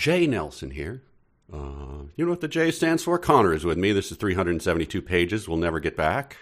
Jay 0.00 0.26
Nelson 0.26 0.70
here. 0.70 1.02
Uh, 1.52 2.04
you 2.16 2.24
know 2.24 2.30
what 2.30 2.40
the 2.40 2.48
J 2.48 2.70
stands 2.70 3.04
for? 3.04 3.18
Conor 3.18 3.52
is 3.52 3.66
with 3.66 3.76
me. 3.76 3.92
This 3.92 4.10
is 4.10 4.16
372 4.16 5.02
pages. 5.02 5.46
We'll 5.46 5.58
never 5.58 5.78
get 5.78 5.94
back. 5.94 6.38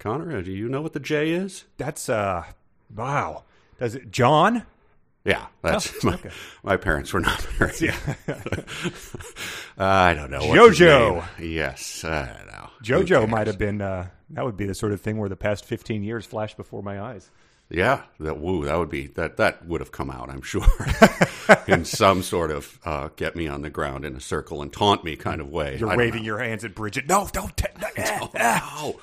Conor, 0.00 0.42
do 0.42 0.50
you 0.50 0.68
know 0.68 0.82
what 0.82 0.92
the 0.92 0.98
J 0.98 1.30
is? 1.30 1.66
That's 1.76 2.08
uh, 2.08 2.44
wow. 2.92 3.44
Does 3.78 3.94
it, 3.94 4.10
John? 4.10 4.64
Yeah, 5.24 5.46
that's 5.62 5.92
Oh, 6.04 6.08
my, 6.08 6.14
okay. 6.14 6.30
my 6.64 6.76
parents 6.76 7.12
were 7.12 7.20
not 7.20 7.46
married. 7.60 7.80
Yeah. 7.80 7.96
I 9.78 10.14
don't 10.14 10.30
know. 10.32 10.40
Jojo. 10.40 11.24
Yes, 11.38 12.02
I 12.02 12.26
don't 12.26 12.46
know. 12.48 12.70
JoJo 12.82 13.28
might 13.28 13.46
have 13.46 13.58
been. 13.58 13.80
Uh, 13.80 14.08
that 14.30 14.44
would 14.44 14.56
be 14.56 14.66
the 14.66 14.74
sort 14.74 14.92
of 14.92 15.00
thing 15.00 15.16
where 15.18 15.28
the 15.28 15.36
past 15.36 15.64
fifteen 15.64 16.02
years 16.02 16.26
flash 16.26 16.54
before 16.56 16.82
my 16.82 17.00
eyes. 17.00 17.30
Yeah, 17.70 18.02
that 18.20 18.38
woo, 18.38 18.64
that 18.64 18.78
would 18.78 18.88
be 18.88 19.08
that 19.08 19.36
that 19.36 19.66
would 19.66 19.82
have 19.82 19.92
come 19.92 20.10
out, 20.10 20.30
I'm 20.30 20.40
sure, 20.40 20.66
in 21.68 21.84
some 21.84 22.22
sort 22.22 22.50
of 22.50 22.78
uh, 22.84 23.08
get 23.16 23.36
me 23.36 23.46
on 23.46 23.60
the 23.60 23.68
ground 23.68 24.06
in 24.06 24.16
a 24.16 24.20
circle 24.20 24.62
and 24.62 24.72
taunt 24.72 25.04
me 25.04 25.16
kind 25.16 25.40
of 25.42 25.50
way. 25.50 25.76
You're 25.78 25.94
waving 25.94 26.22
know. 26.22 26.26
your 26.26 26.38
hands 26.38 26.64
at 26.64 26.74
Bridget. 26.74 27.06
No, 27.06 27.28
don't. 27.30 27.54
T- 27.56 27.66
Oh, 27.98 28.30
no, 28.34 29.00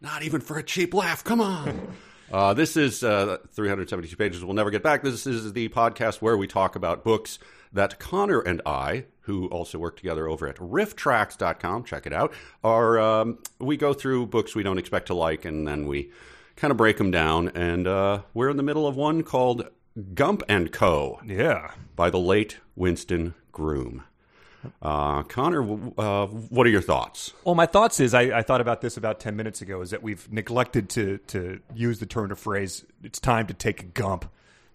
not 0.00 0.22
even 0.22 0.40
for 0.40 0.56
a 0.56 0.62
cheap 0.62 0.94
laugh. 0.94 1.22
Come 1.24 1.40
on. 1.42 1.94
Uh, 2.32 2.54
this 2.54 2.76
is 2.76 3.04
uh, 3.04 3.36
372 3.52 4.16
pages. 4.16 4.44
We'll 4.44 4.54
never 4.54 4.70
get 4.70 4.82
back. 4.82 5.02
This 5.02 5.26
is 5.26 5.52
the 5.52 5.68
podcast 5.68 6.16
where 6.22 6.36
we 6.36 6.46
talk 6.46 6.74
about 6.74 7.04
books 7.04 7.38
that 7.72 7.98
Conor 7.98 8.40
and 8.40 8.62
I, 8.64 9.04
who 9.20 9.46
also 9.48 9.78
work 9.78 9.96
together 9.96 10.26
over 10.26 10.48
at 10.48 10.56
rifftrax.com, 10.56 11.84
check 11.84 12.06
it 12.06 12.12
out, 12.12 12.32
are 12.64 12.98
um, 12.98 13.38
we 13.58 13.76
go 13.76 13.92
through 13.92 14.26
books 14.26 14.54
we 14.54 14.62
don't 14.62 14.78
expect 14.78 15.06
to 15.08 15.14
like 15.14 15.44
and 15.44 15.68
then 15.68 15.86
we 15.86 16.10
kind 16.56 16.70
of 16.70 16.76
break 16.76 16.96
them 16.98 17.10
down. 17.10 17.48
And 17.50 17.86
uh, 17.86 18.22
we're 18.34 18.48
in 18.50 18.56
the 18.56 18.62
middle 18.62 18.86
of 18.86 18.96
one 18.96 19.22
called 19.22 19.68
Gump 20.14 20.42
and 20.48 20.72
Co. 20.72 21.20
Yeah. 21.24 21.70
by 21.94 22.10
the 22.10 22.18
late 22.18 22.58
Winston 22.74 23.34
Groom. 23.52 24.02
Uh, 24.82 25.22
Conor, 25.22 25.62
uh, 25.96 26.26
what 26.26 26.66
are 26.66 26.70
your 26.70 26.80
thoughts? 26.82 27.32
Well, 27.44 27.54
my 27.54 27.66
thoughts 27.66 28.00
is 28.00 28.14
I, 28.14 28.38
I 28.38 28.42
thought 28.42 28.60
about 28.60 28.80
this 28.80 28.96
about 28.96 29.20
ten 29.20 29.36
minutes 29.36 29.62
ago. 29.62 29.80
Is 29.80 29.90
that 29.90 30.02
we've 30.02 30.30
neglected 30.32 30.88
to 30.90 31.18
to 31.28 31.60
use 31.72 32.00
the 32.00 32.06
turn 32.06 32.32
of 32.32 32.38
phrase. 32.40 32.84
It's 33.04 33.20
time 33.20 33.46
to 33.46 33.54
take 33.54 33.82
a 33.82 33.86
gump. 33.86 34.28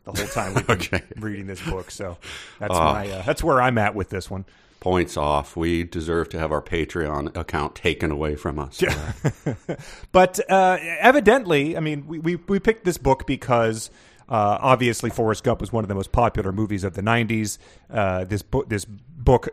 The 0.05 0.13
whole 0.13 0.27
time 0.27 0.53
we've 0.53 0.65
been 0.65 0.77
Okay. 0.93 1.01
reading 1.17 1.45
this 1.45 1.61
book, 1.61 1.91
so 1.91 2.17
that's 2.57 2.73
my 2.73 3.09
uh, 3.09 3.21
that's 3.23 3.43
where 3.43 3.61
I'm 3.61 3.77
at 3.77 3.93
with 3.93 4.09
this 4.09 4.29
one. 4.31 4.45
Points 4.81 5.15
off. 5.15 5.55
We 5.55 5.85
deserve 5.85 6.27
to 6.29 6.39
have 6.39 6.51
our 6.51 6.61
Patreon 6.61 7.37
account 7.37 7.75
taken 7.75 8.11
away 8.11 8.35
from 8.35 8.59
us. 8.59 8.81
Yeah. 8.81 9.13
But 10.11 10.41
uh, 10.51 10.77
evidently, 10.81 11.77
I 11.77 11.79
mean, 11.79 12.05
we, 12.05 12.19
we, 12.19 12.35
we 12.35 12.59
picked 12.59 12.83
this 12.83 12.97
book 12.97 13.25
because 13.25 13.89
uh, 14.27 14.57
obviously 14.59 15.09
Forrest 15.09 15.43
Gump 15.45 15.61
was 15.61 15.71
one 15.71 15.85
of 15.85 15.87
the 15.87 15.95
most 15.95 16.11
popular 16.11 16.51
movies 16.51 16.83
of 16.83 16.95
the 16.95 17.01
'90s. 17.01 17.57
Uh, 17.89 18.25
this 18.25 18.41
book 18.41 18.67
this 18.67 18.85
book 18.85 19.49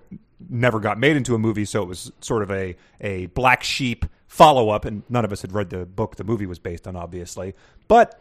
never 0.50 0.80
got 0.80 0.98
made 0.98 1.16
into 1.16 1.34
a 1.34 1.38
movie, 1.38 1.64
so 1.64 1.82
it 1.82 1.88
was 1.88 2.10
sort 2.20 2.42
of 2.42 2.50
a 2.50 2.76
a 3.00 3.26
black 3.26 3.62
sheep 3.62 4.04
follow 4.26 4.70
up, 4.70 4.84
and 4.84 5.04
none 5.08 5.24
of 5.24 5.32
us 5.32 5.42
had 5.42 5.52
read 5.52 5.70
the 5.70 5.86
book 5.86 6.16
the 6.16 6.24
movie 6.24 6.46
was 6.46 6.58
based 6.58 6.88
on, 6.88 6.96
obviously. 6.96 7.54
But 7.86 8.20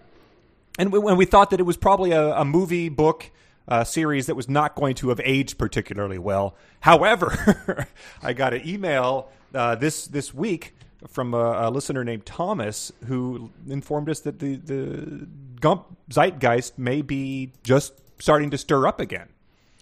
and 0.78 0.92
we, 0.92 1.00
when 1.00 1.18
we 1.18 1.26
thought 1.26 1.50
that 1.50 1.60
it 1.60 1.64
was 1.64 1.78
probably 1.78 2.12
a, 2.12 2.34
a 2.36 2.46
movie 2.46 2.90
book 2.90 3.32
uh, 3.68 3.84
series 3.84 4.28
that 4.28 4.36
was 4.36 4.48
not 4.50 4.76
going 4.76 4.96
to 4.96 5.10
have 5.10 5.20
aged 5.24 5.58
particularly 5.58 6.18
well. 6.18 6.56
However, 6.82 7.88
I 8.24 8.34
got 8.34 8.54
an 8.54 8.68
email 8.68 9.30
uh, 9.54 9.76
this 9.76 10.08
this 10.08 10.34
week 10.34 10.74
from 11.08 11.34
a, 11.34 11.68
a 11.68 11.70
listener 11.70 12.04
named 12.04 12.26
Thomas 12.26 12.92
who 13.08 13.52
informed 13.70 14.10
us 14.10 14.22
that 14.22 14.40
the 14.40 14.56
the 14.56 15.28
Gump 15.60 15.86
zeitgeist 16.10 16.78
may 16.78 17.02
be 17.02 17.52
just 17.64 17.94
starting 18.20 18.50
to 18.52 18.58
stir 18.58 18.88
up 18.88 19.00
again 19.00 19.28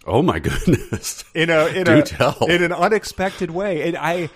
Oh 0.08 0.22
my 0.22 0.40
goodness. 0.40 1.24
in 1.34 1.50
a 1.50 1.66
in 1.68 1.84
Do 1.86 1.98
a 2.00 2.02
tell. 2.04 2.38
in 2.48 2.64
an 2.64 2.72
unexpected 2.72 3.50
way. 3.52 3.88
And 3.88 3.98
I, 3.98 4.30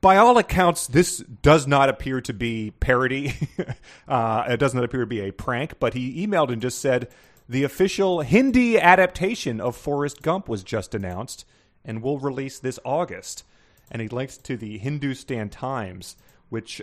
by 0.00 0.16
all 0.16 0.38
accounts, 0.38 0.86
this 0.86 1.18
does 1.18 1.66
not 1.66 1.88
appear 1.90 2.20
to 2.22 2.32
be 2.32 2.72
parody. 2.80 3.34
uh, 4.08 4.44
it 4.48 4.56
does 4.56 4.74
not 4.74 4.82
appear 4.84 5.00
to 5.00 5.06
be 5.06 5.20
a 5.20 5.32
prank. 5.32 5.78
But 5.78 5.92
he 5.94 6.26
emailed 6.26 6.50
and 6.50 6.62
just 6.62 6.78
said 6.80 7.10
the 7.50 7.64
official 7.64 8.20
Hindi 8.20 8.78
adaptation 8.78 9.60
of 9.60 9.74
Forrest 9.74 10.22
Gump 10.22 10.48
was 10.48 10.62
just 10.62 10.94
announced 10.94 11.44
and 11.84 12.00
will 12.00 12.20
release 12.20 12.60
this 12.60 12.78
August. 12.84 13.42
And 13.90 14.00
he 14.00 14.06
linked 14.06 14.44
to 14.44 14.56
the 14.56 14.78
Hindustan 14.78 15.48
Times, 15.48 16.16
which 16.48 16.80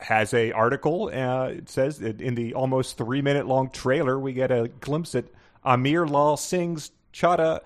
has 0.00 0.34
a 0.34 0.50
article. 0.50 1.12
Uh, 1.14 1.50
it 1.50 1.68
says 1.68 2.00
in 2.00 2.34
the 2.34 2.54
almost 2.54 2.98
three 2.98 3.22
minute 3.22 3.46
long 3.46 3.70
trailer, 3.70 4.18
we 4.18 4.32
get 4.32 4.50
a 4.50 4.66
glimpse 4.80 5.14
at 5.14 5.26
Aamir 5.64 6.10
Lal 6.10 6.36
Singh's 6.36 6.90
Chaddha. 7.12 7.60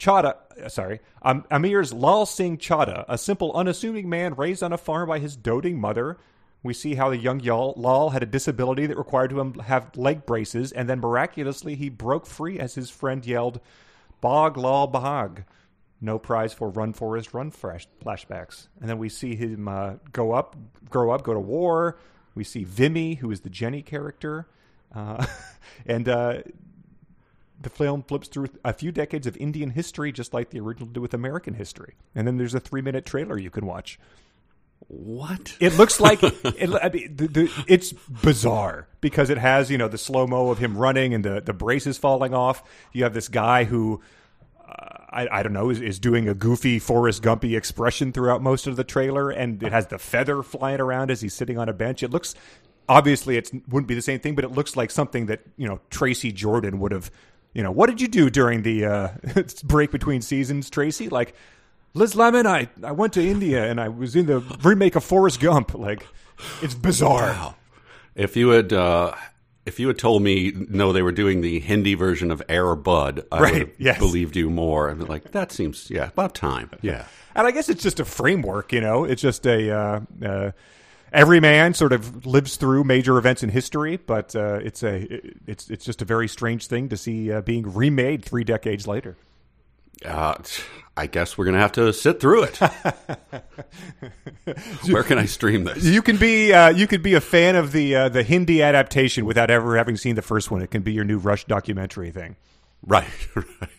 Chaddha, 0.00 0.34
sorry, 0.68 0.98
um, 1.22 1.44
Aamir's 1.52 1.92
Lal 1.92 2.26
Singh 2.26 2.58
Chaddha, 2.58 3.04
a 3.08 3.16
simple, 3.16 3.52
unassuming 3.52 4.08
man 4.08 4.34
raised 4.34 4.64
on 4.64 4.72
a 4.72 4.78
farm 4.78 5.08
by 5.08 5.20
his 5.20 5.36
doting 5.36 5.78
mother. 5.80 6.18
We 6.62 6.74
see 6.74 6.94
how 6.94 7.10
the 7.10 7.16
young 7.16 7.40
Lal 7.40 8.10
had 8.10 8.22
a 8.22 8.26
disability 8.26 8.86
that 8.86 8.96
required 8.96 9.32
him 9.32 9.54
to 9.54 9.62
have 9.62 9.96
leg 9.96 10.26
braces, 10.26 10.70
and 10.72 10.88
then 10.88 11.00
miraculously 11.00 11.74
he 11.74 11.88
broke 11.88 12.26
free 12.26 12.58
as 12.58 12.74
his 12.74 12.88
friend 12.88 13.24
yelled, 13.26 13.60
"Bog 14.20 14.56
Lal 14.56 14.86
Bahag." 14.86 15.44
no 16.02 16.18
prize 16.18 16.52
for 16.52 16.68
Run 16.68 16.92
Forrest 16.92 17.32
Run 17.32 17.50
flash, 17.50 17.88
flashbacks. 18.04 18.66
And 18.80 18.90
then 18.90 18.98
we 18.98 19.08
see 19.08 19.36
him 19.36 19.68
uh, 19.68 19.94
go 20.12 20.32
up, 20.32 20.56
grow 20.90 21.12
up, 21.12 21.22
go 21.22 21.32
to 21.32 21.40
war. 21.40 21.96
We 22.34 22.44
see 22.44 22.64
Vimy, 22.64 23.14
who 23.14 23.30
is 23.30 23.40
the 23.40 23.50
Jenny 23.50 23.82
character, 23.82 24.48
uh, 24.94 25.24
and 25.86 26.08
uh, 26.08 26.42
the 27.60 27.70
film 27.70 28.02
flips 28.02 28.26
through 28.26 28.48
a 28.64 28.72
few 28.72 28.90
decades 28.90 29.26
of 29.26 29.36
Indian 29.36 29.70
history, 29.70 30.10
just 30.10 30.34
like 30.34 30.50
the 30.50 30.60
original 30.60 30.88
did 30.88 31.00
with 31.00 31.14
American 31.14 31.54
history. 31.54 31.94
And 32.14 32.26
then 32.26 32.36
there's 32.36 32.54
a 32.54 32.60
three-minute 32.60 33.06
trailer 33.06 33.38
you 33.38 33.50
can 33.50 33.64
watch. 33.64 33.98
What? 34.88 35.56
It 35.60 35.76
looks 35.76 36.00
like 36.00 36.22
it, 36.22 36.74
I 36.74 36.88
mean, 36.88 37.16
the, 37.16 37.26
the, 37.28 37.64
it's 37.66 37.92
bizarre 37.92 38.88
because 39.00 39.30
it 39.30 39.38
has 39.38 39.70
you 39.70 39.78
know 39.78 39.88
the 39.88 39.98
slow 39.98 40.26
mo 40.26 40.50
of 40.50 40.58
him 40.58 40.76
running 40.76 41.14
and 41.14 41.24
the 41.24 41.40
the 41.40 41.52
braces 41.52 41.98
falling 41.98 42.34
off. 42.34 42.62
You 42.92 43.04
have 43.04 43.14
this 43.14 43.28
guy 43.28 43.64
who 43.64 44.00
uh, 44.68 44.98
I, 45.10 45.28
I 45.30 45.42
don't 45.42 45.52
know 45.52 45.70
is, 45.70 45.80
is 45.80 45.98
doing 45.98 46.28
a 46.28 46.34
goofy 46.34 46.78
Forrest 46.78 47.22
Gumpy 47.22 47.56
expression 47.56 48.12
throughout 48.12 48.42
most 48.42 48.66
of 48.66 48.76
the 48.76 48.84
trailer, 48.84 49.30
and 49.30 49.62
it 49.62 49.72
has 49.72 49.86
the 49.86 49.98
feather 49.98 50.42
flying 50.42 50.80
around 50.80 51.10
as 51.10 51.20
he's 51.20 51.34
sitting 51.34 51.58
on 51.58 51.68
a 51.68 51.72
bench. 51.72 52.02
It 52.02 52.10
looks 52.10 52.34
obviously 52.88 53.36
it 53.36 53.50
wouldn't 53.68 53.88
be 53.88 53.94
the 53.94 54.02
same 54.02 54.20
thing, 54.20 54.34
but 54.34 54.44
it 54.44 54.50
looks 54.50 54.76
like 54.76 54.90
something 54.90 55.26
that 55.26 55.40
you 55.56 55.68
know 55.68 55.80
Tracy 55.90 56.32
Jordan 56.32 56.78
would 56.80 56.92
have. 56.92 57.10
You 57.54 57.62
know 57.62 57.70
what 57.70 57.90
did 57.90 58.00
you 58.00 58.08
do 58.08 58.30
during 58.30 58.62
the 58.62 58.86
uh, 58.86 59.08
break 59.64 59.90
between 59.90 60.22
seasons, 60.22 60.70
Tracy? 60.70 61.08
Like. 61.08 61.34
Liz 61.94 62.14
Lemon, 62.16 62.46
I, 62.46 62.68
I 62.82 62.92
went 62.92 63.12
to 63.14 63.22
India 63.26 63.68
and 63.68 63.80
I 63.80 63.88
was 63.88 64.16
in 64.16 64.26
the 64.26 64.40
remake 64.62 64.96
of 64.96 65.04
Forrest 65.04 65.40
Gump. 65.40 65.74
Like, 65.74 66.06
it's 66.62 66.74
bizarre. 66.74 67.28
Wow. 67.28 67.54
If 68.14 68.36
you 68.36 68.50
had 68.50 68.72
uh, 68.72 69.14
if 69.64 69.78
you 69.78 69.88
had 69.88 69.98
told 69.98 70.22
me 70.22 70.52
no, 70.68 70.92
they 70.92 71.02
were 71.02 71.12
doing 71.12 71.40
the 71.40 71.60
Hindi 71.60 71.94
version 71.94 72.30
of 72.30 72.42
Air 72.48 72.74
Bud, 72.74 73.24
I 73.30 73.40
Right, 73.40 73.52
would 73.52 73.60
have 73.62 73.70
yes. 73.78 73.98
believed 73.98 74.36
you 74.36 74.50
more. 74.50 74.94
Be 74.94 75.04
like, 75.04 75.32
that 75.32 75.52
seems 75.52 75.90
yeah, 75.90 76.08
about 76.08 76.34
time. 76.34 76.70
Yeah. 76.82 77.06
And 77.34 77.46
I 77.46 77.50
guess 77.50 77.68
it's 77.68 77.82
just 77.82 78.00
a 78.00 78.04
framework, 78.04 78.72
you 78.72 78.80
know. 78.80 79.04
It's 79.04 79.22
just 79.22 79.46
a 79.46 79.70
uh, 79.70 80.00
uh, 80.24 80.50
every 81.12 81.40
man 81.40 81.74
sort 81.74 81.92
of 81.92 82.26
lives 82.26 82.56
through 82.56 82.84
major 82.84 83.16
events 83.18 83.42
in 83.42 83.48
history, 83.50 83.96
but 83.96 84.34
uh, 84.36 84.60
it's 84.62 84.82
a 84.82 85.06
it's 85.46 85.70
it's 85.70 85.84
just 85.84 86.02
a 86.02 86.04
very 86.04 86.28
strange 86.28 86.66
thing 86.66 86.88
to 86.90 86.96
see 86.96 87.32
uh, 87.32 87.40
being 87.40 87.72
remade 87.72 88.24
three 88.24 88.44
decades 88.44 88.86
later. 88.86 89.16
Uh, 90.04 90.34
I 90.96 91.06
guess 91.06 91.38
we're 91.38 91.46
gonna 91.46 91.58
have 91.58 91.72
to 91.72 91.92
sit 91.92 92.20
through 92.20 92.44
it. 92.44 92.56
Where 94.90 95.02
can 95.02 95.18
I 95.18 95.24
stream 95.24 95.64
this? 95.64 95.84
You 95.84 96.02
can 96.02 96.16
be 96.18 96.52
uh, 96.52 96.68
you 96.70 96.86
could 96.86 97.02
be 97.02 97.14
a 97.14 97.20
fan 97.20 97.56
of 97.56 97.72
the 97.72 97.94
uh, 97.94 98.08
the 98.08 98.22
Hindi 98.22 98.62
adaptation 98.62 99.24
without 99.24 99.50
ever 99.50 99.76
having 99.76 99.96
seen 99.96 100.16
the 100.16 100.22
first 100.22 100.50
one. 100.50 100.60
It 100.62 100.70
can 100.70 100.82
be 100.82 100.92
your 100.92 101.04
new 101.04 101.18
Rush 101.18 101.44
documentary 101.46 102.10
thing. 102.10 102.36
Right, 102.86 103.08
right. 103.34 103.70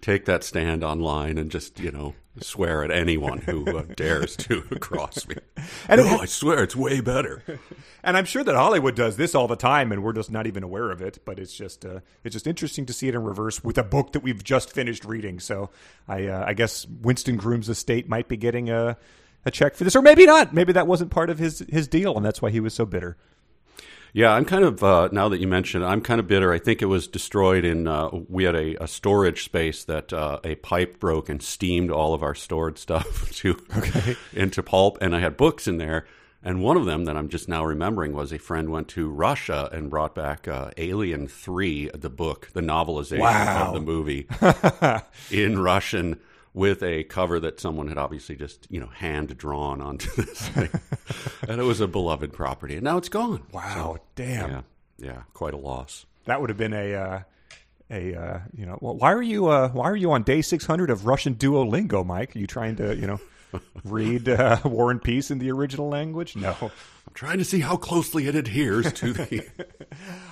Take 0.00 0.24
that 0.26 0.44
stand 0.44 0.82
online 0.84 1.38
and 1.38 1.50
just 1.50 1.80
you 1.80 1.90
know 1.90 2.14
swear 2.40 2.84
at 2.84 2.90
anyone 2.90 3.38
who 3.38 3.76
uh, 3.76 3.82
dares 3.96 4.36
to 4.36 4.62
cross 4.80 5.26
me. 5.26 5.36
And 5.88 6.00
no, 6.00 6.08
ha- 6.08 6.18
I 6.22 6.26
swear 6.26 6.62
it's 6.62 6.76
way 6.76 7.00
better. 7.00 7.42
And 8.02 8.16
I'm 8.16 8.24
sure 8.24 8.44
that 8.44 8.54
Hollywood 8.54 8.94
does 8.94 9.16
this 9.16 9.34
all 9.34 9.48
the 9.48 9.56
time, 9.56 9.90
and 9.92 10.02
we're 10.02 10.12
just 10.12 10.30
not 10.30 10.46
even 10.46 10.62
aware 10.62 10.90
of 10.90 11.02
it. 11.02 11.18
But 11.24 11.38
it's 11.38 11.54
just 11.54 11.84
uh, 11.84 12.00
it's 12.24 12.32
just 12.34 12.46
interesting 12.46 12.86
to 12.86 12.92
see 12.92 13.08
it 13.08 13.14
in 13.14 13.22
reverse 13.22 13.62
with 13.62 13.78
a 13.78 13.82
book 13.82 14.12
that 14.12 14.20
we've 14.20 14.42
just 14.42 14.72
finished 14.72 15.04
reading. 15.04 15.40
So 15.40 15.70
I 16.06 16.26
uh, 16.26 16.44
I 16.46 16.54
guess 16.54 16.86
Winston 16.86 17.36
Groom's 17.36 17.68
estate 17.68 18.08
might 18.08 18.28
be 18.28 18.36
getting 18.36 18.70
a 18.70 18.96
a 19.44 19.50
check 19.50 19.74
for 19.74 19.84
this, 19.84 19.96
or 19.96 20.02
maybe 20.02 20.26
not. 20.26 20.52
Maybe 20.54 20.72
that 20.72 20.86
wasn't 20.86 21.10
part 21.10 21.30
of 21.30 21.38
his 21.38 21.60
his 21.68 21.88
deal, 21.88 22.16
and 22.16 22.24
that's 22.24 22.40
why 22.42 22.50
he 22.50 22.60
was 22.60 22.74
so 22.74 22.86
bitter. 22.86 23.16
Yeah, 24.12 24.32
I'm 24.32 24.44
kind 24.44 24.64
of 24.64 24.82
uh, 24.82 25.08
now 25.12 25.28
that 25.28 25.38
you 25.38 25.46
mention 25.46 25.82
it, 25.82 25.86
I'm 25.86 26.00
kind 26.00 26.18
of 26.18 26.26
bitter. 26.26 26.52
I 26.52 26.58
think 26.58 26.82
it 26.82 26.86
was 26.86 27.06
destroyed 27.06 27.64
in. 27.64 27.86
Uh, 27.86 28.08
we 28.28 28.44
had 28.44 28.54
a, 28.54 28.82
a 28.82 28.88
storage 28.88 29.44
space 29.44 29.84
that 29.84 30.12
uh, 30.12 30.40
a 30.44 30.54
pipe 30.56 30.98
broke 30.98 31.28
and 31.28 31.42
steamed 31.42 31.90
all 31.90 32.14
of 32.14 32.22
our 32.22 32.34
stored 32.34 32.78
stuff 32.78 33.30
to 33.36 33.56
into 34.32 34.62
pulp, 34.62 34.98
and 35.00 35.14
I 35.14 35.20
had 35.20 35.36
books 35.36 35.68
in 35.68 35.76
there. 35.78 36.06
And 36.42 36.62
one 36.62 36.76
of 36.76 36.86
them 36.86 37.04
that 37.06 37.16
I'm 37.16 37.28
just 37.28 37.48
now 37.48 37.64
remembering 37.64 38.12
was 38.12 38.32
a 38.32 38.38
friend 38.38 38.70
went 38.70 38.86
to 38.90 39.08
Russia 39.08 39.68
and 39.72 39.90
brought 39.90 40.14
back 40.14 40.46
uh, 40.46 40.70
Alien 40.76 41.26
3, 41.26 41.90
the 41.94 42.08
book, 42.08 42.50
the 42.52 42.60
novelization 42.60 43.18
Wow. 43.18 43.66
of 43.66 43.74
the 43.74 43.80
movie 43.80 44.28
in 45.32 45.58
Russian 45.58 46.20
with 46.54 46.82
a 46.82 47.04
cover 47.04 47.38
that 47.40 47.60
someone 47.60 47.88
had 47.88 47.98
obviously 47.98 48.36
just, 48.36 48.66
you 48.70 48.80
know, 48.80 48.86
hand 48.88 49.36
drawn 49.36 49.80
onto 49.80 50.10
this 50.22 50.48
thing. 50.48 50.70
and 51.48 51.60
it 51.60 51.64
was 51.64 51.80
a 51.80 51.86
beloved 51.88 52.32
property. 52.32 52.74
And 52.74 52.84
now 52.84 52.96
it's 52.98 53.08
gone. 53.08 53.42
Wow, 53.52 53.98
damn. 54.16 54.50
Yeah. 54.50 54.60
Yeah. 54.98 55.22
Quite 55.34 55.54
a 55.54 55.58
loss. 55.58 56.06
That 56.24 56.40
would 56.40 56.50
have 56.50 56.58
been 56.58 56.72
a 56.74 56.94
uh, 56.94 57.20
a 57.90 58.14
uh, 58.14 58.40
you 58.54 58.66
know. 58.66 58.78
Well, 58.80 58.96
why 58.96 59.12
are 59.12 59.22
you 59.22 59.46
uh, 59.46 59.68
why 59.70 59.84
are 59.84 59.96
you 59.96 60.12
on 60.12 60.22
day 60.24 60.42
six 60.42 60.66
hundred 60.66 60.90
of 60.90 61.06
Russian 61.06 61.34
Duolingo, 61.36 62.04
Mike? 62.04 62.36
Are 62.36 62.38
you 62.38 62.46
trying 62.46 62.76
to 62.76 62.94
you 62.96 63.06
know 63.06 63.20
read 63.84 64.28
uh, 64.28 64.58
War 64.64 64.90
and 64.90 65.02
Peace 65.02 65.30
in 65.30 65.38
the 65.38 65.50
original 65.50 65.88
language? 65.88 66.36
No. 66.36 66.54
I'm 66.60 67.14
trying 67.14 67.38
to 67.38 67.44
see 67.44 67.60
how 67.60 67.76
closely 67.78 68.26
it 68.26 68.34
adheres 68.34 68.92
to 68.94 69.12
the. 69.12 69.46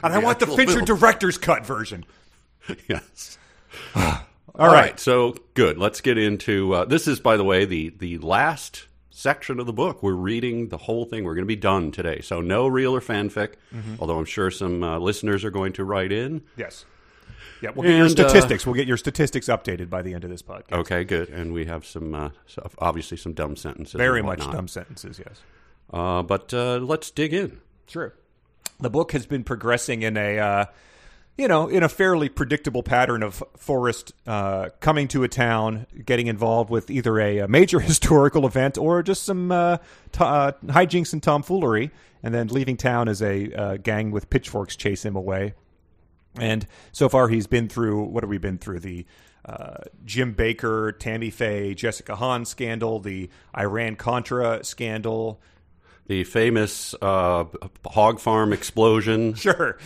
And 0.05 0.13
I 0.13 0.19
want 0.19 0.39
the 0.41 0.47
Fincher 0.47 0.85
film. 0.85 0.85
director's 0.85 1.39
cut 1.39 1.65
version. 1.65 2.05
yes. 2.89 3.39
All 4.55 4.67
All 4.67 4.73
right. 4.73 4.91
right. 4.91 5.01
So 5.01 5.35
good. 5.55 5.77
Let's 5.79 6.01
get 6.01 6.17
into 6.19 6.73
uh, 6.75 6.85
this. 6.85 7.07
Is 7.09 7.21
by 7.21 7.37
the 7.37 7.45
way 7.45 7.65
the 7.65 7.91
the 7.91 8.19
last 8.19 8.87
section 9.11 9.59
of 9.61 9.67
the 9.67 9.73
book. 9.73 10.03
We're 10.03 10.13
reading 10.13 10.69
the 10.69 10.77
whole 10.79 11.05
thing. 11.05 11.25
We're 11.25 11.35
going 11.35 11.45
to 11.45 11.47
be 11.47 11.57
done 11.57 11.91
today. 11.91 12.21
So 12.21 12.41
no 12.41 12.67
real 12.67 12.95
or 12.95 13.01
fanfic. 13.01 13.55
Mm-hmm. 13.75 13.95
Although 13.99 14.19
I'm 14.19 14.25
sure 14.27 14.51
some 14.51 14.83
uh, 14.83 14.99
listeners 14.99 15.45
are 15.45 15.51
going 15.51 15.73
to 15.75 15.85
write 15.85 16.13
in. 16.13 16.43
Yes. 16.57 16.85
Yeah, 17.63 17.71
we'll 17.75 17.85
get 17.85 17.97
your 17.97 18.07
And, 18.07 18.21
uh, 18.21 18.29
statistics. 18.29 18.67
we'll 18.67 18.75
get 18.75 18.87
your 18.87 18.99
statistics 18.99 19.47
updated 19.47 19.89
by 19.89 20.03
the 20.03 20.13
end 20.13 20.25
of 20.25 20.31
this 20.31 20.43
podcast. 20.43 20.73
Okay, 20.73 21.05
good. 21.05 21.31
And 21.31 21.55
we 21.55 21.65
have 21.65 21.87
some 21.87 22.15
uh, 22.15 22.29
obviously 22.79 23.17
some 23.17 23.33
dumb 23.33 23.57
sentences. 23.57 23.95
Very 23.95 24.23
much 24.23 24.41
dumb 24.41 24.69
sentences, 24.69 25.19
yes. 25.19 25.41
Uh, 25.91 26.23
but 26.23 26.53
uh, 26.53 26.77
let's 26.77 27.11
dig 27.11 27.33
in. 27.33 27.59
Sure. 27.89 28.13
The 28.81 28.91
book 28.91 29.13
has 29.13 29.25
been 29.25 29.45
progressing 29.45 30.03
in 30.03 30.19
a, 30.19 30.39
uh, 30.39 30.65
you 31.37 31.49
know, 31.49 31.69
in 31.69 31.83
a 31.83 31.89
fairly 31.89 32.29
predictable 32.29 32.83
pattern 32.83 33.23
of 33.23 33.43
Forrest 33.57 34.15
uh, 34.27 34.71
coming 34.81 35.07
to 35.09 35.23
a 35.23 35.29
town, 35.29 35.87
getting 36.05 36.29
involved 36.29 36.71
with 36.71 36.91
either 36.91 37.19
a, 37.21 37.39
a 37.39 37.49
major 37.49 37.81
historical 37.93 38.47
event 38.47 38.79
or 38.79 39.03
just 39.03 39.25
some 39.25 39.53
uh, 39.53 39.77
t- 40.13 40.21
uh, 40.21 40.53
hijinks 40.67 41.13
and 41.13 41.23
tomfoolery, 41.23 41.91
and 42.23 42.35
then 42.35 42.49
leaving 42.49 42.77
town 42.77 43.09
as 43.09 43.21
a 43.21 43.53
uh, 43.53 43.77
gang 43.77 44.11
with 44.11 44.31
pitchforks 44.31 44.77
chase 44.77 45.05
him 45.05 45.15
away. 45.15 45.55
And 46.39 46.67
so 46.93 47.09
far, 47.09 47.29
he's 47.29 47.47
been 47.47 47.69
through 47.69 48.05
what 48.05 48.23
have 48.23 48.31
we 48.31 48.39
been 48.39 48.59
through? 48.59 48.81
The 48.81 49.07
uh, 49.45 49.85
Jim 50.05 50.35
Bakker, 50.35 50.99
Tammy 50.99 51.31
Faye, 51.31 51.75
Jessica 51.75 52.17
Hahn 52.17 52.45
scandal, 52.45 52.99
the 52.99 53.31
Iran 53.57 53.97
Contra 53.97 54.65
scandal. 54.65 55.41
The 56.09 56.25
famous 56.25 56.95
uh, 57.03 57.45
hog 57.85 58.21
farm 58.21 58.53
explosion. 58.53 59.35
Sure. 59.47 59.79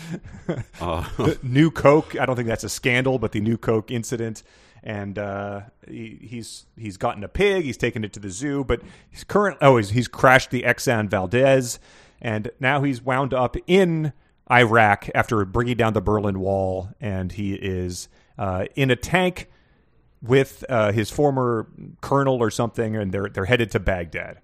The 0.80 1.38
new 1.42 1.70
Coke. 1.70 2.18
I 2.18 2.26
don't 2.26 2.34
think 2.34 2.48
that's 2.48 2.64
a 2.64 2.68
scandal, 2.68 3.18
but 3.18 3.32
the 3.32 3.40
new 3.40 3.56
Coke 3.56 3.90
incident. 3.90 4.42
And 4.82 5.18
uh, 5.18 5.62
he, 5.86 6.18
he's 6.22 6.66
he's 6.76 6.96
gotten 6.96 7.22
a 7.22 7.28
pig. 7.28 7.64
He's 7.64 7.76
taken 7.76 8.02
it 8.02 8.12
to 8.14 8.20
the 8.20 8.30
zoo, 8.30 8.64
but 8.64 8.80
he's 9.10 9.22
current. 9.24 9.58
Oh, 9.60 9.76
he's, 9.76 9.90
he's 9.90 10.08
crashed 10.08 10.50
the 10.50 10.62
Exxon 10.62 11.08
Valdez, 11.08 11.78
and 12.20 12.50
now 12.58 12.82
he's 12.82 13.02
wound 13.02 13.34
up 13.34 13.56
in 13.66 14.12
Iraq 14.50 15.08
after 15.14 15.44
bringing 15.44 15.76
down 15.76 15.92
the 15.92 16.00
Berlin 16.00 16.40
Wall, 16.40 16.88
and 17.00 17.30
he 17.32 17.54
is 17.54 18.08
uh, 18.38 18.64
in 18.74 18.90
a 18.90 18.96
tank 18.96 19.48
with 20.22 20.64
uh, 20.68 20.92
his 20.92 21.10
former 21.10 21.68
colonel 22.00 22.42
or 22.42 22.50
something, 22.50 22.96
and 22.96 23.12
they're 23.12 23.28
they're 23.28 23.44
headed 23.44 23.70
to 23.72 23.80
Baghdad. 23.80 24.38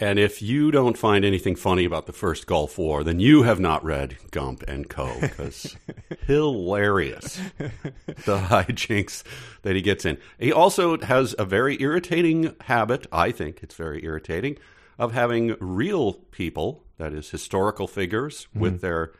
And 0.00 0.18
if 0.18 0.40
you 0.40 0.70
don't 0.70 0.96
find 0.96 1.24
anything 1.24 1.56
funny 1.56 1.84
about 1.84 2.06
the 2.06 2.12
first 2.12 2.46
Gulf 2.46 2.78
War, 2.78 3.02
then 3.02 3.18
you 3.18 3.42
have 3.42 3.58
not 3.58 3.84
read 3.84 4.16
Gump 4.30 4.62
and 4.68 4.88
Co. 4.88 5.12
Because 5.20 5.76
hilarious 6.26 7.40
the 7.58 8.38
hijinks 8.38 9.24
that 9.62 9.74
he 9.74 9.82
gets 9.82 10.04
in. 10.04 10.18
He 10.38 10.52
also 10.52 10.98
has 10.98 11.34
a 11.36 11.44
very 11.44 11.80
irritating 11.82 12.54
habit. 12.62 13.08
I 13.10 13.32
think 13.32 13.60
it's 13.62 13.74
very 13.74 14.04
irritating 14.04 14.58
of 15.00 15.12
having 15.12 15.56
real 15.58 16.12
people, 16.12 16.84
that 16.98 17.12
is, 17.12 17.30
historical 17.30 17.88
figures 17.88 18.46
mm-hmm. 18.50 18.60
with 18.60 18.80
their 18.80 19.12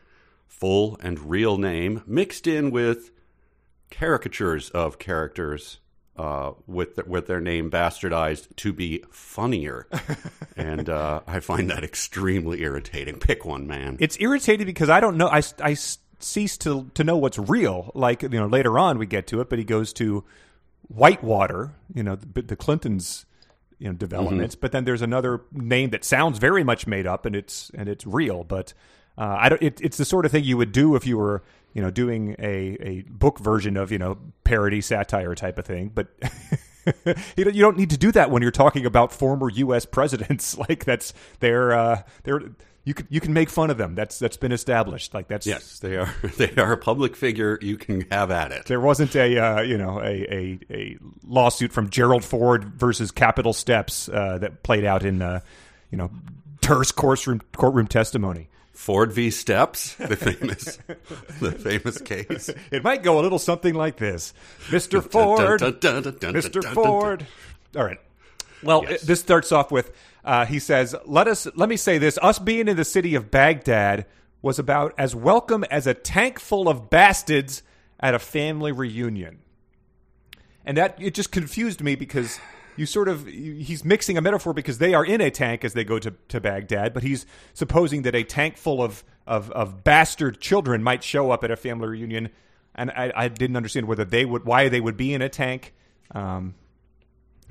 full 0.47 0.97
and 1.01 1.29
real 1.29 1.57
name, 1.57 2.03
mixed 2.07 2.47
in 2.47 2.71
with 2.71 3.11
caricatures 3.91 4.69
of 4.69 4.97
characters 4.97 5.79
uh, 6.19 6.51
with 6.67 6.97
the, 6.97 7.05
with 7.05 7.27
their 7.27 7.39
name 7.39 7.71
bastardized 7.71 8.53
to 8.57 8.73
be 8.73 9.01
funnier, 9.09 9.87
and 10.57 10.89
uh, 10.89 11.21
I 11.25 11.39
find 11.39 11.69
that 11.69 11.81
extremely 11.81 12.61
irritating. 12.61 13.19
Pick 13.19 13.45
one, 13.45 13.65
man. 13.67 13.95
it's 14.01 14.17
irritating 14.19 14.65
because 14.65 14.89
I 14.89 14.99
don't 14.99 15.15
know. 15.15 15.29
I, 15.29 15.41
I 15.63 15.77
cease 16.19 16.57
to 16.57 16.91
to 16.93 17.05
know 17.05 17.15
what's 17.15 17.39
real. 17.39 17.91
Like 17.95 18.21
you 18.21 18.29
know, 18.29 18.47
later 18.47 18.77
on 18.77 18.97
we 18.97 19.05
get 19.05 19.27
to 19.27 19.39
it, 19.39 19.49
but 19.49 19.59
he 19.59 19.65
goes 19.65 19.93
to 19.93 20.25
Whitewater. 20.89 21.71
You 21.93 22.03
know, 22.03 22.15
the, 22.15 22.41
the 22.41 22.55
Clintons. 22.57 23.25
You 23.77 23.87
know 23.87 23.93
developments, 23.93 24.55
but 24.55 24.73
then 24.73 24.83
there's 24.83 25.01
another 25.01 25.39
name 25.53 25.91
that 25.91 26.03
sounds 26.03 26.37
very 26.37 26.65
much 26.65 26.85
made 26.85 27.07
up, 27.07 27.25
and 27.25 27.33
it's 27.33 27.71
and 27.73 27.87
it's 27.87 28.05
real. 28.05 28.43
But 28.43 28.73
uh, 29.17 29.37
I 29.39 29.47
don't. 29.47 29.61
It, 29.61 29.79
it's 29.79 29.95
the 29.95 30.03
sort 30.03 30.25
of 30.25 30.33
thing 30.33 30.43
you 30.43 30.57
would 30.57 30.73
do 30.73 30.97
if 30.97 31.07
you 31.07 31.17
were 31.17 31.43
you 31.73 31.81
know 31.81 31.91
doing 31.91 32.35
a 32.39 32.77
a 32.79 33.01
book 33.09 33.39
version 33.39 33.77
of 33.77 33.91
you 33.91 33.99
know 33.99 34.17
parody 34.43 34.81
satire 34.81 35.35
type 35.35 35.57
of 35.57 35.65
thing. 35.65 35.91
But 35.93 36.07
you 37.35 37.43
don't 37.43 37.55
you 37.55 37.61
don't 37.61 37.77
need 37.77 37.89
to 37.91 37.97
do 37.97 38.11
that 38.13 38.31
when 38.31 38.41
you're 38.41 38.51
talking 38.51 38.85
about 38.85 39.11
former 39.11 39.49
U.S. 39.49 39.85
presidents. 39.85 40.57
Like 40.69 40.83
that's 40.85 41.13
they're 41.39 41.71
uh, 41.73 42.03
they're 42.23 42.41
you 42.83 42.93
can 42.93 43.07
you 43.09 43.21
can 43.21 43.33
make 43.33 43.49
fun 43.49 43.69
of 43.69 43.77
them. 43.77 43.95
That's 43.95 44.19
that's 44.19 44.37
been 44.37 44.51
established. 44.51 45.13
Like 45.13 45.27
that's 45.27 45.45
yes, 45.45 45.79
they 45.79 45.95
are. 45.95 46.13
They 46.37 46.51
are 46.55 46.73
a 46.73 46.77
public 46.77 47.15
figure. 47.15 47.59
You 47.61 47.77
can 47.77 48.01
have 48.11 48.31
at 48.31 48.51
it. 48.51 48.65
There 48.65 48.79
wasn't 48.79 49.15
a 49.15 49.37
uh, 49.37 49.61
you 49.61 49.77
know 49.77 49.99
a, 49.99 50.25
a 50.33 50.59
a 50.71 50.97
lawsuit 51.25 51.71
from 51.71 51.89
Gerald 51.89 52.23
Ford 52.23 52.65
versus 52.65 53.11
Capitol 53.11 53.53
Steps 53.53 54.09
uh, 54.09 54.37
that 54.39 54.63
played 54.63 54.85
out 54.85 55.03
in 55.03 55.21
uh, 55.21 55.41
you 55.91 55.97
know 55.97 56.09
terse 56.61 56.91
courtroom 56.91 57.41
courtroom 57.53 57.87
testimony. 57.87 58.49
Ford 58.79 59.11
v. 59.11 59.29
Steps, 59.29 59.95
the 59.95 60.15
famous, 60.15 60.79
the 61.41 61.51
famous 61.51 61.99
case. 61.99 62.49
It 62.71 62.81
might 62.81 63.03
go 63.03 63.19
a 63.19 63.21
little 63.21 63.37
something 63.37 63.73
like 63.73 63.97
this, 63.97 64.33
Mister 64.71 65.01
Ford. 65.01 65.59
Dun, 65.59 66.73
Ford. 66.73 67.27
All 67.75 67.83
right. 67.83 67.99
Well, 68.63 68.85
Yes. 68.87 69.03
it- 69.03 69.07
this 69.07 69.19
starts 69.19 69.51
off 69.51 69.69
with 69.69 69.91
uh, 70.23 70.45
he 70.45 70.59
says, 70.59 70.95
"Let 71.05 71.27
us 71.27 71.45
let 71.55 71.67
me 71.67 71.75
say 71.75 71.97
this: 71.97 72.17
us 72.21 72.39
being 72.39 72.69
in 72.69 72.77
the 72.77 72.85
city 72.85 73.15
of 73.15 73.29
Baghdad 73.29 74.05
was 74.41 74.59
about 74.59 74.93
as 74.97 75.13
welcome 75.13 75.65
as 75.65 75.85
a 75.85 75.93
tank 75.93 76.39
full 76.39 76.69
of 76.69 76.89
bastards 76.89 77.61
at 77.99 78.15
a 78.15 78.19
family 78.19 78.71
reunion." 78.71 79.39
And 80.65 80.77
that 80.77 80.95
it 81.01 81.13
just 81.13 81.33
confused 81.33 81.81
me 81.83 81.95
because 81.95 82.39
you 82.79 82.85
sort 82.85 83.09
of 83.09 83.27
he's 83.27 83.83
mixing 83.83 84.17
a 84.17 84.21
metaphor 84.21 84.53
because 84.53 84.77
they 84.77 84.93
are 84.93 85.05
in 85.05 85.19
a 85.19 85.29
tank 85.29 85.65
as 85.65 85.73
they 85.73 85.83
go 85.83 85.99
to, 85.99 86.13
to 86.29 86.39
Baghdad, 86.39 86.93
but 86.93 87.03
he's 87.03 87.25
supposing 87.53 88.03
that 88.03 88.15
a 88.15 88.23
tank 88.23 88.55
full 88.55 88.81
of, 88.81 89.03
of, 89.27 89.51
of 89.51 89.83
bastard 89.83 90.39
children 90.39 90.81
might 90.81 91.03
show 91.03 91.31
up 91.31 91.43
at 91.43 91.51
a 91.51 91.57
family 91.57 91.89
reunion, 91.89 92.29
and 92.73 92.89
I, 92.91 93.11
I 93.13 93.27
didn't 93.27 93.57
understand 93.57 93.87
whether 93.87 94.05
they 94.05 94.23
would 94.23 94.45
why 94.45 94.69
they 94.69 94.79
would 94.79 94.95
be 94.95 95.13
in 95.13 95.21
a 95.21 95.27
tank. 95.27 95.73
Um, 96.11 96.55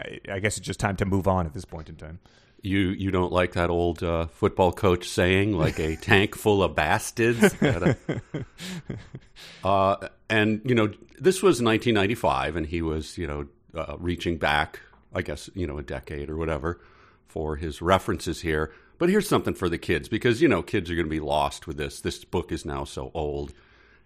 I, 0.00 0.18
I 0.32 0.38
guess 0.38 0.56
it's 0.56 0.66
just 0.66 0.80
time 0.80 0.96
to 0.96 1.04
move 1.04 1.28
on 1.28 1.44
at 1.44 1.52
this 1.52 1.66
point 1.66 1.90
in 1.90 1.96
time. 1.96 2.20
You 2.62 2.88
you 2.88 3.10
don't 3.10 3.30
like 3.30 3.52
that 3.52 3.68
old 3.68 4.02
uh, 4.02 4.26
football 4.26 4.72
coach 4.72 5.06
saying 5.06 5.52
like 5.52 5.78
a 5.78 5.96
tank 5.96 6.36
full 6.36 6.62
of 6.62 6.74
bastards? 6.74 7.54
uh, 9.64 10.08
and 10.30 10.62
you 10.64 10.74
know 10.74 10.86
this 11.18 11.42
was 11.42 11.62
1995, 11.62 12.56
and 12.56 12.66
he 12.66 12.80
was 12.80 13.18
you 13.18 13.26
know 13.26 13.46
uh, 13.74 13.96
reaching 13.98 14.38
back, 14.38 14.80
I 15.14 15.22
guess 15.22 15.48
you 15.54 15.66
know 15.66 15.78
a 15.78 15.82
decade 15.82 16.30
or 16.30 16.36
whatever 16.36 16.80
for 17.26 17.56
his 17.56 17.82
references 17.82 18.40
here. 18.40 18.72
But 18.98 19.08
here's 19.08 19.28
something 19.28 19.54
for 19.54 19.68
the 19.68 19.78
kids 19.78 20.08
because 20.08 20.42
you 20.42 20.48
know 20.48 20.62
kids 20.62 20.90
are 20.90 20.94
going 20.94 21.06
to 21.06 21.10
be 21.10 21.20
lost 21.20 21.66
with 21.66 21.76
this. 21.76 22.00
This 22.00 22.24
book 22.24 22.50
is 22.50 22.64
now 22.64 22.84
so 22.84 23.10
old, 23.14 23.52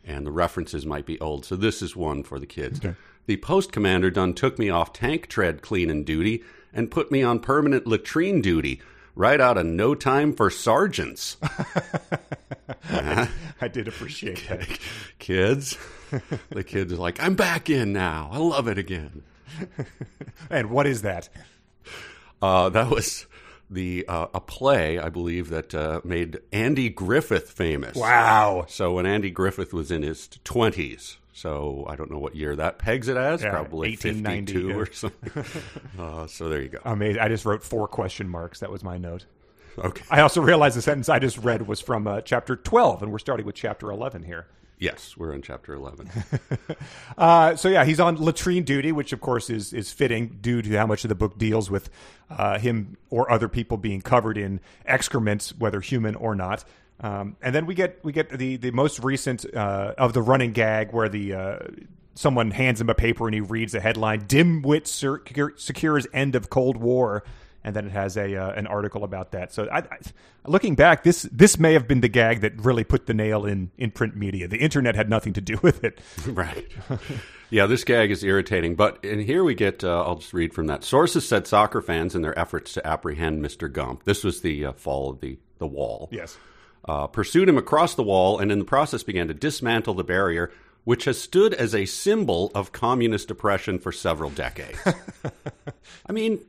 and 0.04 0.26
the 0.26 0.32
references 0.32 0.84
might 0.84 1.06
be 1.06 1.18
old. 1.20 1.44
So 1.44 1.56
this 1.56 1.80
is 1.82 1.96
one 1.96 2.22
for 2.22 2.38
the 2.38 2.46
kids. 2.46 2.80
The 3.26 3.36
post 3.38 3.72
commander 3.72 4.10
done 4.10 4.34
took 4.34 4.58
me 4.58 4.68
off 4.68 4.92
tank 4.92 5.28
tread 5.28 5.62
cleaning 5.62 6.04
duty 6.04 6.42
and 6.72 6.90
put 6.90 7.12
me 7.12 7.22
on 7.22 7.38
permanent 7.38 7.86
latrine 7.86 8.40
duty. 8.40 8.80
Right 9.14 9.40
out 9.42 9.58
of 9.58 9.66
no 9.66 9.94
time 9.94 10.32
for 10.32 10.48
sergeants. 10.48 11.36
I 12.90 13.68
did 13.70 13.86
appreciate 13.86 14.48
that. 14.48 14.78
kids, 15.18 15.76
the 16.48 16.64
kids 16.64 16.94
are 16.94 16.96
like, 16.96 17.22
I'm 17.22 17.34
back 17.34 17.68
in 17.68 17.92
now. 17.92 18.30
I 18.32 18.38
love 18.38 18.68
it 18.68 18.78
again. 18.78 19.22
And 20.50 20.70
what 20.70 20.86
is 20.86 21.02
that? 21.02 21.28
Uh, 22.40 22.68
that 22.70 22.90
was 22.90 23.26
the 23.70 24.04
uh, 24.06 24.26
a 24.34 24.40
play, 24.40 24.98
I 24.98 25.08
believe, 25.08 25.48
that 25.50 25.74
uh, 25.74 26.00
made 26.04 26.40
Andy 26.52 26.88
Griffith 26.90 27.50
famous. 27.50 27.96
Wow. 27.96 28.66
So 28.68 28.92
when 28.92 29.06
Andy 29.06 29.30
Griffith 29.30 29.72
was 29.72 29.90
in 29.90 30.02
his 30.02 30.28
twenties, 30.44 31.16
so 31.32 31.86
I 31.88 31.96
don't 31.96 32.10
know 32.10 32.18
what 32.18 32.36
year 32.36 32.54
that 32.56 32.78
pegs 32.78 33.08
it 33.08 33.16
as, 33.16 33.42
Yeah, 33.42 33.50
probably 33.50 33.90
1890, 33.90 34.52
fifty-two 34.52 34.68
yeah. 34.68 34.74
or 34.74 34.92
something. 34.92 35.62
uh, 35.98 36.26
so 36.26 36.48
there 36.48 36.60
you 36.60 36.68
go. 36.68 36.78
Amazing. 36.84 37.20
I 37.20 37.28
just 37.28 37.44
wrote 37.44 37.62
four 37.62 37.88
question 37.88 38.28
marks. 38.28 38.60
That 38.60 38.70
was 38.70 38.82
my 38.84 38.98
note. 38.98 39.24
Okay. 39.78 40.04
I 40.10 40.20
also 40.20 40.42
realized 40.42 40.76
the 40.76 40.82
sentence 40.82 41.08
I 41.08 41.18
just 41.18 41.38
read 41.38 41.66
was 41.66 41.80
from 41.80 42.06
uh, 42.06 42.20
chapter 42.20 42.56
12, 42.56 43.02
and 43.04 43.10
we're 43.12 43.18
starting 43.18 43.46
with 43.46 43.54
chapter 43.54 43.90
11 43.90 44.22
here. 44.24 44.46
Yes, 44.82 45.16
we're 45.16 45.32
in 45.32 45.42
chapter 45.42 45.74
11. 45.74 46.10
Uh, 47.16 47.54
so 47.54 47.68
yeah, 47.68 47.84
he's 47.84 48.00
on 48.00 48.16
latrine 48.16 48.64
duty, 48.64 48.90
which 48.90 49.12
of 49.12 49.20
course 49.20 49.50
is 49.50 49.72
is 49.74 49.92
fitting 49.92 50.38
due 50.40 50.62
to 50.62 50.76
how 50.76 50.86
much 50.86 51.04
of 51.04 51.08
the 51.10 51.14
book 51.14 51.36
deals 51.38 51.70
with 51.70 51.90
uh, 52.30 52.58
him 52.58 52.96
or 53.10 53.30
other 53.30 53.48
people 53.48 53.76
being 53.76 54.00
covered 54.00 54.38
in 54.38 54.60
excrements, 54.86 55.54
whether 55.56 55.80
human 55.80 56.14
or 56.16 56.34
not. 56.34 56.64
Um, 57.00 57.36
and 57.42 57.54
then 57.54 57.66
we 57.66 57.74
get 57.74 58.00
we 58.02 58.12
get 58.12 58.30
the 58.30 58.56
the 58.56 58.70
most 58.70 58.98
recent 59.04 59.44
uh, 59.54 59.94
of 59.98 60.14
the 60.14 60.22
running 60.22 60.52
gag 60.52 60.92
where 60.92 61.08
the 61.08 61.34
uh, 61.34 61.58
someone 62.14 62.50
hands 62.50 62.80
him 62.80 62.88
a 62.88 62.94
paper 62.94 63.28
and 63.28 63.34
he 63.34 63.40
reads 63.40 63.72
the 63.72 63.80
headline: 63.80 64.22
"Dimwit 64.22 64.86
secure, 64.86 65.52
secures 65.56 66.06
end 66.14 66.34
of 66.34 66.48
Cold 66.48 66.78
War." 66.78 67.22
And 67.64 67.76
then 67.76 67.86
it 67.86 67.92
has 67.92 68.16
a 68.16 68.36
uh, 68.36 68.52
an 68.52 68.66
article 68.66 69.04
about 69.04 69.32
that. 69.32 69.52
So, 69.52 69.68
I, 69.70 69.78
I, 69.78 69.98
looking 70.46 70.74
back, 70.74 71.02
this 71.02 71.22
this 71.22 71.58
may 71.58 71.72
have 71.74 71.86
been 71.86 72.00
the 72.00 72.08
gag 72.08 72.40
that 72.40 72.64
really 72.64 72.84
put 72.84 73.06
the 73.06 73.14
nail 73.14 73.44
in 73.44 73.70
in 73.78 73.90
print 73.90 74.16
media. 74.16 74.48
The 74.48 74.58
internet 74.58 74.94
had 74.94 75.08
nothing 75.08 75.32
to 75.34 75.40
do 75.40 75.58
with 75.62 75.84
it. 75.84 76.00
right. 76.26 76.66
Yeah, 77.50 77.66
this 77.66 77.84
gag 77.84 78.10
is 78.10 78.24
irritating. 78.24 78.76
But 78.76 79.04
and 79.04 79.20
here 79.20 79.44
we 79.44 79.54
get. 79.54 79.84
Uh, 79.84 80.02
I'll 80.02 80.16
just 80.16 80.32
read 80.32 80.54
from 80.54 80.66
that. 80.68 80.84
Sources 80.84 81.28
said 81.28 81.46
soccer 81.46 81.82
fans 81.82 82.14
in 82.14 82.22
their 82.22 82.38
efforts 82.38 82.72
to 82.74 82.86
apprehend 82.86 83.44
Mr. 83.44 83.70
Gump. 83.70 84.04
This 84.04 84.24
was 84.24 84.40
the 84.40 84.66
uh, 84.66 84.72
fall 84.72 85.10
of 85.10 85.20
the 85.20 85.38
the 85.58 85.66
wall. 85.66 86.08
Yes. 86.10 86.38
Uh, 86.84 87.06
pursued 87.06 87.48
him 87.48 87.58
across 87.58 87.94
the 87.94 88.02
wall, 88.02 88.38
and 88.38 88.50
in 88.50 88.58
the 88.58 88.64
process 88.64 89.02
began 89.04 89.28
to 89.28 89.34
dismantle 89.34 89.94
the 89.94 90.02
barrier, 90.02 90.50
which 90.84 91.04
has 91.04 91.20
stood 91.20 91.54
as 91.54 91.74
a 91.74 91.84
symbol 91.84 92.50
of 92.54 92.72
communist 92.72 93.30
oppression 93.30 93.78
for 93.78 93.92
several 93.92 94.30
decades. 94.30 94.78
I 96.06 96.12
mean, 96.12 96.40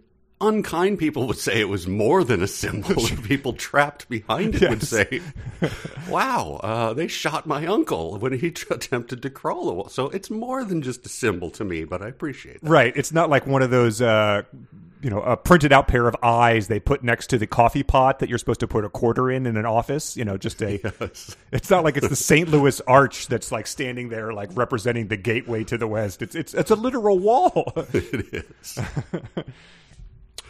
unkind 0.47 0.99
people 0.99 1.27
would 1.27 1.37
say 1.37 1.59
it 1.59 1.69
was 1.69 1.87
more 1.87 2.23
than 2.23 2.43
a 2.43 2.47
symbol. 2.47 3.07
people 3.23 3.53
trapped 3.53 4.09
behind 4.09 4.55
it 4.55 4.61
yes. 4.61 4.69
would 4.69 4.83
say, 4.83 5.21
"Wow, 6.09 6.59
uh, 6.63 6.93
they 6.93 7.07
shot 7.07 7.47
my 7.47 7.65
uncle 7.65 8.17
when 8.19 8.33
he 8.33 8.51
t- 8.51 8.65
attempted 8.71 9.21
to 9.21 9.29
crawl 9.29 9.65
the 9.65 9.73
wall." 9.73 9.89
So 9.89 10.09
it's 10.09 10.29
more 10.29 10.63
than 10.63 10.81
just 10.81 11.05
a 11.05 11.09
symbol 11.09 11.49
to 11.51 11.63
me, 11.63 11.85
but 11.85 12.01
I 12.01 12.07
appreciate 12.07 12.61
that. 12.61 12.69
Right. 12.69 12.93
It's 12.95 13.11
not 13.11 13.29
like 13.29 13.47
one 13.47 13.61
of 13.61 13.69
those. 13.69 14.01
Uh, 14.01 14.43
you 15.01 15.09
know, 15.09 15.21
a 15.21 15.35
printed 15.35 15.73
out 15.73 15.89
pair 15.89 16.07
of 16.07 16.15
eyes 16.23 16.69
they 16.69 16.79
put 16.79 17.03
next 17.03 17.27
to 17.27 17.37
the 17.37 17.45
coffee 17.45 17.83
pot 17.83 18.19
that 18.19 18.29
you're 18.29 18.37
supposed 18.37 18.61
to 18.61 18.69
put 18.69 18.85
a 18.85 18.89
quarter 18.89 19.29
in 19.29 19.45
in 19.45 19.57
an 19.57 19.65
office. 19.65 20.15
You 20.15 20.23
know, 20.23 20.37
just 20.37 20.61
a. 20.61 20.79
Yes. 20.81 21.35
It's 21.51 21.69
not 21.69 21.83
like 21.83 21.97
it's 21.97 22.07
the 22.07 22.15
St. 22.15 22.47
Louis 22.47 22.79
Arch 22.87 23.27
that's 23.27 23.51
like 23.51 23.67
standing 23.67 24.07
there, 24.07 24.31
like 24.31 24.49
representing 24.53 25.09
the 25.09 25.17
gateway 25.17 25.65
to 25.65 25.77
the 25.77 25.87
west. 25.87 26.21
It's 26.21 26.35
it's 26.35 26.53
it's 26.53 26.71
a 26.71 26.75
literal 26.75 27.19
wall. 27.19 27.73
it 27.91 28.33
is. 28.33 28.79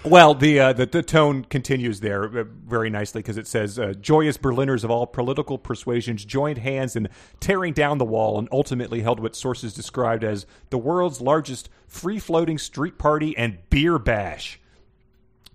Well, 0.05 0.33
the, 0.33 0.59
uh, 0.59 0.73
the, 0.73 0.85
the 0.85 1.01
tone 1.01 1.45
continues 1.45 2.01
there 2.01 2.25
uh, 2.25 2.43
very 2.43 2.89
nicely 2.89 3.21
because 3.21 3.37
it 3.37 3.47
says 3.47 3.79
uh, 3.79 3.93
joyous 4.01 4.35
Berliners 4.35 4.83
of 4.83 4.91
all 4.91 5.07
political 5.07 5.57
persuasions 5.57 6.25
joined 6.25 6.57
hands 6.57 6.97
in 6.97 7.07
tearing 7.39 7.71
down 7.73 7.99
the 7.99 8.05
wall 8.05 8.37
and 8.37 8.49
ultimately 8.51 9.01
held 9.01 9.21
what 9.21 9.33
sources 9.33 9.73
described 9.73 10.25
as 10.25 10.45
the 10.71 10.77
world's 10.77 11.21
largest 11.21 11.69
free 11.87 12.19
floating 12.19 12.57
street 12.57 12.97
party 12.97 13.37
and 13.37 13.57
beer 13.69 13.97
bash. 13.97 14.59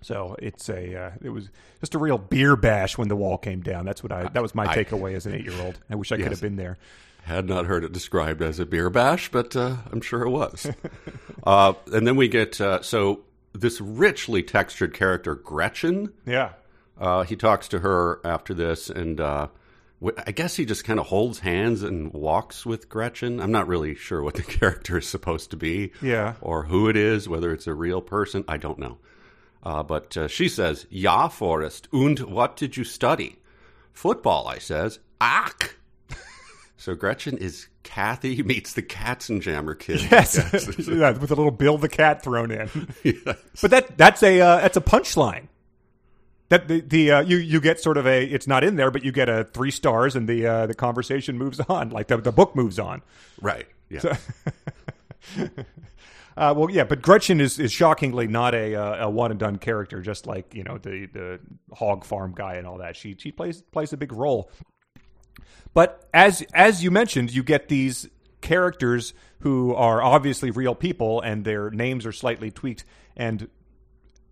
So 0.01 0.35
it's 0.39 0.69
a 0.69 0.95
uh, 0.95 1.11
it 1.21 1.29
was 1.29 1.49
just 1.81 1.93
a 1.93 1.97
real 1.97 2.17
beer 2.17 2.55
bash 2.55 2.97
when 2.97 3.09
the 3.09 3.15
wall 3.15 3.37
came 3.37 3.61
down. 3.61 3.85
That's 3.85 4.01
what 4.01 4.11
I 4.11 4.29
that 4.29 4.41
was 4.41 4.55
my 4.55 4.65
I, 4.65 4.75
takeaway 4.75 5.13
as 5.13 5.25
an 5.25 5.35
eight 5.35 5.45
year 5.45 5.61
old. 5.61 5.77
I 5.89 5.95
wish 5.95 6.11
I 6.11 6.15
yes. 6.15 6.23
could 6.23 6.31
have 6.31 6.41
been 6.41 6.55
there. 6.55 6.77
Had 7.23 7.47
not 7.47 7.65
heard 7.65 7.83
it 7.83 7.91
described 7.91 8.41
as 8.41 8.59
a 8.59 8.65
beer 8.65 8.89
bash, 8.89 9.29
but 9.29 9.55
uh, 9.55 9.75
I'm 9.91 10.01
sure 10.01 10.23
it 10.23 10.29
was. 10.29 10.71
uh, 11.43 11.73
and 11.91 12.07
then 12.07 12.15
we 12.15 12.29
get 12.29 12.59
uh, 12.61 12.81
so 12.81 13.21
this 13.53 13.81
richly 13.81 14.43
textured 14.43 14.93
character, 14.93 15.35
Gretchen. 15.35 16.13
Yeah. 16.25 16.53
Uh, 16.97 17.23
he 17.23 17.35
talks 17.35 17.67
to 17.69 17.79
her 17.79 18.19
after 18.25 18.53
this, 18.53 18.89
and 18.89 19.19
uh, 19.21 19.47
I 20.25 20.31
guess 20.31 20.55
he 20.55 20.65
just 20.65 20.83
kind 20.83 20.99
of 20.99 21.07
holds 21.07 21.39
hands 21.39 21.83
and 21.83 22.13
walks 22.13 22.65
with 22.65 22.89
Gretchen. 22.89 23.39
I'm 23.39 23.51
not 23.51 23.67
really 23.67 23.95
sure 23.95 24.21
what 24.21 24.35
the 24.35 24.43
character 24.59 24.97
is 24.97 25.07
supposed 25.07 25.51
to 25.51 25.57
be, 25.57 25.91
yeah, 26.01 26.35
or 26.41 26.63
who 26.63 26.89
it 26.89 26.97
is, 26.97 27.29
whether 27.29 27.51
it's 27.53 27.67
a 27.67 27.73
real 27.73 28.01
person. 28.01 28.43
I 28.47 28.57
don't 28.57 28.79
know. 28.79 28.97
Uh, 29.63 29.83
but 29.83 30.15
uh, 30.15 30.27
she 30.27 30.49
says, 30.49 30.85
"Ja, 30.89 31.27
Forrest, 31.29 31.87
und 31.91 32.19
what 32.19 32.55
did 32.55 32.77
you 32.77 32.83
study?" 32.83 33.39
Football, 33.93 34.47
I 34.47 34.59
says. 34.59 34.99
Ach. 35.19 35.75
so 36.77 36.95
Gretchen 36.95 37.37
is 37.37 37.67
Cathy 37.83 38.43
meets 38.43 38.73
the 38.73 38.81
Katzenjammer 38.81 39.77
kid. 39.77 40.01
Yes, 40.11 40.35
yeah, 40.87 41.11
with 41.11 41.31
a 41.31 41.35
little 41.35 41.51
Bill 41.51 41.77
the 41.77 41.89
Cat 41.89 42.23
thrown 42.23 42.51
in. 42.51 42.69
yes. 43.03 43.37
But 43.61 43.71
that 43.71 43.97
that's 43.97 44.23
a 44.23 44.39
uh, 44.41 44.57
that's 44.61 44.77
a 44.77 44.81
punchline. 44.81 45.47
That 46.49 46.67
the, 46.67 46.81
the 46.81 47.11
uh, 47.11 47.21
you 47.21 47.37
you 47.37 47.61
get 47.61 47.79
sort 47.79 47.97
of 47.97 48.07
a 48.07 48.23
it's 48.23 48.47
not 48.47 48.63
in 48.63 48.75
there, 48.75 48.91
but 48.91 49.03
you 49.03 49.11
get 49.11 49.29
a 49.29 49.43
three 49.43 49.71
stars, 49.71 50.15
and 50.15 50.27
the 50.27 50.45
uh, 50.45 50.65
the 50.67 50.73
conversation 50.73 51.37
moves 51.37 51.59
on, 51.59 51.89
like 51.89 52.07
the 52.07 52.17
the 52.17 52.31
book 52.31 52.55
moves 52.55 52.79
on. 52.79 53.01
Right. 53.41 53.67
Yeah. 53.89 53.99
So, 53.99 55.49
uh, 56.37 56.53
well, 56.55 56.71
yeah, 56.71 56.85
but 56.85 57.01
Gretchen 57.01 57.41
is, 57.41 57.59
is 57.59 57.71
shockingly 57.71 58.27
not 58.27 58.55
a 58.55 58.73
uh, 58.73 59.07
a 59.07 59.09
one 59.09 59.31
and 59.31 59.39
done 59.39 59.57
character, 59.57 60.01
just 60.01 60.25
like 60.25 60.55
you 60.55 60.63
know 60.63 60.77
the 60.77 61.07
the 61.07 61.39
hog 61.73 62.05
farm 62.05 62.33
guy 62.35 62.55
and 62.55 62.65
all 62.65 62.77
that. 62.77 62.95
She 62.95 63.15
she 63.19 63.31
plays 63.31 63.61
plays 63.61 63.93
a 63.93 63.97
big 63.97 64.11
role. 64.13 64.49
But 65.73 66.07
as 66.13 66.41
as 66.53 66.83
you 66.83 66.91
mentioned, 66.91 67.31
you 67.33 67.43
get 67.43 67.67
these 67.67 68.07
characters 68.41 69.13
who 69.39 69.73
are 69.73 70.01
obviously 70.01 70.51
real 70.51 70.75
people, 70.75 71.21
and 71.21 71.45
their 71.45 71.69
names 71.69 72.05
are 72.05 72.11
slightly 72.11 72.51
tweaked, 72.51 72.83
and 73.15 73.47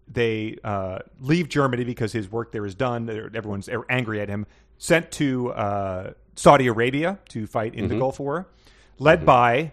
they 0.08 0.58
uh, 0.64 1.00
leave 1.20 1.50
Germany 1.50 1.84
because 1.84 2.12
his 2.12 2.32
work 2.32 2.52
there 2.52 2.66
is 2.66 2.76
done. 2.76 3.10
Everyone's 3.10 3.70
angry 3.90 4.22
at 4.22 4.30
him. 4.30 4.46
Sent 4.78 5.12
to 5.14 5.52
uh, 5.54 6.14
Saudi 6.36 6.68
Arabia 6.68 7.20
to 7.30 7.48
fight 7.48 7.74
in 7.74 7.86
mm-hmm. 7.86 7.94
the 7.94 8.00
Gulf 8.00 8.20
War, 8.20 8.48
led 9.00 9.20
mm-hmm. 9.20 9.26
by 9.26 9.72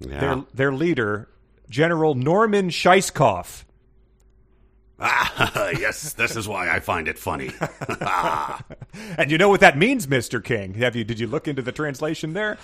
yeah. 0.00 0.20
their 0.20 0.44
their 0.54 0.72
leader, 0.72 1.28
General 1.68 2.14
Norman 2.14 2.68
Scheisskopf. 2.68 3.64
Ah, 5.00 5.70
yes, 5.78 6.12
this 6.12 6.36
is 6.36 6.46
why 6.46 6.68
I 6.68 6.80
find 6.80 7.08
it 7.08 7.18
funny. 7.18 7.50
and 9.18 9.30
you 9.30 9.38
know 9.38 9.48
what 9.48 9.60
that 9.60 9.78
means, 9.78 10.06
Mister 10.06 10.40
King? 10.40 10.74
Have 10.74 10.94
you? 10.94 11.04
Did 11.04 11.18
you 11.18 11.26
look 11.26 11.48
into 11.48 11.62
the 11.62 11.72
translation 11.72 12.34
there? 12.34 12.58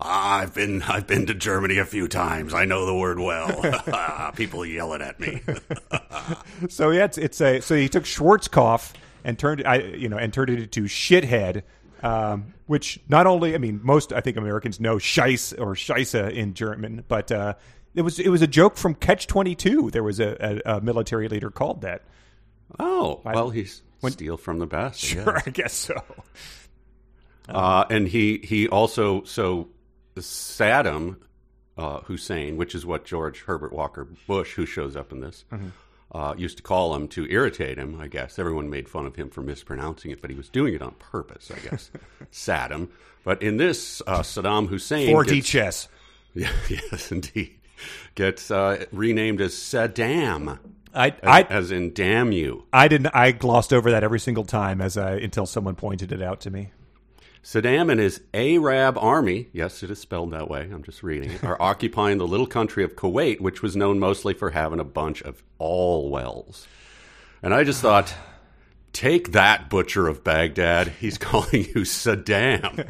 Ah, 0.00 0.38
I've 0.38 0.54
been 0.54 0.82
I've 0.82 1.06
been 1.06 1.26
to 1.26 1.34
Germany 1.34 1.78
a 1.78 1.84
few 1.84 2.08
times. 2.08 2.54
I 2.54 2.64
know 2.64 2.86
the 2.86 2.94
word 2.94 3.18
well. 3.18 4.32
People 4.36 4.64
yell 4.64 4.92
it 4.94 5.00
at 5.00 5.18
me. 5.20 5.40
so 6.68 6.90
yeah, 6.90 7.04
it's, 7.04 7.18
it's 7.18 7.40
a 7.40 7.60
so 7.60 7.74
he 7.76 7.88
took 7.88 8.04
Schwarzkopf 8.04 8.92
and 9.24 9.38
turned 9.38 9.64
I 9.66 9.78
you 9.78 10.08
know 10.08 10.18
and 10.18 10.32
turned 10.32 10.50
it 10.50 10.60
into 10.60 10.84
shithead. 10.84 11.62
Um, 12.00 12.54
which 12.66 13.00
not 13.08 13.26
only, 13.26 13.56
I 13.56 13.58
mean, 13.58 13.80
most 13.82 14.12
I 14.12 14.20
think 14.20 14.36
Americans 14.36 14.78
know 14.78 14.96
Scheiss 14.98 15.52
or 15.58 15.74
Scheisse 15.74 16.30
in 16.30 16.54
German, 16.54 17.02
but 17.08 17.32
uh, 17.32 17.54
it 17.94 18.02
was 18.02 18.18
it 18.18 18.28
was 18.28 18.42
a 18.42 18.46
joke 18.46 18.76
from 18.76 18.94
Catch 18.94 19.26
Twenty 19.26 19.54
Two. 19.54 19.90
There 19.90 20.02
was 20.02 20.20
a, 20.20 20.62
a, 20.64 20.76
a, 20.76 20.80
military 20.80 21.28
leader 21.28 21.50
called 21.50 21.82
that. 21.82 22.02
Oh 22.78 23.20
well, 23.24 23.50
he's 23.50 23.82
when, 24.00 24.12
steal 24.12 24.36
from 24.36 24.58
the 24.58 24.66
best. 24.66 25.00
Sure, 25.00 25.38
I 25.38 25.42
guess, 25.42 25.46
I 25.46 25.50
guess 25.50 25.72
so. 25.72 26.02
Uh, 27.48 27.84
and 27.90 28.06
he 28.06 28.38
he 28.44 28.68
also 28.68 29.24
so 29.24 29.68
Saddam 30.16 31.16
uh, 31.76 32.00
Hussein, 32.00 32.56
which 32.56 32.74
is 32.74 32.84
what 32.84 33.04
George 33.04 33.42
Herbert 33.42 33.72
Walker 33.72 34.06
Bush, 34.26 34.54
who 34.54 34.66
shows 34.66 34.96
up 34.96 35.12
in 35.12 35.20
this, 35.20 35.44
mm-hmm. 35.50 35.68
uh, 36.12 36.34
used 36.36 36.58
to 36.58 36.62
call 36.62 36.94
him 36.94 37.08
to 37.08 37.26
irritate 37.30 37.78
him. 37.78 37.98
I 38.00 38.08
guess 38.08 38.38
everyone 38.38 38.68
made 38.68 38.88
fun 38.88 39.06
of 39.06 39.16
him 39.16 39.30
for 39.30 39.40
mispronouncing 39.40 40.10
it, 40.10 40.20
but 40.20 40.30
he 40.30 40.36
was 40.36 40.48
doing 40.50 40.74
it 40.74 40.82
on 40.82 40.92
purpose. 40.98 41.50
I 41.50 41.58
guess 41.60 41.90
Saddam. 42.32 42.88
But 43.24 43.42
in 43.42 43.56
this, 43.56 44.02
uh, 44.06 44.20
Saddam 44.20 44.68
Hussein 44.68 45.08
4D 45.08 45.44
chess. 45.44 45.88
Yeah, 46.34 46.52
yes, 46.68 47.10
indeed 47.10 47.57
gets 48.14 48.50
uh, 48.50 48.84
renamed 48.92 49.40
as 49.40 49.54
Saddam. 49.54 50.58
I, 50.94 51.08
as, 51.08 51.16
I, 51.22 51.42
as 51.42 51.70
in 51.70 51.92
damn 51.92 52.32
you. 52.32 52.64
I 52.72 52.88
didn't. 52.88 53.14
I 53.14 53.32
glossed 53.32 53.72
over 53.72 53.90
that 53.90 54.02
every 54.02 54.20
single 54.20 54.44
time 54.44 54.80
as 54.80 54.96
I, 54.96 55.12
until 55.16 55.46
someone 55.46 55.74
pointed 55.74 56.12
it 56.12 56.22
out 56.22 56.40
to 56.40 56.50
me. 56.50 56.72
Saddam 57.42 57.90
and 57.90 58.00
his 58.00 58.20
Arab 58.34 58.98
army, 58.98 59.48
yes, 59.52 59.82
it 59.82 59.90
is 59.90 59.98
spelled 59.98 60.32
that 60.32 60.50
way, 60.50 60.68
I'm 60.72 60.82
just 60.82 61.02
reading 61.02 61.30
it, 61.30 61.44
are 61.44 61.56
occupying 61.62 62.18
the 62.18 62.26
little 62.26 62.46
country 62.46 62.84
of 62.84 62.96
Kuwait, 62.96 63.40
which 63.40 63.62
was 63.62 63.76
known 63.76 63.98
mostly 63.98 64.34
for 64.34 64.50
having 64.50 64.80
a 64.80 64.84
bunch 64.84 65.22
of 65.22 65.42
all 65.58 66.10
wells. 66.10 66.66
And 67.42 67.54
I 67.54 67.64
just 67.64 67.80
thought, 67.80 68.12
Take 68.92 69.32
that, 69.32 69.70
butcher 69.70 70.08
of 70.08 70.24
Baghdad. 70.24 70.88
He's 70.88 71.18
calling 71.18 71.64
you 71.64 71.82
Saddam 71.82 72.88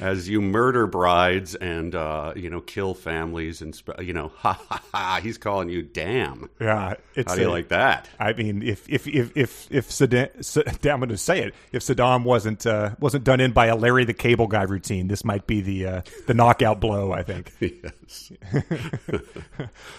as 0.00 0.28
you 0.28 0.40
murder 0.40 0.86
brides 0.86 1.54
and, 1.54 1.94
uh, 1.94 2.32
you 2.36 2.50
know, 2.50 2.60
kill 2.60 2.94
families 2.94 3.60
and, 3.60 3.80
you 4.00 4.12
know, 4.12 4.28
ha 4.28 4.52
ha 4.68 4.82
ha. 4.92 5.20
He's 5.22 5.38
calling 5.38 5.68
you 5.68 5.82
damn. 5.82 6.48
Yeah. 6.60 6.94
It's 7.14 7.32
How 7.32 7.36
do 7.36 7.42
you 7.42 7.48
a, 7.48 7.50
like 7.50 7.68
that? 7.68 8.08
I 8.20 8.32
mean, 8.34 8.62
if, 8.62 8.88
if, 8.88 9.06
if, 9.06 9.36
if, 9.36 9.72
if 9.72 9.88
Saddam, 9.88 10.92
I'm 10.92 11.00
going 11.00 11.08
to 11.08 11.16
say 11.16 11.42
it, 11.42 11.54
if 11.72 11.82
Saddam 11.82 12.24
wasn't, 12.24 12.66
uh, 12.66 12.90
wasn't 13.00 13.24
done 13.24 13.40
in 13.40 13.52
by 13.52 13.66
a 13.66 13.76
Larry 13.76 14.04
the 14.04 14.14
Cable 14.14 14.46
Guy 14.46 14.62
routine, 14.62 15.08
this 15.08 15.24
might 15.24 15.46
be 15.46 15.60
the, 15.60 15.86
uh, 15.86 16.02
the 16.26 16.34
knockout 16.34 16.80
blow, 16.80 17.12
I 17.12 17.22
think. 17.22 17.52
yes. 17.60 18.32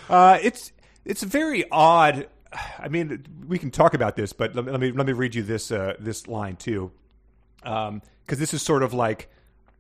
uh, 0.09 0.39
it's, 0.41 0.71
it's 1.05 1.23
very 1.23 1.69
odd 1.69 2.27
I 2.79 2.88
mean, 2.88 3.25
we 3.48 3.57
can 3.57 3.72
talk 3.72 3.93
about 3.93 4.15
this, 4.15 4.33
but 4.33 4.55
let 4.55 4.65
me 4.79 4.91
let 4.91 5.05
me, 5.05 5.13
read 5.13 5.36
you 5.36 5.43
this 5.43 5.72
uh, 5.72 5.95
this 6.00 6.27
line 6.27 6.55
too, 6.55 6.91
because 7.62 7.89
um, 7.89 8.01
this 8.27 8.53
is 8.53 8.62
sort 8.62 8.83
of 8.83 8.93
like 8.93 9.29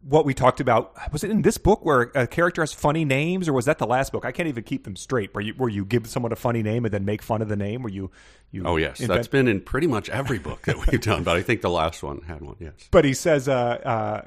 what 0.07 0.25
we 0.25 0.33
talked 0.33 0.59
about. 0.59 0.93
Was 1.11 1.23
it 1.23 1.31
in 1.31 1.41
this 1.41 1.57
book 1.57 1.85
where 1.85 2.11
a 2.13 2.27
character 2.27 2.61
has 2.61 2.73
funny 2.73 3.05
names, 3.05 3.47
or 3.47 3.53
was 3.53 3.65
that 3.65 3.77
the 3.77 3.87
last 3.87 4.11
book? 4.11 4.25
I 4.25 4.31
can't 4.31 4.47
even 4.49 4.63
keep 4.63 4.83
them 4.83 4.95
straight. 4.95 5.33
Where 5.33 5.43
you 5.43 5.53
where 5.53 5.69
you 5.69 5.85
give 5.85 6.07
someone 6.07 6.31
a 6.31 6.35
funny 6.35 6.63
name 6.63 6.85
and 6.85 6.93
then 6.93 7.05
make 7.05 7.21
fun 7.21 7.41
of 7.41 7.49
the 7.49 7.55
name, 7.55 7.83
where 7.83 7.93
you 7.93 8.11
you 8.51 8.63
Oh 8.65 8.77
yes, 8.77 8.99
invent- 8.99 9.17
that's 9.17 9.27
been 9.27 9.47
in 9.47 9.61
pretty 9.61 9.87
much 9.87 10.09
every 10.09 10.39
book 10.39 10.63
that 10.63 10.87
we've 10.87 11.01
done, 11.01 11.23
but 11.23 11.35
I 11.35 11.41
think 11.41 11.61
the 11.61 11.69
last 11.69 12.03
one 12.03 12.21
had 12.21 12.41
one. 12.41 12.55
Yes. 12.59 12.73
But 12.91 13.05
he 13.05 13.13
says 13.13 13.47
uh, 13.47 13.53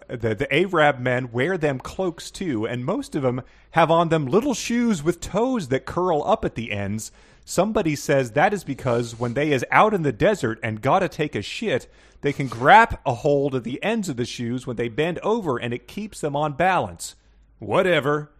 uh, 0.09 0.17
the 0.17 0.35
the 0.35 0.53
Arab 0.53 0.99
men 0.99 1.31
wear 1.33 1.59
them 1.59 1.79
cloaks 1.79 2.31
too, 2.31 2.67
and 2.67 2.85
most 2.85 3.15
of 3.15 3.23
them 3.23 3.43
have 3.73 3.91
on 3.91 4.09
them 4.09 4.27
little 4.27 4.55
shoes 4.55 5.03
with 5.03 5.21
toes 5.21 5.69
that 5.69 5.85
curl 5.85 6.23
up 6.25 6.45
at 6.45 6.55
the 6.55 6.73
ends. 6.73 7.13
Somebody 7.49 7.95
says 7.95 8.33
that 8.33 8.53
is 8.53 8.65
because 8.65 9.21
when 9.21 9.35
they 9.35 9.53
is 9.53 9.65
out 9.71 9.95
in 9.95 10.03
the 10.03 10.11
desert 10.11 10.59
and 10.65 10.83
gotta 10.83 11.09
take 11.09 11.37
a 11.37 11.43
shit, 11.43 11.87
they 12.23 12.33
can 12.33 12.49
grab 12.49 12.99
a 13.07 13.15
hold 13.15 13.55
of 13.55 13.63
the 13.63 13.81
ends 13.85 14.09
of 14.09 14.17
the 14.17 14.25
shoes 14.25 14.67
when 14.67 14.75
they 14.75 14.89
bend 14.89 15.21
over, 15.21 15.57
and 15.57 15.73
it 15.73 15.87
keeps 15.87 16.21
them 16.21 16.35
on 16.35 16.55
balance. 16.55 17.15
Whatever. 17.61 18.33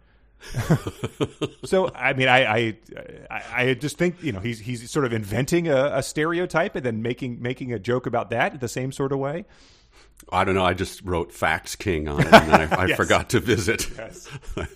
so 1.63 1.89
I 1.95 2.11
mean, 2.11 2.27
I, 2.27 2.75
I 3.31 3.43
I 3.55 3.73
just 3.75 3.97
think 3.97 4.21
you 4.21 4.33
know 4.33 4.41
he's 4.41 4.59
he's 4.59 4.91
sort 4.91 5.05
of 5.05 5.13
inventing 5.13 5.69
a, 5.69 5.85
a 5.93 6.03
stereotype 6.03 6.75
and 6.75 6.85
then 6.85 7.01
making 7.01 7.41
making 7.41 7.71
a 7.71 7.79
joke 7.79 8.07
about 8.07 8.29
that 8.31 8.59
the 8.59 8.67
same 8.67 8.91
sort 8.91 9.13
of 9.13 9.19
way. 9.19 9.45
I 10.31 10.43
don't 10.43 10.55
know. 10.55 10.65
I 10.65 10.73
just 10.73 11.01
wrote 11.03 11.31
Facts 11.31 11.75
King 11.75 12.07
on 12.07 12.19
it, 12.21 12.33
and 12.33 12.51
then 12.51 12.73
I, 12.73 12.75
I 12.83 12.85
Yes. 12.87 12.97
forgot 12.97 13.29
to 13.31 13.39
visit. 13.39 13.87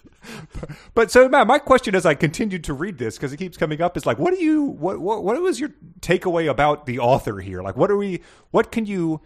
But 0.93 1.09
so 1.09 1.27
Matt, 1.27 1.47
my 1.47 1.57
question 1.57 1.95
as 1.95 2.05
I 2.05 2.13
continued 2.13 2.63
to 2.65 2.73
read 2.73 2.99
this 2.99 3.17
because 3.17 3.33
it 3.33 3.37
keeps 3.37 3.57
coming 3.57 3.81
up 3.81 3.97
is 3.97 4.05
like, 4.05 4.19
what 4.19 4.35
do 4.35 4.43
you 4.43 4.61
what, 4.63 4.99
what 4.99 5.23
what 5.23 5.41
was 5.41 5.59
your 5.59 5.71
takeaway 5.99 6.47
about 6.47 6.85
the 6.85 6.99
author 6.99 7.39
here? 7.39 7.63
Like, 7.63 7.75
what 7.75 7.89
are 7.89 7.97
we? 7.97 8.21
What 8.51 8.71
can 8.71 8.85
you 8.85 9.21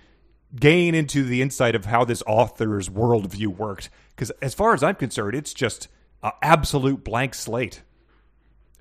gain 0.57 0.95
into 0.95 1.23
the 1.25 1.41
insight 1.41 1.75
of 1.75 1.83
how 1.85 2.05
this 2.05 2.23
author's 2.25 2.87
worldview 2.87 3.47
worked? 3.47 3.89
Because 4.15 4.31
as 4.41 4.53
far 4.53 4.73
as 4.73 4.83
I'm 4.83 4.95
concerned, 4.95 5.35
it's 5.35 5.53
just 5.53 5.89
an 6.23 6.31
absolute 6.41 7.03
blank 7.03 7.33
slate. 7.35 7.81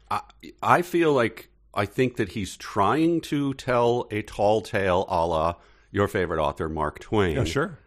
I, 0.08 0.20
I 0.62 0.82
feel 0.82 1.12
like 1.12 1.50
I 1.74 1.84
think 1.84 2.14
that 2.16 2.30
he's 2.30 2.56
trying 2.56 3.22
to 3.22 3.54
tell 3.54 4.06
a 4.12 4.22
tall 4.22 4.60
tale, 4.60 5.04
a 5.08 5.26
la 5.26 5.54
your 5.94 6.08
favorite 6.08 6.42
author, 6.42 6.68
Mark 6.68 6.98
Twain. 6.98 7.44
sure. 7.46 7.78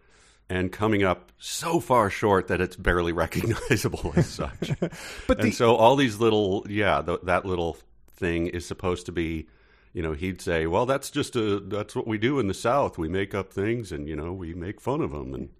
and 0.48 0.72
coming 0.72 1.02
up 1.04 1.30
so 1.38 1.78
far 1.78 2.08
short 2.08 2.48
that 2.48 2.60
it's 2.60 2.74
barely 2.74 3.12
recognizable 3.24 4.12
as 4.16 4.26
such. 4.26 4.70
But 5.28 5.40
and 5.40 5.48
the 5.48 5.52
so 5.52 5.76
all 5.76 5.94
these 5.94 6.18
little, 6.18 6.66
yeah, 6.68 7.02
th- 7.02 7.20
that 7.24 7.44
little 7.44 7.76
thing 8.12 8.46
is 8.46 8.66
supposed 8.66 9.04
to 9.06 9.12
be, 9.12 9.46
you 9.92 10.02
know, 10.02 10.12
he'd 10.12 10.40
say, 10.40 10.66
well, 10.66 10.86
that's 10.86 11.10
just 11.10 11.36
a, 11.36 11.60
that's 11.60 11.94
what 11.94 12.06
we 12.06 12.16
do 12.16 12.38
in 12.40 12.48
the 12.48 12.54
South. 12.54 12.96
We 12.96 13.08
make 13.08 13.34
up 13.34 13.52
things 13.52 13.92
and, 13.92 14.08
you 14.08 14.16
know, 14.16 14.32
we 14.32 14.54
make 14.54 14.80
fun 14.80 15.02
of 15.02 15.10
them. 15.12 15.34
And 15.34 15.50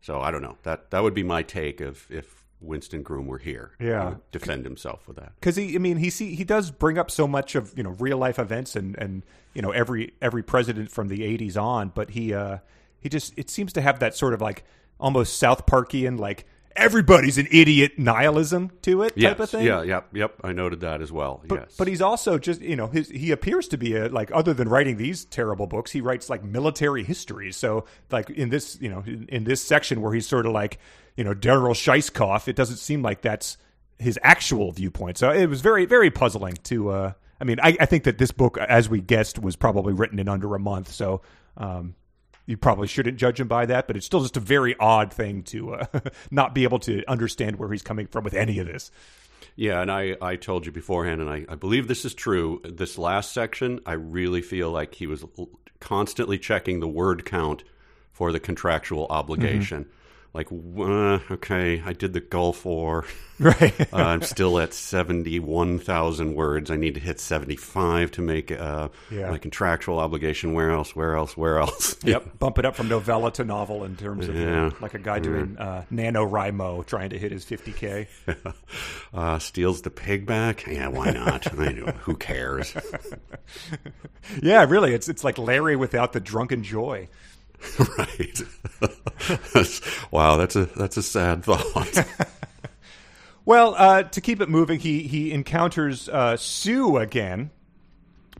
so 0.00 0.20
I 0.20 0.32
don't 0.32 0.42
know. 0.42 0.58
That, 0.64 0.90
that 0.90 1.02
would 1.04 1.14
be 1.14 1.22
my 1.22 1.42
take 1.42 1.80
of 1.80 2.06
if 2.10 2.43
Winston 2.64 3.02
Groom 3.02 3.26
were 3.26 3.38
here. 3.38 3.72
He 3.78 3.86
Yeah. 3.88 4.14
defend 4.32 4.64
himself 4.64 5.06
with 5.06 5.16
that. 5.16 5.32
because 5.40 5.56
he, 5.56 5.74
I 5.74 5.78
mean, 5.78 5.98
he 5.98 6.10
see, 6.10 6.34
he 6.34 6.44
does 6.44 6.70
bring 6.70 6.98
up 6.98 7.10
so 7.10 7.26
much 7.28 7.54
of 7.54 7.72
you 7.76 7.82
know 7.82 7.90
real 7.98 8.18
life 8.18 8.38
events 8.38 8.74
and 8.76 8.96
and 8.98 9.22
you 9.54 9.62
know 9.62 9.70
every 9.70 10.14
every 10.20 10.42
president 10.42 10.90
from 10.90 11.08
the 11.08 11.18
'80s 11.20 11.56
on, 11.60 11.92
but 11.94 12.10
he 12.10 12.32
uh 12.34 12.58
he 13.00 13.08
just 13.08 13.32
it 13.36 13.50
seems 13.50 13.72
to 13.74 13.80
have 13.80 13.98
that 14.00 14.16
sort 14.16 14.34
of 14.34 14.40
like 14.40 14.64
almost 14.98 15.36
South 15.38 15.66
Parkian 15.66 16.18
like 16.18 16.46
everybody's 16.76 17.38
an 17.38 17.46
idiot 17.52 17.92
nihilism 18.00 18.68
to 18.82 19.02
it 19.02 19.16
type 19.20 19.38
of 19.38 19.48
thing. 19.48 19.64
Yeah. 19.64 19.82
Yep. 19.82 20.08
Yep. 20.12 20.34
I 20.42 20.52
noted 20.52 20.80
that 20.80 21.00
as 21.02 21.12
well. 21.12 21.40
But, 21.46 21.60
yes. 21.60 21.74
but 21.78 21.86
he's 21.86 22.02
also 22.02 22.36
just 22.36 22.60
you 22.60 22.74
know 22.74 22.88
his, 22.88 23.08
he 23.10 23.30
appears 23.30 23.68
to 23.68 23.76
be 23.78 23.94
a 23.94 24.08
like 24.08 24.30
other 24.34 24.52
than 24.54 24.68
writing 24.68 24.96
these 24.96 25.24
terrible 25.24 25.68
books 25.68 25.92
he 25.92 26.00
writes 26.00 26.28
like 26.28 26.42
military 26.42 27.04
histories 27.04 27.56
so 27.56 27.84
like 28.10 28.28
in 28.30 28.48
this 28.48 28.76
you 28.80 28.88
know 28.88 29.04
in, 29.06 29.26
in 29.28 29.44
this 29.44 29.62
section 29.62 30.00
where 30.02 30.12
he's 30.12 30.26
sort 30.26 30.46
of 30.46 30.52
like 30.52 30.78
you 31.16 31.24
know 31.24 31.34
Daryl 31.34 31.74
Scheisskopf 31.74 32.48
it 32.48 32.56
doesn't 32.56 32.76
seem 32.76 33.02
like 33.02 33.22
that's 33.22 33.56
his 33.98 34.18
actual 34.22 34.72
viewpoint 34.72 35.18
so 35.18 35.30
it 35.30 35.46
was 35.46 35.60
very 35.60 35.86
very 35.86 36.10
puzzling 36.10 36.54
to 36.64 36.90
uh 36.90 37.12
I 37.40 37.44
mean 37.44 37.58
I, 37.62 37.76
I 37.80 37.86
think 37.86 38.04
that 38.04 38.18
this 38.18 38.32
book 38.32 38.58
as 38.58 38.88
we 38.88 39.00
guessed 39.00 39.38
was 39.38 39.56
probably 39.56 39.92
written 39.92 40.18
in 40.18 40.28
under 40.28 40.54
a 40.54 40.58
month 40.58 40.90
so 40.92 41.22
um 41.56 41.94
you 42.46 42.56
probably 42.56 42.86
shouldn't 42.86 43.16
judge 43.16 43.40
him 43.40 43.48
by 43.48 43.66
that, 43.66 43.86
but 43.86 43.96
it's 43.96 44.06
still 44.06 44.20
just 44.20 44.36
a 44.36 44.40
very 44.40 44.76
odd 44.78 45.12
thing 45.12 45.42
to 45.44 45.74
uh, 45.74 45.86
not 46.30 46.54
be 46.54 46.64
able 46.64 46.78
to 46.80 47.02
understand 47.08 47.56
where 47.56 47.70
he's 47.70 47.82
coming 47.82 48.06
from 48.06 48.24
with 48.24 48.34
any 48.34 48.58
of 48.58 48.66
this. 48.66 48.90
Yeah, 49.56 49.80
and 49.80 49.90
I, 49.90 50.16
I 50.20 50.36
told 50.36 50.66
you 50.66 50.72
beforehand, 50.72 51.20
and 51.20 51.30
I, 51.30 51.44
I 51.48 51.54
believe 51.54 51.86
this 51.86 52.04
is 52.04 52.12
true. 52.12 52.60
This 52.64 52.98
last 52.98 53.32
section, 53.32 53.80
I 53.86 53.92
really 53.92 54.42
feel 54.42 54.70
like 54.70 54.94
he 54.94 55.06
was 55.06 55.24
constantly 55.80 56.38
checking 56.38 56.80
the 56.80 56.88
word 56.88 57.24
count 57.24 57.62
for 58.12 58.32
the 58.32 58.40
contractual 58.40 59.06
obligation. 59.10 59.86
Like, 60.34 60.48
uh, 60.50 61.20
okay, 61.30 61.80
I 61.86 61.92
did 61.92 62.12
the 62.12 62.20
Gulf 62.20 62.64
War. 62.64 63.04
Right. 63.40 63.74
Uh, 63.92 63.96
I'm 63.96 64.22
still 64.22 64.60
at 64.60 64.72
71,000 64.72 66.34
words. 66.36 66.70
I 66.70 66.76
need 66.76 66.94
to 66.94 67.00
hit 67.00 67.18
75 67.18 68.12
to 68.12 68.22
make 68.22 68.52
uh, 68.52 68.90
Yeah. 69.10 69.28
my 69.28 69.38
contractual 69.38 69.98
obligation. 69.98 70.52
Where 70.52 70.70
else? 70.70 70.94
Where 70.94 71.16
else? 71.16 71.36
Where 71.36 71.58
else? 71.58 71.96
Yep, 72.04 72.38
bump 72.38 72.60
it 72.60 72.64
up 72.64 72.76
from 72.76 72.88
novella 72.88 73.32
to 73.32 73.44
novel 73.44 73.82
in 73.82 73.96
terms 73.96 74.28
of 74.28 74.36
you 74.36 74.46
know, 74.46 74.70
like 74.80 74.94
a 74.94 75.00
guy 75.00 75.18
doing 75.18 75.58
uh, 75.58 75.82
NaNoWriMo 75.92 76.86
trying 76.86 77.10
to 77.10 77.18
hit 77.18 77.32
his 77.32 77.44
50K. 77.44 78.06
Uh, 79.12 79.38
steals 79.40 79.82
the 79.82 79.90
pig 79.90 80.26
back? 80.26 80.64
Yeah, 80.68 80.88
why 80.88 81.10
not? 81.10 81.44
Who 81.46 82.16
cares? 82.16 82.72
yeah, 84.42 84.64
really, 84.64 84.94
it's 84.94 85.08
it's 85.08 85.22
like 85.24 85.38
Larry 85.38 85.76
without 85.76 86.12
the 86.12 86.20
drunken 86.20 86.62
joy. 86.64 87.08
right. 87.98 88.42
Wow, 90.10 90.36
that's 90.36 90.54
a 90.54 90.66
that's 90.66 90.96
a 90.96 91.02
sad 91.02 91.44
thought. 91.44 92.06
Well, 93.46 93.74
uh, 93.76 94.04
to 94.04 94.20
keep 94.22 94.40
it 94.40 94.48
moving, 94.48 94.80
he 94.80 95.02
he 95.02 95.30
encounters 95.30 96.08
uh, 96.08 96.36
Sue 96.38 96.96
again 96.96 97.50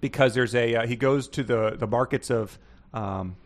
because 0.01 0.35
there's 0.35 0.55
a 0.55 0.77
uh, 0.77 0.87
he 0.87 0.97
goes 0.97 1.29
to 1.29 1.43
the 1.45 1.77
the 1.79 1.87
markets 1.87 2.31
of 2.31 2.59
um, 2.95 3.37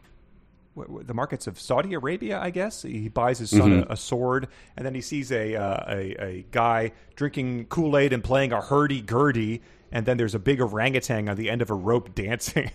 the 0.77 1.15
markets 1.15 1.49
of 1.49 1.59
Saudi 1.59 1.95
Arabia, 1.95 2.39
I 2.39 2.51
guess. 2.51 2.83
He 2.83 3.09
buys 3.09 3.39
his 3.39 3.51
son 3.51 3.85
a, 3.89 3.93
a 3.93 3.97
sword, 3.97 4.47
and 4.77 4.87
then 4.87 4.95
he 4.95 5.01
sees 5.01 5.33
a 5.33 5.57
uh, 5.57 5.85
a, 5.89 6.25
a 6.25 6.47
guy 6.53 6.93
drinking 7.17 7.67
Kool 7.67 7.99
Aid 7.99 8.13
and 8.13 8.23
playing 8.23 8.53
a 8.53 8.61
hurdy 8.61 9.01
gurdy, 9.01 9.63
and 9.91 10.07
then 10.07 10.17
there's 10.17 10.37
a 10.37 10.39
big 10.39 10.61
orangutan 10.61 11.29
on 11.29 11.37
the 11.37 11.51
end 11.51 11.61
of 11.61 11.71
a 11.71 11.75
rope 11.75 12.15
dancing. 12.15 12.71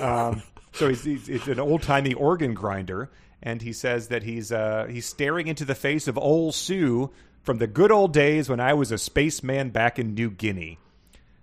um, 0.00 0.42
so 0.74 0.88
he's, 0.88 1.04
he's, 1.04 1.28
it's 1.28 1.48
an 1.48 1.60
old 1.60 1.82
timey 1.82 2.14
organ 2.14 2.54
grinder, 2.54 3.10
and 3.42 3.62
he 3.62 3.72
says 3.72 4.08
that 4.08 4.22
he's 4.22 4.52
uh, 4.52 4.86
he's 4.90 5.06
staring 5.06 5.46
into 5.46 5.64
the 5.64 5.74
face 5.74 6.08
of 6.08 6.18
old 6.18 6.54
Sue 6.54 7.10
from 7.42 7.58
the 7.58 7.66
good 7.66 7.92
old 7.92 8.12
days 8.12 8.48
when 8.48 8.60
I 8.60 8.74
was 8.74 8.90
a 8.92 8.98
spaceman 8.98 9.70
back 9.70 9.98
in 9.98 10.14
New 10.14 10.30
Guinea, 10.30 10.78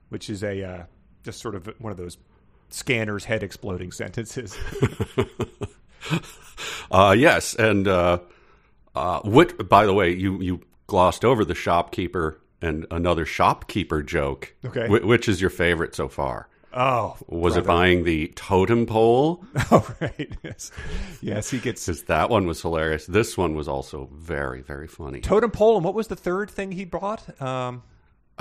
which 0.10 0.30
is 0.30 0.44
a 0.44 0.64
uh, 0.64 0.84
just 1.24 1.40
sort 1.40 1.56
of 1.56 1.68
one 1.80 1.92
of 1.92 1.98
those 1.98 2.18
scanner's 2.70 3.26
head 3.26 3.44
exploding 3.44 3.92
sentences. 3.92 4.58
Uh, 6.90 7.16
yes, 7.18 7.54
and 7.56 7.88
uh, 7.88 8.20
uh, 8.96 9.20
what? 9.22 9.70
By 9.70 9.86
the 9.86 9.94
way, 9.94 10.12
you 10.12 10.42
you 10.42 10.62
glossed 10.88 11.24
over 11.24 11.46
the 11.46 11.56
shopkeeper 11.56 12.42
and 12.62 12.86
another 12.92 13.26
shopkeeper 13.26 14.02
joke. 14.04 14.54
Okay. 14.66 14.88
Wh- 14.88 15.06
which 15.06 15.30
is 15.30 15.40
your 15.40 15.50
favorite 15.50 15.96
so 15.96 16.10
far? 16.10 16.50
Oh, 16.74 17.18
Was 17.28 17.58
it 17.58 17.66
buying 17.66 18.04
the 18.04 18.28
totem 18.36 18.86
pole? 18.86 19.44
oh 19.72 19.96
right, 20.00 20.32
yes, 20.44 20.72
yes, 21.22 21.50
he 21.50 21.60
gets 21.60 21.86
Because 21.86 22.04
that 22.04 22.30
one 22.30 22.46
was 22.48 22.62
hilarious. 22.62 23.06
This 23.06 23.38
one 23.38 23.56
was 23.56 23.68
also 23.68 24.10
very 24.14 24.62
very 24.62 24.88
funny. 24.88 25.22
totem 25.22 25.52
pole, 25.52 25.76
and 25.76 25.86
what 25.86 25.94
was 25.94 26.08
the 26.08 26.16
third 26.16 26.50
thing 26.50 26.72
he 26.72 26.86
bought? 26.86 27.42
Um, 27.42 27.84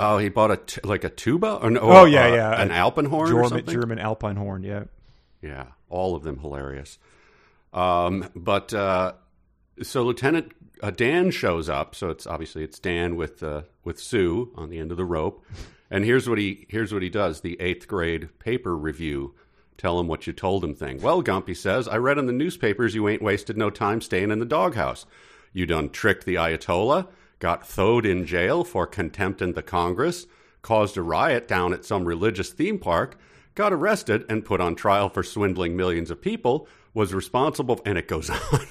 Oh, 0.03 0.17
he 0.17 0.31
bought 0.31 0.51
a 0.51 0.57
t- 0.57 0.81
like 0.83 1.05
a 1.05 1.11
tuba 1.11 1.59
or 1.61 1.71
no? 1.71 1.81
Oh, 1.81 2.05
yeah, 2.07 2.25
uh, 2.25 2.35
yeah. 2.35 2.63
an 2.63 2.71
alpenhorn 2.71 3.29
or 3.29 3.33
German, 3.33 3.49
something. 3.51 3.75
German 3.75 3.99
alpine 3.99 4.37
horn, 4.37 4.63
yeah. 4.63 4.85
Yeah, 5.43 5.67
all 5.91 6.17
of 6.17 6.23
them 6.23 6.39
hilarious. 6.39 6.99
Um, 7.75 8.27
but 8.35 8.73
uh, 8.73 9.13
so 9.83 10.03
Lieutenant 10.05 10.53
uh, 10.83 10.91
Dan 10.91 11.31
shows 11.31 11.69
up. 11.69 11.95
So 11.95 12.09
it's 12.09 12.27
obviously 12.27 12.65
it's 12.65 12.79
Dan 12.79 13.17
with 13.17 13.43
uh, 13.43 13.63
with 13.85 14.01
Sue 14.01 14.53
on 14.57 14.71
the 14.71 14.79
end 14.79 14.91
of 14.91 14.97
the 14.97 15.05
rope. 15.05 15.45
And 15.91 16.05
here's 16.05 16.29
what 16.29 16.39
he 16.39 16.67
here's 16.69 16.93
what 16.93 17.03
he 17.03 17.11
does: 17.11 17.41
the 17.41 17.61
eighth 17.61 17.89
grade 17.89 18.39
paper 18.39 18.77
review. 18.77 19.35
Tell 19.77 19.99
him 19.99 20.09
what 20.09 20.27
you 20.27 20.35
told 20.35 20.63
him 20.63 20.75
thing. 20.75 21.01
Well, 21.01 21.23
Gumpy 21.23 21.57
says, 21.57 21.89
I 21.89 21.97
read 21.97 22.19
in 22.19 22.27
the 22.27 22.35
newspapers 22.35 22.95
you 22.95 23.09
ain't 23.09 23.23
wasted 23.23 23.57
no 23.57 23.71
time 23.71 24.03
staying 24.03 24.31
in 24.31 24.39
the 24.39 24.45
doghouse. 24.45 25.07
You 25.55 25.65
done 25.65 25.89
tricked 25.89 26.27
the 26.27 26.35
Ayatollah, 26.35 27.09
got 27.39 27.67
thowed 27.67 28.05
in 28.05 28.27
jail 28.27 28.63
for 28.63 28.87
contempt 28.87 29.41
in 29.41 29.55
the 29.55 29.63
Congress, 29.63 30.27
caused 30.61 30.99
a 30.99 31.03
riot 31.03 31.49
down 31.49 31.73
at 31.73 31.87
some 31.87 32.05
religious 32.05 32.51
theme 32.51 32.79
park, 32.79 33.19
got 33.55 33.73
arrested 33.73 34.23
and 34.29 34.45
put 34.45 34.61
on 34.61 34.75
trial 34.75 35.09
for 35.09 35.23
swindling 35.23 35.79
millions 35.79 36.11
of 36.11 36.21
people, 36.21 36.69
was 36.93 37.15
responsible, 37.15 37.81
and 37.87 37.97
it 37.97 38.07
goes 38.07 38.29
on. 38.53 38.67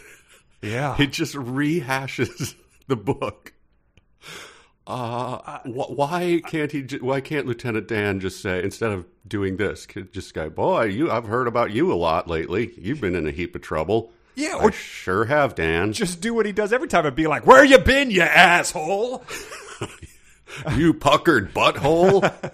Yeah. 0.61 0.95
it 0.99 1.11
just 1.11 1.33
rehashes 1.33 2.53
the 2.87 2.95
book. 2.95 3.53
Uh, 4.89 5.59
wh- 5.59 5.91
why 5.97 6.41
can't 6.47 6.71
he? 6.71 6.81
ju- 6.81 6.99
Why 7.03 7.21
can't 7.21 7.45
Lieutenant 7.45 7.87
Dan 7.87 8.19
just 8.19 8.41
say 8.41 8.63
instead 8.63 8.91
of 8.91 9.05
doing 9.27 9.57
this, 9.57 9.85
just 10.11 10.33
go, 10.33 10.49
"Boy, 10.49 10.85
you, 10.85 11.11
I've 11.11 11.25
heard 11.25 11.47
about 11.47 11.71
you 11.71 11.93
a 11.93 11.95
lot 11.95 12.27
lately. 12.27 12.71
You've 12.75 12.99
been 12.99 13.15
in 13.15 13.27
a 13.27 13.31
heap 13.31 13.55
of 13.55 13.61
trouble." 13.61 14.11
Yeah, 14.35 14.57
I 14.57 14.71
sure 14.71 15.25
have, 15.25 15.53
Dan. 15.53 15.93
Just 15.93 16.21
do 16.21 16.33
what 16.33 16.45
he 16.45 16.51
does 16.53 16.71
every 16.73 16.87
time 16.87 17.05
and 17.05 17.15
be 17.15 17.27
like, 17.27 17.45
"Where 17.45 17.63
you 17.63 17.77
been, 17.77 18.09
you 18.09 18.21
asshole?" 18.23 19.23
you 20.75 20.93
puckered 20.93 21.53
butthole. 21.53 22.31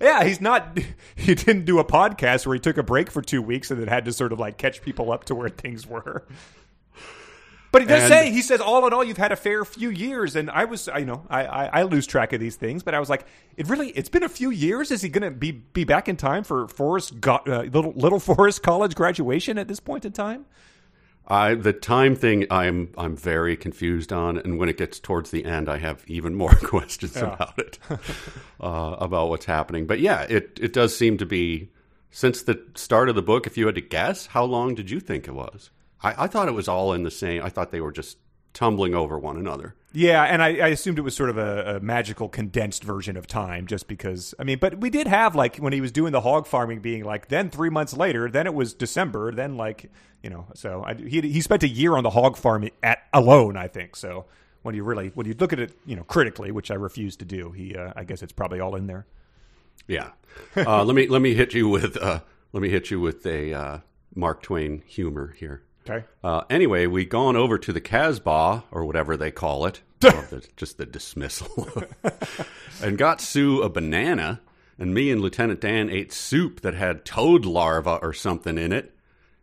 Yeah, 0.00 0.24
he's 0.24 0.40
not. 0.40 0.78
He 1.16 1.34
didn't 1.34 1.64
do 1.66 1.78
a 1.78 1.84
podcast 1.84 2.46
where 2.46 2.54
he 2.54 2.60
took 2.60 2.78
a 2.78 2.82
break 2.82 3.10
for 3.10 3.20
two 3.22 3.42
weeks 3.42 3.70
and 3.70 3.80
then 3.80 3.88
had 3.88 4.04
to 4.06 4.12
sort 4.12 4.32
of 4.32 4.38
like 4.38 4.56
catch 4.58 4.80
people 4.82 5.12
up 5.12 5.24
to 5.24 5.34
where 5.34 5.48
things 5.48 5.86
were. 5.86 6.24
But 7.76 7.82
he 7.82 7.88
does 7.88 8.04
And- 8.04 8.10
say 8.12 8.30
he 8.30 8.40
says 8.40 8.60
all 8.62 8.86
in 8.86 8.94
all 8.94 9.04
you've 9.04 9.18
had 9.18 9.32
a 9.32 9.36
fair 9.36 9.62
few 9.66 9.90
years, 9.90 10.34
and 10.34 10.50
I 10.50 10.64
was 10.64 10.88
I 10.88 10.98
you 10.98 11.04
know 11.04 11.26
I, 11.28 11.44
I 11.44 11.64
I 11.66 11.82
lose 11.82 12.06
track 12.06 12.32
of 12.32 12.40
these 12.40 12.56
things, 12.56 12.82
but 12.82 12.94
I 12.94 13.00
was 13.00 13.10
like 13.10 13.26
it 13.58 13.68
really 13.68 13.90
it's 13.90 14.08
been 14.08 14.22
a 14.22 14.30
few 14.30 14.48
years. 14.50 14.90
Is 14.90 15.02
he 15.02 15.10
going 15.10 15.30
to 15.30 15.30
be 15.30 15.50
be 15.52 15.84
back 15.84 16.08
in 16.08 16.16
time 16.16 16.42
for 16.42 16.68
Forrest 16.68 17.14
uh, 17.26 17.40
little 17.70 17.92
Little 17.92 18.18
Forrest 18.20 18.62
College 18.62 18.94
graduation 18.94 19.58
at 19.58 19.68
this 19.68 19.78
point 19.78 20.06
in 20.06 20.12
time? 20.12 20.46
I 21.28 21.54
the 21.54 21.74
time 21.74 22.16
thing 22.16 22.46
I'm 22.50 22.92
I'm 22.96 23.14
very 23.16 23.56
confused 23.58 24.10
on, 24.12 24.38
and 24.38 24.58
when 24.58 24.68
it 24.70 24.78
gets 24.78 24.98
towards 24.98 25.30
the 25.30 25.44
end, 25.44 25.68
I 25.68 25.76
have 25.78 26.02
even 26.06 26.34
more 26.34 26.54
questions 26.62 27.16
about 27.16 27.58
it, 27.58 27.78
uh, 28.60 28.96
about 28.98 29.28
what's 29.28 29.44
happening. 29.44 29.86
But 29.86 30.00
yeah, 30.00 30.22
it 30.22 30.58
it 30.62 30.72
does 30.72 30.96
seem 30.96 31.18
to 31.18 31.26
be 31.26 31.68
since 32.10 32.42
the 32.42 32.64
start 32.74 33.08
of 33.08 33.16
the 33.16 33.22
book. 33.22 33.46
If 33.46 33.58
you 33.58 33.66
had 33.66 33.74
to 33.74 33.80
guess, 33.82 34.26
how 34.26 34.44
long 34.44 34.74
did 34.74 34.88
you 34.90 35.00
think 35.00 35.28
it 35.28 35.34
was? 35.34 35.70
I, 36.02 36.24
I 36.24 36.26
thought 36.26 36.48
it 36.48 36.52
was 36.52 36.68
all 36.68 36.92
in 36.92 37.02
the 37.02 37.10
same. 37.10 37.42
I 37.42 37.48
thought 37.48 37.70
they 37.70 37.80
were 37.80 37.92
just 37.92 38.18
tumbling 38.52 38.94
over 38.94 39.18
one 39.18 39.36
another. 39.36 39.74
Yeah, 39.92 40.24
and 40.24 40.42
I, 40.42 40.48
I 40.58 40.68
assumed 40.68 40.98
it 40.98 41.02
was 41.02 41.16
sort 41.16 41.30
of 41.30 41.38
a, 41.38 41.76
a 41.76 41.80
magical 41.80 42.28
condensed 42.28 42.84
version 42.84 43.16
of 43.16 43.26
time, 43.26 43.66
just 43.66 43.88
because. 43.88 44.34
I 44.38 44.44
mean, 44.44 44.58
but 44.58 44.78
we 44.78 44.90
did 44.90 45.06
have 45.06 45.34
like 45.34 45.56
when 45.56 45.72
he 45.72 45.80
was 45.80 45.92
doing 45.92 46.12
the 46.12 46.20
hog 46.20 46.46
farming, 46.46 46.80
being 46.80 47.04
like, 47.04 47.28
then 47.28 47.50
three 47.50 47.70
months 47.70 47.96
later, 47.96 48.30
then 48.30 48.46
it 48.46 48.54
was 48.54 48.74
December, 48.74 49.32
then 49.32 49.56
like 49.56 49.90
you 50.22 50.30
know, 50.30 50.46
so 50.54 50.82
I, 50.84 50.94
he 50.94 51.20
he 51.20 51.40
spent 51.40 51.62
a 51.62 51.68
year 51.68 51.96
on 51.96 52.02
the 52.02 52.10
hog 52.10 52.36
farm 52.36 52.68
at 52.82 53.04
alone, 53.12 53.56
I 53.56 53.68
think. 53.68 53.94
So 53.96 54.26
when 54.62 54.74
you 54.74 54.84
really 54.84 55.12
when 55.14 55.26
you 55.26 55.34
look 55.38 55.52
at 55.52 55.60
it, 55.60 55.78
you 55.86 55.96
know, 55.96 56.02
critically, 56.02 56.50
which 56.50 56.70
I 56.70 56.74
refuse 56.74 57.16
to 57.16 57.24
do, 57.24 57.52
he 57.52 57.76
uh, 57.76 57.92
I 57.94 58.04
guess 58.04 58.22
it's 58.22 58.32
probably 58.32 58.60
all 58.60 58.74
in 58.74 58.86
there. 58.86 59.06
Yeah. 59.86 60.10
Uh, 60.56 60.84
let 60.84 60.96
me 60.96 61.06
let 61.06 61.22
me 61.22 61.34
hit 61.34 61.54
you 61.54 61.68
with 61.68 61.96
uh, 61.96 62.20
let 62.52 62.62
me 62.62 62.68
hit 62.68 62.90
you 62.90 63.00
with 63.00 63.24
a 63.26 63.54
uh, 63.54 63.78
Mark 64.14 64.42
Twain 64.42 64.82
humor 64.86 65.34
here. 65.38 65.62
Okay. 65.88 66.04
Uh, 66.22 66.42
anyway, 66.50 66.86
we 66.86 67.04
gone 67.04 67.36
over 67.36 67.58
to 67.58 67.72
the 67.72 67.80
Casbah 67.80 68.64
or 68.70 68.84
whatever 68.84 69.16
they 69.16 69.30
call 69.30 69.66
it, 69.66 69.82
the, 70.00 70.44
just 70.56 70.78
the 70.78 70.86
dismissal, 70.86 71.68
and 72.82 72.98
got 72.98 73.20
Sue 73.20 73.62
a 73.62 73.68
banana. 73.68 74.40
And 74.78 74.92
me 74.92 75.10
and 75.10 75.22
Lieutenant 75.22 75.60
Dan 75.60 75.88
ate 75.88 76.12
soup 76.12 76.60
that 76.60 76.74
had 76.74 77.06
toad 77.06 77.46
larva 77.46 77.98
or 78.02 78.12
something 78.12 78.58
in 78.58 78.72
it. 78.72 78.94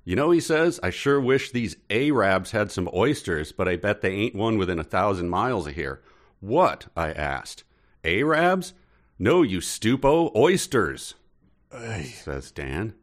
You 0.05 0.15
know, 0.15 0.31
he 0.31 0.39
says, 0.39 0.79
I 0.83 0.89
sure 0.89 1.19
wish 1.19 1.49
these 1.49 1.77
Arabs 1.89 2.51
had 2.51 2.71
some 2.71 2.89
oysters, 2.93 3.51
but 3.51 3.67
I 3.67 3.77
bet 3.77 4.01
they 4.01 4.11
ain't 4.11 4.35
one 4.35 4.57
within 4.57 4.77
a 4.77 4.83
thousand 4.83 5.29
miles 5.29 5.65
of 5.65 5.75
here. 5.75 6.01
What? 6.39 6.87
I 6.95 7.11
asked. 7.13 7.63
Arabs? 8.03 8.73
No, 9.17 9.41
you 9.41 9.59
stupo, 9.59 10.35
oysters, 10.35 11.15
says 12.03 12.51
Dan. 12.51 12.93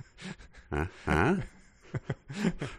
huh? 0.72 0.86
huh? 1.04 1.36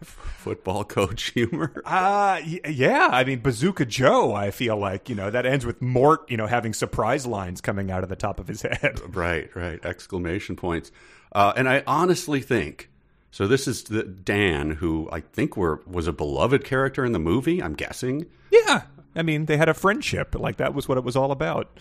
Football 0.04 0.84
coach 0.84 1.32
humor. 1.32 1.82
Uh, 1.86 2.40
yeah. 2.68 3.10
I 3.12 3.24
mean, 3.24 3.40
Bazooka 3.40 3.86
Joe. 3.86 4.34
I 4.34 4.52
feel 4.52 4.78
like 4.78 5.10
you 5.10 5.16
know 5.16 5.30
that 5.30 5.46
ends 5.46 5.66
with 5.66 5.82
Mort, 5.82 6.30
you 6.30 6.38
know, 6.38 6.48
having 6.48 6.74
surprise 6.74 7.26
lines 7.26 7.62
coming 7.62 7.92
out 7.92 8.04
of 8.04 8.10
the 8.10 8.16
top 8.16 8.40
of 8.40 8.48
his 8.48 8.62
head. 8.62 9.00
Right, 9.10 9.54
right. 9.56 9.84
Exclamation 9.84 10.56
points. 10.56 10.92
Uh, 11.32 11.54
and 11.56 11.68
I 11.68 11.84
honestly 11.88 12.42
think 12.42 12.90
so. 13.32 13.48
This 13.48 13.68
is 13.68 13.84
the 13.84 14.04
Dan, 14.04 14.72
who 14.72 15.10
I 15.12 15.20
think 15.22 15.58
were 15.58 15.82
was 15.86 16.08
a 16.08 16.14
beloved 16.14 16.64
character 16.64 17.04
in 17.06 17.12
the 17.12 17.20
movie. 17.20 17.62
I'm 17.62 17.74
guessing 17.74 18.28
Yeah. 18.52 18.84
I 19.16 19.24
mean, 19.24 19.46
they 19.46 19.58
had 19.58 19.68
a 19.70 19.74
friendship. 19.74 20.36
Like 20.36 20.58
that 20.58 20.74
was 20.74 20.88
what 20.88 20.98
it 20.98 21.04
was 21.04 21.16
all 21.16 21.32
about. 21.32 21.80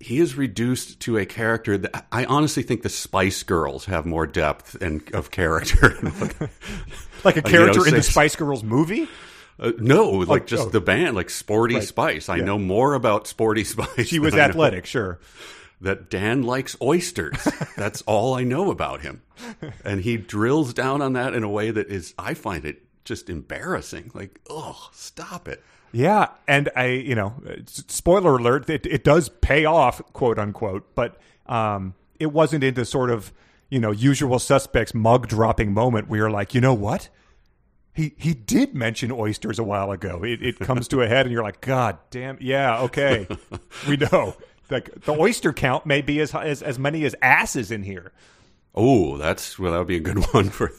He 0.00 0.18
is 0.18 0.36
reduced 0.36 1.00
to 1.00 1.18
a 1.18 1.26
character 1.26 1.76
that 1.78 2.06
I 2.12 2.24
honestly 2.24 2.62
think 2.62 2.82
the 2.82 2.88
Spice 2.88 3.42
Girls 3.42 3.86
have 3.86 4.06
more 4.06 4.26
depth 4.26 4.80
and 4.80 5.02
of 5.14 5.30
character. 5.30 5.96
Like 7.24 7.36
a 7.36 7.44
Uh, 7.44 7.48
you 7.48 7.52
know, 7.58 7.58
character 7.64 7.88
in 7.88 7.94
the 7.94 8.02
Spice 8.02 8.36
Girls 8.36 8.62
movie. 8.62 9.08
Uh, 9.58 9.72
no, 9.78 10.08
like 10.10 10.46
just 10.46 10.68
oh. 10.68 10.70
the 10.70 10.80
band, 10.80 11.16
like 11.16 11.30
Sporty 11.30 11.80
Spice. 11.80 12.28
I 12.28 12.36
Yeah. 12.36 12.44
know 12.44 12.58
more 12.60 12.94
about 12.94 13.26
Sporty 13.26 13.64
Spice. 13.64 14.06
She 14.06 14.20
was 14.20 14.34
than 14.34 14.40
I 14.40 14.44
know 14.44 14.50
athletic, 14.50 14.86
sure. 14.86 15.18
That 15.80 16.10
Dan 16.10 16.42
likes 16.44 16.76
oysters. 16.80 17.36
That's 17.76 18.02
all 18.02 18.34
I 18.34 18.44
know 18.44 18.70
about 18.70 19.00
him, 19.00 19.22
and 19.84 20.00
he 20.00 20.16
drills 20.16 20.72
down 20.74 21.02
on 21.02 21.14
that 21.14 21.34
in 21.34 21.42
a 21.42 21.48
way 21.48 21.72
that 21.72 21.88
is, 21.88 22.14
I 22.16 22.34
find 22.34 22.64
it 22.64 22.82
just 23.04 23.28
embarrassing. 23.28 24.12
Like, 24.14 24.40
oh, 24.48 24.90
stop 24.92 25.48
it. 25.48 25.62
Yeah, 25.92 26.28
and 26.46 26.68
I, 26.76 26.86
you 26.86 27.14
know, 27.14 27.34
spoiler 27.66 28.36
alert, 28.36 28.68
it, 28.68 28.86
it 28.86 29.04
does 29.04 29.28
pay 29.28 29.64
off, 29.64 30.02
quote 30.12 30.38
unquote, 30.38 30.94
but 30.94 31.16
um, 31.46 31.94
it 32.20 32.32
wasn't 32.32 32.64
in 32.64 32.74
the 32.74 32.84
sort 32.84 33.10
of, 33.10 33.32
you 33.70 33.78
know, 33.78 33.90
usual 33.90 34.38
suspects 34.38 34.94
mug 34.94 35.28
dropping 35.28 35.72
moment 35.72 36.08
where 36.08 36.20
you're 36.20 36.30
like, 36.30 36.54
you 36.54 36.60
know 36.60 36.74
what? 36.74 37.08
He 37.94 38.14
he 38.16 38.32
did 38.32 38.74
mention 38.74 39.10
oysters 39.10 39.58
a 39.58 39.64
while 39.64 39.90
ago. 39.90 40.22
It, 40.22 40.42
it 40.42 40.58
comes 40.60 40.86
to 40.88 41.02
a 41.02 41.08
head, 41.08 41.26
and 41.26 41.32
you're 41.32 41.42
like, 41.42 41.60
God 41.60 41.98
damn, 42.10 42.38
yeah, 42.40 42.82
okay, 42.82 43.26
we 43.88 43.96
know. 43.96 44.36
Like 44.70 45.04
the 45.04 45.12
oyster 45.12 45.52
count 45.52 45.86
may 45.86 46.02
be 46.02 46.20
as 46.20 46.34
as 46.34 46.62
as 46.62 46.78
many 46.78 47.04
as 47.04 47.16
asses 47.22 47.70
in 47.70 47.82
here. 47.82 48.12
Oh, 48.74 49.16
that's 49.16 49.58
well, 49.58 49.72
that 49.72 49.78
would 49.78 49.88
be 49.88 49.96
a 49.96 50.00
good 50.00 50.18
one 50.32 50.50
for. 50.50 50.72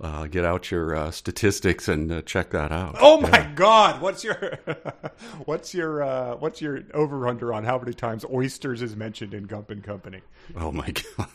Uh, 0.00 0.26
get 0.26 0.44
out 0.44 0.70
your 0.70 0.94
uh, 0.94 1.10
statistics 1.10 1.88
and 1.88 2.10
uh, 2.10 2.22
check 2.22 2.50
that 2.50 2.72
out. 2.72 2.96
Oh 3.00 3.20
my 3.20 3.50
God! 3.54 4.00
What's 4.00 4.24
your 4.24 4.58
what's 5.44 5.74
your 5.74 6.02
uh, 6.02 6.36
what's 6.36 6.60
your 6.60 6.82
over 6.94 7.26
under 7.28 7.52
on 7.52 7.64
how 7.64 7.78
many 7.78 7.94
times 7.94 8.24
oysters 8.32 8.82
is 8.82 8.96
mentioned 8.96 9.34
in 9.34 9.44
Gump 9.44 9.70
and 9.70 9.82
Company? 9.82 10.20
Oh 10.56 10.72
my 10.72 10.92
god. 11.16 11.28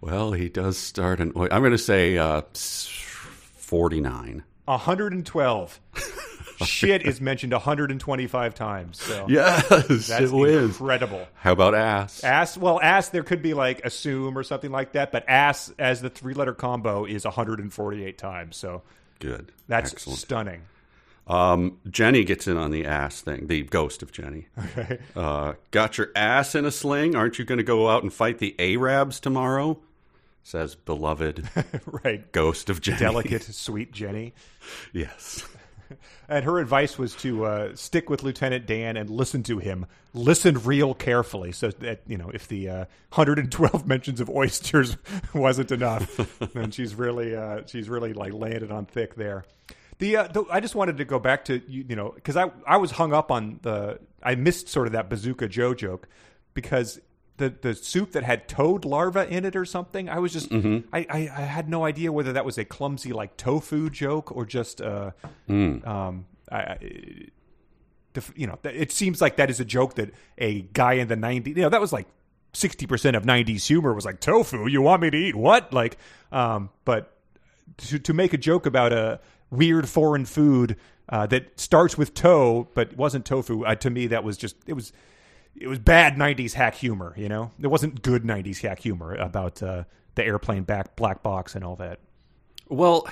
Well, 0.00 0.32
he 0.32 0.48
does 0.48 0.76
start 0.76 1.20
an. 1.20 1.32
I'm 1.36 1.60
going 1.62 1.70
to 1.72 1.78
say 1.78 2.18
uh, 2.18 2.42
49. 2.52 4.42
112. 4.64 5.80
Shit 6.64 7.02
is 7.02 7.20
mentioned 7.20 7.52
125 7.52 8.54
times. 8.54 9.02
So 9.02 9.26
Yes, 9.28 9.66
that's 9.68 10.10
it 10.10 10.34
is. 10.34 10.70
incredible. 10.70 11.26
How 11.34 11.52
about 11.52 11.74
ass? 11.74 12.22
Ass, 12.24 12.56
well, 12.56 12.80
ass, 12.80 13.08
there 13.10 13.22
could 13.22 13.42
be 13.42 13.54
like 13.54 13.84
assume 13.84 14.36
or 14.36 14.42
something 14.42 14.70
like 14.70 14.92
that, 14.92 15.12
but 15.12 15.24
ass 15.28 15.72
as 15.78 16.00
the 16.02 16.10
three 16.10 16.34
letter 16.34 16.54
combo 16.54 17.04
is 17.04 17.24
148 17.24 18.18
times. 18.18 18.56
So 18.56 18.82
Good. 19.20 19.52
that's 19.68 19.92
Excellent. 19.92 20.18
stunning. 20.18 20.62
Um, 21.26 21.78
Jenny 21.88 22.24
gets 22.24 22.48
in 22.48 22.56
on 22.56 22.72
the 22.72 22.84
ass 22.84 23.20
thing. 23.20 23.46
The 23.46 23.62
ghost 23.62 24.02
of 24.02 24.10
Jenny. 24.12 24.46
Okay. 24.58 24.98
Uh, 25.14 25.52
got 25.70 25.96
your 25.98 26.10
ass 26.16 26.54
in 26.54 26.64
a 26.64 26.70
sling? 26.70 27.14
Aren't 27.14 27.38
you 27.38 27.44
going 27.44 27.58
to 27.58 27.64
go 27.64 27.88
out 27.88 28.02
and 28.02 28.12
fight 28.12 28.38
the 28.38 28.56
Arabs 28.58 29.20
tomorrow? 29.20 29.78
Says 30.42 30.74
beloved 30.74 31.48
right. 31.86 32.30
ghost 32.32 32.68
of 32.70 32.80
Jenny. 32.80 32.98
Delicate, 32.98 33.44
sweet 33.44 33.92
Jenny. 33.92 34.34
Yes. 34.92 35.46
And 36.28 36.44
her 36.44 36.58
advice 36.58 36.98
was 36.98 37.14
to 37.16 37.44
uh, 37.44 37.76
stick 37.76 38.08
with 38.08 38.22
Lieutenant 38.22 38.66
Dan 38.66 38.96
and 38.96 39.10
listen 39.10 39.42
to 39.44 39.58
him. 39.58 39.86
Listen 40.14 40.54
real 40.58 40.94
carefully, 40.94 41.52
so 41.52 41.70
that 41.70 42.02
you 42.06 42.16
know 42.16 42.30
if 42.32 42.48
the 42.48 42.68
uh, 42.68 42.84
112 43.10 43.86
mentions 43.88 44.20
of 44.20 44.30
oysters 44.30 44.96
wasn't 45.34 45.72
enough, 45.72 46.16
then 46.54 46.70
she's 46.70 46.94
really 46.94 47.34
uh, 47.34 47.62
she's 47.66 47.88
really 47.88 48.12
like 48.12 48.32
it 48.32 48.70
on 48.70 48.86
thick 48.86 49.14
there. 49.14 49.44
The, 49.98 50.16
uh, 50.16 50.26
the 50.28 50.44
I 50.50 50.60
just 50.60 50.74
wanted 50.74 50.98
to 50.98 51.04
go 51.04 51.18
back 51.18 51.44
to 51.46 51.62
you, 51.68 51.84
you 51.88 51.96
know 51.96 52.10
because 52.10 52.36
I 52.36 52.50
I 52.66 52.76
was 52.76 52.90
hung 52.92 53.12
up 53.12 53.30
on 53.30 53.60
the 53.62 53.98
I 54.22 54.34
missed 54.34 54.68
sort 54.68 54.86
of 54.86 54.92
that 54.92 55.08
Bazooka 55.08 55.48
Joe 55.48 55.74
joke 55.74 56.08
because 56.54 57.00
the 57.38 57.54
the 57.62 57.74
soup 57.74 58.12
that 58.12 58.22
had 58.22 58.48
toad 58.48 58.84
larva 58.84 59.26
in 59.28 59.44
it 59.44 59.56
or 59.56 59.64
something. 59.64 60.08
I 60.08 60.18
was 60.18 60.32
just 60.32 60.52
I, 60.92 61.06
I, 61.08 61.18
I 61.36 61.40
had 61.42 61.68
no 61.68 61.84
idea 61.84 62.12
whether 62.12 62.32
that 62.32 62.44
was 62.44 62.58
a 62.58 62.64
clumsy 62.64 63.12
like 63.12 63.36
tofu 63.36 63.90
joke 63.90 64.30
or 64.34 64.44
just 64.44 64.80
uh, 64.80 65.12
um 65.48 66.26
I, 66.50 66.58
I 66.58 66.78
you 68.36 68.46
know 68.46 68.58
it 68.64 68.92
seems 68.92 69.20
like 69.20 69.36
that 69.36 69.48
is 69.50 69.58
a 69.60 69.64
joke 69.64 69.94
that 69.94 70.10
a 70.36 70.62
guy 70.62 70.94
in 70.94 71.08
the 71.08 71.16
90s 71.16 71.48
you 71.56 71.62
know 71.62 71.70
that 71.70 71.80
was 71.80 71.92
like 71.92 72.06
60% 72.52 73.16
of 73.16 73.22
90s 73.22 73.66
humor 73.66 73.94
was 73.94 74.04
like 74.04 74.20
tofu? 74.20 74.68
You 74.68 74.82
want 74.82 75.00
me 75.00 75.08
to 75.10 75.16
eat? 75.16 75.34
What? 75.34 75.72
Like 75.72 75.96
um 76.30 76.68
but 76.84 77.16
to 77.78 77.98
to 77.98 78.12
make 78.12 78.34
a 78.34 78.38
joke 78.38 78.66
about 78.66 78.92
a 78.92 79.20
weird 79.50 79.88
foreign 79.88 80.26
food 80.26 80.76
uh, 81.08 81.26
that 81.26 81.58
starts 81.58 81.96
with 81.98 82.14
toe 82.14 82.68
but 82.74 82.96
wasn't 82.96 83.24
tofu 83.24 83.64
uh, 83.64 83.74
to 83.74 83.90
me 83.90 84.06
that 84.06 84.22
was 84.24 84.36
just 84.36 84.56
it 84.66 84.74
was 84.74 84.92
it 85.56 85.68
was 85.68 85.78
bad 85.78 86.16
90s 86.16 86.52
hack 86.54 86.74
humor 86.74 87.14
you 87.16 87.28
know 87.28 87.50
it 87.60 87.68
wasn't 87.68 88.02
good 88.02 88.24
90s 88.24 88.60
hack 88.60 88.80
humor 88.80 89.14
about 89.14 89.62
uh, 89.62 89.84
the 90.14 90.24
airplane 90.24 90.62
back 90.62 90.96
black 90.96 91.22
box 91.22 91.54
and 91.54 91.64
all 91.64 91.76
that 91.76 91.98
Well, 92.68 93.06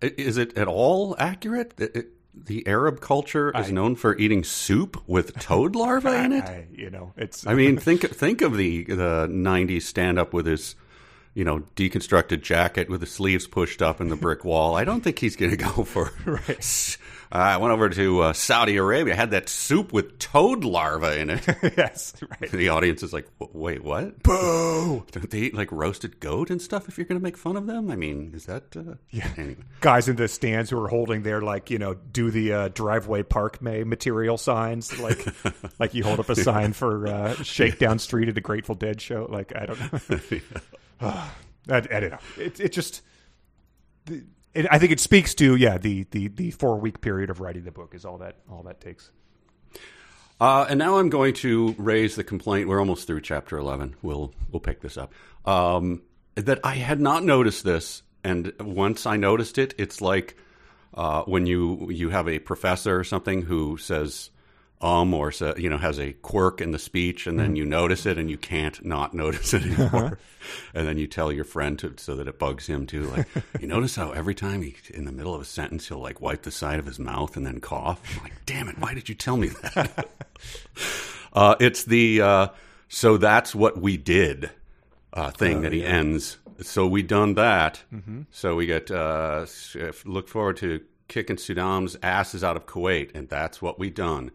is 0.00 0.36
it 0.36 0.56
at 0.56 0.68
all 0.68 1.16
accurate? 1.18 1.74
It, 1.78 1.96
it, 1.96 2.06
the 2.34 2.66
Arab 2.66 3.00
culture 3.00 3.50
is 3.58 3.72
known 3.72 3.96
for 3.96 4.16
eating 4.18 4.44
soup 4.44 5.02
with 5.06 5.38
toad 5.40 5.74
larvae 5.74 6.08
in 6.10 6.32
it. 6.32 6.44
I, 6.48 6.66
you 6.70 6.90
know, 6.90 7.12
it's 7.16 7.46
I 7.46 7.54
mean, 7.54 7.76
think 7.86 8.02
think 8.10 8.42
of 8.42 8.56
the 8.56 8.84
the 8.84 9.26
'90s 9.28 9.82
stand 9.82 10.18
up 10.18 10.32
with 10.32 10.46
his, 10.46 10.76
you 11.34 11.44
know, 11.44 11.60
deconstructed 11.76 12.42
jacket 12.42 12.88
with 12.90 13.00
the 13.00 13.06
sleeves 13.06 13.46
pushed 13.46 13.80
up 13.80 14.00
in 14.00 14.08
the 14.08 14.16
brick 14.16 14.44
wall. 14.44 14.74
I 14.76 14.84
don't 14.84 15.02
think 15.02 15.18
he's 15.18 15.36
going 15.36 15.50
to 15.50 15.56
go 15.56 15.84
for. 15.84 16.12
right. 16.26 16.98
I 17.30 17.56
went 17.56 17.72
over 17.72 17.88
to 17.90 18.20
uh, 18.20 18.32
Saudi 18.32 18.76
Arabia, 18.76 19.14
had 19.16 19.32
that 19.32 19.48
soup 19.48 19.92
with 19.92 20.18
toad 20.18 20.64
larvae 20.64 21.20
in 21.20 21.30
it. 21.30 21.46
yes, 21.76 22.14
right. 22.40 22.50
the 22.50 22.68
audience 22.68 23.02
is 23.02 23.12
like, 23.12 23.26
"Wait, 23.38 23.82
what? 23.82 24.22
Boo! 24.22 25.04
Don't 25.10 25.30
they 25.30 25.38
eat 25.40 25.54
like 25.54 25.72
roasted 25.72 26.20
goat 26.20 26.50
and 26.50 26.62
stuff? 26.62 26.88
If 26.88 26.98
you're 26.98 27.06
going 27.06 27.18
to 27.18 27.22
make 27.22 27.36
fun 27.36 27.56
of 27.56 27.66
them, 27.66 27.90
I 27.90 27.96
mean, 27.96 28.32
is 28.34 28.46
that? 28.46 28.76
Uh, 28.76 28.94
yeah. 29.10 29.28
Anyway, 29.36 29.56
Guys 29.80 30.08
in 30.08 30.16
the 30.16 30.28
stands 30.28 30.70
who 30.70 30.80
are 30.80 30.88
holding 30.88 31.22
their 31.22 31.40
like 31.42 31.68
you 31.70 31.78
know 31.78 31.94
do 31.94 32.30
the 32.30 32.52
uh, 32.52 32.68
driveway 32.68 33.22
park 33.22 33.60
may 33.60 33.82
material 33.84 34.38
signs 34.38 34.98
like 35.00 35.26
like 35.78 35.94
you 35.94 36.04
hold 36.04 36.20
up 36.20 36.28
a 36.28 36.36
sign 36.36 36.72
for 36.72 37.06
uh, 37.08 37.34
Shakedown 37.42 37.98
Street 37.98 38.28
at 38.28 38.38
a 38.38 38.40
Grateful 38.40 38.74
Dead 38.74 39.00
show. 39.00 39.26
Like 39.28 39.52
I 39.56 39.66
don't 39.66 39.80
know. 39.80 40.20
I, 41.00 41.32
I 41.68 41.80
don't 41.80 42.10
know. 42.10 42.18
It 42.38 42.60
it 42.60 42.72
just. 42.72 43.02
the- 44.04 44.24
It, 44.56 44.66
I 44.70 44.78
think 44.78 44.92
it 44.92 45.00
speaks 45.00 45.34
to 45.36 45.56
yeah 45.56 45.78
the, 45.78 46.06
the, 46.10 46.28
the 46.28 46.50
four 46.50 46.78
week 46.78 47.00
period 47.00 47.30
of 47.30 47.40
writing 47.40 47.64
the 47.64 47.70
book 47.70 47.94
is 47.94 48.04
all 48.04 48.18
that 48.18 48.36
all 48.50 48.62
that 48.64 48.80
takes. 48.80 49.10
Uh, 50.38 50.66
and 50.68 50.78
now 50.78 50.98
I'm 50.98 51.08
going 51.08 51.32
to 51.34 51.74
raise 51.78 52.14
the 52.14 52.24
complaint. 52.24 52.68
We're 52.68 52.78
almost 52.78 53.06
through 53.06 53.22
chapter 53.22 53.56
11. 53.56 53.96
We'll 54.02 54.34
we'll 54.50 54.60
pick 54.60 54.80
this 54.80 54.98
up. 54.98 55.12
Um, 55.44 56.02
that 56.34 56.60
I 56.64 56.74
had 56.74 57.00
not 57.00 57.24
noticed 57.24 57.64
this, 57.64 58.02
and 58.22 58.52
once 58.60 59.06
I 59.06 59.16
noticed 59.16 59.56
it, 59.56 59.74
it's 59.78 60.00
like 60.00 60.36
uh, 60.94 61.22
when 61.22 61.46
you 61.46 61.90
you 61.90 62.10
have 62.10 62.28
a 62.28 62.38
professor 62.38 62.98
or 62.98 63.04
something 63.04 63.42
who 63.42 63.76
says 63.78 64.30
um 64.80 65.14
or 65.14 65.32
sa 65.32 65.54
you 65.56 65.70
know 65.70 65.78
has 65.78 65.98
a 65.98 66.12
quirk 66.12 66.60
in 66.60 66.72
the 66.72 66.78
speech, 66.78 67.26
and 67.26 67.38
then 67.38 67.56
you 67.56 67.64
notice 67.64 68.06
it, 68.06 68.18
and 68.18 68.30
you 68.30 68.36
can't 68.36 68.84
not 68.84 69.14
notice 69.14 69.54
it 69.54 69.62
anymore, 69.64 70.18
and 70.74 70.86
then 70.86 70.98
you 70.98 71.06
tell 71.06 71.32
your 71.32 71.44
friend 71.44 71.78
to 71.78 71.94
so 71.96 72.16
that 72.16 72.28
it 72.28 72.38
bugs 72.38 72.66
him 72.66 72.86
too. 72.86 73.04
Like 73.04 73.26
you 73.60 73.66
notice 73.66 73.96
how 73.96 74.12
every 74.12 74.34
time 74.34 74.62
he 74.62 74.76
in 74.92 75.04
the 75.04 75.12
middle 75.12 75.34
of 75.34 75.40
a 75.40 75.46
sentence 75.46 75.88
he'll 75.88 76.00
like 76.00 76.20
wipe 76.20 76.42
the 76.42 76.50
side 76.50 76.78
of 76.78 76.86
his 76.86 76.98
mouth 76.98 77.36
and 77.36 77.46
then 77.46 77.60
cough. 77.60 78.00
I'm 78.16 78.22
like, 78.22 78.44
damn 78.44 78.68
it! 78.68 78.78
Why 78.78 78.94
did 78.94 79.08
you 79.08 79.14
tell 79.14 79.36
me 79.36 79.48
that? 79.48 80.08
Uh, 81.32 81.54
it's 81.60 81.84
the 81.84 82.22
uh, 82.22 82.48
so 82.88 83.18
that's 83.18 83.54
what 83.54 83.78
we 83.78 83.98
did 83.98 84.50
uh, 85.12 85.30
thing 85.30 85.60
that 85.62 85.72
he 85.72 85.84
ends. 85.84 86.38
So 86.62 86.86
we 86.86 87.02
done 87.02 87.34
that. 87.34 87.82
So 88.30 88.54
we 88.54 88.64
get 88.64 88.90
uh, 88.90 89.44
look 90.06 90.28
forward 90.28 90.56
to 90.58 90.80
kicking 91.08 91.36
Saddam's 91.36 91.96
asses 92.02 92.42
out 92.42 92.56
of 92.56 92.66
Kuwait, 92.66 93.14
and 93.14 93.28
that's 93.28 93.60
what 93.60 93.78
we 93.78 93.90
done. 93.90 94.30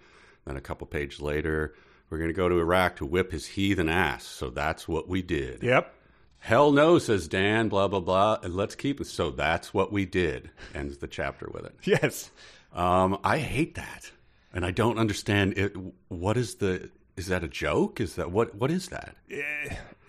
Then 0.45 0.57
a 0.57 0.61
couple 0.61 0.87
pages 0.87 1.21
later, 1.21 1.75
we're 2.09 2.17
going 2.17 2.29
to 2.29 2.33
go 2.33 2.49
to 2.49 2.59
Iraq 2.59 2.97
to 2.97 3.05
whip 3.05 3.31
his 3.31 3.45
heathen 3.45 3.89
ass. 3.89 4.25
So 4.25 4.49
that's 4.49 4.87
what 4.87 5.07
we 5.07 5.21
did. 5.21 5.63
Yep. 5.63 5.93
Hell 6.39 6.71
no, 6.71 6.97
says 6.97 7.27
Dan. 7.27 7.69
Blah 7.69 7.87
blah 7.87 7.99
blah. 7.99 8.39
And 8.41 8.55
let's 8.55 8.75
keep 8.75 8.99
it. 8.99 9.07
So 9.07 9.29
that's 9.31 9.73
what 9.73 9.91
we 9.91 10.05
did. 10.05 10.49
Ends 10.73 10.97
the 10.97 11.07
chapter 11.07 11.49
with 11.53 11.65
it. 11.65 11.75
Yes. 11.83 12.31
Um, 12.73 13.19
I 13.23 13.37
hate 13.37 13.75
that, 13.75 14.11
and 14.53 14.65
I 14.65 14.71
don't 14.71 14.97
understand 14.97 15.57
it. 15.57 15.75
What 16.07 16.37
is 16.37 16.55
the? 16.55 16.89
Is 17.15 17.27
that 17.27 17.43
a 17.43 17.47
joke? 17.47 18.01
Is 18.01 18.15
that 18.15 18.31
what? 18.31 18.55
What 18.55 18.71
is 18.71 18.87
that? 18.89 19.15
a 19.29 19.37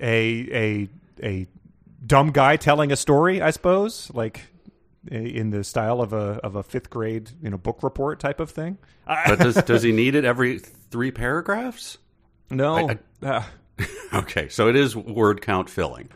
a 0.00 0.88
a 1.22 1.46
dumb 2.06 2.30
guy 2.30 2.56
telling 2.56 2.92
a 2.92 2.96
story, 2.96 3.42
I 3.42 3.50
suppose, 3.50 4.10
like 4.14 4.40
in 5.10 5.50
the 5.50 5.64
style 5.64 6.00
of 6.00 6.12
a 6.12 6.38
of 6.44 6.54
a 6.56 6.62
fifth 6.62 6.88
grade 6.90 7.30
you 7.42 7.50
know 7.50 7.58
book 7.58 7.82
report 7.82 8.20
type 8.20 8.38
of 8.40 8.50
thing. 8.50 8.78
But 9.06 9.38
does 9.40 9.54
does 9.56 9.82
he 9.82 9.92
need 9.92 10.14
it 10.14 10.24
every 10.24 10.58
three 10.58 11.10
paragraphs? 11.10 11.98
no, 12.50 12.88
I- 12.90 12.98
uh, 13.26 13.42
Okay, 14.12 14.48
so 14.48 14.68
it 14.68 14.76
is 14.76 14.94
word 14.94 15.40
count 15.40 15.68
filling. 15.70 16.08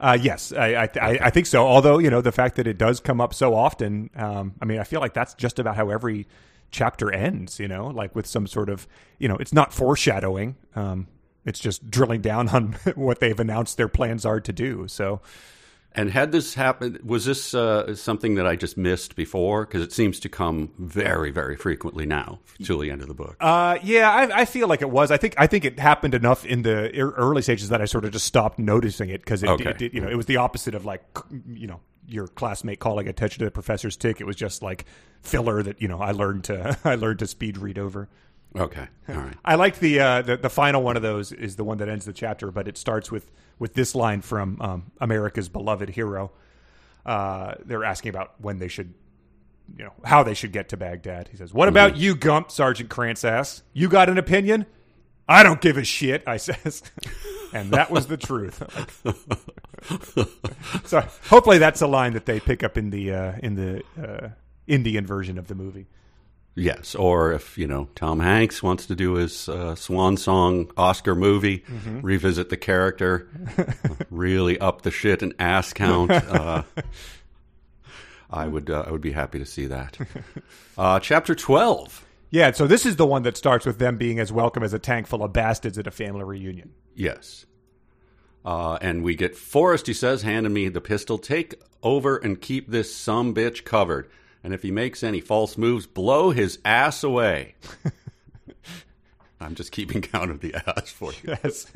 uh, 0.00 0.18
yes, 0.20 0.52
I 0.52 0.74
I, 0.74 0.88
I 1.00 1.18
I 1.22 1.30
think 1.30 1.46
so. 1.46 1.66
Although 1.66 1.98
you 1.98 2.10
know 2.10 2.20
the 2.20 2.32
fact 2.32 2.56
that 2.56 2.66
it 2.66 2.76
does 2.78 3.00
come 3.00 3.20
up 3.20 3.32
so 3.32 3.54
often, 3.54 4.10
um, 4.16 4.54
I 4.60 4.64
mean, 4.64 4.78
I 4.78 4.84
feel 4.84 5.00
like 5.00 5.14
that's 5.14 5.34
just 5.34 5.58
about 5.58 5.76
how 5.76 5.88
every 5.90 6.26
chapter 6.70 7.10
ends. 7.12 7.58
You 7.60 7.68
know, 7.68 7.86
like 7.86 8.14
with 8.14 8.26
some 8.26 8.46
sort 8.46 8.68
of 8.68 8.86
you 9.18 9.28
know, 9.28 9.36
it's 9.36 9.52
not 9.52 9.72
foreshadowing. 9.72 10.56
Um, 10.76 11.06
it's 11.46 11.60
just 11.60 11.90
drilling 11.90 12.20
down 12.22 12.48
on 12.56 12.76
what 12.94 13.20
they've 13.20 13.38
announced 13.38 13.76
their 13.78 13.88
plans 13.88 14.26
are 14.26 14.40
to 14.40 14.52
do. 14.52 14.86
So. 14.88 15.20
And 15.96 16.10
had 16.10 16.32
this 16.32 16.54
happened, 16.54 16.98
was 17.04 17.24
this 17.24 17.54
uh, 17.54 17.94
something 17.94 18.34
that 18.34 18.46
I 18.48 18.56
just 18.56 18.76
missed 18.76 19.14
before? 19.14 19.64
Because 19.64 19.80
it 19.80 19.92
seems 19.92 20.18
to 20.20 20.28
come 20.28 20.72
very, 20.76 21.30
very 21.30 21.54
frequently 21.56 22.04
now 22.04 22.40
till 22.64 22.80
the 22.80 22.90
end 22.90 23.00
of 23.00 23.06
the 23.06 23.14
book. 23.14 23.36
Uh, 23.38 23.78
yeah, 23.82 24.10
I, 24.10 24.40
I 24.40 24.44
feel 24.44 24.66
like 24.66 24.82
it 24.82 24.90
was. 24.90 25.12
I 25.12 25.18
think 25.18 25.34
I 25.38 25.46
think 25.46 25.64
it 25.64 25.78
happened 25.78 26.14
enough 26.14 26.44
in 26.44 26.62
the 26.62 26.90
early 26.98 27.42
stages 27.42 27.68
that 27.68 27.80
I 27.80 27.84
sort 27.84 28.04
of 28.04 28.10
just 28.10 28.24
stopped 28.24 28.58
noticing 28.58 29.08
it 29.10 29.20
because 29.20 29.44
it, 29.44 29.48
Okay. 29.50 29.70
it, 29.70 29.78
did- 29.78 29.94
you 29.94 30.00
know 30.00 30.08
it 30.08 30.16
was 30.16 30.26
the 30.26 30.38
opposite 30.38 30.74
of 30.74 30.84
like 30.84 31.04
you 31.48 31.68
know 31.68 31.80
your 32.08 32.26
classmate 32.26 32.80
calling 32.80 33.06
attention 33.08 33.38
to 33.38 33.44
the 33.44 33.50
professor's 33.52 33.96
tick. 33.96 34.20
It 34.20 34.24
was 34.24 34.34
just 34.36 34.62
like 34.62 34.86
filler 35.22 35.62
that 35.62 35.80
you 35.80 35.86
know 35.86 36.00
I 36.00 36.10
learned 36.10 36.42
to 36.44 36.76
I 36.84 36.96
learned 36.96 37.20
to 37.20 37.28
speed 37.28 37.56
read 37.56 37.78
over. 37.78 38.08
Okay, 38.56 38.88
all 39.08 39.14
right. 39.16 39.36
I 39.44 39.54
like 39.56 39.78
the, 39.78 40.00
uh, 40.00 40.22
the 40.22 40.36
the 40.36 40.50
final 40.50 40.82
one 40.82 40.96
of 40.96 41.02
those 41.02 41.32
is 41.32 41.56
the 41.56 41.64
one 41.64 41.78
that 41.78 41.88
ends 41.88 42.04
the 42.04 42.12
chapter, 42.12 42.50
but 42.50 42.68
it 42.68 42.76
starts 42.76 43.10
with 43.10 43.30
with 43.58 43.74
this 43.74 43.94
line 43.94 44.20
from 44.20 44.60
um, 44.60 44.92
America's 45.00 45.48
beloved 45.48 45.90
hero. 45.90 46.32
Uh, 47.06 47.54
they're 47.64 47.84
asking 47.84 48.10
about 48.10 48.34
when 48.40 48.58
they 48.58 48.68
should, 48.68 48.94
you 49.76 49.84
know, 49.84 49.92
how 50.04 50.22
they 50.22 50.34
should 50.34 50.52
get 50.52 50.70
to 50.70 50.76
Baghdad. 50.76 51.28
He 51.28 51.36
says, 51.36 51.52
"What 51.52 51.68
about 51.68 51.96
you, 51.96 52.14
Gump?" 52.14 52.50
Sergeant 52.50 52.90
Krantz 52.90 53.24
asks. 53.24 53.62
"You 53.72 53.88
got 53.88 54.08
an 54.08 54.18
opinion?" 54.18 54.66
I 55.28 55.42
don't 55.42 55.60
give 55.60 55.76
a 55.78 55.84
shit. 55.84 56.22
I 56.26 56.36
says, 56.36 56.82
and 57.52 57.70
that 57.70 57.90
was 57.90 58.06
the 58.06 58.16
truth. 58.16 58.62
so 60.86 61.00
hopefully 61.28 61.58
that's 61.58 61.80
a 61.80 61.86
line 61.86 62.12
that 62.12 62.26
they 62.26 62.40
pick 62.40 62.62
up 62.62 62.76
in 62.76 62.90
the 62.90 63.12
uh, 63.12 63.32
in 63.42 63.54
the 63.54 63.82
uh, 64.00 64.28
Indian 64.66 65.06
version 65.06 65.38
of 65.38 65.48
the 65.48 65.54
movie. 65.54 65.86
Yes, 66.56 66.94
or 66.94 67.32
if 67.32 67.58
you 67.58 67.66
know 67.66 67.88
Tom 67.96 68.20
Hanks 68.20 68.62
wants 68.62 68.86
to 68.86 68.94
do 68.94 69.14
his 69.14 69.48
uh, 69.48 69.74
swan 69.74 70.16
song 70.16 70.70
Oscar 70.76 71.16
movie, 71.16 71.64
revisit 72.00 72.48
the 72.48 72.56
character, 72.56 73.28
really 74.10 74.58
up 74.60 74.82
the 74.82 74.92
shit 74.92 75.22
and 75.22 75.34
ass 75.38 75.72
count. 75.72 76.10
Uh, 76.34 76.62
I 78.30 78.48
would 78.48 78.70
uh, 78.70 78.84
I 78.86 78.90
would 78.90 79.00
be 79.00 79.12
happy 79.12 79.38
to 79.38 79.46
see 79.46 79.66
that. 79.66 79.96
Uh, 80.76 80.98
chapter 80.98 81.34
twelve. 81.34 82.04
Yeah, 82.30 82.50
so 82.50 82.66
this 82.66 82.84
is 82.84 82.96
the 82.96 83.06
one 83.06 83.22
that 83.22 83.36
starts 83.36 83.64
with 83.64 83.78
them 83.78 83.96
being 83.96 84.18
as 84.18 84.32
welcome 84.32 84.64
as 84.64 84.72
a 84.72 84.78
tank 84.80 85.06
full 85.06 85.22
of 85.22 85.32
bastards 85.32 85.78
at 85.78 85.86
a 85.86 85.92
family 85.92 86.24
reunion. 86.24 86.72
Yes. 86.96 87.46
Uh, 88.44 88.76
and 88.80 89.04
we 89.04 89.14
get 89.14 89.36
Forrest, 89.36 89.86
he 89.86 89.94
says, 89.94 90.22
handing 90.22 90.52
me 90.52 90.68
the 90.68 90.80
pistol. 90.80 91.16
Take 91.16 91.54
over 91.80 92.16
and 92.16 92.40
keep 92.40 92.68
this 92.68 92.92
some 92.92 93.34
bitch 93.34 93.64
covered. 93.64 94.10
And 94.44 94.52
if 94.52 94.62
he 94.62 94.70
makes 94.70 95.02
any 95.02 95.22
false 95.22 95.56
moves, 95.56 95.86
blow 95.86 96.30
his 96.30 96.58
ass 96.66 97.02
away. 97.02 97.54
I'm 99.40 99.54
just 99.54 99.72
keeping 99.72 100.02
count 100.02 100.30
of 100.30 100.40
the 100.40 100.54
ass 100.54 100.90
for 100.90 101.12
you. 101.12 101.36
Yes. 101.42 101.66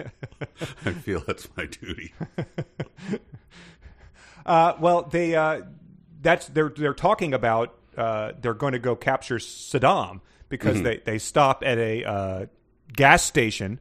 I 0.84 0.92
feel 0.92 1.24
that's 1.26 1.48
my 1.56 1.64
duty. 1.64 2.12
Uh, 4.46 4.74
well, 4.80 5.02
they 5.02 5.36
uh, 5.36 5.60
that's 6.22 6.46
they're 6.46 6.70
they're 6.70 6.94
talking 6.94 7.34
about 7.34 7.74
uh, 7.98 8.32
they're 8.40 8.54
going 8.54 8.72
to 8.72 8.78
go 8.78 8.96
capture 8.96 9.36
Saddam 9.36 10.22
because 10.48 10.80
they 10.80 11.02
they 11.04 11.18
stop 11.18 11.62
at 11.66 11.76
a 11.76 12.02
uh, 12.02 12.46
gas 12.94 13.22
station 13.22 13.78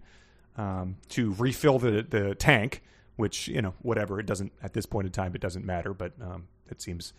um, 0.58 0.98
to 1.08 1.34
refill 1.36 1.80
the 1.80 2.06
the 2.10 2.36
tank, 2.36 2.84
which 3.16 3.48
you 3.48 3.62
know 3.62 3.76
whatever 3.82 4.20
it 4.20 4.26
doesn't 4.26 4.52
at 4.62 4.74
this 4.74 4.86
point 4.86 5.06
in 5.06 5.14
time 5.14 5.34
it 5.36 5.40
doesn't 5.40 5.64
matter, 5.64 5.94
but 5.94 6.12
um, 6.22 6.50
it 6.70 6.82
seems. 6.82 7.14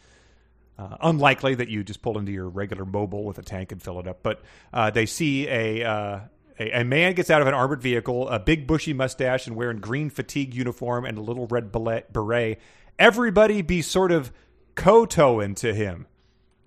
Uh, 0.78 0.96
unlikely 1.00 1.56
that 1.56 1.68
you 1.68 1.82
just 1.82 2.02
pull 2.02 2.18
into 2.18 2.30
your 2.30 2.48
regular 2.48 2.84
Mobil 2.84 3.24
with 3.24 3.36
a 3.38 3.42
tank 3.42 3.72
and 3.72 3.82
fill 3.82 3.98
it 3.98 4.06
up, 4.06 4.22
but 4.22 4.42
uh, 4.72 4.88
they 4.90 5.06
see 5.06 5.48
a, 5.48 5.82
uh, 5.84 6.20
a 6.60 6.80
a 6.80 6.84
man 6.84 7.14
gets 7.14 7.30
out 7.30 7.42
of 7.42 7.48
an 7.48 7.54
armored 7.54 7.82
vehicle, 7.82 8.28
a 8.28 8.38
big 8.38 8.66
bushy 8.68 8.92
mustache, 8.92 9.48
and 9.48 9.56
wearing 9.56 9.78
green 9.78 10.08
fatigue 10.08 10.54
uniform 10.54 11.04
and 11.04 11.18
a 11.18 11.20
little 11.20 11.48
red 11.48 11.72
beret. 11.72 12.60
Everybody 12.96 13.60
be 13.62 13.82
sort 13.82 14.12
of 14.12 14.30
kowtowing 14.76 15.56
to 15.56 15.74
him. 15.74 16.06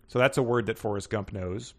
So 0.07 0.19
that's 0.19 0.37
a 0.37 0.43
word 0.43 0.65
that 0.65 0.77
Forrest 0.77 1.09
Gump 1.09 1.31
knows, 1.31 1.73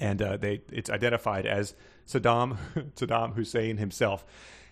and 0.00 0.20
uh, 0.20 0.36
they 0.38 0.62
it's 0.72 0.90
identified 0.90 1.46
as 1.46 1.74
Saddam 2.08 2.56
Saddam 2.96 3.34
Hussein 3.34 3.76
himself. 3.76 4.24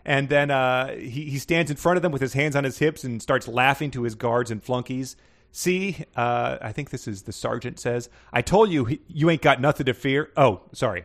And 0.04 0.28
then 0.28 0.50
uh, 0.50 0.94
he 0.96 1.30
he 1.30 1.38
stands 1.38 1.70
in 1.70 1.76
front 1.76 1.96
of 1.98 2.02
them 2.02 2.10
with 2.10 2.20
his 2.20 2.32
hands 2.32 2.56
on 2.56 2.64
his 2.64 2.78
hips 2.78 3.04
and 3.04 3.22
starts 3.22 3.46
laughing 3.46 3.92
to 3.92 4.02
his 4.02 4.16
guards 4.16 4.50
and 4.50 4.60
flunkies. 4.62 5.16
See, 5.56 6.04
uh, 6.16 6.58
I 6.60 6.72
think 6.72 6.90
this 6.90 7.06
is 7.06 7.22
the 7.22 7.32
sergeant 7.32 7.78
says, 7.78 8.08
"I 8.32 8.42
told 8.42 8.72
you 8.72 8.86
he, 8.86 9.00
you 9.06 9.30
ain't 9.30 9.40
got 9.40 9.60
nothing 9.60 9.86
to 9.86 9.94
fear." 9.94 10.32
Oh, 10.36 10.62
sorry, 10.72 11.04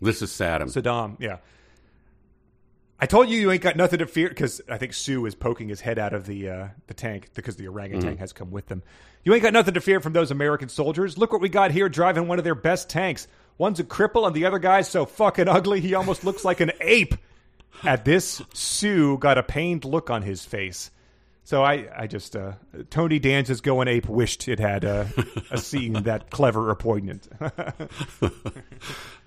This 0.00 0.22
is 0.22 0.30
Saddam. 0.30 0.68
Saddam. 0.68 1.16
Yeah. 1.18 1.38
I 3.00 3.06
told 3.06 3.28
you 3.28 3.36
you 3.40 3.50
ain't 3.50 3.62
got 3.62 3.74
nothing 3.74 3.98
to 3.98 4.06
fear 4.06 4.28
because 4.28 4.60
I 4.68 4.78
think 4.78 4.92
Sue 4.92 5.26
is 5.26 5.34
poking 5.34 5.68
his 5.68 5.80
head 5.80 5.98
out 5.98 6.12
of 6.12 6.24
the 6.24 6.48
uh, 6.48 6.68
the 6.86 6.94
tank 6.94 7.30
because 7.34 7.56
the 7.56 7.66
orangutan 7.66 8.18
has 8.18 8.32
come 8.32 8.52
with 8.52 8.68
them. 8.68 8.84
You 9.24 9.34
ain't 9.34 9.42
got 9.42 9.52
nothing 9.52 9.74
to 9.74 9.80
fear 9.80 9.98
from 10.00 10.12
those 10.12 10.30
American 10.30 10.68
soldiers. 10.68 11.18
Look 11.18 11.32
what 11.32 11.40
we 11.40 11.48
got 11.48 11.72
here 11.72 11.88
driving 11.88 12.28
one 12.28 12.38
of 12.38 12.44
their 12.44 12.54
best 12.54 12.88
tanks. 12.90 13.26
One's 13.58 13.80
a 13.80 13.84
cripple 13.84 14.24
and 14.24 14.36
the 14.36 14.44
other 14.46 14.60
guy's 14.60 14.88
so 14.88 15.04
fucking 15.04 15.48
ugly 15.48 15.80
he 15.80 15.94
almost 15.94 16.22
looks 16.22 16.44
like 16.44 16.60
an 16.60 16.70
ape. 16.80 17.16
At 17.82 18.04
this, 18.04 18.40
Sue 18.54 19.18
got 19.18 19.36
a 19.36 19.42
pained 19.42 19.84
look 19.84 20.10
on 20.10 20.22
his 20.22 20.44
face. 20.44 20.92
So 21.50 21.64
I, 21.64 21.88
I 21.96 22.06
just 22.06 22.36
uh, 22.36 22.52
Tony 22.90 23.18
Danza's 23.18 23.60
going 23.60 23.88
ape 23.88 24.08
wished 24.08 24.46
it 24.46 24.60
had 24.60 24.84
uh, 24.84 25.06
a 25.50 25.58
scene 25.58 25.94
that 26.04 26.30
clever 26.30 26.70
or 26.70 26.76
poignant. 26.76 27.26
Oh, 27.42 28.30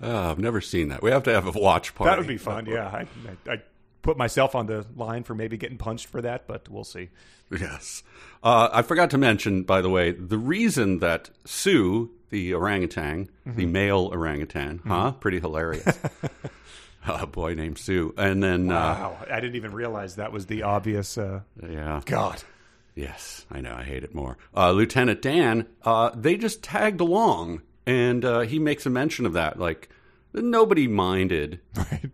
I've 0.00 0.38
never 0.38 0.62
seen 0.62 0.88
that. 0.88 1.02
We 1.02 1.10
have 1.10 1.24
to 1.24 1.34
have 1.34 1.46
a 1.46 1.50
watch 1.50 1.94
party. 1.94 2.08
That 2.10 2.16
would 2.18 2.26
be 2.26 2.38
fun. 2.38 2.64
Yeah, 2.64 2.86
I, 2.86 3.06
I, 3.46 3.52
I 3.52 3.62
put 4.00 4.16
myself 4.16 4.54
on 4.54 4.64
the 4.64 4.86
line 4.96 5.24
for 5.24 5.34
maybe 5.34 5.58
getting 5.58 5.76
punched 5.76 6.06
for 6.06 6.22
that, 6.22 6.46
but 6.46 6.66
we'll 6.70 6.82
see. 6.82 7.10
Yes. 7.50 8.02
Uh, 8.42 8.70
I 8.72 8.80
forgot 8.80 9.10
to 9.10 9.18
mention, 9.18 9.62
by 9.64 9.82
the 9.82 9.90
way, 9.90 10.12
the 10.12 10.38
reason 10.38 11.00
that 11.00 11.28
Sue, 11.44 12.10
the 12.30 12.54
orangutan, 12.54 13.28
Mm-hmm. 13.46 13.58
the 13.58 13.66
male 13.66 14.08
orangutan, 14.10 14.80
huh? 14.86 15.12
Pretty 15.12 15.40
hilarious. 15.40 15.86
a 17.20 17.26
boy 17.26 17.54
named 17.54 17.78
Sue. 17.78 18.14
And 18.16 18.42
then, 18.42 18.70
uh, 18.70 18.74
Wow, 18.74 19.26
I 19.30 19.40
didn't 19.40 19.56
even 19.56 19.72
realize 19.72 20.16
that 20.16 20.32
was 20.32 20.46
the 20.46 20.62
obvious. 20.62 21.18
Uh, 21.18 21.40
yeah. 21.62 22.00
God, 22.04 22.42
Yes, 22.94 23.44
I 23.50 23.60
know. 23.60 23.74
I 23.74 23.82
hate 23.82 24.04
it 24.04 24.14
more. 24.14 24.38
Uh, 24.56 24.70
Lieutenant 24.70 25.20
Dan, 25.20 25.66
uh, 25.82 26.10
they 26.14 26.36
just 26.36 26.62
tagged 26.62 27.00
along, 27.00 27.62
and 27.86 28.24
uh, 28.24 28.40
he 28.40 28.58
makes 28.58 28.86
a 28.86 28.90
mention 28.90 29.26
of 29.26 29.32
that. 29.32 29.58
Like, 29.58 29.88
nobody 30.32 30.86
minded 30.86 31.60
right? 31.76 32.10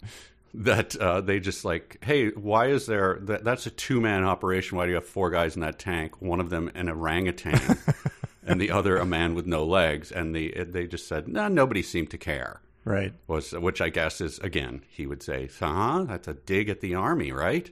that 0.54 0.96
uh, 0.96 1.20
they 1.20 1.38
just 1.38 1.66
like, 1.66 1.98
hey, 2.02 2.30
why 2.30 2.68
is 2.68 2.86
there 2.86 3.18
that? 3.22 3.44
That's 3.44 3.66
a 3.66 3.70
two 3.70 4.00
man 4.00 4.24
operation. 4.24 4.78
Why 4.78 4.86
do 4.86 4.90
you 4.90 4.94
have 4.96 5.06
four 5.06 5.28
guys 5.28 5.54
in 5.54 5.60
that 5.60 5.78
tank? 5.78 6.22
One 6.22 6.40
of 6.40 6.48
them 6.48 6.70
an 6.74 6.88
orangutan, 6.88 7.78
and 8.46 8.58
the 8.58 8.70
other 8.70 8.96
a 8.96 9.04
man 9.04 9.34
with 9.34 9.46
no 9.46 9.64
legs. 9.64 10.10
And 10.10 10.34
the 10.34 10.64
they 10.64 10.86
just 10.86 11.06
said, 11.06 11.28
no, 11.28 11.48
nobody 11.48 11.82
seemed 11.82 12.10
to 12.10 12.18
care. 12.18 12.62
Right. 12.84 13.12
Was 13.26 13.52
which 13.52 13.80
I 13.80 13.88
guess 13.90 14.20
is 14.20 14.38
again 14.38 14.82
he 14.88 15.06
would 15.06 15.22
say, 15.22 15.48
huh? 15.58 16.04
That's 16.08 16.28
a 16.28 16.34
dig 16.34 16.68
at 16.68 16.80
the 16.80 16.94
army, 16.94 17.30
right? 17.32 17.70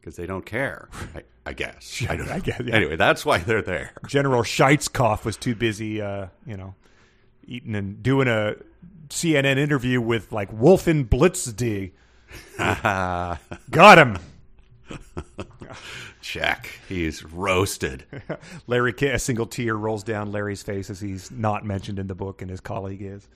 Because 0.00 0.16
they 0.16 0.26
don't 0.26 0.46
care. 0.46 0.88
I, 1.14 1.22
I 1.44 1.52
guess. 1.52 2.04
I. 2.08 2.14
I 2.14 2.40
guess, 2.40 2.60
yeah. 2.64 2.74
Anyway, 2.74 2.96
that's 2.96 3.26
why 3.26 3.38
they're 3.38 3.62
there. 3.62 3.92
General 4.06 4.42
Scheisskopf 4.42 5.24
was 5.24 5.36
too 5.36 5.54
busy, 5.54 6.00
uh, 6.00 6.28
you 6.46 6.56
know, 6.56 6.74
eating 7.46 7.74
and 7.74 8.02
doing 8.02 8.28
a 8.28 8.54
CNN 9.08 9.58
interview 9.58 10.00
with 10.00 10.32
like 10.32 10.50
Wolfen 10.56 11.08
Blitzdie. 11.08 11.92
Got 13.70 13.98
him. 13.98 14.18
Check. 16.20 16.70
He's 16.88 17.22
roasted. 17.24 18.04
Larry, 18.66 18.94
a 19.02 19.18
single 19.18 19.46
tear 19.46 19.74
rolls 19.76 20.02
down 20.02 20.32
Larry's 20.32 20.62
face 20.62 20.90
as 20.90 21.00
he's 21.00 21.30
not 21.30 21.64
mentioned 21.64 21.98
in 21.98 22.06
the 22.08 22.14
book, 22.14 22.42
and 22.42 22.50
his 22.50 22.60
colleague 22.60 23.02
is. 23.02 23.28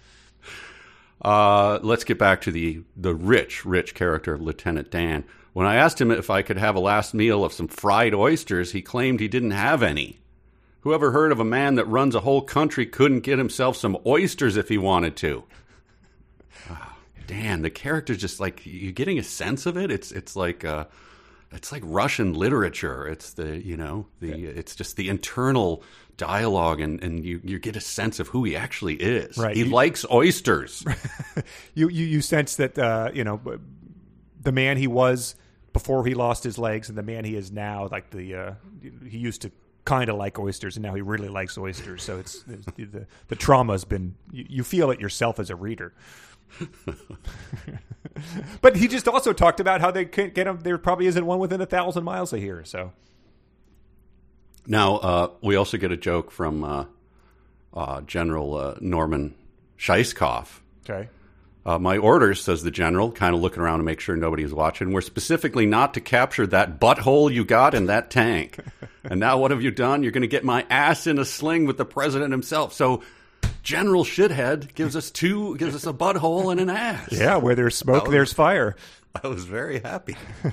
Uh, 1.22 1.78
let's 1.83 2.04
get 2.04 2.18
back 2.18 2.40
to 2.42 2.50
the 2.50 2.83
the 2.96 3.14
rich, 3.14 3.64
rich 3.64 3.94
character 3.94 4.35
of 4.35 4.40
Lieutenant 4.40 4.90
Dan. 4.90 5.24
When 5.52 5.66
I 5.66 5.76
asked 5.76 6.00
him 6.00 6.11
if 6.11 6.30
I 6.30 6.42
could 6.42 6.59
have 6.59 6.76
a 6.76 6.80
last 6.80 7.12
meal 7.12 7.44
of 7.44 7.52
some 7.52 7.68
fried 7.68 8.14
oysters, 8.14 8.72
he 8.72 8.83
claimed 8.83 9.20
he 9.20 9.28
didn't 9.28 9.50
have 9.50 9.83
any. 9.83 10.20
Whoever 10.83 11.11
heard 11.11 11.33
of 11.33 11.40
a 11.40 11.44
man 11.44 11.74
that 11.74 11.85
runs 11.87 12.14
a 12.14 12.20
whole 12.20 12.40
country 12.40 12.87
couldn't 12.87 13.20
get 13.20 13.38
himself 13.38 13.76
some 13.76 13.98
oysters 14.06 14.56
if 14.56 14.68
he 14.68 14.78
wanted 14.78 15.16
to? 15.16 15.44
Ah, 16.70 16.96
Dan, 17.26 17.61
the 17.62 17.68
character's 17.68 18.16
just 18.18 18.40
like 18.40 18.62
you're 18.64 18.92
getting 18.92 19.18
a 19.18 19.22
sense 19.22 19.66
of 19.66 19.76
it. 19.76 19.90
It's 19.90 20.12
it's 20.12 20.37
like 20.37 20.64
uh, 20.64 20.87
it's 21.52 21.72
like 21.72 21.82
Russian 21.84 22.34
literature. 22.34 23.06
It's 23.06 23.32
the 23.32 23.58
you 23.58 23.76
know 23.76 24.06
the 24.20 24.30
it's 24.46 24.74
just 24.76 24.96
the 24.96 25.08
internal 25.08 25.82
dialogue 26.16 26.80
and, 26.80 27.02
and 27.02 27.24
you, 27.24 27.40
you 27.42 27.58
get 27.58 27.76
a 27.76 27.80
sense 27.80 28.20
of 28.20 28.28
who 28.28 28.44
he 28.44 28.54
actually 28.54 28.94
is. 28.96 29.38
Right. 29.38 29.56
He 29.56 29.62
You- 29.64 29.70
likes 29.70 30.04
oysters. 30.10 30.84
You 31.74 31.88
you 31.88 32.04
you 32.04 32.20
sense 32.20 32.56
that 32.56 32.78
uh, 32.78 33.10
you 33.14 33.24
know 33.24 33.40
the 34.42 34.52
man 34.52 34.76
he 34.76 34.86
was 34.86 35.34
before 35.72 36.04
he 36.04 36.14
lost 36.14 36.42
his 36.44 36.58
legs, 36.58 36.88
and 36.88 36.98
the 36.98 37.02
man 37.02 37.24
he 37.24 37.36
is 37.36 37.50
now. 37.52 37.88
Like 37.90 38.10
the 38.10 38.34
uh, 38.34 38.52
he 39.08 39.18
used 39.18 39.42
to 39.42 39.52
kind 39.84 40.10
of 40.10 40.16
like 40.16 40.38
oysters, 40.38 40.76
and 40.76 40.82
now 40.84 40.94
he 40.94 41.00
really 41.00 41.28
likes 41.28 41.56
oysters. 41.56 42.02
So 42.02 42.18
it's, 42.18 42.44
it's 42.48 42.66
the 42.76 43.06
the 43.28 43.36
trauma 43.36 43.72
has 43.72 43.84
been. 43.84 44.14
You, 44.30 44.44
you 44.48 44.64
feel 44.64 44.90
it 44.90 45.00
yourself 45.00 45.38
as 45.38 45.48
a 45.50 45.56
reader. 45.56 45.94
but 48.60 48.76
he 48.76 48.88
just 48.88 49.08
also 49.08 49.32
talked 49.32 49.60
about 49.60 49.80
how 49.80 49.90
they 49.90 50.04
can't 50.04 50.34
get 50.34 50.46
him. 50.46 50.60
There 50.60 50.78
probably 50.78 51.06
isn't 51.06 51.24
one 51.24 51.38
within 51.38 51.60
a 51.60 51.66
thousand 51.66 52.04
miles 52.04 52.32
of 52.32 52.40
here. 52.40 52.64
So 52.64 52.92
Now, 54.66 54.96
uh, 54.96 55.30
we 55.42 55.56
also 55.56 55.78
get 55.78 55.92
a 55.92 55.96
joke 55.96 56.30
from 56.30 56.64
uh, 56.64 56.84
uh, 57.74 58.00
General 58.02 58.56
uh, 58.56 58.74
Norman 58.80 59.34
Scheisskopf. 59.78 60.60
okay, 60.88 61.08
Uh, 61.64 61.78
my 61.78 61.96
orders, 61.96 62.42
says 62.42 62.62
the 62.62 62.70
general, 62.70 63.10
kind 63.12 63.34
of 63.34 63.40
looking 63.40 63.62
around 63.62 63.78
to 63.78 63.84
make 63.84 64.00
sure 64.00 64.16
nobody's 64.16 64.52
watching, 64.52 64.92
were 64.92 65.00
specifically 65.00 65.66
not 65.66 65.94
to 65.94 66.00
capture 66.00 66.46
that 66.46 66.80
butthole 66.80 67.32
you 67.32 67.44
got 67.44 67.74
in 67.74 67.86
that 67.86 68.10
tank. 68.10 68.58
and 69.04 69.20
now 69.20 69.38
what 69.38 69.50
have 69.50 69.62
you 69.62 69.70
done? 69.70 70.02
You're 70.02 70.12
going 70.12 70.22
to 70.22 70.28
get 70.28 70.44
my 70.44 70.66
ass 70.68 71.06
in 71.06 71.18
a 71.18 71.24
sling 71.24 71.66
with 71.66 71.78
the 71.78 71.84
president 71.84 72.32
himself. 72.32 72.72
So 72.72 73.02
General 73.62 74.05
Shithead 74.05 74.74
gives 74.74 74.96
us 74.96 75.11
two, 75.11 75.57
gives 75.57 75.74
us 75.74 75.87
a 75.87 75.92
butthole 75.92 76.50
and 76.50 76.61
an 76.61 76.70
ass. 76.70 77.09
yeah, 77.12 77.37
where 77.37 77.55
there's 77.55 77.76
smoke, 77.76 78.05
was- 78.05 78.12
there's 78.12 78.33
fire. 78.33 78.74
I 79.22 79.29
was 79.29 79.44
very 79.44 79.81
happy. 79.81 80.16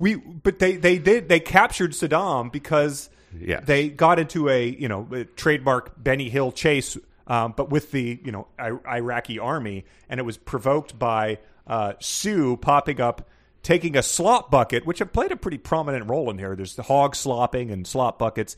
We, 0.00 0.14
but 0.14 0.60
they 0.60 0.76
they 0.76 0.98
did 0.98 1.28
they 1.28 1.40
captured 1.40 1.90
Saddam 1.90 2.52
because 2.52 3.10
Yes. 3.36 3.64
they 3.66 3.88
got 3.88 4.20
into 4.20 4.48
a 4.48 4.64
you 4.68 4.86
know 4.88 5.08
a 5.12 5.24
trademark 5.24 5.92
Benny 6.00 6.28
Hill 6.30 6.52
chase, 6.52 6.96
um, 7.26 7.52
but 7.56 7.68
with 7.70 7.90
the 7.90 8.20
you 8.24 8.30
know 8.30 8.46
I- 8.56 8.78
Iraqi 8.98 9.40
army, 9.40 9.84
and 10.08 10.20
it 10.20 10.22
was 10.22 10.36
provoked 10.36 10.96
by 11.00 11.38
uh, 11.66 11.94
Sue 11.98 12.56
popping 12.58 13.00
up, 13.00 13.28
taking 13.64 13.96
a 13.96 14.02
slop 14.04 14.52
bucket, 14.52 14.86
which 14.86 15.00
have 15.00 15.12
played 15.12 15.32
a 15.32 15.36
pretty 15.36 15.58
prominent 15.58 16.08
role 16.08 16.30
in 16.30 16.38
here. 16.38 16.54
There's 16.54 16.76
the 16.76 16.84
hog 16.84 17.16
slopping 17.16 17.72
and 17.72 17.84
slop 17.84 18.20
buckets. 18.20 18.56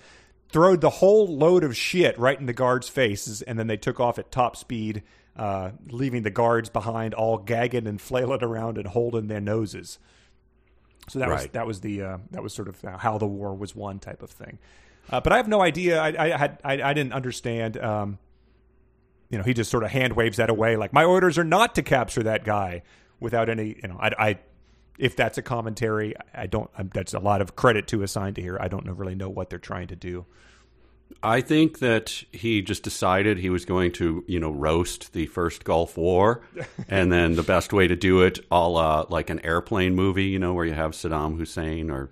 Throwed 0.53 0.81
the 0.81 0.91
whole 0.91 1.29
load 1.29 1.63
of 1.63 1.77
shit 1.77 2.19
right 2.19 2.39
in 2.39 2.47
the 2.47 2.53
guards' 2.53 2.89
faces, 2.89 3.43
and 3.43 3.59
then 3.59 3.67
they 3.67 3.77
took 3.77 4.01
off 4.01 4.19
at 4.19 4.33
top 4.33 4.57
speed, 4.57 5.03
uh, 5.37 5.71
leaving 5.89 6.23
the 6.23 6.31
guards 6.31 6.69
behind, 6.69 7.15
all 7.15 7.39
gagging 7.39 7.87
and 7.87 8.01
flailing 8.01 8.43
around 8.43 8.77
and 8.77 8.87
holding 8.89 9.29
their 9.29 9.41
noses. 9.41 9.99
So 11.09 11.19
that 11.19 11.29
was 11.29 11.47
that 11.49 11.67
was 11.67 11.81
the 11.81 12.03
uh, 12.03 12.19
that 12.33 12.43
was 12.43 12.53
sort 12.53 12.69
of 12.69 12.81
how 12.83 13.19
the 13.19 13.27
war 13.27 13.55
was 13.55 13.75
won 13.75 13.99
type 13.99 14.23
of 14.23 14.31
thing. 14.31 14.59
Uh, 15.09 15.21
but 15.21 15.33
I 15.33 15.39
have 15.39 15.49
no 15.49 15.61
idea. 15.61 16.01
I, 16.01 16.35
I 16.35 16.37
had 16.37 16.61
I, 16.65 16.83
I 16.83 16.95
didn't 16.95 17.13
understand. 17.13 17.77
Um, 17.77 18.19
you 19.29 19.39
know, 19.39 19.45
he 19.45 19.55
just 19.55 19.71
sort 19.71 19.85
of 19.85 19.91
hand 19.91 20.15
waves 20.15 20.39
that 20.39 20.51
away, 20.51 20.77
like 20.77 20.93
my 20.93 21.05
orders 21.05 21.39
are 21.39 21.45
not 21.45 21.77
to 21.77 21.83
capture 21.83 22.25
that 22.25 22.45
guy 22.45 22.83
without 23.21 23.49
any. 23.49 23.77
You 23.83 23.89
know, 23.89 23.99
I, 24.01 24.11
I 24.19 24.39
if 25.01 25.17
that's 25.17 25.39
a 25.39 25.43
commentary, 25.43 26.15
I 26.35 26.47
don't. 26.47 26.71
um 26.79 26.91
that's 26.93 27.15
a 27.15 27.19
lot 27.19 27.41
of 27.41 27.57
credit 27.57 27.89
to 27.89 28.03
assign 28.03 28.35
to 28.35 28.43
here. 28.43 28.59
I 28.61 28.69
don't 28.69 28.85
know, 28.87 28.93
really 28.93 29.15
know 29.15 29.29
what 29.31 29.51
they're 29.51 29.59
trying 29.59 29.89
to 29.89 29.97
do. 29.97 30.27
I 31.23 31.41
think 31.41 31.81
that 31.81 32.23
he 32.31 32.63
just 32.63 32.85
decided 32.85 33.39
he 33.39 33.51
was 33.51 33.65
going 33.65 33.91
to, 33.93 34.25
you 34.29 34.39
know, 34.39 34.51
roast 34.53 35.13
the 35.13 35.27
first 35.27 35.65
Gulf 35.65 35.97
War, 35.97 36.43
and 36.89 37.11
then 37.11 37.35
the 37.35 37.43
best 37.43 37.73
way 37.73 37.89
to 37.89 37.97
do 37.97 38.23
it, 38.23 38.39
a 38.51 38.69
la 38.69 39.07
like 39.09 39.31
an 39.31 39.45
airplane 39.45 39.95
movie, 39.95 40.27
you 40.27 40.39
know, 40.39 40.55
where 40.55 40.65
you 40.65 40.75
have 40.75 40.93
Saddam 40.93 41.37
Hussein 41.37 41.91
or 41.91 42.11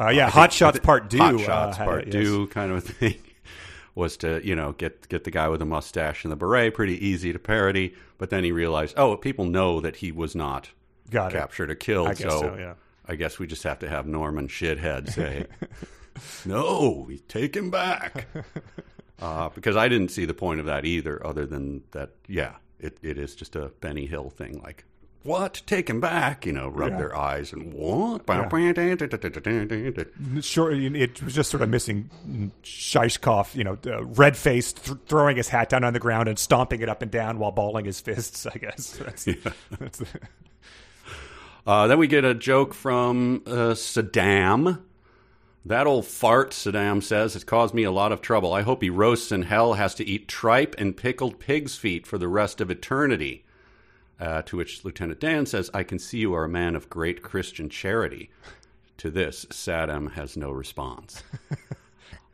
Uh, 0.00 0.08
yeah, 0.08 0.30
Hot 0.30 0.52
Shots 0.52 0.78
Part 0.78 1.10
Two. 1.10 1.18
Hot 1.18 1.34
uh, 1.34 1.38
Shots 1.38 1.76
had 1.76 1.84
Part 1.84 2.08
it, 2.08 2.12
Two 2.12 2.46
kind 2.48 2.70
of 2.72 2.78
a 2.78 2.80
thing, 2.92 3.18
was 3.94 4.16
to 4.18 4.40
you 4.46 4.54
know 4.54 4.72
get 4.72 5.08
get 5.08 5.24
the 5.24 5.30
guy 5.30 5.48
with 5.48 5.58
the 5.58 5.66
mustache 5.66 6.24
and 6.24 6.32
the 6.32 6.36
beret, 6.36 6.72
pretty 6.74 7.04
easy 7.04 7.32
to 7.32 7.38
parody. 7.38 7.94
But 8.16 8.30
then 8.30 8.44
he 8.44 8.50
realized, 8.52 8.94
oh, 8.96 9.16
people 9.16 9.44
know 9.44 9.80
that 9.80 9.96
he 9.96 10.10
was 10.10 10.34
not 10.34 10.70
Got 11.10 11.32
it. 11.32 11.38
captured 11.38 11.70
or 11.70 11.74
killed, 11.74 12.08
I 12.08 12.14
guess 12.14 12.32
so, 12.32 12.56
yeah. 12.58 12.74
I 13.06 13.14
guess 13.14 13.38
we 13.38 13.46
just 13.46 13.62
have 13.62 13.78
to 13.80 13.88
have 13.88 14.06
Norman 14.06 14.48
Shithead 14.48 15.10
say, 15.12 15.46
"No, 16.44 17.04
we 17.06 17.18
take 17.18 17.56
him 17.56 17.70
back," 17.70 18.26
uh, 19.22 19.48
because 19.50 19.76
I 19.76 19.88
didn't 19.88 20.10
see 20.10 20.24
the 20.24 20.34
point 20.34 20.60
of 20.60 20.66
that 20.66 20.84
either. 20.84 21.24
Other 21.26 21.46
than 21.46 21.82
that, 21.92 22.10
yeah, 22.26 22.56
it, 22.78 22.98
it 23.02 23.16
is 23.18 23.34
just 23.34 23.56
a 23.56 23.72
Benny 23.80 24.06
Hill 24.06 24.28
thing. 24.30 24.60
Like, 24.62 24.84
what? 25.22 25.62
Take 25.66 25.88
him 25.90 26.00
back? 26.00 26.44
You 26.46 26.52
know, 26.52 26.68
rub 26.68 26.92
Yeah. 26.92 26.98
their 26.98 27.16
eyes 27.16 27.52
and 27.52 27.72
what? 27.72 28.26
Sure, 30.40 30.70
it 30.72 31.22
was 31.22 31.34
just 31.34 31.50
sort 31.50 31.62
of 31.62 31.68
missing 31.70 32.10
Scheisskopf, 32.62 33.54
you 33.54 33.64
know, 33.64 33.78
uh, 33.86 34.04
red 34.04 34.36
faced, 34.36 34.84
th- 34.84 34.98
throwing 35.06 35.36
his 35.36 35.48
hat 35.48 35.70
down 35.70 35.84
on 35.84 35.92
the 35.92 35.98
ground 35.98 36.28
and 36.28 36.38
stomping 36.38 36.80
it 36.80 36.88
up 36.88 37.02
and 37.02 37.10
down 37.10 37.38
while 37.38 37.52
balling 37.52 37.84
his 37.84 38.00
fists. 38.00 38.46
I 38.46 38.56
guess 38.58 38.90
that's, 38.98 39.24
that's 39.78 39.98
the, 39.98 40.06
Uh, 41.68 41.86
then 41.86 41.98
we 41.98 42.06
get 42.06 42.24
a 42.24 42.32
joke 42.32 42.72
from 42.72 43.42
uh, 43.46 43.74
Saddam. 43.74 44.80
That 45.66 45.86
old 45.86 46.06
fart, 46.06 46.52
Saddam 46.52 47.02
says, 47.02 47.34
has 47.34 47.44
caused 47.44 47.74
me 47.74 47.82
a 47.82 47.90
lot 47.90 48.10
of 48.10 48.22
trouble. 48.22 48.54
I 48.54 48.62
hope 48.62 48.80
he 48.80 48.88
roasts 48.88 49.30
in 49.32 49.42
hell, 49.42 49.74
has 49.74 49.94
to 49.96 50.06
eat 50.06 50.28
tripe 50.28 50.74
and 50.78 50.96
pickled 50.96 51.38
pig's 51.38 51.76
feet 51.76 52.06
for 52.06 52.16
the 52.16 52.26
rest 52.26 52.62
of 52.62 52.70
eternity. 52.70 53.44
Uh, 54.18 54.40
to 54.42 54.56
which 54.56 54.82
Lieutenant 54.82 55.20
Dan 55.20 55.44
says, 55.44 55.70
I 55.74 55.82
can 55.82 55.98
see 55.98 56.20
you 56.20 56.32
are 56.32 56.44
a 56.44 56.48
man 56.48 56.74
of 56.74 56.88
great 56.88 57.20
Christian 57.22 57.68
charity. 57.68 58.30
To 58.96 59.10
this, 59.10 59.44
Saddam 59.50 60.12
has 60.12 60.38
no 60.38 60.50
response. 60.50 61.22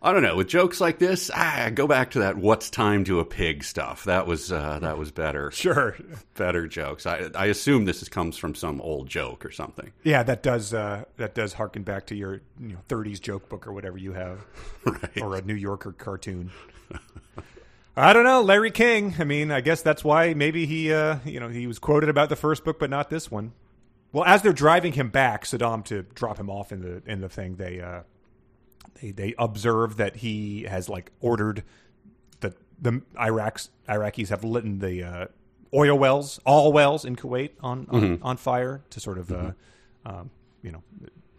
I 0.04 0.12
don't 0.12 0.22
know. 0.22 0.36
With 0.36 0.48
jokes 0.48 0.82
like 0.82 0.98
this, 0.98 1.30
ah, 1.34 1.70
go 1.74 1.86
back 1.86 2.10
to 2.10 2.18
that 2.18 2.36
"What's 2.36 2.68
time 2.68 3.04
to 3.04 3.20
a 3.20 3.24
pig" 3.24 3.64
stuff. 3.64 4.04
That 4.04 4.26
was 4.26 4.52
uh, 4.52 4.78
that 4.82 4.98
was 4.98 5.10
better. 5.10 5.50
Sure. 5.50 5.96
better 6.36 6.66
jokes. 6.66 7.06
I 7.06 7.30
I 7.34 7.46
assume 7.46 7.86
this 7.86 8.02
is, 8.02 8.10
comes 8.10 8.36
from 8.36 8.54
some 8.54 8.82
old 8.82 9.08
joke 9.08 9.46
or 9.46 9.50
something. 9.50 9.92
Yeah, 10.02 10.22
that 10.24 10.42
does 10.42 10.74
uh, 10.74 11.04
that 11.16 11.34
does 11.34 11.54
harken 11.54 11.84
back 11.84 12.06
to 12.08 12.14
your 12.14 12.42
you 12.60 12.74
know, 12.74 12.78
30s 12.88 13.18
joke 13.18 13.48
book 13.48 13.66
or 13.66 13.72
whatever 13.72 13.96
you 13.96 14.12
have, 14.12 14.44
Right. 14.84 15.22
or 15.22 15.36
a 15.36 15.40
New 15.42 15.54
Yorker 15.54 15.92
cartoon. 15.92 16.50
I 17.96 18.12
don't 18.12 18.24
know, 18.24 18.42
Larry 18.42 18.72
King. 18.72 19.14
I 19.18 19.24
mean, 19.24 19.50
I 19.50 19.60
guess 19.62 19.80
that's 19.80 20.04
why 20.04 20.34
maybe 20.34 20.66
he 20.66 20.92
uh, 20.92 21.16
you 21.24 21.40
know 21.40 21.48
he 21.48 21.66
was 21.66 21.78
quoted 21.78 22.10
about 22.10 22.28
the 22.28 22.36
first 22.36 22.62
book, 22.64 22.78
but 22.78 22.90
not 22.90 23.08
this 23.08 23.30
one. 23.30 23.52
Well, 24.12 24.24
as 24.24 24.42
they're 24.42 24.52
driving 24.52 24.92
him 24.92 25.08
back, 25.08 25.44
Saddam 25.44 25.82
to 25.86 26.02
drop 26.02 26.38
him 26.38 26.50
off 26.50 26.72
in 26.72 26.82
the 26.82 27.02
in 27.10 27.20
the 27.22 27.28
thing, 27.30 27.56
they 27.56 27.80
uh, 27.80 28.02
they 29.00 29.10
they 29.10 29.34
observe 29.38 29.96
that 29.96 30.16
he 30.16 30.62
has 30.64 30.88
like 30.88 31.10
ordered 31.20 31.62
the 32.40 32.54
the 32.80 33.02
Iraq's 33.18 33.70
Iraqis 33.88 34.28
have 34.28 34.44
lit 34.44 34.80
the 34.80 35.02
uh, 35.02 35.26
oil 35.74 35.98
wells, 35.98 36.40
all 36.44 36.72
wells 36.72 37.04
in 37.04 37.16
Kuwait 37.16 37.50
on 37.60 37.86
on, 37.90 38.18
on 38.22 38.36
fire 38.36 38.82
to 38.90 39.00
sort 39.00 39.18
of 39.18 39.32
uh, 39.32 39.52
um, 40.06 40.30
you 40.62 40.72
know. 40.72 40.82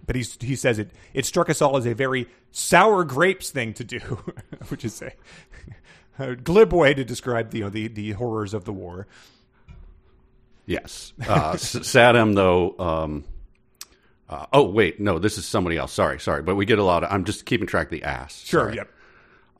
But 0.07 0.15
he's, 0.15 0.37
he 0.39 0.55
says 0.55 0.77
it 0.77 0.91
it 1.13 1.25
struck 1.25 1.49
us 1.49 1.61
all 1.61 1.77
as 1.77 1.87
a 1.87 1.95
very 1.95 2.27
sour 2.51 3.03
grapes 3.03 3.49
thing 3.49 3.73
to 3.73 3.83
do, 3.83 3.99
which 4.67 4.85
is 4.85 5.01
a, 5.01 5.11
a 6.19 6.35
glib 6.35 6.73
way 6.73 6.93
to 6.93 7.03
describe 7.03 7.49
the 7.49 7.59
you 7.59 7.63
know, 7.63 7.69
the 7.69 7.87
the 7.87 8.11
horrors 8.11 8.53
of 8.53 8.65
the 8.65 8.73
war. 8.73 9.07
Yes. 10.65 11.13
Uh, 11.21 11.53
Saddam, 11.53 12.35
though. 12.35 12.75
Um, 12.79 13.23
uh, 14.29 14.45
oh, 14.53 14.63
wait. 14.63 14.99
No, 14.99 15.19
this 15.19 15.37
is 15.37 15.45
somebody 15.45 15.77
else. 15.77 15.93
Sorry, 15.93 16.19
sorry. 16.19 16.41
But 16.41 16.55
we 16.55 16.65
get 16.65 16.79
a 16.79 16.83
lot 16.83 17.03
of. 17.03 17.11
I'm 17.11 17.25
just 17.25 17.45
keeping 17.45 17.67
track 17.67 17.87
of 17.87 17.91
the 17.91 18.03
ass. 18.03 18.41
Sure. 18.43 18.65
Sorry. 18.65 18.75
Yep. 18.75 18.91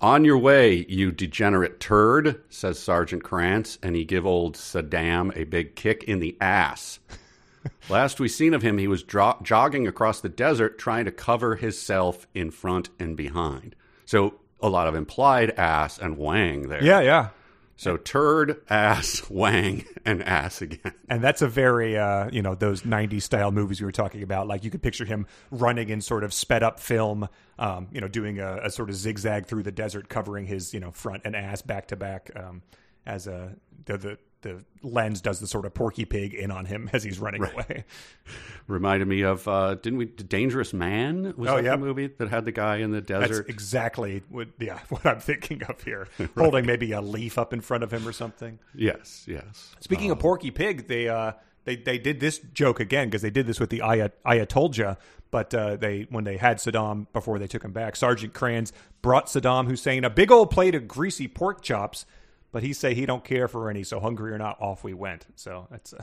On 0.01 0.26
your 0.26 0.38
way, 0.38 0.86
you 0.89 1.11
degenerate 1.11 1.80
turd, 1.80 2.41
says 2.49 2.78
Sergeant 2.78 3.24
Kranz, 3.24 3.80
and 3.82 3.95
he 3.95 4.03
give 4.03 4.26
old 4.26 4.55
Saddam 4.55 5.36
a 5.38 5.45
big 5.45 5.76
kick 5.76 6.03
in 6.03 6.20
the 6.20 6.36
ass. 6.41 6.99
Last 7.89 8.20
we 8.20 8.28
seen 8.28 8.53
of 8.53 8.61
him, 8.61 8.78
he 8.78 8.88
was 8.88 9.03
dro- 9.03 9.38
jogging 9.41 9.88
across 9.88 10.22
the 10.22 10.30
desert 10.30 10.78
trying 10.78 11.05
to 11.05 11.11
cover 11.11 11.55
himself 11.55 12.28
in 12.34 12.51
front 12.51 12.89
and 12.99 13.16
behind. 13.16 13.76
So 14.05 14.36
a 14.61 14.70
lot 14.70 14.88
of 14.88 14.95
implied 14.95 15.51
ass 15.51 15.97
and 15.97 16.18
wang 16.18 16.68
there. 16.68 16.84
Yeah. 16.84 16.99
Yeah. 17.01 17.30
So 17.78 17.97
turd, 17.97 18.61
ass, 18.69 19.23
wang, 19.30 19.86
and 20.05 20.23
ass 20.23 20.61
again. 20.61 20.93
And 21.09 21.23
that's 21.23 21.41
a 21.41 21.47
very, 21.47 21.97
uh, 21.97 22.30
you 22.32 22.41
know, 22.41 22.55
those 22.55 22.84
90s 22.84 23.23
style 23.23 23.51
movies 23.51 23.82
we 23.82 23.86
were 23.86 23.91
talking 23.91 24.23
about. 24.23 24.47
Like 24.47 24.63
you 24.63 24.71
could 24.71 24.82
picture 24.82 25.05
him 25.05 25.28
running 25.51 25.89
in 25.89 26.01
sort 26.01 26.23
of 26.23 26.34
sped 26.34 26.63
up 26.63 26.80
film, 26.80 27.28
um, 27.59 27.88
you 27.91 27.99
know, 27.99 28.07
doing 28.07 28.39
a, 28.39 28.61
a 28.63 28.69
sort 28.69 28.89
of 28.89 28.95
zigzag 28.95 29.45
through 29.45 29.63
the 29.63 29.71
desert, 29.71 30.07
covering 30.07 30.45
his, 30.45 30.73
you 30.73 30.80
know, 30.80 30.91
front 30.91 31.23
and 31.26 31.36
ass 31.36 31.61
back 31.61 31.88
to 31.88 31.95
back 31.95 32.32
um, 32.36 32.61
as 33.05 33.28
a, 33.28 33.55
the, 33.86 33.97
the, 33.97 34.17
the 34.46 34.64
lens 34.84 35.20
does 35.22 35.39
the 35.39 35.48
sort 35.48 35.66
of 35.66 35.74
porky 35.74 36.06
pig 36.06 36.36
in 36.36 36.52
on 36.52 36.66
him 36.66 36.88
as 36.93 37.04
he's 37.04 37.18
running 37.20 37.43
away. 37.43 37.84
Reminded 38.68 39.08
me 39.08 39.22
of 39.22 39.48
uh, 39.48 39.76
didn't 39.76 39.98
we 39.98 40.06
Dangerous 40.06 40.72
Man? 40.74 41.34
Was 41.36 41.50
Oh, 41.50 41.56
that 41.56 41.64
yeah. 41.64 41.72
the 41.72 41.78
movie 41.78 42.08
that 42.08 42.30
had 42.30 42.46
the 42.46 42.52
guy 42.52 42.78
in 42.78 42.91
the 42.91 43.02
That's 43.02 43.28
desert? 43.30 43.50
exactly 43.50 44.22
what, 44.30 44.50
yeah, 44.60 44.80
what 44.89 45.06
I'm 45.06 45.20
thinking 45.20 45.64
of 45.64 45.82
here. 45.84 46.08
Holding 46.38 46.66
maybe 46.66 46.91
a 46.91 47.02
leaf 47.02 47.38
up 47.38 47.54
in 47.54 47.62
front 47.62 47.84
of 47.84 47.91
him 47.91 48.08
or 48.08 48.12
something. 48.12 48.60
yes, 48.76 49.26
yes. 49.28 49.76
Speaking 49.80 50.12
of 50.12 50.20
Porky 50.20 50.52
Pig, 50.52 50.88
they 50.88 51.10
uh, 51.10 51.34
they 51.64 51.76
they 51.76 51.98
did 51.98 52.20
this 52.20 52.39
joke 52.54 52.80
again 52.80 53.08
because 53.08 53.22
they 53.24 53.30
did 53.32 53.48
this 53.48 53.60
with 53.60 53.70
the 53.72 53.80
Ayat- 53.80 54.14
Ayatollah. 54.26 54.98
But 55.32 55.54
uh, 55.54 55.76
they 55.76 56.08
when 56.10 56.24
they 56.24 56.38
had 56.38 56.58
Saddam 56.58 57.08
before 57.12 57.39
they 57.39 57.48
took 57.48 57.64
him 57.66 57.72
back, 57.74 57.96
Sergeant 57.96 58.34
Kranz 58.34 58.72
brought 59.02 59.26
Saddam 59.28 59.68
Hussein 59.68 60.04
a 60.06 60.10
big 60.10 60.32
old 60.32 60.50
plate 60.52 60.76
of 60.76 60.88
greasy 60.88 61.28
pork 61.28 61.62
chops. 61.62 62.06
But 62.52 62.64
he 62.64 62.72
say 62.72 62.93
he 62.93 63.06
don't 63.06 63.24
care 63.24 63.48
for 63.50 63.70
any, 63.70 63.84
so 63.84 64.00
hungry 64.00 64.32
or 64.32 64.38
not, 64.38 64.62
off 64.62 64.84
we 64.84 64.93
went. 64.93 65.26
So 65.36 65.68
that's 65.70 65.93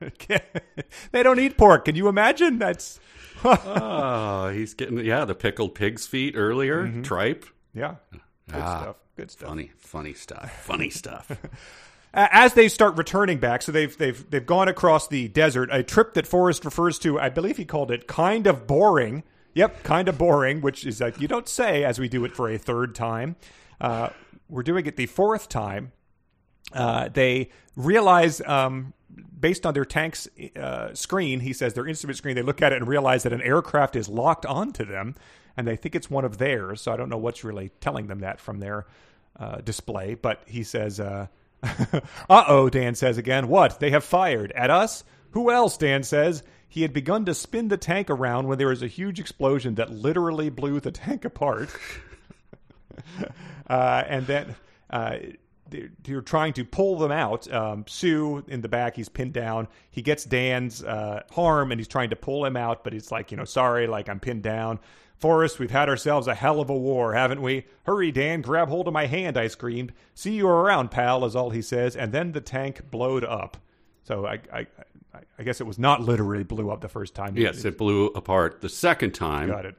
they 1.12 1.22
don't 1.22 1.38
eat 1.38 1.56
pork. 1.58 1.84
Can 1.84 1.94
you 1.94 2.08
imagine? 2.08 2.58
That's 2.58 2.98
Oh, 3.44 4.48
he's 4.48 4.74
getting 4.74 4.98
yeah 5.04 5.24
the 5.24 5.34
pickled 5.34 5.74
pig's 5.74 6.06
feet 6.06 6.34
earlier. 6.36 6.84
Mm-hmm. 6.86 7.02
Tripe. 7.02 7.44
yeah, 7.74 7.96
good 8.12 8.20
Ah, 8.62 8.80
stuff. 8.82 8.96
Good 9.16 9.30
stuff. 9.30 9.48
Funny, 9.48 9.70
funny 9.78 10.14
stuff. 10.14 10.50
Funny 10.64 10.90
stuff. 10.90 11.30
As 12.14 12.54
they 12.54 12.68
start 12.68 12.96
returning 12.96 13.38
back, 13.38 13.62
so 13.62 13.70
they've 13.70 13.96
they've 13.96 14.28
they've 14.30 14.46
gone 14.46 14.68
across 14.68 15.06
the 15.08 15.28
desert, 15.28 15.68
a 15.70 15.82
trip 15.82 16.14
that 16.14 16.26
Forrest 16.26 16.64
refers 16.64 16.98
to. 17.00 17.20
I 17.20 17.28
believe 17.28 17.56
he 17.56 17.64
called 17.64 17.90
it 17.90 18.06
kind 18.06 18.46
of 18.46 18.66
boring. 18.66 19.22
Yep, 19.54 19.82
kind 19.82 20.08
of 20.08 20.16
boring, 20.16 20.60
which 20.60 20.86
is 20.86 21.00
like 21.00 21.20
you 21.20 21.28
don't 21.28 21.48
say 21.48 21.84
as 21.84 21.98
we 21.98 22.08
do 22.08 22.24
it 22.24 22.34
for 22.34 22.48
a 22.50 22.56
third 22.58 22.94
time. 22.94 23.36
Uh, 23.80 24.10
we're 24.48 24.62
doing 24.62 24.86
it 24.86 24.96
the 24.96 25.06
fourth 25.06 25.48
time. 25.48 25.92
Uh, 26.72 27.08
they 27.08 27.50
realize, 27.76 28.40
um, 28.42 28.92
based 29.38 29.66
on 29.66 29.74
their 29.74 29.84
tank's 29.84 30.28
uh, 30.56 30.94
screen, 30.94 31.40
he 31.40 31.52
says 31.52 31.74
their 31.74 31.86
instrument 31.86 32.16
screen, 32.16 32.36
they 32.36 32.42
look 32.42 32.62
at 32.62 32.72
it 32.72 32.76
and 32.76 32.88
realize 32.88 33.22
that 33.24 33.32
an 33.32 33.42
aircraft 33.42 33.96
is 33.96 34.08
locked 34.08 34.46
onto 34.46 34.84
them, 34.84 35.14
and 35.56 35.66
they 35.66 35.76
think 35.76 35.94
it's 35.94 36.10
one 36.10 36.24
of 36.24 36.38
theirs. 36.38 36.82
So 36.82 36.92
I 36.92 36.96
don't 36.96 37.08
know 37.08 37.18
what's 37.18 37.42
really 37.42 37.70
telling 37.80 38.06
them 38.06 38.20
that 38.20 38.40
from 38.40 38.60
their 38.60 38.86
uh, 39.38 39.56
display. 39.62 40.14
But 40.14 40.42
he 40.46 40.62
says, 40.62 41.00
uh 41.00 41.26
oh, 42.30 42.68
Dan 42.70 42.94
says 42.94 43.18
again. 43.18 43.48
What? 43.48 43.80
They 43.80 43.90
have 43.90 44.04
fired 44.04 44.52
at 44.52 44.70
us? 44.70 45.04
Who 45.32 45.50
else? 45.50 45.76
Dan 45.76 46.02
says. 46.02 46.42
He 46.68 46.82
had 46.82 46.92
begun 46.92 47.24
to 47.24 47.34
spin 47.34 47.68
the 47.68 47.76
tank 47.76 48.10
around 48.10 48.46
when 48.46 48.58
there 48.58 48.68
was 48.68 48.82
a 48.82 48.86
huge 48.86 49.18
explosion 49.18 49.74
that 49.74 49.90
literally 49.90 50.50
blew 50.50 50.80
the 50.80 50.92
tank 50.92 51.24
apart. 51.24 51.70
uh, 53.68 54.04
and 54.06 54.26
then 54.26 54.56
uh, 54.90 55.16
they're, 55.68 55.90
they're 56.02 56.20
trying 56.20 56.52
to 56.54 56.64
pull 56.64 56.98
them 56.98 57.12
out. 57.12 57.52
Um, 57.52 57.84
Sue 57.86 58.44
in 58.48 58.60
the 58.60 58.68
back, 58.68 58.96
he's 58.96 59.08
pinned 59.08 59.32
down. 59.32 59.68
He 59.90 60.02
gets 60.02 60.24
Dan's 60.24 60.82
uh, 60.82 61.22
harm 61.30 61.70
and 61.72 61.80
he's 61.80 61.88
trying 61.88 62.10
to 62.10 62.16
pull 62.16 62.44
him 62.44 62.56
out, 62.56 62.84
but 62.84 62.92
he's 62.92 63.10
like, 63.10 63.30
you 63.30 63.36
know, 63.36 63.44
sorry, 63.44 63.86
like 63.86 64.08
I'm 64.08 64.20
pinned 64.20 64.42
down. 64.42 64.78
Forrest, 65.16 65.58
we've 65.58 65.70
had 65.70 65.90
ourselves 65.90 66.26
a 66.28 66.34
hell 66.34 66.60
of 66.60 66.70
a 66.70 66.76
war, 66.76 67.12
haven't 67.12 67.42
we? 67.42 67.66
Hurry, 67.84 68.10
Dan, 68.10 68.40
grab 68.40 68.68
hold 68.68 68.88
of 68.88 68.94
my 68.94 69.04
hand, 69.06 69.36
I 69.36 69.48
screamed. 69.48 69.92
See 70.14 70.32
you 70.32 70.48
around, 70.48 70.90
pal, 70.90 71.26
is 71.26 71.36
all 71.36 71.50
he 71.50 71.60
says. 71.60 71.94
And 71.94 72.10
then 72.10 72.32
the 72.32 72.40
tank 72.40 72.90
blowed 72.90 73.24
up. 73.24 73.58
So 74.02 74.26
I, 74.26 74.40
I, 74.50 74.66
I, 75.12 75.20
I 75.38 75.42
guess 75.42 75.60
it 75.60 75.66
was 75.66 75.78
not 75.78 76.00
literally 76.00 76.42
blew 76.42 76.70
up 76.70 76.80
the 76.80 76.88
first 76.88 77.14
time. 77.14 77.36
yes, 77.36 77.66
it 77.66 77.76
blew 77.76 78.06
apart 78.06 78.62
the 78.62 78.70
second 78.70 79.12
time. 79.12 79.48
got 79.48 79.66
it. 79.66 79.76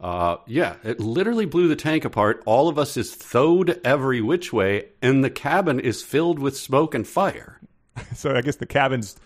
Uh, 0.00 0.36
yeah, 0.46 0.76
it 0.84 1.00
literally 1.00 1.46
blew 1.46 1.66
the 1.68 1.76
tank 1.76 2.04
apart. 2.04 2.42
All 2.46 2.68
of 2.68 2.78
us 2.78 2.96
is 2.96 3.14
thawed 3.14 3.80
every 3.84 4.20
which 4.20 4.52
way, 4.52 4.90
and 5.02 5.24
the 5.24 5.30
cabin 5.30 5.80
is 5.80 6.02
filled 6.02 6.38
with 6.38 6.56
smoke 6.56 6.94
and 6.94 7.06
fire. 7.06 7.60
So 8.14 8.32
I 8.32 8.42
guess 8.42 8.54
the 8.54 8.64
cabin's 8.64 9.16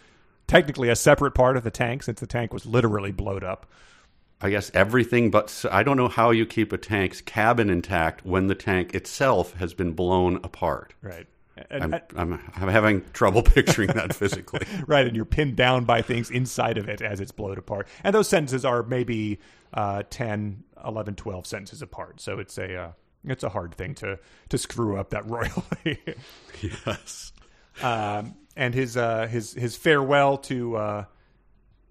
technically 0.46 0.88
a 0.88 0.96
separate 0.96 1.32
part 1.32 1.58
of 1.58 1.62
the 1.62 1.70
tank 1.70 2.02
since 2.02 2.20
the 2.20 2.26
tank 2.26 2.54
was 2.54 2.64
literally 2.64 3.12
blowed 3.12 3.44
up. 3.44 3.66
I 4.40 4.48
guess 4.48 4.70
everything 4.72 5.30
but 5.30 5.64
I 5.70 5.82
don't 5.82 5.98
know 5.98 6.08
how 6.08 6.30
you 6.30 6.46
keep 6.46 6.72
a 6.72 6.78
tank's 6.78 7.20
cabin 7.20 7.68
intact 7.68 8.24
when 8.24 8.46
the 8.46 8.54
tank 8.54 8.94
itself 8.94 9.52
has 9.54 9.74
been 9.74 9.92
blown 9.92 10.36
apart. 10.36 10.94
Right. 11.02 11.26
I'm, 11.70 11.94
I'm, 12.16 12.32
I'm 12.56 12.68
having 12.68 13.04
trouble 13.12 13.42
picturing 13.42 13.88
that 13.88 14.14
physically. 14.14 14.66
right, 14.86 15.06
and 15.06 15.14
you're 15.14 15.24
pinned 15.24 15.56
down 15.56 15.84
by 15.84 16.02
things 16.02 16.30
inside 16.30 16.78
of 16.78 16.88
it 16.88 17.02
as 17.02 17.20
it's 17.20 17.32
blown 17.32 17.58
apart. 17.58 17.86
And 18.02 18.14
those 18.14 18.28
sentences 18.28 18.64
are 18.64 18.82
maybe 18.82 19.38
uh, 19.72 20.02
10, 20.10 20.64
11, 20.84 21.14
12 21.14 21.46
sentences 21.46 21.82
apart. 21.82 22.20
So 22.20 22.38
it's 22.38 22.58
a 22.58 22.76
uh, 22.76 22.92
it's 23.24 23.44
a 23.44 23.48
hard 23.48 23.74
thing 23.74 23.94
to 23.96 24.18
to 24.48 24.58
screw 24.58 24.98
up 24.98 25.10
that 25.10 25.26
royally. 25.28 25.98
yes. 26.86 27.32
um, 27.82 28.34
and 28.56 28.74
his 28.74 28.96
uh, 28.96 29.26
his 29.26 29.52
his 29.52 29.76
farewell 29.76 30.38
to 30.38 30.76
uh, 30.76 31.04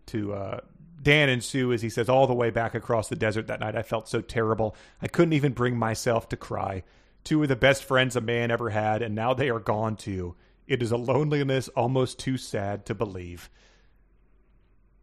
to 0.08 0.34
uh, 0.34 0.60
Dan 1.02 1.30
and 1.30 1.44
Sue 1.44 1.74
as 1.74 1.82
he 1.82 1.90
says 1.90 2.10
all 2.10 2.28
the 2.28 2.34
way 2.34 2.50
back 2.50 2.76
across 2.76 3.10
the 3.10 3.16
desert 3.16 3.48
that 3.48 3.60
night. 3.60 3.76
I 3.76 3.82
felt 3.82 4.08
so 4.08 4.22
terrible. 4.22 4.76
I 5.02 5.08
couldn't 5.08 5.34
even 5.34 5.54
bring 5.54 5.78
myself 5.78 6.30
to 6.30 6.38
cry. 6.38 6.84
Two 7.24 7.42
of 7.44 7.50
the 7.50 7.56
best 7.56 7.84
friends 7.84 8.16
a 8.16 8.22
man 8.22 8.50
ever 8.50 8.72
had, 8.72 9.02
and 9.02 9.14
now 9.14 9.34
they 9.34 9.50
are 9.50 9.60
gone 9.60 9.96
too. 9.96 10.36
It 10.68 10.82
is 10.82 10.92
a 10.92 10.98
loneliness 10.98 11.68
almost 11.70 12.20
too 12.20 12.38
sad 12.38 12.86
to 12.88 12.96
believe. 12.96 13.50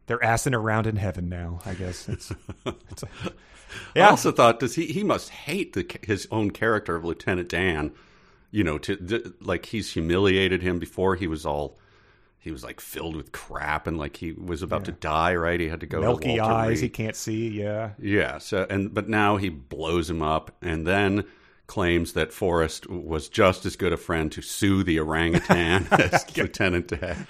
They're 0.08 0.18
assing 0.18 0.54
around 0.54 0.86
in 0.86 0.96
heaven 0.96 1.28
now. 1.28 1.60
I 1.64 1.74
guess 1.74 2.08
it's, 2.08 2.32
it's 2.90 3.02
a, 3.04 3.08
I 3.26 3.30
yeah. 3.94 4.08
also 4.08 4.32
thought 4.32 4.58
does 4.58 4.74
he 4.74 4.86
he 4.86 5.04
must 5.04 5.28
hate 5.28 5.74
the, 5.74 5.86
his 6.02 6.26
own 6.30 6.50
character 6.50 6.96
of 6.96 7.04
Lieutenant 7.04 7.48
Dan, 7.50 7.92
you 8.50 8.64
know, 8.64 8.78
to, 8.78 8.96
to 8.96 9.34
like 9.40 9.66
he's 9.66 9.92
humiliated 9.92 10.62
him 10.62 10.78
before 10.78 11.14
he 11.14 11.26
was 11.26 11.44
all 11.44 11.78
he 12.38 12.50
was 12.50 12.64
like 12.64 12.80
filled 12.80 13.16
with 13.16 13.32
crap 13.32 13.86
and 13.86 13.98
like 13.98 14.16
he 14.16 14.32
was 14.32 14.62
about 14.62 14.86
to 14.86 14.92
die, 14.92 15.34
right? 15.34 15.60
He 15.60 15.68
had 15.68 15.80
to 15.80 15.86
go 15.86 16.00
milky 16.00 16.36
to 16.36 16.42
eyes. 16.42 16.68
Reed. 16.68 16.78
He 16.78 16.88
can't 16.88 17.16
see. 17.16 17.48
Yeah, 17.48 17.90
Yeah. 17.98 18.38
So 18.38 18.66
and 18.70 18.94
but 18.94 19.08
now 19.08 19.36
he 19.36 19.50
blows 19.50 20.08
him 20.08 20.22
up, 20.22 20.56
and 20.62 20.86
then 20.86 21.24
claims 21.66 22.14
that 22.14 22.32
Forrest 22.32 22.88
was 22.88 23.28
just 23.28 23.66
as 23.66 23.76
good 23.76 23.92
a 23.92 23.98
friend 23.98 24.32
to 24.32 24.40
sue 24.40 24.82
the 24.82 24.98
orangutan 24.98 25.86
as 25.92 26.34
Lieutenant 26.34 26.88
Dan, 26.88 27.26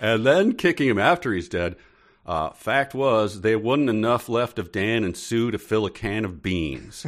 and 0.00 0.26
then 0.26 0.52
kicking 0.52 0.88
him 0.88 0.98
after 0.98 1.32
he's 1.32 1.48
dead. 1.48 1.76
Uh, 2.28 2.50
fact 2.50 2.94
was, 2.94 3.40
there 3.40 3.58
wasn't 3.58 3.88
enough 3.88 4.28
left 4.28 4.58
of 4.58 4.70
Dan 4.70 5.02
and 5.02 5.16
Sue 5.16 5.50
to 5.50 5.58
fill 5.58 5.86
a 5.86 5.90
can 5.90 6.26
of 6.26 6.42
beans. 6.42 7.06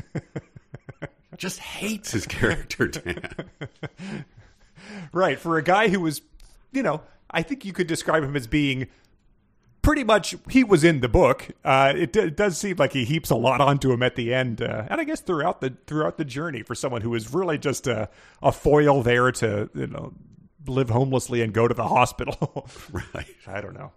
just 1.36 1.58
hates 1.58 2.12
his 2.12 2.26
character, 2.26 2.88
Dan. 2.88 3.28
Right. 5.12 5.38
For 5.38 5.56
a 5.56 5.62
guy 5.62 5.88
who 5.88 6.00
was, 6.00 6.20
you 6.72 6.82
know, 6.82 7.02
I 7.30 7.42
think 7.42 7.64
you 7.64 7.72
could 7.72 7.86
describe 7.86 8.24
him 8.24 8.34
as 8.34 8.46
being 8.46 8.88
pretty 9.82 10.04
much 10.04 10.34
he 10.48 10.64
was 10.64 10.84
in 10.84 11.00
the 11.00 11.08
book. 11.08 11.48
Uh, 11.64 11.92
it, 11.96 12.12
d- 12.12 12.20
it 12.20 12.36
does 12.36 12.58
seem 12.58 12.76
like 12.76 12.92
he 12.92 13.04
heaps 13.04 13.30
a 13.30 13.36
lot 13.36 13.60
onto 13.60 13.92
him 13.92 14.02
at 14.02 14.16
the 14.16 14.34
end, 14.34 14.60
uh, 14.62 14.86
and 14.88 15.00
I 15.00 15.04
guess 15.04 15.20
throughout 15.20 15.60
the 15.60 15.76
throughout 15.86 16.16
the 16.16 16.24
journey 16.24 16.62
for 16.62 16.74
someone 16.74 17.02
who 17.02 17.10
was 17.10 17.32
really 17.32 17.58
just 17.58 17.86
a, 17.86 18.08
a 18.42 18.50
foil 18.52 19.02
there 19.02 19.30
to 19.32 19.70
you 19.74 19.86
know 19.86 20.12
live 20.66 20.90
homelessly 20.90 21.42
and 21.42 21.52
go 21.52 21.68
to 21.68 21.74
the 21.74 21.86
hospital. 21.86 22.68
right. 22.92 23.36
I 23.46 23.60
don't 23.60 23.74
know. 23.74 23.92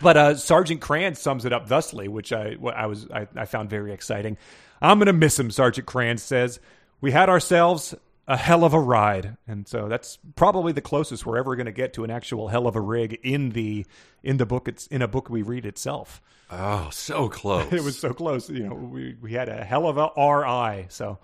But 0.00 0.16
uh, 0.16 0.36
Sergeant 0.36 0.80
Kranz 0.80 1.18
sums 1.18 1.44
it 1.44 1.52
up 1.52 1.68
thusly, 1.68 2.08
which 2.08 2.32
I 2.32 2.56
I 2.74 2.86
was 2.86 3.10
I, 3.10 3.26
I 3.34 3.44
found 3.44 3.70
very 3.70 3.92
exciting. 3.92 4.36
I'm 4.80 4.98
gonna 4.98 5.12
miss 5.12 5.38
him. 5.38 5.50
Sergeant 5.50 5.86
Kranz 5.86 6.22
says 6.22 6.60
we 7.00 7.12
had 7.12 7.28
ourselves 7.28 7.94
a 8.28 8.36
hell 8.36 8.64
of 8.64 8.72
a 8.72 8.80
ride, 8.80 9.36
and 9.46 9.66
so 9.66 9.88
that's 9.88 10.18
probably 10.36 10.72
the 10.72 10.80
closest 10.80 11.26
we're 11.26 11.38
ever 11.38 11.56
going 11.56 11.66
to 11.66 11.72
get 11.72 11.92
to 11.94 12.04
an 12.04 12.10
actual 12.10 12.48
hell 12.48 12.66
of 12.66 12.76
a 12.76 12.80
rig 12.80 13.18
in 13.22 13.50
the 13.50 13.84
in 14.22 14.36
the 14.36 14.46
book. 14.46 14.68
It's 14.68 14.86
in 14.86 15.02
a 15.02 15.08
book 15.08 15.28
we 15.28 15.42
read 15.42 15.66
itself. 15.66 16.20
Oh, 16.50 16.88
so 16.90 17.28
close. 17.28 17.72
It 17.72 17.82
was 17.82 17.98
so 17.98 18.12
close. 18.12 18.48
You 18.48 18.68
know, 18.68 18.74
we 18.74 19.16
we 19.20 19.32
had 19.32 19.48
a 19.48 19.64
hell 19.64 19.86
of 19.86 19.98
a 19.98 20.10
RI. 20.16 20.86
So 20.88 21.18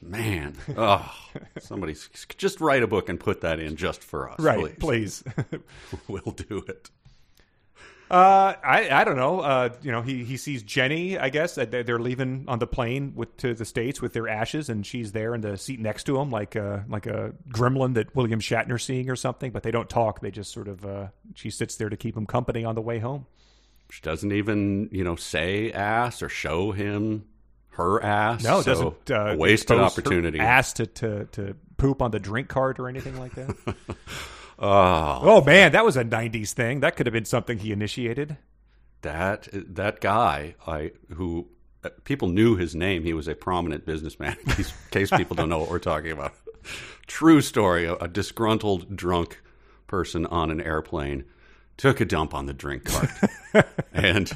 Man, 0.00 0.54
oh, 0.76 1.12
somebody 1.58 1.96
just 2.36 2.60
write 2.60 2.84
a 2.84 2.86
book 2.86 3.08
and 3.08 3.18
put 3.18 3.40
that 3.40 3.58
in 3.58 3.74
just 3.74 4.02
for 4.02 4.30
us, 4.30 4.38
right, 4.38 4.78
please. 4.78 5.24
please. 5.24 5.60
We'll 6.08 6.34
do 6.34 6.64
it. 6.68 6.90
Uh, 8.10 8.54
I 8.64 8.88
I 8.90 9.04
don't 9.04 9.16
know. 9.16 9.40
Uh, 9.40 9.68
you 9.82 9.92
know, 9.92 10.00
he 10.00 10.24
he 10.24 10.36
sees 10.36 10.62
Jenny. 10.62 11.18
I 11.18 11.28
guess 11.28 11.56
they're 11.56 11.98
leaving 11.98 12.44
on 12.48 12.58
the 12.58 12.66
plane 12.66 13.12
with 13.14 13.36
to 13.38 13.54
the 13.54 13.64
states 13.64 14.00
with 14.00 14.14
their 14.14 14.28
ashes, 14.28 14.70
and 14.70 14.86
she's 14.86 15.12
there 15.12 15.34
in 15.34 15.42
the 15.42 15.58
seat 15.58 15.78
next 15.78 16.04
to 16.04 16.18
him, 16.18 16.30
like 16.30 16.56
a 16.56 16.84
like 16.88 17.06
a 17.06 17.32
gremlin 17.50 17.94
that 17.94 18.14
William 18.16 18.40
Shatner's 18.40 18.84
seeing 18.84 19.10
or 19.10 19.16
something. 19.16 19.52
But 19.52 19.62
they 19.62 19.70
don't 19.70 19.90
talk. 19.90 20.20
They 20.20 20.30
just 20.30 20.52
sort 20.52 20.68
of 20.68 20.86
uh, 20.86 21.08
she 21.34 21.50
sits 21.50 21.76
there 21.76 21.90
to 21.90 21.96
keep 21.96 22.16
him 22.16 22.24
company 22.24 22.64
on 22.64 22.74
the 22.74 22.80
way 22.80 22.98
home. 22.98 23.26
She 23.90 24.00
doesn't 24.02 24.32
even, 24.32 24.88
you 24.92 25.02
know, 25.02 25.16
say 25.16 25.72
ass 25.72 26.22
or 26.22 26.28
show 26.28 26.72
him 26.72 27.24
her 27.70 28.02
ass. 28.02 28.42
No, 28.42 28.58
it 28.58 28.64
so 28.64 28.70
doesn't 28.70 29.10
uh, 29.10 29.32
a 29.32 29.36
wasted 29.36 29.76
expose 29.76 29.78
her 29.78 29.84
opportunity. 29.84 30.40
Ass 30.40 30.72
to, 30.74 30.86
to 30.86 31.24
to 31.26 31.56
poop 31.76 32.02
on 32.02 32.10
the 32.10 32.18
drink 32.18 32.48
cart 32.48 32.78
or 32.78 32.88
anything 32.88 33.18
like 33.18 33.34
that. 33.34 33.54
Oh, 34.58 35.20
oh 35.22 35.40
man, 35.44 35.72
that 35.72 35.84
was 35.84 35.96
a 35.96 36.04
'90s 36.04 36.52
thing. 36.52 36.80
That 36.80 36.96
could 36.96 37.06
have 37.06 37.12
been 37.12 37.24
something 37.24 37.58
he 37.58 37.72
initiated. 37.72 38.36
that 39.02 39.48
that 39.52 40.00
guy, 40.00 40.56
I 40.66 40.92
who 41.14 41.48
uh, 41.84 41.90
people 42.04 42.28
knew 42.28 42.56
his 42.56 42.74
name. 42.74 43.04
He 43.04 43.12
was 43.12 43.28
a 43.28 43.34
prominent 43.34 43.86
businessman. 43.86 44.36
In 44.58 44.64
case, 44.90 45.10
people 45.10 45.36
don't 45.36 45.48
know 45.48 45.58
what 45.58 45.70
we're 45.70 45.78
talking 45.78 46.10
about. 46.10 46.34
True 47.06 47.40
story. 47.40 47.84
A, 47.84 47.94
a 47.94 48.08
disgruntled 48.08 48.96
drunk 48.96 49.40
person 49.86 50.26
on 50.26 50.50
an 50.50 50.60
airplane 50.60 51.24
took 51.76 52.00
a 52.00 52.04
dump 52.04 52.34
on 52.34 52.46
the 52.46 52.52
drink 52.52 52.84
cart, 52.84 53.66
and 53.92 54.32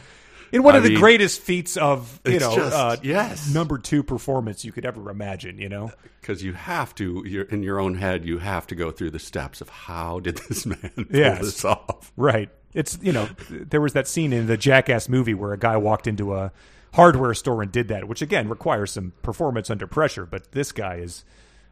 in 0.52 0.62
one 0.62 0.74
I 0.74 0.78
of 0.78 0.84
the 0.84 0.94
greatest 0.96 1.40
feats 1.40 1.76
of 1.76 2.20
you 2.24 2.38
know 2.38 2.54
just- 2.54 2.72
uh, 2.76 2.96
yes. 3.02 3.52
number 3.52 3.78
two 3.78 4.02
performance 4.02 4.64
you 4.64 4.70
could 4.72 4.84
ever 4.84 5.10
imagine. 5.10 5.58
You 5.58 5.68
know, 5.68 5.90
because 6.20 6.42
you 6.44 6.52
have 6.52 6.94
to 6.96 7.24
you're, 7.26 7.44
in 7.44 7.62
your 7.62 7.80
own 7.80 7.94
head 7.94 8.24
you 8.24 8.38
have 8.38 8.66
to 8.68 8.74
go 8.74 8.90
through 8.90 9.10
the 9.10 9.18
steps 9.18 9.60
of 9.60 9.68
how 9.68 10.20
did 10.20 10.38
this 10.48 10.64
man 10.66 10.90
pull 10.94 11.04
Yes. 11.10 11.40
this 11.40 11.64
off 11.64 12.12
right? 12.16 12.48
It's 12.74 12.98
you 13.02 13.12
know 13.12 13.28
there 13.50 13.80
was 13.80 13.92
that 13.94 14.06
scene 14.08 14.32
in 14.32 14.46
the 14.46 14.56
Jackass 14.56 15.08
movie 15.08 15.34
where 15.34 15.52
a 15.52 15.58
guy 15.58 15.76
walked 15.76 16.06
into 16.06 16.34
a 16.34 16.52
hardware 16.94 17.32
store 17.34 17.62
and 17.62 17.72
did 17.72 17.88
that, 17.88 18.06
which 18.06 18.20
again 18.22 18.48
requires 18.48 18.92
some 18.92 19.12
performance 19.22 19.70
under 19.70 19.86
pressure. 19.86 20.26
But 20.26 20.52
this 20.52 20.72
guy 20.72 20.96
is, 20.96 21.24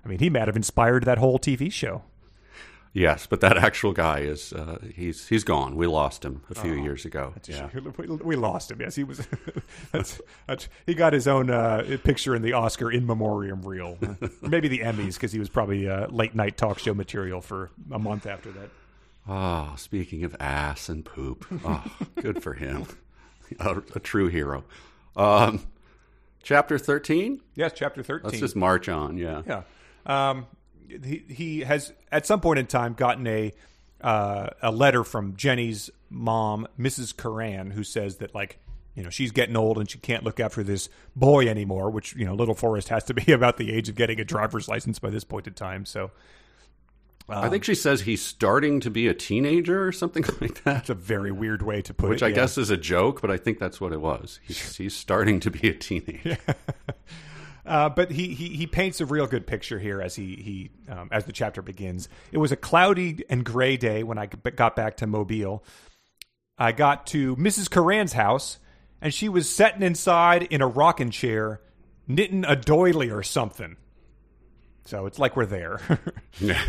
I 0.04 0.08
mean, 0.08 0.18
he 0.18 0.30
might 0.30 0.48
have 0.48 0.56
inspired 0.56 1.04
that 1.04 1.18
whole 1.18 1.38
TV 1.38 1.70
show. 1.72 2.02
Yes 2.92 3.26
but 3.26 3.40
that 3.40 3.56
actual 3.56 3.92
guy 3.92 4.18
is 4.20 4.52
uh, 4.52 4.78
he's 4.94 5.28
he's 5.28 5.44
gone 5.44 5.76
we 5.76 5.86
lost 5.86 6.24
him 6.24 6.42
a 6.50 6.58
Oh, 6.58 6.62
few 6.62 6.72
years 6.74 7.04
ago 7.04 7.32
yeah 7.48 7.68
We, 7.96 8.06
we 8.06 8.36
lost 8.36 8.70
him. 8.70 8.80
Yes, 8.80 8.94
he 8.96 9.04
was. 9.04 9.26
that's, 9.92 10.20
that's, 10.46 10.68
he 10.86 10.94
got 10.94 11.12
his 11.12 11.28
own 11.28 11.50
uh, 11.50 11.98
picture 12.04 12.34
in 12.34 12.42
the 12.42 12.52
Oscar 12.54 12.90
in 12.90 13.06
memoriam 13.06 13.62
reel, 13.62 13.96
maybe 14.42 14.68
the 14.68 14.80
Emmys 14.80 15.14
because 15.14 15.32
he 15.32 15.38
was 15.38 15.48
probably 15.48 15.88
uh, 15.88 16.08
late 16.08 16.34
night 16.34 16.56
talk 16.56 16.78
show 16.78 16.94
material 16.94 17.40
for 17.40 17.70
a 17.92 17.98
month 17.98 18.26
after 18.26 18.50
that. 18.52 18.70
oh 19.28 19.74
speaking 19.76 20.24
of 20.24 20.34
ass 20.40 20.88
and 20.88 21.04
poop 21.04 21.46
oh 21.64 21.84
good 22.20 22.42
for 22.42 22.54
him 22.54 22.86
a, 23.60 23.78
a 23.94 24.00
true 24.00 24.28
hero 24.28 24.64
um, 25.16 25.66
chapter 26.42 26.78
13 26.78 27.40
Yes, 27.54 27.72
chapter 27.74 28.02
thirteen. 28.02 28.28
let's 28.30 28.40
just 28.40 28.56
march 28.56 28.88
on 28.88 29.16
yeah 29.18 29.42
Yeah. 29.46 29.62
Um, 30.06 30.46
he, 31.04 31.24
he 31.28 31.60
has 31.60 31.92
at 32.10 32.26
some 32.26 32.40
point 32.40 32.58
in 32.58 32.66
time 32.66 32.94
gotten 32.94 33.26
a 33.26 33.52
uh, 34.00 34.48
a 34.62 34.70
letter 34.70 35.04
from 35.04 35.36
Jenny's 35.36 35.90
mom, 36.08 36.66
Mrs. 36.78 37.16
Curran, 37.16 37.70
who 37.70 37.84
says 37.84 38.16
that 38.16 38.34
like 38.34 38.58
you 38.94 39.02
know 39.02 39.10
she's 39.10 39.30
getting 39.30 39.56
old 39.56 39.78
and 39.78 39.90
she 39.90 39.98
can't 39.98 40.24
look 40.24 40.40
after 40.40 40.62
this 40.62 40.88
boy 41.14 41.48
anymore. 41.48 41.90
Which 41.90 42.14
you 42.16 42.24
know 42.24 42.34
Little 42.34 42.54
Forrest 42.54 42.88
has 42.88 43.04
to 43.04 43.14
be 43.14 43.32
about 43.32 43.56
the 43.56 43.72
age 43.72 43.88
of 43.88 43.94
getting 43.94 44.20
a 44.20 44.24
driver's 44.24 44.68
license 44.68 44.98
by 44.98 45.10
this 45.10 45.24
point 45.24 45.46
in 45.46 45.54
time. 45.54 45.84
So 45.84 46.10
i 47.30 47.48
think 47.48 47.64
she 47.64 47.74
says 47.74 48.02
he's 48.02 48.22
starting 48.22 48.80
to 48.80 48.90
be 48.90 49.06
a 49.06 49.14
teenager 49.14 49.86
or 49.86 49.92
something 49.92 50.24
like 50.40 50.62
that 50.64 50.78
it's 50.80 50.90
a 50.90 50.94
very 50.94 51.30
weird 51.30 51.62
way 51.62 51.80
to 51.82 51.94
put 51.94 52.10
which 52.10 52.22
it. 52.22 52.26
i 52.26 52.28
yeah. 52.28 52.34
guess 52.34 52.58
is 52.58 52.70
a 52.70 52.76
joke 52.76 53.20
but 53.20 53.30
i 53.30 53.36
think 53.36 53.58
that's 53.58 53.80
what 53.80 53.92
it 53.92 54.00
was 54.00 54.40
he's, 54.42 54.76
he's 54.76 54.94
starting 54.94 55.40
to 55.40 55.50
be 55.50 55.68
a 55.68 55.74
teenager 55.74 56.38
Uh, 57.66 57.88
but 57.88 58.10
he, 58.10 58.34
he 58.34 58.48
he 58.48 58.66
paints 58.66 59.00
a 59.00 59.06
real 59.06 59.26
good 59.26 59.46
picture 59.46 59.78
here 59.78 60.00
as 60.00 60.16
he 60.16 60.36
he 60.36 60.70
um, 60.92 61.08
as 61.12 61.24
the 61.26 61.32
chapter 61.32 61.62
begins. 61.62 62.08
It 62.32 62.38
was 62.38 62.52
a 62.52 62.56
cloudy 62.56 63.24
and 63.28 63.44
gray 63.44 63.76
day 63.76 64.02
when 64.02 64.18
I 64.18 64.26
got 64.26 64.76
back 64.76 64.98
to 64.98 65.06
Mobile. 65.06 65.62
I 66.56 66.72
got 66.72 67.06
to 67.08 67.36
Mrs. 67.36 67.70
Curran's 67.70 68.12
house, 68.12 68.58
and 69.00 69.12
she 69.12 69.28
was 69.28 69.48
sitting 69.48 69.82
inside 69.82 70.42
in 70.44 70.62
a 70.62 70.66
rocking 70.66 71.10
chair, 71.10 71.60
knitting 72.06 72.44
a 72.46 72.56
doily 72.56 73.10
or 73.10 73.22
something. 73.22 73.76
So 74.84 75.06
it's 75.06 75.18
like 75.18 75.36
we're 75.36 75.46
there. 75.46 75.80
Yeah. 76.40 76.62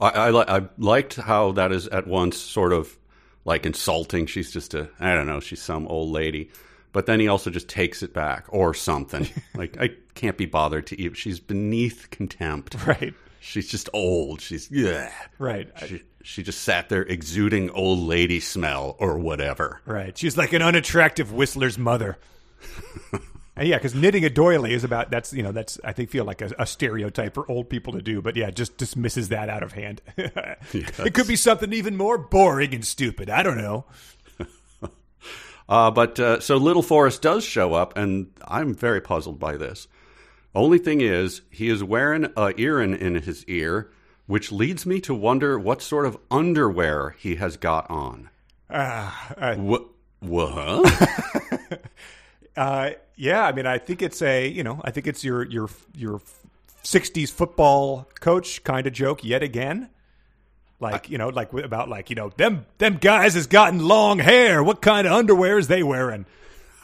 I, 0.00 0.08
I, 0.08 0.58
I 0.58 0.68
liked 0.78 1.16
how 1.16 1.52
that 1.52 1.72
is 1.72 1.88
at 1.88 2.06
once 2.06 2.36
sort 2.36 2.72
of 2.72 2.96
like 3.44 3.66
insulting. 3.66 4.26
She's 4.26 4.50
just 4.50 4.74
a, 4.74 4.90
I 5.00 5.14
don't 5.14 5.26
know, 5.26 5.40
she's 5.40 5.62
some 5.62 5.86
old 5.86 6.10
lady. 6.10 6.50
But 6.92 7.06
then 7.06 7.20
he 7.20 7.28
also 7.28 7.50
just 7.50 7.68
takes 7.68 8.02
it 8.02 8.12
back 8.14 8.46
or 8.48 8.74
something. 8.74 9.28
like, 9.54 9.76
I 9.80 9.90
can't 10.14 10.36
be 10.36 10.46
bothered 10.46 10.86
to 10.88 11.00
eat. 11.00 11.16
She's 11.16 11.40
beneath 11.40 12.08
contempt. 12.10 12.76
right, 12.86 13.14
She's 13.40 13.68
just 13.68 13.88
old. 13.92 14.40
She's, 14.40 14.70
yeah. 14.70 15.12
right, 15.38 15.70
She, 15.86 16.02
she 16.22 16.42
just 16.42 16.62
sat 16.62 16.88
there 16.88 17.02
exuding 17.02 17.70
old 17.70 18.00
lady 18.00 18.40
smell 18.40 18.96
or 18.98 19.18
whatever. 19.18 19.80
right. 19.86 20.16
She's 20.16 20.36
like 20.36 20.52
an 20.52 20.62
unattractive 20.62 21.32
whistler's 21.32 21.78
mother. 21.78 22.18
And 23.56 23.68
yeah, 23.68 23.76
because 23.76 23.94
knitting 23.94 24.24
a 24.24 24.30
doily 24.30 24.72
is 24.74 24.84
about 24.84 25.10
that's 25.10 25.32
you 25.32 25.42
know 25.42 25.52
that's 25.52 25.78
I 25.84 25.92
think 25.92 26.10
feel 26.10 26.24
like 26.24 26.42
a, 26.42 26.50
a 26.58 26.66
stereotype 26.66 27.34
for 27.34 27.48
old 27.50 27.68
people 27.70 27.92
to 27.94 28.02
do, 28.02 28.20
but 28.20 28.36
yeah, 28.36 28.50
just 28.50 28.76
dismisses 28.76 29.28
that 29.28 29.48
out 29.48 29.62
of 29.62 29.72
hand. 29.72 30.02
It 30.72 31.14
could 31.14 31.28
be 31.28 31.36
something 31.36 31.72
even 31.72 31.96
more 31.96 32.18
boring 32.18 32.74
and 32.74 32.84
stupid. 32.84 33.30
I 33.30 33.42
don't 33.42 33.56
know. 33.56 33.86
Uh, 35.68 35.90
but 35.90 36.18
uh, 36.18 36.40
so 36.40 36.56
Little 36.56 36.82
Forrest 36.82 37.20
does 37.22 37.44
show 37.44 37.74
up, 37.74 37.96
and 37.96 38.28
I'm 38.46 38.74
very 38.74 39.00
puzzled 39.00 39.38
by 39.38 39.56
this. 39.56 39.86
Only 40.54 40.78
thing 40.78 41.00
is, 41.02 41.42
he 41.50 41.68
is 41.68 41.84
wearing 41.84 42.32
a 42.36 42.52
earring 42.58 42.94
in 42.94 43.16
his 43.16 43.44
ear, 43.44 43.90
which 44.26 44.50
leads 44.50 44.86
me 44.86 45.00
to 45.02 45.14
wonder 45.14 45.58
what 45.58 45.82
sort 45.82 46.06
of 46.06 46.16
underwear 46.30 47.10
he 47.18 47.34
has 47.36 47.56
got 47.56 47.88
on. 47.90 48.30
Uh, 48.70 49.10
uh, 49.36 49.54
What? 49.56 49.84
What? 50.20 50.90
uh, 52.56 52.90
yeah, 53.16 53.44
I 53.44 53.52
mean, 53.52 53.66
I 53.66 53.78
think 53.78 54.02
it's 54.02 54.20
a 54.22 54.48
you 54.48 54.64
know 54.64 54.80
I 54.84 54.90
think 54.90 55.06
it's 55.06 55.22
your 55.22 55.44
your 55.44 55.68
your 55.94 56.20
'60s 56.82 57.30
football 57.30 58.08
coach 58.20 58.64
kind 58.64 58.86
of 58.86 58.92
joke 58.92 59.22
yet 59.22 59.42
again. 59.42 59.90
Like 60.80 61.10
you 61.10 61.18
know, 61.18 61.28
like 61.28 61.52
about 61.52 61.88
like 61.88 62.10
you 62.10 62.16
know 62.16 62.30
them 62.36 62.64
them 62.78 62.98
guys 62.98 63.34
has 63.34 63.46
gotten 63.48 63.80
long 63.86 64.18
hair. 64.18 64.62
What 64.62 64.80
kind 64.80 65.06
of 65.06 65.12
underwear 65.12 65.58
is 65.58 65.66
they 65.68 65.82
wearing? 65.82 66.24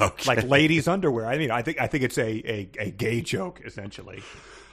Okay. 0.01 0.25
Like 0.27 0.45
ladies' 0.49 0.89
underwear. 0.89 1.27
I 1.27 1.39
mean, 1.39 1.53
I 1.53 1.63
think 1.63 1.81
I 1.81 1.87
think 1.87 2.03
it's 2.03 2.19
a 2.19 2.29
a, 2.29 2.69
a 2.79 2.91
gay 2.91 3.21
joke 3.21 3.61
essentially. 3.65 4.23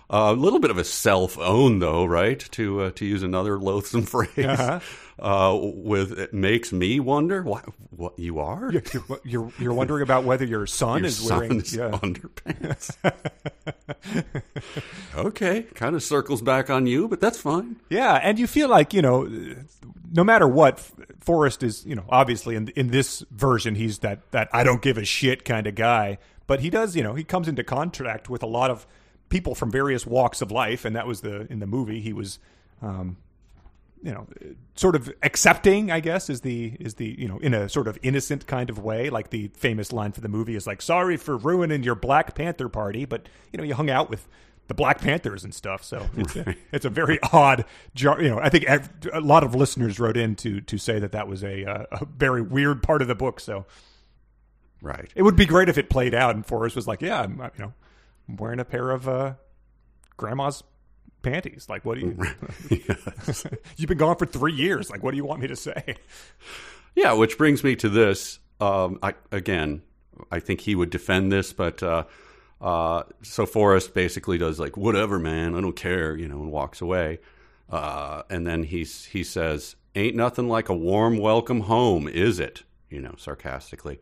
A 0.09 0.33
little 0.33 0.59
bit 0.59 0.71
of 0.71 0.77
a 0.77 0.83
self 0.83 1.37
own, 1.37 1.79
though, 1.79 2.03
right? 2.03 2.39
To 2.51 2.81
uh, 2.81 2.91
to 2.95 3.05
use 3.05 3.23
another 3.23 3.57
loathsome 3.59 4.01
phrase, 4.07 4.29
Uh-huh. 4.37 4.79
Uh, 5.21 5.57
with 5.61 6.17
it 6.17 6.33
makes 6.33 6.71
me 6.73 6.99
wonder 6.99 7.43
what 7.43 7.65
what 7.91 8.17
you 8.17 8.39
are. 8.39 8.71
You're, 8.71 9.19
you're 9.23 9.51
you're 9.59 9.73
wondering 9.73 10.01
about 10.01 10.23
whether 10.23 10.45
your 10.45 10.65
son 10.65 10.99
Your 10.99 11.07
is 11.07 11.21
wearing 11.21 11.57
yeah. 11.57 11.91
underpants. 11.91 12.95
okay, 15.15 15.63
kind 15.75 15.95
of 15.95 16.01
circles 16.01 16.41
back 16.41 16.69
on 16.69 16.87
you, 16.87 17.07
but 17.07 17.21
that's 17.21 17.39
fine. 17.39 17.75
Yeah, 17.89 18.15
and 18.15 18.39
you 18.39 18.47
feel 18.47 18.67
like 18.67 18.93
you 18.93 19.01
know, 19.01 19.29
no 20.11 20.23
matter 20.23 20.47
what, 20.47 20.79
Forrest 21.19 21.61
is 21.61 21.85
you 21.85 21.95
know 21.95 22.05
obviously 22.09 22.55
in 22.55 22.69
in 22.69 22.87
this 22.87 23.23
version 23.29 23.75
he's 23.75 23.99
that 23.99 24.29
that 24.31 24.49
I 24.51 24.63
don't 24.63 24.81
give 24.81 24.97
a 24.97 25.05
shit 25.05 25.45
kind 25.45 25.67
of 25.67 25.75
guy, 25.75 26.17
but 26.47 26.61
he 26.61 26.71
does 26.71 26.95
you 26.95 27.03
know 27.03 27.13
he 27.13 27.23
comes 27.23 27.47
into 27.47 27.63
contact 27.63 28.27
with 28.27 28.41
a 28.41 28.47
lot 28.47 28.71
of 28.71 28.87
people 29.29 29.53
from 29.53 29.69
various 29.69 30.05
walks 30.05 30.41
of 30.41 30.51
life, 30.51 30.83
and 30.83 30.95
that 30.95 31.05
was 31.05 31.21
the 31.21 31.51
in 31.51 31.59
the 31.59 31.67
movie 31.67 32.01
he 32.01 32.11
was. 32.11 32.39
Um, 32.81 33.17
you 34.03 34.11
know, 34.11 34.27
sort 34.75 34.95
of 34.95 35.11
accepting, 35.21 35.91
I 35.91 35.99
guess, 35.99 36.29
is 36.29 36.41
the 36.41 36.75
is 36.79 36.95
the 36.95 37.15
you 37.19 37.27
know 37.27 37.37
in 37.39 37.53
a 37.53 37.69
sort 37.69 37.87
of 37.87 37.97
innocent 38.01 38.47
kind 38.47 38.69
of 38.69 38.79
way. 38.79 39.09
Like 39.09 39.29
the 39.29 39.49
famous 39.53 39.91
line 39.91 40.11
for 40.11 40.21
the 40.21 40.29
movie 40.29 40.55
is 40.55 40.65
like, 40.65 40.81
"Sorry 40.81 41.17
for 41.17 41.37
ruining 41.37 41.83
your 41.83 41.95
Black 41.95 42.33
Panther 42.35 42.67
party," 42.69 43.05
but 43.05 43.29
you 43.51 43.57
know 43.57 43.63
you 43.63 43.75
hung 43.75 43.89
out 43.89 44.09
with 44.09 44.27
the 44.67 44.73
Black 44.73 45.01
Panthers 45.01 45.43
and 45.43 45.53
stuff, 45.53 45.83
so 45.83 46.07
it's, 46.17 46.35
a, 46.35 46.55
it's 46.71 46.85
a 46.85 46.89
very 46.89 47.19
odd. 47.33 47.65
jar- 47.93 48.21
You 48.21 48.29
know, 48.29 48.39
I 48.39 48.49
think 48.49 48.65
a 49.13 49.19
lot 49.19 49.43
of 49.43 49.53
listeners 49.53 49.99
wrote 49.99 50.17
in 50.17 50.35
to 50.37 50.61
to 50.61 50.77
say 50.77 50.97
that 50.99 51.11
that 51.11 51.27
was 51.27 51.43
a 51.43 51.63
a 51.63 52.05
very 52.05 52.41
weird 52.41 52.81
part 52.81 53.01
of 53.01 53.07
the 53.07 53.15
book. 53.15 53.39
So 53.39 53.65
Right. 54.81 55.11
it 55.15 55.21
would 55.21 55.35
be 55.35 55.45
great 55.45 55.69
if 55.69 55.77
it 55.77 55.91
played 55.91 56.15
out 56.15 56.33
and 56.33 56.43
Forrest 56.45 56.75
was 56.75 56.87
like, 56.87 57.01
"Yeah, 57.01 57.21
I'm 57.21 57.39
uh, 57.39 57.49
you 57.57 57.65
know, 57.65 57.73
I'm 58.27 58.37
wearing 58.37 58.59
a 58.59 58.65
pair 58.65 58.89
of 58.89 59.07
uh, 59.07 59.33
grandma's." 60.17 60.63
Panties, 61.21 61.67
like 61.69 61.85
what 61.85 61.99
do 61.99 62.15
you? 62.69 62.77
You've 63.77 63.87
been 63.87 63.97
gone 63.97 64.17
for 64.17 64.25
three 64.25 64.53
years. 64.53 64.89
Like, 64.89 65.03
what 65.03 65.11
do 65.11 65.17
you 65.17 65.25
want 65.25 65.41
me 65.41 65.47
to 65.47 65.55
say? 65.55 65.95
Yeah, 66.95 67.13
which 67.13 67.37
brings 67.37 67.63
me 67.63 67.75
to 67.77 67.89
this. 67.89 68.39
Um, 68.59 68.99
I, 69.01 69.13
again, 69.31 69.81
I 70.31 70.39
think 70.39 70.61
he 70.61 70.75
would 70.75 70.89
defend 70.89 71.31
this, 71.31 71.53
but 71.53 71.81
uh, 71.81 72.03
uh, 72.59 73.03
so 73.23 73.45
Forrest 73.45 73.93
basically 73.93 74.37
does 74.37 74.59
like 74.59 74.77
whatever, 74.77 75.17
man, 75.17 75.55
I 75.55 75.61
don't 75.61 75.75
care, 75.75 76.15
you 76.15 76.27
know, 76.27 76.41
and 76.41 76.51
walks 76.51 76.81
away. 76.81 77.19
Uh, 77.69 78.23
and 78.29 78.45
then 78.45 78.63
he's 78.63 79.05
he 79.05 79.23
says, 79.23 79.75
"Ain't 79.95 80.15
nothing 80.15 80.49
like 80.49 80.69
a 80.69 80.75
warm 80.75 81.17
welcome 81.17 81.61
home, 81.61 82.07
is 82.07 82.39
it?" 82.39 82.63
You 82.89 83.01
know, 83.01 83.15
sarcastically. 83.17 83.99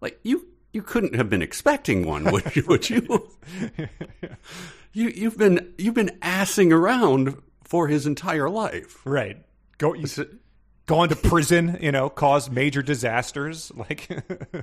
Like 0.00 0.20
you, 0.22 0.46
you 0.72 0.82
couldn't 0.82 1.16
have 1.16 1.28
been 1.28 1.42
expecting 1.42 2.06
one, 2.06 2.24
would 2.30 2.54
you? 2.54 2.64
Would 2.68 2.88
you? 2.88 3.28
you 4.92 5.08
you've 5.08 5.38
been 5.38 5.74
you've 5.78 5.94
been 5.94 6.18
assing 6.22 6.72
around 6.72 7.40
for 7.64 7.88
his 7.88 8.06
entire 8.06 8.48
life. 8.48 9.00
Right. 9.04 9.44
Go. 9.78 9.94
You, 9.94 10.06
gone 10.86 11.08
to 11.10 11.16
prison. 11.16 11.78
You 11.80 11.92
know, 11.92 12.08
caused 12.10 12.50
major 12.50 12.82
disasters. 12.82 13.70
Like, 13.76 14.08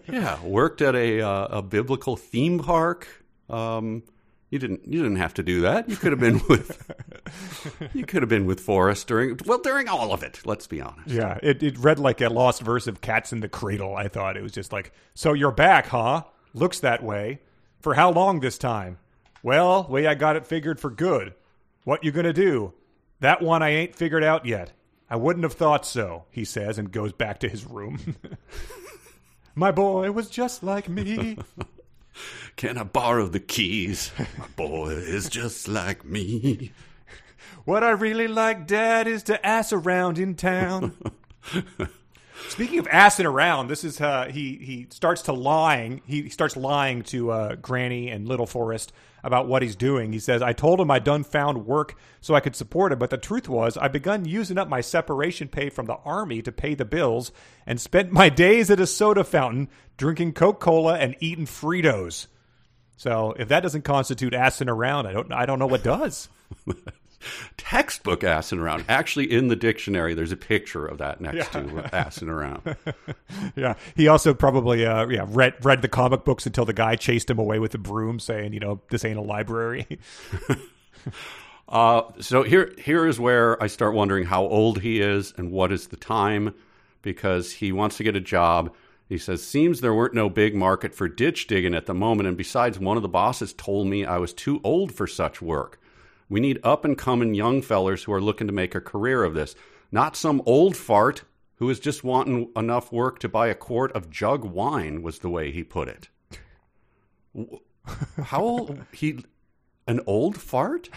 Yeah, 0.07 0.43
worked 0.43 0.81
at 0.81 0.95
a 0.95 1.21
uh, 1.21 1.59
a 1.59 1.61
biblical 1.61 2.17
theme 2.17 2.59
park. 2.59 3.07
Um, 3.49 4.03
you 4.49 4.59
didn't 4.59 4.81
you 4.85 5.01
didn't 5.01 5.17
have 5.17 5.33
to 5.35 5.43
do 5.43 5.61
that. 5.61 5.89
You 5.89 5.95
could 5.95 6.11
have 6.11 6.19
been 6.19 6.41
with 6.49 6.91
you 7.93 8.05
could 8.05 8.21
have 8.21 8.29
been 8.29 8.45
with 8.45 8.59
Forrest 8.59 9.07
during 9.07 9.39
well 9.45 9.59
during 9.59 9.87
all 9.87 10.13
of 10.13 10.23
it. 10.23 10.41
Let's 10.45 10.67
be 10.67 10.81
honest. 10.81 11.07
yeah, 11.07 11.39
it 11.41 11.63
it 11.63 11.77
read 11.77 11.99
like 11.99 12.21
a 12.21 12.29
lost 12.29 12.61
verse 12.61 12.87
of 12.87 13.01
Cats 13.01 13.31
in 13.31 13.39
the 13.39 13.49
Cradle. 13.49 13.95
I 13.95 14.07
thought 14.07 14.35
it 14.37 14.43
was 14.43 14.51
just 14.51 14.71
like, 14.73 14.91
so 15.13 15.33
you're 15.33 15.51
back, 15.51 15.87
huh? 15.87 16.23
Looks 16.53 16.79
that 16.81 17.03
way. 17.03 17.41
For 17.79 17.93
how 17.93 18.11
long 18.11 18.39
this 18.39 18.57
time? 18.57 18.97
Well, 19.45 19.83
way 19.83 20.07
I 20.07 20.15
got 20.15 20.35
it 20.37 20.47
figured 20.47 20.79
for 20.79 20.89
good. 20.89 21.35
What 21.83 22.03
you 22.03 22.11
gonna 22.11 22.33
do? 22.33 22.73
That 23.19 23.43
one 23.43 23.61
I 23.61 23.69
ain't 23.69 23.95
figured 23.95 24.23
out 24.23 24.47
yet. 24.47 24.71
I 25.07 25.17
wouldn't 25.17 25.43
have 25.43 25.53
thought 25.53 25.85
so, 25.85 26.25
he 26.31 26.43
says, 26.43 26.79
and 26.79 26.91
goes 26.91 27.13
back 27.13 27.41
to 27.41 27.47
his 27.47 27.63
room. 27.63 28.15
My 29.55 29.69
boy 29.69 30.11
was 30.11 30.31
just 30.31 30.63
like 30.63 30.89
me. 30.89 31.37
Can 32.55 32.79
I 32.79 32.85
borrow 32.85 33.27
the 33.27 33.39
keys? 33.39 34.11
My 34.39 34.47
boy 34.55 34.93
is 34.93 35.29
just 35.29 35.67
like 35.67 36.03
me. 36.03 36.71
What 37.65 37.83
I 37.83 37.91
really 37.91 38.27
like, 38.27 38.65
Dad, 38.65 39.05
is 39.05 39.21
to 39.23 39.45
ass 39.45 39.71
around 39.71 40.17
in 40.17 40.33
town. 40.33 40.97
Speaking 42.49 42.79
of 42.79 42.85
assing 42.87 43.25
around, 43.25 43.67
this 43.67 43.83
is 43.83 43.99
uh, 43.99 44.25
he 44.25 44.55
he 44.55 44.87
starts 44.89 45.23
to 45.23 45.33
lying. 45.33 46.01
He 46.05 46.29
starts 46.29 46.55
lying 46.55 47.03
to 47.03 47.31
uh, 47.31 47.55
Granny 47.55 48.09
and 48.09 48.27
Little 48.27 48.45
Forrest 48.45 48.93
about 49.23 49.47
what 49.47 49.61
he's 49.61 49.75
doing. 49.75 50.13
He 50.13 50.19
says, 50.19 50.41
"I 50.41 50.53
told 50.53 50.79
him 50.79 50.89
I 50.89 50.99
done 50.99 51.23
found 51.23 51.65
work 51.65 51.95
so 52.21 52.33
I 52.35 52.39
could 52.39 52.55
support 52.55 52.91
him, 52.91 52.99
but 52.99 53.09
the 53.09 53.17
truth 53.17 53.49
was 53.49 53.77
I 53.77 53.87
begun 53.87 54.25
using 54.25 54.57
up 54.57 54.69
my 54.69 54.81
separation 54.81 55.47
pay 55.47 55.69
from 55.69 55.85
the 55.85 55.97
army 56.05 56.41
to 56.43 56.51
pay 56.51 56.75
the 56.75 56.85
bills, 56.85 57.31
and 57.65 57.81
spent 57.81 58.11
my 58.11 58.29
days 58.29 58.69
at 58.69 58.79
a 58.79 58.87
soda 58.87 59.23
fountain 59.23 59.69
drinking 59.97 60.33
Coca 60.33 60.59
Cola 60.59 60.97
and 60.97 61.15
eating 61.19 61.45
Fritos." 61.45 62.27
So 62.97 63.33
if 63.37 63.49
that 63.49 63.61
doesn't 63.61 63.83
constitute 63.83 64.33
assing 64.33 64.69
around, 64.69 65.07
I 65.07 65.13
don't 65.13 65.31
I 65.33 65.45
don't 65.45 65.59
know 65.59 65.67
what 65.67 65.83
does. 65.83 66.29
Textbook 67.57 68.21
assing 68.21 68.59
around. 68.59 68.85
Actually, 68.87 69.31
in 69.31 69.47
the 69.47 69.55
dictionary, 69.55 70.13
there's 70.13 70.31
a 70.31 70.37
picture 70.37 70.85
of 70.85 70.97
that 70.99 71.21
next 71.21 71.51
to 71.51 71.59
uh, 71.59 71.89
assing 72.05 72.29
around. 72.29 72.75
Yeah, 73.55 73.75
he 73.95 74.07
also 74.07 74.33
probably 74.33 74.85
uh, 74.85 75.07
yeah 75.07 75.25
read 75.27 75.53
read 75.63 75.81
the 75.81 75.87
comic 75.87 76.23
books 76.23 76.45
until 76.45 76.65
the 76.65 76.73
guy 76.73 76.95
chased 76.95 77.29
him 77.29 77.39
away 77.39 77.59
with 77.59 77.73
a 77.75 77.79
broom, 77.79 78.19
saying, 78.19 78.53
you 78.53 78.59
know, 78.59 78.81
this 78.89 79.05
ain't 79.05 79.17
a 79.17 79.21
library. 79.21 79.87
Uh, 81.67 82.03
so 82.19 82.43
here, 82.43 82.73
here 82.77 83.07
is 83.07 83.19
where 83.19 83.61
I 83.61 83.67
start 83.67 83.93
wondering 83.93 84.25
how 84.25 84.43
old 84.43 84.81
he 84.81 85.01
is 85.01 85.33
and 85.37 85.51
what 85.51 85.71
is 85.71 85.87
the 85.87 85.97
time, 85.97 86.53
because 87.01 87.51
he 87.51 87.71
wants 87.71 87.97
to 87.97 88.03
get 88.03 88.15
a 88.15 88.21
job. 88.21 88.73
He 89.09 89.17
says, 89.17 89.43
"Seems 89.43 89.81
there 89.81 89.93
weren't 89.93 90.13
no 90.13 90.29
big 90.29 90.55
market 90.55 90.93
for 90.93 91.07
ditch 91.07 91.47
digging 91.47 91.75
at 91.75 91.85
the 91.85 91.93
moment, 91.93 92.27
and 92.27 92.37
besides, 92.37 92.79
one 92.79 92.97
of 92.97 93.03
the 93.03 93.09
bosses 93.09 93.53
told 93.53 93.87
me 93.87 94.05
I 94.05 94.17
was 94.17 94.33
too 94.33 94.61
old 94.63 94.91
for 94.93 95.07
such 95.07 95.41
work. 95.41 95.79
We 96.29 96.39
need 96.39 96.59
up 96.63 96.85
and 96.85 96.97
coming 96.97 97.33
young 97.33 97.61
fellers 97.61 98.03
who 98.03 98.13
are 98.13 98.21
looking 98.21 98.47
to 98.47 98.53
make 98.53 98.75
a 98.75 98.81
career 98.81 99.23
of 99.23 99.33
this, 99.33 99.55
not 99.91 100.15
some 100.15 100.41
old 100.45 100.75
fart 100.75 101.23
who 101.55 101.69
is 101.69 101.79
just 101.79 102.03
wanting 102.03 102.51
enough 102.55 102.91
work 102.91 103.19
to 103.19 103.29
buy 103.29 103.47
a 103.47 103.55
quart 103.55 103.91
of 103.93 104.09
jug 104.09 104.43
wine." 104.43 105.01
Was 105.01 105.19
the 105.19 105.29
way 105.29 105.51
he 105.51 105.63
put 105.63 105.87
it. 105.87 106.09
How 108.23 108.41
old 108.41 108.83
he? 108.91 109.23
An 109.87 109.99
old 110.07 110.37
fart? 110.37 110.89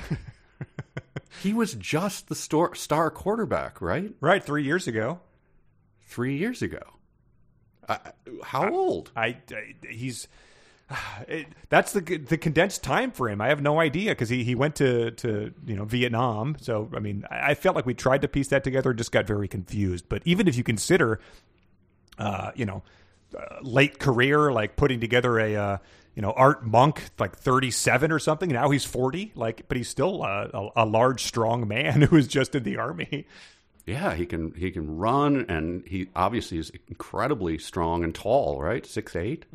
He 1.42 1.52
was 1.52 1.74
just 1.74 2.28
the 2.28 2.34
star, 2.34 2.74
star 2.74 3.10
quarterback, 3.10 3.80
right? 3.80 4.12
right, 4.20 4.42
three 4.42 4.64
years 4.64 4.86
ago, 4.88 5.20
Three 6.06 6.38
years 6.38 6.62
ago. 6.62 6.82
I, 7.86 7.98
how 8.42 8.70
old? 8.70 9.10
I, 9.14 9.36
I 9.52 9.74
he's 9.88 10.26
it, 11.28 11.47
that's 11.68 11.93
the 11.93 12.01
the 12.01 12.39
condensed 12.39 12.82
time 12.82 13.11
for 13.11 13.28
him. 13.28 13.41
I 13.41 13.49
have 13.49 13.62
no 13.62 13.80
idea 13.80 14.12
because 14.12 14.28
he, 14.28 14.45
he 14.45 14.55
went 14.55 14.76
to 14.76 15.11
to 15.12 15.53
you 15.66 15.76
know 15.76 15.84
Vietnam. 15.84 16.57
So 16.61 16.91
I 16.95 17.01
mean, 17.01 17.24
I, 17.30 17.51
I 17.51 17.55
felt 17.55 17.76
like 17.76 17.86
we 17.86 17.95
tried 17.95 18.22
to 18.22 18.28
piece 18.28 18.49
that 18.49 18.64
together, 18.64 18.91
and 18.91 18.99
just 18.99 19.12
got 19.12 19.26
very 19.26 19.49
confused. 19.49 20.07
But 20.09 20.22
even 20.24 20.49
if 20.49 20.57
you 20.57 20.64
consider, 20.64 21.20
uh, 22.18 22.53
you 22.55 22.64
know, 22.64 22.82
uh, 23.36 23.61
late 23.62 23.99
career, 23.99 24.53
like 24.53 24.76
putting 24.76 25.01
together 25.01 25.39
a 25.39 25.57
uh, 25.57 25.78
you 26.14 26.22
know 26.22 26.32
Art 26.32 26.66
Monk, 26.66 27.11
like 27.18 27.36
thirty 27.36 27.70
seven 27.70 28.11
or 28.11 28.18
something. 28.18 28.51
Now 28.51 28.70
he's 28.70 28.84
forty, 28.84 29.32
like, 29.34 29.68
but 29.68 29.76
he's 29.76 29.89
still 29.89 30.22
uh, 30.22 30.49
a, 30.55 30.84
a 30.84 30.86
large, 30.86 31.22
strong 31.24 31.68
man 31.68 32.03
who 32.11 32.16
is 32.16 32.26
just 32.26 32.55
in 32.55 32.62
the 32.62 32.76
army. 32.78 33.26
Yeah, 33.86 34.14
he 34.14 34.26
can 34.26 34.53
he 34.53 34.70
can 34.70 34.99
run, 34.99 35.47
and 35.49 35.82
he 35.86 36.09
obviously 36.14 36.59
is 36.59 36.70
incredibly 36.89 37.57
strong 37.57 38.05
and 38.05 38.14
tall, 38.14 38.61
right? 38.61 38.84
Six 38.84 39.16
eight. 39.16 39.47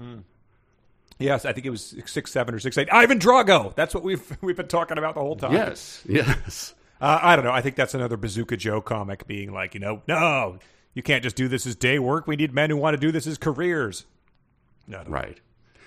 Yes, 1.19 1.45
I 1.45 1.53
think 1.53 1.65
it 1.65 1.69
was 1.69 1.95
six 2.05 2.31
seven 2.31 2.55
or 2.55 2.59
six 2.59 2.77
eight. 2.77 2.89
Ivan 2.91 3.19
Drago. 3.19 3.73
That's 3.75 3.93
what 3.93 4.03
we've 4.03 4.37
we've 4.41 4.57
been 4.57 4.67
talking 4.67 4.97
about 4.97 5.15
the 5.15 5.21
whole 5.21 5.35
time. 5.35 5.53
Yes, 5.53 6.01
yes. 6.07 6.73
Uh, 6.99 7.19
I 7.21 7.35
don't 7.35 7.43
know. 7.43 7.51
I 7.51 7.61
think 7.61 7.75
that's 7.75 7.93
another 7.93 8.17
Bazooka 8.17 8.57
Joe 8.57 8.79
comic 8.81 9.27
being 9.27 9.51
like, 9.51 9.73
you 9.73 9.79
know, 9.79 10.01
no, 10.07 10.57
you 10.93 11.03
can't 11.03 11.21
just 11.23 11.35
do 11.35 11.47
this 11.47 11.67
as 11.67 11.75
day 11.75 11.99
work. 11.99 12.27
We 12.27 12.35
need 12.35 12.53
men 12.53 12.69
who 12.69 12.77
want 12.77 12.93
to 12.93 12.99
do 12.99 13.11
this 13.11 13.27
as 13.27 13.37
careers. 13.37 14.05
No, 14.87 15.03
Right. 15.07 15.39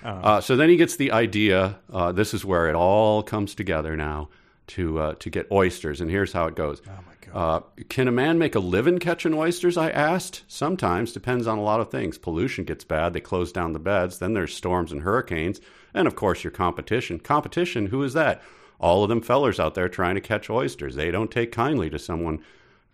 Uh, 0.03 0.41
so 0.41 0.57
then 0.57 0.68
he 0.68 0.77
gets 0.77 0.97
the 0.97 1.11
idea. 1.11 1.79
Uh, 1.93 2.12
this 2.12 2.33
is 2.33 2.45
where 2.45 2.68
it 2.68 2.77
all 2.77 3.22
comes 3.22 3.55
together 3.55 3.97
now 3.97 4.29
to 4.68 4.99
uh, 4.99 5.14
to 5.14 5.31
get 5.31 5.51
oysters, 5.51 6.01
and 6.01 6.11
here's 6.11 6.33
how 6.33 6.47
it 6.47 6.55
goes. 6.55 6.81
Oh. 6.87 6.93
Uh, 7.33 7.61
can 7.89 8.09
a 8.09 8.12
man 8.12 8.39
make 8.39 8.55
a 8.55 8.61
living 8.61 8.99
catching 8.99 9.35
oysters? 9.35 9.77
I 9.77 9.91
asked. 9.91 10.43
Sometimes 10.49 11.12
depends 11.12 11.47
on 11.47 11.59
a 11.59 11.62
lot 11.62 11.81
of 11.81 11.91
things. 11.91 12.18
Pollution 12.18 12.64
gets 12.64 12.85
bad; 12.85 13.12
they 13.12 13.20
close 13.20 13.53
down 13.53 13.72
the 13.72 13.79
beds. 13.79 14.18
Then 14.18 14.33
there's 14.35 14.55
storms 14.55 14.93
and 14.93 15.03
hurricanes, 15.03 15.61
and 15.95 16.07
of 16.07 16.14
course 16.16 16.45
your 16.45 16.51
competition. 16.53 17.18
Competition? 17.18 17.87
Who 17.87 18.03
is 18.03 18.12
that? 18.14 18.43
All 18.79 19.03
of 19.03 19.09
them 19.09 19.22
fellers 19.22 19.59
out 19.59 19.74
there 19.74 19.89
trying 19.89 20.14
to 20.16 20.20
catch 20.20 20.51
oysters. 20.51 20.95
They 20.95 21.11
don't 21.11 21.31
take 21.31 21.51
kindly 21.53 21.89
to 21.91 21.99
someone 21.99 22.41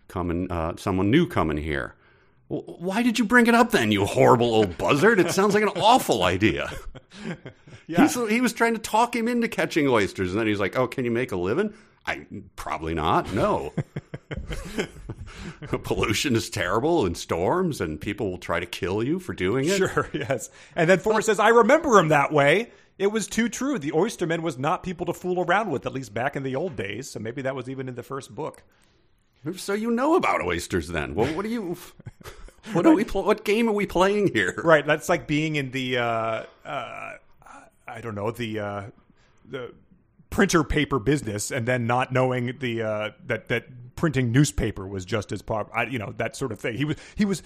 coming, 0.07 0.51
uh, 0.51 0.75
someone 0.77 1.11
new 1.11 1.27
coming 1.27 1.57
here. 1.57 1.93
"W- 2.49 2.65
Why 2.79 3.03
did 3.03 3.19
you 3.19 3.25
bring 3.25 3.47
it 3.47 3.55
up 3.55 3.71
then, 3.71 3.91
you 3.91 4.05
horrible 4.05 4.53
old 4.55 4.77
buzzard? 4.77 5.19
It 5.19 5.31
sounds 5.31 5.53
like 5.53 5.63
an 5.63 5.69
awful 5.75 6.23
idea. 6.23 6.71
He's, 7.87 8.15
he 8.29 8.39
was 8.41 8.53
trying 8.53 8.73
to 8.73 8.79
talk 8.79 9.15
him 9.15 9.27
into 9.27 9.47
catching 9.49 9.87
oysters, 9.87 10.31
and 10.31 10.39
then 10.39 10.47
he's 10.47 10.59
like, 10.59 10.77
"Oh, 10.77 10.87
can 10.87 11.03
you 11.05 11.11
make 11.11 11.31
a 11.31 11.35
living?" 11.37 11.73
I 12.05 12.25
probably 12.55 12.93
not. 12.93 13.33
No. 13.33 13.71
Pollution 15.83 16.35
is 16.35 16.49
terrible, 16.49 17.05
and 17.05 17.17
storms, 17.17 17.81
and 17.81 17.99
people 17.99 18.29
will 18.31 18.37
try 18.37 18.59
to 18.59 18.65
kill 18.65 19.03
you 19.03 19.19
for 19.19 19.33
doing 19.33 19.65
it. 19.65 19.77
Sure, 19.77 20.09
yes. 20.13 20.49
And 20.75 20.89
then 20.89 20.99
Forrest 20.99 21.27
says, 21.27 21.39
I 21.39 21.49
remember 21.49 21.97
him 21.97 22.09
that 22.09 22.31
way. 22.31 22.71
It 22.97 23.07
was 23.07 23.27
too 23.27 23.49
true. 23.49 23.79
The 23.79 23.91
oysterman 23.91 24.41
was 24.41 24.57
not 24.57 24.83
people 24.83 25.05
to 25.07 25.13
fool 25.13 25.43
around 25.43 25.71
with, 25.71 25.85
at 25.85 25.93
least 25.93 26.13
back 26.13 26.35
in 26.35 26.43
the 26.43 26.55
old 26.55 26.75
days. 26.75 27.09
So 27.09 27.19
maybe 27.19 27.41
that 27.41 27.55
was 27.55 27.69
even 27.69 27.89
in 27.89 27.95
the 27.95 28.03
first 28.03 28.33
book. 28.35 28.63
So 29.57 29.73
you 29.73 29.91
know 29.91 30.15
about 30.15 30.41
oysters 30.41 30.87
then? 30.87 31.15
Well, 31.15 31.33
what 31.33 31.43
do 31.43 31.49
you? 31.49 31.77
What 32.71 32.85
are 32.85 32.93
we? 32.93 33.03
Pl- 33.03 33.25
what 33.25 33.43
game 33.43 33.67
are 33.67 33.73
we 33.73 33.85
playing 33.85 34.33
here? 34.33 34.53
Right. 34.63 34.85
That's 34.85 35.09
like 35.09 35.27
being 35.27 35.57
in 35.57 35.71
the, 35.71 35.97
uh, 35.97 36.43
uh, 36.63 37.13
I 37.85 37.99
don't 38.01 38.15
know, 38.15 38.31
the, 38.31 38.59
uh, 38.59 38.83
the 39.49 39.73
printer 40.29 40.63
paper 40.63 40.97
business 40.97 41.51
and 41.51 41.67
then 41.67 41.87
not 41.87 42.13
knowing 42.13 42.57
the, 42.59 42.81
uh, 42.81 43.09
that, 43.25 43.49
that 43.49 43.65
printing 44.03 44.33
newspaper 44.33 44.85
was 44.85 45.05
just 45.05 45.31
as 45.31 45.41
pop, 45.41 45.71
I, 45.73 45.85
you 45.85 45.97
know, 45.97 46.13
that 46.17 46.35
sort 46.35 46.51
of 46.51 46.59
thing. 46.59 46.75
He 46.75 46.83
was, 46.83 46.97
he 47.15 47.23
was, 47.23 47.41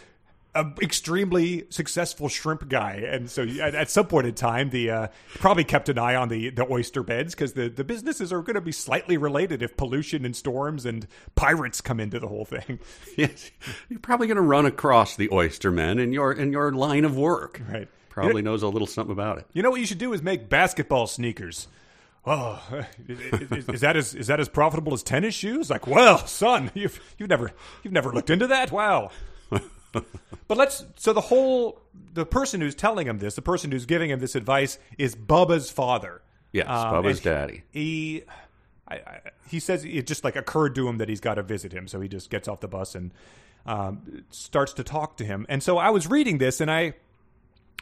an 0.56 0.74
extremely 0.82 1.66
successful 1.70 2.30
shrimp 2.30 2.68
guy, 2.68 2.94
and 2.94 3.30
so 3.30 3.44
at, 3.44 3.76
at 3.76 3.92
some 3.92 4.08
point 4.08 4.26
in 4.26 4.34
time, 4.34 4.72
the 4.72 4.90
uh, 4.90 5.08
probably 5.36 5.64
kept 5.64 5.88
an 5.88 6.00
eye 6.00 6.16
on 6.16 6.30
the, 6.30 6.50
the 6.50 6.66
oyster 6.72 7.04
beds 7.04 7.36
because 7.36 7.54
the, 7.54 7.70
the 7.70 7.84
businesses 7.84 8.34
are 8.34 8.42
going 8.42 8.56
to 8.56 8.62
be 8.62 8.72
slightly 8.72 9.18
related 9.18 9.62
if 9.62 9.78
pollution 9.78 10.26
and 10.26 10.36
storms 10.36 10.84
and 10.84 11.06
pirates 11.36 11.80
come 11.80 12.00
into 12.00 12.20
the 12.20 12.28
whole 12.28 12.46
thing. 12.46 12.80
Yes, 13.16 13.52
you're 13.88 14.00
probably 14.00 14.26
going 14.26 14.38
to 14.38 14.42
run 14.42 14.66
across 14.66 15.16
the 15.16 15.28
oystermen 15.28 16.02
in 16.02 16.12
your 16.12 16.32
in 16.32 16.52
your 16.52 16.72
line 16.72 17.06
of 17.06 17.16
work. 17.16 17.62
Right. 17.70 17.88
Probably 18.10 18.42
knows 18.42 18.64
a 18.64 18.68
little 18.68 18.88
something 18.88 19.14
about 19.14 19.38
it. 19.38 19.46
You 19.54 19.62
know 19.62 19.70
what 19.70 19.80
you 19.80 19.86
should 19.86 20.00
do 20.00 20.12
is 20.14 20.24
make 20.24 20.50
basketball 20.50 21.06
sneakers. 21.06 21.68
Oh, 22.30 22.62
is, 23.08 23.70
is 23.70 23.82
that 23.82 23.96
as 23.96 24.14
is 24.14 24.28
that 24.28 24.42
as 24.42 24.50
profitable 24.50 24.94
as 24.94 25.02
tennis 25.02 25.34
shoes? 25.34 25.70
Like, 25.70 25.88
well, 25.88 26.18
son, 26.28 26.72
you've 26.74 27.00
you've 27.18 27.30
never 27.30 27.52
you've 27.84 27.94
never 27.94 28.12
looked 28.12 28.30
into 28.30 28.48
that. 28.48 28.70
Wow. 28.70 29.12
but 29.50 30.58
let's 30.58 30.84
so 30.98 31.14
the 31.14 31.22
whole 31.22 31.82
the 32.14 32.26
person 32.26 32.60
who's 32.60 32.76
telling 32.76 33.08
him 33.08 33.20
this, 33.20 33.36
the 33.36 33.42
person 33.42 33.72
who's 33.72 33.86
giving 33.86 34.10
him 34.10 34.20
this 34.20 34.36
advice, 34.36 34.78
is 34.98 35.16
Bubba's 35.16 35.70
father. 35.70 36.22
Yes, 36.52 36.68
Um, 36.68 36.96
Bubba's 36.96 37.18
and 37.18 37.24
daddy. 37.24 37.64
He, 37.72 38.24
I, 38.88 38.96
I, 38.96 39.20
he 39.50 39.60
says 39.60 39.86
it 39.86 40.06
just 40.08 40.24
like 40.24 40.36
occurred 40.36 40.76
to 40.76 40.88
him 40.88 40.98
that 40.98 41.08
he's 41.08 41.22
got 41.22 41.36
to 41.36 41.44
visit 41.44 41.72
him, 41.72 41.88
so 41.88 42.02
he 42.02 42.10
just 42.10 42.30
gets 42.30 42.48
off 42.48 42.60
the 42.60 42.68
bus 42.68 42.96
and 42.96 43.14
um, 43.66 44.24
starts 44.32 44.74
to 44.74 44.84
talk 44.84 45.18
to 45.18 45.26
him. 45.26 45.46
And 45.48 45.62
so 45.62 45.78
I 45.78 45.92
was 45.92 46.08
reading 46.08 46.40
this, 46.40 46.60
and 46.60 46.72
I, 46.72 46.94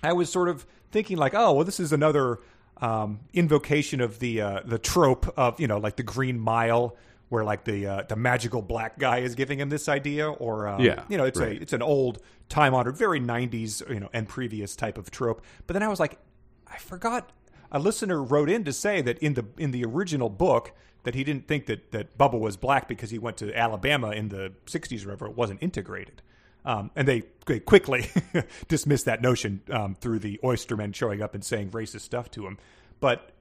I 0.04 0.14
was 0.14 0.32
sort 0.32 0.50
of 0.50 0.66
thinking 0.91 1.18
like, 1.18 1.34
oh, 1.34 1.54
well, 1.54 1.66
this 1.66 1.80
is 1.80 1.93
another 1.93 2.39
um, 2.82 3.20
invocation 3.34 4.02
of 4.02 4.20
the 4.20 4.42
uh, 4.42 4.62
the 4.66 4.80
trope 4.80 5.34
of 5.38 5.60
you 5.60 5.68
know 5.68 5.78
like 5.78 5.96
the 5.96 6.04
Green 6.04 6.40
Mile. 6.40 6.96
Where 7.30 7.44
like 7.44 7.64
the 7.64 7.88
uh, 7.88 8.04
the 8.08 8.16
magical 8.16 8.62
black 8.62 9.00
guy 9.00 9.18
is 9.18 9.34
giving 9.34 9.60
him 9.60 9.70
this 9.70 9.90
idea, 9.90 10.30
or 10.30 10.68
um, 10.68 10.80
Yeah, 10.80 11.04
you 11.10 11.18
know, 11.18 11.26
it's 11.26 11.40
right. 11.40 11.58
a 11.58 11.62
it's 11.62 11.74
an 11.74 11.82
old 11.82 12.20
time 12.50 12.76
honored, 12.76 12.96
very 12.96 13.20
'90s, 13.20 13.82
you 13.90 14.00
know, 14.00 14.10
and 14.14 14.30
previous 14.30 14.76
type 14.76 15.00
of 15.00 15.10
trope. 15.10 15.42
But 15.66 15.74
then 15.74 15.82
I 15.82 15.88
was 15.88 16.00
like, 16.00 16.20
I 16.68 16.78
forgot. 16.78 17.32
A 17.72 17.80
listener 17.80 18.22
wrote 18.24 18.48
in 18.48 18.64
to 18.66 18.72
say 18.72 19.02
that 19.02 19.18
in 19.20 19.34
the 19.34 19.46
in 19.58 19.72
the 19.72 19.84
original 19.84 20.30
book 20.30 20.72
that 21.02 21.16
he 21.16 21.24
didn't 21.24 21.48
think 21.48 21.66
that 21.66 21.92
that 21.94 22.16
Bubba 22.16 22.40
was 22.40 22.58
black 22.58 22.88
because 22.88 23.10
he 23.10 23.18
went 23.18 23.38
to 23.38 23.52
Alabama 23.58 24.12
in 24.12 24.30
the 24.30 24.54
'60s 24.68 25.04
or 25.04 25.08
whatever. 25.08 25.26
It 25.26 25.36
wasn't 25.36 25.64
integrated, 25.64 26.22
um, 26.66 26.91
and 26.95 27.07
they, 27.07 27.24
they 27.45 27.59
quickly 27.59 28.09
dismissed 28.68 29.05
that 29.05 29.22
notion 29.22 29.61
um, 29.70 29.95
through 29.95 30.20
the 30.20 30.39
oystermen 30.43 30.93
showing 30.93 31.22
up 31.22 31.36
and 31.36 31.45
saying 31.45 31.70
racist 31.70 32.01
stuff 32.01 32.30
to 32.32 32.45
him. 32.45 32.57
But 32.99 33.32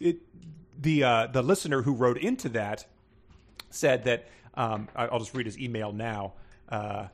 it 0.00 0.18
the 0.80 1.04
uh, 1.04 1.26
the 1.26 1.42
listener 1.42 1.82
who 1.82 1.92
wrote 1.92 2.18
into 2.18 2.48
that 2.50 2.86
said 3.70 4.04
that 4.04 4.28
um, 4.54 4.88
I'll 4.96 5.18
just 5.18 5.34
read 5.34 5.46
his 5.46 5.58
email 5.58 5.92
now. 5.92 6.34
Uh, 6.68 7.08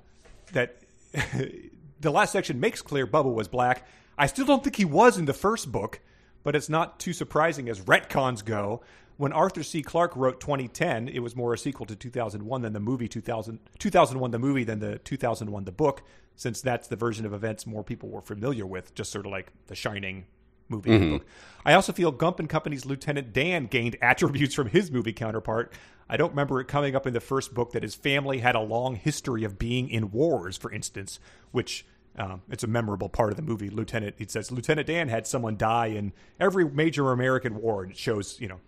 that 0.53 0.77
the 2.01 2.11
last 2.11 2.33
section 2.33 2.61
makes 2.61 2.83
clear 2.83 3.07
Bubba 3.07 3.33
was 3.33 3.49
black. 3.49 3.87
I 4.17 4.27
still 4.27 4.47
don't 4.47 4.63
think 4.65 4.77
he 4.77 4.85
was 4.85 5.19
in 5.19 5.27
the 5.27 5.35
first 5.35 5.71
book, 5.71 6.01
but 6.43 6.57
it's 6.57 6.69
not 6.69 6.99
too 6.99 7.13
surprising 7.13 7.69
as 7.69 7.81
retcons 7.81 8.45
go. 8.45 8.83
When 9.17 9.33
Arthur 9.33 9.63
C. 9.63 9.83
Clarke 9.83 10.15
wrote 10.15 10.41
2010, 10.41 11.09
it 11.09 11.21
was 11.21 11.35
more 11.35 11.55
a 11.55 11.59
sequel 11.59 11.87
to 11.87 11.97
2001 11.97 12.63
than 12.63 12.73
the 12.73 12.81
movie 12.81 13.09
2000, 13.09 13.59
2001 13.79 14.31
the 14.31 14.39
movie 14.39 14.65
than 14.65 14.79
the 14.79 14.99
2001 14.99 15.65
the 15.65 15.73
book, 15.73 16.03
since 16.35 16.61
that's 16.61 16.89
the 16.89 16.97
version 16.97 17.25
of 17.25 17.33
events 17.33 17.67
more 17.67 17.83
people 17.83 18.11
were 18.11 18.21
familiar 18.21 18.67
with, 18.67 18.95
just 18.95 19.11
sort 19.11 19.25
of 19.25 19.33
like 19.33 19.53
The 19.69 19.75
Shining 19.75 20.27
movie 20.69 20.95
and 20.95 21.11
book. 21.19 21.27
I 21.65 21.73
also 21.73 21.93
feel 21.93 22.13
Gump 22.13 22.41
and 22.41 22.49
Company's 22.49 22.85
Lieutenant 22.85 23.33
Dan 23.33 23.67
gained 23.67 23.97
attributes 24.03 24.55
from 24.55 24.69
his 24.69 24.91
movie 24.91 25.15
counterpart. 25.15 25.73
I 26.09 26.17
don't 26.17 26.31
remember 26.31 26.61
it 26.61 26.69
coming 26.69 26.95
up 26.95 27.07
in 27.07 27.15
the 27.15 27.21
first 27.21 27.55
book 27.55 27.73
that 27.73 27.83
his 27.83 27.95
family 27.95 28.39
had 28.39 28.55
a 28.55 28.61
long 28.61 28.97
history 28.97 29.45
of 29.45 29.59
being 29.59 29.89
in 29.89 30.11
wars, 30.11 30.57
for 30.57 30.71
instance, 30.71 31.19
which 31.51 31.87
um, 32.19 32.43
it's 32.51 32.63
a 32.63 32.69
memorable 32.69 33.09
part 33.09 33.31
of 33.31 33.37
the 33.37 33.43
movie. 33.43 33.71
Lieutenant, 33.71 34.15
it 34.19 34.31
says 34.31 34.53
Lieutenant 34.53 34.87
Dan 34.87 35.09
had 35.09 35.27
someone 35.27 35.57
die 35.57 35.87
in 35.87 36.13
every 36.39 36.69
major 36.69 37.13
American 37.13 37.61
war, 37.61 37.83
and 37.83 37.93
it 37.93 37.99
shows 37.99 38.41
you 38.41 38.49
know 38.49 38.61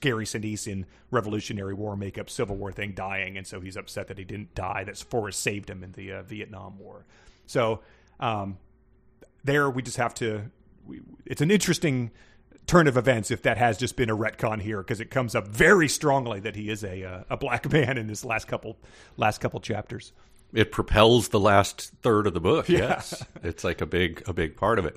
Gary 0.00 0.24
Sinise 0.24 0.66
in 0.66 0.86
Revolutionary 1.10 1.74
War 1.74 1.96
makeup, 1.96 2.28
Civil 2.28 2.56
War 2.56 2.72
thing, 2.72 2.92
dying, 2.92 3.36
and 3.36 3.46
so 3.46 3.60
he's 3.60 3.76
upset 3.76 4.08
that 4.08 4.18
he 4.18 4.24
didn't 4.24 4.54
die. 4.54 4.84
That 4.84 4.98
Forrest 4.98 5.40
saved 5.40 5.70
him 5.70 5.82
in 5.82 5.92
the 5.92 6.12
uh, 6.12 6.22
Vietnam 6.22 6.78
War. 6.78 7.06
So 7.46 7.80
um, 8.18 8.58
there, 9.44 9.70
we 9.70 9.82
just 9.82 9.96
have 9.96 10.14
to. 10.14 10.50
We, 10.86 11.00
it's 11.24 11.40
an 11.40 11.50
interesting 11.50 12.10
turn 12.66 12.86
of 12.86 12.96
events 12.96 13.30
if 13.30 13.42
that 13.42 13.58
has 13.58 13.76
just 13.76 13.96
been 13.96 14.10
a 14.10 14.16
retcon 14.16 14.60
here 14.60 14.78
because 14.78 15.00
it 15.00 15.10
comes 15.10 15.34
up 15.34 15.48
very 15.48 15.88
strongly 15.88 16.38
that 16.40 16.54
he 16.54 16.70
is 16.70 16.84
a 16.84 17.04
uh, 17.04 17.22
a 17.30 17.36
black 17.36 17.70
man 17.72 17.98
in 17.98 18.06
this 18.06 18.24
last 18.24 18.46
couple 18.46 18.76
last 19.16 19.38
couple 19.38 19.60
chapters. 19.60 20.12
It 20.52 20.72
propels 20.72 21.28
the 21.28 21.40
last 21.40 21.92
third 22.02 22.26
of 22.26 22.34
the 22.34 22.40
book. 22.40 22.68
Yes, 22.68 23.24
it's 23.42 23.64
like 23.64 23.80
a 23.80 23.86
big 23.86 24.22
a 24.26 24.32
big 24.32 24.56
part 24.56 24.78
of 24.78 24.84
it. 24.84 24.96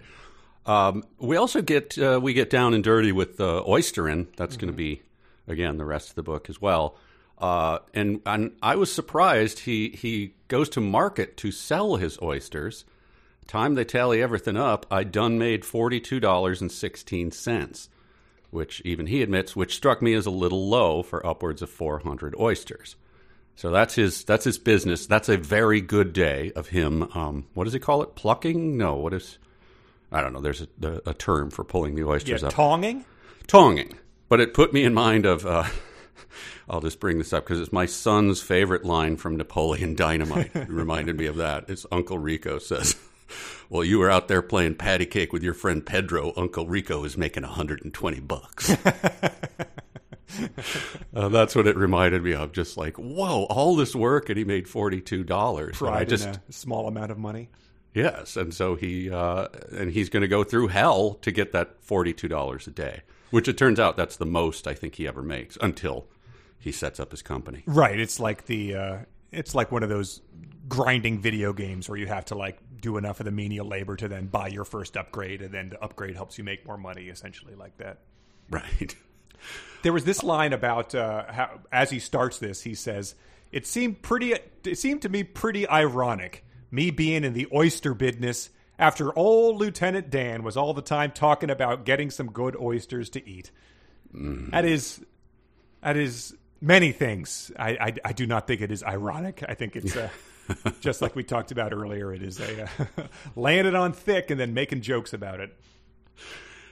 Um, 0.66 1.04
we 1.18 1.36
also 1.38 1.62
get 1.62 1.98
uh, 1.98 2.20
we 2.22 2.34
get 2.34 2.50
down 2.50 2.74
and 2.74 2.84
dirty 2.84 3.12
with 3.12 3.40
uh, 3.40 3.64
oystering. 3.68 4.28
That's 4.38 4.58
going 4.58 4.72
to 4.72 4.78
be 4.78 5.02
again 5.48 5.78
the 5.78 5.86
rest 5.86 6.10
of 6.10 6.16
the 6.16 6.24
book 6.24 6.50
as 6.50 6.62
well. 6.62 6.96
Uh, 7.38 7.80
and 7.94 8.22
and 8.26 8.54
I 8.62 8.76
was 8.76 8.92
surprised 8.92 9.60
he 9.60 9.90
he 9.90 10.36
goes 10.48 10.70
to 10.70 10.82
market 10.82 11.36
to 11.38 11.52
sell 11.52 11.98
his 11.98 12.18
oysters. 12.22 12.86
Time 13.46 13.76
they 13.76 13.84
tally 13.84 14.22
everything 14.22 14.56
up, 14.56 14.86
I 14.90 15.04
done 15.04 15.38
made 15.38 15.66
forty 15.66 16.00
two 16.00 16.22
dollars 16.22 16.62
and 16.62 16.72
sixteen 16.72 17.32
cents, 17.32 17.90
which 18.52 18.82
even 18.86 19.08
he 19.08 19.22
admits, 19.22 19.56
which 19.56 19.76
struck 19.76 20.02
me 20.02 20.14
as 20.14 20.26
a 20.26 20.32
little 20.32 20.70
low 20.70 21.04
for 21.04 21.26
upwards 21.26 21.62
of 21.62 21.70
four 21.70 22.00
hundred 22.00 22.36
oysters. 22.40 22.96
So 23.56 23.70
that's 23.70 23.96
his 23.96 24.24
that's 24.24 24.46
his 24.46 24.58
business. 24.58 25.08
That's 25.08 25.28
a 25.28 25.38
very 25.38 25.82
good 25.82 26.14
day 26.14 26.54
of 26.56 26.70
him. 26.70 27.04
Um, 27.14 27.48
what 27.54 27.66
does 27.66 27.74
he 27.74 27.80
call 27.80 28.02
it? 28.02 28.16
Plucking? 28.16 28.78
No, 28.78 28.96
what 28.96 29.14
is? 29.14 29.38
I 30.14 30.22
don't 30.22 30.32
know. 30.34 30.40
There's 30.42 30.62
a, 30.82 31.02
a 31.08 31.14
term 31.14 31.50
for 31.50 31.64
pulling 31.64 31.96
the 31.96 32.04
oysters 32.08 32.42
Yeah, 32.42 32.48
up. 32.50 32.54
tonging. 32.54 33.04
Tonging. 33.48 33.98
But 34.30 34.40
it 34.40 34.54
put 34.54 34.74
me 34.74 34.84
in 34.84 34.94
mind 34.94 35.26
of. 35.26 35.46
Uh, 35.46 35.64
I'll 36.70 36.80
just 36.82 37.00
bring 37.02 37.18
this 37.18 37.34
up 37.34 37.44
because 37.44 37.60
it's 37.60 37.74
my 37.74 37.86
son's 37.86 38.42
favorite 38.42 38.86
line 38.86 39.18
from 39.18 39.36
Napoleon 39.36 39.96
Dynamite. 39.96 40.56
it 40.56 40.70
reminded 40.70 41.18
me 41.18 41.26
of 41.26 41.36
that. 41.38 41.66
It's 41.70 41.86
Uncle 41.92 42.18
Rico 42.18 42.58
says, 42.60 42.96
"Well, 43.70 43.84
you 43.84 44.00
were 44.00 44.10
out 44.10 44.30
there 44.30 44.42
playing 44.42 44.76
patty 44.76 45.06
cake 45.06 45.34
with 45.34 45.44
your 45.44 45.54
friend 45.54 45.86
Pedro. 45.86 46.32
Uncle 46.38 46.68
Rico 46.68 47.04
is 47.04 47.18
making 47.18 47.44
120 47.44 48.20
bucks." 48.22 48.76
Uh, 51.16 51.30
that's 51.30 51.56
what 51.56 51.68
it 51.68 51.78
reminded 51.78 52.24
me 52.24 52.34
of. 52.34 52.52
Just 52.54 52.76
like, 52.76 52.98
whoa, 52.98 53.44
all 53.52 53.76
this 53.76 53.96
work 53.96 54.30
and 54.30 54.38
he 54.38 54.44
made 54.44 54.68
forty-two 54.68 55.24
dollars. 55.24 55.76
I 55.76 55.78
Pride 55.78 56.10
just 56.10 56.26
in 56.28 56.36
a 56.50 56.52
small 56.52 56.88
amount 56.88 57.12
of 57.12 57.20
money. 57.20 57.50
Yes, 57.94 58.38
and 58.38 58.54
so 58.54 58.76
he 58.76 59.10
uh, 59.12 59.48
and 59.72 59.92
he's 59.92 60.10
going 60.10 60.22
to 60.22 60.28
go 60.28 60.44
through 60.44 60.68
hell 60.68 61.16
to 61.22 61.32
get 61.32 61.52
that 61.54 61.82
forty-two 61.82 62.28
dollars 62.28 62.68
a 62.68 62.72
day, 62.72 63.02
which 63.32 63.48
it 63.48 63.58
turns 63.58 63.80
out 63.80 63.98
that's 63.98 64.18
the 64.18 64.26
most 64.26 64.68
I 64.68 64.74
think 64.74 64.96
he 64.96 65.08
ever 65.08 65.22
makes 65.22 65.58
until 65.62 66.08
he 66.60 66.72
sets 66.72 67.00
up 67.00 67.12
his 67.12 67.22
company. 67.22 67.64
Right. 67.66 68.00
It's 68.00 68.20
like 68.20 68.46
the 68.46 68.76
uh, 68.76 68.98
it's 69.32 69.54
like 69.54 69.72
one 69.72 69.84
of 69.84 69.90
those 69.90 70.22
grinding 70.68 71.20
video 71.20 71.52
games 71.52 71.90
where 71.90 71.98
you 71.98 72.08
have 72.08 72.26
to 72.26 72.36
like 72.36 72.58
do 72.80 72.98
enough 72.98 73.20
of 73.20 73.26
the 73.26 73.32
menial 73.32 73.68
labor 73.68 73.96
to 73.96 74.08
then 74.08 74.28
buy 74.28 74.48
your 74.48 74.66
first 74.66 74.98
upgrade, 74.98 75.42
and 75.42 75.54
then 75.54 75.70
the 75.70 75.84
upgrade 75.84 76.16
helps 76.16 76.38
you 76.38 76.44
make 76.44 76.66
more 76.66 76.78
money, 76.78 77.10
essentially 77.10 77.56
like 77.56 77.78
that. 77.78 78.00
Right. 78.50 78.96
There 79.82 79.92
was 79.92 80.06
this 80.06 80.24
line 80.24 80.54
about 80.54 80.96
uh, 80.96 81.26
how, 81.30 81.60
as 81.72 81.90
he 81.90 82.00
starts 82.00 82.40
this, 82.40 82.62
he 82.62 82.76
says, 82.76 83.16
"It 83.52 83.68
seemed 83.68 84.02
pretty. 84.02 84.34
It 84.64 84.78
seemed 84.78 85.02
to 85.02 85.10
me 85.10 85.24
pretty 85.24 85.68
ironic, 85.68 86.43
me 86.74 86.90
being 86.92 87.24
in 87.24 87.34
the 87.34 87.48
oyster 87.54 87.94
business 87.94 88.50
after 88.80 89.18
old 89.18 89.58
Lieutenant 89.58 90.10
Dan 90.10 90.44
was 90.44 90.58
all 90.58 90.74
the 90.74 90.82
time 90.82 91.12
talking 91.12 91.50
about 91.50 91.86
getting 91.86 92.10
some 92.10 92.32
good 92.32 92.56
oysters 92.56 93.10
to 93.12 93.30
eat. 93.30 93.52
That 94.52 94.66
is, 94.66 95.00
that 95.82 95.98
is 95.98 96.36
many 96.60 96.92
things. 96.92 97.52
I, 97.58 97.70
I, 97.70 97.94
I 98.06 98.14
do 98.14 98.26
not 98.26 98.48
think 98.48 98.62
it 98.62 98.72
is 98.72 98.84
ironic. 98.84 99.44
I 99.48 99.54
think 99.54 99.76
it's 99.76 99.96
uh, 99.96 100.10
Just 100.82 101.02
like 101.02 101.16
we 101.16 101.24
talked 101.24 101.52
about 101.52 101.74
earlier, 101.74 102.14
it 102.14 102.22
is 102.22 102.40
a 102.40 102.64
uh, 102.64 102.68
laying 103.36 103.66
it 103.66 103.76
on 103.76 103.94
thick 103.94 104.30
and 104.30 104.40
then 104.40 104.54
making 104.54 104.82
jokes 104.82 105.14
about 105.14 105.40
it. 105.40 105.56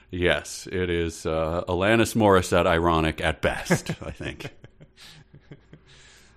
Yes, 0.10 0.68
it 0.72 0.89
is 0.89 1.26
uh, 1.26 1.64
Alanis 1.70 2.16
Morissette 2.16 2.68
ironic 2.68 3.22
at 3.22 3.41
best, 3.41 3.91
I 4.02 4.12
think. 4.12 4.52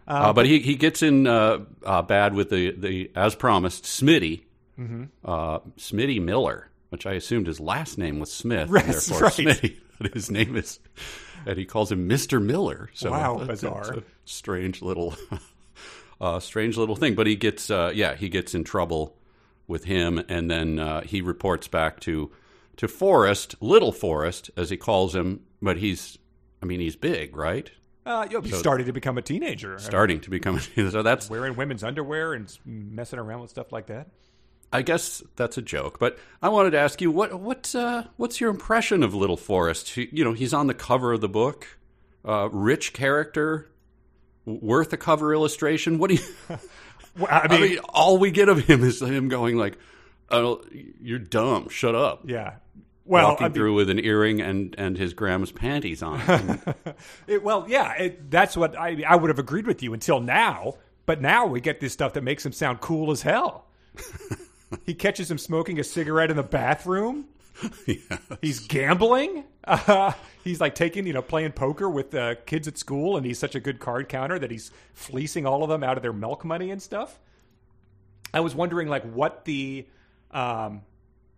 Uh, 0.06 0.32
but 0.32 0.46
he, 0.46 0.58
he 0.60 0.74
gets 0.74 1.02
in 1.02 1.26
uh, 1.26 1.64
uh, 1.84 2.02
bad 2.02 2.34
with 2.34 2.50
the, 2.50 2.72
the 2.72 3.10
as 3.14 3.34
promised 3.34 3.84
Smitty, 3.84 4.42
mm-hmm. 4.78 5.04
uh, 5.24 5.60
Smitty 5.78 6.20
Miller, 6.22 6.68
which 6.90 7.06
I 7.06 7.12
assumed 7.14 7.46
his 7.46 7.58
last 7.60 7.96
name 7.98 8.18
was 8.20 8.30
Smith, 8.32 8.68
Right, 8.68 8.84
therefore 8.86 9.20
right. 9.20 9.32
Smitty. 9.32 9.76
But 10.00 10.12
his 10.12 10.28
name 10.28 10.56
is, 10.56 10.80
and 11.46 11.56
he 11.56 11.64
calls 11.64 11.92
him 11.92 12.08
Mister 12.08 12.40
Miller. 12.40 12.90
So 12.94 13.12
Wow, 13.12 13.34
that's- 13.38 13.60
bizarre. 13.60 13.84
that's 13.94 14.06
strange 14.24 14.82
little, 14.82 15.14
uh, 16.20 16.40
strange 16.40 16.76
little 16.76 16.96
thing. 16.96 17.14
But 17.14 17.28
he 17.28 17.36
gets, 17.36 17.70
uh, 17.70 17.92
yeah, 17.94 18.16
he 18.16 18.28
gets 18.28 18.56
in 18.56 18.64
trouble 18.64 19.16
with 19.68 19.84
him, 19.84 20.20
and 20.28 20.50
then 20.50 20.80
uh, 20.80 21.02
he 21.02 21.20
reports 21.22 21.68
back 21.68 22.00
to 22.00 22.32
to 22.78 22.88
Forrest, 22.88 23.54
Little 23.60 23.92
Forrest, 23.92 24.50
as 24.56 24.68
he 24.68 24.76
calls 24.76 25.14
him. 25.14 25.42
But 25.62 25.76
he's, 25.76 26.18
I 26.60 26.66
mean, 26.66 26.80
he's 26.80 26.96
big, 26.96 27.36
right? 27.36 27.70
Uh, 28.06 28.26
you'll 28.30 28.42
be 28.42 28.50
starting 28.50 28.86
to 28.86 28.92
become 28.92 29.16
a 29.16 29.22
teenager, 29.22 29.78
Starting 29.78 30.20
to 30.20 30.30
become. 30.30 30.56
a 30.56 30.60
So 30.90 31.02
that's 31.02 31.30
wearing 31.30 31.56
women's 31.56 31.82
underwear 31.82 32.34
and 32.34 32.50
messing 32.64 33.18
around 33.18 33.40
with 33.40 33.50
stuff 33.50 33.72
like 33.72 33.86
that. 33.86 34.08
I 34.72 34.82
guess 34.82 35.22
that's 35.36 35.56
a 35.56 35.62
joke, 35.62 35.98
but 35.98 36.18
I 36.42 36.48
wanted 36.48 36.72
to 36.72 36.78
ask 36.78 37.00
you 37.00 37.10
what 37.10 37.38
what 37.40 37.74
uh, 37.74 38.04
what's 38.16 38.40
your 38.40 38.50
impression 38.50 39.02
of 39.02 39.14
Little 39.14 39.36
Forrest? 39.36 39.90
He, 39.90 40.08
you 40.12 40.24
know, 40.24 40.32
he's 40.32 40.52
on 40.52 40.66
the 40.66 40.74
cover 40.74 41.12
of 41.12 41.20
the 41.20 41.28
book, 41.28 41.66
uh, 42.24 42.48
rich 42.50 42.92
character, 42.92 43.70
worth 44.44 44.92
a 44.92 44.96
cover 44.96 45.32
illustration. 45.32 45.98
What 45.98 46.10
do 46.10 46.16
you? 46.16 46.22
Well, 47.16 47.28
I 47.30 47.42
I 47.42 47.48
mean, 47.48 47.60
mean, 47.60 47.78
all 47.90 48.18
we 48.18 48.32
get 48.32 48.48
of 48.48 48.58
him 48.58 48.82
is 48.82 49.00
him 49.00 49.28
going 49.28 49.56
like, 49.56 49.78
oh, 50.32 50.62
"You're 51.00 51.20
dumb. 51.20 51.68
Shut 51.68 51.94
up." 51.94 52.22
yeah. 52.28 52.54
Well, 53.06 53.28
Walking 53.30 53.44
I 53.44 53.48
mean, 53.48 53.54
through 53.54 53.74
with 53.74 53.90
an 53.90 53.98
earring 53.98 54.40
and 54.40 54.74
and 54.78 54.96
his 54.96 55.12
grandma's 55.12 55.52
panties 55.52 56.02
on. 56.02 56.60
It, 57.26 57.42
well, 57.42 57.66
yeah, 57.68 57.92
it, 57.94 58.30
that's 58.30 58.56
what 58.56 58.76
I 58.78 59.02
I 59.06 59.16
would 59.16 59.28
have 59.28 59.38
agreed 59.38 59.66
with 59.66 59.82
you 59.82 59.92
until 59.94 60.20
now. 60.20 60.74
But 61.06 61.20
now 61.20 61.46
we 61.46 61.60
get 61.60 61.80
this 61.80 61.92
stuff 61.92 62.14
that 62.14 62.22
makes 62.22 62.44
him 62.44 62.52
sound 62.52 62.80
cool 62.80 63.10
as 63.10 63.22
hell. 63.22 63.66
he 64.86 64.94
catches 64.94 65.30
him 65.30 65.38
smoking 65.38 65.78
a 65.78 65.84
cigarette 65.84 66.30
in 66.30 66.36
the 66.36 66.42
bathroom. 66.42 67.26
yeah. 67.86 68.18
He's 68.40 68.60
gambling. 68.60 69.44
Uh, 69.64 70.12
he's 70.42 70.60
like 70.60 70.74
taking, 70.74 71.06
you 71.06 71.12
know, 71.12 71.22
playing 71.22 71.52
poker 71.52 71.88
with 71.88 72.14
uh, 72.14 72.36
kids 72.46 72.66
at 72.68 72.78
school, 72.78 73.16
and 73.16 73.24
he's 73.24 73.38
such 73.38 73.54
a 73.54 73.60
good 73.60 73.80
card 73.80 74.08
counter 74.08 74.38
that 74.38 74.50
he's 74.50 74.70
fleecing 74.92 75.46
all 75.46 75.62
of 75.62 75.68
them 75.68 75.84
out 75.84 75.96
of 75.96 76.02
their 76.02 76.12
milk 76.12 76.44
money 76.44 76.70
and 76.70 76.82
stuff. 76.82 77.20
I 78.32 78.40
was 78.40 78.54
wondering, 78.54 78.88
like, 78.88 79.04
what 79.04 79.44
the 79.44 79.86
um, 80.32 80.82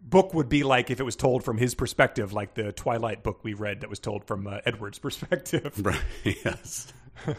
book 0.09 0.33
would 0.33 0.49
be 0.49 0.63
like 0.63 0.91
if 0.91 1.01
it 1.01 1.03
was 1.03 1.17
told 1.17 1.45
from 1.45 1.59
his 1.59 1.75
perspective, 1.75 2.33
like 2.33 2.55
the 2.55 2.73
Twilight 2.73 3.23
book 3.23 3.41
we 3.43 3.55
read 3.55 3.81
that 3.81 3.91
was 3.91 3.99
told 3.99 4.25
from 4.25 4.47
uh, 4.47 4.61
Edward's 4.65 4.99
perspective. 5.01 5.73
Right. 5.85 6.01
Yes. 6.25 6.93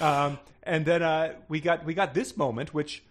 Um, 0.00 0.40
and 0.64 0.84
then 0.84 1.04
uh, 1.04 1.34
we 1.48 1.60
got 1.60 1.84
we 1.84 1.94
got 1.94 2.14
this 2.14 2.36
moment, 2.36 2.74
which 2.74 3.04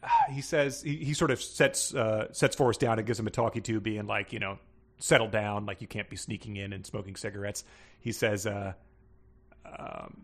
uh, 0.00 0.06
he 0.30 0.42
says 0.42 0.80
he, 0.80 0.94
he 0.94 1.12
sort 1.12 1.32
of 1.32 1.42
sets 1.42 1.92
uh, 1.92 2.32
sets 2.32 2.54
Forrest 2.54 2.78
down 2.78 2.98
and 2.98 3.06
gives 3.06 3.18
him 3.18 3.26
a 3.26 3.30
talkie 3.30 3.60
to, 3.62 3.80
being 3.80 4.06
like, 4.06 4.32
you 4.32 4.38
know, 4.38 4.60
settle 5.00 5.26
down, 5.26 5.66
like 5.66 5.80
you 5.80 5.88
can't 5.88 6.08
be 6.08 6.14
sneaking 6.14 6.54
in 6.54 6.72
and 6.72 6.86
smoking 6.86 7.16
cigarettes. 7.16 7.64
He 7.98 8.12
says, 8.12 8.46
uh, 8.46 8.74
um, 9.66 10.22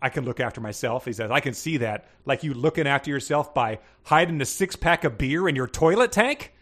"I 0.00 0.08
can 0.08 0.24
look 0.24 0.40
after 0.40 0.62
myself." 0.62 1.04
He 1.04 1.12
says, 1.12 1.30
"I 1.30 1.40
can 1.40 1.52
see 1.52 1.76
that, 1.76 2.08
like 2.24 2.42
you 2.42 2.54
looking 2.54 2.86
after 2.86 3.10
yourself 3.10 3.52
by 3.52 3.80
hiding 4.04 4.40
a 4.40 4.46
six 4.46 4.74
pack 4.74 5.04
of 5.04 5.18
beer 5.18 5.46
in 5.50 5.54
your 5.54 5.66
toilet 5.66 6.12
tank." 6.12 6.53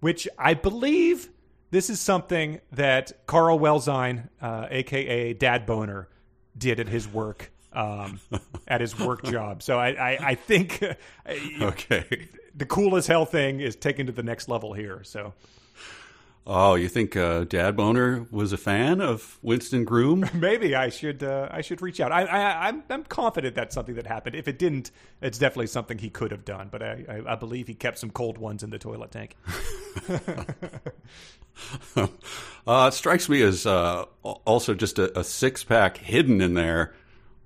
Which 0.00 0.26
I 0.38 0.54
believe 0.54 1.28
this 1.70 1.90
is 1.90 2.00
something 2.00 2.60
that 2.72 3.26
Carl 3.26 3.58
Wellsine, 3.58 4.28
uh, 4.40 4.66
aka 4.70 5.32
Dad 5.34 5.66
Boner, 5.66 6.08
did 6.56 6.80
at 6.80 6.88
his 6.88 7.06
work, 7.06 7.52
um, 7.72 8.18
at 8.66 8.80
his 8.80 8.98
work 8.98 9.22
job. 9.24 9.62
So 9.62 9.78
I, 9.78 9.88
I, 9.90 10.18
I 10.30 10.34
think 10.34 10.82
Okay. 11.62 12.28
the 12.54 12.66
cool 12.66 12.96
as 12.96 13.06
hell 13.06 13.24
thing 13.26 13.60
is 13.60 13.76
taken 13.76 14.06
to 14.06 14.12
the 14.12 14.22
next 14.22 14.48
level 14.48 14.72
here. 14.72 15.02
So 15.04 15.32
Oh, 16.46 16.74
you 16.74 16.88
think 16.88 17.16
uh, 17.16 17.44
Dad 17.44 17.76
Boner 17.76 18.26
was 18.30 18.52
a 18.52 18.56
fan 18.56 19.00
of 19.00 19.38
Winston 19.42 19.84
Groom? 19.84 20.28
maybe 20.34 20.74
I 20.74 20.88
should 20.88 21.22
uh, 21.22 21.48
I 21.50 21.60
should 21.60 21.82
reach 21.82 22.00
out. 22.00 22.12
I, 22.12 22.24
I 22.24 22.68
I'm 22.68 22.82
I'm 22.88 23.04
confident 23.04 23.54
that's 23.54 23.74
something 23.74 23.94
that 23.94 24.06
happened. 24.06 24.34
If 24.34 24.48
it 24.48 24.58
didn't, 24.58 24.90
it's 25.20 25.38
definitely 25.38 25.68
something 25.68 25.98
he 25.98 26.10
could 26.10 26.30
have 26.30 26.44
done. 26.44 26.68
But 26.70 26.82
I, 26.82 27.04
I, 27.08 27.32
I 27.32 27.34
believe 27.34 27.68
he 27.68 27.74
kept 27.74 27.98
some 27.98 28.10
cold 28.10 28.38
ones 28.38 28.62
in 28.62 28.70
the 28.70 28.78
toilet 28.78 29.10
tank. 29.10 29.36
Uh, 32.66 32.86
it 32.88 32.94
strikes 32.94 33.28
me 33.28 33.42
as 33.42 33.66
uh, 33.66 34.04
also 34.22 34.74
just 34.74 34.98
a, 34.98 35.18
a 35.18 35.24
six 35.24 35.64
pack 35.64 35.96
hidden 35.96 36.40
in 36.40 36.54
there. 36.54 36.94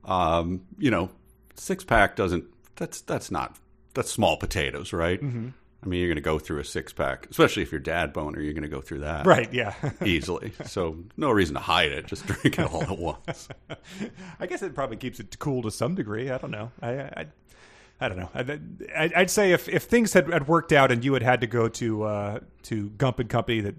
Um, 0.05 0.63
you 0.79 0.91
know, 0.91 1.11
six 1.55 1.83
pack 1.83 2.15
doesn't. 2.15 2.45
That's 2.77 3.01
that's 3.01 3.31
not 3.31 3.57
that's 3.95 4.11
small 4.11 4.37
potatoes, 4.37 4.93
right? 4.93 5.21
Mm-hmm. 5.21 5.49
I 5.85 5.89
mean, 5.89 6.01
you're 6.01 6.09
going 6.09 6.17
to 6.17 6.23
go 6.23 6.39
through 6.39 6.61
a 6.61 6.65
six 6.65 6.93
pack, 6.93 7.29
especially 7.31 7.63
if 7.63 7.71
you're 7.71 7.81
dad 7.81 8.13
boner. 8.13 8.41
You're 8.41 8.55
going 8.55 8.63
to 8.63 8.69
go 8.69 8.81
through 8.81 9.01
that 9.01 9.27
Right? 9.27 9.53
Yeah. 9.53 9.75
easily. 10.05 10.53
So 10.65 10.97
no 11.17 11.31
reason 11.31 11.55
to 11.55 11.61
hide 11.61 11.93
it. 11.93 12.07
Just 12.07 12.27
drink 12.27 12.59
it 12.59 12.73
all 12.73 12.83
at 12.83 12.99
once. 12.99 13.49
I 14.41 14.47
guess 14.47 14.63
it 14.63 14.75
probably 14.75 14.97
keeps 14.97 15.21
it 15.21 15.39
cool 15.39 15.63
to 15.63 15.71
some 15.71 15.95
degree. 15.95 16.31
I 16.31 16.39
don't 16.39 16.51
know. 16.51 16.71
I, 16.81 16.93
I, 17.01 17.27
I 18.01 18.09
don't 18.09 18.19
know. 18.19 18.31
I, 18.35 19.13
I'd 19.15 19.31
say 19.31 19.53
if, 19.53 19.69
if 19.69 19.85
things 19.85 20.15
had, 20.15 20.33
had 20.33 20.49
worked 20.49 20.73
out 20.73 20.91
and 20.91 21.05
you 21.05 21.13
had 21.13 21.23
had 21.23 21.43
to 21.43 21.47
go 21.47 21.69
to 21.69 22.03
uh, 22.05 22.41
to 22.65 22.91
Gump 22.91 23.19
and 23.19 23.29
Company, 23.29 23.61
that 23.61 23.75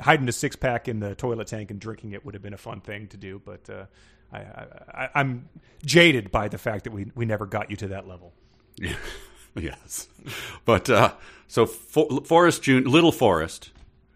hiding 0.00 0.28
a 0.28 0.32
six 0.32 0.56
pack 0.56 0.88
in 0.88 1.00
the 1.00 1.14
toilet 1.14 1.46
tank 1.46 1.70
and 1.70 1.80
drinking 1.80 2.12
it 2.12 2.24
would 2.24 2.34
have 2.34 2.42
been 2.42 2.54
a 2.54 2.58
fun 2.58 2.80
thing 2.80 3.08
to 3.08 3.16
do. 3.16 3.40
But 3.44 3.68
uh, 3.70 3.86
I, 4.32 4.38
I, 4.38 5.08
I'm 5.14 5.48
jaded 5.84 6.30
by 6.30 6.48
the 6.48 6.58
fact 6.58 6.84
that 6.84 6.92
we 6.92 7.10
we 7.14 7.24
never 7.24 7.46
got 7.46 7.70
you 7.70 7.76
to 7.78 7.88
that 7.88 8.06
level. 8.06 8.32
yes, 9.62 10.08
but 10.64 10.88
uh, 10.90 11.12
so 11.48 11.66
For- 11.66 12.20
Forrest 12.24 12.62
June, 12.62 12.84
little 12.84 13.12
Forrest, 13.12 13.70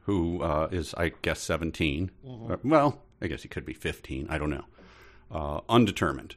who 0.05 0.43
uh, 0.43 0.69
is 0.71 0.95
I 0.95 1.13
guess 1.23 1.41
17 1.41 2.11
Uh, 2.27 2.57
well, 2.65 3.03
I 3.23 3.27
guess 3.27 3.43
he 3.43 3.49
could 3.49 3.65
be 3.65 3.75
fifteen. 3.75 4.27
I 4.31 4.39
don't 4.39 4.51
know. 4.51 4.65
Uh, 5.31 5.61
undetermined. 5.69 6.35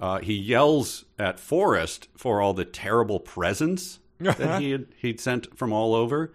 Uh, 0.00 0.18
he 0.18 0.34
yells 0.34 1.04
at 1.18 1.38
Forrest 1.38 2.08
for 2.16 2.40
all 2.40 2.54
the 2.54 2.64
terrible 2.64 3.20
presents 3.20 4.00
that 4.18 4.60
he 4.60 4.72
had 4.72 4.86
he'd 4.96 5.20
sent 5.20 5.56
from 5.56 5.72
all 5.72 5.94
over, 5.94 6.32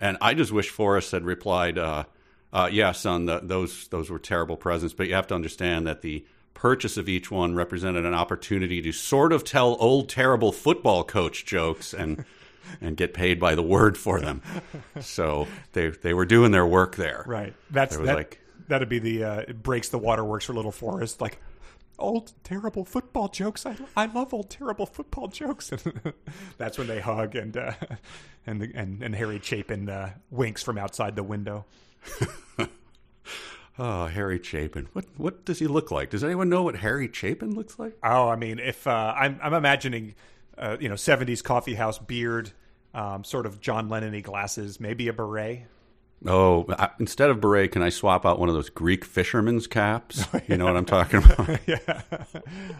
and 0.00 0.16
I 0.20 0.34
just 0.34 0.52
wish 0.52 0.70
Forrest 0.70 1.12
had 1.12 1.24
replied, 1.24 1.78
uh, 1.78 2.04
uh, 2.52 2.68
"Yeah, 2.70 2.92
son, 2.92 3.26
th 3.26 3.40
those 3.44 3.88
those 3.88 4.10
were 4.10 4.18
terrible 4.20 4.56
presents, 4.56 4.94
but 4.94 5.08
you 5.08 5.14
have 5.14 5.26
to 5.28 5.34
understand 5.34 5.86
that 5.86 6.02
the 6.02 6.24
purchase 6.54 6.96
of 6.96 7.08
each 7.08 7.30
one 7.30 7.54
represented 7.54 8.04
an 8.04 8.14
opportunity 8.14 8.80
to 8.82 8.92
sort 8.92 9.32
of 9.32 9.44
tell 9.44 9.76
old 9.80 10.08
terrible 10.08 10.52
football 10.52 11.04
coach 11.04 11.44
jokes 11.44 11.92
and 11.92 12.24
and 12.80 12.96
get 12.96 13.14
paid 13.14 13.38
by 13.40 13.54
the 13.54 13.62
word 13.62 13.98
for 13.98 14.20
them. 14.20 14.42
So 15.00 15.46
they 15.72 15.88
they 15.88 16.14
were 16.14 16.26
doing 16.26 16.52
their 16.52 16.66
work 16.66 16.96
there. 16.96 17.24
Right. 17.26 17.54
That's 17.70 17.96
that, 17.96 18.16
like- 18.16 18.40
that'd 18.68 18.88
be 18.88 18.98
the 18.98 19.24
uh, 19.24 19.40
it 19.40 19.62
breaks 19.62 19.88
the 19.88 19.98
waterworks 19.98 20.46
for 20.46 20.54
Little 20.54 20.72
Forrest. 20.72 21.20
Like 21.20 21.38
old 21.98 22.32
terrible 22.42 22.84
football 22.84 23.28
jokes. 23.28 23.66
I 23.66 23.76
I 23.96 24.06
love 24.06 24.32
old 24.34 24.50
terrible 24.50 24.86
football 24.86 25.28
jokes. 25.28 25.72
And 25.72 26.12
that's 26.58 26.78
when 26.78 26.86
they 26.86 27.00
hug 27.00 27.34
and 27.36 27.56
uh, 27.56 27.72
and 28.46 28.60
the, 28.60 28.72
and 28.74 29.02
and 29.02 29.14
Harry 29.14 29.40
Chapin 29.42 29.88
uh, 29.88 30.12
winks 30.30 30.62
from 30.62 30.78
outside 30.78 31.16
the 31.16 31.22
window. 31.22 31.64
Oh, 33.78 34.06
Harry 34.06 34.40
Chapin. 34.42 34.88
What 34.92 35.06
what 35.16 35.44
does 35.44 35.58
he 35.58 35.66
look 35.66 35.90
like? 35.90 36.10
Does 36.10 36.22
anyone 36.22 36.48
know 36.48 36.62
what 36.62 36.76
Harry 36.76 37.08
Chapin 37.10 37.54
looks 37.54 37.78
like? 37.78 37.96
Oh, 38.02 38.28
I 38.28 38.36
mean, 38.36 38.58
if 38.58 38.86
uh, 38.86 39.14
I'm 39.16 39.40
I'm 39.42 39.54
imagining, 39.54 40.14
uh, 40.58 40.76
you 40.78 40.88
know, 40.88 40.94
'70s 40.94 41.42
coffee 41.42 41.74
house 41.74 41.98
beard, 41.98 42.52
um, 42.94 43.24
sort 43.24 43.46
of 43.46 43.60
John 43.60 43.88
Lennon-y 43.88 44.20
glasses, 44.20 44.78
maybe 44.78 45.08
a 45.08 45.12
beret. 45.12 45.62
Oh, 46.26 46.66
I, 46.68 46.90
instead 47.00 47.30
of 47.30 47.40
beret, 47.40 47.72
can 47.72 47.82
I 47.82 47.88
swap 47.88 48.24
out 48.24 48.38
one 48.38 48.48
of 48.48 48.54
those 48.54 48.70
Greek 48.70 49.04
fisherman's 49.04 49.66
caps? 49.66 50.24
You 50.48 50.56
know 50.56 50.66
what 50.66 50.76
I'm 50.76 50.84
talking 50.84 51.22
about? 51.22 51.60
yeah. 51.66 52.02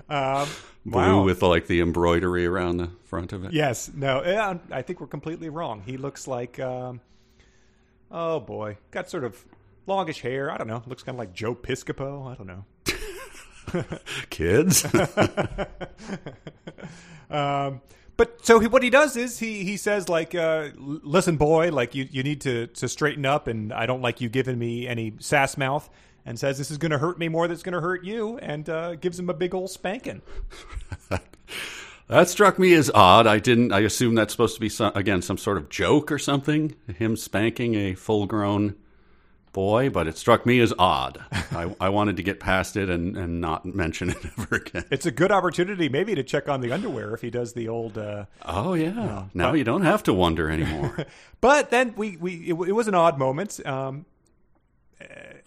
um, 0.09 0.49
Blue 0.84 1.01
wow. 1.01 1.22
with 1.22 1.43
like 1.43 1.66
the 1.68 1.80
embroidery 1.80 2.45
around 2.45 2.76
the 2.76 2.90
front 3.05 3.32
of 3.32 3.45
it. 3.45 3.53
Yes. 3.53 3.90
No. 3.95 4.22
Yeah, 4.24 4.59
I 4.70 4.82
think 4.82 5.01
we're 5.01 5.07
completely 5.07 5.49
wrong. 5.49 5.82
He 5.86 5.97
looks 5.97 6.26
like, 6.26 6.61
um, 6.61 7.01
oh 8.11 8.40
boy, 8.40 8.76
got 8.90 9.09
sort 9.09 9.24
of 9.24 9.43
longish 9.86 10.20
hair. 10.20 10.50
I 10.50 10.56
don't 10.56 10.68
know. 10.68 10.82
Looks 10.86 11.02
kind 11.02 11.16
of 11.16 11.18
like 11.18 11.32
Joe 11.32 11.54
Piscopo. 11.54 12.30
I 12.30 12.34
don't 12.34 12.46
know. 12.46 12.64
Kids. 14.30 14.86
Um, 17.32 17.80
but 18.18 18.44
so 18.44 18.60
he, 18.60 18.66
what 18.66 18.82
he 18.82 18.90
does 18.90 19.16
is 19.16 19.38
he 19.38 19.64
he 19.64 19.76
says 19.76 20.08
like, 20.08 20.34
uh, 20.34 20.68
listen, 20.76 21.38
boy, 21.38 21.70
like 21.72 21.94
you 21.94 22.06
you 22.10 22.22
need 22.22 22.42
to 22.42 22.66
to 22.68 22.88
straighten 22.88 23.24
up, 23.24 23.48
and 23.48 23.72
I 23.72 23.86
don't 23.86 24.02
like 24.02 24.20
you 24.20 24.28
giving 24.28 24.58
me 24.58 24.86
any 24.86 25.14
sass 25.18 25.56
mouth. 25.56 25.88
And 26.24 26.38
says 26.38 26.56
this 26.56 26.70
is 26.70 26.78
going 26.78 26.92
to 26.92 26.98
hurt 26.98 27.18
me 27.18 27.28
more 27.28 27.48
than 27.48 27.54
it's 27.54 27.64
going 27.64 27.72
to 27.72 27.80
hurt 27.80 28.04
you, 28.04 28.38
and 28.38 28.68
uh, 28.68 28.94
gives 28.94 29.18
him 29.18 29.28
a 29.28 29.34
big 29.34 29.54
old 29.54 29.70
spanking. 29.70 30.22
That 32.08 32.28
struck 32.28 32.58
me 32.58 32.74
as 32.74 32.90
odd. 32.94 33.26
I 33.26 33.38
didn't. 33.38 33.72
I 33.72 33.80
assume 33.80 34.14
that's 34.16 34.32
supposed 34.32 34.54
to 34.56 34.60
be 34.60 34.68
some, 34.68 34.92
again 34.94 35.22
some 35.22 35.38
sort 35.38 35.56
of 35.56 35.70
joke 35.70 36.12
or 36.12 36.18
something. 36.18 36.74
Him 36.94 37.16
spanking 37.16 37.74
a 37.74 37.94
full-grown 37.94 38.74
boy, 39.53 39.90
but 39.90 40.07
it 40.07 40.16
struck 40.16 40.46
me 40.46 40.61
as 40.61 40.72
odd. 40.78 41.22
I, 41.50 41.74
I 41.80 41.88
wanted 41.90 42.16
to 42.16 42.22
get 42.22 42.40
past 42.40 42.76
it 42.76 42.88
and, 42.88 43.16
and 43.16 43.40
not 43.40 43.64
mention 43.66 44.11
it 44.11 44.16
ever 44.38 44.57
again. 44.57 44.84
It's 44.90 45.07
a 45.07 45.11
good 45.11 45.30
opportunity, 45.30 45.88
maybe, 45.88 46.14
to 46.14 46.22
check 46.22 46.48
on 46.48 46.61
the 46.61 46.72
underwear 46.72 47.14
if 47.14 47.20
he 47.20 47.30
does 47.30 47.53
the 47.53 47.68
old. 47.68 47.98
Uh, 47.98 48.24
Oh 48.44 48.74
yeah. 48.74 49.24
now 49.34 49.53
you 49.53 49.64
don't 49.64 49.82
have 49.82 50.03
to 50.05 50.14
wonder 50.14 50.48
anymore. 50.50 51.07
but 51.40 51.70
then 51.70 51.94
we, 51.96 52.16
we 52.16 52.34
it, 52.48 52.55
it 52.55 52.72
was 52.72 52.88
an 52.88 52.94
odd 52.94 53.18
moment, 53.18 53.64
um, 53.66 54.07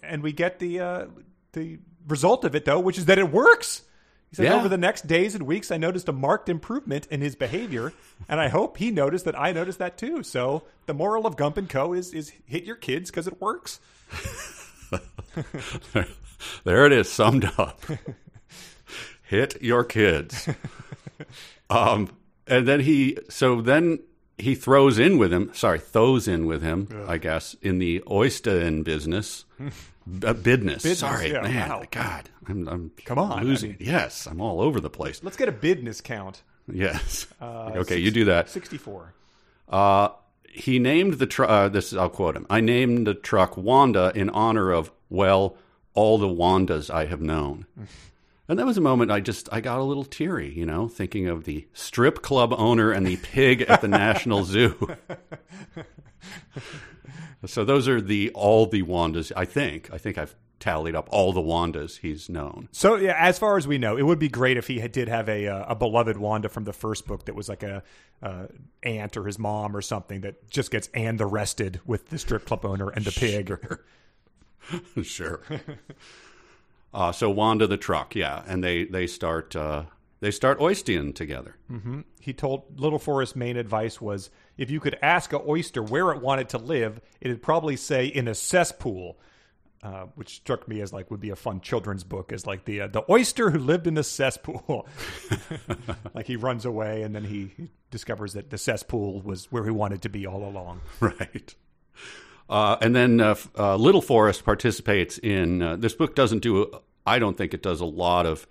and 0.02 0.22
we 0.22 0.32
get 0.32 0.58
the 0.58 0.80
uh, 0.80 1.06
the 1.52 1.78
result 2.06 2.44
of 2.44 2.54
it 2.54 2.64
though, 2.64 2.78
which 2.80 2.98
is 2.98 3.06
that 3.06 3.18
it 3.18 3.30
works. 3.32 3.82
He 4.30 4.36
said, 4.36 4.44
Yeah. 4.46 4.54
over 4.56 4.68
the 4.68 4.76
next 4.78 5.06
days 5.06 5.34
and 5.34 5.46
weeks, 5.46 5.70
I 5.70 5.76
noticed 5.76 6.08
a 6.08 6.12
marked 6.12 6.48
improvement 6.48 7.06
in 7.10 7.20
his 7.20 7.36
behavior, 7.36 7.92
and 8.28 8.40
I 8.40 8.48
hope 8.48 8.76
he 8.78 8.90
noticed 8.90 9.24
that 9.24 9.38
I 9.38 9.52
noticed 9.52 9.78
that 9.78 9.96
too. 9.96 10.22
So 10.22 10.64
the 10.86 10.94
moral 10.94 11.26
of 11.26 11.36
Gump 11.36 11.56
and 11.56 11.68
Co. 11.68 11.92
is 11.92 12.12
is 12.12 12.32
hit 12.44 12.64
your 12.64 12.76
kids 12.76 13.10
because 13.10 13.26
it 13.26 13.40
works. 13.40 13.78
there 16.64 16.86
it 16.86 16.92
is, 16.92 17.10
summed 17.10 17.50
up. 17.58 17.80
Hit 19.22 19.60
your 19.60 19.82
kids. 19.82 20.48
Um, 21.68 22.10
and 22.46 22.68
then 22.68 22.78
he, 22.80 23.18
so 23.28 23.60
then 23.60 23.98
he 24.38 24.54
throws 24.54 24.98
in 25.00 25.18
with 25.18 25.32
him. 25.32 25.50
Sorry, 25.52 25.80
throws 25.80 26.28
in 26.28 26.46
with 26.46 26.62
him. 26.62 27.04
I 27.08 27.18
guess 27.18 27.54
in 27.60 27.78
the 27.78 28.04
oyster 28.08 28.60
in 28.60 28.84
business, 30.06 30.24
uh, 30.24 30.32
business. 30.34 30.98
Sorry, 30.98 31.32
yeah, 31.32 31.42
man. 31.42 31.68
wow. 31.68 31.82
God, 31.90 32.30
I'm, 32.48 32.68
I'm 32.68 32.90
Come 33.04 33.18
on, 33.18 33.44
losing. 33.44 33.70
I 33.70 33.76
mean- 33.78 33.88
yes, 33.88 34.26
I'm 34.26 34.40
all 34.40 34.60
over 34.60 34.80
the 34.80 34.90
place. 34.90 35.22
Let's 35.22 35.36
get 35.36 35.48
a 35.48 35.52
bidness 35.52 36.00
count. 36.00 36.42
Yes. 36.70 37.26
Uh, 37.40 37.72
okay, 37.76 37.98
you 37.98 38.10
do 38.10 38.24
that. 38.26 38.48
Sixty 38.48 38.78
four. 38.78 39.14
Uh, 39.68 40.10
he 40.48 40.78
named 40.78 41.14
the 41.14 41.26
truck. 41.26 41.50
Uh, 41.50 41.68
this 41.68 41.92
I'll 41.92 42.08
quote 42.08 42.36
him. 42.36 42.46
I 42.48 42.60
named 42.60 43.06
the 43.06 43.14
truck 43.14 43.56
Wanda 43.56 44.12
in 44.14 44.30
honor 44.30 44.70
of 44.70 44.90
well, 45.10 45.56
all 45.94 46.18
the 46.18 46.28
Wandas 46.28 46.90
I 46.90 47.06
have 47.06 47.20
known. 47.20 47.66
And 48.48 48.58
that 48.58 48.66
was 48.66 48.78
a 48.78 48.80
moment 48.82 49.10
I 49.10 49.20
just 49.20 49.48
I 49.52 49.60
got 49.60 49.78
a 49.78 49.82
little 49.82 50.04
teary, 50.04 50.52
you 50.52 50.66
know, 50.66 50.88
thinking 50.88 51.26
of 51.26 51.44
the 51.44 51.66
strip 51.72 52.22
club 52.22 52.54
owner 52.56 52.92
and 52.92 53.06
the 53.06 53.16
pig 53.16 53.62
at 53.62 53.80
the 53.80 53.88
National 53.88 54.44
Zoo. 54.44 54.96
so 57.44 57.64
those 57.64 57.88
are 57.88 58.00
the 58.00 58.30
all 58.34 58.66
the 58.66 58.82
Wandas. 58.82 59.32
I 59.36 59.44
think. 59.44 59.92
I 59.92 59.98
think 59.98 60.16
I've 60.16 60.36
tallied 60.58 60.94
up 60.94 61.08
all 61.10 61.32
the 61.32 61.40
Wandas 61.40 61.98
he's 61.98 62.28
known. 62.28 62.68
So 62.72 62.96
yeah, 62.96 63.14
as 63.18 63.38
far 63.38 63.56
as 63.56 63.66
we 63.66 63.78
know, 63.78 63.96
it 63.96 64.02
would 64.02 64.18
be 64.18 64.28
great 64.28 64.56
if 64.56 64.66
he 64.66 64.78
had, 64.78 64.92
did 64.92 65.08
have 65.08 65.28
a 65.28 65.48
uh, 65.48 65.72
a 65.72 65.74
beloved 65.74 66.16
Wanda 66.16 66.48
from 66.48 66.64
the 66.64 66.72
first 66.72 67.06
book 67.06 67.24
that 67.26 67.34
was 67.34 67.48
like 67.48 67.62
a 67.62 67.82
uh, 68.22 68.46
aunt 68.82 69.16
or 69.16 69.24
his 69.24 69.38
mom 69.38 69.76
or 69.76 69.82
something 69.82 70.22
that 70.22 70.50
just 70.50 70.70
gets 70.70 70.88
and 70.94 71.20
arrested 71.20 71.80
with 71.84 72.08
the 72.08 72.18
strip 72.18 72.46
club 72.46 72.64
owner 72.64 72.88
and 72.90 73.04
the 73.04 73.12
pig. 73.12 73.52
sure. 75.02 75.42
uh, 76.92 77.12
so 77.12 77.30
Wanda 77.30 77.66
the 77.66 77.76
truck, 77.76 78.14
yeah, 78.14 78.42
and 78.46 78.62
they 78.62 78.84
they 78.84 79.06
start 79.06 79.54
uh, 79.54 79.84
they 80.20 80.30
start 80.30 80.58
oystering 80.60 81.14
together. 81.14 81.56
He 82.20 82.32
told 82.32 82.80
Little 82.80 82.98
Forrest's 82.98 83.36
main 83.36 83.56
advice 83.56 84.00
was 84.00 84.30
if 84.56 84.70
you 84.70 84.80
could 84.80 84.98
ask 85.02 85.32
a 85.32 85.40
oyster 85.46 85.82
where 85.82 86.10
it 86.12 86.22
wanted 86.22 86.48
to 86.50 86.58
live, 86.58 87.00
it'd 87.20 87.42
probably 87.42 87.76
say 87.76 88.06
in 88.06 88.28
a 88.28 88.34
cesspool. 88.34 89.18
Uh, 89.82 90.06
which 90.14 90.36
struck 90.36 90.66
me 90.66 90.80
as 90.80 90.92
like 90.92 91.10
would 91.10 91.20
be 91.20 91.30
a 91.30 91.36
fun 91.36 91.60
children's 91.60 92.02
book 92.02 92.32
as 92.32 92.44
like 92.44 92.64
the 92.64 92.80
uh, 92.80 92.86
the 92.88 93.04
oyster 93.10 93.50
who 93.50 93.58
lived 93.58 93.86
in 93.86 93.94
the 93.94 94.02
cesspool. 94.02 94.88
like 96.14 96.26
he 96.26 96.34
runs 96.34 96.64
away 96.64 97.02
and 97.02 97.14
then 97.14 97.22
he, 97.22 97.52
he 97.56 97.68
discovers 97.90 98.32
that 98.32 98.50
the 98.50 98.58
cesspool 98.58 99.20
was 99.20 99.52
where 99.52 99.64
he 99.64 99.70
wanted 99.70 100.02
to 100.02 100.08
be 100.08 100.26
all 100.26 100.42
along. 100.48 100.80
right. 101.00 101.54
Uh, 102.48 102.76
and 102.80 102.94
then 102.94 103.20
uh, 103.20 103.34
uh, 103.58 103.76
Little 103.76 104.02
Forrest 104.02 104.44
participates 104.44 105.18
in 105.18 105.62
uh, 105.62 105.76
this 105.76 105.94
book. 105.94 106.14
Doesn't 106.14 106.40
do, 106.40 106.70
I 107.04 107.18
don't 107.18 107.36
think 107.36 107.54
it 107.54 107.62
does 107.62 107.80
a 107.80 107.86
lot 107.86 108.26
of 108.26 108.46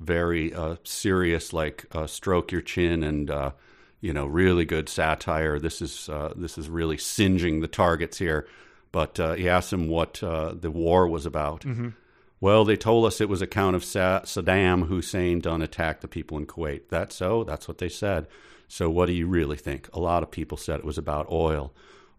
very 0.00 0.54
uh, 0.54 0.76
serious, 0.84 1.52
like 1.52 1.86
uh, 1.92 2.06
stroke 2.06 2.52
your 2.52 2.60
chin 2.62 3.02
and 3.02 3.30
uh, 3.30 3.50
you 4.00 4.12
know 4.12 4.26
really 4.26 4.64
good 4.64 4.88
satire. 4.88 5.58
This 5.58 5.82
is 5.82 6.08
uh, 6.08 6.32
this 6.36 6.58
is 6.58 6.68
really 6.68 6.98
singeing 6.98 7.60
the 7.60 7.68
targets 7.68 8.18
here. 8.18 8.46
But 8.92 9.20
uh, 9.20 9.34
he 9.34 9.48
asks 9.48 9.72
him 9.72 9.88
what 9.88 10.22
uh, 10.22 10.54
the 10.58 10.70
war 10.70 11.06
was 11.06 11.26
about. 11.26 11.64
Well, 12.40 12.64
they 12.64 12.76
told 12.76 13.04
us 13.06 13.20
it 13.20 13.28
was 13.28 13.42
a 13.42 13.46
count 13.46 13.76
of 13.76 13.84
Sa- 13.84 14.20
Saddam 14.20 14.86
Hussein 14.88 15.40
done 15.40 15.60
attack 15.60 16.00
the 16.00 16.08
people 16.08 16.38
in 16.38 16.46
Kuwait. 16.46 16.82
That's 16.88 17.16
so. 17.16 17.44
That's 17.44 17.68
what 17.68 17.78
they 17.78 17.88
said. 17.88 18.26
So, 18.68 18.88
what 18.88 19.06
do 19.06 19.12
you 19.12 19.26
really 19.26 19.56
think? 19.56 19.88
A 19.92 20.00
lot 20.00 20.22
of 20.22 20.30
people 20.30 20.56
said 20.56 20.78
it 20.78 20.84
was 20.84 20.98
about 20.98 21.30
oil. 21.30 21.72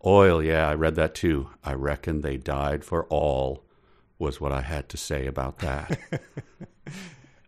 Oil, 0.05 0.43
yeah, 0.43 0.69
I 0.69 0.73
read 0.75 0.95
that 0.95 1.15
too. 1.15 1.49
I 1.63 1.73
reckon 1.73 2.21
they 2.21 2.37
died 2.37 2.83
for 2.83 3.05
all, 3.05 3.63
was 4.19 4.39
what 4.39 4.51
I 4.51 4.61
had 4.61 4.89
to 4.89 4.97
say 4.97 5.25
about 5.27 5.59
that. 5.59 5.99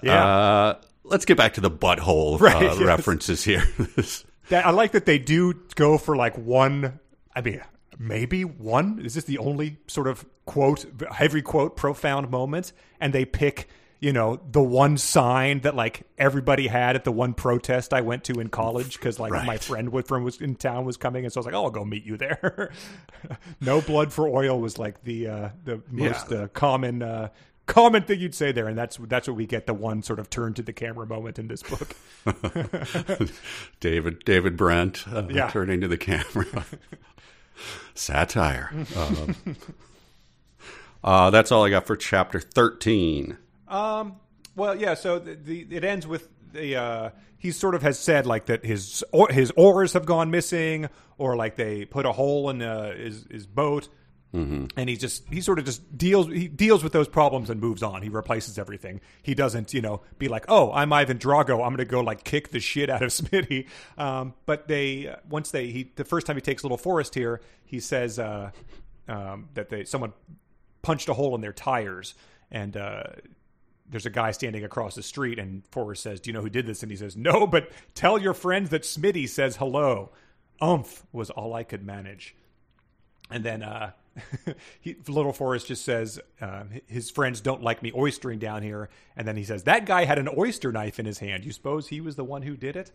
Yeah. 0.01 0.25
Uh, 0.25 0.81
let's 1.03 1.25
get 1.25 1.37
back 1.37 1.55
to 1.55 1.61
the 1.61 1.71
butthole 1.71 2.39
Right, 2.41 2.55
uh, 2.55 2.59
yes. 2.75 2.79
references 2.79 3.43
here. 3.43 3.63
That 4.49 4.65
I 4.65 4.71
like 4.71 4.93
that 4.93 5.05
they 5.05 5.19
do 5.19 5.53
go 5.75 5.99
for 5.99 6.15
like 6.15 6.35
one. 6.35 6.99
I 7.35 7.41
mean, 7.41 7.61
maybe 7.99 8.45
one. 8.45 8.99
Is 9.05 9.13
this 9.13 9.25
the 9.25 9.37
only 9.37 9.77
sort 9.85 10.07
of 10.07 10.25
quote, 10.45 10.87
every 11.19 11.43
quote, 11.43 11.77
profound 11.77 12.31
moment? 12.31 12.73
And 12.99 13.13
they 13.13 13.25
pick, 13.25 13.69
you 13.99 14.13
know, 14.13 14.39
the 14.51 14.61
one 14.61 14.97
sign 14.97 15.59
that 15.61 15.75
like 15.75 16.03
everybody 16.17 16.67
had 16.67 16.95
at 16.95 17.03
the 17.03 17.11
one 17.11 17.33
protest 17.33 17.93
I 17.93 18.01
went 18.01 18.23
to 18.25 18.39
in 18.39 18.47
college 18.49 18.93
because 18.97 19.19
like 19.19 19.31
my 19.31 19.57
friend 19.57 19.89
was 19.91 20.05
from 20.05 20.23
was 20.23 20.39
in 20.39 20.55
town 20.55 20.85
was 20.85 20.95
coming, 20.97 21.25
and 21.25 21.33
so 21.33 21.39
I 21.39 21.41
was 21.41 21.45
like, 21.47 21.55
oh, 21.55 21.65
I'll 21.65 21.69
go 21.71 21.83
meet 21.85 22.05
you 22.05 22.15
there. 22.17 22.71
no 23.61 23.81
blood 23.81 24.13
for 24.13 24.27
oil 24.29 24.59
was 24.59 24.77
like 24.77 25.03
the 25.03 25.27
uh, 25.27 25.49
the 25.65 25.81
most 25.91 26.31
Yeah. 26.31 26.37
uh, 26.43 26.47
common. 26.47 27.01
Uh, 27.03 27.29
Common 27.65 28.01
thing 28.01 28.19
you'd 28.19 28.33
say 28.33 28.51
there, 28.51 28.67
and 28.67 28.75
that's 28.75 28.97
that's 28.99 29.27
what 29.27 29.37
we 29.37 29.45
get 29.45 29.67
the 29.67 29.75
one 29.75 30.01
sort 30.01 30.17
of 30.17 30.27
turn 30.31 30.55
to 30.55 30.63
the 30.63 30.73
camera 30.73 31.05
moment 31.05 31.37
in 31.37 31.47
this 31.47 31.61
book. 31.61 31.95
David 33.79 34.25
David 34.25 34.57
Brent 34.57 35.07
uh, 35.07 35.27
Yeah. 35.29 35.49
turning 35.51 35.79
to 35.81 35.87
the 35.87 35.95
camera. 35.97 36.47
Satire. 37.93 38.71
Um, 38.97 39.35
uh, 41.03 41.29
that's 41.29 41.51
all 41.51 41.63
I 41.65 41.69
got 41.69 41.85
for 41.85 41.95
chapter 41.95 42.39
13. 42.39 43.37
Um. 43.69 44.17
Well, 44.55 44.75
yeah. 44.75 44.95
So 44.95 45.19
the, 45.19 45.35
the 45.35 45.67
it 45.71 45.83
ends 45.83 46.05
with 46.05 46.27
the 46.51 46.75
uh, 46.75 47.09
he 47.37 47.51
sort 47.51 47.75
of 47.75 47.81
has 47.81 47.97
said 47.97 48.25
like 48.25 48.47
that 48.47 48.65
his 48.65 49.03
or, 49.11 49.29
his 49.29 49.51
oars 49.55 49.93
have 49.93 50.05
gone 50.05 50.31
missing, 50.31 50.89
or 51.17 51.35
like 51.35 51.55
they 51.55 51.85
put 51.85 52.05
a 52.05 52.11
hole 52.11 52.49
in 52.49 52.61
uh, 52.61 52.93
his 52.93 53.25
his 53.29 53.45
boat, 53.47 53.87
and 54.75 54.89
he 54.89 54.95
just 54.97 55.27
he 55.29 55.41
sort 55.41 55.59
of 55.59 55.65
just 55.65 55.97
deals 55.97 56.27
he 56.27 56.47
deals 56.47 56.83
with 56.83 56.93
those 56.93 57.07
problems 57.07 57.49
and 57.49 57.61
moves 57.61 57.81
on. 57.81 58.01
He 58.01 58.09
replaces 58.09 58.59
everything. 58.59 59.01
He 59.23 59.33
doesn't 59.33 59.73
you 59.73 59.81
know 59.81 60.01
be 60.17 60.27
like 60.27 60.45
oh 60.49 60.71
I'm 60.71 60.91
Ivan 60.91 61.17
Drago 61.17 61.65
I'm 61.65 61.75
going 61.75 61.77
to 61.77 61.85
go 61.85 62.01
like 62.01 62.23
kick 62.23 62.49
the 62.49 62.59
shit 62.59 62.89
out 62.89 63.01
of 63.01 63.09
Smitty. 63.11 63.67
Um, 63.97 64.33
but 64.45 64.67
they 64.67 65.15
once 65.29 65.51
they 65.51 65.67
he 65.67 65.91
the 65.95 66.05
first 66.05 66.27
time 66.27 66.35
he 66.35 66.41
takes 66.41 66.63
Little 66.63 66.77
Forrest 66.77 67.15
here 67.15 67.41
he 67.65 67.79
says 67.79 68.19
uh, 68.19 68.51
um, 69.07 69.49
that 69.53 69.69
they 69.69 69.85
someone 69.85 70.13
punched 70.81 71.09
a 71.09 71.13
hole 71.13 71.35
in 71.35 71.41
their 71.41 71.53
tires 71.53 72.15
and. 72.51 72.75
Uh, 72.75 73.03
there's 73.89 74.05
a 74.05 74.11
guy 74.11 74.31
standing 74.31 74.63
across 74.63 74.95
the 74.95 75.03
street, 75.03 75.39
and 75.39 75.63
Forrest 75.71 76.03
says, 76.03 76.19
"Do 76.19 76.29
you 76.29 76.33
know 76.33 76.41
who 76.41 76.49
did 76.49 76.65
this?" 76.65 76.83
And 76.83 76.91
he 76.91 76.97
says, 76.97 77.17
"No, 77.17 77.47
but 77.47 77.71
tell 77.95 78.19
your 78.19 78.33
friends 78.33 78.69
that 78.69 78.83
Smitty 78.83 79.27
says 79.27 79.57
hello." 79.57 80.11
Umph 80.61 81.05
was 81.11 81.29
all 81.29 81.53
I 81.53 81.63
could 81.63 81.85
manage. 81.85 82.35
And 83.29 83.43
then 83.43 83.63
uh, 83.63 83.91
he, 84.81 84.95
little 85.07 85.33
Forrest 85.33 85.67
just 85.67 85.85
says 85.85 86.19
um, 86.41 86.69
his 86.87 87.09
friends 87.09 87.41
don't 87.41 87.63
like 87.63 87.81
me 87.81 87.91
oystering 87.91 88.39
down 88.39 88.63
here. 88.63 88.89
And 89.15 89.27
then 89.27 89.35
he 89.35 89.43
says 89.43 89.63
that 89.63 89.85
guy 89.85 90.05
had 90.05 90.19
an 90.19 90.29
oyster 90.37 90.71
knife 90.71 90.99
in 90.99 91.05
his 91.05 91.19
hand. 91.19 91.45
You 91.45 91.51
suppose 91.51 91.87
he 91.87 92.01
was 92.01 92.15
the 92.15 92.23
one 92.23 92.41
who 92.41 92.57
did 92.57 92.75
it? 92.75 92.91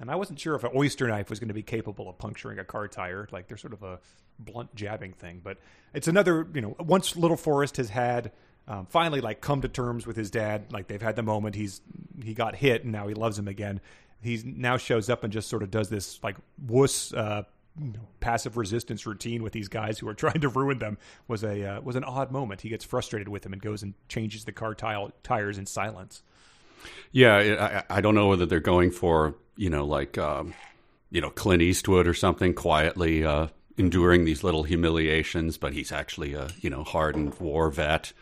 And 0.00 0.10
I 0.10 0.14
wasn't 0.14 0.38
sure 0.38 0.54
if 0.54 0.62
an 0.62 0.70
oyster 0.76 1.08
knife 1.08 1.28
was 1.28 1.40
going 1.40 1.48
to 1.48 1.54
be 1.54 1.62
capable 1.62 2.08
of 2.08 2.18
puncturing 2.18 2.58
a 2.58 2.64
car 2.64 2.86
tire. 2.86 3.26
Like 3.32 3.48
they're 3.48 3.56
sort 3.56 3.72
of 3.72 3.82
a 3.82 3.98
blunt 4.38 4.74
jabbing 4.74 5.12
thing. 5.12 5.40
But 5.42 5.58
it's 5.92 6.06
another, 6.06 6.46
you 6.54 6.60
know, 6.60 6.76
once 6.78 7.16
Little 7.16 7.36
Forrest 7.36 7.78
has 7.78 7.90
had 7.90 8.30
um, 8.68 8.86
finally 8.86 9.20
like 9.20 9.40
come 9.40 9.62
to 9.62 9.68
terms 9.68 10.06
with 10.06 10.16
his 10.16 10.30
dad, 10.30 10.72
like 10.72 10.86
they've 10.86 11.02
had 11.02 11.16
the 11.16 11.22
moment 11.22 11.56
he's 11.56 11.80
he 12.22 12.34
got 12.34 12.54
hit 12.54 12.84
and 12.84 12.92
now 12.92 13.08
he 13.08 13.14
loves 13.14 13.38
him 13.38 13.48
again. 13.48 13.80
He 14.20 14.40
now 14.44 14.76
shows 14.76 15.08
up 15.08 15.24
and 15.24 15.32
just 15.32 15.48
sort 15.48 15.62
of 15.62 15.70
does 15.70 15.88
this 15.88 16.22
like 16.22 16.36
wuss. 16.66 17.12
Uh, 17.12 17.42
passive 18.18 18.56
resistance 18.56 19.06
routine 19.06 19.40
with 19.40 19.52
these 19.52 19.68
guys 19.68 20.00
who 20.00 20.08
are 20.08 20.14
trying 20.14 20.40
to 20.40 20.48
ruin 20.48 20.80
them 20.80 20.98
was 21.28 21.44
a 21.44 21.64
uh, 21.64 21.80
was 21.80 21.96
an 21.96 22.04
odd 22.04 22.30
moment. 22.32 22.60
He 22.60 22.68
gets 22.68 22.84
frustrated 22.84 23.28
with 23.28 23.42
them 23.42 23.52
and 23.52 23.62
goes 23.62 23.82
and 23.82 23.94
changes 24.08 24.44
the 24.44 24.52
car 24.52 24.74
tile, 24.74 25.12
tires 25.22 25.58
in 25.58 25.66
silence. 25.66 26.22
Yeah, 27.12 27.84
I, 27.90 27.98
I 27.98 28.00
don't 28.00 28.14
know 28.14 28.28
whether 28.28 28.46
they're 28.46 28.60
going 28.60 28.90
for, 28.90 29.34
you 29.56 29.70
know, 29.70 29.84
like, 29.84 30.18
um, 30.18 30.54
you 31.10 31.20
know, 31.20 31.30
Clint 31.30 31.62
Eastwood 31.62 32.06
or 32.06 32.14
something, 32.14 32.54
quietly 32.54 33.24
uh, 33.24 33.48
enduring 33.76 34.24
these 34.24 34.44
little 34.44 34.64
humiliations, 34.64 35.56
but 35.56 35.72
he's 35.72 35.92
actually 35.92 36.34
a, 36.34 36.48
you 36.60 36.70
know, 36.70 36.84
hardened 36.84 37.34
war 37.40 37.70
vet. 37.70 38.12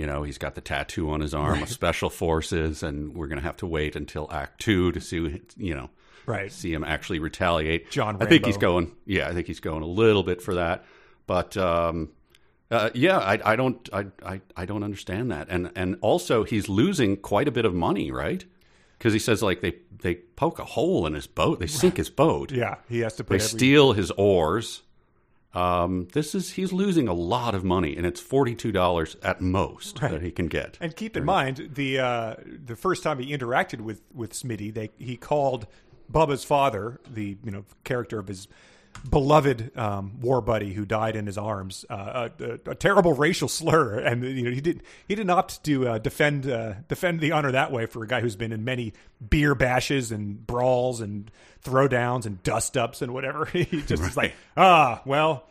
You 0.00 0.06
know, 0.06 0.22
he's 0.22 0.38
got 0.38 0.54
the 0.54 0.62
tattoo 0.62 1.10
on 1.10 1.20
his 1.20 1.34
arm 1.34 1.62
of 1.62 1.68
special 1.68 2.08
forces, 2.08 2.82
and 2.82 3.14
we're 3.14 3.26
going 3.26 3.38
to 3.38 3.44
have 3.44 3.58
to 3.58 3.66
wait 3.66 3.94
until 3.96 4.26
Act 4.32 4.58
Two 4.58 4.92
to 4.92 5.00
see, 5.00 5.42
you 5.58 5.74
know, 5.74 5.90
Right. 6.24 6.50
see 6.50 6.72
him 6.72 6.84
actually 6.84 7.18
retaliate. 7.18 7.90
John 7.90 8.16
I 8.18 8.24
think 8.24 8.46
he's 8.46 8.56
going. 8.56 8.96
Yeah, 9.04 9.28
I 9.28 9.34
think 9.34 9.46
he's 9.46 9.60
going 9.60 9.82
a 9.82 9.86
little 9.86 10.22
bit 10.22 10.40
for 10.40 10.54
that. 10.54 10.86
But 11.26 11.54
um, 11.58 12.08
uh, 12.70 12.88
yeah, 12.94 13.18
I, 13.18 13.52
I 13.52 13.56
don't, 13.56 13.86
I, 13.92 14.06
I, 14.24 14.40
I 14.56 14.64
don't 14.64 14.82
understand 14.82 15.30
that. 15.32 15.48
And 15.50 15.70
and 15.76 15.98
also 16.00 16.44
he's 16.44 16.66
losing 16.70 17.18
quite 17.18 17.46
a 17.46 17.50
bit 17.52 17.66
of 17.66 17.74
money, 17.74 18.10
right? 18.10 18.42
Because 18.96 19.12
he 19.12 19.18
says 19.18 19.42
like 19.42 19.60
they 19.60 19.74
they 20.00 20.14
poke 20.14 20.58
a 20.58 20.64
hole 20.64 21.06
in 21.06 21.12
his 21.12 21.26
boat, 21.26 21.60
they 21.60 21.66
sink 21.66 21.98
his 21.98 22.08
boat, 22.08 22.52
Yeah, 22.52 22.76
he 22.88 23.00
has 23.00 23.16
to 23.16 23.24
put 23.24 23.38
they 23.38 23.44
every, 23.44 23.58
steal 23.58 23.92
his 23.92 24.10
oars. 24.12 24.82
Um, 25.52 26.06
this 26.12 26.34
is 26.34 26.52
he's 26.52 26.72
losing 26.72 27.08
a 27.08 27.12
lot 27.12 27.54
of 27.54 27.64
money, 27.64 27.96
and 27.96 28.06
it's 28.06 28.20
forty 28.20 28.54
two 28.54 28.70
dollars 28.70 29.16
at 29.22 29.40
most 29.40 30.00
that 30.00 30.22
he 30.22 30.30
can 30.30 30.46
get. 30.46 30.78
And 30.80 30.94
keep 30.94 31.16
in 31.16 31.24
mind 31.24 31.70
the 31.74 31.98
uh, 31.98 32.34
the 32.46 32.76
first 32.76 33.02
time 33.02 33.18
he 33.18 33.36
interacted 33.36 33.80
with 33.80 34.02
with 34.14 34.32
Smitty, 34.32 34.72
they 34.72 34.90
he 34.98 35.16
called 35.16 35.66
Bubba's 36.10 36.44
father, 36.44 37.00
the 37.08 37.36
you 37.42 37.50
know 37.50 37.64
character 37.84 38.18
of 38.18 38.28
his 38.28 38.46
beloved 39.08 39.76
um, 39.76 40.20
war 40.20 40.40
buddy 40.40 40.72
who 40.72 40.84
died 40.84 41.16
in 41.16 41.26
his 41.26 41.38
arms, 41.38 41.84
uh, 41.88 42.28
a, 42.38 42.70
a, 42.70 42.74
terrible 42.74 43.14
racial 43.14 43.48
slur, 43.48 43.98
and 43.98 44.22
you 44.24 44.42
know 44.42 44.50
he 44.50 44.60
did 44.60 44.82
he 45.08 45.14
didn't 45.14 45.30
opt 45.30 45.62
to 45.64 45.88
uh, 45.88 45.98
defend 45.98 46.48
uh, 46.48 46.74
defend 46.88 47.20
the 47.20 47.32
honor 47.32 47.52
that 47.52 47.72
way 47.72 47.86
for 47.86 48.02
a 48.02 48.06
guy 48.06 48.20
who's 48.20 48.36
been 48.36 48.52
in 48.52 48.64
many 48.64 48.92
beer 49.26 49.54
bashes 49.54 50.12
and 50.12 50.46
brawls 50.46 51.00
and 51.00 51.30
throwdowns 51.64 52.26
and 52.26 52.42
dust 52.42 52.76
ups 52.76 53.02
and 53.02 53.12
whatever. 53.12 53.44
he 53.52 53.64
just 53.82 54.02
is 54.02 54.16
like 54.16 54.34
ah 54.56 55.02
well. 55.04 55.46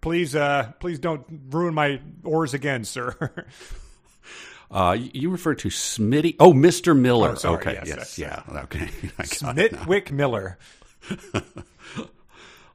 Please, 0.00 0.34
uh, 0.34 0.72
please 0.80 0.98
don't 0.98 1.26
ruin 1.50 1.74
my 1.74 2.00
oars 2.24 2.54
again, 2.54 2.84
sir. 2.84 3.44
Uh, 4.72 4.96
you- 4.96 5.30
refer 5.30 5.52
to 5.52 5.66
Smitty? 5.66 6.36
Oh, 6.38 6.52
Mister 6.52 6.94
Miller. 6.94 7.36
Oh, 7.42 7.54
okay, 7.54 7.72
yes, 7.72 7.88
yes, 7.88 8.18
yeah, 8.18 8.42
okay. 8.62 8.88
I 9.18 9.26
got 9.26 9.58
it. 9.58 9.72
Nitwick 9.72 10.12
Miller. 10.12 10.58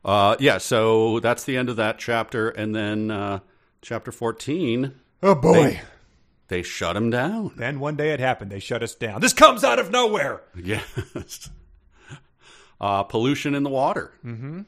Uh, 0.05 0.35
yeah, 0.39 0.59
so 0.59 1.19
that's 1.19 1.43
the 1.45 1.57
end 1.57 1.67
of 1.67 1.77
that 1.77 1.97
chapter, 1.97 2.49
and 2.49 2.75
then 2.75 3.09
uh, 3.09 3.39
chapter 3.81 4.11
Oh 5.23 5.33
boy. 5.35 5.81
they 6.47 6.61
shut 6.61 6.95
him 6.95 7.09
down. 7.09 7.53
then 7.57 7.79
one 7.79 7.95
day 7.95 8.11
it 8.11 8.19
happened. 8.19 8.51
They 8.51 8.59
shut 8.59 8.83
us 8.83 8.93
down. 8.93 9.19
This 9.19 9.33
comes 9.33 9.63
out 9.63 9.79
of 9.79 9.89
nowhere. 9.91 10.43
Yes. 10.55 11.49
Uh, 12.79 13.03
pollution 13.03 13.55
in 13.55 13.63
the 13.63 13.69
water. 13.69 14.11
And 14.21 14.65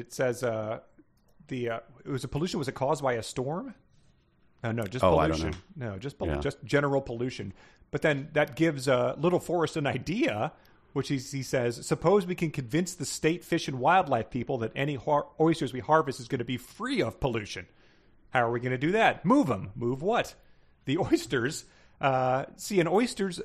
it 0.00 0.12
says 0.12 0.42
uh, 0.42 0.80
the 1.46 1.70
uh, 1.70 1.80
it 2.04 2.08
was 2.10 2.24
a 2.24 2.28
pollution. 2.28 2.58
Was 2.58 2.66
it 2.66 2.74
caused 2.74 3.04
by 3.04 3.12
a 3.12 3.22
storm? 3.22 3.72
No, 4.64 4.72
no, 4.72 4.82
just 4.82 5.04
Oh, 5.04 5.16
I 5.18 5.28
don't 5.28 5.38
pollution. 5.38 5.60
No, 5.76 5.96
just 5.96 6.16
Yeah. 6.20 6.40
just 6.40 6.58
general 6.64 7.00
pollution. 7.00 7.52
But 7.92 8.02
then 8.02 8.30
that 8.32 8.56
gives 8.56 8.88
uh, 8.88 9.14
Little 9.16 9.38
Forrest 9.38 9.76
an 9.76 9.86
idea, 9.86 10.52
which 10.94 11.08
he, 11.08 11.18
he 11.18 11.42
says: 11.42 11.86
suppose 11.86 12.24
we 12.24 12.34
can 12.34 12.50
convince 12.50 12.94
the 12.94 13.04
state 13.04 13.44
fish 13.44 13.68
and 13.68 13.78
wildlife 13.78 14.30
people 14.30 14.58
that 14.58 14.72
any 14.74 14.94
har- 14.94 15.26
oysters 15.38 15.74
we 15.74 15.80
harvest 15.80 16.20
is 16.20 16.28
going 16.28 16.38
to 16.38 16.44
be 16.44 16.56
free 16.56 17.02
of 17.02 17.20
pollution. 17.20 17.66
How 18.30 18.46
are 18.46 18.50
we 18.50 18.60
going 18.60 18.72
to 18.72 18.78
do 18.78 18.92
that? 18.92 19.26
Move 19.26 19.48
them. 19.48 19.72
Move 19.74 20.00
what? 20.00 20.34
The 20.86 20.98
oysters. 20.98 21.66
Uh, 22.00 22.46
see, 22.56 22.80
an 22.80 22.88
oysters 22.88 23.40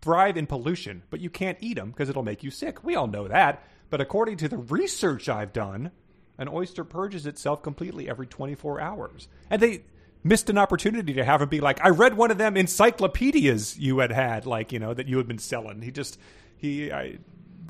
thrive 0.00 0.36
in 0.36 0.46
pollution, 0.46 1.02
but 1.10 1.20
you 1.20 1.30
can't 1.30 1.58
eat 1.60 1.74
them 1.74 1.90
because 1.90 2.08
it'll 2.08 2.22
make 2.22 2.42
you 2.42 2.50
sick. 2.50 2.82
We 2.82 2.96
all 2.96 3.06
know 3.06 3.28
that. 3.28 3.62
But 3.90 4.00
according 4.00 4.38
to 4.38 4.48
the 4.48 4.56
research 4.56 5.28
I've 5.28 5.52
done, 5.52 5.90
an 6.38 6.48
oyster 6.48 6.84
purges 6.84 7.26
itself 7.26 7.62
completely 7.62 8.08
every 8.08 8.26
24 8.26 8.80
hours. 8.80 9.28
And 9.48 9.62
they 9.62 9.82
missed 10.22 10.50
an 10.50 10.58
opportunity 10.58 11.14
to 11.14 11.24
have 11.24 11.40
him 11.40 11.48
be 11.48 11.60
like, 11.60 11.84
I 11.84 11.88
read 11.88 12.16
one 12.16 12.30
of 12.30 12.38
them 12.38 12.56
encyclopedias 12.56 13.78
you 13.78 13.98
had 13.98 14.12
had, 14.12 14.44
like, 14.44 14.72
you 14.72 14.78
know, 14.78 14.92
that 14.92 15.06
you 15.06 15.16
had 15.18 15.28
been 15.28 15.38
selling. 15.38 15.82
He 15.82 15.90
just, 15.90 16.18
he, 16.56 16.92
I, 16.92 17.18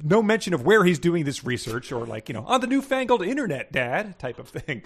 no 0.03 0.23
mention 0.23 0.55
of 0.55 0.65
where 0.65 0.85
he's 0.85 0.99
doing 0.99 1.25
this 1.25 1.45
research 1.45 1.93
or 1.93 2.07
like, 2.07 2.29
you 2.29 2.35
know, 2.35 2.45
on 2.47 2.61
the 2.61 2.67
newfangled 2.67 3.23
internet, 3.23 3.73
dad, 3.73 4.19
type 4.19 4.39
of 4.39 4.49
thing. 4.49 4.83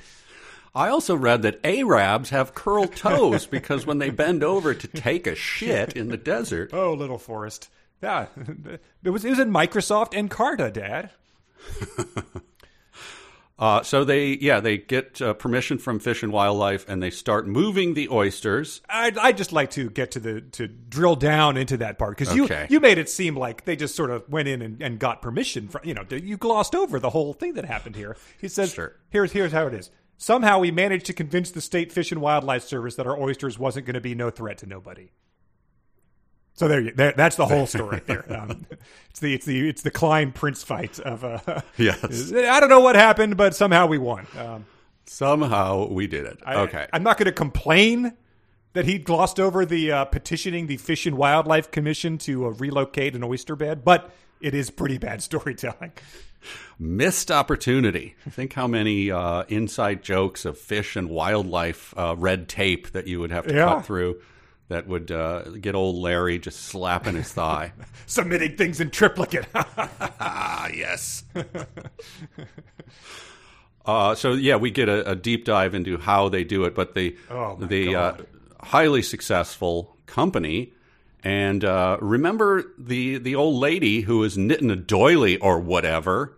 I 0.75 0.89
also 0.89 1.17
read 1.17 1.43
that 1.43 1.59
Arabs 1.65 2.31
have 2.31 2.55
curled 2.55 2.95
toes 2.95 3.45
because 3.47 3.87
when 3.87 3.99
they 3.99 4.11
bend 4.11 4.45
over 4.45 4.73
to 4.73 4.87
take 4.87 5.27
a 5.27 5.35
shit 5.35 5.95
in 5.95 6.09
the 6.09 6.17
desert, 6.17 6.71
Oh, 6.75 6.93
little 6.93 7.19
Forrest. 7.19 7.69
Yeah, 8.03 8.27
it 9.05 9.11
was, 9.11 9.25
it 9.25 9.31
was 9.31 9.39
in 9.41 9.51
Microsoft 9.51 10.13
Encarta, 10.13 10.73
dad. 10.73 11.11
uh, 13.61 13.83
so 13.83 14.03
they 14.05 14.39
yeah 14.41 14.59
they 14.59 14.79
get 14.79 15.21
uh, 15.23 15.35
permission 15.35 15.79
from 15.79 16.01
Fish 16.01 16.23
and 16.25 16.33
Wildlife 16.33 16.89
and 16.89 17.01
they 17.03 17.11
start 17.11 17.47
moving 17.47 17.95
the 17.95 18.09
oysters. 18.09 18.81
I'd, 18.89 19.17
I'd 19.19 19.37
just 19.37 19.53
like 19.53 19.71
to 19.73 19.91
get 19.91 20.11
to 20.13 20.21
the 20.21 20.41
to 20.41 20.67
drill 20.67 21.15
down 21.15 21.57
into 21.57 21.77
that 21.77 21.99
part 21.99 22.17
because 22.19 22.37
Okay. 22.37 22.63
you 22.71 22.77
you 22.77 22.81
made 22.81 22.99
it 22.99 23.09
seem 23.09 23.37
like 23.37 23.67
they 23.67 23.77
just 23.77 23.95
sort 23.95 24.11
of 24.11 24.29
went 24.29 24.49
in 24.49 24.63
and, 24.63 24.83
and 24.83 24.99
got 24.99 25.21
permission 25.23 25.69
from 25.69 25.83
you 25.85 25.95
know 25.95 26.05
you 26.11 26.37
glossed 26.37 26.75
over 26.75 26.99
the 26.99 27.11
whole 27.11 27.35
thing 27.35 27.53
that 27.55 27.65
happened 27.67 27.95
here. 27.97 28.17
He 28.41 28.49
says 28.49 28.73
Sure. 28.73 28.97
here's 29.11 29.33
here's 29.33 29.53
how 29.53 29.67
it 29.67 29.75
is. 29.75 29.91
Somehow 30.17 30.59
we 30.59 30.71
managed 30.71 31.07
to 31.07 31.13
convince 31.15 31.51
the 31.51 31.61
state 31.63 31.91
fish 31.93 32.13
and 32.13 32.21
wildlife 32.21 32.63
service 32.65 32.97
that 32.97 33.07
our 33.07 33.19
oysters 33.19 33.59
wasn't 33.59 33.87
going 33.87 33.95
to 33.95 34.01
be 34.03 34.15
no 34.15 34.29
threat 34.31 34.59
to 34.59 34.67
nobody. 34.67 35.11
So 36.61 36.69
there, 36.69 36.81
you, 36.83 36.93
there 36.93 37.15
that's 37.17 37.37
the 37.37 37.47
whole 37.47 37.67
story. 37.67 38.03
there, 38.05 38.31
um, 38.39 38.67
it's 39.09 39.19
the 39.21 39.33
it's 39.33 39.47
the 39.47 39.67
it's 39.67 39.81
the 39.81 39.91
Klein 39.91 40.31
Prince 40.31 40.63
fight 40.63 40.99
of. 41.01 41.25
Uh, 41.25 41.63
Yes. 41.79 42.31
I 42.35 42.61
don't 42.61 42.69
know 42.69 42.81
what 42.81 42.97
happened, 42.97 43.39
but 43.39 43.55
somehow 43.55 43.87
we 43.87 43.97
won. 43.97 44.27
Um, 44.39 44.67
Somehow 45.07 45.87
we 45.89 46.07
did 46.07 46.27
it. 46.27 46.39
I- 46.45 46.57
okay. 46.57 46.87
I'm 46.93 47.03
not 47.03 47.17
going 47.17 47.25
to 47.27 47.33
complain 47.33 48.13
that 48.75 48.85
he 48.85 48.99
glossed 48.99 49.41
over 49.41 49.65
the 49.65 49.91
uh, 49.91 50.05
petitioning 50.05 50.67
the 50.67 50.77
Fish 50.77 51.07
and 51.07 51.17
Wildlife 51.17 51.71
Commission 51.71 52.19
to 52.19 52.45
uh, 52.47 52.51
relocate 52.51 53.15
an 53.17 53.25
oyster 53.25 53.57
bed, 53.57 53.83
but 53.83 54.13
it 54.43 54.55
is 54.55 54.69
pretty 54.71 54.99
bad 54.99 55.23
storytelling. 55.31 55.93
Missed 56.79 57.31
opportunity. 57.31 58.17
Think 58.29 58.53
how 58.53 58.67
many 58.67 59.11
uh, 59.11 59.45
inside 59.49 60.03
jokes 60.03 60.45
of 60.45 60.59
fish 60.59 60.95
and 60.95 61.09
wildlife 61.09 61.95
uh, 61.97 62.15
red 62.19 62.49
tape 62.51 62.93
that 62.93 63.07
you 63.07 63.19
would 63.21 63.31
have 63.33 63.47
to 63.47 63.55
Yeah. 63.55 63.65
cut 63.65 63.87
through 63.87 64.21
that 64.71 64.87
would 64.87 65.11
uh, 65.11 65.43
get 65.61 65.75
old 65.75 65.97
Larry 65.97 66.39
just 66.39 66.61
slapping 66.61 67.17
his 67.17 67.33
thigh. 67.33 67.73
Submitting 68.07 68.57
things 68.57 68.81
in 68.81 68.91
triplicate. 68.91 69.47
ah, 69.55 70.69
yes. 70.75 71.25
uh, 73.85 74.15
so 74.15 74.33
yeah, 74.33 74.57
we 74.57 74.71
get 74.71 74.89
a, 74.89 75.11
a 75.11 75.17
deep 75.17 75.45
dive 75.45 75.75
into 75.75 75.99
how 75.99 76.29
they 76.29 76.45
do 76.45 76.65
it, 76.65 76.75
but 76.75 76.95
the 76.95 77.17
Oh, 77.29 77.57
the 77.57 77.97
uh, 77.97 78.15
highly 78.61 79.03
successful 79.03 79.97
company. 80.07 80.73
And 81.23 81.65
uh, 81.65 81.99
remember 82.01 82.65
the 82.79 83.19
the 83.19 83.35
old 83.35 83.57
lady 83.57 84.03
who 84.03 84.19
was 84.19 84.39
knitting 84.39 84.71
a 84.71 84.77
doily 84.77 85.37
or 85.39 85.59
whatever. 85.59 86.35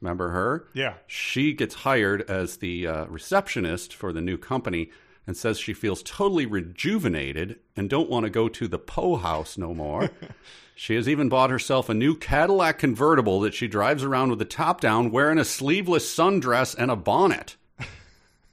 Remember 0.00 0.30
her? 0.30 0.60
Mm-hmm. 0.60 0.78
Yeah. 0.78 0.94
She 1.08 1.52
gets 1.52 1.74
hired 1.74 2.22
as 2.30 2.58
the 2.58 2.86
uh, 2.86 3.06
receptionist 3.06 3.92
for 3.92 4.12
the 4.12 4.20
new 4.20 4.36
company 4.36 4.90
and 5.26 5.36
says 5.36 5.58
she 5.58 5.74
feels 5.74 6.02
totally 6.02 6.46
rejuvenated 6.46 7.58
and 7.76 7.90
don't 7.90 8.08
want 8.08 8.24
to 8.24 8.30
go 8.30 8.48
to 8.48 8.68
the 8.68 8.78
Poe 8.78 9.16
house 9.16 9.58
no 9.58 9.74
more. 9.74 10.10
she 10.74 10.94
has 10.94 11.08
even 11.08 11.28
bought 11.28 11.50
herself 11.50 11.88
a 11.88 11.94
new 11.94 12.14
Cadillac 12.14 12.78
convertible 12.78 13.40
that 13.40 13.54
she 13.54 13.66
drives 13.66 14.04
around 14.04 14.30
with 14.30 14.38
the 14.38 14.44
top 14.44 14.80
down 14.80 15.10
wearing 15.10 15.38
a 15.38 15.44
sleeveless 15.44 16.08
sundress 16.12 16.74
and 16.78 16.90
a 16.90 16.96
bonnet. 16.96 17.56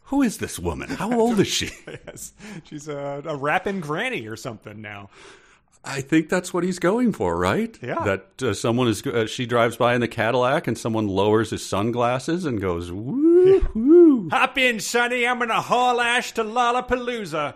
Who 0.05 0.21
is 0.23 0.39
this 0.39 0.57
woman? 0.57 0.89
How 0.89 1.17
old 1.17 1.39
is 1.39 1.47
she? 1.47 1.69
yes. 1.87 2.33
She's 2.63 2.87
a, 2.87 3.21
a 3.25 3.35
rapping 3.35 3.79
granny 3.79 4.27
or 4.27 4.35
something 4.35 4.81
now. 4.81 5.09
I 5.85 5.99
think 5.99 6.29
that's 6.29 6.53
what 6.53 6.63
he's 6.63 6.79
going 6.79 7.11
for, 7.11 7.37
right? 7.37 7.77
Yeah. 7.81 8.03
That 8.05 8.41
uh, 8.41 8.53
someone 8.53 8.87
is. 8.87 9.05
Uh, 9.05 9.27
she 9.27 9.45
drives 9.45 9.75
by 9.75 9.95
in 9.95 10.01
the 10.01 10.07
Cadillac, 10.07 10.65
and 10.67 10.77
someone 10.77 11.07
lowers 11.07 11.49
his 11.49 11.65
sunglasses 11.65 12.45
and 12.45 12.61
goes, 12.61 12.89
"Woo, 12.89 13.67
woo. 13.73 14.29
Hop 14.31 14.57
in, 14.57 14.79
Sonny. 14.79 15.27
I'm 15.27 15.39
going 15.39 15.49
to 15.49 15.55
haul 15.55 15.99
ash 15.99 16.31
to 16.33 16.43
Lollapalooza. 16.43 17.55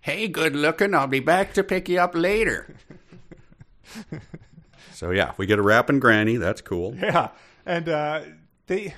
Hey, 0.00 0.26
good 0.26 0.56
looking. 0.56 0.92
I'll 0.92 1.06
be 1.06 1.20
back 1.20 1.54
to 1.54 1.62
pick 1.62 1.88
you 1.88 2.00
up 2.00 2.16
later." 2.16 2.74
so 4.92 5.10
yeah, 5.12 5.32
we 5.36 5.46
get 5.46 5.60
a 5.60 5.62
rapping 5.62 6.00
granny. 6.00 6.38
That's 6.38 6.60
cool. 6.60 6.96
Yeah, 6.96 7.28
and 7.64 7.88
uh, 7.88 8.22
they. 8.66 8.94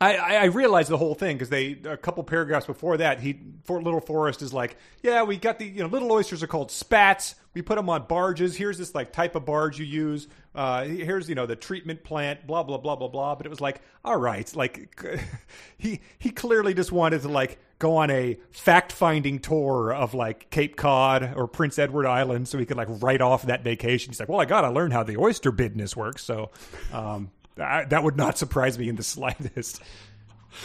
I, 0.00 0.36
I 0.36 0.44
realized 0.44 0.90
the 0.90 0.96
whole 0.96 1.14
thing 1.14 1.36
because 1.36 1.48
they 1.48 1.76
a 1.84 1.96
couple 1.96 2.22
paragraphs 2.22 2.66
before 2.66 2.98
that 2.98 3.20
he 3.20 3.40
Fort 3.64 3.82
Little 3.82 4.00
Forrest 4.00 4.42
is 4.42 4.52
like 4.52 4.76
yeah 5.02 5.24
we 5.24 5.36
got 5.36 5.58
the 5.58 5.66
you 5.66 5.82
know 5.82 5.86
little 5.86 6.12
oysters 6.12 6.42
are 6.42 6.46
called 6.46 6.70
spats. 6.70 7.34
We 7.54 7.62
put 7.62 7.74
them 7.74 7.90
on 7.90 8.06
barges. 8.06 8.56
Here's 8.56 8.78
this 8.78 8.94
like 8.94 9.12
type 9.12 9.34
of 9.34 9.44
barge 9.44 9.80
you 9.80 9.86
use. 9.86 10.28
Uh, 10.54 10.84
here's 10.84 11.28
you 11.28 11.34
know 11.34 11.46
the 11.46 11.56
treatment 11.56 12.04
plant 12.04 12.46
blah 12.46 12.62
blah 12.62 12.78
blah 12.78 12.94
blah 12.94 13.08
blah. 13.08 13.34
But 13.34 13.46
it 13.46 13.48
was 13.48 13.60
like 13.60 13.80
all 14.04 14.16
right. 14.16 14.54
Like 14.54 15.04
he 15.78 16.00
he 16.18 16.30
clearly 16.30 16.74
just 16.74 16.92
wanted 16.92 17.22
to 17.22 17.28
like 17.28 17.58
go 17.80 17.96
on 17.96 18.10
a 18.10 18.38
fact 18.52 18.92
finding 18.92 19.40
tour 19.40 19.92
of 19.92 20.14
like 20.14 20.48
Cape 20.50 20.76
Cod 20.76 21.34
or 21.34 21.48
Prince 21.48 21.76
Edward 21.76 22.06
Island 22.06 22.46
so 22.46 22.58
he 22.58 22.66
could 22.66 22.76
like 22.76 22.88
write 22.88 23.20
off 23.20 23.46
that 23.46 23.64
vacation. 23.64 24.12
He's 24.12 24.20
like 24.20 24.28
well 24.28 24.40
I 24.40 24.44
gotta 24.44 24.70
learn 24.70 24.92
how 24.92 25.02
the 25.02 25.16
oyster 25.16 25.50
business 25.50 25.96
works. 25.96 26.22
So 26.22 26.52
um, 26.92 27.32
I, 27.60 27.84
that 27.84 28.02
would 28.02 28.16
not 28.16 28.38
surprise 28.38 28.78
me 28.78 28.88
in 28.88 28.96
the 28.96 29.02
slightest. 29.16 29.82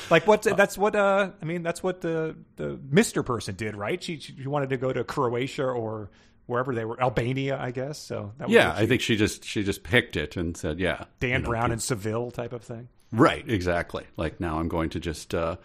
Like 0.10 0.26
what? 0.28 0.44
That's 0.44 0.78
what. 0.78 0.96
Uh, 0.96 1.32
I 1.42 1.46
mean, 1.46 1.62
that's 1.64 1.84
what 1.84 2.02
the 2.02 2.36
the 2.56 2.80
Mister 2.90 3.22
person 3.24 3.56
did, 3.56 3.76
right? 3.76 4.02
She 4.02 4.20
she 4.20 4.48
wanted 4.48 4.70
to 4.70 4.78
go 4.78 4.94
to 4.94 5.04
Croatia 5.04 5.66
or 5.66 6.10
wherever 6.46 6.74
they 6.74 6.86
were, 6.86 7.00
Albania, 7.02 7.58
I 7.60 7.72
guess. 7.72 8.00
So 8.00 8.34
that 8.38 8.48
was 8.48 8.54
Yeah, 8.56 8.70
what 8.70 8.78
I 8.78 8.86
think 8.86 9.02
she 9.02 9.16
just 9.16 9.44
she 9.46 9.64
just 9.64 9.84
picked 9.84 10.16
it 10.16 10.36
and 10.38 10.56
said, 10.56 10.80
"Yeah, 10.80 11.06
Dan 11.20 11.30
you 11.30 11.38
know, 11.40 11.50
Brown 11.50 11.72
in 11.72 11.80
Seville 11.80 12.32
type 12.32 12.54
of 12.54 12.64
thing. 12.64 12.88
Right, 13.12 13.48
exactly. 13.48 14.06
Like 14.18 14.40
now, 14.40 14.60
I'm 14.60 14.68
going 14.68 14.90
to 14.92 15.00
just 15.00 15.36
uh, 15.36 15.58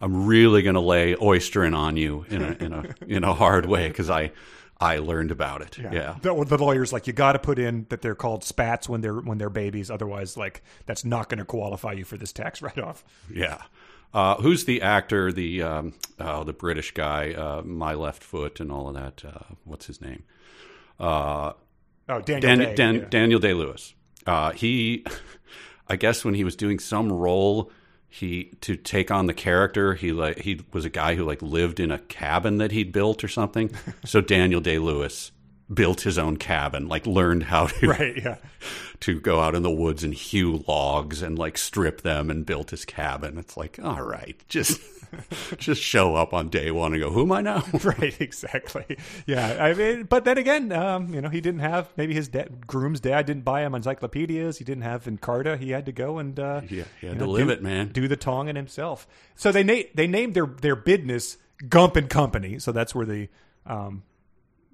I'm 0.00 0.26
really 0.26 0.62
going 0.62 0.74
to 0.74 0.80
lay 0.80 1.14
oystering 1.14 1.76
on 1.76 1.96
you 1.96 2.24
in 2.28 2.42
a 2.42 2.52
in 2.64 2.72
a 2.72 2.84
in 3.06 3.24
a 3.24 3.34
hard 3.34 3.66
way 3.66 3.88
because 3.88 4.08
I 4.08 4.32
I 4.80 4.98
learned 4.98 5.30
about 5.30 5.62
it. 5.62 5.78
Yeah. 5.78 6.16
The, 6.20 6.44
the 6.44 6.58
lawyer's 6.58 6.92
like, 6.92 7.06
you 7.06 7.12
got 7.12 7.32
to 7.32 7.38
put 7.38 7.58
in 7.58 7.86
that 7.90 8.02
they're 8.02 8.14
called 8.14 8.44
spats 8.44 8.88
when 8.88 9.00
they're 9.00 9.14
when 9.20 9.38
they're 9.38 9.50
babies. 9.50 9.90
Otherwise, 9.90 10.36
like 10.36 10.62
that's 10.86 11.04
not 11.04 11.28
going 11.28 11.38
to 11.38 11.44
qualify 11.44 11.92
you 11.92 12.04
for 12.04 12.16
this 12.16 12.32
tax 12.32 12.60
write 12.62 12.78
off. 12.78 13.04
Yeah. 13.32 13.62
Uh, 14.12 14.36
who's 14.36 14.64
the 14.64 14.82
actor? 14.82 15.32
The 15.32 15.62
um, 15.62 15.94
oh, 16.20 16.44
the 16.44 16.52
British 16.52 16.92
guy, 16.92 17.32
uh, 17.32 17.62
My 17.62 17.94
Left 17.94 18.22
Foot, 18.22 18.60
and 18.60 18.70
all 18.70 18.88
of 18.88 18.94
that. 18.94 19.24
Uh, 19.24 19.54
what's 19.64 19.86
his 19.86 20.00
name? 20.00 20.24
Uh, 21.00 21.52
Oh, 22.08 22.20
Daniel 22.20 22.40
Dan, 22.40 22.58
Day. 22.58 22.74
Dan, 22.74 22.94
yeah. 22.96 23.04
Daniel 23.08 23.40
Day 23.40 23.54
Lewis. 23.54 23.94
Uh, 24.26 24.50
he, 24.50 25.04
I 25.88 25.96
guess, 25.96 26.24
when 26.24 26.34
he 26.34 26.44
was 26.44 26.56
doing 26.56 26.78
some 26.78 27.10
role, 27.10 27.70
he 28.14 28.52
to 28.60 28.76
take 28.76 29.10
on 29.10 29.26
the 29.26 29.34
character, 29.34 29.94
he 29.94 30.12
like 30.12 30.38
he 30.38 30.60
was 30.72 30.84
a 30.84 30.90
guy 30.90 31.16
who 31.16 31.24
like 31.24 31.42
lived 31.42 31.80
in 31.80 31.90
a 31.90 31.98
cabin 31.98 32.58
that 32.58 32.70
he'd 32.70 32.92
built 32.92 33.24
or 33.24 33.28
something. 33.28 33.74
so 34.04 34.20
Daniel 34.20 34.60
Day 34.60 34.78
Lewis 34.78 35.32
built 35.72 36.02
his 36.02 36.16
own 36.16 36.36
cabin, 36.36 36.86
like 36.86 37.08
learned 37.08 37.42
how 37.42 37.66
to 37.66 37.88
right? 37.88 38.16
Yeah. 38.16 38.36
to 39.00 39.18
go 39.18 39.40
out 39.40 39.56
in 39.56 39.64
the 39.64 39.70
woods 39.70 40.04
and 40.04 40.14
hew 40.14 40.64
logs 40.68 41.22
and 41.22 41.36
like 41.36 41.58
strip 41.58 42.02
them 42.02 42.30
and 42.30 42.46
built 42.46 42.70
his 42.70 42.84
cabin. 42.84 43.36
It's 43.36 43.56
like, 43.56 43.80
all 43.82 44.02
right, 44.02 44.40
just 44.48 44.80
just 45.58 45.80
show 45.82 46.14
up 46.14 46.32
on 46.34 46.48
day 46.48 46.70
one 46.70 46.92
and 46.92 47.02
go, 47.02 47.10
who 47.10 47.22
am 47.22 47.32
I 47.32 47.40
now? 47.40 47.64
right, 47.84 48.14
exactly. 48.20 48.96
Yeah, 49.26 49.56
I 49.64 49.74
mean, 49.74 50.04
but 50.04 50.24
then 50.24 50.38
again, 50.38 50.72
um, 50.72 51.12
you 51.14 51.20
know, 51.20 51.28
he 51.28 51.40
didn't 51.40 51.60
have 51.60 51.92
maybe 51.96 52.14
his 52.14 52.28
dad, 52.28 52.66
Groom's 52.66 53.00
dad 53.00 53.26
didn't 53.26 53.44
buy 53.44 53.62
him 53.62 53.74
encyclopedias. 53.74 54.58
He 54.58 54.64
didn't 54.64 54.82
have 54.84 55.04
Encarta. 55.04 55.58
He 55.58 55.70
had 55.70 55.86
to 55.86 55.92
go 55.92 56.18
and 56.18 56.38
uh, 56.38 56.60
Yeah, 56.68 56.84
he 57.00 57.06
had 57.06 57.18
to 57.18 57.24
know, 57.26 57.30
live 57.30 57.46
do- 57.46 57.52
it, 57.52 57.62
man. 57.62 57.88
Do 57.88 58.08
the 58.08 58.16
tonging 58.16 58.56
himself. 58.56 59.06
So 59.34 59.52
they 59.52 59.62
na- 59.62 59.88
they 59.94 60.06
named 60.06 60.34
their 60.34 60.46
their 60.46 60.76
business 60.76 61.36
Gump 61.68 61.96
and 61.96 62.08
Company. 62.10 62.58
So 62.58 62.72
that's 62.72 62.94
where 62.94 63.06
the 63.06 63.28
um, 63.66 64.02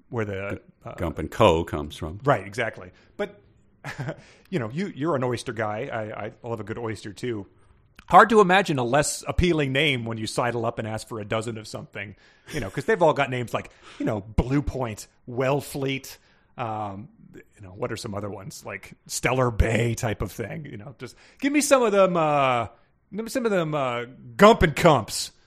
where 0.09 0.25
the 0.25 0.61
uh, 0.85 0.95
Gump 0.95 1.19
and 1.19 1.29
Co. 1.31 1.63
comes 1.63 1.95
from. 1.95 2.19
Right, 2.23 2.45
exactly. 2.45 2.91
But 3.17 3.39
you 4.49 4.59
know, 4.59 4.69
you 4.71 4.91
you're 4.95 5.15
an 5.15 5.23
oyster 5.23 5.53
guy. 5.53 5.89
I, 5.91 6.25
I 6.25 6.31
love 6.47 6.59
a 6.59 6.63
good 6.63 6.77
oyster 6.77 7.13
too. 7.13 7.47
Hard 8.07 8.29
to 8.29 8.41
imagine 8.41 8.77
a 8.77 8.83
less 8.83 9.23
appealing 9.27 9.71
name 9.71 10.03
when 10.05 10.17
you 10.17 10.27
sidle 10.27 10.65
up 10.65 10.79
and 10.79 10.87
ask 10.87 11.07
for 11.07 11.19
a 11.19 11.25
dozen 11.25 11.57
of 11.57 11.67
something. 11.67 12.15
You 12.53 12.59
know, 12.59 12.67
because 12.67 12.85
they've 12.85 13.01
all 13.01 13.13
got 13.13 13.29
names 13.29 13.53
like 13.53 13.71
you 13.99 14.05
know 14.05 14.21
Blue 14.21 14.61
Point, 14.61 15.07
Wellfleet. 15.29 16.17
Um, 16.57 17.09
you 17.33 17.61
know, 17.61 17.69
what 17.69 17.91
are 17.91 17.97
some 17.97 18.13
other 18.13 18.29
ones 18.29 18.63
like 18.65 18.93
Stellar 19.07 19.51
Bay 19.51 19.95
type 19.95 20.21
of 20.21 20.31
thing? 20.31 20.65
You 20.65 20.77
know, 20.77 20.95
just 20.99 21.15
give 21.39 21.53
me 21.53 21.61
some 21.61 21.83
of 21.83 21.93
them. 21.93 22.17
Uh, 22.17 22.67
give 23.15 23.23
me 23.23 23.29
some 23.29 23.45
of 23.45 23.51
them 23.51 23.73
uh, 23.73 24.05
Gump 24.35 24.63
and 24.63 24.75
Cumps. 24.75 25.31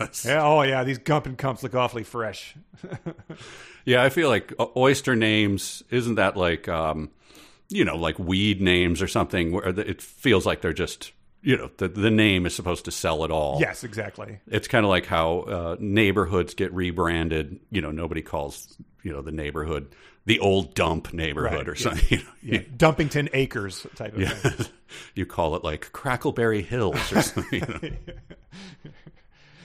Yes. 0.00 0.24
Yeah, 0.26 0.44
oh 0.44 0.62
yeah, 0.62 0.82
these 0.82 0.98
Gump 0.98 1.26
and 1.26 1.38
Cumps 1.38 1.62
look 1.62 1.76
awfully 1.76 2.02
fresh. 2.02 2.56
Yeah, 3.84 4.02
I 4.02 4.08
feel 4.10 4.28
like 4.28 4.52
uh, 4.58 4.66
oyster 4.76 5.16
names 5.16 5.82
isn't 5.90 6.16
that 6.16 6.36
like 6.36 6.68
um, 6.68 7.10
you 7.68 7.84
know 7.84 7.96
like 7.96 8.18
weed 8.18 8.60
names 8.60 9.00
or 9.02 9.08
something 9.08 9.52
where 9.52 9.68
it 9.68 10.02
feels 10.02 10.46
like 10.46 10.60
they're 10.60 10.72
just 10.72 11.12
you 11.42 11.56
know 11.56 11.70
the 11.78 11.88
the 11.88 12.10
name 12.10 12.46
is 12.46 12.54
supposed 12.54 12.84
to 12.86 12.90
sell 12.90 13.24
it 13.24 13.30
all. 13.30 13.58
Yes, 13.60 13.84
exactly. 13.84 14.40
It's 14.46 14.68
kind 14.68 14.84
of 14.84 14.90
like 14.90 15.06
how 15.06 15.40
uh, 15.40 15.76
neighborhoods 15.78 16.54
get 16.54 16.72
rebranded. 16.72 17.60
You 17.70 17.80
know, 17.80 17.90
nobody 17.90 18.22
calls 18.22 18.76
you 19.02 19.12
know 19.12 19.22
the 19.22 19.32
neighborhood 19.32 19.94
the 20.26 20.38
old 20.40 20.74
dump 20.74 21.14
neighborhood 21.14 21.66
Right, 21.66 21.68
or 21.68 21.72
yeah. 21.74 21.82
something. 21.82 22.18
You, 22.42 22.52
know, 22.52 22.58
Yeah, 22.58 22.62
Dumpington 22.76 23.30
Acres 23.32 23.86
type 23.96 24.16
of 24.16 24.28
thing. 24.30 24.52
you, 24.58 24.64
you 25.14 25.26
call 25.26 25.56
it 25.56 25.64
like 25.64 25.90
Crackleberry 25.92 26.64
Hills 26.64 27.10
or 27.12 27.22
something. 27.22 27.60
You 27.60 27.66
know? 27.90 28.14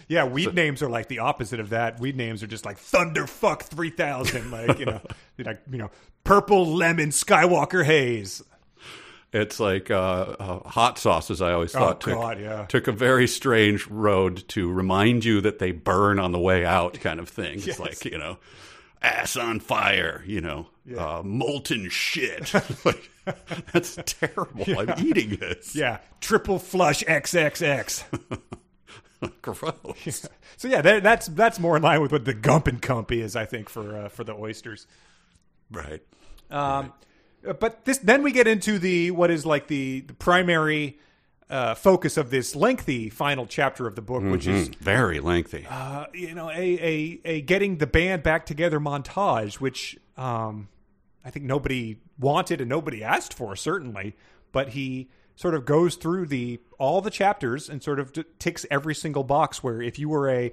Yeah, 0.07 0.26
weed 0.26 0.53
names 0.53 0.84
are 0.84 0.89
like 0.89 1.07
the 1.07 1.19
opposite 1.19 1.60
of 1.60 1.72
that. 1.72 1.99
Weed 1.99 2.15
names 2.15 2.43
are 2.43 2.47
just 2.47 2.64
like 2.64 2.77
Thunderfuck 2.77 3.64
three 3.64 3.89
thousand, 3.89 4.52
like 4.52 4.77
you 4.77 4.85
know, 4.85 5.02
like 5.39 5.61
you 5.72 5.80
know, 5.80 5.89
purple 6.23 6.76
lemon 6.76 7.10
Skywalker 7.10 7.84
haze. 7.84 8.43
It's 9.36 9.60
like 9.60 9.91
uh, 9.91 10.36
uh, 10.40 10.70
hot 10.70 10.98
sauces. 10.98 11.41
I 11.41 11.52
always 11.52 11.74
thought 11.74 11.99
took, 11.99 12.14
Oh, 12.14 12.22
God, 12.22 12.40
yeah. 12.40 12.66
took 12.68 12.88
a 12.88 12.94
very 12.94 13.28
strange 13.28 13.86
road 13.88 14.48
to 14.49 14.72
remind 14.72 15.26
you 15.26 15.41
that 15.41 15.60
they 15.60 15.72
burn 15.74 16.20
on 16.20 16.32
the 16.32 16.40
way 16.40 16.66
out, 16.66 16.94
kind 17.02 17.20
of 17.20 17.28
thing. 17.28 17.56
It's 17.62 17.78
like 17.78 18.06
you 18.06 18.18
know, 18.18 18.38
ass 19.02 19.36
on 19.36 19.60
fire. 19.60 20.24
You 20.26 20.40
know, 20.40 20.68
uh, 20.98 21.22
molten 21.26 21.90
shit. 21.90 22.53
like, 22.86 23.12
that's 23.74 23.99
terrible. 24.06 24.64
I'm 24.80 25.06
eating 25.06 25.36
this. 25.36 25.76
Yeah, 25.76 25.98
triple 26.22 26.57
flush 26.57 27.03
XXX. 27.03 28.03
Gross. 29.41 30.30
so 30.56 30.68
yeah, 30.70 30.82
that, 30.82 31.03
that's 31.03 31.28
that's 31.28 31.60
more 31.60 31.76
in 31.76 31.84
line 31.84 31.99
with 31.99 32.14
what 32.14 32.24
the 32.24 32.34
Gump 32.34 32.68
and 32.68 32.82
Cump 32.82 33.12
is, 33.12 33.36
I 33.36 33.44
think, 33.44 33.68
for 33.68 33.98
uh, 33.98 34.07
for 34.07 34.24
the 34.24 34.34
oysters. 34.34 34.88
Right. 35.70 36.02
Um, 36.49 36.94
But 37.59 37.85
this 37.85 37.97
then 37.99 38.23
we 38.23 38.31
get 38.31 38.47
into 38.47 38.80
the 38.80 39.11
what 39.11 39.30
is 39.31 39.45
like 39.45 39.67
the 39.67 40.01
the 40.01 40.13
primary 40.13 40.99
uh, 41.49 41.76
focus 41.76 42.17
of 42.17 42.31
this 42.31 42.55
lengthy 42.55 43.09
final 43.09 43.45
chapter 43.45 43.85
of 43.88 43.95
the 43.95 44.01
book, 44.01 44.23
which 44.23 44.47
is 44.47 44.69
Mm, 44.69 44.76
very 44.77 45.19
lengthy. 45.19 45.65
uh, 45.69 46.05
you 46.13 46.34
know, 46.34 46.49
a, 46.49 46.53
a, 46.55 47.22
a 47.26 47.41
getting 47.41 47.77
the 47.77 47.85
band 47.88 48.23
back 48.23 48.45
together 48.47 48.80
montage, 48.80 49.55
which 49.55 49.95
um, 50.17 50.69
I 51.23 51.30
think 51.30 51.45
nobody 51.45 51.97
wanted 52.19 52.61
and 52.61 52.69
nobody 52.69 53.03
asked 53.03 53.34
for, 53.34 53.55
certainly. 53.55 54.15
But 54.51 54.69
he 54.69 55.09
sort 55.35 55.53
of 55.53 55.65
goes 55.65 55.97
through 55.97 56.26
the 56.27 56.59
all 56.80 57.01
the 57.01 57.11
chapters 57.11 57.69
and 57.69 57.84
sort 57.84 57.99
of 57.99 58.11
t- 58.13 58.23
ticks 58.39 58.65
every 58.72 58.95
single 58.95 59.23
box. 59.23 59.61
Where 59.63 59.81
if 59.84 59.99
you 59.99 60.09
were 60.09 60.27
a 60.30 60.51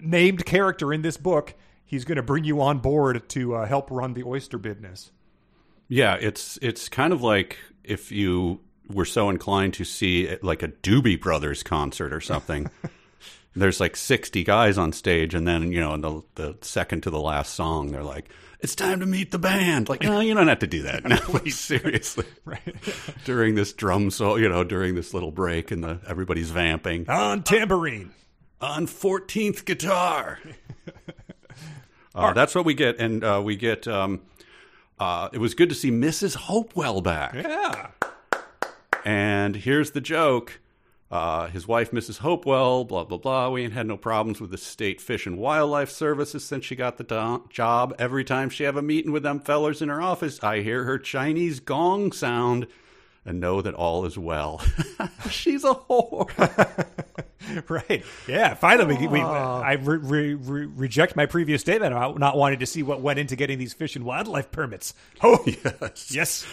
named 0.00 0.44
character 0.46 0.92
in 0.92 1.02
this 1.02 1.16
book, 1.16 1.54
he's 1.84 2.04
going 2.04 2.16
to 2.16 2.22
bring 2.22 2.44
you 2.44 2.60
on 2.60 2.78
board 2.78 3.28
to 3.30 3.54
uh, 3.56 3.66
help 3.66 3.90
run 3.90 4.14
the 4.14 4.22
oyster 4.22 4.58
business. 4.58 5.10
Yeah, 5.88 6.14
it's 6.14 6.58
it's 6.62 6.88
kind 6.88 7.12
of 7.12 7.22
like 7.22 7.58
if 7.84 8.12
you 8.12 8.60
were 8.88 9.04
so 9.04 9.30
inclined 9.30 9.74
to 9.74 9.84
see 9.84 10.36
like 10.42 10.62
a 10.62 10.68
Doobie 10.68 11.20
Brothers 11.20 11.62
concert 11.62 12.12
or 12.12 12.20
something. 12.20 12.70
There's 13.56 13.80
like 13.80 13.96
60 13.96 14.44
guys 14.44 14.78
on 14.78 14.92
stage, 14.92 15.34
and 15.34 15.48
then 15.48 15.72
you 15.72 15.80
know, 15.80 15.94
in 15.94 16.00
the 16.02 16.22
the 16.36 16.56
second 16.60 17.02
to 17.04 17.10
the 17.10 17.18
last 17.18 17.54
song, 17.54 17.90
they're 17.90 18.04
like, 18.04 18.28
"It's 18.60 18.76
time 18.76 19.00
to 19.00 19.06
meet 19.06 19.32
the 19.32 19.38
band." 19.38 19.88
Like, 19.88 20.02
no, 20.02 20.20
you 20.20 20.32
don't 20.34 20.46
have 20.46 20.60
to 20.60 20.66
do 20.68 20.82
that. 20.82 21.04
No, 21.08 21.16
seriously. 21.50 22.26
Right. 22.44 22.74
during 23.24 23.56
this 23.56 23.72
drum 23.72 24.10
solo, 24.10 24.36
you 24.36 24.48
know, 24.48 24.62
during 24.62 24.94
this 24.94 25.12
little 25.12 25.32
break, 25.32 25.72
and 25.72 25.82
the 25.82 25.98
everybody's 26.06 26.50
vamping 26.50 27.08
on 27.08 27.42
tambourine. 27.42 28.12
on 28.60 28.86
14th 28.86 29.64
guitar. 29.64 30.38
uh, 32.14 32.32
that's 32.34 32.54
what 32.54 32.64
we 32.64 32.74
get, 32.74 33.00
and 33.00 33.24
uh, 33.24 33.40
we 33.42 33.56
get. 33.56 33.88
Um, 33.88 34.20
uh, 35.00 35.28
it 35.32 35.38
was 35.38 35.54
good 35.54 35.68
to 35.68 35.74
see 35.74 35.90
Mrs. 35.90 36.34
Hopewell 36.34 37.00
back. 37.00 37.34
Yeah. 37.34 37.90
And 39.04 39.56
here's 39.56 39.92
the 39.92 40.00
joke. 40.00 40.60
Uh, 41.10 41.46
his 41.46 41.66
wife, 41.66 41.90
Mrs. 41.90 42.18
Hopewell, 42.18 42.84
blah, 42.84 43.04
blah, 43.04 43.16
blah. 43.16 43.48
We 43.48 43.62
ain't 43.64 43.72
had 43.72 43.86
no 43.86 43.96
problems 43.96 44.40
with 44.40 44.50
the 44.50 44.58
State 44.58 45.00
Fish 45.00 45.26
and 45.26 45.38
Wildlife 45.38 45.90
Services 45.90 46.44
since 46.44 46.66
she 46.66 46.76
got 46.76 46.98
the 46.98 47.04
do- 47.04 47.48
job. 47.48 47.94
Every 47.98 48.24
time 48.24 48.50
she 48.50 48.64
have 48.64 48.76
a 48.76 48.82
meeting 48.82 49.10
with 49.12 49.22
them 49.22 49.40
fellers 49.40 49.80
in 49.80 49.88
her 49.88 50.02
office, 50.02 50.42
I 50.42 50.60
hear 50.60 50.84
her 50.84 50.98
Chinese 50.98 51.60
gong 51.60 52.12
sound 52.12 52.66
and 53.28 53.40
know 53.40 53.60
that 53.60 53.74
all 53.74 54.06
is 54.06 54.16
well. 54.16 54.62
She's 55.30 55.62
a 55.62 55.74
whore. 55.74 56.84
Right. 57.68 58.04
Yeah. 58.26 58.52
Finally, 58.54 58.98
we, 58.98 59.06
we, 59.06 59.20
I 59.20 59.72
re- 59.74 59.96
re- 59.96 60.34
re- 60.34 60.66
reject 60.66 61.16
my 61.16 61.24
previous 61.24 61.62
statement 61.62 61.94
about 61.94 62.18
not 62.18 62.36
wanting 62.36 62.58
to 62.58 62.66
see 62.66 62.82
what 62.82 63.00
went 63.00 63.18
into 63.18 63.36
getting 63.36 63.58
these 63.58 63.72
fish 63.72 63.96
and 63.96 64.04
wildlife 64.04 64.50
permits. 64.50 64.92
Oh, 65.22 65.42
yes. 65.46 66.14
yes. 66.14 66.46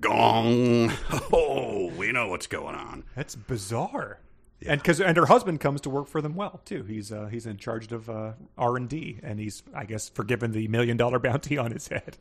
Gong. 0.00 0.90
Oh, 1.30 1.92
we 1.98 2.12
know 2.12 2.28
what's 2.28 2.46
going 2.46 2.74
on. 2.74 3.04
That's 3.14 3.34
bizarre. 3.34 4.20
And 4.66 4.80
because 4.80 5.02
and 5.02 5.18
her 5.18 5.26
husband 5.26 5.60
comes 5.60 5.82
to 5.82 5.90
work 5.90 6.06
for 6.06 6.22
them 6.22 6.34
well 6.34 6.62
too. 6.64 6.84
He's 6.84 7.12
uh, 7.12 7.26
he's 7.26 7.44
in 7.44 7.58
charge 7.58 7.92
of 7.92 8.08
uh, 8.08 8.32
R 8.56 8.76
and 8.78 8.88
D, 8.88 9.18
and 9.22 9.38
he's 9.38 9.62
I 9.74 9.84
guess 9.84 10.08
forgiven 10.08 10.52
the 10.52 10.66
million 10.68 10.96
dollar 10.96 11.18
bounty 11.18 11.58
on 11.58 11.72
his 11.72 11.88
head. 11.88 12.16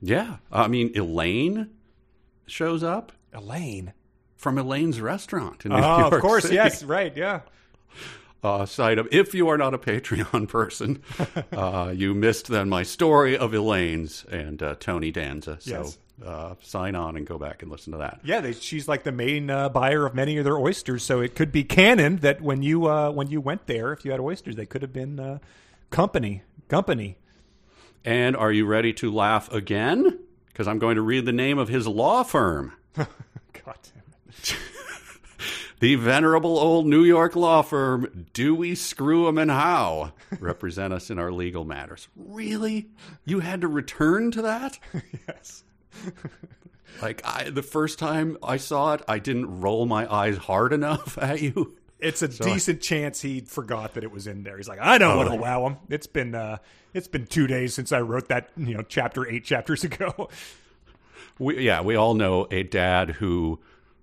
Yeah. 0.00 0.36
I 0.50 0.66
mean, 0.68 0.92
Elaine 0.96 1.68
shows 2.46 2.82
up 2.82 3.12
Elaine. 3.32 3.92
from 4.36 4.56
Elaine's 4.58 5.00
restaurant 5.00 5.64
in 5.66 5.70
New 5.72 5.76
Oh, 5.78 5.98
York 6.00 6.12
of 6.14 6.20
course, 6.22 6.42
City. 6.44 6.54
yes, 6.54 6.82
right, 6.82 7.14
yeah. 7.16 7.40
uh, 8.42 8.64
side 8.64 8.98
of 8.98 9.06
if 9.12 9.34
you 9.34 9.48
are 9.48 9.58
not 9.58 9.74
a 9.74 9.78
Patreon 9.78 10.48
person, 10.58 11.02
uh, 11.52 11.92
you 11.94 12.14
missed 12.14 12.48
then 12.48 12.68
my 12.68 12.82
story 12.82 13.36
of 13.36 13.52
Elaine's 13.52 14.24
and 14.30 14.62
uh, 14.62 14.76
Tony 14.80 15.10
Danza. 15.10 15.58
So 15.60 15.70
Yes. 15.70 15.98
uh, 16.24 16.54
sign 16.62 16.94
on 16.94 17.16
and 17.18 17.26
go 17.26 17.36
back 17.38 17.62
and 17.62 17.70
listen 17.70 17.92
to 17.92 17.98
that. 17.98 18.20
Yeah, 18.24 18.40
they, 18.40 18.52
she's 18.54 18.88
like 18.88 19.02
the 19.04 19.12
main 19.12 19.50
uh, 19.50 19.68
buyer 19.68 20.06
of 20.06 20.14
many 20.14 20.38
of 20.38 20.44
their 20.44 20.58
oysters, 20.58 21.02
so 21.02 21.20
it 21.20 21.34
could 21.34 21.52
be 21.52 21.62
canon 21.64 22.16
that 22.18 22.40
when 22.40 22.62
you 22.62 22.86
uh, 22.88 23.10
when 23.10 23.28
you 23.28 23.40
went 23.42 23.66
there, 23.66 23.92
if 23.92 24.04
you 24.06 24.10
had 24.10 24.20
oysters, 24.20 24.56
they 24.56 24.64
could 24.66 24.80
have 24.80 24.92
been 24.92 25.20
uh, 25.20 25.38
company 25.90 26.42
company. 26.68 27.18
And 28.06 28.34
are 28.36 28.50
you 28.52 28.64
ready 28.64 28.94
to 28.94 29.12
laugh 29.12 29.52
again? 29.52 30.18
Because 30.46 30.66
I'm 30.66 30.78
going 30.78 30.96
to 30.96 31.02
read 31.02 31.26
the 31.26 31.32
name 31.32 31.58
of 31.58 31.68
his 31.68 31.86
law 31.86 32.22
firm. 32.22 32.72
God 32.96 33.08
damn 33.64 34.02
it! 34.28 34.56
The 35.80 35.94
venerable 35.94 36.58
old 36.58 36.86
New 36.86 37.04
York 37.04 37.34
law 37.34 37.62
firm, 37.62 38.26
Dewey, 38.34 38.74
Screw 38.74 39.26
'em 39.26 39.38
and 39.38 39.50
How, 39.50 40.12
represent 40.38 40.92
us 40.92 41.08
in 41.08 41.18
our 41.18 41.32
legal 41.32 41.64
matters. 41.64 42.08
Really? 42.14 42.90
You 43.24 43.40
had 43.40 43.62
to 43.62 43.68
return 43.68 44.30
to 44.32 44.42
that? 44.42 44.78
yes. 45.26 45.64
Like 47.00 47.22
I, 47.24 47.48
the 47.48 47.62
first 47.62 47.98
time 47.98 48.36
I 48.42 48.58
saw 48.58 48.92
it, 48.92 49.00
I 49.08 49.18
didn't 49.18 49.62
roll 49.62 49.86
my 49.86 50.12
eyes 50.12 50.36
hard 50.36 50.74
enough 50.74 51.16
at 51.16 51.40
you. 51.40 51.76
It's 51.98 52.20
a 52.20 52.28
decent 52.28 52.82
chance 52.82 53.22
he 53.22 53.40
forgot 53.40 53.94
that 53.94 54.04
it 54.04 54.12
was 54.12 54.26
in 54.26 54.42
there. 54.42 54.58
He's 54.58 54.68
like, 54.68 54.80
I 54.80 54.98
don't 54.98 55.12
know 55.12 55.16
what'll 55.16 55.38
wow 55.38 55.66
him. 55.66 55.76
It's 55.88 56.06
been 56.06 56.34
uh, 56.34 56.58
it's 56.92 57.08
been 57.08 57.26
two 57.26 57.46
days 57.46 57.74
since 57.74 57.90
I 57.90 58.00
wrote 58.00 58.28
that 58.28 58.50
you 58.56 58.74
know 58.74 58.82
chapter 58.82 59.26
eight 59.26 59.44
chapters 59.44 59.82
ago. 59.84 60.28
We, 61.40 61.64
yeah, 61.64 61.80
we 61.80 61.96
all 61.96 62.14
know 62.14 62.46
a 62.50 62.62
dad 62.62 63.10
who 63.10 63.58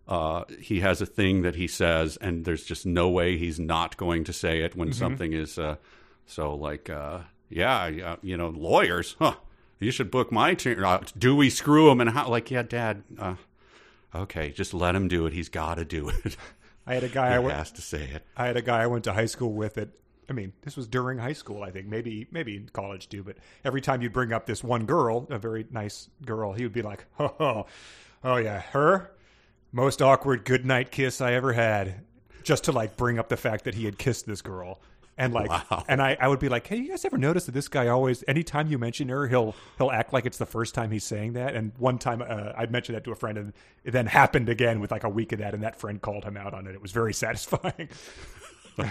uh, 0.08 0.44
he 0.60 0.80
has 0.82 1.02
a 1.02 1.06
thing 1.06 1.44
that 1.44 1.56
he 1.56 1.68
says, 1.68 2.18
and 2.18 2.44
there's 2.44 2.66
just 2.66 2.86
no 2.86 3.10
way 3.10 3.38
he's 3.38 3.60
not 3.60 3.96
going 3.96 4.24
to 4.26 4.34
say 4.34 4.62
it 4.62 4.76
when 4.76 4.92
something 4.92 5.34
is 5.34 5.60
uh, 5.60 5.76
so 6.26 6.56
like, 6.56 6.90
uh, 6.90 7.20
yeah, 7.50 8.16
you 8.22 8.38
know, 8.38 8.50
lawyers, 8.50 9.16
huh? 9.20 9.36
You 9.80 9.92
should 9.92 10.10
book 10.10 10.32
my 10.32 10.56
team. 10.56 10.84
Uh, 10.84 11.00
do 11.18 11.36
we 11.36 11.50
screw 11.50 11.92
him 11.92 12.02
and 12.02 12.10
how? 12.10 12.30
Like, 12.30 12.50
yeah, 12.50 12.64
dad. 12.64 13.04
Uh, 13.18 13.36
okay, 14.14 14.52
just 14.52 14.74
let 14.74 14.96
him 14.96 15.08
do 15.08 15.26
it. 15.28 15.34
He's 15.34 15.50
got 15.50 15.76
to 15.76 15.86
do 15.86 16.10
it. 16.10 16.36
I 16.88 16.96
had 16.96 17.04
a 17.04 17.10
guy 17.10 17.28
I 17.34 17.34
he 17.34 17.46
went, 17.46 17.56
has 17.56 17.72
to 17.74 17.82
say 17.82 18.04
it. 18.04 18.26
I 18.36 18.48
had 18.48 18.58
a 18.58 18.62
guy 18.62 18.82
I 18.82 18.88
went 18.88 19.04
to 19.04 19.14
high 19.14 19.28
school 19.28 19.54
with 19.54 19.76
that 19.76 19.90
I 20.30 20.34
mean, 20.34 20.54
this 20.62 20.76
was 20.76 20.88
during 20.88 21.18
high 21.20 21.34
school, 21.34 21.64
I 21.64 21.72
think, 21.72 21.88
maybe 21.88 22.28
maybe 22.32 22.58
in 22.58 22.70
college 22.74 23.08
too, 23.10 23.24
but 23.24 23.38
every 23.64 23.82
time 23.82 24.02
you'd 24.02 24.14
bring 24.14 24.34
up 24.34 24.46
this 24.46 24.64
one 24.64 24.86
girl, 24.86 25.26
a 25.30 25.38
very 25.40 25.66
nice 25.72 26.10
girl, 26.26 26.54
he 26.54 26.64
would 26.64 26.74
be 26.74 26.82
like, 26.82 27.06
"Oh, 27.20 27.34
oh, 27.40 27.66
oh 28.24 28.36
yeah, 28.38 28.60
her 28.72 29.12
most 29.72 30.02
awkward 30.02 30.44
goodnight 30.46 30.92
kiss 30.92 31.22
I 31.22 31.34
ever 31.34 31.54
had." 31.54 32.02
Just 32.44 32.64
to 32.66 32.72
like 32.72 32.96
bring 32.96 33.20
up 33.20 33.28
the 33.28 33.36
fact 33.36 33.66
that 33.66 33.76
he 33.76 33.84
had 33.84 33.98
kissed 33.98 34.26
this 34.26 34.42
girl. 34.42 34.80
And 35.18 35.34
like 35.34 35.50
Wow. 35.50 35.84
and 35.90 36.02
I, 36.02 36.16
I 36.18 36.28
would 36.30 36.40
be 36.40 36.48
like, 36.48 36.66
Hey, 36.66 36.78
you 36.78 36.90
guys 36.90 37.04
ever 37.04 37.18
notice 37.18 37.46
that 37.48 37.52
this 37.52 37.68
guy 37.68 37.88
always 37.88 38.24
anytime 38.26 38.68
you 38.68 38.78
mention 38.78 39.10
her, 39.10 39.28
he'll 39.28 39.54
he'll 39.78 39.92
act 39.92 40.14
like 40.14 40.26
it's 40.26 40.38
the 40.38 40.46
first 40.46 40.74
time 40.74 40.90
he's 40.92 41.04
saying 41.04 41.34
that. 41.34 41.56
And 41.56 41.74
one 41.78 41.98
time 41.98 42.22
uh, 42.22 42.54
I 42.56 42.66
mentioned 42.68 42.96
that 42.96 43.04
to 43.04 43.12
a 43.12 43.16
friend 43.16 43.38
and 43.38 43.54
it 43.84 43.92
then 43.92 44.06
happened 44.06 44.48
again 44.48 44.80
with 44.80 44.92
like 44.92 45.04
a 45.04 45.10
week 45.10 45.34
of 45.34 45.40
that 45.40 45.54
and 45.54 45.64
that 45.64 45.76
friend 45.78 46.02
called 46.02 46.24
him 46.24 46.38
out 46.38 46.54
on 46.54 46.68
it. 46.68 46.74
It 46.76 46.82
was 46.82 46.92
very 46.94 47.14
satisfying. 47.26 47.90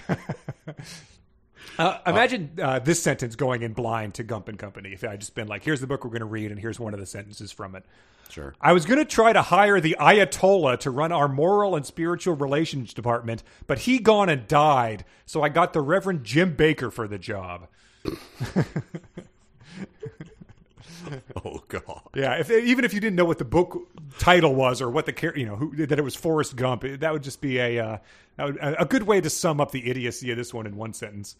Uh, 1.78 1.98
imagine 2.06 2.50
uh, 2.62 2.78
this 2.78 3.02
sentence 3.02 3.36
going 3.36 3.62
in 3.62 3.72
blind 3.72 4.14
to 4.14 4.22
Gump 4.22 4.48
and 4.48 4.58
Company. 4.58 4.90
If 4.92 5.04
I 5.04 5.16
just 5.16 5.34
been 5.34 5.48
like, 5.48 5.64
"Here's 5.64 5.80
the 5.80 5.86
book 5.86 6.04
we're 6.04 6.10
going 6.10 6.20
to 6.20 6.26
read, 6.26 6.50
and 6.50 6.60
here's 6.60 6.80
one 6.80 6.94
of 6.94 7.00
the 7.00 7.06
sentences 7.06 7.52
from 7.52 7.74
it." 7.74 7.84
Sure. 8.28 8.54
I 8.60 8.72
was 8.72 8.86
going 8.86 8.98
to 8.98 9.04
try 9.04 9.32
to 9.32 9.42
hire 9.42 9.80
the 9.80 9.96
Ayatollah 10.00 10.80
to 10.80 10.90
run 10.90 11.12
our 11.12 11.28
moral 11.28 11.76
and 11.76 11.86
spiritual 11.86 12.34
relations 12.34 12.92
department, 12.92 13.42
but 13.66 13.80
he 13.80 13.98
gone 13.98 14.28
and 14.28 14.48
died, 14.48 15.04
so 15.26 15.42
I 15.42 15.48
got 15.48 15.72
the 15.72 15.80
Reverend 15.80 16.24
Jim 16.24 16.56
Bakker 16.56 16.92
for 16.92 17.06
the 17.06 17.18
job. 17.18 17.68
Oh 21.44 21.62
God. 21.68 22.00
Yeah, 22.14 22.34
if 22.34 22.50
even 22.50 22.84
if 22.84 22.92
you 22.92 23.00
didn't 23.00 23.16
know 23.16 23.24
what 23.24 23.38
the 23.38 23.44
book 23.44 23.88
title 24.18 24.54
was 24.54 24.82
or 24.82 24.90
what 24.90 25.06
the 25.06 25.32
you 25.36 25.46
know 25.46 25.56
who, 25.56 25.86
that 25.86 25.98
it 25.98 26.02
was 26.02 26.16
Forrest 26.16 26.56
Gump, 26.56 26.82
that 26.82 27.12
would 27.12 27.22
just 27.22 27.40
be 27.40 27.58
a 27.58 27.78
uh, 27.78 27.98
that 28.36 28.44
would, 28.44 28.56
a 28.56 28.82
a 28.82 28.84
good 28.84 29.04
way 29.04 29.20
to 29.20 29.30
sum 29.30 29.60
up 29.60 29.70
the 29.70 29.88
idiocy 29.88 30.30
of 30.30 30.36
this 30.36 30.52
one 30.52 30.66
in 30.66 30.76
one 30.76 30.92
sentence. 30.92 31.36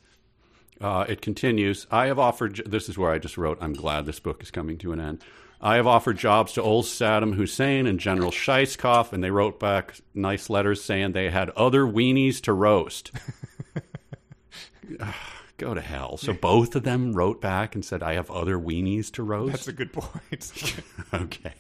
Uh, 0.81 1.07
it 1.09 1.23
continues. 1.23 1.87
I 1.91 2.07
have 2.07 2.19
offered. 2.19 2.63
This 2.67 2.89
is 2.89 2.99
where 2.99 3.13
I 3.13 3.19
just 3.19 3.39
wrote. 3.39 3.59
I'm 3.61 3.73
glad 3.73 4.07
this 4.07 4.21
book 4.21 4.43
is 4.43 4.51
coming 4.51 4.79
to 4.79 4.93
an 4.93 5.01
end. 5.01 5.23
I 5.61 5.77
have 5.77 5.87
offered 5.87 6.19
jobs 6.19 6.53
to 6.53 6.63
old 6.63 6.85
Saddam 6.85 7.35
Hussein 7.35 7.87
and 7.87 7.99
General 7.99 8.31
Scheisskopf, 8.31 9.13
and 9.13 9.25
they 9.25 9.31
wrote 9.31 9.59
back 9.59 9.95
nice 10.15 10.51
letters 10.51 10.85
saying 10.85 11.13
they 11.13 11.31
had 11.31 11.49
other 11.51 11.85
weenies 11.85 12.43
to 12.43 12.53
roast. 12.53 13.11
Go 15.59 15.73
to 15.73 15.81
hell. 15.81 16.19
So 16.19 16.35
both 16.35 16.77
of 16.77 16.83
them 16.83 17.15
wrote 17.15 17.41
back 17.41 17.75
and 17.75 17.83
said, 17.83 18.03
I 18.03 18.13
have 18.15 18.31
other 18.31 18.59
weenies 18.59 19.11
to 19.13 19.23
roast. 19.23 19.53
That's 19.53 19.69
a 19.69 19.73
good 19.73 19.93
point. 19.93 20.53
okay. 21.15 21.55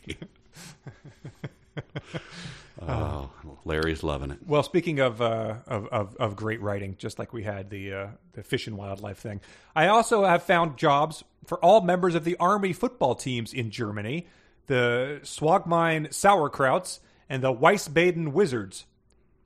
oh, 2.82 3.30
Larry's 3.66 4.04
loving 4.04 4.30
it. 4.30 4.38
Well, 4.46 4.62
speaking 4.62 5.00
of, 5.00 5.20
uh, 5.20 5.56
of 5.66 5.86
of 5.88 6.16
of 6.16 6.36
great 6.36 6.62
writing, 6.62 6.94
just 6.98 7.18
like 7.18 7.32
we 7.32 7.42
had 7.42 7.68
the 7.68 7.92
uh, 7.92 8.06
the 8.32 8.42
fish 8.44 8.68
and 8.68 8.76
wildlife 8.78 9.18
thing, 9.18 9.40
I 9.74 9.88
also 9.88 10.24
have 10.24 10.44
found 10.44 10.78
jobs 10.78 11.24
for 11.44 11.58
all 11.58 11.80
members 11.80 12.14
of 12.14 12.24
the 12.24 12.36
army 12.36 12.72
football 12.72 13.16
teams 13.16 13.52
in 13.52 13.70
Germany, 13.70 14.26
the 14.68 15.20
Swagmine 15.24 16.06
Sauerkrauts 16.08 17.00
and 17.28 17.42
the 17.42 17.52
Wiesbaden 17.52 18.28
Wizards, 18.28 18.86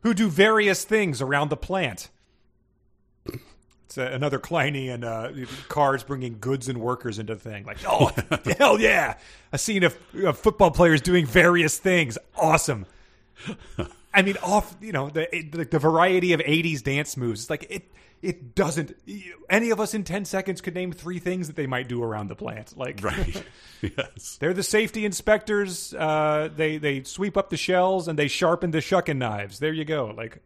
who 0.02 0.12
do 0.12 0.28
various 0.28 0.84
things 0.84 1.22
around 1.22 1.48
the 1.48 1.56
plant. 1.56 2.10
It's 3.86 3.97
uh, 3.97 4.02
another 4.02 4.38
Kleinian 4.38 5.02
uh, 5.02 5.47
cars 5.68 6.05
bringing 6.05 6.38
goods 6.38 6.68
and 6.68 6.78
workers 6.78 7.18
into 7.18 7.34
the 7.34 7.40
thing. 7.40 7.64
Like, 7.64 7.78
oh, 7.88 8.10
hell 8.59 8.78
yeah! 8.78 9.16
A 9.51 9.56
scene 9.56 9.82
of, 9.82 9.97
of 10.22 10.38
football 10.38 10.70
players 10.70 11.01
doing 11.01 11.24
various 11.24 11.78
things. 11.78 12.18
Awesome. 12.36 12.84
I 14.12 14.23
mean, 14.23 14.37
off 14.43 14.77
you 14.81 14.93
know 14.93 15.09
the 15.11 15.28
the, 15.51 15.65
the 15.65 15.78
variety 15.78 16.32
of 16.32 16.41
'80s 16.41 16.82
dance 16.82 17.16
moves. 17.16 17.43
It's 17.43 17.51
like 17.51 17.66
it 17.70 17.91
it 18.23 18.55
doesn't. 18.55 18.95
Any 19.49 19.70
of 19.70 19.81
us 19.81 19.95
in 19.95 20.05
ten 20.05 20.24
seconds 20.24 20.61
could 20.61 20.74
name 20.74 20.93
three 20.93 21.19
things 21.19 21.47
that 21.47 21.57
they 21.57 21.66
might 21.66 21.89
do 21.89 22.03
around 22.03 22.28
the 22.28 22.37
plant. 22.37 22.77
Like, 22.77 23.03
Right. 23.03 23.43
yes. 23.81 24.37
they're 24.41 24.53
the 24.53 24.62
safety 24.62 25.05
inspectors. 25.07 25.95
Uh, 25.95 26.51
they 26.55 26.77
they 26.78 27.03
sweep 27.05 27.37
up 27.37 27.51
the 27.51 27.57
shells 27.57 28.09
and 28.09 28.19
they 28.19 28.28
sharpen 28.28 28.73
the 28.73 28.81
shucking 28.81 29.19
knives. 29.19 29.59
There 29.59 29.73
you 29.73 29.85
go. 29.87 30.07
Like, 30.15 30.43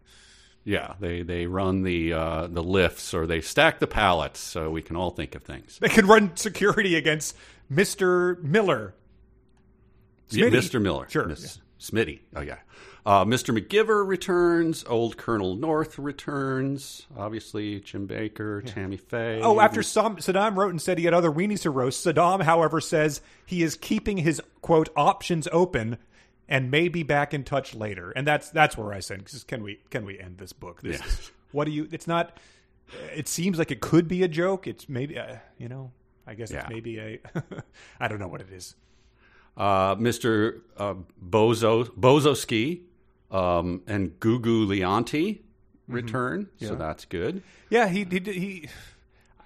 Yeah, 0.62 0.94
they 1.00 1.22
they 1.22 1.46
run 1.46 1.82
the 1.82 2.12
uh, 2.12 2.46
the 2.46 2.62
lifts 2.62 3.12
or 3.14 3.26
they 3.26 3.40
stack 3.40 3.80
the 3.80 3.86
pallets, 3.88 4.38
so 4.40 4.70
we 4.70 4.82
can 4.82 4.94
all 4.96 5.10
think 5.10 5.34
of 5.34 5.42
things. 5.42 5.78
they 5.80 5.88
can 5.88 6.06
run 6.06 6.36
security 6.36 6.94
against 6.96 7.34
Mister 7.68 8.36
Miller. 8.42 8.94
Yeah, 10.30 10.46
Mr. 10.46 10.80
Miller, 10.80 11.06
Sure, 11.10 11.26
Miss 11.26 11.60
Smitty. 11.78 12.20
Oh 12.34 12.40
yeah, 12.40 12.58
uh, 13.06 13.24
Mr. 13.24 13.56
McGiver 13.56 14.06
returns. 14.06 14.84
Old 14.88 15.16
Colonel 15.16 15.54
North 15.56 15.98
returns. 15.98 17.06
Obviously, 17.16 17.80
Jim 17.80 18.08
Bakker, 18.08 18.64
Tammy 18.64 18.96
Faye. 18.96 19.40
Oh, 19.42 19.60
after 19.60 19.82
Sam, 19.82 20.16
Saddam 20.16 20.56
wrote 20.56 20.70
and 20.70 20.80
said 20.80 20.98
he 20.98 21.04
had 21.04 21.14
other 21.14 21.30
weenies 21.30 21.62
to 21.62 21.70
roast, 21.70 22.04
Saddam, 22.06 22.42
however, 22.42 22.80
says 22.80 23.20
he 23.44 23.62
is 23.62 23.76
keeping 23.76 24.18
his 24.18 24.40
quote 24.62 24.88
options 24.96 25.46
open 25.52 25.98
and 26.48 26.70
may 26.70 26.88
be 26.88 27.02
back 27.02 27.32
in 27.34 27.44
touch 27.44 27.74
later. 27.74 28.10
And 28.12 28.26
that's 28.26 28.50
that's 28.50 28.76
where 28.76 28.92
I 28.92 29.00
said, 29.00 29.24
can 29.46 29.62
we 29.62 29.80
can 29.90 30.04
we 30.04 30.18
end 30.18 30.38
this 30.38 30.52
book? 30.52 30.80
This 30.82 30.98
Yeah. 31.00 31.06
is, 31.06 31.30
what 31.52 31.64
do 31.66 31.70
you? 31.72 31.88
It's 31.92 32.06
not. 32.06 32.38
It 33.14 33.28
seems 33.28 33.58
like 33.58 33.70
it 33.70 33.80
could 33.80 34.08
be 34.08 34.22
a 34.22 34.28
joke. 34.28 34.66
It's 34.66 34.88
maybe 34.88 35.18
uh, 35.18 35.36
you 35.58 35.68
know. 35.68 35.92
I 36.26 36.34
guess 36.34 36.50
Yeah. 36.50 36.60
it's 36.60 36.70
maybe 36.70 36.98
a. 36.98 37.20
I 38.00 38.08
don't 38.08 38.18
know 38.18 38.28
what 38.28 38.40
it 38.40 38.50
is. 38.50 38.74
uh, 39.58 39.94
Mr. 39.96 40.60
Uh, 40.76 40.94
Bozo 41.22 41.84
Bozoski 41.98 42.80
um, 43.34 43.82
and 43.88 44.18
Gugu 44.20 44.66
Leonti 44.66 45.40
return, 45.88 46.48
so 46.60 46.76
that's 46.76 47.04
good. 47.04 47.42
Yeah, 47.68 47.88
he, 47.88 48.04
he 48.04 48.20
he. 48.20 48.68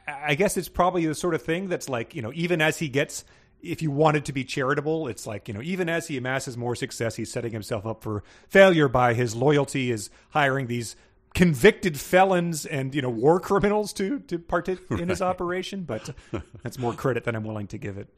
I 0.07 0.35
guess 0.35 0.57
it's 0.57 0.69
probably 0.69 1.07
the 1.07 1.15
sort 1.15 1.35
of 1.35 1.43
thing 1.43 1.69
that's 1.69 1.89
like 1.89 2.15
you 2.15 2.21
know, 2.21 2.31
even 2.35 2.61
as 2.61 2.79
he 2.79 2.89
gets, 2.89 3.25
if 3.63 3.81
you 3.81 3.91
wanted 3.91 4.27
to 4.27 4.33
be 4.33 4.45
charitable, 4.45 5.09
it's 5.09 5.27
like 5.27 5.49
you 5.49 5.55
know, 5.55 5.63
even 5.63 5.89
as 5.89 6.07
he 6.07 6.19
amasses 6.19 6.57
more 6.57 6.75
success, 6.75 7.17
he's 7.17 7.33
setting 7.33 7.53
himself 7.53 7.87
up 7.87 8.03
for 8.03 8.23
failure 8.49 8.89
by 8.89 9.15
his 9.15 9.35
loyalty 9.35 9.91
is 9.91 10.11
hiring 10.31 10.67
these 10.67 10.95
convicted 11.35 11.99
felons 11.99 12.67
and 12.67 12.95
you 12.95 13.01
know 13.01 13.11
war 13.11 13.41
criminals 13.41 13.93
to 13.95 14.19
to 14.21 14.39
partake 14.39 14.81
in 14.91 15.09
his 15.09 15.23
operation. 15.23 15.85
But 15.85 16.11
that's 16.63 16.79
more 16.79 16.93
credit 16.93 17.25
than 17.25 17.35
I'm 17.35 17.45
willing 17.45 17.69
to 17.69 17.79
give 17.79 17.97
it. 17.97 18.09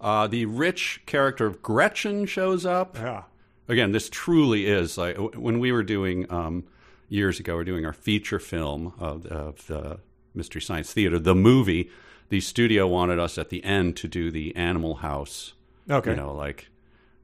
Uh, 0.00 0.26
the 0.26 0.46
rich 0.46 1.02
character 1.06 1.46
of 1.46 1.62
Gretchen 1.62 2.26
shows 2.26 2.66
up. 2.66 2.96
Yeah. 2.98 3.22
Again, 3.68 3.92
this 3.92 4.08
truly 4.10 4.66
is 4.66 4.96
like 4.98 5.16
when 5.16 5.58
we 5.60 5.72
were 5.72 5.82
doing 5.82 6.30
um, 6.30 6.64
years 7.08 7.40
ago. 7.40 7.54
We 7.56 7.62
are 7.62 7.64
doing 7.64 7.86
our 7.86 7.92
feature 7.92 8.38
film 8.38 8.94
of, 8.98 9.26
of 9.26 9.66
the 9.66 9.98
Mystery 10.34 10.60
Science 10.60 10.92
Theater, 10.92 11.18
the 11.18 11.34
movie. 11.34 11.90
The 12.30 12.40
studio 12.40 12.86
wanted 12.88 13.18
us 13.18 13.36
at 13.38 13.50
the 13.50 13.62
end 13.62 13.96
to 13.98 14.08
do 14.08 14.30
the 14.30 14.56
Animal 14.56 14.96
House. 14.96 15.52
Okay. 15.90 16.10
you 16.12 16.16
know, 16.16 16.32
like 16.34 16.68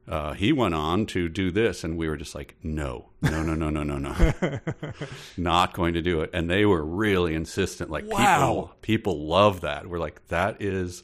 uh, 0.07 0.33
he 0.33 0.53
went 0.53 0.75
on 0.75 1.05
to 1.07 1.27
do 1.27 1.49
this, 1.51 1.83
and 1.83 1.97
we 1.97 2.07
were 2.07 2.15
just 2.17 2.35
like, 2.35 2.55
no, 2.61 3.09
no, 3.21 3.41
no, 3.41 3.55
no, 3.55 3.69
no, 3.71 3.81
no, 3.83 3.97
no, 3.97 4.59
not 5.37 5.73
going 5.73 5.93
to 5.95 6.01
do 6.01 6.21
it. 6.21 6.29
And 6.33 6.49
they 6.49 6.65
were 6.65 6.83
really 6.85 7.33
insistent. 7.33 7.89
Like, 7.89 8.05
Wow. 8.05 8.19
people, 8.49 8.75
people 8.81 9.27
love 9.27 9.61
that. 9.61 9.87
We're 9.87 9.99
like, 9.99 10.25
that 10.27 10.61
is 10.61 11.03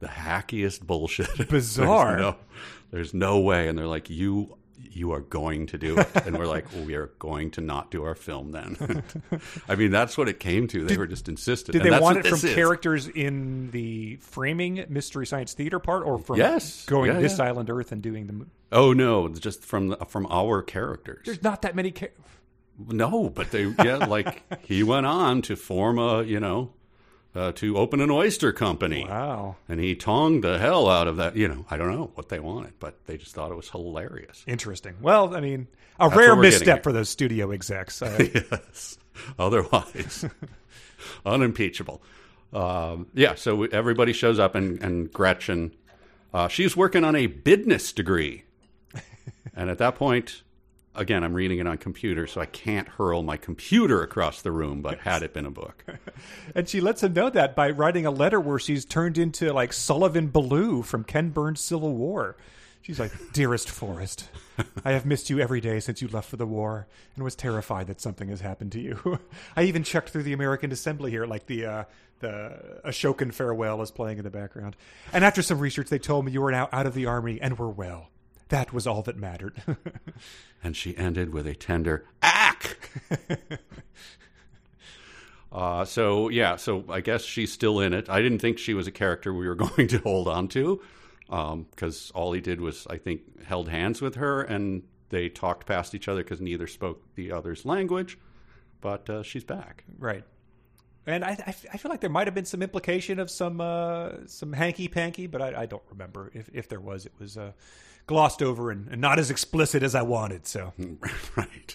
the 0.00 0.08
hackiest 0.08 0.82
bullshit. 0.82 1.28
There's 1.36 1.48
Bizarre. 1.48 2.16
no, 2.18 2.36
There's 2.90 3.14
no 3.14 3.38
way. 3.40 3.68
And 3.68 3.78
they're 3.78 3.86
like, 3.86 4.10
you 4.10 4.56
you 4.96 5.12
are 5.12 5.20
going 5.20 5.66
to 5.68 5.78
do 5.78 5.98
it. 5.98 6.08
And 6.26 6.38
we're 6.38 6.46
like, 6.46 6.72
well, 6.72 6.84
we 6.84 6.94
are 6.94 7.08
going 7.18 7.50
to 7.52 7.60
not 7.60 7.90
do 7.90 8.04
our 8.04 8.14
film 8.14 8.52
then. 8.52 9.02
I 9.68 9.74
mean, 9.74 9.90
that's 9.90 10.16
what 10.18 10.28
it 10.28 10.40
came 10.40 10.66
to. 10.68 10.84
They 10.84 10.96
were 10.96 11.06
just 11.06 11.28
insistent. 11.28 11.72
Did 11.72 11.82
And 11.82 11.86
they 11.86 11.90
that's 11.90 12.02
want 12.02 12.18
it 12.18 12.26
from 12.26 12.36
is. 12.48 12.54
characters 12.54 13.08
in 13.08 13.70
the 13.70 14.16
framing 14.16 14.84
Mystery 14.88 15.26
Science 15.26 15.52
Theater 15.54 15.78
part, 15.78 16.04
or 16.04 16.18
from 16.18 16.36
Yes. 16.36 16.84
going 16.86 17.12
Yeah, 17.12 17.20
this 17.20 17.38
yeah. 17.38 17.44
island 17.46 17.70
Earth 17.70 17.92
and 17.92 18.02
doing 18.02 18.26
the? 18.26 18.46
Oh 18.70 18.92
no, 18.92 19.28
just 19.28 19.64
from 19.64 19.88
the, 19.88 19.96
from 20.06 20.26
our 20.30 20.62
characters. 20.62 21.22
There's 21.24 21.42
not 21.42 21.62
that 21.62 21.74
many. 21.74 21.90
characters. 21.90 22.24
No, 22.86 23.28
but 23.30 23.50
they 23.50 23.64
yeah, 23.84 23.96
like 24.06 24.44
he 24.64 24.82
went 24.84 25.04
on 25.06 25.42
to 25.42 25.56
form 25.56 25.98
a 25.98 26.22
you 26.22 26.38
know 26.38 26.70
uh, 27.38 27.52
to 27.52 27.78
open 27.78 28.00
an 28.00 28.10
oyster 28.10 28.52
company. 28.52 29.04
wow, 29.08 29.56
And 29.68 29.78
he 29.78 29.94
tonged 29.94 30.42
the 30.42 30.58
hell 30.58 30.88
out 30.88 31.06
of 31.06 31.16
that. 31.18 31.36
You 31.36 31.48
know, 31.48 31.64
I 31.70 31.76
don't 31.76 31.92
know 31.92 32.10
what 32.14 32.28
they 32.28 32.40
wanted, 32.40 32.72
but 32.80 33.06
they 33.06 33.16
just 33.16 33.34
thought 33.34 33.52
it 33.52 33.54
was 33.54 33.70
hilarious. 33.70 34.44
interesting. 34.46 34.96
Well, 35.00 35.34
I 35.36 35.40
mean, 35.40 35.68
a 36.00 36.08
what 36.08 36.16
rare 36.16 36.36
misstep 36.36 36.82
for 36.82 36.92
those 36.92 37.08
studio 37.08 37.52
execs. 37.52 38.02
Uh, 38.02 38.28
yes. 38.34 38.98
Otherwise, 39.38 40.24
unimpeachable. 41.26 42.02
Um, 42.52 43.06
yeah. 43.14 43.34
So 43.36 43.64
everybody 43.64 44.12
shows 44.12 44.38
up, 44.38 44.54
and, 44.54 44.82
and 44.82 45.12
Gretchen, 45.12 45.74
uh, 46.34 46.48
she's 46.48 46.76
working 46.76 47.04
on 47.04 47.14
a 47.14 47.26
business 47.26 47.92
degree, 47.92 48.44
and 49.54 49.70
at 49.70 49.78
that 49.78 49.94
point, 49.94 50.42
again, 50.98 51.24
I'm 51.24 51.32
reading 51.32 51.58
it 51.58 51.66
on 51.66 51.78
computer, 51.78 52.26
so 52.26 52.40
I 52.40 52.46
can't 52.46 52.88
hurl 52.88 53.22
my 53.22 53.36
computer 53.36 54.02
across 54.02 54.42
the 54.42 54.52
room. 54.52 54.82
But 54.82 54.98
had 54.98 55.22
it 55.22 55.32
been 55.32 55.46
a 55.46 55.50
book, 55.50 55.84
And 56.54 56.68
she 56.68 56.80
lets 56.80 57.02
him 57.02 57.14
know 57.14 57.30
that 57.30 57.56
by 57.56 57.70
writing 57.70 58.04
a 58.04 58.10
letter 58.10 58.40
where 58.40 58.58
she's 58.58 58.84
turned 58.84 59.16
into 59.16 59.52
like 59.52 59.72
Sullivan 59.72 60.28
Ballou 60.28 60.82
from 60.82 61.04
Ken 61.04 61.30
Burns' 61.30 61.60
Civil 61.60 61.94
War. 61.94 62.36
She's 62.82 62.98
like, 62.98 63.12
Dearest 63.32 63.68
Forrest, 63.68 64.30
I 64.84 64.92
have 64.92 65.04
missed 65.04 65.28
you 65.28 65.40
every 65.40 65.60
day 65.60 65.78
since 65.78 66.00
you 66.00 66.08
left 66.08 66.30
for 66.30 66.36
the 66.36 66.46
war 66.46 66.86
and 67.14 67.24
was 67.24 67.34
terrified 67.34 67.86
that 67.88 68.00
something 68.00 68.28
has 68.28 68.40
happened 68.40 68.72
to 68.72 68.80
you. 68.80 69.18
I 69.56 69.64
even 69.64 69.82
checked 69.82 70.08
through 70.08 70.22
the 70.22 70.32
American 70.32 70.72
Assembly 70.72 71.10
here, 71.10 71.26
like 71.26 71.46
the 71.46 71.66
uh, 71.66 71.84
the 72.20 72.80
Ashokan 72.84 73.32
farewell 73.32 73.82
is 73.82 73.90
playing 73.90 74.18
in 74.18 74.24
the 74.24 74.30
background. 74.30 74.74
And 75.12 75.24
after 75.24 75.42
some 75.42 75.58
research, 75.58 75.88
they 75.88 75.98
told 75.98 76.24
me 76.24 76.32
you 76.32 76.40
were 76.40 76.50
now 76.50 76.68
out 76.72 76.86
of 76.86 76.94
the 76.94 77.06
army 77.06 77.38
and 77.40 77.58
were 77.58 77.68
well. 77.68 78.08
That 78.48 78.72
was 78.72 78.86
all 78.86 79.02
that 79.02 79.16
mattered. 79.16 79.62
and 80.64 80.76
she 80.76 80.96
ended 80.96 81.32
with 81.32 81.46
a 81.46 81.54
tender 81.54 82.06
ack. 82.22 82.78
Uh, 85.50 85.84
so 85.84 86.28
yeah, 86.28 86.56
so 86.56 86.84
I 86.90 87.00
guess 87.00 87.24
she's 87.24 87.52
still 87.52 87.80
in 87.80 87.94
it. 87.94 88.08
I 88.08 88.20
didn't 88.20 88.40
think 88.40 88.58
she 88.58 88.74
was 88.74 88.86
a 88.86 88.92
character 88.92 89.32
we 89.32 89.48
were 89.48 89.54
going 89.66 89.88
to 89.88 89.98
hold 90.00 90.28
on 90.28 90.48
to, 90.48 90.80
because 91.26 92.10
all 92.14 92.32
he 92.32 92.40
did 92.40 92.60
was, 92.60 92.86
I 92.88 92.98
think, 92.98 93.44
held 93.44 93.68
hands 93.68 94.02
with 94.02 94.16
her, 94.16 94.42
and 94.42 94.82
they 95.08 95.28
talked 95.28 95.66
past 95.66 95.94
each 95.94 96.08
other 96.08 96.22
because 96.22 96.40
neither 96.40 96.66
spoke 96.66 97.02
the 97.14 97.32
other's 97.32 97.64
language. 97.64 98.18
But 98.80 99.08
uh, 99.08 99.22
she's 99.22 99.44
back. 99.44 99.84
Right. 99.98 100.24
And 101.08 101.24
I, 101.24 101.30
I 101.72 101.78
feel 101.78 101.90
like 101.90 102.02
there 102.02 102.10
might 102.10 102.26
have 102.26 102.34
been 102.34 102.44
some 102.44 102.62
implication 102.62 103.18
of 103.18 103.30
some 103.30 103.62
uh, 103.62 104.10
some 104.26 104.52
hanky 104.52 104.88
panky, 104.88 105.26
but 105.26 105.40
I, 105.40 105.62
I 105.62 105.66
don't 105.66 105.82
remember 105.88 106.30
if, 106.34 106.50
if 106.52 106.68
there 106.68 106.80
was. 106.80 107.06
It 107.06 107.12
was 107.18 107.38
uh, 107.38 107.52
glossed 108.06 108.42
over 108.42 108.70
and, 108.70 108.88
and 108.88 109.00
not 109.00 109.18
as 109.18 109.30
explicit 109.30 109.82
as 109.82 109.94
I 109.94 110.02
wanted. 110.02 110.46
So 110.46 110.74
right. 111.36 111.74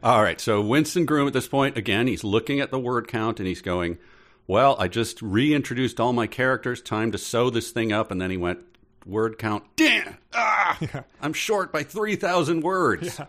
All 0.00 0.22
right. 0.22 0.40
So 0.40 0.60
Winston 0.60 1.06
Groom 1.06 1.26
at 1.26 1.32
this 1.32 1.48
point, 1.48 1.76
again, 1.76 2.06
he's 2.06 2.22
looking 2.22 2.60
at 2.60 2.70
the 2.70 2.78
word 2.78 3.08
count 3.08 3.40
and 3.40 3.48
he's 3.48 3.62
going, 3.62 3.98
Well, 4.46 4.76
I 4.78 4.86
just 4.86 5.20
reintroduced 5.22 5.98
all 5.98 6.12
my 6.12 6.28
characters. 6.28 6.80
Time 6.80 7.10
to 7.10 7.18
sew 7.18 7.50
this 7.50 7.72
thing 7.72 7.92
up. 7.92 8.12
And 8.12 8.20
then 8.20 8.30
he 8.30 8.36
went, 8.36 8.60
Word 9.04 9.38
count. 9.38 9.64
Damn. 9.74 10.18
Ah, 10.34 10.78
I'm 11.20 11.32
short 11.32 11.72
by 11.72 11.82
3,000 11.82 12.62
words. 12.62 13.20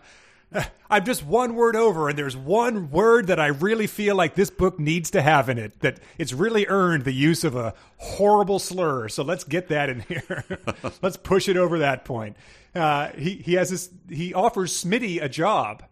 I'm 0.90 1.04
just 1.04 1.24
one 1.24 1.54
word 1.54 1.76
over, 1.76 2.08
and 2.08 2.18
there's 2.18 2.36
one 2.36 2.90
word 2.90 3.28
that 3.28 3.38
I 3.38 3.48
really 3.48 3.86
feel 3.86 4.16
like 4.16 4.34
this 4.34 4.50
book 4.50 4.78
needs 4.78 5.10
to 5.12 5.22
have 5.22 5.48
in 5.48 5.58
it. 5.58 5.80
That 5.80 6.00
it's 6.18 6.32
really 6.32 6.66
earned 6.66 7.04
the 7.04 7.12
use 7.12 7.44
of 7.44 7.54
a 7.54 7.74
horrible 7.98 8.58
slur. 8.58 9.08
So 9.08 9.22
let's 9.22 9.44
get 9.44 9.68
that 9.68 9.88
in 9.88 10.00
here. 10.00 10.44
let's 11.02 11.16
push 11.16 11.48
it 11.48 11.56
over 11.56 11.78
that 11.78 12.04
point. 12.04 12.36
Uh, 12.74 13.08
he 13.10 13.36
he 13.36 13.54
has 13.54 13.70
this. 13.70 13.90
He 14.08 14.34
offers 14.34 14.72
Smitty 14.72 15.22
a 15.22 15.28
job. 15.28 15.84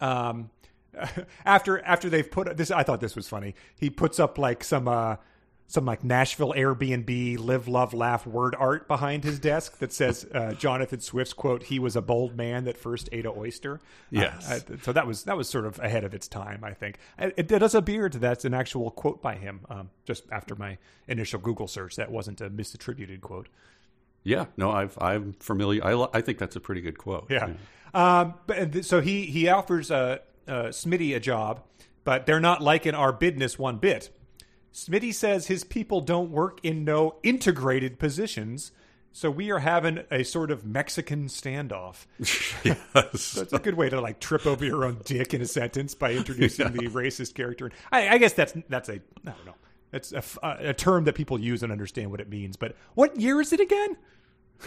Um, 0.00 0.50
after 1.44 1.80
after 1.84 2.08
they've 2.08 2.30
put 2.30 2.56
this, 2.56 2.70
I 2.70 2.82
thought 2.82 3.00
this 3.00 3.16
was 3.16 3.28
funny. 3.28 3.54
He 3.78 3.90
puts 3.90 4.20
up 4.20 4.38
like 4.38 4.62
some 4.62 4.86
uh 4.88 5.16
some 5.72 5.86
like 5.86 6.04
Nashville 6.04 6.52
Airbnb 6.52 7.38
live 7.38 7.66
love 7.66 7.94
laugh 7.94 8.26
word 8.26 8.54
art 8.58 8.86
behind 8.88 9.24
his 9.24 9.38
desk 9.38 9.78
that 9.78 9.90
says 9.90 10.26
uh, 10.34 10.52
Jonathan 10.52 11.00
Swift's 11.00 11.32
quote: 11.32 11.62
"He 11.62 11.78
was 11.78 11.96
a 11.96 12.02
bold 12.02 12.36
man 12.36 12.64
that 12.64 12.76
first 12.76 13.08
ate 13.10 13.24
a 13.24 13.30
oyster." 13.30 13.80
Yes. 14.10 14.50
Uh, 14.50 14.74
uh, 14.74 14.76
so 14.82 14.92
that 14.92 15.06
was 15.06 15.22
that 15.24 15.34
was 15.34 15.48
sort 15.48 15.64
of 15.64 15.78
ahead 15.78 16.04
of 16.04 16.12
its 16.12 16.28
time, 16.28 16.62
I 16.62 16.74
think. 16.74 16.98
It, 17.18 17.32
it 17.38 17.48
does 17.48 17.74
appear 17.74 18.10
to 18.10 18.18
that's 18.18 18.44
an 18.44 18.52
actual 18.52 18.90
quote 18.90 19.22
by 19.22 19.36
him. 19.36 19.60
Um, 19.70 19.88
just 20.04 20.24
after 20.30 20.54
my 20.54 20.76
initial 21.08 21.40
Google 21.40 21.68
search, 21.68 21.96
that 21.96 22.12
wasn't 22.12 22.42
a 22.42 22.50
misattributed 22.50 23.22
quote. 23.22 23.48
Yeah. 24.24 24.46
No, 24.58 24.70
I've, 24.70 24.98
I'm 25.00 25.32
familiar. 25.40 25.82
I, 25.82 26.06
I 26.12 26.20
think 26.20 26.36
that's 26.36 26.54
a 26.54 26.60
pretty 26.60 26.82
good 26.82 26.98
quote. 26.98 27.30
Yeah. 27.30 27.48
Um, 27.94 28.34
but 28.46 28.84
so 28.84 29.00
he 29.00 29.24
he 29.24 29.48
offers 29.48 29.90
uh, 29.90 30.18
uh, 30.46 30.64
Smitty 30.64 31.16
a 31.16 31.20
job, 31.20 31.62
but 32.04 32.26
they're 32.26 32.40
not 32.40 32.60
liking 32.60 32.94
our 32.94 33.10
business 33.10 33.58
one 33.58 33.78
bit. 33.78 34.10
Smitty 34.72 35.12
says 35.14 35.46
his 35.46 35.64
people 35.64 36.00
don't 36.00 36.30
work 36.30 36.58
in 36.62 36.84
no 36.84 37.16
integrated 37.22 37.98
positions, 37.98 38.72
so 39.12 39.30
we 39.30 39.50
are 39.50 39.58
having 39.58 40.00
a 40.10 40.22
sort 40.24 40.50
of 40.50 40.64
Mexican 40.64 41.26
standoff. 41.26 42.06
yes. 42.64 43.32
That's 43.34 43.52
a 43.52 43.58
good 43.58 43.74
way 43.74 43.90
to 43.90 44.00
like 44.00 44.18
trip 44.20 44.46
over 44.46 44.64
your 44.64 44.84
own 44.84 45.00
dick 45.04 45.34
in 45.34 45.42
a 45.42 45.46
sentence 45.46 45.94
by 45.94 46.12
introducing 46.12 46.72
the 46.72 46.88
racist 46.88 47.34
character. 47.34 47.70
I, 47.90 48.08
I 48.08 48.18
guess 48.18 48.32
that's 48.32 48.54
that's 48.70 48.88
a 48.88 48.94
I 48.94 49.00
don't 49.24 49.46
know. 49.46 49.54
It's 49.92 50.12
a, 50.12 50.18
f- 50.18 50.38
a 50.42 50.72
term 50.72 51.04
that 51.04 51.14
people 51.14 51.38
use 51.38 51.62
and 51.62 51.70
understand 51.70 52.10
what 52.10 52.20
it 52.22 52.30
means. 52.30 52.56
But 52.56 52.74
what 52.94 53.20
year 53.20 53.40
is 53.42 53.52
it 53.52 53.60
again? 53.60 53.96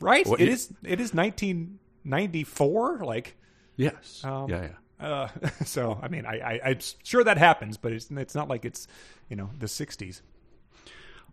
Right? 0.00 0.26
What 0.26 0.40
it 0.40 0.44
year? 0.46 0.54
is. 0.54 0.68
It 0.82 1.00
is 1.00 1.14
1994. 1.14 3.04
Like, 3.04 3.36
Yes. 3.76 4.22
Um, 4.24 4.50
yeah, 4.50 4.62
yeah. 4.62 4.68
Uh, 5.00 5.28
so 5.64 5.98
I 6.02 6.08
mean, 6.08 6.26
I, 6.26 6.38
I, 6.38 6.60
I'm 6.64 6.78
sure 7.02 7.24
that 7.24 7.38
happens, 7.38 7.76
but 7.76 7.92
it's 7.92 8.10
it's 8.10 8.34
not 8.34 8.48
like 8.48 8.64
it's 8.64 8.86
you 9.28 9.36
know 9.36 9.50
the 9.58 9.66
60s. 9.66 10.20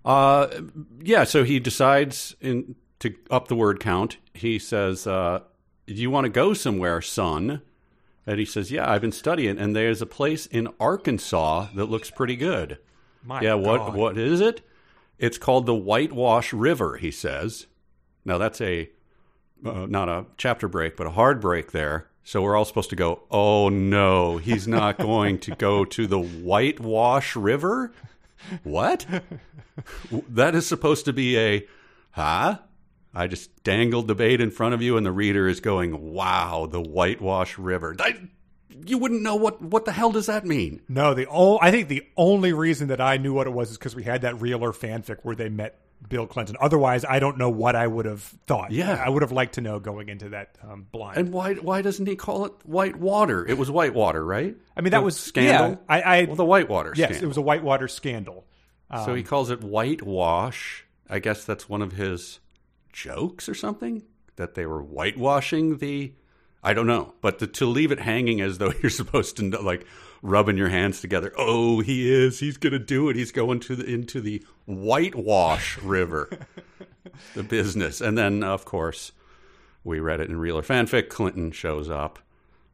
Uh, 0.04 0.48
yeah. 1.02 1.24
So 1.24 1.44
he 1.44 1.60
decides 1.60 2.36
in 2.42 2.76
to 3.00 3.14
up 3.30 3.48
the 3.48 3.56
word 3.56 3.80
count. 3.80 4.18
He 4.34 4.60
says, 4.60 5.06
uh, 5.06 5.42
"Do 5.88 5.94
you 5.94 6.10
want 6.10 6.26
to 6.26 6.30
go 6.30 6.54
somewhere, 6.54 7.02
son?" 7.02 7.62
And 8.26 8.40
he 8.40 8.46
says, 8.46 8.72
"Yeah, 8.72 8.90
I've 8.90 9.02
been 9.02 9.12
studying, 9.12 9.58
and 9.58 9.76
there's 9.76 10.02
a 10.02 10.08
place 10.08 10.46
in 10.46 10.68
Arkansas 10.80 11.68
that 11.76 11.86
looks 11.86 12.10
pretty 12.10 12.36
good." 12.36 12.80
My 13.24 13.42
yeah. 13.42 13.54
What 13.54 13.78
God. 13.78 13.96
What 13.96 14.18
is 14.18 14.42
it? 14.42 14.62
It's 15.20 15.38
called 15.38 15.68
the 15.68 15.76
Whitewash 15.76 16.54
River. 16.54 16.98
He 16.98 17.12
says. 17.12 17.68
Now 18.24 18.38
that's 18.38 18.62
a 18.62 18.90
uh, 19.66 19.86
not 19.88 20.10
a 20.10 20.26
chapter 20.38 20.68
break, 20.68 20.96
but 20.96 21.08
a 21.08 21.12
hard 21.12 21.42
break 21.42 21.72
there. 21.72 22.08
So 22.24 22.42
we're 22.42 22.56
all 22.56 22.66
supposed 22.66 22.90
to 22.92 22.96
go. 22.96 23.24
Oh 23.32 23.70
no, 23.70 24.38
he's 24.38 24.68
not 24.68 24.98
going 24.98 25.40
to 25.40 25.56
go 25.56 25.86
to 25.86 26.08
the 26.08 26.20
Whitewash 26.20 27.36
River. 27.36 27.92
What? 28.64 29.06
that 30.30 30.56
is 30.56 30.68
supposed 30.68 31.06
to 31.06 31.14
be 31.14 31.38
a, 31.38 31.68
huh? 32.12 32.60
I 33.14 33.28
just 33.28 33.64
dangled 33.64 34.08
the 34.08 34.16
bait 34.16 34.40
in 34.40 34.52
front 34.52 34.74
of 34.74 34.82
you, 34.82 34.98
and 34.98 35.06
the 35.06 35.12
reader 35.12 35.48
is 35.48 35.60
going, 35.60 36.14
"Wow, 36.14 36.68
the 36.70 36.82
Whitewash 36.82 37.58
River." 37.58 37.96
You 38.86 38.98
wouldn't 38.98 39.22
know 39.22 39.36
what 39.36 39.62
what 39.62 39.86
the 39.86 39.92
hell 39.92 40.12
does 40.12 40.26
that 40.28 40.46
mean? 40.46 40.82
No, 40.90 41.14
the 41.14 41.28
o- 41.28 41.60
I 41.62 41.72
think 41.72 41.88
the 41.88 42.04
only 42.18 42.54
reason 42.54 42.88
that 42.90 43.02
I 43.02 43.18
knew 43.18 43.34
what 43.34 43.48
it 43.48 43.52
was 43.54 43.72
is 43.72 43.78
because 43.78 43.96
we 43.96 44.04
had 44.04 44.22
that 44.22 44.40
realer 44.42 44.72
fanfic 44.72 45.18
where 45.24 45.36
they 45.36 45.50
met 45.50 45.80
Bill 46.10 46.26
Clinton. 46.26 46.58
Otherwise, 46.60 47.06
I 47.06 47.20
don't 47.20 47.38
know 47.38 47.50
what 47.50 47.76
I 47.76 47.86
would 47.86 48.06
have 48.06 48.22
thought. 48.48 48.72
Yeah. 48.72 49.02
I 49.06 49.08
would 49.10 49.22
have 49.22 49.32
liked 49.32 49.54
to 49.56 49.62
know 49.62 49.80
going 49.80 50.10
into 50.10 50.30
that 50.30 50.58
um, 50.64 50.88
blind. 50.92 51.18
And 51.18 51.32
why 51.32 51.54
why 51.56 51.82
doesn't 51.84 52.08
he 52.08 52.16
call 52.16 52.46
it 52.46 52.54
white 52.64 52.96
water? 52.96 53.46
It 53.48 53.58
was 53.58 53.70
white 53.70 53.94
water, 53.94 54.26
right? 54.26 54.56
I 54.76 54.82
mean, 54.82 54.92
that 54.92 55.00
The 55.00 55.04
was 55.06 55.20
scandal. 55.20 55.70
Yeah, 55.72 55.76
I, 55.88 56.02
I 56.02 56.24
well, 56.26 56.36
the 56.38 56.46
whitewater 56.46 56.94
yes, 56.96 57.10
scandal. 57.10 57.24
it 57.24 57.28
was 57.28 57.38
a 57.38 57.42
Whitewater 57.42 57.88
scandal. 57.88 58.46
so 59.06 59.14
he 59.14 59.24
calls 59.24 59.52
it 59.52 59.64
whitewash. 59.64 60.86
I 61.10 61.20
guess 61.20 61.46
that's 61.46 61.68
one 61.70 61.82
of 61.82 61.92
his 61.94 62.40
jokes 62.94 63.48
or 63.48 63.54
something 63.54 64.04
that 64.38 64.56
they 64.56 64.66
were 64.66 64.82
whitewashing 64.82 65.78
the. 65.78 66.14
I 66.64 66.74
don't 66.74 66.88
know, 66.88 67.14
but 67.22 67.40
to, 67.40 67.48
to 67.48 67.66
leave 67.66 67.92
it 67.92 68.00
hanging 68.00 68.42
as 68.42 68.58
though 68.58 68.74
you're 68.82 68.90
supposed 68.90 69.38
to 69.38 69.44
know, 69.44 69.62
like 69.62 69.86
rubbing 70.22 70.58
your 70.58 70.70
hands 70.70 71.02
together. 71.02 71.34
Oh, 71.38 71.82
he 71.82 72.12
is. 72.12 72.40
He's 72.40 72.58
going 72.58 72.74
to 72.74 72.80
do 72.80 73.10
it. 73.10 73.16
He's 73.16 73.32
going 73.32 73.60
to 73.62 73.76
the, 73.76 73.86
into 73.86 74.22
the 74.22 74.44
whitewash 74.66 75.78
river, 75.80 76.30
the 77.34 77.44
business, 77.44 78.02
and 78.02 78.18
then 78.18 78.44
of 78.44 78.66
course 78.66 79.12
we 79.84 80.00
read 80.00 80.20
it 80.20 80.30
in 80.30 80.38
Reeler 80.38 80.62
fanfic. 80.62 81.10
Clinton 81.10 81.52
shows 81.52 81.90
up, 81.90 82.20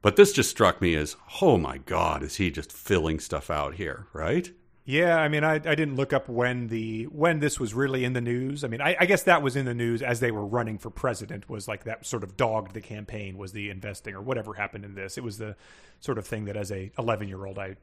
but 0.01 0.15
this 0.15 0.34
just 0.34 0.49
struck 0.49 0.81
me 0.81 0.95
as, 0.95 1.15
oh 1.41 1.57
my 1.57 1.77
god, 1.80 2.23
is 2.23 2.35
he 2.35 2.51
just 2.51 2.72
filling 2.72 3.19
stuff 3.19 3.49
out 3.49 3.76
here? 3.76 4.07
Right? 4.14 4.51
Yeah, 4.89 5.18
I 5.18 5.27
mean, 5.27 5.43
I, 5.43 5.55
I 5.55 5.76
didn't 5.76 5.97
look 5.97 6.14
up 6.14 6.30
when 6.30 6.68
the 6.68 7.07
when 7.07 7.41
this 7.41 7.59
was 7.59 7.73
really 7.73 8.05
in 8.05 8.14
the 8.14 8.22
news. 8.22 8.64
I 8.64 8.69
mean, 8.69 8.80
I, 8.80 8.95
I 8.97 9.05
guess 9.05 9.23
that 9.23 9.41
was 9.41 9.57
in 9.57 9.65
the 9.65 9.73
news 9.73 10.01
as 10.01 10.22
they 10.22 10.31
were 10.31 10.45
running 10.45 10.77
for 10.77 10.89
president. 10.89 11.49
Was 11.49 11.68
like 11.68 11.84
that 11.84 12.05
sort 12.05 12.23
of 12.23 12.38
dogged 12.38 12.73
the 12.73 12.80
campaign 12.80 13.38
was 13.38 13.51
the 13.51 13.69
investing 13.69 14.15
or 14.15 14.22
whatever 14.22 14.53
happened 14.53 14.85
in 14.85 14.95
this. 14.95 15.18
It 15.18 15.26
was 15.26 15.39
the 15.39 15.57
sort 15.99 16.18
of 16.18 16.26
thing 16.26 16.45
that 16.45 16.55
as 16.55 16.72
a 16.72 16.89
11 16.97 17.27
year 17.27 17.45
old, 17.45 17.59
I 17.59 17.76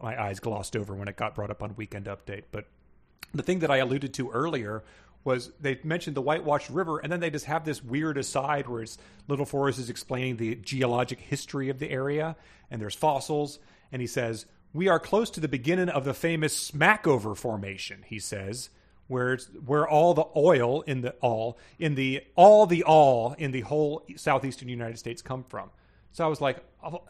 my 0.00 0.22
eyes 0.22 0.38
glossed 0.38 0.76
over 0.76 0.94
when 0.94 1.08
it 1.08 1.16
got 1.16 1.34
brought 1.34 1.50
up 1.50 1.64
on 1.64 1.74
Weekend 1.74 2.06
Update. 2.06 2.44
But 2.52 2.66
the 3.34 3.42
thing 3.42 3.58
that 3.58 3.70
I 3.72 3.78
alluded 3.78 4.14
to 4.14 4.30
earlier 4.30 4.84
was 5.24 5.50
they 5.60 5.80
mentioned 5.82 6.14
the 6.14 6.22
whitewashed 6.22 6.70
river, 6.70 7.00
and 7.00 7.10
then 7.10 7.18
they 7.18 7.30
just 7.30 7.46
have 7.46 7.64
this 7.64 7.82
weird 7.82 8.16
aside 8.16 8.68
where 8.68 8.82
it's 8.82 8.98
Little 9.26 9.46
Forrest 9.46 9.80
is 9.80 9.90
explaining 9.90 10.36
the 10.36 10.54
geologic 10.54 11.18
history 11.18 11.70
of 11.70 11.80
the 11.80 11.90
area, 11.90 12.36
and 12.70 12.80
there's 12.80 12.94
fossils, 12.94 13.58
and 13.90 14.00
he 14.00 14.06
says 14.06 14.46
we 14.72 14.88
are 14.88 14.98
close 14.98 15.30
to 15.30 15.40
the 15.40 15.48
beginning 15.48 15.88
of 15.88 16.04
the 16.04 16.14
famous 16.14 16.70
Smackover 16.70 17.36
Formation. 17.36 18.04
He 18.06 18.18
says 18.18 18.70
where 19.08 19.36
where 19.66 19.86
all 19.86 20.14
the 20.14 20.26
oil 20.36 20.82
in 20.82 21.02
the 21.02 21.12
all 21.20 21.58
in 21.78 21.94
the 21.94 22.22
all 22.34 22.66
the 22.66 22.82
all 22.82 23.34
in 23.38 23.52
the 23.52 23.60
whole 23.60 24.06
southeastern 24.16 24.68
United 24.68 24.98
States 24.98 25.20
come 25.22 25.44
from. 25.44 25.70
So 26.12 26.24
I 26.24 26.28
was 26.28 26.40
like, 26.40 26.58
oh, 26.82 27.02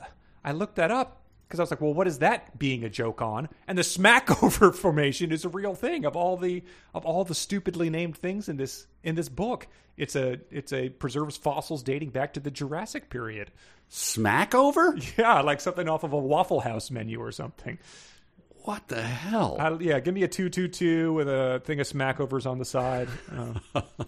I 0.45 0.53
looked 0.53 0.77
that 0.77 0.91
up 0.91 1.22
because 1.53 1.61
I 1.61 1.65
was 1.65 1.71
like, 1.71 1.83
well, 1.83 1.93
what 1.93 2.07
is 2.07 2.21
that 2.21 2.59
being 2.59 2.83
a 2.83 2.89
joke 2.89 3.21
on? 3.21 3.47
And 3.69 3.77
the 3.77 3.83
smackover 3.83 4.75
formation 4.75 5.31
is 5.31 5.45
a 5.45 5.51
real 5.51 5.75
thing 5.75 6.07
of 6.07 6.17
all 6.17 6.39
the 6.39 6.65
of 6.95 7.05
all 7.05 7.25
the 7.25 7.35
stupidly 7.35 7.91
named 7.91 8.17
things 8.17 8.49
in 8.49 8.57
this 8.57 8.87
in 9.03 9.17
this 9.17 9.29
book. 9.29 9.67
It's 9.99 10.17
a 10.17 10.41
it's 10.51 10.73
a 10.73 10.89
preserves 10.89 11.37
fossils 11.37 11.83
dating 11.83 12.09
back 12.09 12.33
to 12.35 12.41
the 12.41 12.51
Jurassic 12.51 13.11
period. 13.11 13.51
Smackover? 13.91 14.99
Yeah, 15.19 15.43
like 15.43 15.61
something 15.61 15.91
off 15.91 16.05
of 16.05 16.15
a 16.15 16.19
Waffle 16.19 16.61
House 16.61 16.91
menu 16.91 17.21
or 17.21 17.33
something. 17.33 17.79
What 18.63 18.89
the 18.89 19.03
hell? 19.03 19.59
I, 19.61 19.73
yeah, 19.79 20.01
give 20.01 20.15
me 20.15 20.23
a 20.23 20.29
two 20.29 20.49
two 20.49 20.69
two 20.69 21.13
with 21.13 21.29
a 21.29 21.61
thing 21.67 21.81
of 21.81 21.87
smackovers 21.87 22.47
on 22.47 22.59
the 22.59 22.65
side. 22.65 23.09
Uh, 23.31 23.83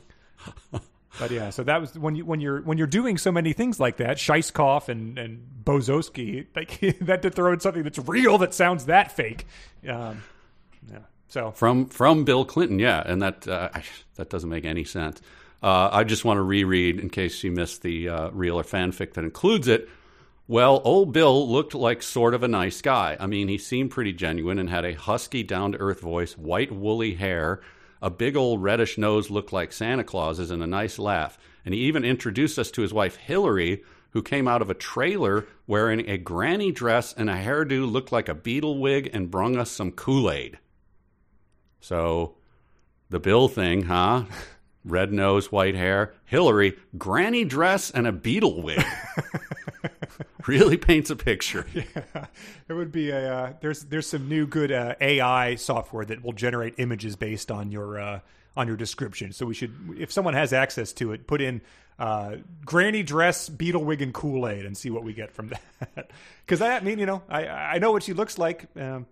but 1.18 1.30
yeah, 1.30 1.50
so 1.50 1.62
that 1.64 1.80
was 1.80 1.96
when 1.98 2.14
you 2.14 2.24
when 2.24 2.40
you're 2.40 2.60
when 2.62 2.78
you're 2.78 2.86
doing 2.86 3.18
so 3.18 3.30
many 3.30 3.52
things 3.52 3.78
like 3.78 3.98
that, 3.98 4.16
Scheisskopf 4.16 4.88
and 4.88 5.18
and 5.18 5.46
Bozowski, 5.64 6.46
like 6.54 6.80
that 7.00 7.22
to 7.22 7.30
throw 7.30 7.52
in 7.52 7.60
something 7.60 7.82
that's 7.82 7.98
real 7.98 8.38
that 8.38 8.54
sounds 8.54 8.86
that 8.86 9.12
fake. 9.12 9.46
Um, 9.88 10.22
yeah. 10.90 10.98
So 11.28 11.52
from 11.52 11.86
from 11.86 12.24
Bill 12.24 12.44
Clinton, 12.44 12.78
yeah, 12.78 13.02
and 13.04 13.22
that 13.22 13.46
uh, 13.46 13.70
that 14.16 14.30
doesn't 14.30 14.50
make 14.50 14.64
any 14.64 14.84
sense. 14.84 15.20
Uh, 15.62 15.88
I 15.90 16.04
just 16.04 16.24
want 16.24 16.38
to 16.38 16.42
reread 16.42 17.00
in 17.00 17.08
case 17.08 17.42
you 17.42 17.50
missed 17.50 17.82
the 17.82 18.08
uh, 18.08 18.30
real 18.30 18.60
or 18.60 18.64
fanfic 18.64 19.14
that 19.14 19.24
includes 19.24 19.66
it. 19.66 19.88
Well, 20.46 20.82
old 20.84 21.14
Bill 21.14 21.48
looked 21.50 21.74
like 21.74 22.02
sort 22.02 22.34
of 22.34 22.42
a 22.42 22.48
nice 22.48 22.82
guy. 22.82 23.16
I 23.18 23.26
mean, 23.26 23.48
he 23.48 23.56
seemed 23.56 23.90
pretty 23.90 24.12
genuine 24.12 24.58
and 24.58 24.68
had 24.68 24.84
a 24.84 24.92
husky, 24.92 25.42
down 25.42 25.72
to 25.72 25.78
earth 25.78 26.00
voice, 26.00 26.36
white, 26.36 26.70
woolly 26.70 27.14
hair, 27.14 27.62
a 28.04 28.10
big 28.10 28.36
old 28.36 28.62
reddish 28.62 28.98
nose 28.98 29.30
looked 29.30 29.50
like 29.50 29.72
Santa 29.72 30.04
Claus's, 30.04 30.50
and 30.50 30.62
a 30.62 30.66
nice 30.66 30.98
laugh. 30.98 31.38
And 31.64 31.72
he 31.72 31.80
even 31.80 32.04
introduced 32.04 32.58
us 32.58 32.70
to 32.72 32.82
his 32.82 32.92
wife, 32.92 33.16
Hillary, 33.16 33.82
who 34.10 34.22
came 34.22 34.46
out 34.46 34.60
of 34.60 34.68
a 34.68 34.74
trailer 34.74 35.46
wearing 35.66 36.06
a 36.06 36.18
granny 36.18 36.70
dress 36.70 37.14
and 37.14 37.30
a 37.30 37.34
hairdo 37.34 37.90
looked 37.90 38.12
like 38.12 38.28
a 38.28 38.34
Beatle 38.34 38.78
wig 38.78 39.08
and 39.14 39.30
brung 39.30 39.56
us 39.56 39.70
some 39.70 39.90
Kool 39.90 40.30
Aid. 40.30 40.58
So, 41.80 42.34
the 43.08 43.20
Bill 43.20 43.48
thing, 43.48 43.84
huh? 43.84 44.24
Red 44.84 45.10
nose, 45.10 45.50
white 45.50 45.74
hair. 45.74 46.12
Hillary, 46.26 46.76
granny 46.98 47.46
dress 47.46 47.90
and 47.90 48.06
a 48.06 48.12
Beatle 48.12 48.62
wig. 48.62 48.84
really 50.46 50.76
paints 50.76 51.10
a 51.10 51.16
picture. 51.16 51.66
Yeah, 51.74 52.26
it 52.68 52.72
would 52.72 52.92
be 52.92 53.10
a 53.10 53.34
uh, 53.34 53.52
there's 53.60 53.84
there's 53.84 54.06
some 54.06 54.28
new 54.28 54.46
good 54.46 54.72
uh, 54.72 54.94
AI 55.00 55.56
software 55.56 56.04
that 56.04 56.22
will 56.22 56.32
generate 56.32 56.74
images 56.78 57.16
based 57.16 57.50
on 57.50 57.70
your 57.70 58.00
uh, 58.00 58.20
on 58.56 58.66
your 58.66 58.76
description. 58.76 59.32
So 59.32 59.46
we 59.46 59.54
should, 59.54 59.74
if 59.98 60.12
someone 60.12 60.34
has 60.34 60.52
access 60.52 60.92
to 60.94 61.12
it, 61.12 61.26
put 61.26 61.40
in 61.40 61.60
uh, 61.98 62.36
granny 62.64 63.02
dress, 63.02 63.48
Beatle 63.48 63.84
wig, 63.84 64.02
and 64.02 64.12
Kool 64.12 64.48
Aid, 64.48 64.64
and 64.64 64.76
see 64.76 64.90
what 64.90 65.04
we 65.04 65.12
get 65.12 65.30
from 65.30 65.48
that. 65.94 66.10
Because 66.44 66.60
I 66.60 66.80
mean, 66.80 66.98
you 66.98 67.06
know, 67.06 67.22
I 67.28 67.46
I 67.46 67.78
know 67.78 67.92
what 67.92 68.02
she 68.02 68.12
looks 68.12 68.38
like. 68.38 68.66
Um, 68.76 69.06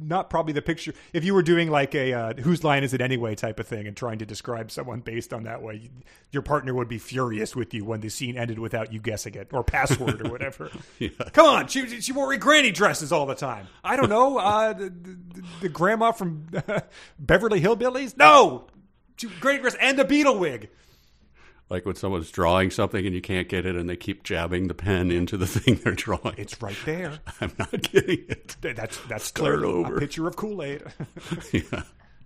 not 0.00 0.30
probably 0.30 0.52
the 0.52 0.62
picture. 0.62 0.92
If 1.12 1.24
you 1.24 1.34
were 1.34 1.42
doing 1.42 1.70
like 1.70 1.94
a 1.94 2.12
uh, 2.12 2.34
whose 2.34 2.64
line 2.64 2.84
is 2.84 2.94
it 2.94 3.00
anyway 3.00 3.34
type 3.34 3.60
of 3.60 3.66
thing 3.66 3.86
and 3.86 3.96
trying 3.96 4.18
to 4.18 4.26
describe 4.26 4.70
someone 4.70 5.00
based 5.00 5.32
on 5.32 5.44
that 5.44 5.62
way, 5.62 5.90
your 6.30 6.42
partner 6.42 6.74
would 6.74 6.88
be 6.88 6.98
furious 6.98 7.56
with 7.56 7.74
you 7.74 7.84
when 7.84 8.00
the 8.00 8.08
scene 8.08 8.36
ended 8.36 8.58
without 8.58 8.92
you 8.92 9.00
guessing 9.00 9.34
it 9.34 9.48
or 9.52 9.64
password 9.64 10.24
or 10.24 10.30
whatever. 10.30 10.70
yeah. 10.98 11.08
Come 11.32 11.46
on, 11.46 11.68
she 11.68 12.00
she 12.00 12.12
wore 12.12 12.36
granny 12.36 12.70
dresses 12.70 13.12
all 13.12 13.26
the 13.26 13.34
time. 13.34 13.66
I 13.82 13.96
don't 13.96 14.08
know. 14.08 14.38
Uh, 14.38 14.72
the, 14.72 14.90
the, 14.90 15.18
the, 15.62 15.68
grandma 15.68 16.12
from 16.12 16.46
Beverly 17.18 17.60
Hillbillies? 17.60 18.16
No, 18.16 18.66
granny 19.40 19.60
dress 19.60 19.76
and 19.80 19.98
a 19.98 20.04
Beatle 20.04 20.38
wig 20.38 20.70
like 21.70 21.84
when 21.84 21.94
someone's 21.94 22.30
drawing 22.30 22.70
something 22.70 23.04
and 23.04 23.14
you 23.14 23.20
can't 23.20 23.48
get 23.48 23.66
it 23.66 23.76
and 23.76 23.88
they 23.88 23.96
keep 23.96 24.22
jabbing 24.22 24.68
the 24.68 24.74
pen 24.74 25.10
into 25.10 25.36
the 25.36 25.46
thing 25.46 25.76
they're 25.84 25.94
drawing. 25.94 26.34
It's 26.36 26.60
right 26.62 26.76
there. 26.84 27.18
I'm 27.40 27.52
not 27.58 27.82
getting 27.82 28.24
it. 28.28 28.56
That's 28.60 28.98
that's 29.06 29.24
Start 29.24 29.62
over. 29.62 29.96
a 29.96 30.00
picture 30.00 30.26
of 30.26 30.36
Kool 30.36 30.62
Aid. 30.62 30.82
yeah. 31.52 31.82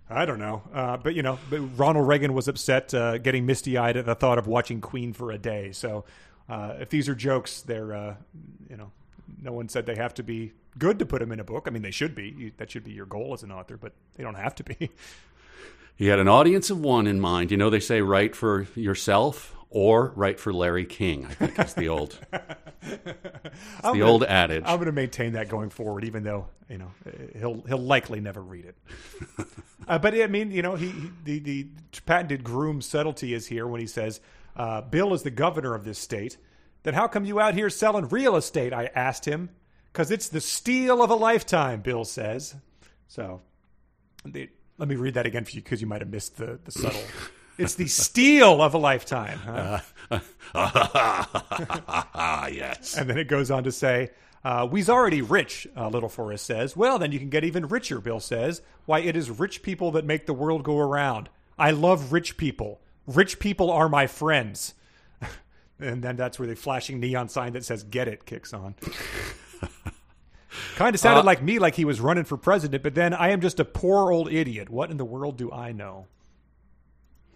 I 0.09 0.25
don't 0.25 0.39
know, 0.39 0.61
uh, 0.73 0.97
but 0.97 1.15
you 1.15 1.23
know, 1.23 1.39
but 1.49 1.59
Ronald 1.77 2.07
Reagan 2.07 2.33
was 2.33 2.47
upset, 2.47 2.93
uh, 2.93 3.17
getting 3.17 3.45
misty 3.45 3.77
eyed 3.77 3.97
at 3.97 4.05
the 4.05 4.13
thought 4.13 4.37
of 4.37 4.47
watching 4.47 4.79
Queen 4.81 5.13
for 5.13 5.31
a 5.31 5.37
day. 5.37 5.71
So, 5.71 6.03
uh, 6.49 6.75
if 6.79 6.89
these 6.89 7.07
are 7.09 7.15
jokes, 7.15 7.61
they're 7.61 7.93
uh, 7.93 8.15
you 8.69 8.77
know, 8.77 8.91
no 9.41 9.53
one 9.53 9.69
said 9.69 9.85
they 9.85 9.95
have 9.95 10.13
to 10.15 10.23
be 10.23 10.51
good 10.77 10.99
to 10.99 11.05
put 11.05 11.19
them 11.19 11.31
in 11.31 11.39
a 11.39 11.43
book. 11.43 11.65
I 11.67 11.71
mean, 11.71 11.81
they 11.81 11.91
should 11.91 12.15
be. 12.15 12.33
You, 12.37 12.51
that 12.57 12.69
should 12.69 12.83
be 12.83 12.91
your 12.91 13.05
goal 13.05 13.33
as 13.33 13.43
an 13.43 13.51
author, 13.51 13.77
but 13.77 13.93
they 14.15 14.23
don't 14.23 14.35
have 14.35 14.53
to 14.55 14.63
be. 14.63 14.91
He 15.95 16.07
had 16.07 16.19
an 16.19 16.27
audience 16.27 16.69
of 16.69 16.79
one 16.79 17.07
in 17.07 17.19
mind. 17.19 17.51
You 17.51 17.57
know, 17.57 17.69
they 17.69 17.79
say 17.79 18.01
write 18.01 18.35
for 18.35 18.67
yourself 18.75 19.55
or 19.69 20.11
write 20.15 20.39
for 20.39 20.53
Larry 20.53 20.85
King. 20.85 21.25
I 21.25 21.33
think 21.33 21.59
it's 21.59 21.73
the 21.73 21.89
old, 21.89 22.17
the 22.81 23.15
gonna, 23.81 24.05
old 24.05 24.23
adage. 24.23 24.63
I'm 24.65 24.77
going 24.77 24.87
to 24.87 24.91
maintain 24.91 25.33
that 25.33 25.49
going 25.49 25.69
forward, 25.69 26.03
even 26.03 26.23
though 26.23 26.47
you 26.69 26.77
know 26.77 26.91
he'll 27.37 27.61
he'll 27.67 27.77
likely 27.77 28.19
never 28.19 28.41
read 28.41 28.65
it. 28.65 28.75
uh, 29.87 29.99
but 29.99 30.13
I 30.15 30.27
mean, 30.27 30.51
you 30.51 30.61
know, 30.61 30.75
he, 30.75 30.89
he, 30.89 31.09
the 31.23 31.39
the 31.39 31.67
patented 32.05 32.43
Groom 32.43 32.81
subtlety 32.81 33.33
is 33.33 33.47
here 33.47 33.67
when 33.67 33.79
he 33.79 33.87
says, 33.87 34.19
uh, 34.55 34.81
"Bill 34.81 35.13
is 35.13 35.23
the 35.23 35.31
governor 35.31 35.75
of 35.75 35.85
this 35.85 35.99
state." 35.99 36.37
Then 36.83 36.95
how 36.95 37.07
come 37.07 37.23
you 37.23 37.39
out 37.39 37.53
here 37.53 37.69
selling 37.69 38.09
real 38.09 38.35
estate? 38.35 38.73
I 38.73 38.89
asked 38.93 39.25
him. 39.25 39.49
Because 39.93 40.09
it's 40.09 40.27
the 40.27 40.41
steal 40.41 41.03
of 41.03 41.11
a 41.11 41.15
lifetime, 41.15 41.81
Bill 41.81 42.03
says. 42.03 42.55
So, 43.07 43.41
the, 44.25 44.49
let 44.83 44.89
me 44.89 44.97
read 44.97 45.13
that 45.13 45.25
again 45.25 45.45
for 45.45 45.51
you 45.51 45.61
because 45.61 45.79
you 45.79 45.87
might 45.87 46.01
have 46.01 46.09
missed 46.09 46.35
the, 46.35 46.59
the 46.65 46.71
subtle. 46.73 46.99
it's 47.57 47.75
the 47.75 47.87
steal 47.87 48.61
of 48.61 48.73
a 48.73 48.77
lifetime. 48.77 49.39
Huh? 49.39 49.79
Uh, 50.11 50.19
yes. 52.51 52.97
And 52.97 53.09
then 53.09 53.17
it 53.17 53.29
goes 53.29 53.49
on 53.49 53.63
to 53.63 53.71
say, 53.71 54.09
uh, 54.43 54.67
we's 54.69 54.89
already 54.89 55.21
rich, 55.21 55.69
uh, 55.77 55.87
Little 55.87 56.09
Forrest 56.09 56.45
says. 56.45 56.75
Well, 56.75 56.99
then 56.99 57.13
you 57.13 57.19
can 57.19 57.29
get 57.29 57.45
even 57.45 57.65
richer, 57.65 58.01
Bill 58.01 58.19
says. 58.19 58.61
Why, 58.85 58.99
it 58.99 59.15
is 59.15 59.29
rich 59.29 59.63
people 59.63 59.91
that 59.91 60.03
make 60.03 60.25
the 60.25 60.33
world 60.33 60.63
go 60.63 60.77
around. 60.79 61.29
I 61.57 61.71
love 61.71 62.11
rich 62.11 62.35
people. 62.35 62.81
Rich 63.07 63.39
people 63.39 63.71
are 63.71 63.87
my 63.87 64.05
friends. 64.05 64.73
and 65.79 66.03
then 66.03 66.17
that's 66.17 66.37
where 66.37 66.47
the 66.49 66.57
flashing 66.57 66.99
neon 66.99 67.29
sign 67.29 67.53
that 67.53 67.63
says 67.63 67.83
"Get 67.83 68.09
it" 68.09 68.25
kicks 68.25 68.53
on. 68.53 68.75
Kind 70.75 70.95
of 70.95 70.99
sounded 70.99 71.21
uh, 71.21 71.25
like 71.25 71.41
me, 71.41 71.59
like 71.59 71.75
he 71.75 71.85
was 71.85 71.99
running 71.99 72.23
for 72.23 72.37
president, 72.37 72.83
but 72.83 72.95
then 72.95 73.13
I 73.13 73.29
am 73.29 73.41
just 73.41 73.59
a 73.59 73.65
poor 73.65 74.11
old 74.11 74.31
idiot. 74.31 74.69
What 74.69 74.91
in 74.91 74.97
the 74.97 75.05
world 75.05 75.37
do 75.37 75.51
I 75.51 75.71
know? 75.71 76.07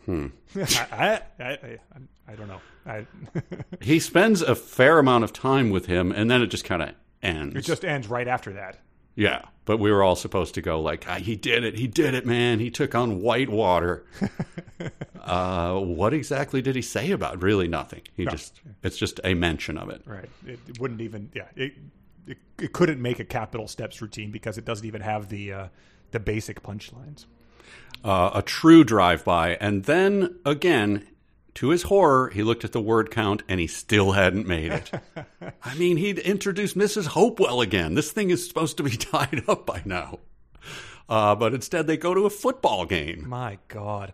Hmm. 0.06 0.28
I, 0.56 1.22
I, 1.40 1.44
I, 1.44 1.80
I, 2.28 2.36
don't 2.36 2.48
know. 2.48 2.62
I 2.86 3.06
he 3.82 4.00
spends 4.00 4.42
a 4.42 4.56
fair 4.56 5.00
amount 5.00 5.26
of 5.26 5.34
time 5.34 5.70
with 5.70 5.86
him, 5.88 6.12
and 6.12 6.32
then 6.32 6.42
it 6.42 6.48
just 6.48 6.64
kind 6.64 6.82
of 6.82 6.92
ends. 7.22 7.56
It 7.56 7.62
just 7.62 7.84
ends 7.84 8.08
right 8.08 8.28
after 8.28 8.54
that. 8.54 8.80
Yeah, 9.16 9.42
but 9.66 9.78
we 9.78 9.92
were 9.92 10.04
all 10.04 10.16
supposed 10.16 10.54
to 10.56 10.62
go 10.62 10.80
like, 10.80 11.06
ah, 11.10 11.16
"He 11.16 11.36
did 11.36 11.64
it! 11.64 11.76
He 11.76 11.88
did 11.88 12.14
it, 12.14 12.26
man! 12.26 12.60
He 12.60 12.70
took 12.70 12.94
on 12.94 13.20
Whitewater." 13.20 14.06
uh, 15.22 15.74
what 15.80 16.14
exactly 16.14 16.62
did 16.62 16.76
he 16.76 16.84
say 16.84 17.10
about? 17.12 17.34
It? 17.34 17.42
Really, 17.42 17.68
nothing. 17.68 18.04
He 18.14 18.26
no. 18.26 18.32
just—it's 18.32 18.96
just 18.96 19.20
a 19.24 19.34
mention 19.34 19.78
of 19.78 19.90
it. 19.90 20.04
Right. 20.06 20.30
It, 20.46 20.60
it 20.70 20.80
wouldn't 20.80 21.02
even. 21.02 21.32
Yeah. 21.34 21.48
It, 21.56 21.74
it, 22.28 22.38
it 22.60 22.74
couldn't 22.74 23.02
make 23.02 23.20
a 23.20 23.26
Capitol 23.26 23.68
Steps 23.68 24.02
routine 24.02 24.32
because 24.32 24.58
it 24.58 24.66
doesn't 24.66 24.86
even 24.86 25.02
have 25.02 25.30
the 25.30 25.54
uh, 25.54 25.68
the 26.12 26.20
basic 26.20 26.62
punchlines. 26.62 27.26
Uh, 28.04 28.32
a 28.34 28.42
true 28.42 28.84
drive 28.84 29.26
by, 29.26 29.56
and 29.56 29.86
then 29.86 30.40
again, 30.46 31.08
to 31.56 31.70
his 31.70 31.84
horror, 31.84 32.30
he 32.30 32.44
looked 32.44 32.64
at 32.64 32.72
the 32.72 32.80
word 32.80 33.10
count 33.10 33.42
and 33.50 33.60
he 33.60 33.66
still 33.66 34.12
hadn't 34.12 34.46
made 34.46 34.72
it. 34.72 34.92
I 35.64 35.74
mean, 35.74 35.98
he'd 35.98 36.20
introduced 36.20 36.78
Mrs. 36.78 37.08
Hopewell 37.08 37.62
again. 37.62 37.96
This 37.96 38.12
thing 38.12 38.30
is 38.30 38.48
supposed 38.48 38.78
to 38.78 38.84
be 38.84 38.92
tied 38.98 39.44
up 39.48 39.66
by 39.66 39.82
now. 39.84 40.20
Uh, 41.10 41.34
but 41.34 41.56
instead, 41.56 41.88
they 41.88 41.98
go 41.98 42.14
to 42.14 42.28
a 42.28 42.30
football 42.30 42.86
game. 42.86 43.28
My 43.28 43.58
God. 43.70 44.14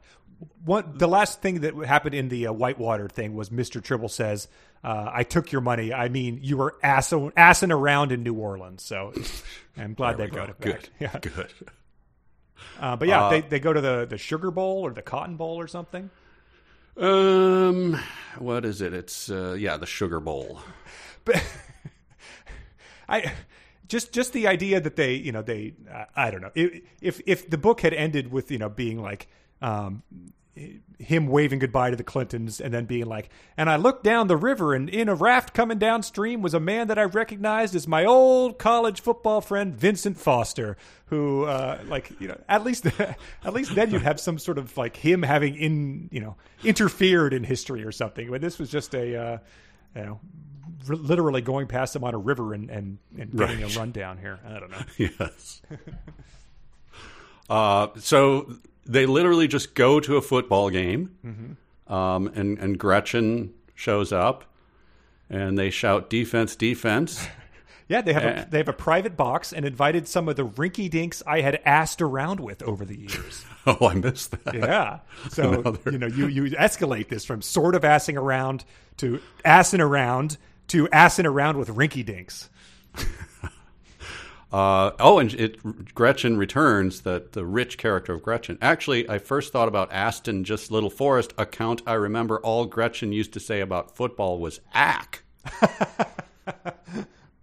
What 0.66 1.00
the 1.00 1.08
last 1.08 1.42
thing 1.42 1.62
that 1.62 1.76
happened 1.86 2.16
in 2.16 2.30
the 2.30 2.48
uh, 2.48 2.54
Whitewater 2.54 3.08
thing 3.08 3.36
was 3.36 3.50
Mr. 3.50 3.84
Tribble 3.84 4.10
says, 4.10 4.48
uh, 4.84 5.10
I 5.14 5.24
took 5.24 5.52
your 5.52 5.62
money. 5.62 5.94
I 5.94 6.10
mean, 6.10 6.40
you 6.42 6.58
were 6.58 6.76
assing, 6.84 7.32
assing 7.34 7.72
around 7.72 8.12
in 8.12 8.24
New 8.24 8.36
Orleans. 8.36 8.84
So 8.84 9.14
I'm 9.78 9.94
glad 9.94 10.18
they 10.18 10.28
got 10.28 10.50
it 10.50 10.60
back. 10.60 10.82
Good. 10.82 10.90
Yeah. 11.00 11.20
Good. 11.20 11.54
Uh, 12.80 12.96
but 12.96 13.08
yeah, 13.08 13.30
they, 13.30 13.42
they 13.42 13.60
go 13.60 13.74
to 13.74 13.82
the, 13.82 14.06
the 14.10 14.18
Sugar 14.18 14.52
Bowl 14.52 14.86
or 14.86 14.92
the 14.92 15.02
Cotton 15.02 15.36
Bowl 15.36 15.60
or 15.60 15.68
something. 15.68 16.10
Um, 16.98 18.00
what 18.38 18.66
is 18.66 18.82
it? 18.82 18.94
It's 18.94 19.30
uh, 19.30 19.56
yeah, 19.58 19.78
the 19.78 19.86
Sugar 19.86 20.20
Bowl. 20.20 20.60
But 21.26 21.42
I 23.08 23.32
just 23.88 24.12
just 24.12 24.34
the 24.34 24.48
idea 24.48 24.82
that 24.82 24.98
they 24.98 25.14
you 25.14 25.32
know 25.32 25.42
they 25.42 25.74
uh, 25.90 26.04
I 26.14 26.32
don't 26.32 26.42
know 26.42 26.52
if 26.54 27.22
if 27.26 27.50
the 27.50 27.58
book 27.58 27.80
had 27.80 27.94
ended 27.94 28.30
with 28.30 28.52
you 28.52 28.58
know 28.58 28.68
being 28.68 29.02
like 29.02 29.28
um 29.64 30.04
him 31.00 31.26
waving 31.28 31.58
goodbye 31.58 31.90
to 31.90 31.96
the 31.96 32.04
Clintons 32.04 32.62
and 32.62 32.72
then 32.72 32.86
being 32.86 33.08
like, 33.08 33.30
and 33.58 33.70
I 33.72 33.76
looked 33.76 34.04
down 34.04 34.28
the 34.28 34.38
river 34.38 34.76
and 34.76 34.88
in 34.88 35.10
a 35.10 35.16
raft 35.16 35.52
coming 35.56 35.80
downstream 35.80 36.44
was 36.44 36.54
a 36.54 36.60
man 36.60 36.90
that 36.90 37.00
I 37.00 37.04
recognized 37.06 37.74
as 37.76 37.88
my 37.88 38.06
old 38.06 38.60
college 38.60 39.02
football 39.02 39.42
friend 39.42 39.74
Vincent 39.76 40.16
Foster, 40.20 40.78
who 41.08 41.46
uh, 41.46 41.80
like 41.88 42.12
you 42.20 42.28
know 42.28 42.40
at 42.48 42.64
least 42.64 42.86
at 43.00 43.54
least 43.54 43.74
then 43.74 43.90
you'd 43.90 44.04
have 44.04 44.20
some 44.20 44.38
sort 44.38 44.60
of 44.60 44.78
like 44.78 44.96
him 44.96 45.24
having 45.24 45.56
in 45.56 46.08
you 46.12 46.20
know 46.22 46.36
interfered 46.64 47.34
in 47.34 47.44
history 47.44 47.84
or 47.84 47.92
something. 47.92 48.30
But 48.30 48.42
this 48.42 48.60
was 48.60 48.70
just 48.70 48.94
a 48.94 49.16
uh, 49.18 49.38
you 49.96 50.02
know 50.06 50.20
r- 50.88 50.96
literally 50.96 51.42
going 51.42 51.66
past 51.66 51.96
him 51.96 52.04
on 52.04 52.14
a 52.14 52.20
river 52.20 52.54
and 52.54 52.70
and, 52.70 53.00
and 53.20 53.32
getting 53.36 53.62
Right. 53.62 53.76
a 53.76 53.80
rundown 53.80 54.20
here. 54.20 54.40
I 54.48 54.60
don't 54.60 54.70
know. 54.70 54.78
Yes. 55.20 55.62
uh, 57.50 57.88
so 57.98 58.54
they 58.86 59.06
literally 59.06 59.48
just 59.48 59.76
go 59.76 60.00
to 60.00 60.18
a 60.18 60.22
football 60.22 60.70
game, 60.70 61.58
um, 61.88 62.28
and 62.36 62.58
and 62.60 62.78
Gretchen 62.78 63.54
shows 63.76 64.12
up, 64.12 64.44
and 65.30 65.58
they 65.58 65.70
shout 65.70 66.10
defense, 66.10 66.56
defense. 66.56 67.28
Yeah, 67.90 68.02
they 68.02 68.14
have 68.14 68.24
Uh, 68.24 68.42
a, 68.48 68.50
they 68.50 68.58
have 68.60 68.70
a 68.70 68.74
private 68.74 69.18
box 69.18 69.52
and 69.52 69.66
invited 69.66 70.08
some 70.08 70.30
of 70.30 70.38
the 70.38 70.48
rinky 70.48 70.90
dinks 70.90 71.22
I 71.28 71.42
had 71.42 71.60
asked 71.66 72.02
around 72.02 72.40
with 72.40 72.64
over 72.64 72.86
the 72.86 72.98
years. 72.98 73.44
oh, 73.68 73.90
I 73.90 73.94
missed 73.94 74.32
that. 74.46 74.54
Yeah. 74.56 75.00
So 75.30 75.52
Another- 75.60 75.92
you 75.92 75.98
know, 75.98 76.08
you 76.08 76.28
you 76.28 76.44
escalate 76.56 77.10
this 77.10 77.26
from 77.26 77.42
sort 77.42 77.76
of 77.76 77.82
assing 77.82 78.16
around 78.18 78.64
to 78.98 79.20
assing 79.44 79.82
around 79.82 80.38
to 80.70 80.88
assing 80.88 81.26
around 81.26 81.58
with 81.58 81.68
rinky 81.68 82.06
dinks. 82.06 82.50
Uh, 84.54 84.92
oh, 85.00 85.18
and 85.18 85.34
it 85.34 85.94
Gretchen 85.96 86.38
returns 86.38 87.02
that 87.02 87.32
the 87.32 87.46
rich 87.46 87.78
character 87.78 88.14
of 88.14 88.22
Gretchen. 88.22 88.58
Actually, 88.62 89.10
I 89.10 89.18
first 89.18 89.52
thought 89.52 89.68
about 89.68 89.92
Aston, 89.92 90.44
just 90.44 90.72
Little 90.72 90.92
Forrest. 90.92 91.34
Account 91.38 91.82
I 91.88 91.94
remember 91.94 92.40
all 92.40 92.66
Gretchen 92.66 93.12
used 93.12 93.34
to 93.34 93.40
say 93.40 93.62
about 93.62 93.96
football 93.96 94.40
was 94.40 94.60
"ack." 94.74 95.24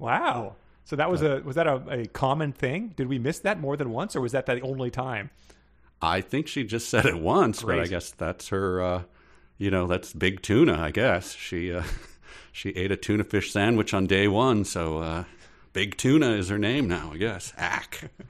Wow. 0.01 0.57
So 0.85 0.97
that 0.97 1.09
was 1.09 1.23
a 1.23 1.41
was 1.45 1.55
that 1.55 1.69
a, 1.69 1.83
a 1.89 2.07
common 2.07 2.53
thing? 2.53 2.95
Did 2.97 3.07
we 3.07 3.21
miss 3.21 3.39
that 3.41 3.61
more 3.61 3.77
than 3.77 3.91
once, 3.91 4.17
or 4.17 4.21
was 4.21 4.33
that 4.33 4.47
the 4.47 4.61
only 4.63 4.91
time? 4.91 5.31
I 6.03 6.23
think 6.23 6.49
she 6.49 6.65
just 6.65 6.89
said 6.89 7.07
it 7.07 7.21
once, 7.21 7.63
but 7.63 7.79
I 7.79 7.87
guess 7.87 8.11
that's 8.11 8.49
her. 8.49 8.83
Uh, 8.83 9.03
you 9.59 9.71
know, 9.71 9.87
that's 9.87 10.13
big 10.13 10.43
tuna. 10.43 10.81
I 10.81 10.91
guess 10.91 11.35
she 11.35 11.73
uh, 11.73 11.85
she 12.53 12.71
ate 12.71 12.91
a 12.91 12.97
tuna 12.97 13.23
fish 13.23 13.53
sandwich 13.53 13.95
on 13.95 14.07
day 14.07 14.27
one, 14.27 14.65
so 14.65 14.99
uh, 14.99 15.25
big 15.73 15.97
tuna 15.97 16.31
is 16.31 16.49
her 16.49 16.59
name 16.59 16.89
now. 16.89 17.11
I 17.13 17.17
guess 17.19 17.53
ack. 17.57 18.11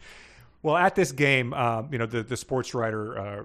Well, 0.63 0.77
at 0.77 0.95
this 0.95 1.11
game, 1.13 1.55
um, 1.55 1.89
you 1.91 1.97
know, 1.97 2.05
the 2.05 2.23
the 2.23 2.37
sports 2.37 2.75
writer 2.75 3.19
uh, 3.19 3.43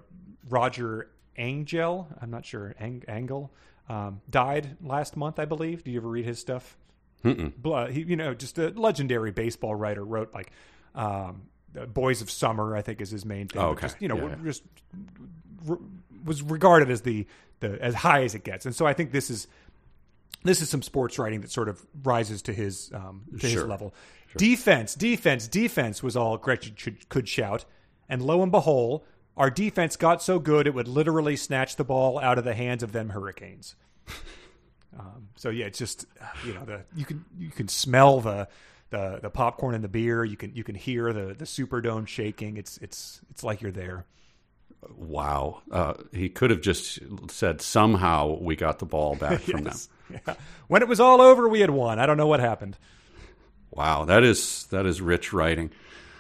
Roger 0.50 1.10
Angell, 1.38 2.10
I'm 2.22 2.30
not 2.30 2.46
sure, 2.46 2.76
Ang- 2.78 3.06
Angle, 3.08 3.54
um, 3.88 4.20
died 4.30 4.76
last 4.84 5.16
month, 5.16 5.40
I 5.40 5.46
believe. 5.46 5.86
Do 5.86 5.92
you 5.92 6.00
ever 6.00 6.10
read 6.10 6.26
his 6.26 6.40
stuff? 6.40 6.76
Blah, 7.24 7.88
he, 7.88 8.02
you 8.02 8.18
know, 8.18 8.34
just 8.34 8.58
a 8.60 8.68
legendary 8.72 9.32
baseball 9.32 9.76
writer. 9.76 10.04
Wrote 10.04 10.34
like 10.34 10.52
um, 10.94 11.44
uh, 11.80 11.86
"Boys 11.86 12.22
of 12.22 12.30
Summer," 12.30 12.76
I 12.76 12.82
think 12.82 13.00
is 13.00 13.12
his 13.12 13.24
main 13.26 13.48
thing. 13.48 13.62
Oh, 13.62 13.68
okay. 13.70 13.84
Just, 13.88 14.02
you 14.02 14.10
know, 14.10 14.18
Yeah, 14.18 14.28
yeah. 14.32 14.36
just 14.44 14.64
re- 15.66 15.78
was 16.26 16.42
regarded 16.44 16.92
as 16.92 17.02
the 17.04 17.26
the 17.62 17.82
as 17.82 17.96
high 17.96 18.24
as 18.24 18.36
it 18.36 18.44
gets, 18.44 18.66
and 18.66 18.76
so 18.76 18.86
I 18.86 18.92
think 18.92 19.12
this 19.14 19.30
is 19.30 19.48
this 20.46 20.62
is 20.62 20.70
some 20.70 20.82
sports 20.82 21.20
writing 21.20 21.42
that 21.42 21.52
sort 21.52 21.68
of 21.68 21.86
rises 22.04 22.42
to 22.44 22.54
his 22.54 22.92
um, 22.94 23.24
to 23.40 23.48
his 23.48 23.52
Sure. 23.52 23.68
level. 23.68 23.94
Defense, 24.38 24.96
defense, 24.96 25.48
defense 25.48 26.02
was 26.04 26.16
all 26.16 26.38
Gretchen 26.38 26.76
could 27.10 27.28
shout, 27.28 27.66
and 28.10 28.22
lo 28.22 28.42
and 28.42 28.52
behold, 28.52 29.04
our 29.38 29.50
defense 29.50 29.96
got 29.96 30.22
so 30.22 30.40
good 30.40 30.68
it 30.68 30.74
would 30.74 30.88
literally 30.88 31.36
snatch 31.36 31.76
the 31.76 31.84
ball 31.86 32.20
out 32.20 32.38
of 32.38 32.44
the 32.44 32.54
hands 32.54 32.84
of 32.84 32.92
them 32.92 33.10
Hurricanes. 33.10 33.76
um, 35.00 35.30
so 35.36 35.50
yeah, 35.50 35.66
it's 35.66 35.80
just 35.80 36.06
uh, 36.22 36.26
you 36.46 36.54
know 36.54 36.66
the 36.66 36.82
you 36.96 37.06
can 37.06 37.26
you 37.38 37.50
can 37.52 37.68
smell 37.68 38.22
the. 38.22 38.48
The, 38.92 39.20
the 39.24 39.32
popcorn 39.32 39.74
and 39.74 39.84
the 39.84 39.90
beer 39.90 40.24
you 40.24 40.38
can 40.38 40.54
you 40.56 40.64
can 40.64 40.76
hear 40.76 41.12
the 41.12 41.34
the 41.34 41.44
superdome 41.46 42.08
shaking 42.08 42.56
it's 42.56 42.78
it's 42.78 43.20
it's 43.32 43.44
like 43.44 43.60
you're 43.62 43.72
there 43.72 44.06
Wow. 44.96 45.62
Uh, 45.72 45.94
he 46.12 46.30
could 46.30 46.50
have 46.50 46.62
just 46.62 47.00
said 47.30 47.62
somehow 47.62 48.38
we 48.40 48.56
got 48.56 48.80
the 48.80 48.86
ball 48.86 49.16
back 49.16 49.42
from 49.42 49.64
them. 49.66 49.78
Yeah. 50.12 50.36
When 50.68 50.82
it 50.82 50.88
was 50.88 51.00
all 51.00 51.22
over, 51.22 51.48
we 51.50 51.62
had 51.62 51.70
won. 51.70 52.00
I 52.00 52.06
don't 52.06 52.18
know 52.18 52.28
what 52.28 52.40
happened. 52.40 52.78
Wow, 53.72 54.06
that 54.06 54.24
is 54.24 54.66
that 54.68 54.86
is 54.86 55.02
rich 55.02 55.34
writing. 55.34 55.72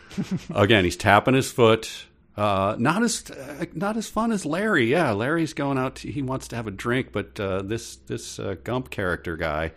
Again, 0.55 0.83
he's 0.83 0.97
tapping 0.97 1.33
his 1.33 1.51
foot. 1.51 2.05
Uh, 2.35 2.75
not 2.77 3.01
as 3.01 3.29
uh, 3.31 3.65
not 3.73 3.95
as 3.95 4.09
fun 4.09 4.31
as 4.31 4.45
Larry. 4.45 4.91
Yeah, 4.91 5.11
Larry's 5.11 5.53
going 5.53 5.77
out. 5.77 5.95
To, 5.97 6.11
he 6.11 6.21
wants 6.21 6.49
to 6.49 6.57
have 6.57 6.67
a 6.67 6.71
drink, 6.71 7.13
but 7.13 7.39
uh, 7.39 7.61
this 7.61 7.95
this 7.95 8.39
uh, 8.39 8.55
Gump 8.63 8.89
character 8.89 9.37
guy, 9.37 9.71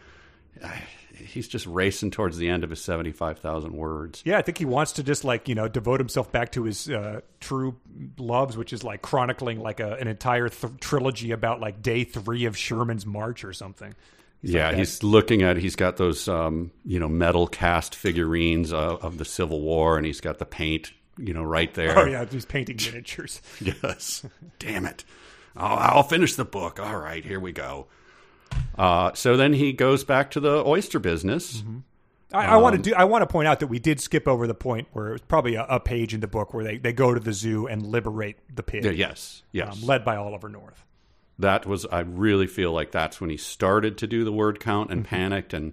he's 1.19 1.49
just 1.49 1.67
racing 1.67 2.11
towards 2.11 2.37
the 2.39 2.49
end 2.49 2.65
of 2.65 2.71
his 2.71 2.83
seventy 2.83 3.13
five 3.13 3.39
thousand 3.39 3.73
words. 3.73 4.23
Yeah, 4.25 4.39
I 4.39 4.43
think 4.43 4.59
he 4.59 4.65
wants 4.65 4.93
to 4.93 5.03
just 5.03 5.25
like 5.25 5.49
you 5.49 5.55
know 5.55 5.69
devote 5.69 6.01
himself 6.01 6.31
back 6.33 6.53
to 6.53 6.65
his 6.65 6.89
uh, 6.89 7.21
true 7.41 7.77
loves, 8.19 8.57
which 8.57 8.73
is 8.73 8.85
like 8.85 9.03
chronicling 9.03 9.61
like 9.61 9.81
a, 9.81 9.95
an 9.95 10.09
entire 10.09 10.49
th- 10.49 10.73
trilogy 10.81 11.33
about 11.33 11.61
like 11.61 11.83
day 11.83 12.05
three 12.05 12.45
of 12.45 12.57
Sherman's 12.57 13.05
March 13.07 13.45
or 13.45 13.53
something. 13.53 13.95
yeah, 14.43 14.73
he's 14.75 15.03
looking 15.03 15.43
at. 15.43 15.57
He's 15.57 15.77
got 15.77 15.97
those 15.97 16.29
um, 16.29 16.71
you 16.85 16.99
know 16.99 17.09
metal 17.09 17.47
cast 17.47 17.95
figurines 17.95 18.73
uh, 18.73 18.97
of 18.97 19.19
the 19.19 19.25
Civil 19.25 19.61
War, 19.61 19.97
and 19.97 20.07
he's 20.07 20.21
got 20.21 20.39
the 20.39 20.47
paint 20.47 20.93
you 21.19 21.35
know 21.35 21.43
right 21.43 21.73
there. 21.75 21.99
Oh 21.99 22.05
yeah, 22.07 22.25
he's 22.25 22.45
painting 22.45 22.77
miniatures. 22.77 23.43
Yes. 23.61 24.25
Damn 24.59 24.87
it. 24.87 25.05
I'll, 25.57 25.97
I'll 25.97 26.03
finish 26.05 26.37
the 26.37 26.45
book. 26.45 26.79
All 26.79 26.97
right, 26.97 27.25
here 27.25 27.41
we 27.41 27.51
go. 27.51 27.87
Uh, 28.79 29.13
so 29.15 29.37
then 29.37 29.53
he 29.53 29.73
goes 29.73 30.05
back 30.05 30.31
to 30.33 30.41
the 30.41 30.63
oyster 30.65 30.99
business. 30.99 31.63
I, 32.33 32.47
I 32.47 32.57
want 32.59 32.77
to 32.77 32.83
do. 32.83 32.95
I 32.95 33.05
want 33.05 33.23
to 33.23 33.27
point 33.27 33.49
out 33.49 33.61
that 33.61 33.69
we 33.69 33.79
did 33.79 34.01
skip 34.01 34.29
over 34.29 34.47
the 34.47 34.55
point 34.55 34.89
where 34.93 35.09
it 35.09 35.13
was 35.13 35.21
probably 35.23 35.55
a, 35.55 35.65
a 35.65 35.81
page 35.81 36.13
in 36.15 36.21
the 36.21 36.27
book 36.29 36.53
where 36.55 36.63
they, 36.63 36.77
they 36.79 36.93
go 36.93 37.15
to 37.15 37.21
the 37.21 37.33
zoo 37.33 37.67
and 37.67 37.87
liberate 37.87 38.37
the 38.55 38.63
pig, 38.63 38.85
Yeah, 38.85 38.91
yes, 38.91 39.43
yes. 39.53 39.83
um, 39.83 39.87
led 39.89 40.05
by 40.05 40.17
Oliver 40.17 40.49
North. 40.49 40.85
that 41.39 41.65
was. 41.67 41.87
I 41.87 42.01
really 42.01 42.47
feel 42.47 42.73
like 42.73 42.93
that's 42.93 43.21
when 43.21 43.31
he 43.31 43.37
started 43.39 43.97
to 43.99 44.07
do 44.07 44.25
the 44.25 44.33
word 44.33 44.61
count 44.61 44.91
and 44.91 45.05
panicked, 45.05 45.55
and 45.55 45.73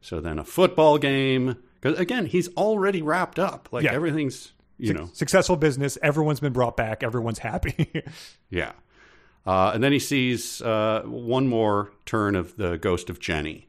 so 0.00 0.20
then 0.20 0.38
a 0.38 0.44
football 0.44 0.98
game. 0.98 1.56
Because 1.80 1.98
again, 1.98 2.26
he's 2.26 2.48
already 2.56 3.00
wrapped 3.02 3.38
up. 3.38 3.68
Like 3.72 3.84
Yeah. 3.84 3.92
everything's, 3.92 4.52
you 4.78 4.92
know, 4.94 5.08
Successful 5.12 5.56
business. 5.56 5.98
Everyone's 6.02 6.38
been 6.40 6.52
brought 6.52 6.76
back. 6.76 7.02
Everyone's 7.02 7.38
happy. 7.40 8.04
yeah. 8.50 8.72
Uh, 9.46 9.72
and 9.74 9.82
then 9.82 9.92
he 9.92 9.98
sees 9.98 10.62
uh, 10.62 11.02
one 11.04 11.48
more 11.48 11.90
turn 12.06 12.36
of 12.36 12.56
the 12.56 12.78
ghost 12.78 13.10
of 13.10 13.18
Jenny. 13.18 13.66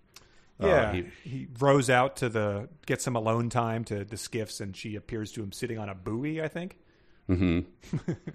Uh, 0.61 0.67
Yeah, 0.67 0.91
he- 0.93 1.29
he, 1.29 1.47
rows 1.59 1.89
out 1.89 2.15
to 2.17 2.29
the 2.29 2.69
get 2.85 3.01
some 3.01 3.15
alone 3.15 3.49
time 3.49 3.83
to 3.85 4.03
the 4.05 4.17
skiffs, 4.17 4.59
and 4.61 4.75
she 4.77 4.95
appears 4.95 5.31
to 5.33 5.41
him 5.43 5.51
sitting 5.51 5.79
on 5.79 5.89
a 5.89 5.95
buoy, 5.95 6.41
I 6.41 6.47
think. 6.47 6.77
Mm-hmm. 7.29 7.61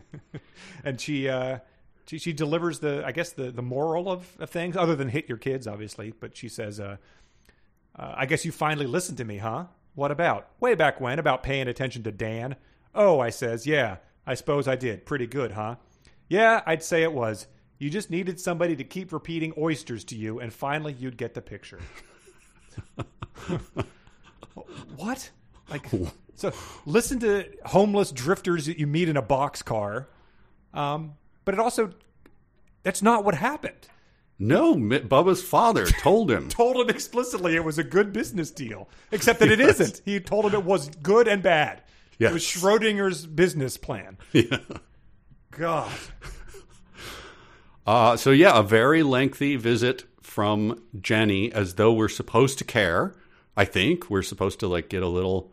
and 0.85 1.01
she, 1.01 1.29
uh, 1.29 1.59
she 2.07 2.19
she 2.19 2.33
delivers 2.33 2.79
the, 2.81 3.03
I 3.07 3.13
guess 3.13 3.31
the 3.33 3.51
the 3.51 3.63
moral 3.63 4.11
of, 4.11 4.27
of 4.41 4.51
things, 4.51 4.77
other 4.77 4.97
than 4.97 5.09
hit 5.09 5.29
your 5.29 5.39
kids, 5.39 5.67
obviously. 5.67 6.13
But 6.19 6.37
she 6.37 6.49
says, 6.49 6.81
uh, 6.81 6.97
uh, 7.97 8.15
"I 8.17 8.27
guess 8.27 8.45
you 8.45 8.53
finally 8.53 8.87
listened 8.87 9.19
to 9.19 9.25
me, 9.25 9.39
huh? 9.39 9.67
What 9.95 10.11
about? 10.11 10.49
Way 10.61 10.75
back 10.75 11.01
when, 11.01 11.19
about 11.19 11.43
paying 11.43 11.69
attention 11.69 12.03
to 12.05 12.13
Dan? 12.13 12.57
Oh, 12.95 13.21
I 13.21 13.31
says, 13.31 13.67
yeah, 13.67 13.97
I 14.27 14.35
suppose 14.35 14.67
I 14.69 14.77
did. 14.77 15.05
Pretty 15.07 15.27
good, 15.27 15.53
huh? 15.53 15.77
Yeah, 16.29 16.63
I'd 16.67 16.83
say 16.83 17.03
it 17.03 17.13
was." 17.13 17.47
You 17.79 17.91
just 17.91 18.11
needed 18.11 18.41
somebody 18.41 18.75
to 18.75 18.83
keep 18.85 19.13
repeating 19.13 19.53
oysters 19.57 20.03
to 20.07 20.17
you, 20.17 20.41
and 20.41 20.53
finally 20.53 20.93
you'd 20.95 21.17
get 21.17 21.35
the 21.35 21.43
picture. 21.43 21.79
What? 24.97 25.31
Like, 25.71 25.87
so 26.35 26.53
listen 26.87 27.21
to 27.21 27.47
homeless 27.67 28.11
drifters 28.11 28.67
that 28.67 28.79
you 28.79 28.87
meet 28.87 29.09
in 29.09 29.17
a 29.17 29.23
boxcar, 29.23 30.07
um, 30.75 31.15
but 31.45 31.55
it 31.55 31.61
also 31.61 31.93
that's 32.83 33.03
not 33.03 33.25
what 33.25 33.35
happened. 33.35 33.89
no, 34.39 34.75
Bubba's 34.75 35.43
father 35.43 35.87
told 35.87 36.31
him. 36.31 36.49
Told 36.49 36.77
him 36.77 36.89
explicitly 36.89 37.55
it 37.55 37.65
was 37.65 37.79
a 37.79 37.85
good 37.85 38.13
business 38.13 38.51
deal, 38.51 38.89
except 39.13 39.41
that 39.41 39.51
it 39.51 39.61
isn't. 39.61 40.01
He 40.05 40.21
told 40.21 40.47
him 40.47 40.55
it 40.55 40.65
was 40.65 40.89
good 41.03 41.29
and 41.29 41.43
bad. 41.43 41.83
It 42.19 42.33
was 42.33 42.43
Schrodinger's 42.43 43.27
business 43.27 43.77
plan. 43.77 44.17
Yeah. 44.33 44.59
God. 45.59 45.93
Uh, 47.87 48.17
so 48.17 48.31
yeah, 48.31 48.59
a 48.59 48.63
very 48.63 49.03
lengthy 49.03 49.57
visit 49.57 50.05
from 50.21 50.83
Jenny, 51.01 51.51
as 51.51 51.75
though 51.75 51.93
we're 51.93 52.09
supposed 52.09 52.59
to 52.59 52.65
care. 52.65 53.15
I 53.57 53.65
think 53.65 54.11
we're 54.11 54.23
supposed 54.23 54.61
to 54.61 54.69
like 54.69 54.89
get 54.89 55.03
a 55.03 55.09
little, 55.09 55.51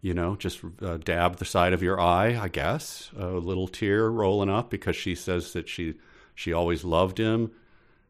you 0.00 0.14
know, 0.14 0.36
just 0.36 0.60
uh, 0.82 0.96
dab 0.96 1.36
the 1.36 1.44
side 1.44 1.74
of 1.74 1.82
your 1.82 2.00
eye, 2.00 2.36
I 2.36 2.48
guess. 2.48 3.10
A 3.16 3.26
little 3.26 3.68
tear 3.68 4.10
rolling 4.10 4.48
up 4.50 4.70
because 4.70 4.96
she 4.96 5.14
says 5.14 5.52
that 5.52 5.68
she 5.68 5.94
she 6.34 6.52
always 6.52 6.82
loved 6.82 7.18
him, 7.18 7.52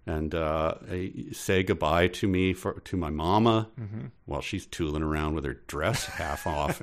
and 0.07 0.35
uh, 0.35 0.75
say 1.33 1.63
goodbye 1.65 2.07
to 2.09 2.29
me 2.29 2.53
for 2.53 2.75
to 2.81 2.97
my 2.97 3.11
mama 3.11 3.69
while 4.25 4.41
she's 4.41 4.65
tooling 4.67 5.03
around 5.03 5.35
with 5.35 5.45
her 5.45 5.55
dress 5.67 6.07
half 6.07 6.47
off 6.47 6.81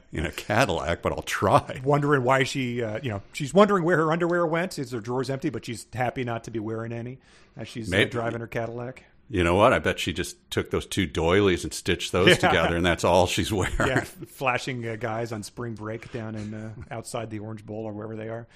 in 0.12 0.26
a 0.26 0.32
Cadillac. 0.32 1.00
But 1.02 1.12
I'll 1.12 1.22
try. 1.22 1.80
Wondering 1.84 2.24
why 2.24 2.42
she, 2.42 2.82
uh, 2.82 2.98
you 3.02 3.10
know, 3.10 3.22
she's 3.32 3.54
wondering 3.54 3.84
where 3.84 3.96
her 3.98 4.12
underwear 4.12 4.44
went. 4.46 4.78
Is 4.78 4.90
her 4.90 5.00
drawers 5.00 5.30
empty? 5.30 5.48
But 5.50 5.64
she's 5.64 5.86
happy 5.92 6.24
not 6.24 6.44
to 6.44 6.50
be 6.50 6.58
wearing 6.58 6.92
any 6.92 7.18
as 7.56 7.68
she's 7.68 7.92
uh, 7.92 8.04
driving 8.10 8.40
her 8.40 8.46
Cadillac. 8.48 9.04
You 9.28 9.42
know 9.42 9.56
what? 9.56 9.72
I 9.72 9.80
bet 9.80 9.98
she 9.98 10.12
just 10.12 10.36
took 10.52 10.70
those 10.70 10.86
two 10.86 11.04
doilies 11.06 11.64
and 11.64 11.74
stitched 11.74 12.12
those 12.12 12.28
Yeah. 12.28 12.34
together, 12.36 12.76
and 12.76 12.86
that's 12.86 13.02
all 13.02 13.26
she's 13.26 13.52
wearing. 13.52 13.74
Yeah, 13.80 14.00
flashing 14.04 14.86
uh, 14.86 14.94
guys 14.96 15.32
on 15.32 15.42
spring 15.42 15.74
break 15.74 16.12
down 16.12 16.34
in 16.36 16.54
uh, 16.54 16.70
outside 16.92 17.30
the 17.30 17.40
Orange 17.40 17.66
Bowl 17.66 17.86
or 17.86 17.92
wherever 17.92 18.14
they 18.14 18.28
are. 18.28 18.46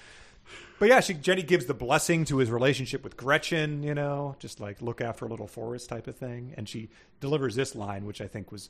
But 0.81 0.89
yeah, 0.89 0.99
she 0.99 1.13
Jenny 1.13 1.43
gives 1.43 1.67
the 1.67 1.75
blessing 1.75 2.25
to 2.25 2.37
his 2.37 2.49
relationship 2.49 3.03
with 3.03 3.15
Gretchen. 3.15 3.83
You 3.83 3.93
know, 3.93 4.35
just 4.39 4.59
like 4.59 4.81
look 4.81 4.99
after 4.99 5.25
a 5.25 5.27
little 5.27 5.45
forest 5.45 5.89
type 5.89 6.07
of 6.07 6.15
thing, 6.15 6.55
and 6.57 6.67
she 6.67 6.89
delivers 7.19 7.53
this 7.53 7.75
line, 7.75 8.03
which 8.03 8.19
I 8.19 8.25
think 8.25 8.51
was 8.51 8.67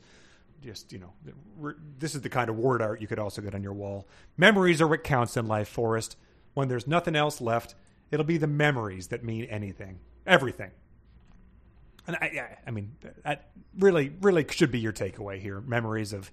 just 0.62 0.92
you 0.92 1.00
know, 1.00 1.74
this 1.98 2.14
is 2.14 2.20
the 2.20 2.28
kind 2.28 2.50
of 2.50 2.58
word 2.58 2.82
art 2.82 3.00
you 3.00 3.08
could 3.08 3.18
also 3.18 3.42
get 3.42 3.56
on 3.56 3.64
your 3.64 3.72
wall. 3.72 4.10
Memories 4.36 4.82
are 4.82 4.88
what 4.90 5.06
counts 5.06 5.38
in 5.38 5.48
life, 5.48 5.70
Forrest. 5.70 6.18
When 6.54 6.68
there's 6.68 6.86
nothing 6.86 7.16
else 7.16 7.40
left, 7.40 7.76
it'll 8.12 8.26
be 8.26 8.38
the 8.38 8.46
memories 8.46 9.08
that 9.08 9.24
mean 9.24 9.46
anything, 9.46 10.00
everything. 10.28 10.72
And 12.08 12.18
I, 12.18 12.58
I 12.68 12.72
mean, 12.72 12.92
that 13.24 13.52
really, 13.80 14.12
really 14.20 14.46
should 14.50 14.70
be 14.70 14.80
your 14.80 14.92
takeaway 14.92 15.40
here. 15.40 15.62
Memories 15.62 16.12
of, 16.12 16.30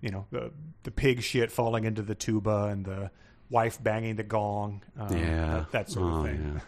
you 0.00 0.08
know, 0.08 0.24
the 0.30 0.52
the 0.84 0.90
pig 0.90 1.20
shit 1.22 1.52
falling 1.52 1.84
into 1.84 2.00
the 2.00 2.14
tuba 2.14 2.68
and 2.70 2.86
the 2.86 3.10
wife 3.50 3.82
banging 3.82 4.16
the 4.16 4.22
gong. 4.22 4.82
Um, 4.98 5.16
Yeah. 5.16 5.64
that, 5.70 5.72
that 5.72 5.90
sort 5.90 6.12
Oh, 6.12 6.16
of 6.18 6.24
thing. 6.26 6.60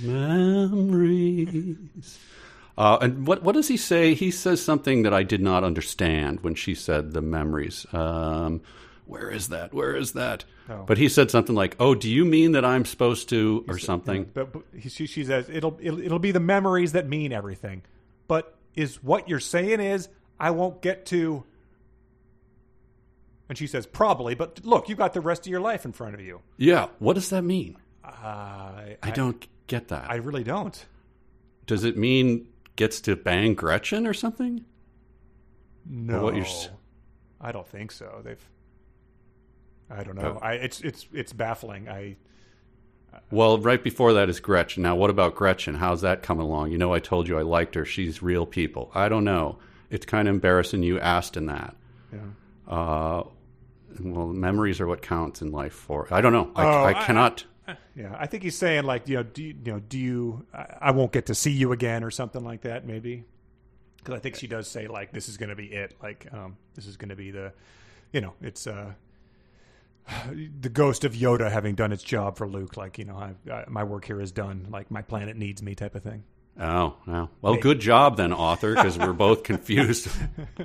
Memories. 0.02 2.18
Uh, 2.76 2.98
and 3.00 3.26
what 3.26 3.42
what 3.42 3.54
does 3.54 3.68
he 3.68 3.76
say? 3.76 4.14
He 4.14 4.30
says 4.30 4.62
something 4.62 5.02
that 5.04 5.14
I 5.14 5.22
did 5.22 5.40
not 5.40 5.62
understand 5.64 6.40
when 6.40 6.54
she 6.56 6.74
said 6.74 7.12
the 7.12 7.22
memories. 7.22 7.86
Um, 7.92 8.62
where 9.06 9.30
is 9.30 9.50
that? 9.50 9.72
Where 9.72 9.94
is 9.94 10.12
that? 10.12 10.44
Oh. 10.68 10.82
But 10.84 10.98
he 10.98 11.08
said 11.08 11.30
something 11.30 11.54
like, 11.54 11.76
"Oh, 11.78 11.94
do 11.94 12.10
you 12.10 12.24
mean 12.24 12.52
that 12.52 12.64
I'm 12.64 12.84
supposed 12.84 13.28
to, 13.28 13.64
or 13.68 13.78
something?" 13.78 14.28
But, 14.34 14.52
but 14.52 14.62
he, 14.76 14.88
she, 14.88 15.06
she 15.06 15.24
says 15.24 15.48
it'll, 15.48 15.78
it'll 15.80 16.00
it'll 16.00 16.18
be 16.18 16.32
the 16.32 16.40
memories 16.40 16.92
that 16.92 17.08
mean 17.08 17.32
everything. 17.32 17.82
But 18.26 18.56
is 18.74 19.02
what 19.04 19.28
you're 19.28 19.38
saying 19.40 19.78
is 19.80 20.08
I 20.40 20.50
won't 20.50 20.82
get 20.82 21.06
to. 21.06 21.44
And 23.48 23.58
she 23.58 23.66
says 23.66 23.86
probably, 23.86 24.34
but 24.34 24.64
look, 24.64 24.88
you've 24.88 24.98
got 24.98 25.12
the 25.12 25.20
rest 25.20 25.46
of 25.46 25.50
your 25.50 25.60
life 25.60 25.84
in 25.84 25.92
front 25.92 26.14
of 26.14 26.20
you. 26.20 26.40
Yeah. 26.56 26.88
What 26.98 27.14
does 27.14 27.30
that 27.30 27.42
mean? 27.42 27.76
Uh, 28.02 28.08
I, 28.08 28.96
I 29.02 29.10
don't 29.10 29.46
get 29.66 29.88
that. 29.88 30.10
I 30.10 30.16
really 30.16 30.44
don't. 30.44 30.84
does 31.66 31.84
it 31.84 31.96
mean 31.96 32.46
gets 32.76 33.00
to 33.02 33.16
bang 33.16 33.54
Gretchen 33.54 34.06
or 34.06 34.14
something? 34.14 34.64
No, 35.86 36.22
what 36.22 36.34
you're 36.34 36.46
I 37.40 37.52
don't 37.52 37.68
think 37.68 37.92
so. 37.92 38.22
They've. 38.24 38.42
I 39.90 40.02
don't 40.02 40.16
know. 40.16 40.38
I 40.40 40.54
it's 40.54 40.80
it's 40.80 41.06
it's 41.12 41.32
baffling. 41.34 41.88
I 41.88 42.16
Well, 43.30 43.58
right 43.58 43.82
before 43.82 44.14
that 44.14 44.30
is 44.30 44.40
Gretchen. 44.40 44.82
Now, 44.82 44.96
what 44.96 45.10
about 45.10 45.34
Gretchen? 45.34 45.74
How's 45.74 46.00
that 46.00 46.22
coming 46.22 46.46
along? 46.46 46.72
You 46.72 46.78
know, 46.78 46.94
I 46.94 47.00
told 47.00 47.28
you 47.28 47.38
I 47.38 47.42
liked 47.42 47.74
her. 47.74 47.84
She's 47.84 48.22
real 48.22 48.46
people. 48.46 48.90
I 48.94 49.08
don't 49.10 49.24
know. 49.24 49.58
It's 49.90 50.06
kind 50.06 50.26
of 50.26 50.34
embarrassing 50.34 50.82
you 50.82 50.98
asked 50.98 51.36
in 51.36 51.46
that. 51.46 51.76
yeah. 52.12 52.20
Uh, 52.66 53.24
well, 54.00 54.26
memories 54.28 54.80
are 54.80 54.86
what 54.86 55.02
counts 55.02 55.42
in 55.42 55.50
life. 55.52 55.72
For 55.74 56.06
I 56.12 56.20
don't 56.20 56.32
know. 56.32 56.50
I, 56.56 56.64
Oh, 56.64 56.68
I 56.82 56.90
I- 56.90 57.04
cannot. 57.04 57.44
Yeah, 57.96 58.14
I 58.18 58.26
think 58.26 58.42
he's 58.42 58.58
saying 58.58 58.84
like 58.84 59.08
you 59.08 59.16
know, 59.16 59.22
do 59.22 59.42
you, 59.42 59.54
you 59.64 59.72
know, 59.72 59.80
do 59.80 59.98
you? 59.98 60.44
I, 60.52 60.66
I 60.82 60.90
won't 60.90 61.12
get 61.12 61.26
to 61.26 61.34
see 61.34 61.52
you 61.52 61.72
again, 61.72 62.04
or 62.04 62.10
something 62.10 62.44
like 62.44 62.62
that, 62.62 62.86
maybe. 62.86 63.24
Because 63.96 64.14
I 64.14 64.18
think 64.18 64.36
she 64.36 64.46
does 64.46 64.68
say 64.68 64.86
like 64.86 65.12
this 65.12 65.30
is 65.30 65.38
going 65.38 65.48
to 65.48 65.56
be 65.56 65.66
it. 65.72 65.94
Like 66.02 66.26
um, 66.32 66.58
this 66.74 66.86
is 66.86 66.98
going 66.98 67.08
to 67.08 67.16
be 67.16 67.30
the, 67.30 67.52
you 68.12 68.20
know, 68.20 68.34
it's 68.42 68.66
uh, 68.66 68.92
the 70.60 70.68
ghost 70.68 71.04
of 71.04 71.14
Yoda 71.14 71.50
having 71.50 71.74
done 71.74 71.92
its 71.92 72.02
job 72.02 72.36
for 72.36 72.46
Luke. 72.46 72.76
Like 72.76 72.98
you 72.98 73.04
know, 73.06 73.16
I, 73.16 73.50
I, 73.50 73.64
my 73.68 73.84
work 73.84 74.04
here 74.04 74.20
is 74.20 74.32
done. 74.32 74.66
Like 74.70 74.90
my 74.90 75.00
planet 75.02 75.36
needs 75.36 75.62
me, 75.62 75.74
type 75.74 75.94
of 75.94 76.02
thing. 76.02 76.24
Oh, 76.60 76.94
no. 77.06 77.30
Well, 77.42 77.56
good 77.56 77.80
job 77.80 78.16
then, 78.16 78.32
author, 78.32 78.74
because 78.76 78.96
we're 78.96 79.12
both 79.12 79.42
confused. 79.44 80.06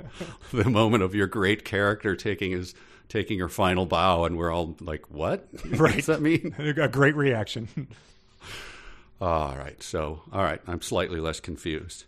the 0.52 0.70
moment 0.70 1.02
of 1.02 1.16
your 1.16 1.26
great 1.26 1.64
character 1.64 2.14
taking 2.14 2.52
his 2.52 2.74
taking 3.10 3.38
her 3.40 3.48
final 3.50 3.84
bow, 3.84 4.24
and 4.24 4.38
we're 4.38 4.50
all 4.50 4.74
like, 4.80 5.10
"What? 5.10 5.46
what 5.68 5.78
Right. 5.78 5.96
does 5.96 6.06
that 6.06 6.22
mean?" 6.22 6.54
A 6.58 6.88
great 6.88 7.14
reaction. 7.16 7.68
all 9.20 9.54
right. 9.56 9.82
So, 9.82 10.22
all 10.32 10.42
right. 10.42 10.62
I'm 10.66 10.80
slightly 10.80 11.20
less 11.20 11.40
confused. 11.40 12.04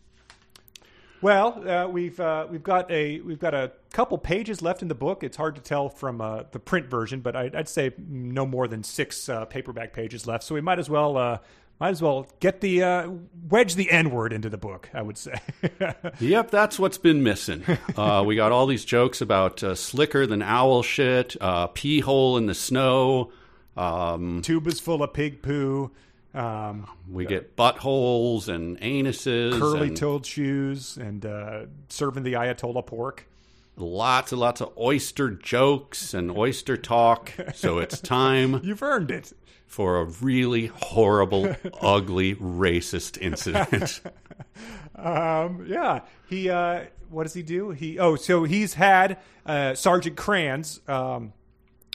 Well, 1.21 1.69
uh, 1.69 1.87
we've 1.89 2.19
uh, 2.19 2.47
we've 2.51 2.65
got 2.65 2.91
a 2.91 3.21
we've 3.21 3.39
got 3.39 3.55
a 3.55 3.71
couple 3.93 4.19
pages 4.19 4.61
left 4.61 4.83
in 4.83 4.89
the 4.89 4.95
book. 4.97 5.23
It's 5.23 5.37
hard 5.37 5.55
to 5.55 5.61
tell 5.61 5.89
from 5.89 6.21
uh, 6.21 6.45
the 6.51 6.59
print 6.59 6.87
version, 6.87 7.21
but 7.21 7.37
I'd, 7.37 7.55
I'd 7.55 7.69
say 7.69 7.93
no 8.09 8.45
more 8.45 8.67
than 8.67 8.83
six 8.83 9.29
uh, 9.29 9.45
paperback 9.45 9.93
pages 9.93 10.27
left. 10.27 10.43
So 10.43 10.55
we 10.55 10.61
might 10.61 10.81
as 10.81 10.91
well 10.91 11.17
uh, 11.17 11.39
might 11.83 11.91
as 11.91 12.01
well 12.01 12.29
get 12.39 12.61
the 12.61 12.81
uh, 12.81 13.11
wedge 13.49 13.75
the 13.75 13.91
N 13.91 14.13
word 14.13 14.33
into 14.33 14.49
the 14.49 14.57
book. 14.57 14.89
I 14.95 15.03
would 15.03 15.19
say. 15.19 15.35
Yep, 16.21 16.53
that's 16.53 16.79
what's 16.79 16.99
been 16.99 17.23
missing. 17.25 17.65
Uh, 17.97 18.23
we 18.25 18.37
got 18.37 18.53
all 18.53 18.67
these 18.67 18.85
jokes 18.85 19.21
about 19.21 19.63
uh, 19.63 19.75
slicker 19.75 20.27
than 20.27 20.41
owl 20.41 20.83
shit, 20.83 21.37
uh, 21.41 21.67
pee 21.69 22.01
hole 22.01 22.37
in 22.37 22.47
the 22.47 22.55
snow. 22.55 23.33
Um, 23.77 24.43
Tubas 24.43 24.81
full 24.81 25.03
of 25.03 25.13
pig 25.13 25.43
poo, 25.43 25.91
um, 26.35 26.89
we 27.11 27.27
get 27.27 27.57
buttholes 27.57 28.49
and 28.49 28.81
anuses, 28.81 29.59
curly-toed 29.59 30.25
shoes, 30.25 30.97
and 30.97 31.27
uh, 31.27 31.67
serving 31.89 32.23
the 32.23 32.35
Ayatollah 32.35 32.87
pork. 32.87 33.27
Lots 33.77 34.33
and 34.33 34.41
lots 34.41 34.61
of 34.61 34.73
oyster 34.79 35.31
jokes 35.31 36.15
and 36.15 36.31
oyster 36.31 36.77
talk. 36.77 37.33
So 37.55 37.79
it's 37.79 38.01
time 38.03 38.61
You've 38.63 38.83
earned 38.83 39.11
it. 39.11 39.33
for 39.67 40.01
a 40.01 40.05
really 40.05 40.67
horrible, 40.67 41.55
ugly, 41.81 42.35
racist 42.37 43.21
incident. 43.21 44.01
Um, 44.95 45.65
yeah, 45.67 46.01
he. 46.29 46.49
Uh, 46.51 46.85
what 47.11 47.25
does 47.25 47.35
he 47.35 47.43
do? 47.43 47.71
He. 47.71 47.99
Oh, 47.99 48.17
so 48.17 48.45
he's 48.45 48.75
had 48.75 49.19
uh, 49.47 49.75
Sergeant 49.75 50.17
Kranz. 50.17 50.81
Um, 50.87 51.33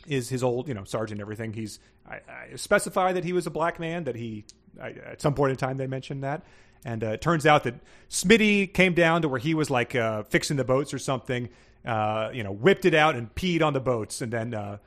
is 0.08 0.30
his 0.30 0.44
old, 0.44 0.68
you 0.68 0.74
know, 0.74 0.84
sergeant. 0.84 1.22
Everything. 1.22 1.54
He's. 1.54 1.80
I, 2.10 2.16
I 2.16 2.56
specify 2.56 3.14
that 3.14 3.24
he 3.24 3.32
was 3.34 3.48
a 3.48 3.52
black 3.52 3.80
man. 3.80 4.04
That 4.06 4.16
he. 4.16 4.44
I, 4.82 4.90
at 4.92 5.22
some 5.22 5.36
point 5.36 5.52
in 5.52 5.58
time, 5.58 5.78
they 5.78 5.88
mentioned 5.88 6.24
that. 6.24 6.44
And 6.84 7.04
uh, 7.04 7.08
it 7.12 7.22
turns 7.22 7.46
out 7.46 7.64
that 7.64 7.76
Smitty 8.10 8.74
came 8.74 8.94
down 8.94 9.22
to 9.22 9.30
where 9.30 9.40
he 9.40 9.54
was 9.54 9.70
like 9.70 9.96
uh, 9.96 10.24
fixing 10.24 10.58
the 10.58 10.66
boats 10.66 10.94
or 10.94 11.00
something. 11.00 11.50
Uh, 11.88 12.30
you 12.34 12.44
know, 12.44 12.52
whipped 12.52 12.84
it 12.84 12.94
out 12.94 13.16
and 13.16 13.34
peed 13.34 13.64
on 13.64 13.72
the 13.72 13.80
boats, 13.80 14.22
and 14.22 14.34
then 14.34 14.54
uh, 14.54 14.78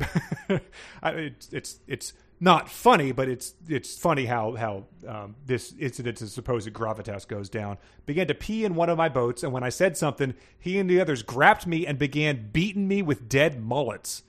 it's 1.02 1.52
it's 1.52 1.80
it's 1.86 2.12
not 2.40 2.70
funny, 2.70 3.12
but 3.12 3.28
it's 3.28 3.54
it's 3.68 3.98
funny 3.98 4.24
how 4.24 4.54
how 4.54 4.84
um, 5.06 5.36
this 5.44 5.74
incident 5.78 6.22
of 6.22 6.30
supposed 6.30 6.72
gravitas 6.72 7.28
goes 7.28 7.50
down. 7.50 7.76
Began 8.06 8.28
to 8.28 8.34
pee 8.34 8.64
in 8.64 8.74
one 8.74 8.88
of 8.88 8.96
my 8.96 9.10
boats, 9.10 9.42
and 9.42 9.52
when 9.52 9.62
I 9.62 9.68
said 9.68 9.96
something, 9.96 10.34
he 10.58 10.78
and 10.78 10.88
the 10.88 11.00
others 11.00 11.22
grabbed 11.22 11.66
me 11.66 11.86
and 11.86 11.98
began 11.98 12.48
beating 12.50 12.88
me 12.88 13.02
with 13.02 13.28
dead 13.28 13.62
mullets. 13.62 14.22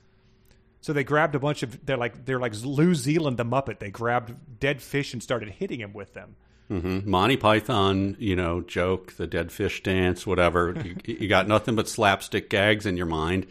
So 0.82 0.92
they 0.92 1.04
grabbed 1.04 1.34
a 1.34 1.38
bunch 1.38 1.62
of 1.62 1.86
they're 1.86 1.96
like 1.96 2.26
they're 2.26 2.40
like 2.40 2.54
Lew 2.62 2.94
Zealand 2.94 3.38
the 3.38 3.44
Muppet. 3.44 3.78
They 3.78 3.90
grabbed 3.90 4.60
dead 4.60 4.82
fish 4.82 5.12
and 5.12 5.22
started 5.22 5.50
hitting 5.50 5.80
him 5.80 5.92
with 5.92 6.14
them. 6.14 6.36
Hmm 6.70 7.00
Monty 7.04 7.36
Python, 7.36 8.16
you 8.20 8.36
know, 8.36 8.60
joke, 8.60 9.14
the 9.14 9.26
dead 9.26 9.50
fish 9.50 9.82
dance, 9.82 10.24
whatever. 10.26 10.74
you, 10.84 10.96
you 11.04 11.28
got 11.28 11.48
nothing 11.48 11.74
but 11.74 11.88
slapstick 11.88 12.48
gags 12.48 12.86
in 12.86 12.96
your 12.96 13.06
mind. 13.06 13.46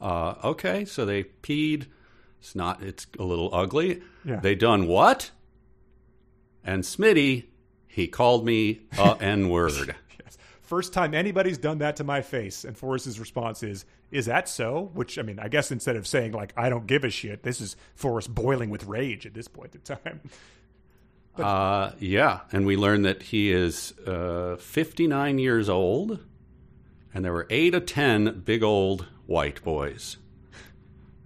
Uh, 0.00 0.34
okay, 0.42 0.84
so 0.86 1.04
they 1.04 1.24
peed. 1.24 1.86
It's 2.40 2.54
not. 2.56 2.82
It's 2.82 3.06
a 3.18 3.24
little 3.24 3.54
ugly. 3.54 4.00
Yeah. 4.24 4.40
They 4.40 4.54
done 4.54 4.86
what? 4.86 5.30
And 6.64 6.82
Smitty, 6.82 7.44
he 7.86 8.08
called 8.08 8.44
me 8.44 8.80
a 8.98 9.16
n 9.20 9.48
word. 9.48 9.94
Yes. 10.24 10.38
First 10.62 10.92
time 10.92 11.14
anybody's 11.14 11.58
done 11.58 11.78
that 11.78 11.96
to 11.96 12.04
my 12.04 12.22
face, 12.22 12.64
and 12.64 12.76
Forrest's 12.76 13.18
response 13.18 13.62
is, 13.62 13.84
"Is 14.10 14.26
that 14.26 14.48
so?" 14.48 14.90
Which 14.94 15.18
I 15.18 15.22
mean, 15.22 15.38
I 15.38 15.48
guess 15.48 15.70
instead 15.70 15.94
of 15.96 16.06
saying 16.06 16.32
like 16.32 16.52
"I 16.56 16.68
don't 16.70 16.86
give 16.86 17.04
a 17.04 17.10
shit," 17.10 17.42
this 17.42 17.60
is 17.60 17.76
Forrest 17.94 18.34
boiling 18.34 18.70
with 18.70 18.86
rage 18.86 19.26
at 19.26 19.34
this 19.34 19.46
point 19.46 19.74
in 19.74 19.82
time. 19.82 20.22
Uh, 21.38 21.92
yeah, 21.98 22.40
and 22.52 22.66
we 22.66 22.76
learned 22.76 23.04
that 23.04 23.22
he 23.22 23.50
is 23.50 23.96
uh, 24.06 24.56
59 24.56 25.38
years 25.38 25.68
old, 25.68 26.18
and 27.14 27.24
there 27.24 27.32
were 27.32 27.46
eight 27.48 27.74
or 27.74 27.80
ten 27.80 28.42
big 28.44 28.62
old 28.62 29.06
white 29.26 29.62
boys. 29.64 30.18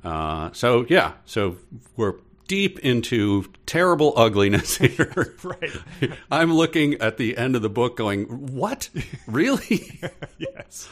Uh, 0.04 0.50
so 0.52 0.86
yeah, 0.88 1.14
so 1.24 1.56
we're 1.96 2.14
deep 2.46 2.78
into 2.80 3.44
terrible 3.66 4.12
ugliness 4.16 4.76
here. 4.78 5.34
right. 5.42 5.70
I'm 6.30 6.54
looking 6.54 6.94
at 6.94 7.16
the 7.16 7.36
end 7.36 7.56
of 7.56 7.62
the 7.62 7.68
book, 7.68 7.96
going, 7.96 8.24
"What? 8.54 8.88
Really?" 9.26 10.00
yes. 10.38 10.88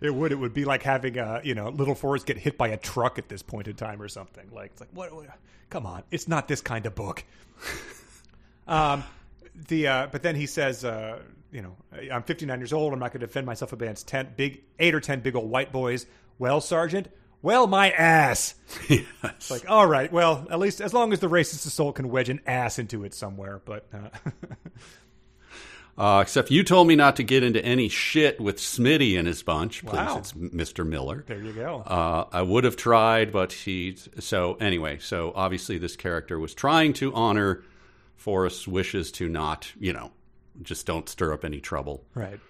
It 0.00 0.14
would. 0.14 0.32
It 0.32 0.36
would 0.36 0.54
be 0.54 0.64
like 0.64 0.82
having 0.82 1.18
a 1.18 1.40
you 1.44 1.54
know 1.54 1.68
little 1.68 1.94
Forrest 1.94 2.26
get 2.26 2.36
hit 2.38 2.56
by 2.58 2.68
a 2.68 2.76
truck 2.76 3.18
at 3.18 3.28
this 3.28 3.42
point 3.42 3.68
in 3.68 3.76
time 3.76 4.00
or 4.00 4.08
something. 4.08 4.48
Like 4.52 4.72
it's 4.72 4.80
like 4.80 4.90
what? 4.92 5.14
what 5.14 5.26
come 5.70 5.86
on, 5.86 6.02
it's 6.10 6.28
not 6.28 6.48
this 6.48 6.60
kind 6.60 6.86
of 6.86 6.94
book. 6.94 7.24
um, 8.68 9.04
the 9.68 9.86
uh, 9.88 10.06
but 10.10 10.22
then 10.22 10.36
he 10.36 10.46
says, 10.46 10.84
uh, 10.84 11.20
you 11.52 11.62
know, 11.62 11.76
I'm 12.12 12.22
59 12.22 12.58
years 12.58 12.72
old. 12.72 12.92
I'm 12.92 12.98
not 12.98 13.12
going 13.12 13.20
to 13.20 13.26
defend 13.26 13.46
myself 13.46 13.72
against 13.72 14.08
ten 14.08 14.28
big 14.36 14.62
eight 14.78 14.94
or 14.94 15.00
ten 15.00 15.20
big 15.20 15.36
old 15.36 15.50
white 15.50 15.72
boys. 15.72 16.06
Well, 16.38 16.60
Sergeant. 16.60 17.08
Well, 17.44 17.66
my 17.66 17.90
ass. 17.90 18.54
yes. 18.88 19.04
It's 19.22 19.50
like, 19.50 19.68
all 19.70 19.86
right, 19.86 20.10
well, 20.10 20.46
at 20.50 20.58
least 20.58 20.80
as 20.80 20.94
long 20.94 21.12
as 21.12 21.20
the 21.20 21.28
racist 21.28 21.66
assault 21.66 21.96
can 21.96 22.08
wedge 22.08 22.30
an 22.30 22.40
ass 22.46 22.78
into 22.78 23.04
it 23.04 23.12
somewhere. 23.14 23.60
But 23.64 23.86
uh, 23.92 24.08
Uh, 25.96 26.18
except 26.22 26.50
you 26.50 26.64
told 26.64 26.88
me 26.88 26.96
not 26.96 27.14
to 27.14 27.22
get 27.22 27.44
into 27.44 27.64
any 27.64 27.88
shit 27.88 28.40
with 28.40 28.56
Smitty 28.56 29.16
and 29.16 29.28
his 29.28 29.44
bunch. 29.44 29.84
Please, 29.86 29.94
Wow. 29.94 30.18
it's 30.18 30.32
Mr. 30.32 30.84
Miller. 30.84 31.22
there 31.28 31.38
you 31.40 31.52
go. 31.52 31.82
Uh, 31.86 32.24
I 32.32 32.42
would 32.42 32.64
have 32.64 32.74
tried, 32.76 33.30
but 33.30 33.52
he. 33.52 33.96
So 34.18 34.54
anyway, 34.54 34.98
so 34.98 35.32
obviously 35.36 35.78
this 35.78 35.94
character 35.94 36.36
was 36.40 36.52
trying 36.52 36.94
to 36.94 37.14
honor 37.14 37.62
Forrest's 38.16 38.66
wishes 38.66 39.12
to 39.12 39.28
not, 39.28 39.70
you 39.78 39.92
know, 39.92 40.10
just 40.62 40.84
don't 40.84 41.08
stir 41.08 41.32
up 41.32 41.44
any 41.44 41.60
trouble. 41.60 42.04
right. 42.14 42.40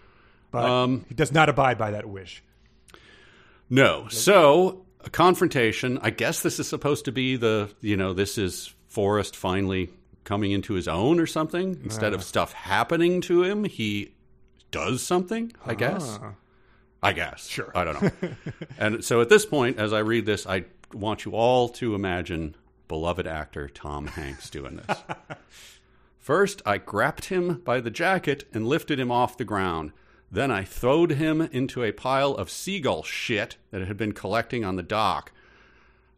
But 0.51 0.65
um, 0.65 1.05
he 1.09 1.15
does 1.15 1.31
not 1.33 1.49
abide 1.51 1.77
by 1.77 1.91
that 1.91 2.09
wish. 2.09 2.43
No. 3.69 4.07
So 4.09 4.84
a 5.05 5.11
confrontation. 5.11 5.99
I 6.03 6.11
guess 6.11 6.41
this 6.41 6.59
is 6.59 6.69
supposed 6.69 7.05
to 7.07 7.13
be 7.13 7.37
the, 7.37 7.71
you 7.81 7.97
know, 7.97 8.13
this 8.13 8.39
is 8.39 8.75
Forrest 8.89 9.37
finally 9.37 9.91
coming 10.25 10.53
into 10.53 10.75
his 10.75 10.89
own 10.89 11.21
or 11.21 11.27
something. 11.27 11.81
Instead 11.85 12.15
of 12.15 12.25
stuff 12.25 12.53
happening 12.53 13.21
to 13.23 13.43
him, 13.43 13.65
he 13.65 14.15
does 14.71 15.03
something. 15.03 15.53
I 15.65 15.75
guess. 15.75 16.19
Ah. 16.23 16.33
I 17.03 17.13
guess. 17.13 17.47
Sure. 17.47 17.71
I 17.75 17.85
don't 17.85 18.03
know. 18.03 18.31
and 18.79 19.05
so 19.05 19.21
at 19.21 19.29
this 19.29 19.45
point, 19.45 19.79
as 19.79 19.93
I 19.93 19.99
read 19.99 20.25
this, 20.25 20.47
I 20.47 20.65
want 20.93 21.27
you 21.27 21.33
all 21.33 21.69
to 21.71 21.95
imagine 21.95 22.57
beloved 22.89 23.27
actor 23.27 23.69
Tom 23.69 24.07
Hanks 24.07 24.49
doing 24.49 24.77
this. 24.77 24.99
First, 26.19 26.63
I 26.65 26.79
grabbed 26.79 27.27
him 27.27 27.61
by 27.65 27.81
the 27.81 27.91
jacket 27.91 28.49
and 28.55 28.67
lifted 28.67 28.99
him 28.99 29.11
off 29.11 29.37
the 29.37 29.45
ground. 29.45 29.93
Then 30.35 30.51
I 30.51 30.65
throwed 30.65 31.13
him 31.13 31.41
into 31.41 31.85
a 31.85 31.93
pile 31.93 32.33
of 32.33 32.51
seagull 32.51 33.05
shit 33.05 33.57
that 33.71 33.87
had 33.87 33.97
been 33.97 34.13
collecting 34.13 34.65
on 34.65 34.75
the 34.75 34.83
dock 34.83 35.31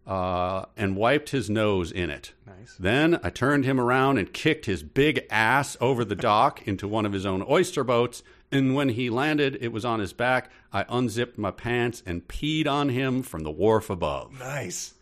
uh, 0.07 0.65
and 0.75 0.97
wiped 0.97 1.31
his 1.31 1.51
nose 1.51 1.93
in 1.93 2.09
it. 2.09 2.33
Nice. 2.47 2.77
Then 2.79 3.21
I 3.23 3.29
turned 3.29 3.67
him 3.67 3.79
around 3.79 4.17
and 4.17 4.33
kicked 4.33 4.65
his 4.65 4.83
big 4.83 5.27
ass 5.29 5.77
over 5.83 6.03
the 6.03 6.17
dock 6.17 6.63
into 6.67 6.89
one 6.89 7.05
of 7.05 7.13
his 7.13 7.27
own 7.27 7.45
oyster 7.47 7.85
boats. 7.85 8.23
And 8.51 8.75
when 8.75 8.89
he 8.89 9.11
landed, 9.11 9.59
it 9.61 9.71
was 9.71 9.85
on 9.85 10.01
his 10.01 10.15
back. 10.15 10.51
I 10.73 10.87
unzipped 10.89 11.37
my 11.37 11.51
pants 11.51 12.03
and 12.07 12.27
peed 12.27 12.67
on 12.67 12.89
him 12.89 13.23
from 13.23 13.43
the 13.43 13.51
wharf 13.51 13.91
above. 13.91 14.39
Nice. 14.39 14.95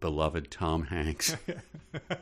Beloved 0.00 0.50
Tom 0.50 0.84
Hanks. 0.84 1.36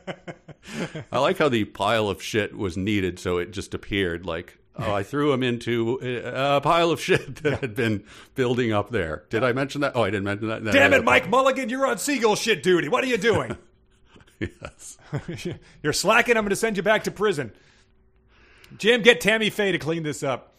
I 1.11 1.19
like 1.19 1.37
how 1.37 1.47
the 1.47 1.63
pile 1.63 2.09
of 2.09 2.21
shit 2.21 2.57
was 2.57 2.75
needed, 2.75 3.19
so 3.19 3.37
it 3.37 3.51
just 3.51 3.73
appeared 3.73 4.25
like, 4.25 4.57
oh, 4.77 4.93
I 4.93 5.03
threw 5.03 5.31
him 5.33 5.43
into 5.43 5.99
a 6.01 6.61
pile 6.61 6.91
of 6.91 6.99
shit 7.01 7.37
that 7.43 7.61
had 7.61 7.75
been 7.75 8.03
building 8.35 8.71
up 8.71 8.89
there. 8.89 9.23
Did 9.29 9.43
I 9.43 9.53
mention 9.53 9.81
that? 9.81 9.93
Oh, 9.95 10.03
I 10.03 10.09
didn't 10.09 10.25
mention 10.25 10.47
that. 10.49 10.63
No, 10.63 10.71
Damn 10.71 10.91
no, 10.91 10.97
it, 10.97 11.03
Mike 11.03 11.29
Mulligan, 11.29 11.69
you're 11.69 11.85
on 11.87 11.97
seagull 11.97 12.35
shit 12.35 12.63
duty. 12.63 12.89
What 12.89 13.03
are 13.03 13.07
you 13.07 13.17
doing? 13.17 13.57
Yes. 14.39 14.97
you're 15.81 15.93
slacking. 15.93 16.35
I'm 16.35 16.43
going 16.43 16.49
to 16.49 16.57
send 16.57 16.75
you 16.75 16.83
back 16.83 17.05
to 17.05 17.11
prison. 17.11 17.53
Jim, 18.77 19.01
get 19.01 19.21
Tammy 19.21 19.49
Faye 19.49 19.71
to 19.71 19.79
clean 19.79 20.03
this 20.03 20.23
up. 20.23 20.55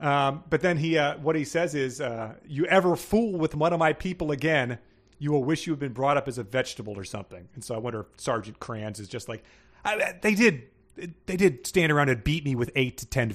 Um, 0.00 0.42
but 0.48 0.62
then 0.62 0.78
he, 0.78 0.96
uh, 0.96 1.18
what 1.18 1.36
he 1.36 1.44
says 1.44 1.74
is, 1.74 2.00
uh, 2.00 2.34
"You 2.46 2.64
ever 2.66 2.96
fool 2.96 3.38
with 3.38 3.54
one 3.54 3.72
of 3.72 3.78
my 3.78 3.92
people 3.92 4.32
again, 4.32 4.78
you 5.18 5.32
will 5.32 5.44
wish 5.44 5.66
you 5.66 5.72
had 5.72 5.80
been 5.80 5.92
brought 5.92 6.16
up 6.16 6.28
as 6.28 6.38
a 6.38 6.42
vegetable 6.42 6.98
or 6.98 7.04
something." 7.04 7.48
And 7.54 7.62
so 7.62 7.74
I 7.74 7.78
wonder 7.78 8.00
if 8.00 8.06
Sergeant 8.16 8.58
Kranz 8.58 8.98
is 8.98 9.08
just 9.08 9.28
like, 9.28 9.44
I, 9.84 10.14
they 10.20 10.34
did, 10.34 10.62
they 11.26 11.36
did 11.36 11.66
stand 11.66 11.90
around 11.92 12.08
and 12.08 12.22
beat 12.22 12.44
me 12.44 12.54
with 12.54 12.70
eight 12.76 12.98
to 12.98 13.06
ten. 13.06 13.34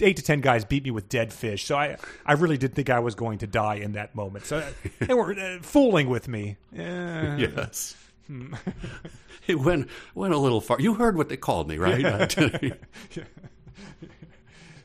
Eight 0.00 0.16
to 0.16 0.22
ten 0.22 0.40
guys 0.40 0.64
beat 0.64 0.82
me 0.82 0.90
with 0.90 1.08
dead 1.08 1.32
fish, 1.32 1.64
so 1.66 1.76
I, 1.76 1.96
I 2.26 2.32
really 2.32 2.58
did 2.58 2.74
think 2.74 2.90
I 2.90 2.98
was 2.98 3.14
going 3.14 3.38
to 3.38 3.46
die 3.46 3.76
in 3.76 3.92
that 3.92 4.14
moment. 4.16 4.44
So 4.44 4.60
they 4.98 5.14
were 5.14 5.32
uh, 5.38 5.58
fooling 5.62 6.08
with 6.08 6.26
me. 6.26 6.56
Uh, 6.76 7.36
Yes. 7.38 7.96
it 9.46 9.54
went 9.60 9.88
went 10.14 10.34
a 10.34 10.38
little 10.38 10.60
far. 10.60 10.80
You 10.80 10.94
heard 10.94 11.16
what 11.16 11.28
they 11.28 11.36
called 11.36 11.68
me, 11.68 11.78
right? 11.78 12.02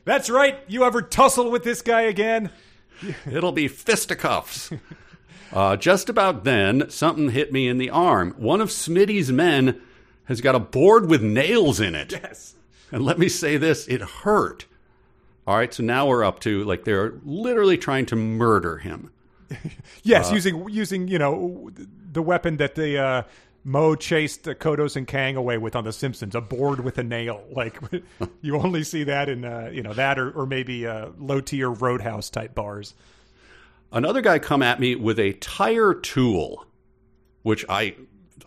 That's 0.04 0.30
right. 0.30 0.58
You 0.68 0.84
ever 0.84 1.02
tussle 1.02 1.50
with 1.50 1.64
this 1.64 1.82
guy 1.82 2.02
again? 2.02 2.50
It'll 3.30 3.52
be 3.52 3.68
fisticuffs. 3.68 4.70
Uh, 5.52 5.76
just 5.76 6.08
about 6.08 6.44
then, 6.44 6.88
something 6.90 7.30
hit 7.30 7.52
me 7.52 7.66
in 7.66 7.78
the 7.78 7.90
arm. 7.90 8.34
One 8.36 8.60
of 8.60 8.68
Smitty's 8.68 9.32
men 9.32 9.80
has 10.30 10.40
got 10.40 10.54
a 10.54 10.60
board 10.60 11.10
with 11.10 11.22
nails 11.22 11.80
in 11.80 11.96
it. 11.96 12.12
Yes. 12.12 12.54
And 12.92 13.04
let 13.04 13.18
me 13.18 13.28
say 13.28 13.56
this 13.56 13.88
it 13.88 14.00
hurt. 14.00 14.66
All 15.44 15.56
right, 15.56 15.74
so 15.74 15.82
now 15.82 16.06
we're 16.06 16.22
up 16.22 16.38
to 16.40 16.62
like 16.64 16.84
they're 16.84 17.14
literally 17.24 17.76
trying 17.76 18.06
to 18.06 18.16
murder 18.16 18.78
him. 18.78 19.10
Yes, 20.02 20.32
using 20.32 20.66
using 20.70 21.08
you 21.08 21.18
know 21.18 21.70
the 22.12 22.22
weapon 22.22 22.56
that 22.56 22.74
the 22.74 22.98
uh, 22.98 23.22
Moe 23.64 23.94
chased 23.94 24.48
uh, 24.48 24.54
Kodos 24.54 24.96
and 24.96 25.06
Kang 25.06 25.36
away 25.36 25.58
with 25.58 25.76
on 25.76 25.84
The 25.84 25.92
Simpsons, 25.92 26.34
a 26.34 26.40
board 26.40 26.80
with 26.80 26.96
a 26.98 27.02
nail. 27.02 27.44
Like 27.54 27.78
you 28.40 28.56
only 28.56 28.84
see 28.84 29.04
that 29.04 29.28
in 29.28 29.44
uh, 29.44 29.70
you 29.72 29.82
know 29.82 29.92
that 29.92 30.18
or, 30.18 30.30
or 30.30 30.46
maybe 30.46 30.86
uh, 30.86 31.08
low 31.18 31.40
tier 31.40 31.68
Roadhouse 31.68 32.30
type 32.30 32.54
bars. 32.54 32.94
Another 33.92 34.20
guy 34.20 34.38
come 34.38 34.62
at 34.62 34.78
me 34.78 34.94
with 34.94 35.18
a 35.18 35.32
tire 35.34 35.92
tool, 35.92 36.64
which 37.42 37.66
I 37.68 37.96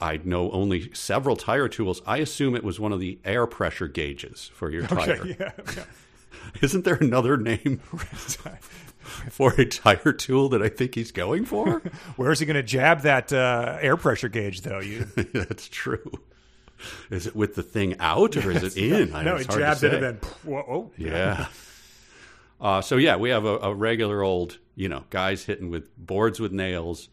I 0.01 0.19
know 0.23 0.51
only 0.51 0.93
several 0.93 1.35
tire 1.35 1.67
tools. 1.67 2.01
I 2.05 2.17
assume 2.17 2.55
it 2.55 2.63
was 2.63 2.79
one 2.79 2.91
of 2.91 2.99
the 2.99 3.19
air 3.23 3.45
pressure 3.47 3.87
gauges 3.87 4.51
for 4.53 4.69
your 4.69 4.87
tire. 4.87 5.21
Okay, 5.21 5.35
yeah, 5.39 5.51
yeah. 5.75 5.83
Isn't 6.61 6.83
there 6.85 6.95
another 6.95 7.37
name 7.37 7.77
for 9.29 9.53
a 9.57 9.65
tire 9.65 10.13
tool 10.13 10.49
that 10.49 10.61
I 10.61 10.69
think 10.69 10.95
he's 10.95 11.11
going 11.11 11.45
for? 11.45 11.81
Where's 12.15 12.39
he 12.39 12.45
going 12.45 12.55
to 12.55 12.63
jab 12.63 13.01
that 13.01 13.31
uh, 13.31 13.77
air 13.81 13.97
pressure 13.97 14.29
gauge 14.29 14.61
though? 14.61 14.79
You 14.79 15.05
That's 15.15 15.67
true. 15.69 16.11
Is 17.09 17.27
it 17.27 17.35
with 17.35 17.55
the 17.55 17.63
thing 17.63 17.95
out 17.99 18.35
or 18.35 18.51
is 18.51 18.63
it 18.63 18.77
in? 18.77 19.11
No, 19.11 19.31
hard 19.31 19.49
to 19.49 19.57
jabs 19.57 19.83
it 19.83 19.93
and 19.93 20.03
then 20.03 20.15
whoa, 20.43 20.65
oh, 20.67 20.91
Yeah. 20.97 21.47
Uh, 22.59 22.81
so 22.81 22.97
yeah, 22.97 23.15
we 23.15 23.29
have 23.29 23.45
a, 23.45 23.57
a 23.59 23.73
regular 23.73 24.21
old, 24.21 24.57
you 24.75 24.89
know, 24.89 25.03
guys 25.09 25.43
hitting 25.43 25.69
with 25.69 25.95
boards 25.97 26.39
with 26.39 26.51
nails 26.51 27.09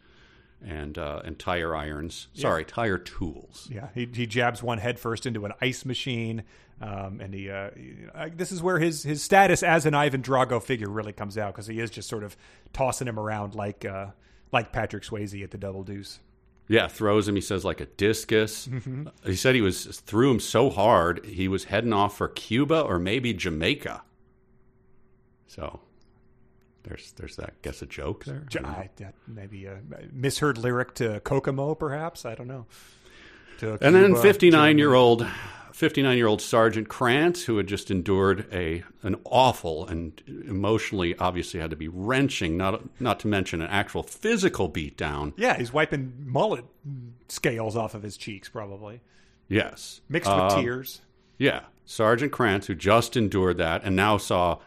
and 0.65 0.97
uh, 0.97 1.21
and 1.23 1.37
tire 1.39 1.75
irons. 1.75 2.27
Sorry, 2.33 2.65
tire 2.65 2.97
tools. 2.97 3.67
Yeah, 3.71 3.89
he, 3.93 4.07
he 4.13 4.25
jabs 4.25 4.61
one 4.61 4.77
head 4.77 4.99
first 4.99 5.25
into 5.25 5.45
an 5.45 5.53
ice 5.61 5.85
machine, 5.85 6.43
um, 6.81 7.19
and 7.19 7.33
he. 7.33 7.49
Uh, 7.49 7.69
uh, 8.13 8.29
this 8.35 8.51
is 8.51 8.61
where 8.61 8.79
his 8.79 9.03
his 9.03 9.21
status 9.21 9.63
as 9.63 9.85
an 9.85 9.93
Ivan 9.93 10.21
Drago 10.21 10.61
figure 10.61 10.89
really 10.89 11.13
comes 11.13 11.37
out 11.37 11.53
because 11.53 11.67
he 11.67 11.79
is 11.79 11.89
just 11.89 12.09
sort 12.09 12.23
of 12.23 12.37
tossing 12.73 13.07
him 13.07 13.19
around 13.19 13.55
like 13.55 13.85
uh, 13.85 14.07
like 14.51 14.71
Patrick 14.71 15.03
Swayze 15.03 15.43
at 15.43 15.51
the 15.51 15.57
Double 15.57 15.83
Deuce. 15.83 16.19
Yeah, 16.67 16.87
throws 16.87 17.27
him. 17.27 17.35
He 17.35 17.41
says 17.41 17.65
like 17.65 17.81
a 17.81 17.85
discus. 17.85 18.69
He 19.25 19.35
said 19.35 19.55
he 19.55 19.61
was 19.61 19.99
threw 20.01 20.31
him 20.31 20.39
so 20.39 20.69
hard 20.69 21.25
he 21.25 21.47
was 21.47 21.65
heading 21.65 21.91
off 21.91 22.17
for 22.17 22.29
Cuba 22.29 22.81
or 22.81 22.97
maybe 22.97 23.33
Jamaica. 23.33 24.03
So 25.47 25.81
there's 26.83 27.11
there's 27.13 27.35
that. 27.37 27.61
Guess 27.61 27.81
a 27.81 27.85
joke 27.85 28.25
there. 28.25 28.45
I, 28.63 28.89
that 28.97 29.13
maybe 29.27 29.65
a 29.65 29.79
misheard 30.11 30.57
lyric 30.57 30.93
to 30.95 31.19
Kokomo, 31.21 31.75
perhaps. 31.75 32.25
I 32.25 32.35
don't 32.35 32.47
know. 32.47 32.65
To 33.59 33.77
And 33.81 33.95
then 33.95 34.15
59 34.15 34.77
year 34.77 34.93
old 34.93 35.27
59 35.73 36.17
year 36.17 36.27
old 36.27 36.41
Sergeant 36.41 36.89
Kranz, 36.89 37.45
who 37.45 37.57
had 37.57 37.67
just 37.67 37.89
endured 37.91 38.47
a 38.51 38.83
an 39.03 39.15
awful 39.25 39.87
and 39.87 40.21
emotionally 40.27 41.15
obviously 41.17 41.59
had 41.59 41.69
to 41.69 41.75
be 41.75 41.87
wrenching, 41.87 42.57
not 42.57 42.81
not 42.99 43.19
to 43.21 43.27
mention 43.27 43.61
an 43.61 43.69
actual 43.69 44.03
physical 44.03 44.69
beatdown. 44.69 45.33
Yeah, 45.37 45.57
he's 45.57 45.71
wiping 45.73 46.13
mullet 46.25 46.65
scales 47.29 47.75
off 47.75 47.93
of 47.93 48.03
his 48.03 48.17
cheeks, 48.17 48.49
probably 48.49 49.01
Yes, 49.47 50.01
mixed 50.07 50.29
with 50.31 50.39
Uh, 50.39 50.61
tears. 50.61 51.01
Yeah, 51.37 51.61
Sergeant 51.85 52.31
Kranz, 52.31 52.67
who 52.67 52.75
just 52.75 53.17
endured 53.17 53.57
that 53.57 53.83
and 53.83 53.95
now 53.95 54.17
saw 54.17 54.59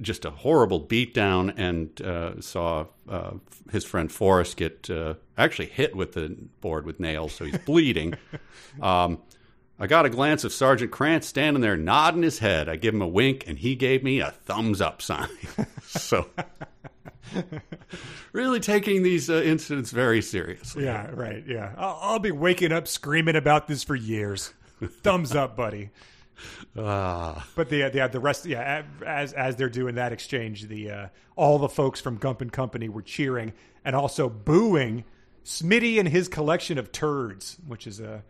just 0.00 0.24
a 0.24 0.30
horrible 0.30 0.80
beatdown 0.80 1.52
and 1.56 2.00
uh, 2.00 2.40
saw 2.40 2.86
uh, 3.08 3.32
his 3.70 3.84
friend 3.84 4.10
Forrest 4.10 4.56
get 4.56 4.88
uh, 4.90 5.14
actually 5.36 5.66
hit 5.66 5.94
with 5.94 6.12
the 6.12 6.36
board 6.60 6.86
with 6.86 7.00
nails, 7.00 7.34
so 7.34 7.44
he's 7.44 7.58
bleeding. 7.66 8.14
um, 8.80 9.18
I 9.78 9.86
got 9.86 10.06
a 10.06 10.10
glance 10.10 10.44
of 10.44 10.52
Sergeant 10.52 10.92
Kranz 10.92 11.26
standing 11.26 11.60
there 11.60 11.76
nodding 11.76 12.22
his 12.22 12.38
head. 12.38 12.68
I 12.68 12.76
give 12.76 12.94
him 12.94 13.02
a 13.02 13.08
wink, 13.08 13.44
and 13.46 13.58
he 13.58 13.74
gave 13.74 14.02
me 14.02 14.20
a 14.20 14.30
thumbs 14.30 14.80
up 14.80 15.02
sign. 15.02 15.28
so, 15.82 16.28
really 18.32 18.60
taking 18.60 19.02
these 19.02 19.28
uh, 19.28 19.42
incidents 19.42 19.90
very 19.90 20.22
seriously. 20.22 20.84
Yeah, 20.84 21.10
right. 21.12 21.42
Yeah, 21.46 21.72
I'll, 21.76 21.98
I'll 22.00 22.18
be 22.18 22.30
waking 22.30 22.70
up 22.72 22.86
screaming 22.86 23.36
about 23.36 23.66
this 23.66 23.82
for 23.82 23.96
years. 23.96 24.52
Thumbs 25.02 25.34
up, 25.34 25.56
buddy. 25.56 25.90
Ah, 26.76 27.46
But 27.54 27.68
the 27.68 27.88
the 27.90 28.08
the 28.08 28.20
rest, 28.20 28.46
yeah, 28.46 28.82
as 29.04 29.32
as 29.32 29.56
they're 29.56 29.68
doing 29.68 29.96
that 29.96 30.12
exchange, 30.12 30.68
the 30.68 30.90
uh, 30.90 31.06
all 31.36 31.58
the 31.58 31.68
folks 31.68 32.00
from 32.00 32.16
Gump 32.16 32.40
and 32.40 32.52
Company 32.52 32.88
were 32.88 33.02
cheering 33.02 33.52
and 33.84 33.94
also 33.94 34.28
booing 34.28 35.04
Smitty 35.44 35.98
and 35.98 36.08
his 36.08 36.28
collection 36.28 36.78
of 36.78 36.92
turds, 36.92 37.58
which 37.66 37.86
is 37.86 38.00
a, 38.00 38.22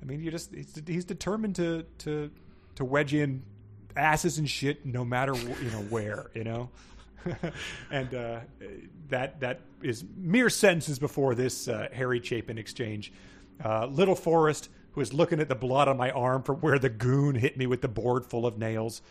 I 0.00 0.04
mean, 0.04 0.20
you 0.20 0.30
just 0.30 0.52
he's, 0.54 1.04
determined 1.04 1.56
to 1.56 1.84
to 1.98 2.30
to 2.76 2.84
wedge 2.84 3.14
in 3.14 3.42
asses 3.96 4.38
and 4.38 4.48
shit 4.48 4.84
no 4.84 5.04
matter 5.04 5.34
you 5.34 5.70
know 5.70 5.82
where 5.90 6.30
you 6.34 6.44
know. 6.44 6.70
and 7.90 8.14
uh, 8.14 8.40
that 9.08 9.40
that 9.40 9.60
is 9.82 10.04
mere 10.16 10.48
sentences 10.48 10.98
before 10.98 11.34
this 11.34 11.68
uh, 11.68 11.88
Harry 11.92 12.20
Chapin 12.22 12.58
exchange. 12.58 13.12
Uh, 13.64 13.86
Little 13.86 14.14
Forrest, 14.14 14.68
who 14.96 15.02
is 15.02 15.12
looking 15.12 15.40
at 15.40 15.48
the 15.50 15.54
blood 15.54 15.88
on 15.88 15.96
my 15.98 16.10
arm 16.10 16.42
from 16.42 16.56
where 16.56 16.78
the 16.78 16.88
goon 16.88 17.34
hit 17.34 17.58
me 17.58 17.66
with 17.66 17.82
the 17.82 17.88
board 17.88 18.24
full 18.24 18.46
of 18.46 18.56
nails. 18.56 19.02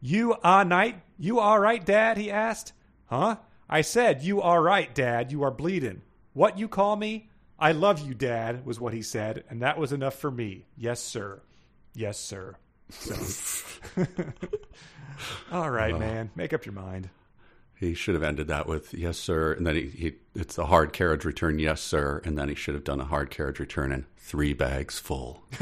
You 0.00 0.34
are 0.42 0.64
night? 0.64 1.00
You 1.16 1.38
all 1.38 1.60
right, 1.60 1.82
Dad? 1.86 2.18
He 2.18 2.28
asked. 2.28 2.72
Huh? 3.06 3.36
I 3.70 3.82
said, 3.82 4.22
You 4.24 4.42
all 4.42 4.60
right, 4.60 4.92
Dad? 4.92 5.30
You 5.30 5.44
are 5.44 5.52
bleeding. 5.52 6.02
What 6.32 6.58
you 6.58 6.66
call 6.66 6.96
me? 6.96 7.30
I 7.56 7.70
love 7.70 8.00
you, 8.00 8.14
Dad, 8.14 8.66
was 8.66 8.80
what 8.80 8.92
he 8.92 9.00
said, 9.00 9.44
and 9.48 9.62
that 9.62 9.78
was 9.78 9.92
enough 9.92 10.16
for 10.16 10.30
me. 10.30 10.66
Yes, 10.76 11.00
sir. 11.00 11.40
Yes, 11.94 12.18
sir. 12.18 12.56
So. 12.90 13.14
all 15.52 15.70
right, 15.70 15.96
man. 15.96 16.30
Make 16.34 16.52
up 16.52 16.66
your 16.66 16.74
mind. 16.74 17.10
He 17.78 17.92
should 17.94 18.14
have 18.14 18.22
ended 18.22 18.48
that 18.48 18.66
with 18.66 18.94
"Yes, 18.94 19.18
sir," 19.18 19.52
and 19.52 19.66
then 19.66 19.76
he, 19.76 19.82
he 19.88 20.14
it's 20.34 20.56
a 20.58 20.66
hard 20.66 20.92
carriage 20.92 21.24
return, 21.24 21.58
"Yes, 21.58 21.80
sir," 21.82 22.22
and 22.24 22.38
then 22.38 22.48
he 22.48 22.54
should 22.54 22.74
have 22.74 22.84
done 22.84 23.00
a 23.00 23.04
hard 23.04 23.30
carriage 23.30 23.60
return 23.60 23.92
and 23.92 24.04
three 24.16 24.54
bags 24.54 24.98
full. 24.98 25.44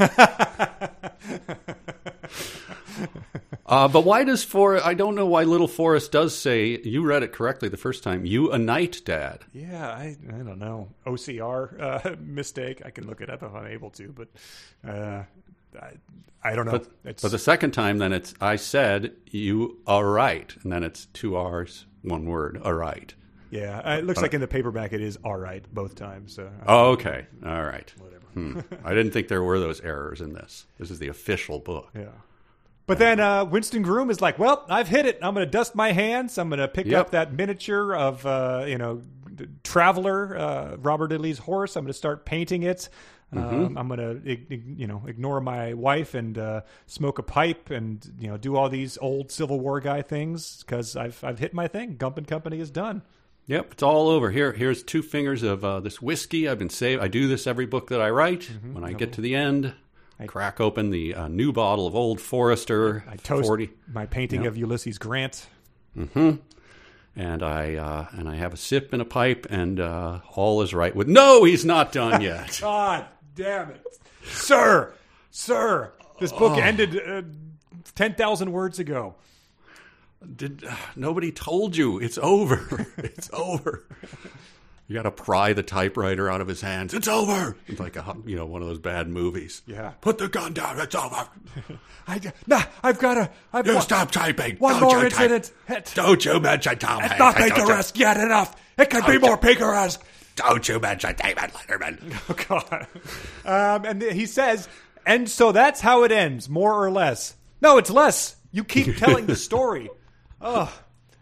uh, 3.65 3.87
but 3.87 4.05
why 4.05 4.23
does 4.23 4.43
for 4.43 4.83
I 4.83 4.93
don't 4.93 5.15
know 5.15 5.25
why 5.25 5.43
Little 5.43 5.67
Forrest 5.67 6.11
does 6.11 6.37
say 6.37 6.79
you 6.83 7.05
read 7.05 7.23
it 7.23 7.33
correctly 7.33 7.67
the 7.67 7.77
first 7.77 8.01
time. 8.01 8.25
You 8.25 8.51
a 8.51 8.57
knight, 8.57 9.01
Dad. 9.03 9.41
Yeah, 9.53 9.87
I, 9.87 10.15
I 10.29 10.37
don't 10.37 10.59
know. 10.59 10.89
OCR 11.05 11.81
uh, 11.81 12.15
mistake. 12.19 12.81
I 12.85 12.91
can 12.91 13.07
look 13.07 13.21
it 13.21 13.29
up 13.29 13.43
if 13.43 13.53
I'm 13.53 13.67
able 13.67 13.89
to, 13.91 14.13
but 14.13 14.29
uh, 14.89 15.23
I, 15.81 15.93
I 16.43 16.55
don't 16.55 16.65
know. 16.65 16.73
But, 16.73 16.87
it's, 17.03 17.21
but 17.23 17.31
the 17.31 17.39
second 17.39 17.71
time, 17.71 17.97
then 17.97 18.13
it's 18.13 18.33
I 18.41 18.55
said 18.55 19.13
you 19.31 19.79
are 19.87 20.09
right, 20.09 20.55
and 20.63 20.71
then 20.71 20.83
it's 20.83 21.05
two 21.07 21.35
R's, 21.35 21.85
one 22.03 22.25
word, 22.25 22.61
all 22.63 22.73
right. 22.73 23.13
yeah, 23.49 23.79
uh, 23.79 23.97
it 23.97 24.05
looks 24.05 24.21
like 24.21 24.33
in 24.33 24.41
the 24.41 24.47
paperback 24.47 24.93
it 24.93 25.01
is 25.01 25.17
all 25.23 25.37
right 25.37 25.63
both 25.73 25.95
times. 25.95 26.33
So 26.35 26.49
Oh, 26.67 26.91
okay, 26.91 27.25
all 27.45 27.63
right. 27.63 27.91
Hmm. 28.33 28.59
I 28.83 28.93
didn't 28.93 29.11
think 29.11 29.27
there 29.29 29.43
were 29.43 29.59
those 29.59 29.79
errors 29.81 30.19
in 30.21 30.33
this. 30.33 30.65
This 30.77 30.91
is 30.91 30.99
the 30.99 31.07
official 31.07 31.59
book. 31.59 31.89
yeah. 31.95 32.09
But 32.87 32.99
then 32.99 33.19
uh, 33.19 33.45
Winston 33.45 33.81
Groom 33.81 34.11
is 34.11 34.21
like, 34.21 34.37
"Well, 34.37 34.63
I've 34.69 34.87
hit 34.87 35.07
it. 35.07 35.17
I'm 35.23 35.33
going 35.33 35.47
to 35.47 35.51
dust 35.51 35.73
my 35.73 35.91
hands. 35.91 36.37
I'm 36.37 36.49
going 36.49 36.59
to 36.59 36.67
pick 36.67 36.85
Yep. 36.85 36.99
up 37.01 37.11
that 37.11 37.33
miniature 37.33 37.95
of 37.95 38.23
uh, 38.27 38.65
you 38.67 38.77
know 38.77 39.01
Traveler, 39.63 40.37
uh, 40.37 40.75
Robert 40.77 41.11
E. 41.11 41.17
Lee's 41.17 41.39
horse. 41.39 41.75
I'm 41.75 41.83
going 41.83 41.87
to 41.93 41.97
start 41.97 42.25
painting 42.25 42.63
it. 42.63 42.89
Um, 43.33 43.77
I'm 43.77 43.87
going 43.87 43.99
to 44.23 44.55
you 44.75 44.87
know 44.87 45.03
ignore 45.07 45.41
my 45.41 45.73
wife 45.73 46.13
and 46.13 46.37
uh, 46.37 46.61
smoke 46.85 47.19
a 47.19 47.23
pipe 47.23 47.69
and 47.69 48.05
you 48.19 48.29
know 48.29 48.37
do 48.37 48.55
all 48.55 48.69
these 48.69 48.97
old 48.99 49.31
Civil 49.31 49.59
War 49.59 49.79
guy 49.79 50.01
things 50.01 50.63
because 50.63 50.95
I've 50.95 51.21
I've 51.23 51.39
hit 51.39 51.53
my 51.53 51.67
thing. 51.67 51.97
Gump 51.97 52.17
and 52.17 52.27
Company 52.27 52.59
is 52.59 52.71
done. 52.71 53.01
Yep, 53.47 53.73
it's 53.73 53.83
all 53.83 54.09
over. 54.09 54.31
Here, 54.31 54.53
here's 54.53 54.81
two 54.81 55.03
fingers 55.03 55.43
of 55.43 55.63
uh, 55.63 55.79
this 55.79 56.01
whiskey. 56.01 56.49
I've 56.49 56.57
been 56.57 56.69
saved. 56.69 57.01
I 57.01 57.07
do 57.07 57.27
this 57.27 57.45
every 57.45 57.67
book 57.67 57.89
that 57.89 58.01
I 58.01 58.09
write. 58.09 58.41
Mm-hmm. 58.41 58.73
When 58.73 58.83
I 58.83 58.93
get 58.93 59.13
to 59.13 59.21
the 59.21 59.35
end, 59.35 59.73
I 60.19 60.25
crack 60.25 60.59
open 60.59 60.89
the 60.89 61.13
uh, 61.13 61.27
new 61.27 61.51
bottle 61.53 61.85
of 61.85 61.95
Old 61.95 62.19
Forester 62.19 63.03
I 63.07 63.17
toast 63.17 63.45
40, 63.47 63.69
my 63.93 64.07
painting 64.07 64.47
of 64.47 64.57
Ulysses 64.57 64.97
Grant. 64.97 65.47
and 67.15 67.43
I 67.43 67.75
uh, 67.75 68.07
and 68.13 68.27
I 68.27 68.35
have 68.35 68.53
a 68.53 68.57
sip 68.57 68.93
and 68.93 69.01
a 69.01 69.05
pipe, 69.05 69.45
and 69.49 69.79
uh, 69.79 70.21
all 70.33 70.63
is 70.63 70.73
right 70.73 70.95
with. 70.95 71.07
No, 71.07 71.43
he's 71.43 71.63
not 71.63 71.91
done 71.91 72.21
yet. 72.23 72.57
God 72.61 73.05
damn 73.35 73.69
it, 73.71 73.85
sir, 74.25 74.93
sir! 75.31 75.91
This 76.19 76.31
book 76.31 76.53
Oh. 76.53 76.59
ended 76.59 76.97
uh, 77.07 77.21
ten 77.95 78.15
thousand 78.15 78.51
words 78.51 78.79
ago. 78.79 79.15
Did 80.35 80.63
uh, 80.67 80.75
nobody 80.95 81.31
told 81.31 81.77
you? 81.77 81.99
It's 81.99 82.17
over. 82.17 82.87
it's 82.97 83.29
over. 83.33 83.83
You 84.87 84.93
got 84.95 85.03
to 85.03 85.11
pry 85.11 85.53
the 85.53 85.63
typewriter 85.63 86.29
out 86.29 86.41
of 86.41 86.47
his 86.47 86.61
hands. 86.61 86.93
It's 86.93 87.07
over. 87.07 87.55
It's 87.67 87.79
like 87.79 87.95
a 87.95 88.15
you 88.25 88.35
know 88.35 88.45
one 88.45 88.61
of 88.61 88.67
those 88.67 88.79
bad 88.79 89.07
movies. 89.07 89.61
Yeah. 89.67 89.93
Put 90.01 90.17
the 90.17 90.27
gun 90.27 90.53
down. 90.53 90.79
It's 90.79 90.95
over. 90.95 91.27
I 92.07 92.21
nah, 92.47 92.63
I've 92.83 92.99
got 92.99 93.15
to. 93.15 93.29
I've 93.51 93.65
You 93.67 93.73
got 93.73 93.83
stop 93.83 94.11
typing. 94.11 94.57
one 94.57 94.73
Don't 94.79 94.83
more 94.83 95.09
type. 95.09 95.29
incident. 95.31 95.51
It- 95.67 95.91
Don't 95.95 96.23
you 96.23 96.39
mention 96.39 96.77
Tom 96.79 96.99
It's 97.01 97.07
Hanks. 97.13 97.19
not 97.19 97.35
Don't 97.37 97.49
picaresque 97.49 97.97
yet 97.99 98.17
enough. 98.17 98.55
It 98.77 98.89
could 98.89 99.05
be 99.05 99.17
more 99.19 99.37
picaresque. 99.37 100.03
Don't 100.35 100.67
you 100.67 100.79
mention 100.79 101.15
David 101.15 101.51
Letterman. 101.51 102.13
Oh 102.29 102.59
God. 102.59 102.87
Um, 103.45 103.85
and 103.85 104.01
he 104.01 104.25
says, 104.25 104.67
and 105.05 105.29
so 105.29 105.51
that's 105.51 105.81
how 105.81 106.03
it 106.03 106.11
ends, 106.11 106.49
more 106.49 106.83
or 106.83 106.91
less. 106.91 107.35
No, 107.61 107.77
it's 107.77 107.89
less. 107.89 108.35
You 108.51 108.63
keep 108.63 108.97
telling 108.97 109.25
the 109.25 109.35
story. 109.35 109.89
Ugh. 110.41 110.69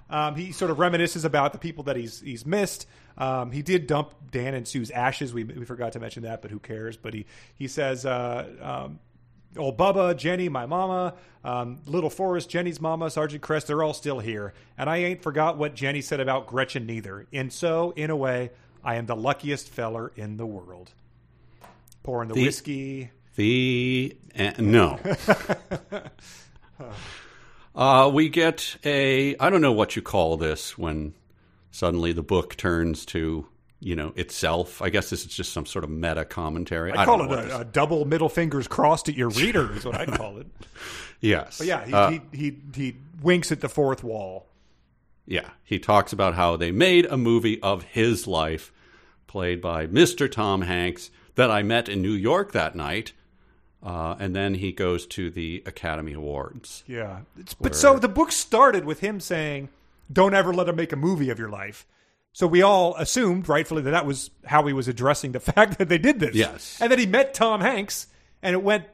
Um, 0.10 0.35
he 0.35 0.52
sort 0.52 0.72
of 0.72 0.77
reminisces 0.77 1.26
about 1.26 1.53
the 1.53 1.60
people 1.60 1.85
that 1.85 1.95
he's 1.95 2.22
he's 2.22 2.45
missed. 2.45 2.88
Um, 3.18 3.52
he 3.52 3.61
did 3.61 3.88
dump 3.88 4.14
Dan 4.31 4.53
and 4.53 4.68
Sue's 4.68 4.91
ashes. 4.91 5.34
We, 5.34 5.44
we 5.44 5.65
forgot 5.65 5.94
to 5.94 5.99
mention 5.99 6.23
that, 6.23 6.41
but 6.41 6.52
who 6.52 6.60
cares? 6.60 6.98
But 6.98 7.14
he 7.14 7.26
he 7.56 7.68
says, 7.68 8.06
uh, 8.06 8.48
um, 8.61 8.99
old 9.57 9.77
Bubba, 9.77 10.15
Jenny, 10.15 10.49
my 10.49 10.65
mama, 10.65 11.15
um, 11.44 11.81
Little 11.85 12.10
Forrest, 12.10 12.49
Jenny's 12.49 12.80
mama, 12.81 13.10
Sergeant 13.10 13.41
Crest, 13.41 13.68
they're 13.68 13.84
all 13.84 13.94
still 13.94 14.19
here. 14.19 14.53
And 14.77 14.90
I 14.90 14.98
ain't 14.98 15.22
forgot 15.22 15.57
what 15.57 15.76
Jenny 15.76 16.02
said 16.02 16.19
about 16.19 16.48
Gretchen 16.48 16.85
neither. 16.85 17.27
And 17.34 17.52
so, 17.52 17.91
in 17.95 18.10
a 18.10 18.15
way, 18.15 18.52
I 18.84 18.95
am 18.95 19.05
the 19.05 19.15
luckiest 19.15 19.69
feller 19.69 20.11
in 20.15 20.38
the 20.38 20.45
world. 20.45 20.91
Pouring 22.03 22.30
the, 22.30 22.35
The- 22.35 22.43
whiskey. 22.43 23.11
The 23.35 24.15
uh, 24.38 24.51
no. 24.60 24.99
Uh, 27.76 28.07
we 28.14 28.30
get 28.30 28.77
a 28.85 29.35
I 29.38 29.49
don't 29.49 29.61
know 29.61 29.72
what 29.72 29.95
you 29.95 30.01
call 30.01 30.38
this 30.38 30.77
when 30.77 31.14
suddenly 31.72 32.11
the 32.14 32.22
book 32.22 32.55
turns 32.55 33.05
to 33.07 33.47
you 33.80 33.95
know 33.95 34.14
itself. 34.15 34.81
I 34.81 34.89
guess 34.89 35.10
this 35.10 35.26
is 35.26 35.35
just 35.35 35.53
some 35.53 35.65
sort 35.65 35.84
of 35.84 35.89
meta 35.89 36.23
commentary. 36.26 36.91
I, 36.91 37.01
I, 37.01 37.05
call 37.05 37.22
it 37.23 37.31
a, 37.31 37.61
a 37.61 37.65
double 37.65 38.05
middle 38.05 38.30
fingers 38.30 38.68
crossed 38.68 39.10
at 39.10 39.15
your 39.15 39.30
reader, 39.30 39.73
is 39.76 39.85
what 39.85 39.95
I 39.95 40.05
call 40.05 40.38
it. 40.38 40.47
yes. 41.19 41.57
But 41.57 41.68
yeah, 41.68 41.85
he, 41.85 41.93
Uh, 41.93 42.10
he, 42.11 42.22
he, 42.31 42.57
he 42.76 42.95
winks 43.22 43.51
at 43.51 43.61
the 43.61 43.69
fourth 43.69 44.03
wall. 44.03 44.47
Yeah, 45.26 45.49
he 45.64 45.80
talks 45.80 46.11
about 46.11 46.35
how 46.35 46.57
they 46.57 46.72
made 46.72 47.05
a 47.05 47.15
movie 47.18 47.60
of 47.61 47.84
his 47.84 48.27
life, 48.27 48.73
played 49.34 49.60
by 49.60 49.88
Mr. 49.88 50.31
Tom 50.31 50.61
Hanks, 50.61 51.10
that 51.34 51.49
I 51.49 51.64
met 51.64 51.89
in 51.89 52.03
New 52.03 52.14
York 52.14 52.51
that 52.51 52.76
night. 52.76 53.14
Uh, 53.81 54.15
and 54.19 54.35
then 54.35 54.53
he 54.53 54.72
goes 54.72 55.07
to 55.07 55.31
the 55.31 55.64
Academy 55.65 56.14
Awards. 56.14 56.84
Yeah. 56.85 57.22
but 57.60 57.76
so 57.76 57.97
the 57.97 58.07
book 58.07 58.31
started 58.31 58.85
with 58.85 58.99
him 58.99 59.19
saying, 59.19 59.69
don't 60.11 60.35
ever 60.35 60.53
let 60.53 60.69
him 60.69 60.76
make 60.76 60.93
a 60.93 60.95
movie 60.95 61.31
of 61.31 61.39
your 61.39 61.49
life. 61.49 61.88
So 62.31 62.45
we 62.45 62.61
all 62.61 62.95
assumed, 62.95 63.49
rightfully, 63.49 63.81
that 63.81 63.89
that 63.89 64.05
was 64.05 64.30
how 64.45 64.68
he 64.68 64.73
was 64.73 64.88
addressing 64.88 65.31
the 65.31 65.39
fact 65.51 65.80
that 65.80 65.89
they 65.89 65.97
did 65.97 66.19
this. 66.19 66.35
Yes. 66.35 66.77
And 66.80 66.91
then 66.91 66.99
he 66.99 67.07
met 67.07 67.34
Tom 67.34 67.60
Hanks, 67.60 68.05
and 68.43 68.53
it 68.53 68.61
went 68.61 68.85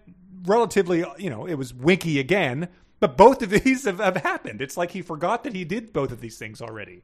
relatively, 0.46 1.04
you 1.18 1.30
know, 1.30 1.46
it 1.46 1.56
was 1.56 1.74
winky 1.74 2.18
again. 2.18 2.70
But 3.02 3.18
both 3.18 3.42
of 3.42 3.50
these 3.64 3.84
have, 3.84 4.00
have 4.00 4.16
happened. 4.16 4.62
It's 4.62 4.78
like 4.78 4.92
he 4.92 5.02
forgot 5.02 5.44
that 5.44 5.54
he 5.54 5.66
did 5.66 5.92
both 5.92 6.14
of 6.14 6.22
these 6.22 6.38
things 6.38 6.62
already. 6.62 7.04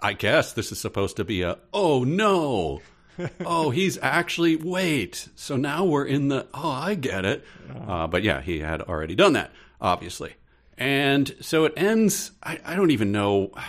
I 0.00 0.12
guess 0.12 0.52
this 0.52 0.72
is 0.72 0.80
supposed 0.80 1.16
to 1.16 1.24
be 1.24 1.42
a 1.42 1.58
oh 1.72 2.04
no. 2.04 2.80
oh, 3.44 3.70
he's 3.70 3.98
actually 4.02 4.56
wait. 4.56 5.28
So 5.36 5.56
now 5.56 5.84
we're 5.84 6.04
in 6.04 6.28
the 6.28 6.46
oh, 6.52 6.70
I 6.70 6.94
get 6.94 7.24
it. 7.24 7.44
Uh, 7.86 8.06
but 8.06 8.22
yeah, 8.22 8.40
he 8.40 8.60
had 8.60 8.82
already 8.82 9.14
done 9.14 9.34
that, 9.34 9.52
obviously. 9.80 10.34
And 10.76 11.34
so 11.40 11.64
it 11.64 11.74
ends. 11.76 12.32
I, 12.42 12.58
I 12.64 12.76
don't 12.76 12.90
even 12.90 13.12
know. 13.12 13.52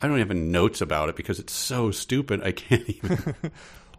I 0.00 0.06
don't 0.06 0.18
have 0.20 0.30
any 0.30 0.40
notes 0.40 0.80
about 0.80 1.08
it 1.08 1.16
because 1.16 1.40
it's 1.40 1.52
so 1.52 1.90
stupid. 1.90 2.40
I 2.42 2.52
can't 2.52 2.88
even. 2.88 3.34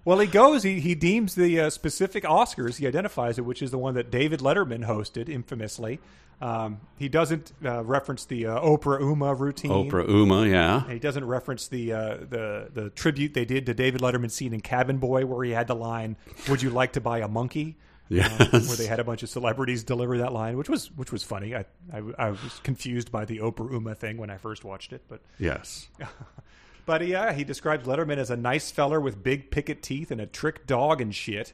Well, 0.06 0.20
he 0.20 0.28
goes. 0.28 0.64
He 0.64 0.80
he 0.80 0.96
deems 0.96 1.36
the 1.36 1.60
uh, 1.60 1.70
specific 1.70 2.24
Oscars. 2.24 2.78
He 2.78 2.88
identifies 2.88 3.38
it, 3.38 3.44
which 3.44 3.62
is 3.62 3.70
the 3.70 3.78
one 3.78 3.96
that 3.96 4.10
David 4.10 4.40
Letterman 4.40 4.86
hosted 4.86 5.28
infamously. 5.28 6.00
Um, 6.42 6.80
he 6.98 7.10
doesn't 7.10 7.52
uh, 7.66 7.84
reference 7.84 8.26
the 8.26 8.46
uh, 8.48 8.62
Oprah 8.62 9.02
Uma 9.02 9.34
routine. 9.34 9.72
Oprah 9.72 10.08
Uma, 10.08 10.48
yeah. 10.48 10.84
And 10.84 10.94
he 10.94 11.00
doesn't 11.00 11.26
reference 11.26 11.68
the 11.68 11.92
uh, 11.94 12.18
the 12.18 12.70
the 12.74 12.90
tribute 12.92 13.34
they 13.34 13.46
did 13.46 13.66
to 13.66 13.74
David 13.74 14.02
Letterman 14.02 14.32
scene 14.32 14.54
in 14.54 14.62
Cabin 14.62 14.98
Boy, 15.00 15.26
where 15.26 15.44
he 15.44 15.52
had 15.52 15.68
the 15.68 15.76
line, 15.76 16.16
"Would 16.48 16.62
you 16.62 16.70
like 16.70 16.94
to 16.94 17.02
buy 17.02 17.20
a 17.20 17.28
monkey?" 17.28 17.78
Yes. 18.12 18.50
where 18.68 18.76
they 18.76 18.88
had 18.88 19.00
a 19.00 19.04
bunch 19.04 19.22
of 19.22 19.30
celebrities 19.30 19.84
deliver 19.84 20.18
that 20.18 20.34
line, 20.34 20.58
which 20.58 20.68
was 20.68 20.90
which 20.94 21.12
was 21.12 21.22
funny. 21.22 21.56
I, 21.56 21.66
I 21.94 22.02
I 22.18 22.30
was 22.32 22.60
confused 22.64 23.12
by 23.12 23.26
the 23.26 23.38
Oprah 23.38 23.72
Uma 23.72 23.94
thing 23.94 24.18
when 24.18 24.32
I 24.32 24.38
first 24.38 24.64
watched 24.64 24.94
it, 24.94 25.04
but 25.08 25.22
yes. 25.38 25.90
but 26.88 27.06
yeah, 27.06 27.34
he 27.34 27.44
describes 27.44 27.86
Letterman 27.86 28.18
as 28.18 28.32
a 28.32 28.36
nice 28.36 28.72
feller 28.72 29.00
with 29.00 29.22
big 29.22 29.52
picket 29.52 29.84
teeth 29.84 30.10
and 30.10 30.20
a 30.20 30.26
trick 30.26 30.66
dog 30.66 31.02
and 31.02 31.14
shit. 31.14 31.54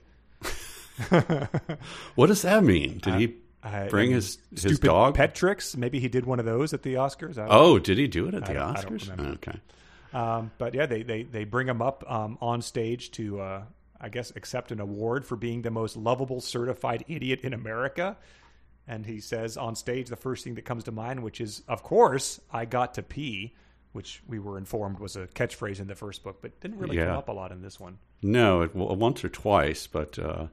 What 2.16 2.28
does 2.28 2.44
that 2.44 2.64
mean? 2.64 3.00
Did 3.00 3.16
he 3.16 3.36
Uh, 3.66 3.88
Bring 3.90 4.12
his- 4.12 4.38
his 4.52 4.62
stupid 4.62 4.82
dog? 4.88 5.16
pet 5.16 5.34
tricks. 5.34 5.76
Maybe 5.76 6.00
he 6.00 6.08
did 6.08 6.26
one 6.26 6.40
of 6.40 6.46
those 6.46 6.74
at 6.74 6.84
the 6.84 6.94
Oscars. 6.94 7.38
I 7.38 7.48
Oh, 7.50 7.80
did 7.80 7.98
he 7.98 8.08
do 8.08 8.28
it 8.28 8.36
at 8.36 8.46
the 8.46 8.58
I 8.58 8.74
Oscars? 8.76 9.10
remember. 9.10 9.34
okay. 9.34 9.60
Um, 10.14 10.52
but 10.58 10.74
yeah, 10.76 10.86
they 10.86 11.04
they 11.04 11.24
they 11.24 11.44
bring 11.44 11.68
him 11.68 11.82
up 11.82 12.10
um, 12.10 12.38
on 12.42 12.62
stage 12.62 13.12
to, 13.12 13.42
uh, 13.42 13.64
I 14.00 14.10
guess, 14.10 14.32
accept 14.36 14.72
an 14.72 14.80
award 14.80 15.26
for 15.26 15.36
being 15.36 15.62
the 15.64 15.72
most 15.72 15.98
lovable 15.98 16.40
certified 16.42 17.04
idiot 17.08 17.42
in 17.42 17.54
America. 17.54 18.16
And 18.88 19.06
he 19.06 19.20
says 19.20 19.58
on 19.58 19.76
stage 19.76 20.10
the 20.10 20.16
first 20.16 20.44
thing 20.44 20.54
that 20.56 20.62
comes 20.64 20.84
to 20.84 20.92
mind, 20.92 21.24
which 21.24 21.42
is, 21.42 21.64
of 21.68 21.82
course, 21.82 22.40
I 22.54 22.66
got 22.66 22.94
to 22.94 23.04
pee, 23.04 23.56
which 23.94 24.22
we 24.28 24.38
were 24.38 24.60
informed 24.60 25.00
was 25.00 25.16
a 25.16 25.26
catchphrase 25.26 25.80
in 25.80 25.88
the 25.88 25.96
first 25.96 26.24
book, 26.24 26.38
but 26.42 26.60
didn't 26.62 26.78
really 26.78 26.98
come 26.98 27.10
up 27.10 27.28
a 27.30 27.32
lot 27.32 27.52
in 27.52 27.64
this 27.64 27.80
one. 27.80 27.98
No, 28.22 28.62
it, 28.62 28.76
once 28.76 29.24
or 29.24 29.30
twice, 29.30 29.88
but 29.88 30.20
uh, 30.20 30.48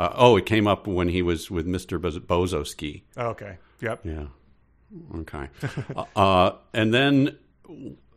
uh, 0.00 0.14
oh, 0.14 0.36
it 0.38 0.46
came 0.46 0.66
up 0.66 0.86
when 0.86 1.08
he 1.08 1.20
was 1.20 1.50
with 1.50 1.66
Mister 1.66 2.00
Bozoski. 2.00 3.02
Okay. 3.18 3.58
Yep. 3.82 4.00
Yeah. 4.04 4.26
Okay. 5.14 5.48
uh, 5.96 6.04
uh, 6.16 6.56
and 6.72 6.94
then 6.94 7.36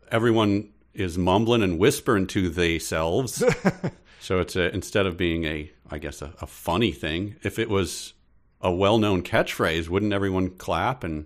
everyone 0.10 0.70
is 0.94 1.18
mumbling 1.18 1.62
and 1.62 1.78
whispering 1.78 2.26
to 2.28 2.50
themselves. 2.50 3.44
so 4.22 4.40
it's 4.40 4.56
a, 4.56 4.74
instead 4.74 5.06
of 5.06 5.18
being 5.18 5.44
a, 5.44 5.70
I 5.92 5.98
guess, 5.98 6.22
a, 6.22 6.34
a 6.40 6.48
funny 6.48 6.94
thing, 6.94 7.36
if 7.44 7.60
it 7.60 7.70
was 7.70 8.14
a 8.62 8.72
well-known 8.72 9.22
catchphrase, 9.22 9.90
wouldn't 9.90 10.14
everyone 10.14 10.52
clap? 10.52 11.04
And 11.04 11.26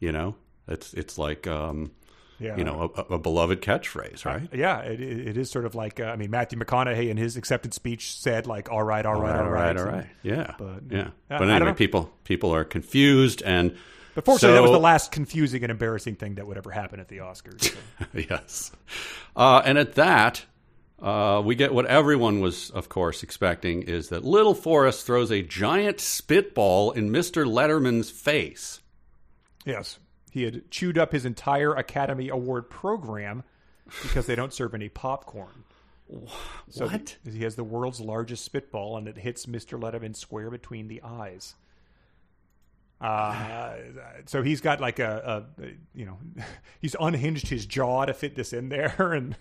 you 0.00 0.12
know, 0.12 0.36
it's 0.66 0.94
it's 0.94 1.18
like 1.18 1.46
um, 1.46 1.90
Yeah. 2.40 2.56
you 2.56 2.62
know 2.64 2.92
a, 2.96 3.14
a 3.14 3.18
beloved 3.18 3.60
catchphrase, 3.62 4.24
right? 4.24 4.48
Yeah, 4.52 4.80
it, 4.82 5.00
it 5.00 5.36
is 5.36 5.50
sort 5.50 5.64
of 5.64 5.74
like 5.74 5.98
uh, 5.98 6.04
I 6.04 6.16
mean 6.16 6.30
Matthew 6.30 6.58
McConaughey 6.58 7.08
in 7.10 7.16
his 7.16 7.36
acceptance 7.36 7.74
speech 7.74 8.16
said 8.16 8.46
like 8.46 8.70
all 8.70 8.82
right, 8.82 9.04
all 9.04 9.20
right, 9.20 9.40
all 9.40 9.50
right, 9.50 9.76
all 9.76 9.84
right. 9.84 10.06
Yeah, 10.22 10.54
But- 10.58 10.82
yeah. 10.90 11.10
Yeah, 11.30 11.38
But 11.38 11.50
anyway, 11.50 11.74
people 11.74 12.10
people 12.24 12.54
are 12.54 12.64
confused, 12.64 13.42
and 13.44 13.76
But 14.14 14.24
fortunately, 14.24 14.56
that 14.56 14.62
was 14.62 14.70
the 14.70 14.78
last 14.78 15.10
confusing 15.12 15.62
and 15.64 15.70
embarrassing 15.72 16.14
thing 16.16 16.36
that 16.36 16.46
would 16.46 16.56
ever 16.56 16.70
happen 16.70 17.00
at 17.00 17.08
the 17.08 17.18
Oscars. 17.18 17.62
so. 17.62 17.78
yes. 18.14 18.70
Uh, 19.36 19.60
and 19.64 19.76
at 19.78 19.94
that, 19.94 20.44
uh, 21.00 21.42
we 21.44 21.54
get 21.54 21.72
what 21.74 21.86
everyone 21.86 22.40
was, 22.40 22.70
of 22.70 22.88
course, 22.88 23.22
expecting 23.22 23.82
is 23.82 24.08
that 24.10 24.24
Little 24.24 24.54
Forrest 24.54 25.04
throws 25.06 25.30
a 25.30 25.42
giant 25.42 26.00
spitball 26.00 26.92
in 26.92 27.10
Mr. 27.10 27.44
Letterman's 27.46 28.10
face. 28.10 28.80
yes, 29.64 29.98
he 30.30 30.44
had 30.44 30.70
chewed 30.70 30.98
up 30.98 31.12
his 31.12 31.24
entire 31.24 31.74
Academy 31.74 32.28
Award 32.28 32.70
program 32.70 33.44
because 34.02 34.26
they 34.26 34.34
don't 34.34 34.52
serve 34.52 34.74
any 34.74 34.88
popcorn. 34.88 35.64
So 36.70 36.86
What? 36.86 37.16
He 37.30 37.42
has 37.44 37.56
the 37.56 37.64
world's 37.64 38.00
largest 38.00 38.44
spitball, 38.44 38.96
and 38.96 39.08
it 39.08 39.18
hits 39.18 39.46
Mr. 39.46 39.78
Letterman 39.78 40.16
square 40.16 40.50
between 40.50 40.88
the 40.88 41.02
eyes. 41.02 41.54
Uh, 43.00 43.76
so 44.26 44.42
he's 44.42 44.60
got 44.60 44.80
like 44.80 44.98
a, 44.98 45.46
a, 45.62 45.66
you 45.94 46.04
know, 46.04 46.18
he's 46.80 46.96
unhinged 46.98 47.48
his 47.48 47.66
jaw 47.66 48.04
to 48.04 48.14
fit 48.14 48.34
this 48.34 48.52
in 48.52 48.68
there, 48.70 48.96
and 49.12 49.36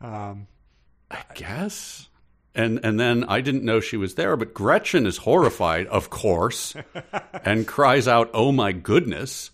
um, 0.00 0.46
I 1.10 1.22
guess. 1.34 2.08
And 2.54 2.80
and 2.84 2.98
then 2.98 3.24
I 3.24 3.42
didn't 3.42 3.64
know 3.64 3.80
she 3.80 3.96
was 3.98 4.14
there, 4.14 4.36
but 4.36 4.54
Gretchen 4.54 5.06
is 5.06 5.18
horrified, 5.18 5.86
of 5.88 6.10
course, 6.10 6.74
and 7.44 7.66
cries 7.66 8.08
out, 8.08 8.30
"Oh 8.32 8.50
my 8.50 8.72
goodness!" 8.72 9.50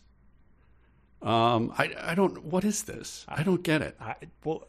Um, 1.22 1.72
I 1.76 1.94
I 2.00 2.14
don't. 2.14 2.44
What 2.44 2.64
is 2.64 2.82
this? 2.82 3.24
I 3.28 3.42
don't 3.42 3.62
get 3.62 3.82
it. 3.82 3.96
I, 4.00 4.16
well, 4.44 4.64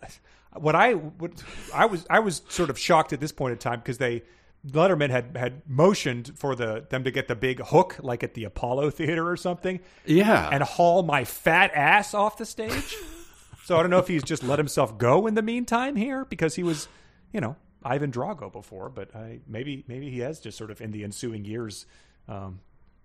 what 0.54 0.76
I 0.76 0.94
what 0.94 1.32
I 1.74 1.86
was 1.86 2.06
I 2.10 2.20
was 2.20 2.42
sort 2.50 2.70
of 2.70 2.78
shocked 2.78 3.14
at 3.14 3.20
this 3.20 3.32
point 3.32 3.54
in 3.54 3.58
time 3.58 3.80
because 3.80 3.98
they 3.98 4.24
Letterman 4.68 5.10
had 5.10 5.36
had 5.36 5.62
motioned 5.68 6.32
for 6.38 6.56
the 6.56 6.86
them 6.90 7.04
to 7.04 7.12
get 7.12 7.28
the 7.28 7.36
big 7.36 7.60
hook 7.60 7.98
like 8.02 8.24
at 8.24 8.34
the 8.34 8.46
Apollo 8.46 8.92
Theater 8.92 9.30
or 9.30 9.36
something 9.36 9.80
Yeah, 10.06 10.50
and 10.52 10.64
haul 10.64 11.04
my 11.04 11.26
fat 11.26 11.72
ass 11.74 12.14
off 12.14 12.38
the 12.38 12.46
stage. 12.46 12.96
so 13.66 13.78
I 13.78 13.82
don't 13.82 13.90
know 13.90 14.00
if 14.00 14.08
he's 14.08 14.24
just 14.24 14.44
let 14.44 14.60
himself 14.60 14.98
go 14.98 15.28
in 15.28 15.34
the 15.34 15.42
meantime 15.42 15.96
here 15.96 16.24
because 16.26 16.56
he 16.56 16.64
was, 16.64 16.88
you 17.34 17.42
know, 17.42 17.56
Ivan 17.84 18.12
Drago 18.12 18.52
before, 18.52 18.90
but 18.90 19.14
I 19.16 19.40
maybe 19.48 19.84
maybe 19.88 20.10
he 20.10 20.20
has 20.20 20.40
just 20.40 20.58
sort 20.58 20.72
of 20.72 20.82
in 20.82 20.92
the 20.92 21.04
ensuing 21.04 21.44
years 21.46 21.86
um, 22.28 22.60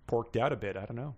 porked 0.06 0.36
out 0.36 0.52
a 0.52 0.56
bit. 0.56 0.76
I 0.76 0.84
don't 0.84 0.96
know. 0.96 1.14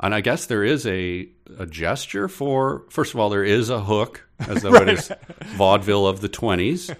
And 0.00 0.14
I 0.14 0.20
guess 0.20 0.46
there 0.46 0.62
is 0.62 0.86
a, 0.86 1.28
a 1.58 1.66
gesture 1.66 2.28
for, 2.28 2.84
first 2.88 3.14
of 3.14 3.20
all, 3.20 3.30
there 3.30 3.44
is 3.44 3.68
a 3.68 3.80
hook, 3.80 4.28
as 4.38 4.62
though 4.62 4.74
it 4.82 4.88
is 4.88 5.12
vaudeville 5.56 6.06
of 6.06 6.20
the 6.20 6.28
20s. 6.28 6.94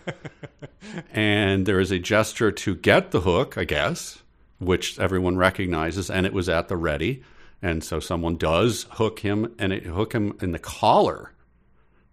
and 1.13 1.65
there 1.65 1.79
is 1.79 1.93
a 1.93 1.99
gesture 1.99 2.51
to 2.51 2.75
get 2.75 3.13
the 3.13 3.21
hook, 3.21 3.57
I 3.57 3.65
guess, 3.65 4.23
which 4.59 4.99
everyone 4.99 5.37
recognizes, 5.37 6.11
and 6.11 6.27
it 6.27 6.33
was 6.33 6.49
at 6.49 6.69
the 6.69 6.77
ready. 6.77 7.23
And 7.63 7.85
so 7.85 8.01
someone 8.01 8.37
does 8.37 8.87
hook 8.91 9.21
him, 9.21 9.55
and 9.59 9.73
it 9.73 9.85
hook 9.85 10.13
him 10.13 10.37
in 10.41 10.51
the 10.51 10.59
collar, 10.59 11.33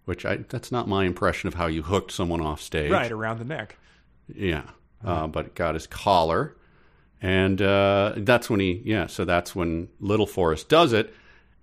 which 0.04 0.24
I, 0.24 0.36
that's 0.48 0.70
not 0.70 0.88
my 0.88 1.04
impression 1.04 1.48
of 1.48 1.54
how 1.54 1.66
you 1.66 1.82
hooked 1.82 2.12
someone 2.12 2.40
off 2.40 2.60
stage. 2.60 2.92
Right 2.92 3.10
around 3.10 3.38
the 3.38 3.44
neck. 3.44 3.76
Yeah, 4.32 4.64
uh, 5.04 5.26
but 5.26 5.54
got 5.54 5.74
his 5.74 5.86
collar, 5.86 6.56
and 7.20 7.60
uh, 7.62 8.14
that's 8.16 8.50
when 8.50 8.60
he 8.60 8.82
yeah. 8.84 9.06
So 9.06 9.24
that's 9.24 9.54
when 9.54 9.88
Little 10.00 10.26
Forrest 10.26 10.68
does 10.68 10.92
it, 10.92 11.12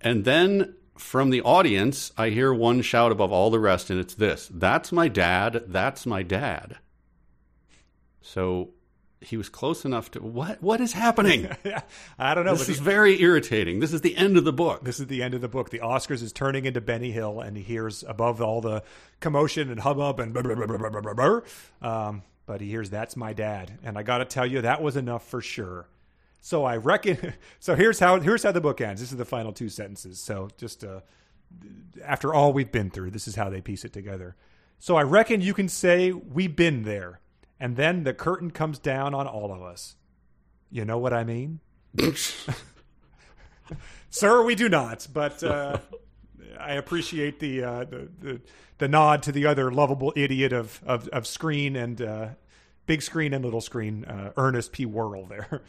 and 0.00 0.24
then 0.24 0.74
from 0.96 1.30
the 1.30 1.42
audience, 1.42 2.12
I 2.16 2.30
hear 2.30 2.52
one 2.52 2.82
shout 2.82 3.12
above 3.12 3.32
all 3.32 3.50
the 3.50 3.60
rest, 3.60 3.90
and 3.90 4.00
it's 4.00 4.14
this: 4.14 4.50
"That's 4.52 4.92
my 4.92 5.08
dad! 5.08 5.64
That's 5.66 6.06
my 6.06 6.22
dad!" 6.22 6.78
So 8.20 8.70
he 9.24 9.36
was 9.36 9.48
close 9.48 9.84
enough 9.84 10.10
to 10.12 10.20
what? 10.20 10.62
What 10.62 10.80
is 10.80 10.92
happening? 10.92 11.48
I 12.18 12.34
don't 12.34 12.44
know. 12.44 12.54
this 12.54 12.68
is 12.68 12.78
very 12.78 13.20
irritating. 13.20 13.80
This 13.80 13.92
is 13.92 14.02
the 14.02 14.16
end 14.16 14.36
of 14.36 14.44
the 14.44 14.52
book. 14.52 14.84
This 14.84 15.00
is 15.00 15.06
the 15.06 15.22
end 15.22 15.34
of 15.34 15.40
the 15.40 15.48
book. 15.48 15.70
The 15.70 15.80
Oscars 15.80 16.22
is 16.22 16.32
turning 16.32 16.64
into 16.64 16.80
Benny 16.80 17.10
Hill, 17.10 17.40
and 17.40 17.56
he 17.56 17.62
hears 17.62 18.04
above 18.06 18.40
all 18.40 18.60
the 18.60 18.82
commotion 19.20 19.70
and 19.70 19.80
hubbub 19.80 20.20
and 20.20 20.32
blah, 20.32 20.42
blah, 20.42 20.54
blah, 20.54 20.66
blah, 20.66 20.90
blah, 20.90 21.00
blah, 21.00 21.14
blah, 21.14 21.40
um, 22.08 22.22
but 22.46 22.60
he 22.60 22.68
hears 22.68 22.90
that's 22.90 23.16
my 23.16 23.32
dad, 23.32 23.78
and 23.82 23.96
I 23.98 24.02
got 24.02 24.18
to 24.18 24.24
tell 24.24 24.46
you 24.46 24.60
that 24.60 24.82
was 24.82 24.96
enough 24.96 25.26
for 25.26 25.40
sure. 25.40 25.88
So 26.40 26.64
I 26.64 26.76
reckon. 26.76 27.32
So 27.60 27.74
here's 27.74 27.98
how 27.98 28.20
here's 28.20 28.42
how 28.42 28.52
the 28.52 28.60
book 28.60 28.80
ends. 28.82 29.00
This 29.00 29.10
is 29.10 29.16
the 29.16 29.24
final 29.24 29.52
two 29.52 29.70
sentences. 29.70 30.20
So 30.20 30.50
just 30.58 30.84
uh, 30.84 31.00
after 32.04 32.34
all 32.34 32.52
we've 32.52 32.70
been 32.70 32.90
through, 32.90 33.10
this 33.12 33.26
is 33.26 33.36
how 33.36 33.48
they 33.48 33.62
piece 33.62 33.84
it 33.86 33.92
together. 33.94 34.36
So 34.78 34.96
I 34.96 35.02
reckon 35.02 35.40
you 35.40 35.54
can 35.54 35.68
say 35.68 36.12
we've 36.12 36.54
been 36.54 36.82
there, 36.82 37.20
and 37.58 37.76
then 37.76 38.04
the 38.04 38.12
curtain 38.12 38.50
comes 38.50 38.78
down 38.78 39.14
on 39.14 39.26
all 39.26 39.50
of 39.52 39.62
us. 39.62 39.96
You 40.70 40.84
know 40.84 40.98
what 40.98 41.14
I 41.14 41.24
mean? 41.24 41.60
Sir, 44.10 44.42
we 44.42 44.54
do 44.54 44.68
not, 44.68 45.06
but 45.12 45.42
uh, 45.42 45.78
I 46.58 46.74
appreciate 46.74 47.40
the, 47.40 47.64
uh, 47.64 47.84
the 47.84 48.08
the 48.20 48.40
the 48.78 48.88
nod 48.88 49.22
to 49.24 49.32
the 49.32 49.46
other 49.46 49.70
lovable 49.70 50.12
idiot 50.16 50.52
of 50.52 50.80
of, 50.86 51.08
of 51.08 51.26
screen 51.26 51.76
and 51.76 52.00
uh, 52.00 52.28
big 52.86 53.02
screen 53.02 53.32
and 53.32 53.44
little 53.44 53.60
screen, 53.60 54.04
uh, 54.04 54.32
Ernest 54.36 54.72
P. 54.72 54.86
Worrell 54.86 55.26
there. 55.26 55.62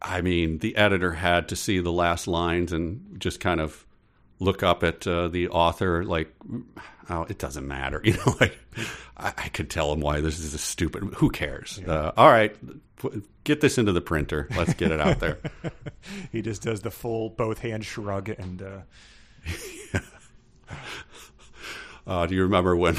I 0.00 0.20
mean, 0.20 0.58
the 0.58 0.76
editor 0.76 1.12
had 1.12 1.48
to 1.50 1.56
see 1.56 1.78
the 1.78 1.92
last 1.92 2.26
lines 2.26 2.72
and 2.72 3.20
just 3.20 3.40
kind 3.40 3.60
of 3.60 3.86
look 4.40 4.62
up 4.62 4.82
at 4.82 5.06
uh, 5.06 5.28
the 5.28 5.48
author, 5.48 6.04
like, 6.04 6.34
oh, 7.08 7.22
it 7.28 7.38
doesn't 7.38 7.66
matter. 7.66 8.02
You 8.12 8.14
know, 8.14 8.34
like, 8.40 8.58
I, 9.16 9.32
I 9.38 9.48
could 9.48 9.70
tell 9.70 9.92
him 9.92 10.00
why 10.00 10.20
this 10.20 10.40
is 10.40 10.54
a 10.54 10.58
stupid. 10.58 11.04
Who 11.14 11.30
cares? 11.30 11.80
Uh, 11.86 12.12
all 12.16 12.28
right, 12.28 12.56
put, 12.96 13.24
get 13.44 13.60
this 13.60 13.78
into 13.78 13.92
the 13.92 14.00
printer. 14.00 14.48
Let's 14.56 14.74
get 14.74 14.90
it 14.90 15.00
out 15.00 15.20
there. 15.20 15.38
he 16.32 16.42
just 16.42 16.62
does 16.62 16.80
the 16.80 16.90
full 16.90 17.30
both 17.30 17.60
hand 17.60 17.84
shrug 17.84 18.28
and 18.28 18.60
uh, 18.60 18.78
Uh, 22.04 22.26
do 22.26 22.34
you 22.34 22.42
remember 22.42 22.76
when 22.76 22.96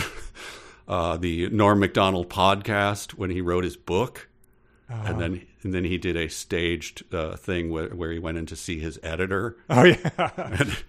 uh, 0.88 1.18
the 1.18 1.50
Norm 1.50 1.80
Macdonald 1.80 2.30
podcast 2.30 3.12
when 3.12 3.30
he 3.30 3.42
wrote 3.42 3.66
his 3.66 3.76
book, 3.76 4.30
and 4.88 5.20
then 5.20 5.46
and 5.64 5.74
then 5.74 5.84
he 5.84 5.98
did 5.98 6.16
a 6.16 6.30
staged 6.30 7.04
uh, 7.14 7.36
thing 7.36 7.70
where, 7.70 7.90
where 7.90 8.12
he 8.12 8.20
went 8.20 8.38
in 8.38 8.46
to 8.46 8.56
see 8.56 8.80
his 8.80 9.00
editor, 9.04 9.58
oh 9.70 9.84
yeah, 9.84 10.10
and, 10.38 10.84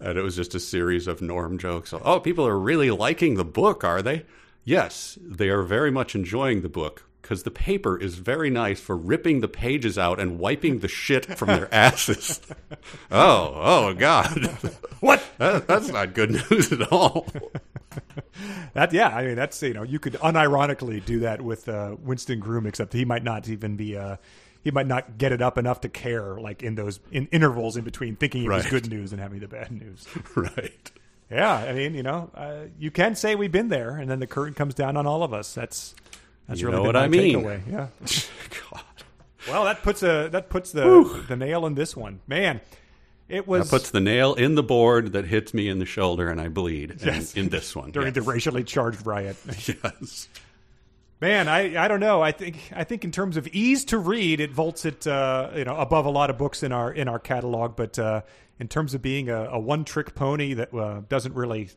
and 0.00 0.18
it 0.18 0.22
was 0.22 0.34
just 0.34 0.54
a 0.54 0.60
series 0.60 1.06
of 1.06 1.22
Norm 1.22 1.58
jokes. 1.58 1.92
Oh, 1.92 2.18
people 2.18 2.46
are 2.46 2.58
really 2.58 2.90
liking 2.90 3.34
the 3.34 3.44
book, 3.44 3.84
are 3.84 4.02
they? 4.02 4.24
Yes, 4.64 5.16
they 5.22 5.48
are 5.48 5.62
very 5.62 5.90
much 5.90 6.14
enjoying 6.14 6.62
the 6.62 6.68
book 6.68 7.04
because 7.30 7.44
the 7.44 7.50
paper 7.52 7.96
is 7.96 8.16
very 8.16 8.50
nice 8.50 8.80
for 8.80 8.96
ripping 8.96 9.38
the 9.40 9.46
pages 9.46 9.96
out 9.96 10.18
and 10.18 10.36
wiping 10.40 10.80
the 10.80 10.88
shit 10.88 11.24
from 11.38 11.46
their 11.46 11.72
asses. 11.74 12.40
oh, 13.08 13.52
oh 13.54 13.94
God, 13.94 14.26
what? 15.00 15.22
That- 15.38 15.68
that's 15.68 15.88
not 15.90 16.12
good 16.12 16.32
news 16.32 16.72
at 16.72 16.90
all. 16.90 17.28
That 18.72 18.92
yeah, 18.92 19.08
I 19.08 19.24
mean 19.24 19.34
that's 19.34 19.60
you 19.64 19.74
know 19.74 19.82
you 19.82 19.98
could 19.98 20.12
unironically 20.14 21.04
do 21.04 21.18
that 21.20 21.42
with 21.42 21.68
uh, 21.68 21.96
Winston 22.00 22.38
Groom, 22.38 22.64
except 22.64 22.92
he 22.92 23.04
might 23.04 23.24
not 23.24 23.48
even 23.48 23.76
be. 23.76 23.96
Uh, 23.96 24.16
he 24.62 24.70
might 24.70 24.86
not 24.86 25.18
get 25.18 25.32
it 25.32 25.42
up 25.42 25.58
enough 25.58 25.80
to 25.80 25.88
care, 25.88 26.38
like 26.40 26.62
in 26.62 26.76
those 26.76 27.00
in 27.10 27.26
intervals 27.32 27.76
in 27.76 27.82
between 27.82 28.14
thinking 28.14 28.44
it 28.44 28.48
was 28.48 28.66
good 28.66 28.88
news 28.88 29.10
and 29.12 29.20
having 29.20 29.40
the 29.40 29.48
bad 29.48 29.72
news. 29.72 30.06
right. 30.36 30.90
Yeah, 31.30 31.52
I 31.52 31.72
mean, 31.72 31.94
you 31.94 32.04
know, 32.04 32.30
uh, 32.34 32.66
you 32.78 32.92
can 32.92 33.16
say 33.16 33.34
we've 33.34 33.50
been 33.52 33.68
there, 33.68 33.96
and 33.96 34.08
then 34.08 34.20
the 34.20 34.26
curtain 34.28 34.54
comes 34.54 34.74
down 34.74 34.96
on 34.96 35.04
all 35.06 35.24
of 35.24 35.34
us. 35.34 35.52
That's 35.52 35.94
that's 36.50 36.60
You 36.60 36.66
really 36.68 36.78
know 36.78 36.86
what 36.86 36.94
my 36.94 37.04
I 37.04 37.08
mean. 37.08 37.36
takeaway. 37.42 37.60
Yeah, 37.70 37.86
God. 38.72 38.82
Well, 39.48 39.64
that 39.64 39.82
puts 39.82 40.02
a 40.02 40.28
that 40.32 40.50
puts 40.50 40.72
the 40.72 41.24
the 41.28 41.36
nail 41.36 41.64
in 41.64 41.74
this 41.74 41.96
one, 41.96 42.20
man. 42.26 42.60
It 43.28 43.46
was 43.46 43.70
That 43.70 43.76
puts 43.78 43.90
the 43.90 44.00
nail 44.00 44.34
in 44.34 44.56
the 44.56 44.62
board 44.62 45.12
that 45.12 45.24
hits 45.26 45.54
me 45.54 45.68
in 45.68 45.78
the 45.78 45.86
shoulder 45.86 46.28
and 46.28 46.40
I 46.40 46.48
bleed. 46.48 46.90
And 46.90 47.00
Yes. 47.00 47.34
in 47.36 47.48
this 47.48 47.76
one. 47.76 47.90
during 47.92 48.08
yes. 48.08 48.14
the 48.16 48.22
racially 48.22 48.64
charged 48.64 49.06
riot. 49.06 49.36
yes. 49.68 50.28
Man, 51.20 51.48
I, 51.48 51.84
I 51.84 51.86
don't 51.86 52.00
know. 52.00 52.20
I 52.22 52.32
think 52.32 52.58
I 52.74 52.82
think 52.82 53.04
in 53.04 53.12
terms 53.12 53.36
of 53.36 53.46
ease 53.48 53.84
to 53.86 53.98
read, 53.98 54.40
it 54.40 54.50
vaults 54.50 54.84
it 54.84 55.06
uh, 55.06 55.50
you 55.54 55.64
know 55.64 55.76
above 55.76 56.06
a 56.06 56.10
lot 56.10 56.28
of 56.30 56.38
books 56.38 56.62
in 56.62 56.72
our 56.72 56.92
in 56.92 57.06
our 57.08 57.18
catalog. 57.20 57.76
But 57.76 57.98
uh, 57.98 58.22
in 58.58 58.68
terms 58.68 58.94
of 58.94 59.02
being 59.02 59.28
a, 59.30 59.44
a 59.50 59.58
one 59.60 59.84
trick 59.84 60.14
pony 60.14 60.54
that 60.54 60.74
uh, 60.74 61.02
doesn't 61.08 61.34
really 61.34 61.70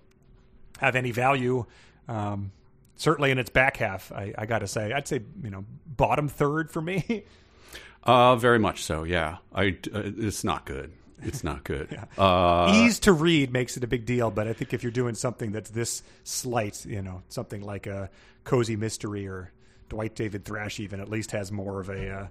have 0.80 0.96
any 0.96 1.12
value, 1.12 1.66
um, 2.08 2.52
certainly 2.96 3.32
in 3.32 3.38
its 3.40 3.50
back 3.50 3.78
half, 3.78 4.12
I, 4.12 4.34
I 4.38 4.46
got 4.46 4.60
to 4.60 4.68
say, 4.68 4.94
I'd 4.94 5.08
say 5.08 5.22
you 5.44 5.50
know 5.50 5.66
bottom 5.86 6.28
third 6.28 6.72
for 6.72 6.82
me. 6.82 7.26
Uh, 8.06 8.36
very 8.36 8.60
much 8.60 8.84
so. 8.84 9.04
Yeah. 9.04 9.38
I. 9.56 9.78
Uh, 9.94 10.02
it's 10.18 10.44
not 10.44 10.66
good. 10.66 10.92
It's 11.22 11.42
not 11.42 11.64
good. 11.64 11.98
uh, 12.18 12.72
ease 12.76 13.00
to 13.00 13.14
read 13.14 13.54
makes 13.54 13.78
it 13.78 13.84
a 13.86 13.88
big 13.88 14.06
deal, 14.06 14.30
but 14.30 14.48
I 14.48 14.52
think 14.52 14.74
if 14.74 14.84
you're 14.84 14.92
doing 14.92 15.16
something 15.16 15.54
that's 15.54 15.70
this 15.70 16.04
slight, 16.26 16.86
you 16.86 17.02
know, 17.02 17.24
something 17.30 17.62
like 17.62 17.88
a 17.88 18.10
cozy 18.44 18.76
mystery 18.76 19.26
or 19.26 19.52
Dwight 19.88 20.16
David 20.16 20.44
Thrash, 20.44 20.82
even 20.82 21.00
at 21.00 21.10
least 21.10 21.32
has 21.32 21.50
more 21.50 21.80
of 21.80 21.88
a, 21.90 22.10
uh, 22.10 22.28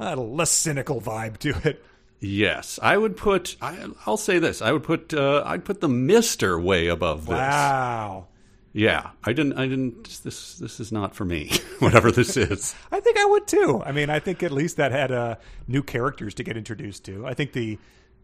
a 0.00 0.16
less 0.16 0.50
cynical 0.50 1.00
vibe 1.00 1.38
to 1.38 1.68
it. 1.68 1.84
yes, 2.18 2.80
I 2.82 2.96
would 2.96 3.16
put. 3.16 3.56
I, 3.60 3.86
I'll 4.06 4.16
say 4.16 4.40
this. 4.40 4.60
I 4.60 4.72
would 4.72 4.82
put. 4.82 5.14
Uh, 5.14 5.44
I'd 5.46 5.64
put 5.64 5.80
the 5.80 5.88
Mister 5.88 6.58
way 6.58 6.88
above 6.88 7.26
this. 7.26 7.38
Wow. 7.38 8.26
Yeah. 8.72 9.10
I 9.22 9.32
didn't. 9.32 9.54
I 9.54 9.66
didn't. 9.66 10.22
This. 10.24 10.54
This 10.54 10.80
is 10.80 10.92
not 10.92 11.14
for 11.14 11.24
me. 11.24 11.50
Whatever 11.78 12.10
this 12.10 12.36
is. 12.36 12.74
I 12.90 13.00
think 13.00 13.18
I 13.18 13.24
would 13.26 13.46
too. 13.46 13.82
I 13.84 13.92
mean, 13.92 14.10
I 14.10 14.18
think 14.18 14.42
at 14.42 14.52
least 14.52 14.76
that 14.78 14.92
had 14.92 15.12
uh, 15.12 15.36
new 15.68 15.82
characters 15.82 16.34
to 16.34 16.42
get 16.42 16.56
introduced 16.56 17.04
to. 17.06 17.26
I 17.26 17.34
think 17.34 17.52
the 17.52 17.78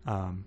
um, 0.06 0.44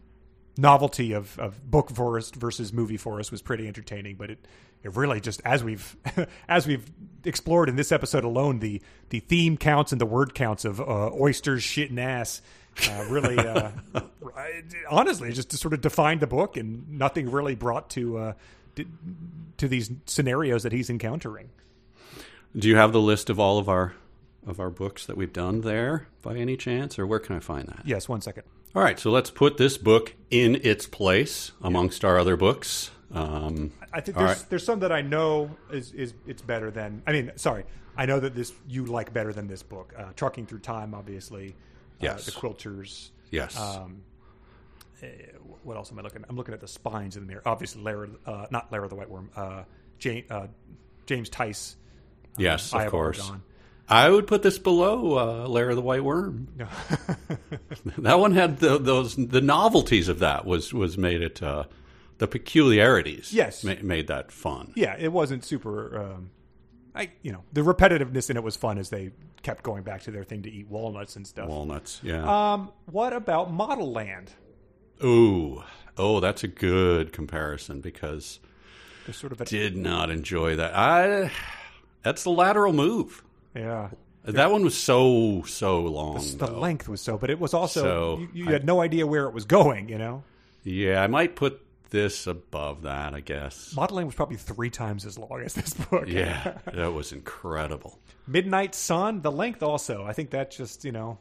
novelty 0.58 1.14
of, 1.14 1.38
of 1.40 1.70
book 1.70 1.90
Forrest 1.90 2.36
versus 2.36 2.74
movie 2.74 2.98
Forrest 2.98 3.32
was 3.32 3.42
pretty 3.42 3.68
entertaining, 3.68 4.16
but 4.16 4.30
it, 4.32 4.48
it 4.84 4.96
really 4.96 5.20
just 5.20 5.42
as 5.46 5.64
we've 5.64 5.96
as 6.48 6.68
we've 6.68 6.90
explored 7.24 7.70
in 7.70 7.76
this 7.76 7.92
episode 7.92 8.24
alone, 8.24 8.60
the 8.60 8.82
the 9.10 9.20
theme 9.20 9.58
counts 9.58 9.92
and 9.92 10.02
the 10.02 10.06
word 10.06 10.34
counts 10.34 10.66
of 10.66 10.80
uh, 10.80 11.12
oysters, 11.14 11.64
shit, 11.64 11.90
and 11.90 12.00
ass. 12.00 12.42
Uh, 12.90 13.06
really, 13.10 13.38
uh, 13.38 13.70
honestly, 14.90 15.34
just 15.34 15.52
to 15.52 15.58
sort 15.58 15.74
of 15.74 15.82
defined 15.82 16.22
the 16.22 16.28
book, 16.28 16.56
and 16.56 16.90
nothing 16.90 17.30
really 17.30 17.54
brought 17.54 17.90
to 17.90 18.18
uh, 18.18 18.34
to, 19.58 19.68
these 19.68 19.92
scenarios 20.06 20.64
that 20.64 20.72
he's 20.72 20.90
encountering. 20.90 21.50
Do 22.56 22.68
you 22.68 22.76
have 22.76 22.92
the 22.92 23.02
list 23.02 23.30
of 23.30 23.40
all 23.40 23.58
of 23.58 23.70
our 23.70 23.94
of 24.46 24.60
our 24.60 24.72
books 24.72 25.06
that 25.06 25.16
we've 25.16 25.32
done 25.32 25.62
there 25.62 26.08
by 26.24 26.36
any 26.36 26.58
chance, 26.58 26.98
or 26.98 27.06
where 27.06 27.20
can 27.20 27.36
I 27.36 27.40
find 27.40 27.68
that? 27.68 27.84
Yes, 27.86 28.10
one 28.10 28.22
second. 28.22 28.44
All 28.74 28.82
right, 28.82 29.00
so 29.00 29.12
let's 29.12 29.30
put 29.30 29.58
this 29.58 29.78
book 29.78 30.16
in 30.30 30.60
its 30.64 30.88
place 30.88 31.52
amongst 31.62 32.04
our 32.04 32.18
other 32.18 32.36
books. 32.38 32.90
Um, 33.14 33.72
I 33.94 34.02
think 34.02 34.18
there's 34.18 34.38
right. 34.38 34.46
there's 34.50 34.66
some 34.66 34.80
that 34.80 34.92
I 34.92 35.02
know 35.02 35.52
is 35.72 35.92
is 35.92 36.14
it's 36.26 36.42
better 36.42 36.72
than. 36.72 37.04
I 37.06 37.12
mean, 37.12 37.32
sorry, 37.36 37.66
I 37.98 38.06
know 38.06 38.20
that 38.20 38.36
this 38.36 38.54
you 38.68 38.86
like 38.86 39.14
better 39.14 39.34
than 39.34 39.48
this 39.48 39.64
book. 39.64 39.94
Uh, 39.98 40.06
Trucking 40.16 40.46
through 40.46 40.60
time, 40.60 40.94
obviously. 40.94 41.56
Yes. 42.00 42.28
Uh, 42.28 42.32
the 42.32 42.48
quilters. 42.48 43.10
yes. 43.30 43.60
Um, 43.60 44.02
what 45.64 45.78
else 45.78 45.92
am 45.92 46.00
I 46.00 46.02
looking? 46.02 46.22
at? 46.24 46.30
I'm 46.30 46.36
looking 46.36 46.54
at 46.54 46.60
the 46.62 46.68
spines 46.68 47.16
in 47.18 47.24
the 47.24 47.28
mirror. 47.28 47.42
Obviously, 47.46 47.82
Lara, 47.82 48.10
uh, 48.26 48.46
not 48.52 48.72
Lara 48.72 48.88
the 48.88 48.96
White 48.96 49.10
Worm. 49.10 49.30
Uh, 49.36 49.64
James, 50.00 50.30
uh, 50.32 50.48
James 51.06 51.30
Tice. 51.30 51.76
yes, 52.38 52.74
of 52.74 52.88
course. 52.88 53.32
I 53.90 54.10
would 54.10 54.26
put 54.26 54.42
this 54.42 54.58
below 54.58 55.18
uh, 55.18 55.48
Lair 55.50 55.70
of 55.72 55.76
the 55.76 55.82
White 55.82 56.04
Worm. 56.04 56.48
No. 56.58 56.68
That 57.98 58.20
one 58.20 58.34
had 58.34 58.60
the, 58.60 58.78
those 58.78 59.16
the 59.16 59.42
novelties 59.42 60.08
of 60.08 60.20
that 60.20 60.46
was 60.46 60.74
was 60.74 60.98
made 60.98 61.22
it 61.22 61.42
uh, 61.44 61.66
the 62.20 62.28
peculiarities. 62.28 63.34
Yes. 63.34 63.64
ma- 63.64 63.76
made 63.82 64.08
that 64.08 64.32
fun. 64.32 64.74
yeah, 64.76 64.96
it 64.98 65.12
wasn't 65.12 65.44
super. 65.44 65.98
Um, 66.00 66.30
I 66.96 67.12
you 67.22 67.32
know 67.32 67.44
the 67.54 67.62
repetitiveness 67.62 68.30
in 68.30 68.38
it 68.38 68.44
was 68.44 68.56
fun 68.56 68.78
as 68.78 68.90
they 68.90 69.12
kept 69.42 69.64
going 69.64 69.84
back 69.84 70.04
to 70.04 70.12
their 70.12 70.24
thing 70.24 70.44
to 70.44 70.52
eat 70.52 70.68
walnuts 70.68 71.16
and 71.16 71.26
stuff. 71.26 71.50
Walnuts. 71.50 72.00
Yeah. 72.04 72.54
Um, 72.54 72.72
what 72.86 73.14
about 73.14 73.52
Modelland? 73.52 74.28
Ooh. 75.04 75.64
Oh, 75.98 76.20
that's 76.20 76.44
a 76.44 76.48
good 76.48 77.12
comparison 77.14 77.82
because 77.82 78.40
There's 79.06 79.18
sort 79.18 79.32
of 79.34 79.42
a 79.42 79.46
did 79.46 79.76
not 79.78 80.10
enjoy 80.10 80.56
that. 80.56 80.74
I. 80.76 81.32
That's 82.04 82.24
the 82.24 82.32
lateral 82.32 82.74
move. 82.74 83.24
yeah. 83.56 83.90
That 84.24 84.52
one 84.52 84.64
was 84.64 84.78
so 84.78 85.42
so 85.48 85.80
long. 85.82 86.18
the 86.38 86.46
though. 86.46 86.60
length 86.60 86.88
was 86.88 87.02
so, 87.02 87.18
but 87.18 87.32
it 87.32 87.40
was 87.40 87.56
also 87.56 87.82
So, 87.82 88.20
you, 88.20 88.30
you 88.46 88.50
I- 88.50 88.52
had 88.54 88.66
no 88.66 88.80
idea 88.80 89.06
where 89.08 89.26
it 89.26 89.34
was 89.34 89.46
going. 89.46 89.90
You 89.90 89.98
know, 89.98 90.24
Yeah, 90.64 91.02
I 91.04 91.08
might 91.08 91.36
put 91.36 91.60
this 91.92 92.26
above 92.26 92.82
that. 92.82 93.14
I 93.14 93.20
guess. 93.20 93.74
Modelland 93.76 94.06
was 94.08 94.16
probably 94.16 94.38
three 94.38 94.70
times 94.70 95.06
as 95.06 95.18
long 95.18 95.42
as 95.42 95.54
this 95.54 95.74
book. 95.74 96.08
Yeah, 96.08 96.58
that 96.74 96.92
was 96.92 97.12
incredible. 97.12 98.00
Midnight 98.28 98.74
Sun, 98.76 99.22
the 99.22 99.32
length 99.32 99.62
also. 99.62 100.06
I 100.06 100.14
think 100.14 100.32
that 100.32 100.52
just 100.52 100.84
you 100.84 100.92
know 100.92 101.18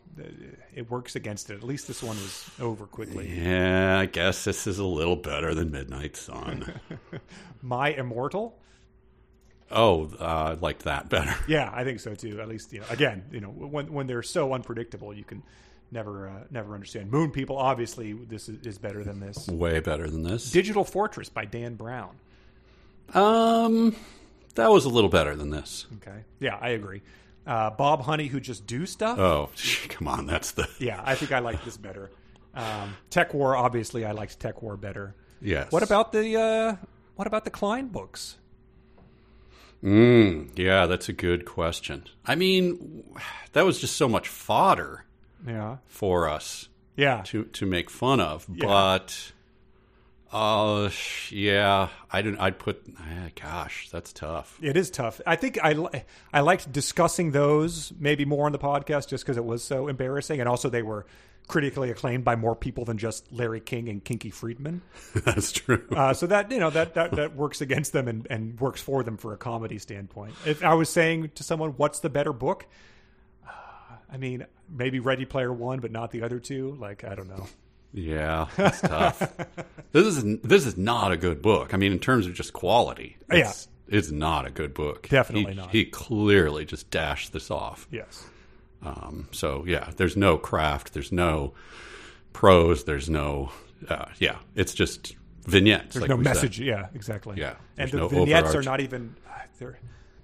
it 0.75 0.91
works 0.91 1.17
against 1.17 1.51
it. 1.51 1.55
At 1.55 1.65
least 1.65 1.87
this 1.87 2.03
one 2.03 2.17
was 2.17 2.51
over 2.61 2.87
quickly. 2.87 3.29
Yeah, 3.43 3.99
I 3.99 4.07
guess 4.07 4.45
this 4.45 4.67
is 4.67 4.79
a 4.79 4.85
little 4.85 5.17
better 5.17 5.55
than 5.55 5.71
Midnight 5.71 6.17
Sun. 6.17 6.73
My 7.63 7.89
Immortal. 7.91 8.59
oh, 9.71 10.11
uh, 10.19 10.25
I 10.25 10.53
liked 10.55 10.85
that 10.85 11.09
better. 11.09 11.35
Yeah, 11.47 11.71
I 11.73 11.85
think 11.85 12.01
so 12.01 12.15
too. 12.15 12.41
At 12.41 12.49
least 12.49 12.73
you 12.73 12.81
know, 12.81 12.87
again, 12.91 13.25
you 13.31 13.41
know, 13.41 13.49
when 13.49 13.93
when 13.93 14.07
they're 14.07 14.23
so 14.23 14.53
unpredictable, 14.55 15.13
you 15.15 15.25
can 15.25 15.43
never 15.91 16.29
uh, 16.29 16.45
never 16.51 16.75
understand. 16.75 17.11
Moon 17.11 17.31
People, 17.31 17.57
obviously, 17.57 18.13
this 18.13 18.49
is, 18.49 18.67
is 18.67 18.79
better 18.79 19.05
than 19.05 19.21
this. 19.21 19.49
Way 19.49 19.81
better 19.81 20.09
than 20.09 20.23
this. 20.23 20.51
Digital 20.51 20.85
Fortress 20.85 21.29
by 21.29 21.45
Dan 21.45 21.75
Brown. 21.75 22.17
Um, 23.15 23.97
that 24.55 24.71
was 24.71 24.85
a 24.85 24.89
little 24.89 25.11
better 25.11 25.35
than 25.35 25.51
this. 25.51 25.87
Okay, 25.97 26.25
yeah, 26.39 26.57
I 26.61 26.71
agree. 26.71 27.03
Uh, 27.47 27.71
Bob 27.71 28.03
Honey, 28.03 28.27
who 28.27 28.39
just 28.39 28.67
do 28.67 28.87
stuff. 28.87 29.19
Oh, 29.19 29.51
come 29.89 30.09
on, 30.09 30.27
that's 30.27 30.53
the 30.53 30.69
Yeah, 30.79 31.01
I 31.05 31.15
think 31.15 31.33
I 31.33 31.41
like 31.41 31.65
this 31.65 31.77
better. 31.77 32.11
Um, 32.55 32.97
TekWar, 33.11 33.57
obviously, 33.57 34.05
I 34.05 34.13
liked 34.13 34.39
TekWar 34.39 34.81
better. 34.81 35.15
yes. 35.41 35.71
What 35.73 35.83
about 35.83 36.13
the 36.13 36.37
uh, 36.37 36.77
what 37.17 37.27
about 37.27 37.45
the 37.45 37.51
Cline 37.51 37.89
books? 37.89 38.37
Mm, 39.83 40.51
yeah, 40.59 40.85
that's 40.87 41.09
a 41.09 41.13
good 41.13 41.47
question. 41.47 42.05
I 42.27 42.35
mean, 42.35 43.03
that 43.53 43.65
was 43.65 43.79
just 43.79 43.97
so 43.97 44.09
much 44.09 44.29
fodder 44.29 45.05
Yeah, 45.47 45.79
for 45.87 46.29
us 46.29 46.69
yeah, 46.97 47.23
to 47.27 47.45
to 47.45 47.67
make 47.67 47.91
fun 47.91 48.21
of. 48.21 48.47
But, 48.49 49.33
uh, 50.33 50.91
yeah, 51.31 51.89
I 52.11 52.23
didn't. 52.23 52.41
I'd 52.41 52.59
put. 52.59 52.83
eh, 52.89 53.31
gosh, 53.41 53.89
that's 53.91 54.13
tough. 54.13 54.59
it 54.63 54.77
is 54.77 54.91
tough. 54.91 55.21
I 55.27 55.37
think 55.37 55.59
I 55.63 55.73
li- 55.73 56.03
I 56.33 56.41
liked 56.41 56.71
discussing 56.71 57.33
those 57.33 57.93
maybe 57.99 58.25
more 58.25 58.47
on 58.47 58.53
the 58.53 58.59
podcast 58.59 59.09
just 59.09 59.25
because 59.25 59.37
it 59.37 59.45
was 59.45 59.65
so 59.65 59.89
embarrassing, 59.89 60.41
and 60.41 60.49
also 60.49 60.69
they 60.69 60.83
were 60.83 61.07
critically 61.49 61.91
acclaimed 61.91 62.25
by 62.25 62.37
more 62.37 62.55
people 62.55 62.85
than 62.85 62.97
just 62.97 63.33
Larry 63.33 63.61
King 63.61 63.89
and 63.89 64.05
Kinky 64.05 64.31
Friedman. 64.31 64.83
that's 65.15 65.51
true. 65.51 65.85
Uh, 65.91 66.15
so 66.15 66.27
that 66.29 66.51
you 66.51 66.59
know 66.61 66.71
that, 66.71 66.95
that 66.95 67.13
that 67.13 67.35
works 67.35 67.61
against 67.61 67.93
them 67.93 68.07
and, 68.07 68.27
and 68.31 68.61
works 68.61 68.81
for 68.81 69.03
them 69.03 69.17
for 69.17 69.33
a 69.33 69.37
comedy 69.37 69.79
standpoint. 69.79 70.35
If 70.47 70.63
I 70.63 70.75
was 70.75 70.89
saying 70.89 71.31
to 71.35 71.43
someone, 71.43 71.71
"What's 71.71 72.01
the 72.01 72.11
better 72.11 72.33
book?" 72.33 72.67
Uh, 74.11 74.15
I 74.15 74.17
mean, 74.19 74.47
maybe 74.69 75.01
Ready 75.01 75.25
Player 75.25 75.53
One, 75.53 75.81
but 75.81 75.91
not 75.91 76.11
the 76.11 76.23
other 76.23 76.39
two. 76.39 76.77
Like 76.81 77.05
I 77.05 77.15
don't 77.15 77.29
know. 77.29 77.47
Yeah, 77.93 78.47
that's 78.57 78.81
tough. 78.81 79.19
this 79.93 80.07
is 80.07 80.41
this 80.43 80.67
is 80.67 80.77
not 80.77 81.13
a 81.13 81.17
good 81.17 81.43
book. 81.43 81.75
I 81.75 81.77
mean, 81.77 81.93
in 81.93 81.99
terms 81.99 82.27
of 82.27 82.35
just 82.35 82.53
quality, 82.53 83.17
it's, 83.29 83.69
it's 83.89 84.11
not 84.11 84.47
a 84.47 84.51
good 84.51 84.75
book. 84.75 85.09
Definitely 85.09 85.53
He- 85.53 85.59
not. 85.59 85.71
He 85.71 85.85
clearly 85.85 86.65
just 86.65 86.91
dashed 86.91 87.33
this 87.33 87.51
off. 87.51 87.89
Yes. 87.91 88.25
Um, 88.83 89.29
so 89.33 89.65
yeah, 89.67 89.91
there's 89.97 90.17
no 90.17 90.39
craft, 90.39 90.95
there's 90.95 91.13
no 91.13 91.53
prose, 92.33 92.85
there's 92.85 93.11
no 93.11 93.51
uh, 93.89 94.07
yeah, 94.19 94.37
it's 94.55 94.73
just 94.73 95.17
vignettes. 95.47 95.95
There's 95.95 96.03
like 96.03 96.11
no 96.11 96.17
we 96.17 96.25
said. 96.25 96.35
message. 96.35 96.61
Yeah, 96.61 96.87
exactly. 96.95 97.39
Yeah, 97.39 97.57
and 97.77 97.91
the 97.91 97.97
no 97.99 98.09
vignettes 98.09 98.55
are 98.55 98.63
not 98.63 98.81
even 98.81 99.17
they're 99.61 99.79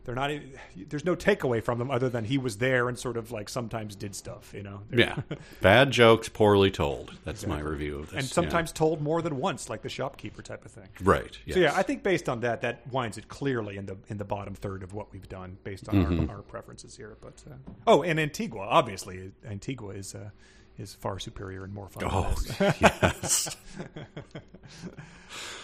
they're 0.07 0.15
not. 0.15 0.31
even- 0.31 0.53
There's 0.89 1.05
no 1.05 1.15
takeaway 1.15 1.63
from 1.63 1.79
them 1.79 1.91
other 1.91 2.09
than 2.09 2.25
he 2.25 2.39
was 2.39 2.57
there 2.59 2.89
and 2.89 2.99
sort 2.99 3.17
of 3.19 3.31
like 3.33 3.49
sometimes 3.51 3.95
did 3.95 4.15
stuff. 4.15 4.55
You 4.55 4.63
know. 4.63 4.81
They're- 4.89 5.01
Yeah, 5.01 5.37
bad 5.61 5.91
jokes, 5.91 6.29
poorly 6.31 6.71
told. 6.71 7.13
That's 7.25 7.47
my 7.47 7.61
review 7.61 7.99
of 7.99 8.07
this. 8.07 8.13
and 8.15 8.23
yeah. 8.23 8.29
sometimes 8.33 8.73
told 8.73 9.03
more 9.03 9.21
than 9.21 9.37
once, 9.37 9.69
like 9.69 9.83
the 9.83 9.89
shopkeeper 9.91 10.41
type 10.41 10.65
of 10.65 10.71
thing. 10.71 10.89
right. 11.03 11.39
Yes. 11.45 11.55
So 11.57 11.61
yeah, 11.61 11.73
I 11.77 11.83
think 11.83 12.03
based 12.03 12.29
on 12.31 12.41
that, 12.41 12.63
that 12.63 12.87
winds 12.91 13.19
it 13.19 13.29
clearly 13.29 13.77
in 13.77 13.85
the 13.87 13.97
in 14.09 14.17
the 14.17 14.25
bottom 14.25 14.55
third 14.55 14.83
of 14.83 14.95
what 14.95 15.13
we've 15.13 15.29
done 15.29 15.59
based 15.65 15.89
on 15.89 15.97
Mm-hmm. 15.97 16.31
our, 16.31 16.37
our 16.37 16.43
preferences 16.43 16.97
here. 16.97 17.17
But 17.21 17.43
uh, 17.51 17.55
oh, 17.87 18.03
and 18.03 18.19
Antigua, 18.21 18.61
obviously, 18.63 19.33
Antigua 19.45 19.91
is 19.95 20.15
uh, 20.15 20.31
is 20.79 20.95
far 20.95 21.19
superior 21.19 21.65
and 21.65 21.73
more 21.75 21.89
fun. 21.89 22.05
Oh 22.07 22.35
yes. 22.81 23.57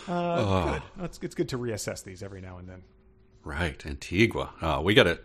Uh, 0.08 0.72
good. 0.72 0.82
It's, 1.04 1.18
it's 1.22 1.34
good 1.34 1.48
to 1.50 1.58
reassess 1.58 2.02
these 2.02 2.22
every 2.22 2.40
now 2.40 2.58
and 2.58 2.68
then. 2.68 2.82
Right, 3.44 3.84
Antigua. 3.84 4.50
Oh, 4.62 4.80
we 4.82 4.94
got 4.94 5.04
to 5.04 5.18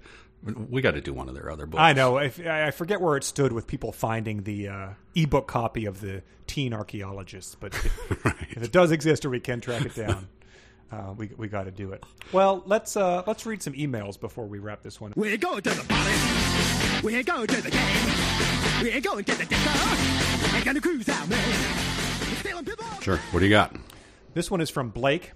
We 0.44 0.82
got 0.82 0.92
to 0.92 1.02
do 1.02 1.14
one 1.14 1.28
of 1.30 1.36
their 1.36 1.52
other 1.52 1.66
books. 1.66 1.82
I 1.82 1.94
know. 1.94 2.18
I, 2.18 2.32
I 2.46 2.72
forget 2.72 3.02
where 3.02 3.18
it 3.18 3.24
stood 3.24 3.52
with 3.54 3.68
people 3.68 3.92
finding 3.92 4.44
the 4.44 4.68
uh, 4.70 4.90
ebook 5.16 5.48
copy 5.48 5.86
of 5.86 6.02
the 6.02 6.24
Teen 6.48 6.74
Archaeologists, 6.74 7.56
but 7.56 7.74
if, 7.76 8.26
if 8.52 8.64
it 8.64 8.72
does 8.72 8.92
exist 8.92 9.26
or 9.26 9.30
we 9.30 9.40
can 9.40 9.60
track 9.62 9.86
it 9.86 9.96
down, 9.96 10.28
uh, 10.92 11.14
we 11.18 11.30
we 11.38 11.48
got 11.48 11.64
to 11.64 11.72
do 11.72 11.92
it. 11.92 12.04
Well, 12.32 12.64
let's 12.66 12.96
uh, 12.96 13.24
let's 13.28 13.46
read 13.46 13.62
some 13.62 13.74
emails 13.74 14.20
before 14.20 14.46
we 14.48 14.60
wrap 14.60 14.82
this 14.82 15.00
one. 15.02 15.14
We're 15.16 15.38
going 15.38 15.62
to 15.62 15.70
the 15.70 15.84
party. 15.84 17.06
We're 17.06 17.24
going 17.24 17.48
to 17.48 17.62
the 17.62 17.72
game. 17.72 17.84
We're 18.82 19.02
going 19.02 19.24
to 19.26 19.36
the 19.36 19.46
disco. 19.46 20.54
We're 20.54 20.64
gonna 20.64 20.82
cruise 20.82 21.10
out, 21.10 21.28
man. 21.30 21.50
We're 22.22 22.36
stealing 22.38 22.66
people. 22.66 22.86
Sure. 23.02 23.18
What 23.32 23.40
do 23.42 23.46
you 23.46 23.52
got? 23.52 23.76
This 24.34 24.50
one 24.50 24.62
is 24.62 24.70
from 24.70 24.90
Blake. 24.90 25.34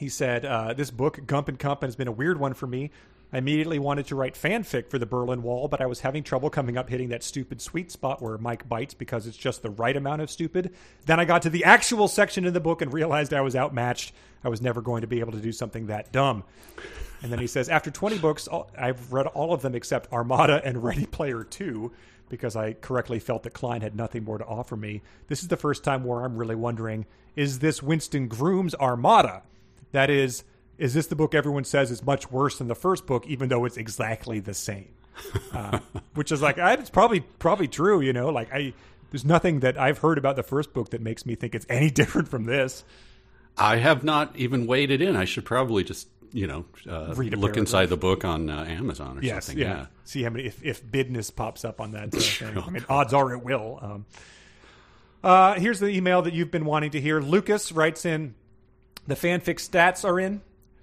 He 0.00 0.08
said, 0.08 0.46
uh, 0.46 0.72
This 0.72 0.90
book, 0.90 1.26
Gump 1.26 1.48
and 1.48 1.58
Cump, 1.58 1.82
has 1.82 1.94
been 1.94 2.08
a 2.08 2.12
weird 2.12 2.40
one 2.40 2.54
for 2.54 2.66
me. 2.66 2.90
I 3.34 3.36
immediately 3.36 3.78
wanted 3.78 4.06
to 4.06 4.16
write 4.16 4.34
fanfic 4.34 4.88
for 4.88 4.98
the 4.98 5.04
Berlin 5.04 5.42
Wall, 5.42 5.68
but 5.68 5.82
I 5.82 5.86
was 5.86 6.00
having 6.00 6.22
trouble 6.22 6.48
coming 6.48 6.78
up 6.78 6.88
hitting 6.88 7.10
that 7.10 7.22
stupid 7.22 7.60
sweet 7.60 7.92
spot 7.92 8.22
where 8.22 8.38
Mike 8.38 8.66
bites 8.66 8.94
because 8.94 9.26
it's 9.26 9.36
just 9.36 9.60
the 9.60 9.68
right 9.68 9.94
amount 9.94 10.22
of 10.22 10.30
stupid. 10.30 10.72
Then 11.04 11.20
I 11.20 11.26
got 11.26 11.42
to 11.42 11.50
the 11.50 11.64
actual 11.64 12.08
section 12.08 12.46
in 12.46 12.54
the 12.54 12.60
book 12.60 12.80
and 12.80 12.94
realized 12.94 13.34
I 13.34 13.42
was 13.42 13.54
outmatched. 13.54 14.14
I 14.42 14.48
was 14.48 14.62
never 14.62 14.80
going 14.80 15.02
to 15.02 15.06
be 15.06 15.20
able 15.20 15.32
to 15.32 15.38
do 15.38 15.52
something 15.52 15.88
that 15.88 16.12
dumb. 16.12 16.44
And 17.22 17.30
then 17.30 17.38
he 17.38 17.46
says, 17.46 17.68
After 17.68 17.90
20 17.90 18.18
books, 18.20 18.48
I've 18.78 19.12
read 19.12 19.26
all 19.26 19.52
of 19.52 19.60
them 19.60 19.74
except 19.74 20.10
Armada 20.10 20.62
and 20.64 20.82
Ready 20.82 21.04
Player 21.04 21.44
2 21.44 21.92
because 22.30 22.56
I 22.56 22.72
correctly 22.72 23.18
felt 23.18 23.42
that 23.42 23.52
Cline 23.52 23.82
had 23.82 23.94
nothing 23.94 24.24
more 24.24 24.38
to 24.38 24.46
offer 24.46 24.76
me. 24.76 25.02
This 25.28 25.42
is 25.42 25.48
the 25.48 25.58
first 25.58 25.84
time 25.84 26.04
where 26.04 26.24
I'm 26.24 26.38
really 26.38 26.54
wondering 26.54 27.04
is 27.36 27.58
this 27.58 27.82
Winston 27.82 28.28
Groom's 28.28 28.74
Armada? 28.76 29.42
That 29.92 30.10
is, 30.10 30.44
is 30.78 30.94
this 30.94 31.06
the 31.06 31.16
book 31.16 31.34
everyone 31.34 31.64
says 31.64 31.90
is 31.90 32.04
much 32.04 32.30
worse 32.30 32.58
than 32.58 32.68
the 32.68 32.74
first 32.74 33.06
book, 33.06 33.26
even 33.26 33.48
though 33.48 33.64
it's 33.64 33.76
exactly 33.76 34.40
the 34.40 34.54
same? 34.54 34.88
Uh, 35.52 35.78
which 36.14 36.32
is 36.32 36.40
like, 36.40 36.58
I, 36.58 36.72
it's 36.74 36.88
probably 36.88 37.20
probably 37.20 37.68
true, 37.68 38.00
you 38.00 38.12
know. 38.12 38.30
Like, 38.30 38.50
I 38.54 38.72
there's 39.10 39.24
nothing 39.24 39.60
that 39.60 39.76
I've 39.78 39.98
heard 39.98 40.16
about 40.16 40.36
the 40.36 40.42
first 40.42 40.72
book 40.72 40.90
that 40.90 41.02
makes 41.02 41.26
me 41.26 41.34
think 41.34 41.54
it's 41.54 41.66
any 41.68 41.90
different 42.00 42.28
from 42.28 42.44
this. 42.44 42.84
I 43.58 43.76
have 43.76 44.02
not 44.02 44.34
even 44.36 44.66
waded 44.66 45.02
in. 45.02 45.16
I 45.16 45.26
should 45.26 45.44
probably 45.44 45.84
just, 45.84 46.08
you 46.32 46.46
know, 46.46 46.64
uh, 46.88 47.12
Read 47.14 47.36
look 47.36 47.56
inside 47.58 47.86
the 47.90 47.96
book 47.98 48.24
on 48.24 48.48
uh, 48.48 48.64
Amazon 48.66 49.18
or 49.18 49.22
Yes, 49.22 49.46
something. 49.46 49.60
yeah. 49.62 49.86
See 50.04 50.22
how 50.22 50.30
many 50.30 50.46
if, 50.46 50.64
if 50.64 50.82
bidness 50.90 51.34
pops 51.34 51.64
up 51.66 51.80
on 51.80 51.90
that 51.90 52.14
uh, 52.14 52.18
thing. 52.20 52.56
I 52.56 52.70
mean, 52.70 52.86
odds 52.88 53.12
are 53.12 53.30
it 53.34 53.44
will. 53.44 53.78
Um, 53.82 54.06
uh, 55.22 55.54
here's 55.60 55.80
the 55.80 55.88
email 55.88 56.22
that 56.22 56.32
you've 56.32 56.50
been 56.50 56.64
wanting 56.64 56.92
to 56.92 57.00
hear. 57.00 57.20
Lucas 57.20 57.72
writes 57.72 58.06
in, 58.06 58.34
the 59.06 59.14
fanfic 59.14 59.56
stats 59.56 60.04
are 60.04 60.20
in. 60.20 60.42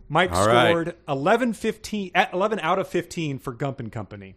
Mike 0.09 0.31
All 0.31 0.43
scored 0.43 0.87
right. 0.87 0.97
11, 1.07 1.53
15, 1.53 2.11
11 2.33 2.59
out 2.59 2.79
of 2.79 2.87
15 2.87 3.37
for 3.39 3.53
Gump 3.53 3.79
and 3.79 3.91
Company. 3.91 4.35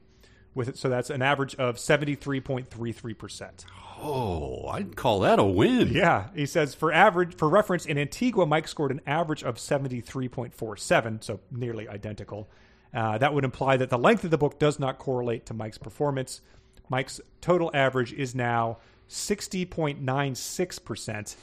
With 0.52 0.70
it, 0.70 0.78
so 0.78 0.88
that's 0.88 1.10
an 1.10 1.22
average 1.22 1.54
of 1.56 1.76
73.33%. 1.76 3.64
Oh, 4.02 4.66
I'd 4.66 4.96
call 4.96 5.20
that 5.20 5.38
a 5.38 5.44
win. 5.44 5.92
Yeah, 5.92 6.30
he 6.34 6.44
says 6.46 6.74
for 6.74 6.92
average 6.92 7.36
for 7.36 7.48
reference 7.48 7.86
in 7.86 7.96
Antigua 7.98 8.46
Mike 8.46 8.66
scored 8.66 8.90
an 8.90 9.00
average 9.06 9.44
of 9.44 9.54
73.47, 9.56 11.22
so 11.22 11.38
nearly 11.52 11.88
identical. 11.88 12.48
Uh, 12.92 13.16
that 13.18 13.32
would 13.32 13.44
imply 13.44 13.76
that 13.76 13.90
the 13.90 13.98
length 13.98 14.24
of 14.24 14.32
the 14.32 14.38
book 14.38 14.58
does 14.58 14.80
not 14.80 14.98
correlate 14.98 15.46
to 15.46 15.54
Mike's 15.54 15.78
performance. 15.78 16.40
Mike's 16.88 17.20
total 17.40 17.70
average 17.72 18.12
is 18.12 18.34
now 18.34 18.78
60.96%, 19.08 21.36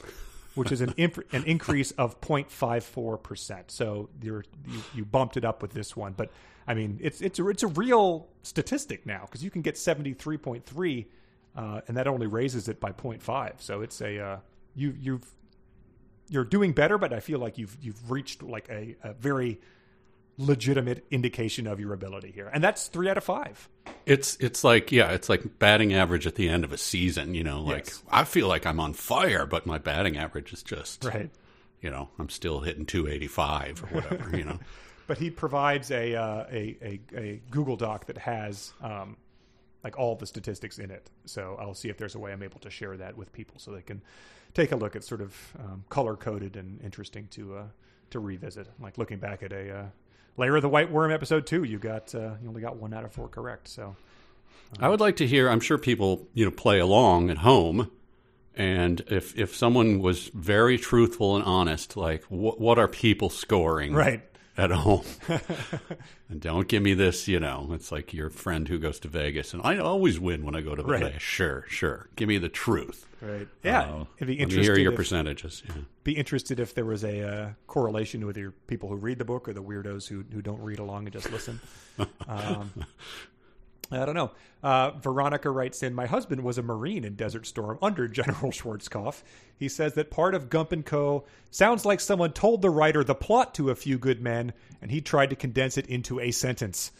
which 0.58 0.72
is 0.72 0.80
an 0.80 0.94
inf- 0.96 1.32
an 1.32 1.44
increase 1.44 1.90
of 1.92 2.20
0.54 2.20 3.22
percent. 3.22 3.70
So 3.70 4.08
you're 4.22 4.44
you, 4.66 4.80
you 4.94 5.04
bumped 5.04 5.36
it 5.36 5.44
up 5.44 5.62
with 5.62 5.72
this 5.72 5.96
one, 5.96 6.14
but 6.16 6.30
I 6.66 6.74
mean 6.74 6.98
it's 7.02 7.20
it's 7.20 7.38
a, 7.38 7.48
it's 7.48 7.62
a 7.62 7.68
real 7.68 8.28
statistic 8.42 9.06
now 9.06 9.22
because 9.26 9.42
you 9.42 9.50
can 9.50 9.62
get 9.62 9.78
seventy 9.78 10.12
three 10.12 10.36
point 10.36 10.64
three 10.66 11.08
uh, 11.58 11.80
and 11.88 11.96
that 11.96 12.06
only 12.06 12.28
raises 12.28 12.68
it 12.68 12.78
by 12.78 12.92
0.5. 12.92 13.54
So 13.58 13.82
it's 13.82 14.00
a 14.00 14.20
uh, 14.20 14.36
you 14.76 14.94
you've 14.98 15.26
you're 16.28 16.44
doing 16.44 16.72
better, 16.72 16.98
but 16.98 17.12
I 17.12 17.20
feel 17.20 17.40
like 17.40 17.58
you've 17.58 17.76
you've 17.82 18.10
reached 18.10 18.42
like 18.42 18.68
a, 18.68 18.96
a 19.02 19.12
very 19.14 19.60
legitimate 20.38 21.04
indication 21.10 21.66
of 21.66 21.78
your 21.80 21.92
ability 21.92 22.30
here, 22.30 22.48
and 22.52 22.64
that's 22.64 22.86
three 22.88 23.10
out 23.10 23.18
of 23.18 23.24
five. 23.24 23.68
It's 24.06 24.36
it's 24.36 24.64
like 24.64 24.90
yeah, 24.92 25.10
it's 25.10 25.28
like 25.28 25.58
batting 25.58 25.92
average 25.92 26.26
at 26.26 26.36
the 26.36 26.48
end 26.48 26.64
of 26.64 26.72
a 26.72 26.78
season. 26.78 27.34
You 27.34 27.44
know, 27.44 27.60
like 27.62 27.86
Yes. 27.86 28.02
I 28.10 28.24
feel 28.24 28.48
like 28.48 28.64
I'm 28.64 28.80
on 28.80 28.94
fire, 28.94 29.44
but 29.44 29.66
my 29.66 29.78
batting 29.78 30.16
average 30.16 30.52
is 30.52 30.62
just 30.62 31.04
Right. 31.04 31.30
You 31.82 31.90
know, 31.90 32.08
I'm 32.18 32.28
still 32.28 32.60
hitting 32.60 32.86
285 32.86 33.84
or 33.84 33.86
whatever. 33.88 34.36
you 34.36 34.44
know, 34.44 34.58
But 35.06 35.18
he 35.18 35.30
provides 35.30 35.90
a 35.90 36.14
uh, 36.14 36.44
a, 36.50 36.76
a 36.82 37.00
a 37.16 37.42
Google 37.50 37.76
Doc 37.76 38.06
that 38.06 38.18
has 38.18 38.72
um, 38.82 39.16
like 39.82 39.98
all 39.98 40.16
the 40.16 40.26
statistics 40.26 40.78
in 40.78 40.90
it. 40.90 41.10
So 41.24 41.56
I'll 41.60 41.74
see 41.74 41.88
if 41.88 41.96
there's 41.98 42.14
a 42.14 42.18
way 42.18 42.32
I'm 42.32 42.42
able 42.42 42.60
to 42.60 42.70
share 42.70 42.96
that 42.96 43.16
with 43.16 43.32
people 43.32 43.58
so 43.58 43.70
they 43.72 43.82
can 43.82 44.02
take 44.54 44.72
a 44.72 44.76
look 44.76 44.96
at 44.96 45.04
sort 45.04 45.20
of 45.20 45.34
um, 45.58 45.84
color 45.88 46.14
coded 46.16 46.56
and 46.56 46.80
interesting 46.82 47.26
to 47.32 47.56
uh, 47.56 47.64
to 48.10 48.20
revisit. 48.20 48.68
Like 48.80 48.98
looking 48.98 49.18
back 49.18 49.42
at 49.42 49.52
a 49.52 49.78
uh, 49.78 49.84
Lair 50.38 50.56
of 50.56 50.62
the 50.62 50.68
White 50.68 50.90
Worm 50.90 51.10
episode 51.10 51.46
two, 51.46 51.64
you 51.64 51.78
got 51.78 52.14
uh, 52.14 52.34
you 52.40 52.48
only 52.48 52.60
got 52.60 52.76
one 52.76 52.94
out 52.94 53.04
of 53.04 53.12
four 53.12 53.28
correct. 53.28 53.68
So 53.68 53.96
I 54.78 54.88
would 54.88 55.00
like 55.00 55.16
to 55.16 55.26
hear. 55.26 55.50
I'm 55.50 55.60
sure 55.60 55.78
people 55.78 56.28
you 56.32 56.44
know 56.44 56.50
play 56.50 56.78
along 56.78 57.28
at 57.28 57.38
home, 57.38 57.90
and 58.54 59.02
if 59.08 59.36
if 59.36 59.54
someone 59.54 59.98
was 59.98 60.28
very 60.28 60.78
truthful 60.78 61.36
and 61.36 61.44
honest, 61.44 61.96
like 61.96 62.22
what 62.24 62.60
what 62.60 62.78
are 62.78 62.88
people 62.88 63.30
scoring 63.30 63.92
right. 63.92 64.22
At 64.58 64.70
home? 64.70 65.04
and 66.28 66.40
don't 66.40 66.68
give 66.68 66.82
me 66.82 66.92
this. 66.92 67.26
You 67.28 67.40
know, 67.40 67.70
it's 67.72 67.90
like 67.90 68.12
your 68.12 68.28
friend 68.28 68.68
who 68.68 68.78
goes 68.78 68.98
to 69.00 69.08
Vegas, 69.08 69.54
and 69.54 69.62
I 69.64 69.78
always 69.78 70.20
win 70.20 70.44
when 70.44 70.54
I 70.54 70.60
go 70.60 70.74
to 70.74 70.82
Right. 70.82 71.02
Vegas. 71.02 71.22
Sure, 71.22 71.64
sure. 71.68 72.08
Give 72.16 72.28
me 72.28 72.36
the 72.38 72.48
truth. 72.50 73.06
Right. 73.20 73.48
Yeah. 73.62 73.80
Uh, 73.82 74.04
It'd 74.18 74.28
be 74.28 74.38
let 74.38 74.48
me 74.52 74.62
hear 74.62 74.78
your 74.78 74.92
if- 74.92 74.96
percentages. 74.96 75.62
Yeah. 75.66 75.74
be 76.04 76.12
interested 76.12 76.60
if 76.60 76.74
there 76.74 76.84
was 76.84 77.04
a 77.04 77.22
uh, 77.22 77.48
correlation 77.66 78.26
with 78.26 78.36
your 78.36 78.50
people 78.66 78.88
who 78.88 78.96
read 78.96 79.18
the 79.18 79.24
book 79.24 79.48
or 79.48 79.52
the 79.54 79.62
weirdos 79.62 80.06
who 80.08 80.24
who 80.32 80.42
don't 80.42 80.60
read 80.60 80.78
along 80.78 81.04
and 81.06 81.12
just 81.12 81.30
listen. 81.32 81.60
um, 82.28 82.70
I 83.90 84.04
don't 84.04 84.14
know. 84.14 84.32
Uh, 84.62 84.90
Veronica 84.90 85.50
writes 85.50 85.82
in, 85.82 85.94
My 85.94 86.06
husband 86.06 86.42
was 86.42 86.58
a 86.58 86.62
Marine 86.62 87.04
in 87.04 87.14
Desert 87.14 87.46
Storm 87.46 87.78
under 87.80 88.06
General 88.08 88.52
Schwarzkopf. 88.52 89.22
He 89.56 89.68
says 89.68 89.94
that 89.94 90.10
part 90.10 90.34
of 90.34 90.50
Gump 90.50 90.72
and 90.72 90.84
Co. 90.84 91.24
sounds 91.50 91.84
like 91.84 92.00
someone 92.00 92.32
told 92.32 92.60
the 92.62 92.70
writer 92.70 93.02
the 93.02 93.14
plot 93.14 93.54
to 93.54 93.70
a 93.70 93.74
few 93.74 93.98
good 93.98 94.20
men, 94.20 94.52
and 94.82 94.90
he 94.90 95.00
tried 95.00 95.30
to 95.30 95.36
condense 95.36 95.78
it 95.78 95.86
into 95.86 96.20
a 96.20 96.30
sentence. 96.30 96.92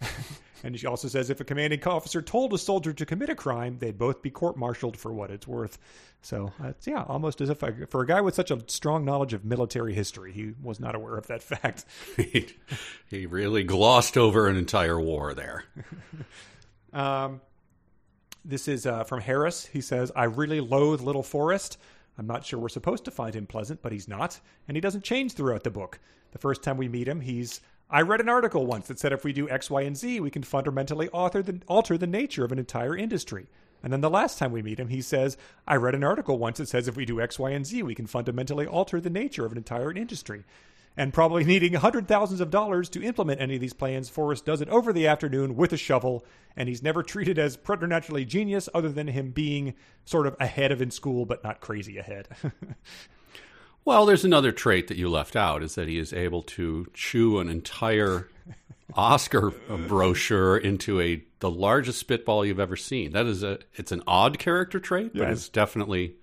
and 0.64 0.78
she 0.78 0.86
also 0.86 1.08
says 1.08 1.30
if 1.30 1.40
a 1.40 1.44
commanding 1.44 1.82
officer 1.84 2.22
told 2.22 2.52
a 2.54 2.58
soldier 2.58 2.92
to 2.92 3.06
commit 3.06 3.28
a 3.28 3.34
crime, 3.34 3.78
they'd 3.78 3.98
both 3.98 4.22
be 4.22 4.30
court-martialed 4.30 4.96
for 4.96 5.12
what 5.12 5.30
it's 5.30 5.46
worth. 5.46 5.78
So 6.22 6.52
that's 6.58 6.86
yeah, 6.86 7.04
almost 7.06 7.40
as 7.40 7.50
if 7.50 7.62
I, 7.62 7.72
for 7.88 8.02
a 8.02 8.06
guy 8.06 8.20
with 8.20 8.34
such 8.34 8.50
a 8.50 8.62
strong 8.66 9.04
knowledge 9.04 9.32
of 9.32 9.44
military 9.44 9.94
history, 9.94 10.32
he 10.32 10.52
was 10.62 10.80
not 10.80 10.94
aware 10.94 11.16
of 11.16 11.26
that 11.28 11.42
fact. 11.42 11.84
he, 12.16 12.48
he 13.08 13.26
really 13.26 13.64
glossed 13.64 14.16
over 14.16 14.48
an 14.48 14.56
entire 14.56 15.00
war 15.00 15.34
there. 15.34 15.64
Um, 16.92 17.42
this 18.42 18.68
is 18.68 18.86
uh, 18.86 19.04
from 19.04 19.20
Harris. 19.20 19.66
He 19.66 19.82
says, 19.82 20.10
I 20.16 20.24
really 20.24 20.60
loathe 20.60 21.02
Little 21.02 21.22
Forrest. 21.22 21.78
I'm 22.16 22.26
not 22.26 22.46
sure 22.46 22.58
we're 22.58 22.68
supposed 22.70 23.04
to 23.04 23.10
find 23.10 23.34
him 23.34 23.46
pleasant, 23.46 23.82
but 23.82 23.92
he's 23.92 24.08
not. 24.08 24.40
And 24.66 24.76
he 24.76 24.80
doesn't 24.80 25.04
change 25.04 25.32
throughout 25.32 25.64
the 25.64 25.70
book. 25.70 25.98
The 26.30 26.38
first 26.38 26.62
time 26.62 26.76
we 26.76 26.88
meet 26.88 27.08
him, 27.08 27.20
he's. 27.20 27.60
I 27.88 28.02
read 28.02 28.20
an 28.20 28.28
article 28.28 28.66
once 28.66 28.88
that 28.88 28.98
said 28.98 29.12
if 29.12 29.22
we 29.22 29.32
do 29.32 29.48
X, 29.48 29.70
Y, 29.70 29.82
and 29.82 29.96
Z, 29.96 30.18
we 30.20 30.30
can 30.30 30.42
fundamentally 30.42 31.08
alter 31.08 31.40
the, 31.40 31.60
alter 31.68 31.96
the 31.96 32.06
nature 32.06 32.44
of 32.44 32.50
an 32.50 32.58
entire 32.58 32.96
industry. 32.96 33.46
And 33.82 33.92
then 33.92 34.00
the 34.00 34.10
last 34.10 34.38
time 34.38 34.50
we 34.50 34.62
meet 34.62 34.80
him, 34.80 34.88
he 34.88 35.00
says, 35.00 35.36
I 35.68 35.76
read 35.76 35.94
an 35.94 36.02
article 36.02 36.38
once 36.38 36.58
that 36.58 36.68
says 36.68 36.88
if 36.88 36.96
we 36.96 37.04
do 37.04 37.20
X, 37.20 37.38
Y, 37.38 37.50
and 37.50 37.64
Z, 37.64 37.84
we 37.84 37.94
can 37.94 38.08
fundamentally 38.08 38.66
alter 38.66 39.00
the 39.00 39.10
nature 39.10 39.46
of 39.46 39.52
an 39.52 39.58
entire 39.58 39.92
industry. 39.92 40.42
And 40.96 41.12
probably 41.12 41.44
needing 41.44 41.74
hundred 41.74 42.08
thousands 42.08 42.40
of 42.40 42.50
dollars 42.50 42.88
to 42.88 43.02
implement 43.02 43.40
any 43.40 43.54
of 43.54 43.60
these 43.60 43.74
plans, 43.74 44.08
Forrest 44.08 44.44
does 44.44 44.60
it 44.60 44.68
over 44.70 44.92
the 44.92 45.06
afternoon 45.06 45.54
with 45.54 45.72
a 45.72 45.76
shovel, 45.76 46.24
and 46.56 46.68
he's 46.68 46.82
never 46.82 47.04
treated 47.04 47.38
as 47.38 47.56
preternaturally 47.56 48.24
genius 48.24 48.68
other 48.74 48.88
than 48.88 49.06
him 49.06 49.30
being 49.30 49.74
sort 50.04 50.26
of 50.26 50.34
ahead 50.40 50.72
of 50.72 50.82
in 50.82 50.90
school, 50.90 51.24
but 51.24 51.44
not 51.44 51.60
crazy 51.60 51.98
ahead. 51.98 52.28
Well, 53.86 54.04
there's 54.04 54.24
another 54.24 54.50
trait 54.50 54.88
that 54.88 54.96
you 54.96 55.08
left 55.08 55.36
out 55.36 55.62
is 55.62 55.76
that 55.76 55.86
he 55.86 55.96
is 55.96 56.12
able 56.12 56.42
to 56.42 56.88
chew 56.92 57.38
an 57.38 57.48
entire 57.48 58.28
Oscar 58.94 59.52
brochure 59.86 60.56
into 60.56 61.00
a 61.00 61.22
the 61.38 61.50
largest 61.50 62.00
spitball 62.00 62.44
you've 62.44 62.58
ever 62.58 62.74
seen. 62.74 63.12
That 63.12 63.26
is 63.26 63.44
a 63.44 63.60
it's 63.74 63.92
an 63.92 64.02
odd 64.04 64.40
character 64.40 64.80
trait, 64.80 65.12
but 65.14 65.30
it's 65.30 65.48
definitely 65.48 66.14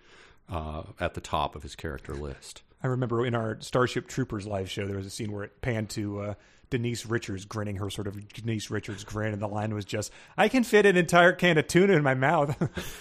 uh, 0.50 0.84
at 1.00 1.14
the 1.14 1.22
top 1.22 1.56
of 1.56 1.64
his 1.64 1.74
character 1.74 2.14
list. 2.14 2.64
I 2.84 2.88
remember 2.88 3.26
in 3.26 3.34
our 3.34 3.58
Starship 3.62 4.10
Troopers 4.10 4.46
live 4.46 4.70
show, 4.70 4.86
there 4.86 4.98
was 4.98 5.06
a 5.06 5.10
scene 5.10 5.32
where 5.32 5.46
it 5.46 5.62
panned 5.62 5.90
to 5.92 6.20
uh, 6.20 6.34
Denise 6.74 7.06
Richards 7.06 7.46
grinning 7.46 7.76
her 7.76 7.92
sort 7.92 8.08
of 8.08 8.34
Denise 8.34 8.72
Richards 8.72 9.04
grin, 9.04 9.32
and 9.32 9.40
the 9.40 9.48
line 9.48 9.76
was 9.76 9.86
just, 9.86 10.12
I 10.36 10.50
can 10.50 10.64
fit 10.64 10.88
an 10.88 10.98
entire 10.98 11.32
can 11.32 11.60
of 11.60 11.68
tuna 11.68 11.94
in 11.94 12.02
my 12.02 12.16
mouth. 12.16 12.58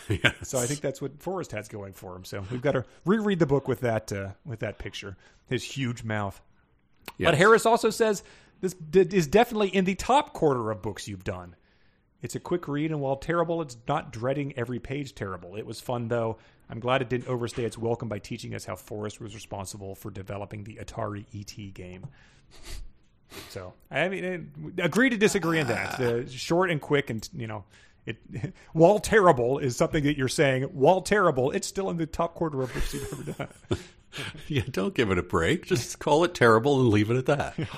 yes. 0.10 0.34
So 0.42 0.58
I 0.58 0.66
think 0.66 0.82
that's 0.82 1.00
what 1.00 1.22
Forrest 1.22 1.52
has 1.52 1.68
going 1.68 1.94
for 1.94 2.14
him. 2.14 2.26
So 2.26 2.44
we've 2.50 2.60
got 2.60 2.72
to 2.72 2.84
reread 3.06 3.38
the 3.38 3.46
book 3.46 3.68
with 3.68 3.80
that 3.80 4.12
uh, 4.12 4.32
with 4.44 4.60
that 4.60 4.78
picture, 4.78 5.16
his 5.46 5.64
huge 5.64 6.04
mouth. 6.04 6.38
Yes. 7.16 7.28
But 7.28 7.38
Harris 7.38 7.64
also 7.64 7.88
says 7.88 8.22
this 8.60 8.76
is 8.92 9.26
definitely 9.26 9.68
in 9.68 9.86
the 9.86 9.94
top 9.94 10.34
quarter 10.34 10.70
of 10.70 10.82
books 10.82 11.08
you've 11.08 11.24
done. 11.24 11.56
It's 12.20 12.34
a 12.34 12.40
quick 12.40 12.68
read, 12.68 12.90
and 12.90 13.00
while 13.00 13.16
terrible, 13.16 13.62
it's 13.62 13.78
not 13.88 14.12
dreading 14.12 14.52
every 14.58 14.80
page 14.80 15.14
terrible. 15.14 15.56
It 15.56 15.64
was 15.64 15.80
fun, 15.80 16.08
though. 16.08 16.36
I'm 16.68 16.78
glad 16.78 17.00
it 17.00 17.08
didn't 17.08 17.28
overstay 17.28 17.64
its 17.64 17.78
welcome 17.78 18.10
by 18.10 18.18
teaching 18.18 18.54
us 18.54 18.66
how 18.66 18.76
Forrest 18.76 19.18
was 19.18 19.34
responsible 19.34 19.94
for 19.94 20.10
developing 20.10 20.64
the 20.64 20.76
Atari 20.76 21.24
ET 21.34 21.72
game. 21.72 22.06
So, 23.50 23.72
I 23.90 24.08
mean, 24.08 24.24
eh, 24.78 24.82
agree 24.84 25.10
to 25.10 25.16
disagree 25.16 25.60
on 25.60 25.66
that. 25.68 25.98
The 25.98 26.28
short 26.28 26.70
and 26.70 26.80
quick, 26.80 27.10
and 27.10 27.28
you 27.34 27.46
know, 27.46 27.64
it 28.06 28.16
while 28.72 28.98
terrible 28.98 29.58
is 29.58 29.76
something 29.76 30.04
that 30.04 30.16
you're 30.16 30.28
saying. 30.28 30.64
While 30.64 31.00
terrible, 31.02 31.50
it's 31.50 31.66
still 31.66 31.90
in 31.90 31.96
the 31.96 32.06
top 32.06 32.34
quarter 32.34 32.62
of 32.62 32.72
books 32.72 32.94
you've 32.94 33.12
ever 33.12 33.32
done. 33.70 33.78
Yeah, 34.46 34.60
don't 34.70 34.92
give 34.94 35.10
it 35.10 35.16
a 35.16 35.22
break. 35.22 35.64
Just 35.64 35.98
call 35.98 36.22
it 36.24 36.34
terrible 36.34 36.78
and 36.80 36.90
leave 36.90 37.10
it 37.10 37.16
at 37.16 37.26
that. 37.26 37.54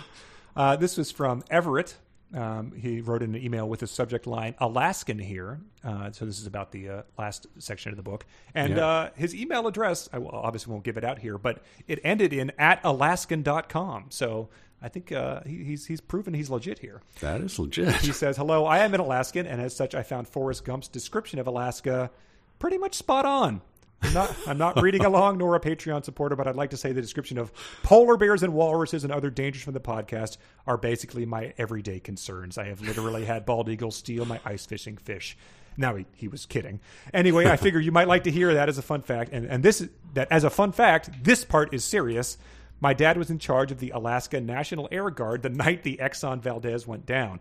Uh, 0.57 0.77
this 0.77 0.97
was 0.97 1.11
from 1.11 1.43
Everett. 1.51 1.97
Um, 2.33 2.71
he 2.73 3.01
wrote 3.01 3.23
in 3.25 3.35
an 3.35 3.43
email 3.43 3.69
with 3.69 3.81
the 3.81 3.87
subject 3.89 4.25
line 4.27 4.55
"Alaskan" 4.59 5.19
here. 5.19 5.61
Uh, 5.85 6.11
so 6.13 6.25
this 6.25 6.39
is 6.41 6.47
about 6.47 6.71
the 6.73 6.89
uh, 6.89 7.03
last 7.19 7.47
section 7.59 7.91
of 7.91 7.97
the 7.97 8.03
book, 8.05 8.25
and 8.55 8.77
Yeah. 8.77 8.87
uh, 8.87 9.11
his 9.17 9.35
email 9.35 9.67
address. 9.67 10.09
I 10.13 10.19
will- 10.19 10.31
obviously 10.31 10.71
won't 10.73 10.85
give 10.85 10.97
it 10.97 11.03
out 11.05 11.19
here, 11.21 11.39
but 11.39 11.63
it 11.89 11.99
ended 12.05 12.33
in 12.33 12.53
at 12.59 12.81
alaskan.com. 12.85 14.07
So 14.11 14.49
I 14.85 14.89
think 14.89 15.13
uh, 15.13 15.41
he, 15.47 15.65
he's 15.65 15.87
he's 15.87 16.03
proven 16.03 16.35
he's 16.35 16.51
legit 16.51 16.79
here. 16.79 17.01
That 17.21 17.41
is 17.41 17.59
legit. 17.59 17.95
He 17.97 18.13
says, 18.13 18.37
"Hello, 18.37 18.67
I 18.67 18.81
am 18.81 18.93
an 18.93 19.01
Alaskan, 19.01 19.47
and 19.47 19.59
as 19.59 19.75
such, 19.75 19.95
I 19.95 20.03
found 20.03 20.29
Forrest 20.29 20.65
Gump's 20.67 20.89
description 20.89 21.39
of 21.39 21.47
Alaska 21.47 22.11
pretty 22.59 22.77
much 22.77 22.95
spot 22.95 23.25
on." 23.25 23.63
I'm 24.03 24.13
not, 24.13 24.37
I'm 24.47 24.59
not 24.59 24.83
reading 24.83 25.05
along 25.07 25.39
nor 25.39 25.55
a 25.57 25.61
Patreon 25.61 26.05
supporter, 26.05 26.37
but 26.37 26.47
I'd 26.47 26.57
like 26.57 26.69
to 26.71 26.77
say 26.77 26.93
the 26.93 27.01
description 27.01 27.39
of 27.39 27.51
polar 27.83 28.19
bears 28.19 28.43
and 28.43 28.53
walruses 28.53 29.05
and 29.05 29.11
other 29.11 29.31
dangers 29.31 29.63
from 29.63 29.73
the 29.73 29.81
podcast 29.81 30.37
are 30.67 30.77
basically 30.77 31.25
my 31.25 31.55
everyday 31.57 32.01
concerns. 32.01 32.59
I 32.59 32.67
have 32.67 32.83
literally 32.83 33.25
had 33.25 33.47
bald 33.47 33.71
eagles 33.71 33.97
steal 33.97 34.27
my 34.27 34.39
ice 34.45 34.67
fishing 34.67 34.99
fish. 34.99 35.39
Now 35.79 35.97
he, 35.97 36.05
he 36.15 36.29
was 36.29 36.45
kidding. 36.45 36.81
Anyway, 37.15 37.47
I 37.47 37.57
figure 37.57 37.81
you 37.81 37.93
might 37.93 38.09
like 38.09 38.25
to 38.25 38.31
hear 38.31 38.53
that 38.53 38.69
as 38.69 38.77
a 38.77 38.83
fun 38.83 39.01
fact, 39.01 39.31
and, 39.33 39.47
and 39.47 39.63
this 39.63 39.89
that 40.13 40.29
as 40.31 40.45
a 40.45 40.51
fun 40.51 40.73
fact, 40.73 41.11
this 41.25 41.45
part 41.45 41.73
is 41.73 41.85
serious. 41.85 42.37
My 42.81 42.93
dad 42.93 43.17
was 43.17 43.31
in 43.31 43.39
charge 43.39 43.73
of 43.73 43.79
the 43.79 43.91
Alaska 43.91 44.41
National 44.41 44.89
Air 44.91 45.11
Guard 45.11 45.43
the 45.43 45.49
night 45.49 45.83
the 45.83 45.99
Exxon 46.03 46.41
Valdez 46.41 46.87
went 46.87 47.07
down. 47.07 47.41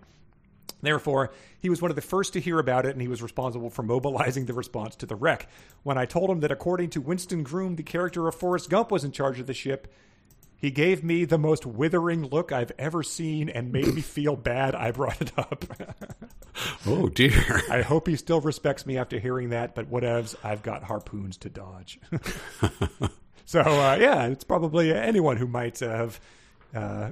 Therefore, 0.81 1.31
he 1.60 1.69
was 1.69 1.81
one 1.81 1.91
of 1.91 1.95
the 1.95 2.01
first 2.01 2.34
to 2.34 2.41
hear 2.41 2.60
about 2.60 2.85
it, 2.85 2.91
and 2.91 3.01
he 3.01 3.07
was 3.07 3.22
responsible 3.22 3.69
for 3.69 3.84
mobilizing 3.84 4.45
the 4.45 4.53
response 4.53 4.97
to 4.97 5.05
the 5.05 5.15
wreck. 5.15 5.47
When 5.84 5.97
I 5.97 6.05
told 6.05 6.30
him 6.30 6.41
that, 6.41 6.51
according 6.51 6.89
to 6.91 7.01
Winston 7.01 7.43
Groom, 7.43 7.77
the 7.77 7.84
character 7.84 8.27
of 8.27 8.35
Forrest 8.35 8.69
Gump 8.69 8.91
was 8.91 9.05
in 9.05 9.14
charge 9.14 9.39
of 9.39 9.47
the 9.47 9.53
ship, 9.53 9.88
he 10.57 10.72
gave 10.72 11.03
me 11.03 11.26
the 11.26 11.38
most 11.38 11.65
withering 11.65 12.26
look 12.26 12.51
I've 12.51 12.72
ever 12.77 13.01
seen 13.01 13.49
and 13.49 13.72
made 13.72 13.93
me 13.93 14.01
feel 14.01 14.35
bad 14.35 14.76
I 14.76 14.91
brought 14.91 15.22
it 15.22 15.31
up. 15.38 15.65
oh 16.85 17.10
dear. 17.10 17.61
I 17.69 17.81
hope 17.81 18.07
he 18.07 18.15
still 18.18 18.41
respects 18.41 18.85
me 18.85 18.97
after 18.97 19.19
hearing 19.19 19.49
that, 19.49 19.76
but 19.76 19.89
whatevs, 19.89 20.35
I've 20.43 20.64
got 20.64 20.84
harpoons 20.84 21.38
to 21.38 21.49
dodge. 21.49 21.99
so, 23.45 23.61
uh, 23.61 23.98
yeah, 23.99 24.26
it's 24.26 24.44
probably 24.44 24.94
anyone 24.94 25.38
who 25.38 25.48
might 25.48 25.80
have. 25.80 26.20
Uh, 26.74 27.10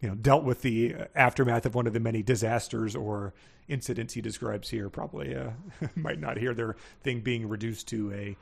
you 0.00 0.08
know, 0.08 0.14
dealt 0.14 0.44
with 0.44 0.60
the 0.62 0.94
aftermath 1.14 1.64
of 1.64 1.74
one 1.74 1.86
of 1.86 1.92
the 1.94 2.00
many 2.00 2.22
disasters 2.22 2.94
or 2.94 3.32
incidents 3.68 4.14
he 4.14 4.20
describes 4.20 4.70
here. 4.70 4.88
Probably 4.88 5.34
uh, 5.34 5.50
might 5.94 6.20
not 6.20 6.36
hear 6.36 6.54
their 6.54 6.76
thing 7.02 7.20
being 7.20 7.48
reduced 7.48 7.88
to 7.88 8.12
a 8.12 8.36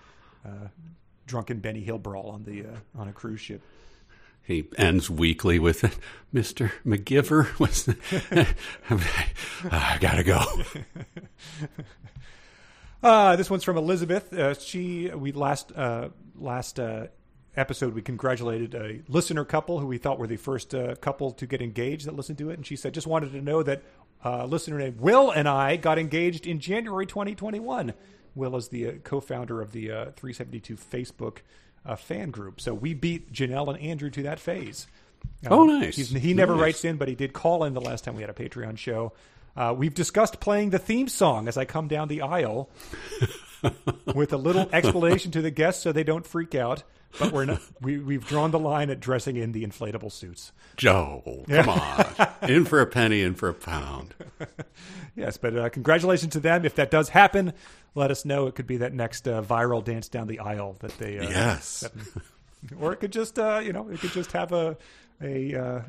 uh, 0.46 0.68
drunken 1.26 1.60
Benny 1.60 1.80
Hill 1.80 1.98
brawl 1.98 2.30
on 2.30 2.44
the 2.44 2.64
uh, 2.64 2.76
on 3.00 3.08
a 3.08 3.12
cruise 3.12 3.40
ship. 3.40 3.62
He 4.42 4.68
ends 4.76 5.08
weekly 5.08 5.58
with 5.58 5.98
Mr. 6.34 6.70
McGiver 6.84 7.58
was 7.58 7.88
I 9.70 9.98
gotta 9.98 10.22
go. 10.22 10.44
Uh, 13.04 13.36
this 13.36 13.50
one's 13.50 13.62
from 13.64 13.76
Elizabeth. 13.76 14.32
Uh, 14.32 14.54
she 14.54 15.10
we 15.10 15.30
last 15.32 15.70
uh, 15.76 16.08
last 16.36 16.80
uh, 16.80 17.08
episode 17.54 17.92
we 17.92 18.00
congratulated 18.00 18.74
a 18.74 19.02
listener 19.08 19.44
couple 19.44 19.78
who 19.78 19.86
we 19.86 19.98
thought 19.98 20.18
were 20.18 20.26
the 20.26 20.38
first 20.38 20.74
uh, 20.74 20.94
couple 20.96 21.30
to 21.32 21.46
get 21.46 21.60
engaged 21.60 22.06
that 22.06 22.16
listened 22.16 22.38
to 22.38 22.48
it, 22.48 22.54
and 22.54 22.64
she 22.66 22.76
said 22.76 22.94
just 22.94 23.06
wanted 23.06 23.30
to 23.32 23.42
know 23.42 23.62
that 23.62 23.82
uh, 24.24 24.38
a 24.40 24.46
listener 24.46 24.78
named 24.78 25.00
Will 25.00 25.30
and 25.30 25.46
I 25.46 25.76
got 25.76 25.98
engaged 25.98 26.46
in 26.46 26.60
January 26.60 27.04
2021. 27.04 27.92
Will 28.34 28.56
is 28.56 28.68
the 28.68 28.88
uh, 28.88 28.92
co-founder 29.04 29.60
of 29.60 29.72
the 29.72 29.90
uh, 29.90 30.04
372 30.16 30.74
Facebook 30.76 31.38
uh, 31.84 31.96
fan 31.96 32.30
group, 32.30 32.58
so 32.58 32.72
we 32.72 32.94
beat 32.94 33.30
Janelle 33.30 33.68
and 33.68 33.78
Andrew 33.82 34.08
to 34.08 34.22
that 34.22 34.40
phase. 34.40 34.86
Oh, 35.50 35.64
nice. 35.64 35.96
He's, 35.96 36.10
he 36.10 36.32
never 36.34 36.52
Nice. 36.54 36.62
writes 36.62 36.84
in, 36.84 36.96
but 36.96 37.08
he 37.08 37.14
did 37.14 37.32
call 37.34 37.64
in 37.64 37.74
the 37.74 37.80
last 37.80 38.04
time 38.04 38.14
we 38.14 38.22
had 38.22 38.30
a 38.30 38.34
Patreon 38.34 38.76
show. 38.78 39.12
Uh, 39.56 39.74
we've 39.76 39.94
discussed 39.94 40.40
playing 40.40 40.70
the 40.70 40.78
theme 40.78 41.08
song 41.08 41.48
as 41.48 41.56
I 41.56 41.64
come 41.64 41.88
down 41.88 42.08
the 42.08 42.22
aisle 42.22 42.70
with 44.14 44.32
a 44.32 44.36
little 44.36 44.68
explanation 44.72 45.30
to 45.32 45.42
the 45.42 45.50
guests 45.50 45.82
so 45.82 45.92
they 45.92 46.04
don't 46.04 46.26
freak 46.26 46.54
out. 46.54 46.82
But 47.18 47.30
we're 47.32 47.44
not, 47.44 47.60
we, 47.80 47.98
we've 47.98 48.26
drawn 48.26 48.50
the 48.50 48.58
line 48.58 48.90
at 48.90 48.98
dressing 48.98 49.36
in 49.36 49.52
the 49.52 49.64
inflatable 49.64 50.10
suits. 50.10 50.50
Joe, 50.76 51.44
come 51.48 51.68
on. 51.68 52.06
In 52.50 52.64
for 52.64 52.80
a 52.80 52.86
penny, 52.86 53.22
in 53.22 53.34
for 53.34 53.48
a 53.48 53.54
pound. 53.54 54.14
Yes, 55.16 55.36
but 55.36 55.56
uh, 55.56 55.68
congratulations 55.68 56.32
to 56.32 56.40
them. 56.40 56.64
If 56.64 56.74
that 56.74 56.90
does 56.90 57.08
happen, 57.08 57.52
let 57.94 58.10
us 58.10 58.24
know. 58.24 58.48
It 58.48 58.56
could 58.56 58.66
be 58.66 58.78
that 58.78 58.92
next 58.92 59.28
uh, 59.28 59.42
viral 59.42 59.84
dance 59.84 60.08
down 60.08 60.26
the 60.26 60.40
aisle 60.40 60.76
that 60.80 60.98
they. 60.98 61.20
Uh, 61.20 61.28
Yes. 61.28 61.88
or 62.80 62.92
it 62.92 62.96
could 62.96 63.12
just 63.12 63.38
uh, 63.38 63.60
you 63.62 63.72
know 63.72 63.88
it 63.90 64.00
could 64.00 64.10
just 64.10 64.32
have 64.32 64.50
a 64.50 64.76
a 65.22 65.54
uh, 65.54 65.80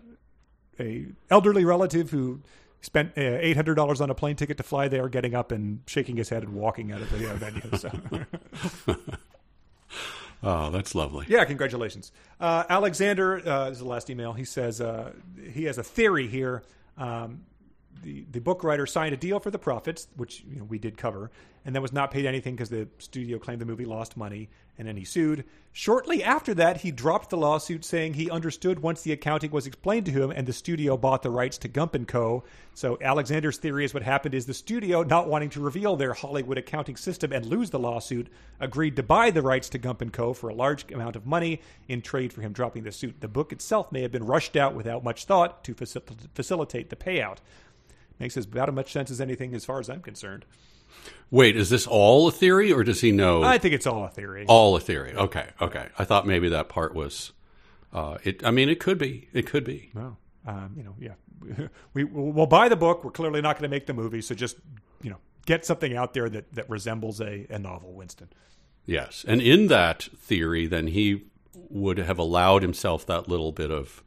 a 0.79 1.07
elderly 1.31 1.65
relative 1.65 2.11
who 2.11 2.39
spent 2.85 3.17
uh, 3.17 3.21
eight 3.21 3.55
hundred 3.55 3.75
dollars 3.75 3.99
on 3.99 4.09
a 4.09 4.15
plane 4.15 4.35
ticket 4.35 4.57
to 4.57 4.63
fly 4.63 4.87
there, 4.87 5.09
getting 5.09 5.35
up 5.35 5.51
and 5.51 5.81
shaking 5.87 6.15
his 6.15 6.29
head 6.29 6.43
and 6.43 6.53
walking 6.53 6.91
out 6.91 7.01
of 7.01 7.09
the 7.09 7.29
uh, 7.29 7.33
venue. 7.35 7.77
So. 7.77 8.95
Oh, 10.43 10.69
that's 10.69 10.93
lovely. 10.93 11.25
Yeah, 11.27 11.43
congratulations. 11.45 12.11
Uh, 12.39 12.65
Alexander, 12.69 13.37
uh, 13.47 13.69
this 13.69 13.77
is 13.77 13.79
the 13.79 13.89
last 13.89 14.11
email. 14.11 14.33
He 14.33 14.45
says 14.45 14.79
uh, 14.79 15.13
he 15.51 15.63
has 15.63 15.79
a 15.79 15.83
theory 15.83 16.27
here. 16.27 16.61
Um, 16.99 17.45
the, 18.01 18.25
the 18.31 18.39
book 18.39 18.63
writer 18.63 18.85
signed 18.85 19.13
a 19.13 19.17
deal 19.17 19.39
for 19.39 19.51
the 19.51 19.59
profits, 19.59 20.07
which 20.15 20.43
you 20.47 20.57
know, 20.57 20.63
we 20.63 20.77
did 20.77 20.97
cover, 20.97 21.31
and 21.65 21.73
then 21.73 21.81
was 21.81 21.93
not 21.93 22.11
paid 22.11 22.25
anything 22.25 22.55
because 22.55 22.69
the 22.69 22.87
studio 22.99 23.39
claimed 23.39 23.59
the 23.59 23.65
movie 23.65 23.85
lost 23.85 24.15
money, 24.15 24.49
and 24.77 24.87
then 24.87 24.95
he 24.95 25.03
sued. 25.03 25.45
Shortly 25.71 26.23
after 26.23 26.53
that, 26.53 26.77
he 26.77 26.91
dropped 26.91 27.31
the 27.31 27.37
lawsuit, 27.37 27.83
saying 27.83 28.13
he 28.13 28.29
understood 28.29 28.79
once 28.79 29.01
the 29.01 29.11
accounting 29.11 29.51
was 29.51 29.65
explained 29.65 30.05
to 30.05 30.11
him, 30.11 30.31
and 30.31 30.45
the 30.45 30.53
studio 30.53 30.95
bought 30.95 31.23
the 31.23 31.31
rights 31.31 31.57
to 31.59 31.67
Gump 31.67 31.95
and 31.95 32.07
Co. 32.07 32.43
So 32.75 32.97
Alexander's 33.01 33.57
theory 33.57 33.85
is 33.85 33.93
what 33.93 34.03
happened 34.03 34.35
is 34.35 34.45
the 34.45 34.53
studio, 34.53 35.03
not 35.03 35.27
wanting 35.27 35.49
to 35.51 35.59
reveal 35.61 35.95
their 35.95 36.13
Hollywood 36.13 36.57
accounting 36.57 36.97
system 36.97 37.31
and 37.31 37.45
lose 37.45 37.71
the 37.71 37.79
lawsuit, 37.79 38.29
agreed 38.59 38.95
to 38.97 39.03
buy 39.03 39.31
the 39.31 39.41
rights 39.41 39.69
to 39.69 39.77
Gump 39.77 40.01
and 40.01 40.13
Co. 40.13 40.33
for 40.33 40.49
a 40.49 40.55
large 40.55 40.91
amount 40.91 41.15
of 41.15 41.25
money 41.25 41.61
in 41.87 42.01
trade 42.01 42.31
for 42.31 42.41
him 42.41 42.53
dropping 42.53 42.83
the 42.83 42.91
suit. 42.91 43.21
The 43.21 43.27
book 43.27 43.51
itself 43.51 43.91
may 43.91 44.01
have 44.01 44.11
been 44.11 44.25
rushed 44.25 44.55
out 44.55 44.75
without 44.75 45.03
much 45.03 45.25
thought 45.25 45.63
to 45.63 45.73
facil- 45.73 46.15
facilitate 46.35 46.89
the 46.89 46.95
payout. 46.95 47.37
Makes 48.19 48.37
as 48.37 48.45
about 48.45 48.69
as 48.69 48.75
much 48.75 48.91
sense 48.91 49.11
as 49.11 49.19
anything, 49.19 49.53
as 49.53 49.65
far 49.65 49.79
as 49.79 49.89
I'm 49.89 50.01
concerned. 50.01 50.45
Wait, 51.29 51.57
is 51.57 51.69
this 51.69 51.85
all 51.85 52.27
a 52.27 52.31
theory, 52.31 52.71
or 52.71 52.83
does 52.83 53.01
he 53.01 53.11
know 53.11 53.43
I 53.43 53.57
think 53.57 53.73
it's 53.73 53.85
all 53.85 54.05
a 54.05 54.09
theory. 54.09 54.45
all 54.47 54.75
a 54.75 54.79
theory? 54.79 55.13
Okay, 55.13 55.47
okay. 55.59 55.87
I 55.97 56.05
thought 56.05 56.25
maybe 56.25 56.49
that 56.49 56.69
part 56.69 56.95
was. 56.95 57.33
Uh, 57.91 58.17
it. 58.23 58.45
I 58.45 58.51
mean, 58.51 58.69
it 58.69 58.79
could 58.79 58.97
be. 58.97 59.27
It 59.33 59.45
could 59.47 59.63
be. 59.63 59.91
Well, 59.93 60.17
um, 60.45 60.73
you 60.77 60.83
know, 60.83 60.95
yeah, 60.99 61.67
we 61.93 62.03
we'll 62.03 62.45
buy 62.45 62.69
the 62.69 62.75
book. 62.75 63.03
We're 63.03 63.11
clearly 63.11 63.41
not 63.41 63.57
going 63.57 63.69
to 63.69 63.75
make 63.75 63.85
the 63.85 63.93
movie, 63.93 64.21
so 64.21 64.35
just 64.35 64.57
you 65.01 65.09
know, 65.09 65.17
get 65.45 65.65
something 65.65 65.95
out 65.95 66.13
there 66.13 66.29
that 66.29 66.53
that 66.53 66.69
resembles 66.69 67.19
a, 67.19 67.45
a 67.49 67.59
novel, 67.59 67.93
Winston. 67.93 68.29
Yes, 68.85 69.25
and 69.27 69.41
in 69.41 69.67
that 69.67 70.03
theory, 70.17 70.67
then 70.67 70.87
he 70.87 71.23
would 71.53 71.97
have 71.97 72.19
allowed 72.19 72.61
himself 72.61 73.05
that 73.07 73.27
little 73.27 73.51
bit 73.51 73.71
of, 73.71 74.03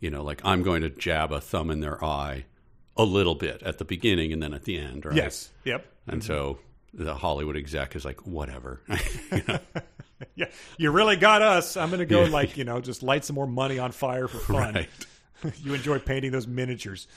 you 0.00 0.10
know, 0.10 0.22
like 0.22 0.40
I'm 0.44 0.62
going 0.62 0.82
to 0.82 0.90
jab 0.90 1.32
a 1.32 1.40
thumb 1.40 1.70
in 1.70 1.80
their 1.80 2.02
eye, 2.04 2.44
a 3.00 3.04
little 3.04 3.34
bit 3.34 3.62
at 3.62 3.78
the 3.78 3.84
beginning 3.84 4.32
and 4.32 4.42
then 4.42 4.52
at 4.52 4.64
the 4.64 4.78
end, 4.78 5.04
right? 5.04 5.16
Yes. 5.16 5.50
Yep. 5.64 5.86
And 6.06 6.20
mm-hmm. 6.20 6.26
so 6.26 6.58
the 6.92 7.14
Hollywood 7.14 7.56
exec 7.56 7.96
is 7.96 8.04
like, 8.04 8.26
whatever. 8.26 8.80
You 9.32 9.42
know? 9.48 9.58
Yeah. 10.34 10.46
You 10.76 10.90
really 10.90 11.16
got 11.16 11.42
us. 11.42 11.76
I'm 11.76 11.88
going 11.88 12.00
to 12.00 12.06
go 12.06 12.24
like 12.24 12.56
you 12.56 12.64
know, 12.64 12.80
just 12.80 13.02
light 13.02 13.24
some 13.24 13.34
more 13.34 13.46
money 13.46 13.78
on 13.78 13.92
fire 13.92 14.28
for 14.28 14.38
fun. 14.38 14.74
right. 14.74 14.88
you 15.62 15.74
enjoy 15.74 15.98
painting 15.98 16.32
those 16.32 16.46
miniatures. 16.46 17.08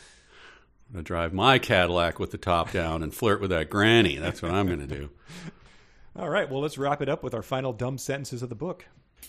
I'm 0.87 0.95
gonna 0.95 1.03
drive 1.03 1.33
my 1.33 1.59
Cadillac 1.59 2.19
with 2.19 2.31
the 2.31 2.37
top 2.37 2.71
down 2.71 3.03
and 3.03 3.13
flirt 3.13 3.41
with 3.41 3.49
that 3.49 3.69
granny. 3.69 4.17
That's 4.17 4.41
what 4.41 4.51
I'm 4.51 4.67
going 4.67 4.87
to 4.87 4.95
do. 4.95 5.09
All 6.15 6.29
right. 6.29 6.49
Well, 6.49 6.61
let's 6.61 6.77
wrap 6.77 7.01
it 7.01 7.09
up 7.09 7.23
with 7.23 7.33
our 7.33 7.41
final 7.41 7.73
dumb 7.73 7.97
sentences 7.97 8.43
of 8.43 8.49
the 8.49 8.55
book. 8.55 8.85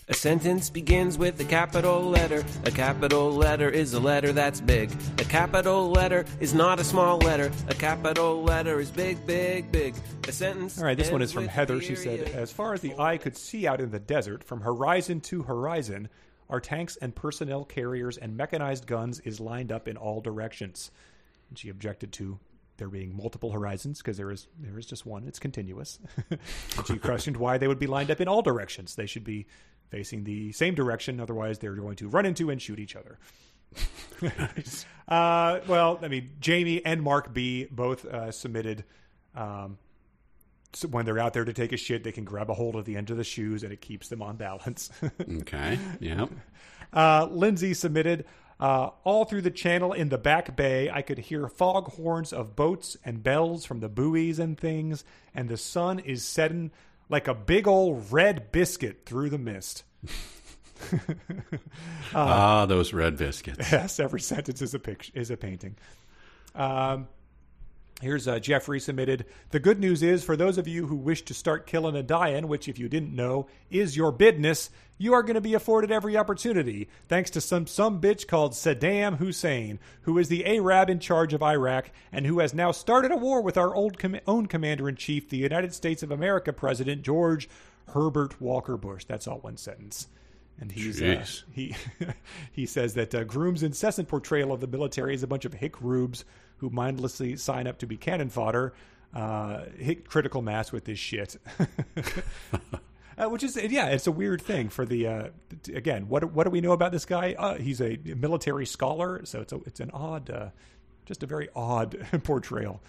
A 0.07 0.13
sentence 0.13 0.69
begins 0.69 1.17
with 1.17 1.39
a 1.39 1.45
capital 1.45 2.01
letter. 2.03 2.43
A 2.63 2.71
capital 2.71 3.31
letter 3.31 3.69
is 3.69 3.93
a 3.93 3.99
letter 3.99 4.31
that's 4.31 4.61
big. 4.61 4.91
A 5.19 5.23
capital 5.25 5.89
letter 5.89 6.25
is 6.39 6.53
not 6.53 6.79
a 6.79 6.83
small 6.83 7.17
letter. 7.17 7.51
A 7.69 7.73
capital 7.73 8.43
letter 8.43 8.79
is 8.79 8.91
big, 8.91 9.25
big, 9.25 9.71
big. 9.71 9.95
A 10.27 10.31
sentence. 10.31 10.77
All 10.77 10.85
right, 10.85 10.97
this 10.97 11.11
one 11.11 11.21
is 11.21 11.31
from 11.31 11.47
Heather. 11.47 11.81
She 11.81 11.95
said, 11.95 12.21
As 12.29 12.51
far 12.51 12.73
as 12.73 12.81
the 12.81 12.93
eye 12.99 13.17
could 13.17 13.35
see 13.35 13.67
out 13.67 13.81
in 13.81 13.89
the 13.91 13.99
desert, 13.99 14.43
from 14.43 14.61
horizon 14.61 15.21
to 15.21 15.43
horizon, 15.43 16.09
Our 16.49 16.59
tanks 16.59 16.97
and 16.97 17.15
personnel 17.15 17.65
carriers 17.65 18.17
and 18.17 18.37
mechanized 18.37 18.85
guns 18.85 19.19
is 19.21 19.39
lined 19.39 19.71
up 19.71 19.87
in 19.87 19.97
all 19.97 20.21
directions. 20.21 20.91
And 21.49 21.57
she 21.57 21.69
objected 21.69 22.11
to 22.13 22.39
there 22.77 22.89
being 22.89 23.15
multiple 23.15 23.51
horizons 23.51 23.99
because 23.99 24.17
there 24.17 24.31
is 24.31 24.47
there 24.59 24.77
is 24.77 24.85
just 24.85 25.05
one. 25.05 25.27
It's 25.27 25.39
continuous. 25.39 25.99
she 26.85 26.97
questioned 26.97 27.37
why 27.37 27.57
they 27.57 27.67
would 27.67 27.79
be 27.79 27.87
lined 27.87 28.11
up 28.11 28.21
in 28.21 28.27
all 28.27 28.41
directions. 28.41 28.95
They 28.95 29.05
should 29.05 29.23
be 29.23 29.47
facing 29.89 30.23
the 30.23 30.51
same 30.51 30.75
direction, 30.75 31.19
otherwise 31.19 31.59
they're 31.59 31.75
going 31.75 31.95
to 31.97 32.07
run 32.07 32.25
into 32.25 32.49
and 32.49 32.61
shoot 32.61 32.79
each 32.79 32.95
other. 32.95 33.17
uh, 35.07 35.59
well, 35.67 35.99
I 36.01 36.07
mean, 36.07 36.31
Jamie 36.39 36.83
and 36.85 37.01
Mark 37.01 37.33
B 37.33 37.67
both 37.69 38.05
uh, 38.05 38.31
submitted. 38.31 38.83
Um, 39.35 39.77
so 40.73 40.87
when 40.89 41.05
they're 41.05 41.19
out 41.19 41.33
there 41.33 41.45
to 41.45 41.53
take 41.53 41.71
a 41.71 41.77
shit, 41.77 42.03
they 42.03 42.11
can 42.11 42.25
grab 42.25 42.49
a 42.49 42.53
hold 42.53 42.75
of 42.75 42.85
the 42.85 42.97
end 42.97 43.09
of 43.09 43.17
the 43.17 43.23
shoes 43.23 43.63
and 43.63 43.71
it 43.71 43.81
keeps 43.81 44.09
them 44.09 44.21
on 44.21 44.35
balance. 44.35 44.89
Okay. 45.41 45.79
Yeah. 45.99 46.27
Uh, 46.91 47.27
Lindsay 47.29 47.73
submitted 47.73 48.25
uh, 48.59 48.89
all 49.03 49.25
through 49.25 49.41
the 49.41 49.51
channel 49.51 49.93
in 49.93 50.09
the 50.09 50.17
back 50.17 50.55
bay. 50.55 50.89
I 50.89 51.01
could 51.01 51.17
hear 51.17 51.47
foghorns 51.47 52.31
of 52.33 52.55
boats 52.55 52.97
and 53.03 53.21
bells 53.21 53.65
from 53.65 53.79
the 53.79 53.89
buoys 53.89 54.39
and 54.39 54.57
things, 54.57 55.03
and 55.33 55.49
the 55.49 55.57
sun 55.57 55.99
is 55.99 56.23
setting 56.23 56.71
like 57.09 57.27
a 57.27 57.33
big 57.33 57.67
old 57.67 58.11
red 58.11 58.51
biscuit 58.51 59.05
through 59.05 59.29
the 59.29 59.37
mist. 59.37 59.83
ah, 62.13 62.65
those 62.65 62.93
red 62.93 63.17
biscuits. 63.17 63.71
Yes, 63.71 63.99
every 63.99 64.21
sentence 64.21 64.61
is 64.61 64.73
a 64.73 64.79
picture 64.79 65.11
is 65.15 65.31
a 65.31 65.37
painting. 65.37 65.75
Um, 66.53 67.07
here's 68.01 68.27
uh, 68.27 68.39
Jeffrey 68.39 68.79
submitted. 68.79 69.25
The 69.51 69.59
good 69.59 69.79
news 69.79 70.03
is 70.03 70.23
for 70.23 70.35
those 70.35 70.57
of 70.57 70.67
you 70.67 70.87
who 70.87 70.95
wish 70.95 71.23
to 71.23 71.33
start 71.33 71.67
killing 71.67 71.95
a 71.95 72.03
dying, 72.03 72.47
which 72.47 72.67
if 72.67 72.77
you 72.77 72.89
didn't 72.89 73.15
know 73.15 73.47
is 73.69 73.95
your 73.95 74.11
business, 74.11 74.69
you 74.97 75.13
are 75.13 75.23
going 75.23 75.35
to 75.35 75.41
be 75.41 75.53
afforded 75.53 75.91
every 75.91 76.15
opportunity 76.15 76.87
thanks 77.07 77.29
to 77.31 77.41
some 77.41 77.67
some 77.67 77.99
bitch 77.99 78.27
called 78.27 78.53
Saddam 78.53 79.17
Hussein, 79.17 79.79
who 80.01 80.17
is 80.17 80.29
the 80.29 80.45
Arab 80.45 80.89
in 80.89 80.99
charge 80.99 81.33
of 81.33 81.43
Iraq 81.43 81.91
and 82.11 82.25
who 82.25 82.39
has 82.39 82.53
now 82.53 82.71
started 82.71 83.11
a 83.11 83.17
war 83.17 83.41
with 83.41 83.57
our 83.57 83.73
old 83.75 83.97
com- 83.97 84.19
own 84.27 84.45
commander 84.45 84.87
in 84.87 84.95
chief, 84.95 85.29
the 85.29 85.37
United 85.37 85.73
States 85.73 86.03
of 86.03 86.11
America 86.11 86.53
President 86.53 87.01
George 87.01 87.49
Herbert 87.89 88.41
Walker 88.41 88.77
Bush. 88.77 89.05
That's 89.05 89.27
all 89.27 89.39
one 89.39 89.57
sentence. 89.57 90.07
And 90.59 90.71
he's 90.71 91.01
uh, 91.01 91.25
he 91.51 91.75
he 92.53 92.65
says 92.65 92.93
that 92.93 93.13
uh, 93.13 93.25
Groom's 93.25 93.63
incessant 93.63 94.07
portrayal 94.07 94.53
of 94.53 94.61
the 94.61 94.67
military 94.67 95.13
is 95.13 95.23
a 95.23 95.27
bunch 95.27 95.43
of 95.43 95.53
hick 95.53 95.81
rubes 95.81 96.23
who 96.65 96.75
mindlessly 96.75 97.35
sign 97.37 97.67
up 97.67 97.77
to 97.79 97.87
be 97.87 97.97
cannon 97.97 98.29
fodder. 98.29 98.73
Uh, 99.13 99.65
hit 99.77 100.09
critical 100.09 100.41
mass 100.41 100.71
with 100.71 100.85
this 100.85 100.99
shit. 100.99 101.37
Uh, 103.17 103.29
which 103.29 103.43
is 103.43 103.55
yeah, 103.55 103.85
it's 103.85 104.07
a 104.07 104.11
weird 104.11 104.41
thing 104.41 104.67
for 104.67 104.85
the 104.85 105.07
uh, 105.07 105.27
again. 105.73 106.09
What 106.09 106.33
what 106.33 106.43
do 106.43 106.49
we 106.49 106.59
know 106.59 106.73
about 106.73 106.91
this 106.91 107.05
guy? 107.05 107.33
Uh, 107.39 107.55
he's 107.55 107.79
a 107.79 107.97
military 108.03 108.65
scholar, 108.65 109.23
so 109.23 109.39
it's 109.39 109.53
a, 109.53 109.55
it's 109.65 109.79
an 109.79 109.89
odd, 109.91 110.29
uh, 110.29 110.49
just 111.05 111.23
a 111.23 111.25
very 111.25 111.47
odd 111.55 111.97
portrayal. 112.25 112.81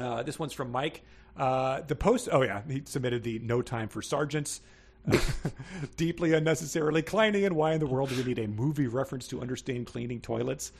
Uh, 0.00 0.24
this 0.24 0.36
one's 0.36 0.52
from 0.52 0.72
Mike. 0.72 1.02
Uh, 1.36 1.82
the 1.82 1.94
post. 1.94 2.28
Oh 2.32 2.42
yeah, 2.42 2.62
he 2.68 2.82
submitted 2.86 3.22
the 3.22 3.38
no 3.38 3.62
time 3.62 3.86
for 3.86 4.02
sergeants. 4.02 4.62
Deeply 5.96 6.32
unnecessarily 6.32 7.02
cleaning, 7.02 7.44
and 7.44 7.54
why 7.54 7.74
in 7.74 7.78
the 7.78 7.86
world 7.86 8.08
do 8.08 8.16
we 8.16 8.24
need 8.24 8.40
a 8.40 8.48
movie 8.48 8.88
reference 8.88 9.28
to 9.28 9.40
understand 9.40 9.86
cleaning 9.86 10.20
toilets? 10.20 10.72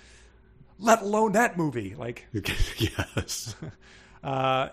Let 0.79 1.03
alone 1.03 1.33
that 1.33 1.57
movie. 1.57 1.95
Like 1.95 2.27
yes. 2.33 3.55
uh, 4.23 4.69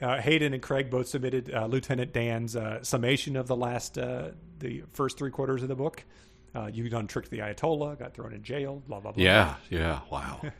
uh, 0.00 0.20
Hayden 0.20 0.54
and 0.54 0.62
Craig 0.62 0.90
both 0.90 1.08
submitted 1.08 1.52
uh, 1.52 1.66
Lieutenant 1.66 2.12
Dan's 2.12 2.54
uh, 2.54 2.82
summation 2.84 3.36
of 3.36 3.48
the 3.48 3.56
last, 3.56 3.98
uh, 3.98 4.30
the 4.60 4.84
first 4.92 5.18
three 5.18 5.30
quarters 5.30 5.62
of 5.62 5.68
the 5.68 5.74
book. 5.74 6.04
Uh, 6.54 6.70
you 6.72 6.88
done 6.88 7.06
tricked 7.06 7.30
the 7.30 7.38
Ayatollah, 7.38 7.98
got 7.98 8.14
thrown 8.14 8.32
in 8.32 8.42
jail, 8.42 8.82
blah 8.86 9.00
blah 9.00 9.12
blah. 9.12 9.22
Yeah. 9.22 9.54
Yeah. 9.70 10.00
Wow. 10.10 10.40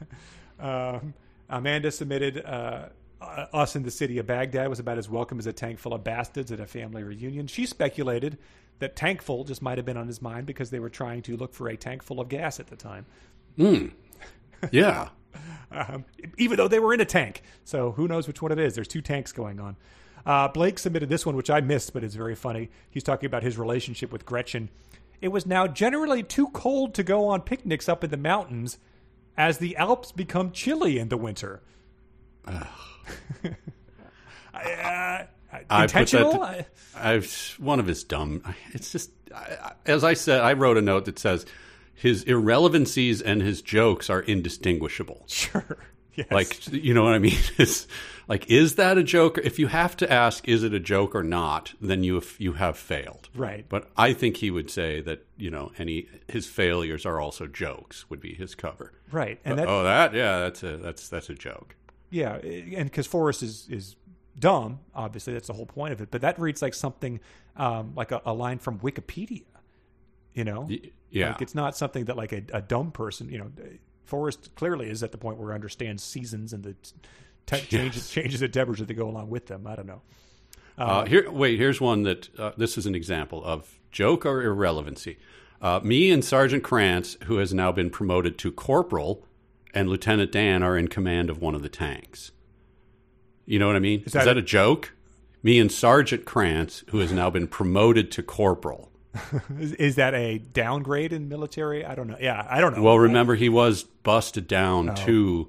Um, 0.60 1.14
Amanda 1.48 1.92
submitted 1.92 2.44
Us 2.44 3.76
in 3.76 3.84
the 3.84 3.92
City 3.92 4.18
of 4.18 4.26
Baghdad 4.26 4.68
was 4.68 4.80
about 4.80 4.98
as 4.98 5.08
welcome 5.08 5.38
as 5.38 5.46
a 5.46 5.52
tank 5.52 5.78
full 5.78 5.94
of 5.94 6.02
bastards 6.02 6.50
at 6.50 6.58
a 6.58 6.66
family 6.66 7.04
reunion. 7.04 7.46
She 7.46 7.64
speculated 7.64 8.38
that 8.80 8.96
tankful 8.96 9.44
just 9.44 9.62
might 9.62 9.78
have 9.78 9.84
been 9.84 9.96
on 9.96 10.08
his 10.08 10.20
mind 10.20 10.46
because 10.46 10.70
they 10.70 10.80
were 10.80 10.88
trying 10.90 11.22
to 11.22 11.36
look 11.36 11.54
for 11.54 11.68
a 11.68 11.76
tank 11.76 12.02
full 12.02 12.20
of 12.20 12.28
gas 12.28 12.58
at 12.58 12.66
the 12.66 12.74
time, 12.74 13.06
Yeah. 14.70 15.08
um, 15.70 16.04
even 16.36 16.56
though 16.56 16.68
they 16.68 16.78
were 16.78 16.94
in 16.94 17.00
a 17.00 17.04
tank. 17.04 17.42
So 17.64 17.92
who 17.92 18.08
knows 18.08 18.26
which 18.26 18.40
one 18.42 18.52
it 18.52 18.58
is? 18.58 18.74
There's 18.74 18.88
two 18.88 19.02
tanks 19.02 19.32
going 19.32 19.60
on. 19.60 19.76
Uh, 20.26 20.48
Blake 20.48 20.78
submitted 20.78 21.08
this 21.08 21.24
one, 21.24 21.36
which 21.36 21.50
I 21.50 21.60
missed, 21.60 21.92
but 21.92 22.04
it's 22.04 22.14
very 22.14 22.34
funny. 22.34 22.70
He's 22.90 23.02
talking 23.02 23.26
about 23.26 23.42
his 23.42 23.56
relationship 23.56 24.12
with 24.12 24.26
Gretchen. 24.26 24.68
It 25.20 25.28
was 25.28 25.46
now 25.46 25.66
generally 25.66 26.22
too 26.22 26.48
cold 26.48 26.94
to 26.94 27.02
go 27.02 27.26
on 27.26 27.40
picnics 27.42 27.88
up 27.88 28.04
in 28.04 28.10
the 28.10 28.16
mountains 28.16 28.78
as 29.36 29.58
the 29.58 29.76
Alps 29.76 30.12
become 30.12 30.52
chilly 30.52 30.98
in 30.98 31.08
the 31.08 31.16
winter. 31.16 31.62
uh, 32.46 32.64
I 34.54 35.26
put 35.50 35.68
that 35.68 35.82
intentional? 35.82 36.32
to- 36.32 36.66
I've 36.96 37.54
one 37.58 37.80
of 37.80 37.86
his 37.86 38.04
dumb. 38.04 38.42
It's 38.72 38.92
just 38.92 39.10
I- 39.34 39.72
as 39.86 40.04
I 40.04 40.14
said. 40.14 40.40
I 40.40 40.52
wrote 40.54 40.76
a 40.76 40.82
note 40.82 41.04
that 41.06 41.18
says 41.18 41.46
his 41.98 42.22
irrelevancies 42.22 43.20
and 43.20 43.42
his 43.42 43.60
jokes 43.60 44.08
are 44.08 44.20
indistinguishable. 44.20 45.24
sure. 45.26 45.78
Yes. 46.14 46.30
Like 46.30 46.72
you 46.72 46.94
know 46.94 47.04
what 47.04 47.14
I 47.14 47.18
mean? 47.18 47.38
It's 47.58 47.86
like 48.26 48.50
is 48.50 48.74
that 48.74 48.98
a 48.98 49.02
joke? 49.02 49.38
If 49.38 49.58
you 49.58 49.68
have 49.68 49.96
to 49.98 50.12
ask, 50.12 50.48
is 50.48 50.62
it 50.62 50.74
a 50.74 50.80
joke 50.80 51.14
or 51.14 51.22
not? 51.22 51.74
Then 51.80 52.02
you 52.02 52.14
have, 52.14 52.34
you 52.38 52.54
have 52.54 52.76
failed. 52.76 53.28
Right. 53.34 53.64
But 53.68 53.88
I 53.96 54.12
think 54.12 54.38
he 54.38 54.50
would 54.50 54.70
say 54.70 55.00
that 55.02 55.24
you 55.36 55.50
know 55.50 55.70
any 55.78 56.08
his 56.26 56.46
failures 56.46 57.06
are 57.06 57.20
also 57.20 57.46
jokes. 57.46 58.08
Would 58.10 58.20
be 58.20 58.34
his 58.34 58.54
cover. 58.54 58.92
right. 59.12 59.38
And 59.44 59.58
that, 59.58 59.68
oh, 59.68 59.84
that 59.84 60.12
yeah, 60.14 60.40
that's 60.40 60.62
a 60.62 60.76
that's 60.76 61.08
that's 61.08 61.30
a 61.30 61.34
joke. 61.34 61.76
Yeah, 62.10 62.36
and 62.36 62.84
because 62.90 63.06
Forrest 63.06 63.42
is 63.42 63.68
is 63.70 63.96
dumb, 64.38 64.80
obviously 64.94 65.32
that's 65.32 65.48
the 65.48 65.52
whole 65.52 65.66
point 65.66 65.92
of 65.92 66.00
it. 66.00 66.10
But 66.10 66.20
that 66.22 66.38
reads 66.38 66.62
like 66.62 66.74
something 66.74 67.20
um, 67.56 67.92
like 67.94 68.12
a, 68.12 68.22
a 68.24 68.32
line 68.32 68.58
from 68.58 68.78
Wikipedia. 68.80 69.44
You 70.34 70.44
know, 70.44 70.68
yeah. 71.10 71.30
like 71.30 71.42
it's 71.42 71.54
not 71.54 71.76
something 71.76 72.04
that 72.04 72.16
like 72.16 72.32
a, 72.32 72.42
a 72.52 72.62
dumb 72.62 72.92
person. 72.92 73.28
You 73.28 73.38
know, 73.38 73.50
Forrest 74.04 74.54
clearly 74.54 74.88
is 74.88 75.02
at 75.02 75.12
the 75.12 75.18
point 75.18 75.38
where 75.38 75.50
he 75.50 75.54
understands 75.54 76.02
seasons 76.02 76.52
and 76.52 76.62
the 76.64 76.76
te- 77.46 77.60
changes 77.66 78.10
changes 78.10 78.42
of 78.42 78.52
temperature 78.52 78.84
that 78.84 78.94
go 78.94 79.08
along 79.08 79.30
with 79.30 79.46
them. 79.46 79.66
I 79.66 79.76
don't 79.76 79.86
know. 79.86 80.02
Uh, 80.76 81.04
here, 81.06 81.28
wait. 81.30 81.58
Here's 81.58 81.80
one 81.80 82.04
that 82.04 82.28
uh, 82.38 82.52
this 82.56 82.78
is 82.78 82.86
an 82.86 82.94
example 82.94 83.44
of 83.44 83.78
joke 83.90 84.24
or 84.24 84.42
irrelevancy. 84.42 85.18
Uh, 85.60 85.80
me 85.82 86.10
and 86.10 86.24
Sergeant 86.24 86.62
Kranz, 86.62 87.16
who 87.24 87.38
has 87.38 87.52
now 87.52 87.72
been 87.72 87.90
promoted 87.90 88.38
to 88.38 88.52
corporal, 88.52 89.26
and 89.74 89.88
Lieutenant 89.88 90.30
Dan 90.30 90.62
are 90.62 90.78
in 90.78 90.86
command 90.86 91.30
of 91.30 91.40
one 91.40 91.56
of 91.56 91.62
the 91.62 91.68
tanks. 91.68 92.30
You 93.44 93.58
know 93.58 93.66
what 93.66 93.74
I 93.74 93.80
mean? 93.80 94.04
Is 94.06 94.12
that 94.12 94.24
that, 94.26 94.36
a- 94.36 94.40
a 94.40 94.42
joke? 94.42 94.94
Me 95.42 95.58
and 95.58 95.70
Sergeant 95.70 96.24
Kranz, 96.24 96.84
who 96.90 96.98
has 96.98 97.12
now 97.12 97.30
been 97.30 97.48
promoted 97.48 98.10
to 98.12 98.22
corporal. 98.22 98.90
Is, 99.58 99.72
is 99.72 99.94
that 99.96 100.14
a 100.14 100.38
downgrade 100.38 101.12
in 101.12 101.28
military? 101.28 101.84
I 101.84 101.94
don't 101.94 102.08
know. 102.08 102.18
Yeah, 102.20 102.46
I 102.48 102.60
don't 102.60 102.76
know. 102.76 102.82
Well, 102.82 102.98
remember 102.98 103.34
he 103.34 103.48
was 103.48 103.82
busted 103.82 104.46
down 104.46 104.90
oh. 104.90 104.94
to 104.94 105.48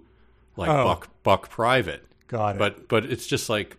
like 0.56 0.69
Oh. 0.69 0.84
buck 0.86 1.10
buck 1.23 1.49
private. 1.49 2.06
Got 2.27 2.56
it. 2.56 2.60
But 2.60 2.88
but 2.88 3.06
it's 3.06 3.27
just 3.27 3.49
like 3.49 3.77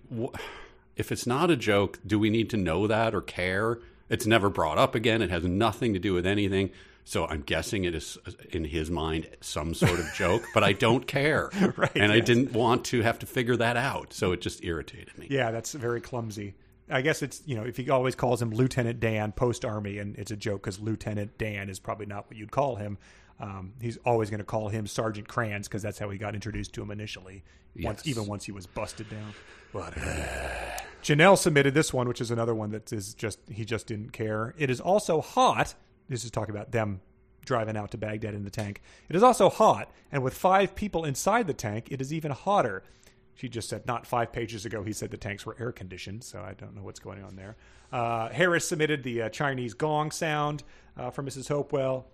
if 0.96 1.10
it's 1.10 1.26
not 1.26 1.50
a 1.50 1.56
joke, 1.56 1.98
do 2.06 2.18
we 2.18 2.30
need 2.30 2.50
to 2.50 2.56
know 2.56 2.86
that 2.86 3.14
or 3.14 3.20
care? 3.22 3.78
It's 4.08 4.26
never 4.26 4.50
brought 4.50 4.76
up 4.76 4.94
again. 4.94 5.22
It 5.22 5.30
has 5.30 5.44
nothing 5.44 5.92
to 5.94 5.98
do 5.98 6.14
with 6.14 6.26
anything. 6.26 6.70
So 7.04 7.26
I'm 7.26 7.40
guessing 7.40 7.84
it 7.84 7.94
is 7.94 8.18
in 8.50 8.64
his 8.64 8.90
mind 8.90 9.28
some 9.40 9.74
sort 9.74 9.98
of 9.98 10.12
joke, 10.14 10.44
but 10.54 10.62
I 10.62 10.72
don't 10.72 11.06
care. 11.06 11.50
Right, 11.76 11.90
and 11.96 12.12
I 12.12 12.20
didn't 12.20 12.52
want 12.52 12.84
to 12.86 13.02
have 13.02 13.18
to 13.20 13.26
figure 13.26 13.56
that 13.56 13.76
out. 13.76 14.12
So 14.12 14.32
it 14.32 14.40
just 14.40 14.62
irritated 14.62 15.16
me. 15.16 15.26
Yeah, 15.30 15.50
that's 15.50 15.72
very 15.72 16.00
clumsy. 16.00 16.54
I 16.90 17.02
guess 17.02 17.22
it's 17.22 17.42
you 17.46 17.56
know 17.56 17.62
if 17.64 17.76
he 17.76 17.88
always 17.90 18.14
calls 18.14 18.40
him 18.42 18.50
Lieutenant 18.50 19.00
Dan 19.00 19.32
post 19.32 19.64
army, 19.64 19.98
and 19.98 20.16
it's 20.16 20.30
a 20.30 20.36
joke 20.36 20.62
because 20.62 20.80
Lieutenant 20.80 21.38
Dan 21.38 21.68
is 21.68 21.78
probably 21.78 22.06
not 22.06 22.26
what 22.28 22.36
you'd 22.36 22.50
call 22.50 22.76
him. 22.76 22.98
Um, 23.38 23.72
he's 23.80 23.96
always 24.04 24.28
going 24.28 24.38
to 24.40 24.44
call 24.44 24.68
him 24.68 24.86
Sergeant 24.86 25.26
Kranz 25.26 25.66
because 25.66 25.82
that's 25.82 25.98
how 25.98 26.10
he 26.10 26.18
got 26.18 26.34
introduced 26.34 26.74
to 26.74 26.82
him 26.82 26.90
initially. 26.90 27.42
Once, 27.80 28.02
Yes. 28.04 28.08
even 28.08 28.26
once 28.28 28.44
he 28.44 28.52
was 28.52 28.66
busted 28.66 29.08
down. 29.08 29.32
Whatever. 29.72 30.00
Janelle 31.02 31.38
submitted 31.38 31.72
this 31.72 31.94
one, 31.94 32.06
which 32.08 32.20
is 32.20 32.30
another 32.30 32.54
one 32.54 32.70
that 32.72 32.92
is 32.92 33.14
just 33.14 33.38
he 33.50 33.64
just 33.64 33.86
didn't 33.86 34.12
care. 34.12 34.54
It 34.58 34.68
is 34.68 34.80
also 34.80 35.20
hot. 35.20 35.74
This 36.08 36.24
is 36.24 36.30
talking 36.30 36.54
about 36.54 36.72
them 36.72 37.00
driving 37.46 37.76
out 37.76 37.90
to 37.92 37.98
Baghdad 37.98 38.34
in 38.34 38.44
the 38.44 38.50
tank. 38.50 38.82
It 39.08 39.16
is 39.16 39.22
also 39.22 39.48
hot, 39.48 39.90
and 40.12 40.22
with 40.22 40.34
five 40.34 40.74
people 40.74 41.04
inside 41.06 41.46
the 41.46 41.54
tank, 41.54 41.88
it 41.90 42.00
is 42.02 42.12
even 42.12 42.32
hotter. 42.32 42.82
She 43.40 43.48
just 43.48 43.70
said 43.70 43.86
not 43.86 44.06
five 44.06 44.32
pages 44.32 44.66
ago. 44.66 44.82
He 44.82 44.92
said 44.92 45.10
the 45.10 45.16
tanks 45.16 45.46
were 45.46 45.56
air 45.58 45.72
conditioned, 45.72 46.24
so 46.24 46.40
I 46.40 46.52
don't 46.52 46.76
know 46.76 46.82
what's 46.82 47.00
going 47.00 47.22
on 47.24 47.36
there. 47.36 47.56
Uh, 47.90 48.28
Harris 48.28 48.68
submitted 48.68 49.02
the 49.02 49.22
uh, 49.22 49.28
Chinese 49.30 49.72
gong 49.72 50.10
sound 50.10 50.62
uh, 50.94 51.08
from 51.08 51.24
Mrs. 51.24 51.48
Hopewell. 51.48 52.06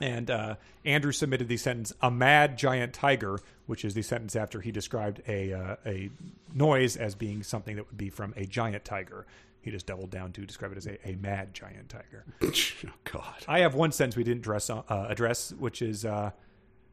And 0.00 0.28
uh, 0.28 0.56
Andrew 0.84 1.12
submitted 1.12 1.46
the 1.46 1.58
sentence 1.58 1.92
"a 2.02 2.10
mad 2.10 2.58
giant 2.58 2.92
tiger," 2.92 3.38
which 3.66 3.84
is 3.84 3.94
the 3.94 4.02
sentence 4.02 4.34
after 4.34 4.60
he 4.60 4.72
described 4.72 5.22
a 5.28 5.52
uh, 5.52 5.76
a 5.86 6.10
noise 6.52 6.96
as 6.96 7.14
being 7.14 7.44
something 7.44 7.76
that 7.76 7.86
would 7.86 7.96
be 7.96 8.10
from 8.10 8.34
a 8.36 8.44
giant 8.44 8.84
tiger. 8.84 9.26
He 9.60 9.70
just 9.70 9.86
doubled 9.86 10.10
down 10.10 10.32
to 10.32 10.44
describe 10.44 10.72
it 10.72 10.78
as 10.78 10.86
a, 10.88 11.08
a 11.08 11.14
mad 11.16 11.54
giant 11.54 11.88
tiger. 11.88 12.24
oh, 12.42 12.90
God. 13.04 13.44
I 13.46 13.60
have 13.60 13.74
one 13.76 13.92
sentence 13.92 14.16
we 14.16 14.24
didn't 14.24 14.40
address, 14.40 14.70
uh, 14.70 14.82
address 14.88 15.52
which 15.52 15.82
is 15.82 16.04
uh, 16.04 16.30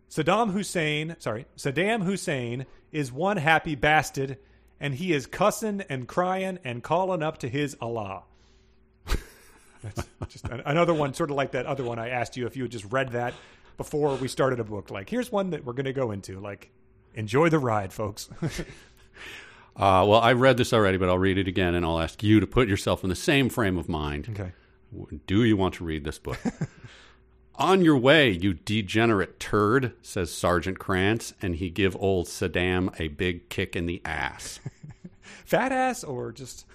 Saddam 0.10 0.52
Hussein. 0.52 1.16
Sorry, 1.20 1.46
Saddam 1.58 2.04
Hussein 2.04 2.66
is 2.92 3.12
one 3.12 3.38
happy 3.38 3.76
bastard, 3.76 4.38
and 4.80 4.96
he 4.96 5.14
is 5.14 5.26
cussing 5.26 5.82
and 5.90 6.08
crying 6.08 6.60
and 6.64 6.84
calling 6.84 7.24
up 7.24 7.40
to 7.40 7.50
his 7.50 7.76
Allah. 7.82 8.24
That's 9.82 10.08
just 10.30 10.46
another 10.50 10.94
one, 10.94 11.14
sort 11.14 11.30
of 11.30 11.36
like 11.36 11.52
that 11.52 11.66
other 11.66 11.84
one 11.84 12.00
I 12.00 12.10
asked 12.10 12.38
you 12.38 12.46
if 12.48 12.56
you 12.56 12.64
had 12.64 12.72
just 12.72 12.86
read 12.92 13.12
that 13.12 13.34
before 13.78 14.16
we 14.16 14.28
started 14.28 14.60
a 14.60 14.64
book. 14.64 14.90
Like, 14.90 15.10
here's 15.10 15.32
one 15.32 15.50
that 15.52 15.66
we're 15.66 15.74
going 15.74 15.86
to 15.86 15.94
go 15.94 16.12
into. 16.12 16.40
Like, 16.40 16.72
enjoy 17.14 17.50
the 17.50 17.60
ride, 17.60 17.94
folks. 17.94 18.30
Uh, 19.78 20.08
well, 20.08 20.22
I 20.22 20.32
read 20.32 20.56
this 20.56 20.72
already, 20.72 20.98
but 20.98 21.10
I'll 21.10 21.18
read 21.18 21.38
it 21.38 21.50
again, 21.50 21.76
and 21.76 21.86
I'll 21.86 22.00
ask 22.00 22.24
you 22.24 22.40
to 22.40 22.48
put 22.48 22.70
yourself 22.70 23.04
in 23.04 23.10
the 23.10 23.16
same 23.16 23.50
frame 23.50 23.78
of 23.78 23.90
mind. 23.90 24.30
okay. 24.30 24.54
Do 25.28 25.44
you 25.44 25.58
want 25.58 25.74
to 25.76 25.84
read 25.84 26.06
this 26.06 26.18
book? 26.18 26.40
On 27.58 27.84
your 27.84 27.98
way, 27.98 28.30
you 28.30 28.54
degenerate 28.54 29.40
turd, 29.40 29.94
says 30.02 30.32
Sergeant 30.34 30.78
Kranz, 30.78 31.34
and 31.42 31.56
he 31.56 31.70
give 31.70 31.96
old 31.96 32.28
Saddam 32.28 32.94
a 33.00 33.08
big 33.08 33.48
kick 33.50 33.76
in 33.76 33.86
the 33.86 34.02
ass. 34.04 34.60
Fat 35.46 35.72
ass 35.72 36.04
or 36.04 36.34
just. 36.34 36.66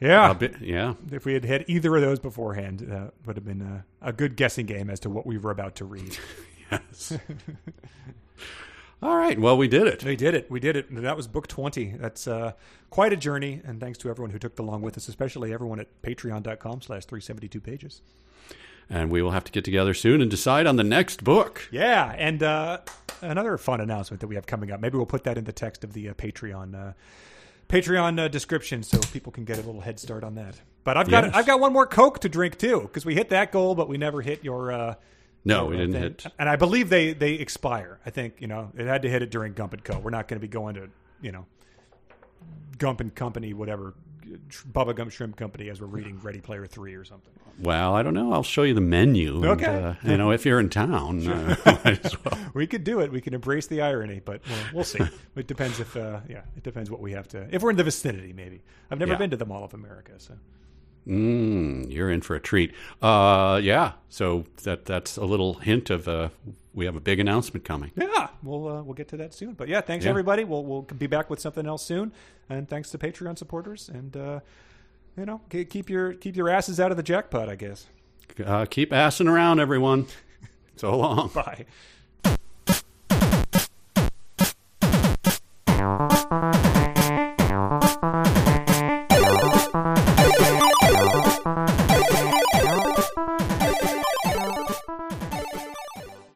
Yeah. 0.00 0.32
Bit, 0.34 0.60
yeah. 0.60 0.94
if 1.10 1.24
we 1.24 1.32
had 1.32 1.44
had 1.44 1.64
either 1.66 1.96
of 1.96 2.02
those 2.02 2.18
beforehand, 2.18 2.80
that 2.80 3.14
would 3.24 3.36
have 3.36 3.44
been 3.44 3.62
a, 3.62 3.84
a 4.02 4.12
good 4.12 4.36
guessing 4.36 4.66
game 4.66 4.90
as 4.90 5.00
to 5.00 5.10
what 5.10 5.26
we 5.26 5.38
were 5.38 5.50
about 5.50 5.74
to 5.76 5.84
read. 5.84 6.18
Yes. 6.70 7.16
All 9.02 9.16
right. 9.16 9.38
Well, 9.38 9.56
we 9.56 9.68
did 9.68 9.86
it. 9.86 10.04
We 10.04 10.16
did 10.16 10.34
it. 10.34 10.50
We 10.50 10.60
did 10.60 10.76
it. 10.76 10.94
That 10.94 11.16
was 11.16 11.26
book 11.26 11.46
20. 11.46 11.94
That's 11.98 12.28
uh, 12.28 12.52
quite 12.90 13.10
a 13.10 13.16
journey. 13.16 13.62
And 13.64 13.80
thanks 13.80 13.96
to 14.00 14.10
everyone 14.10 14.32
who 14.32 14.38
took 14.38 14.58
along 14.58 14.82
with 14.82 14.98
us, 14.98 15.08
especially 15.08 15.50
everyone 15.50 15.80
at 15.80 16.02
patreon.com 16.02 16.82
slash 16.82 17.06
372 17.06 17.58
pages. 17.58 18.02
And 18.90 19.10
we 19.10 19.20
will 19.20 19.32
have 19.32 19.44
to 19.44 19.52
get 19.52 19.64
together 19.64 19.92
soon 19.92 20.22
and 20.22 20.30
decide 20.30 20.66
on 20.66 20.76
the 20.76 20.84
next 20.84 21.22
book. 21.22 21.68
Yeah. 21.70 22.14
And 22.16 22.42
uh, 22.42 22.78
another 23.20 23.58
fun 23.58 23.80
announcement 23.82 24.20
that 24.20 24.28
we 24.28 24.34
have 24.36 24.46
coming 24.46 24.70
up. 24.70 24.80
Maybe 24.80 24.96
we'll 24.96 25.04
put 25.06 25.24
that 25.24 25.36
in 25.36 25.44
the 25.44 25.52
text 25.52 25.84
of 25.84 25.92
the 25.92 26.08
uh, 26.08 26.14
Patreon 26.14 26.74
uh, 26.74 26.92
Patreon 27.68 28.18
uh, 28.18 28.28
description 28.28 28.82
so 28.82 28.98
people 29.12 29.30
can 29.30 29.44
get 29.44 29.58
a 29.58 29.60
little 29.62 29.82
head 29.82 30.00
start 30.00 30.24
on 30.24 30.36
that. 30.36 30.58
But 30.84 30.96
I've 30.96 31.10
got 31.10 31.24
Yes. 31.24 31.34
I've 31.34 31.46
got 31.46 31.60
one 31.60 31.72
more 31.74 31.86
Coke 31.86 32.20
to 32.20 32.28
drink 32.30 32.56
too 32.56 32.80
because 32.80 33.04
we 33.04 33.14
hit 33.14 33.28
that 33.28 33.52
goal, 33.52 33.74
but 33.74 33.88
we 33.90 33.98
never 33.98 34.22
hit 34.22 34.42
your. 34.42 34.72
Uh, 34.72 34.94
No, 35.44 35.64
your, 35.64 35.70
we 35.72 35.76
didn't 35.76 35.92
thing. 35.92 36.02
hit. 36.02 36.26
And 36.38 36.48
I 36.48 36.56
believe 36.56 36.88
they 36.88 37.12
they 37.12 37.34
expire. 37.34 38.00
I 38.06 38.10
think 38.10 38.36
you 38.40 38.46
know 38.46 38.70
it 38.74 38.86
had 38.86 39.02
to 39.02 39.10
hit 39.10 39.20
it 39.20 39.30
during 39.30 39.52
Gump 39.52 39.74
and 39.74 39.84
Co. 39.84 39.98
We're 39.98 40.08
not 40.10 40.28
going 40.28 40.40
to 40.40 40.46
be 40.46 40.50
going 40.50 40.76
to 40.76 40.88
you 41.20 41.32
know 41.32 41.44
Gump 42.78 43.00
and 43.00 43.14
Company 43.14 43.52
whatever 43.52 43.92
Bubba 44.72 44.94
Gump 44.94 45.10
Shrimp 45.12 45.36
Company 45.36 45.68
as 45.70 45.80
we're 45.80 45.86
reading 45.88 46.18
Ready 46.22 46.40
Player 46.40 46.66
Three 46.66 46.94
or 46.94 47.04
something. 47.04 47.32
Well, 47.60 47.94
I 47.94 48.02
don't 48.02 48.14
know. 48.14 48.32
I'll 48.32 48.42
show 48.44 48.62
you 48.62 48.72
the 48.74 48.80
menu. 48.80 49.36
and, 49.36 49.46
Okay. 49.46 49.66
uh, 49.66 49.94
you 50.08 50.16
know, 50.16 50.30
if 50.30 50.46
you're 50.46 50.60
in 50.60 50.68
town, 50.68 51.26
uh, 51.26 51.56
well. 52.24 52.38
We 52.54 52.66
could 52.66 52.84
do 52.84 53.00
it. 53.00 53.10
We 53.12 53.20
can 53.20 53.34
embrace 53.34 53.66
the 53.66 53.80
irony, 53.82 54.20
but 54.24 54.40
well, 54.48 54.58
we'll 54.72 54.84
see. 54.84 55.00
it 55.36 55.46
depends 55.46 55.80
if 55.80 55.96
uh, 55.96 56.20
yeah, 56.28 56.42
it 56.56 56.62
depends 56.62 56.90
what 56.90 57.00
we 57.00 57.12
have 57.12 57.26
to. 57.28 57.46
If 57.54 57.62
we're 57.62 57.70
in 57.70 57.76
the 57.76 57.84
vicinity, 57.84 58.32
maybe. 58.32 58.62
I've 58.90 58.98
never 58.98 59.12
Yeah. 59.12 59.18
been 59.18 59.30
to 59.30 59.36
the 59.36 59.46
Mall 59.46 59.64
of 59.64 59.74
America, 59.74 60.12
so. 60.18 60.34
Mm, 61.06 61.90
you're 61.90 62.10
in 62.10 62.20
for 62.20 62.36
a 62.36 62.40
treat. 62.40 62.72
Uh, 63.00 63.60
yeah. 63.62 63.92
So 64.08 64.44
that 64.64 64.84
that's 64.84 65.16
a 65.16 65.24
little 65.24 65.54
hint 65.54 65.88
of 65.90 66.06
uh, 66.06 66.28
we 66.78 66.86
have 66.86 66.96
a 66.96 67.00
big 67.00 67.18
announcement 67.20 67.64
coming. 67.64 67.90
Yeah, 67.96 68.28
we'll 68.42 68.68
uh, 68.68 68.82
we'll 68.82 68.94
get 68.94 69.08
to 69.08 69.16
that 69.18 69.34
soon. 69.34 69.52
But 69.54 69.68
yeah, 69.68 69.80
thanks 69.82 70.04
Yeah. 70.04 70.10
everybody. 70.10 70.44
We'll 70.44 70.64
we'll 70.64 70.82
be 70.82 71.08
back 71.08 71.28
with 71.28 71.40
something 71.40 71.66
else 71.66 71.84
soon, 71.84 72.12
and 72.48 72.68
thanks 72.68 72.90
to 72.92 72.98
Patreon 72.98 73.36
supporters. 73.36 73.88
And 73.88 74.16
uh, 74.16 74.40
you 75.16 75.26
know, 75.26 75.40
keep 75.50 75.90
your 75.90 76.14
keep 76.14 76.36
your 76.36 76.48
asses 76.48 76.78
out 76.80 76.90
of 76.90 76.96
the 76.96 77.02
jackpot. 77.02 77.48
I 77.48 77.56
guess. 77.56 77.86
Uh, 78.44 78.64
keep 78.64 78.92
assing 78.92 79.28
around, 79.28 79.60
everyone. 79.60 80.06
So 80.76 80.96
long. 80.96 81.26
Bye. 81.34 81.66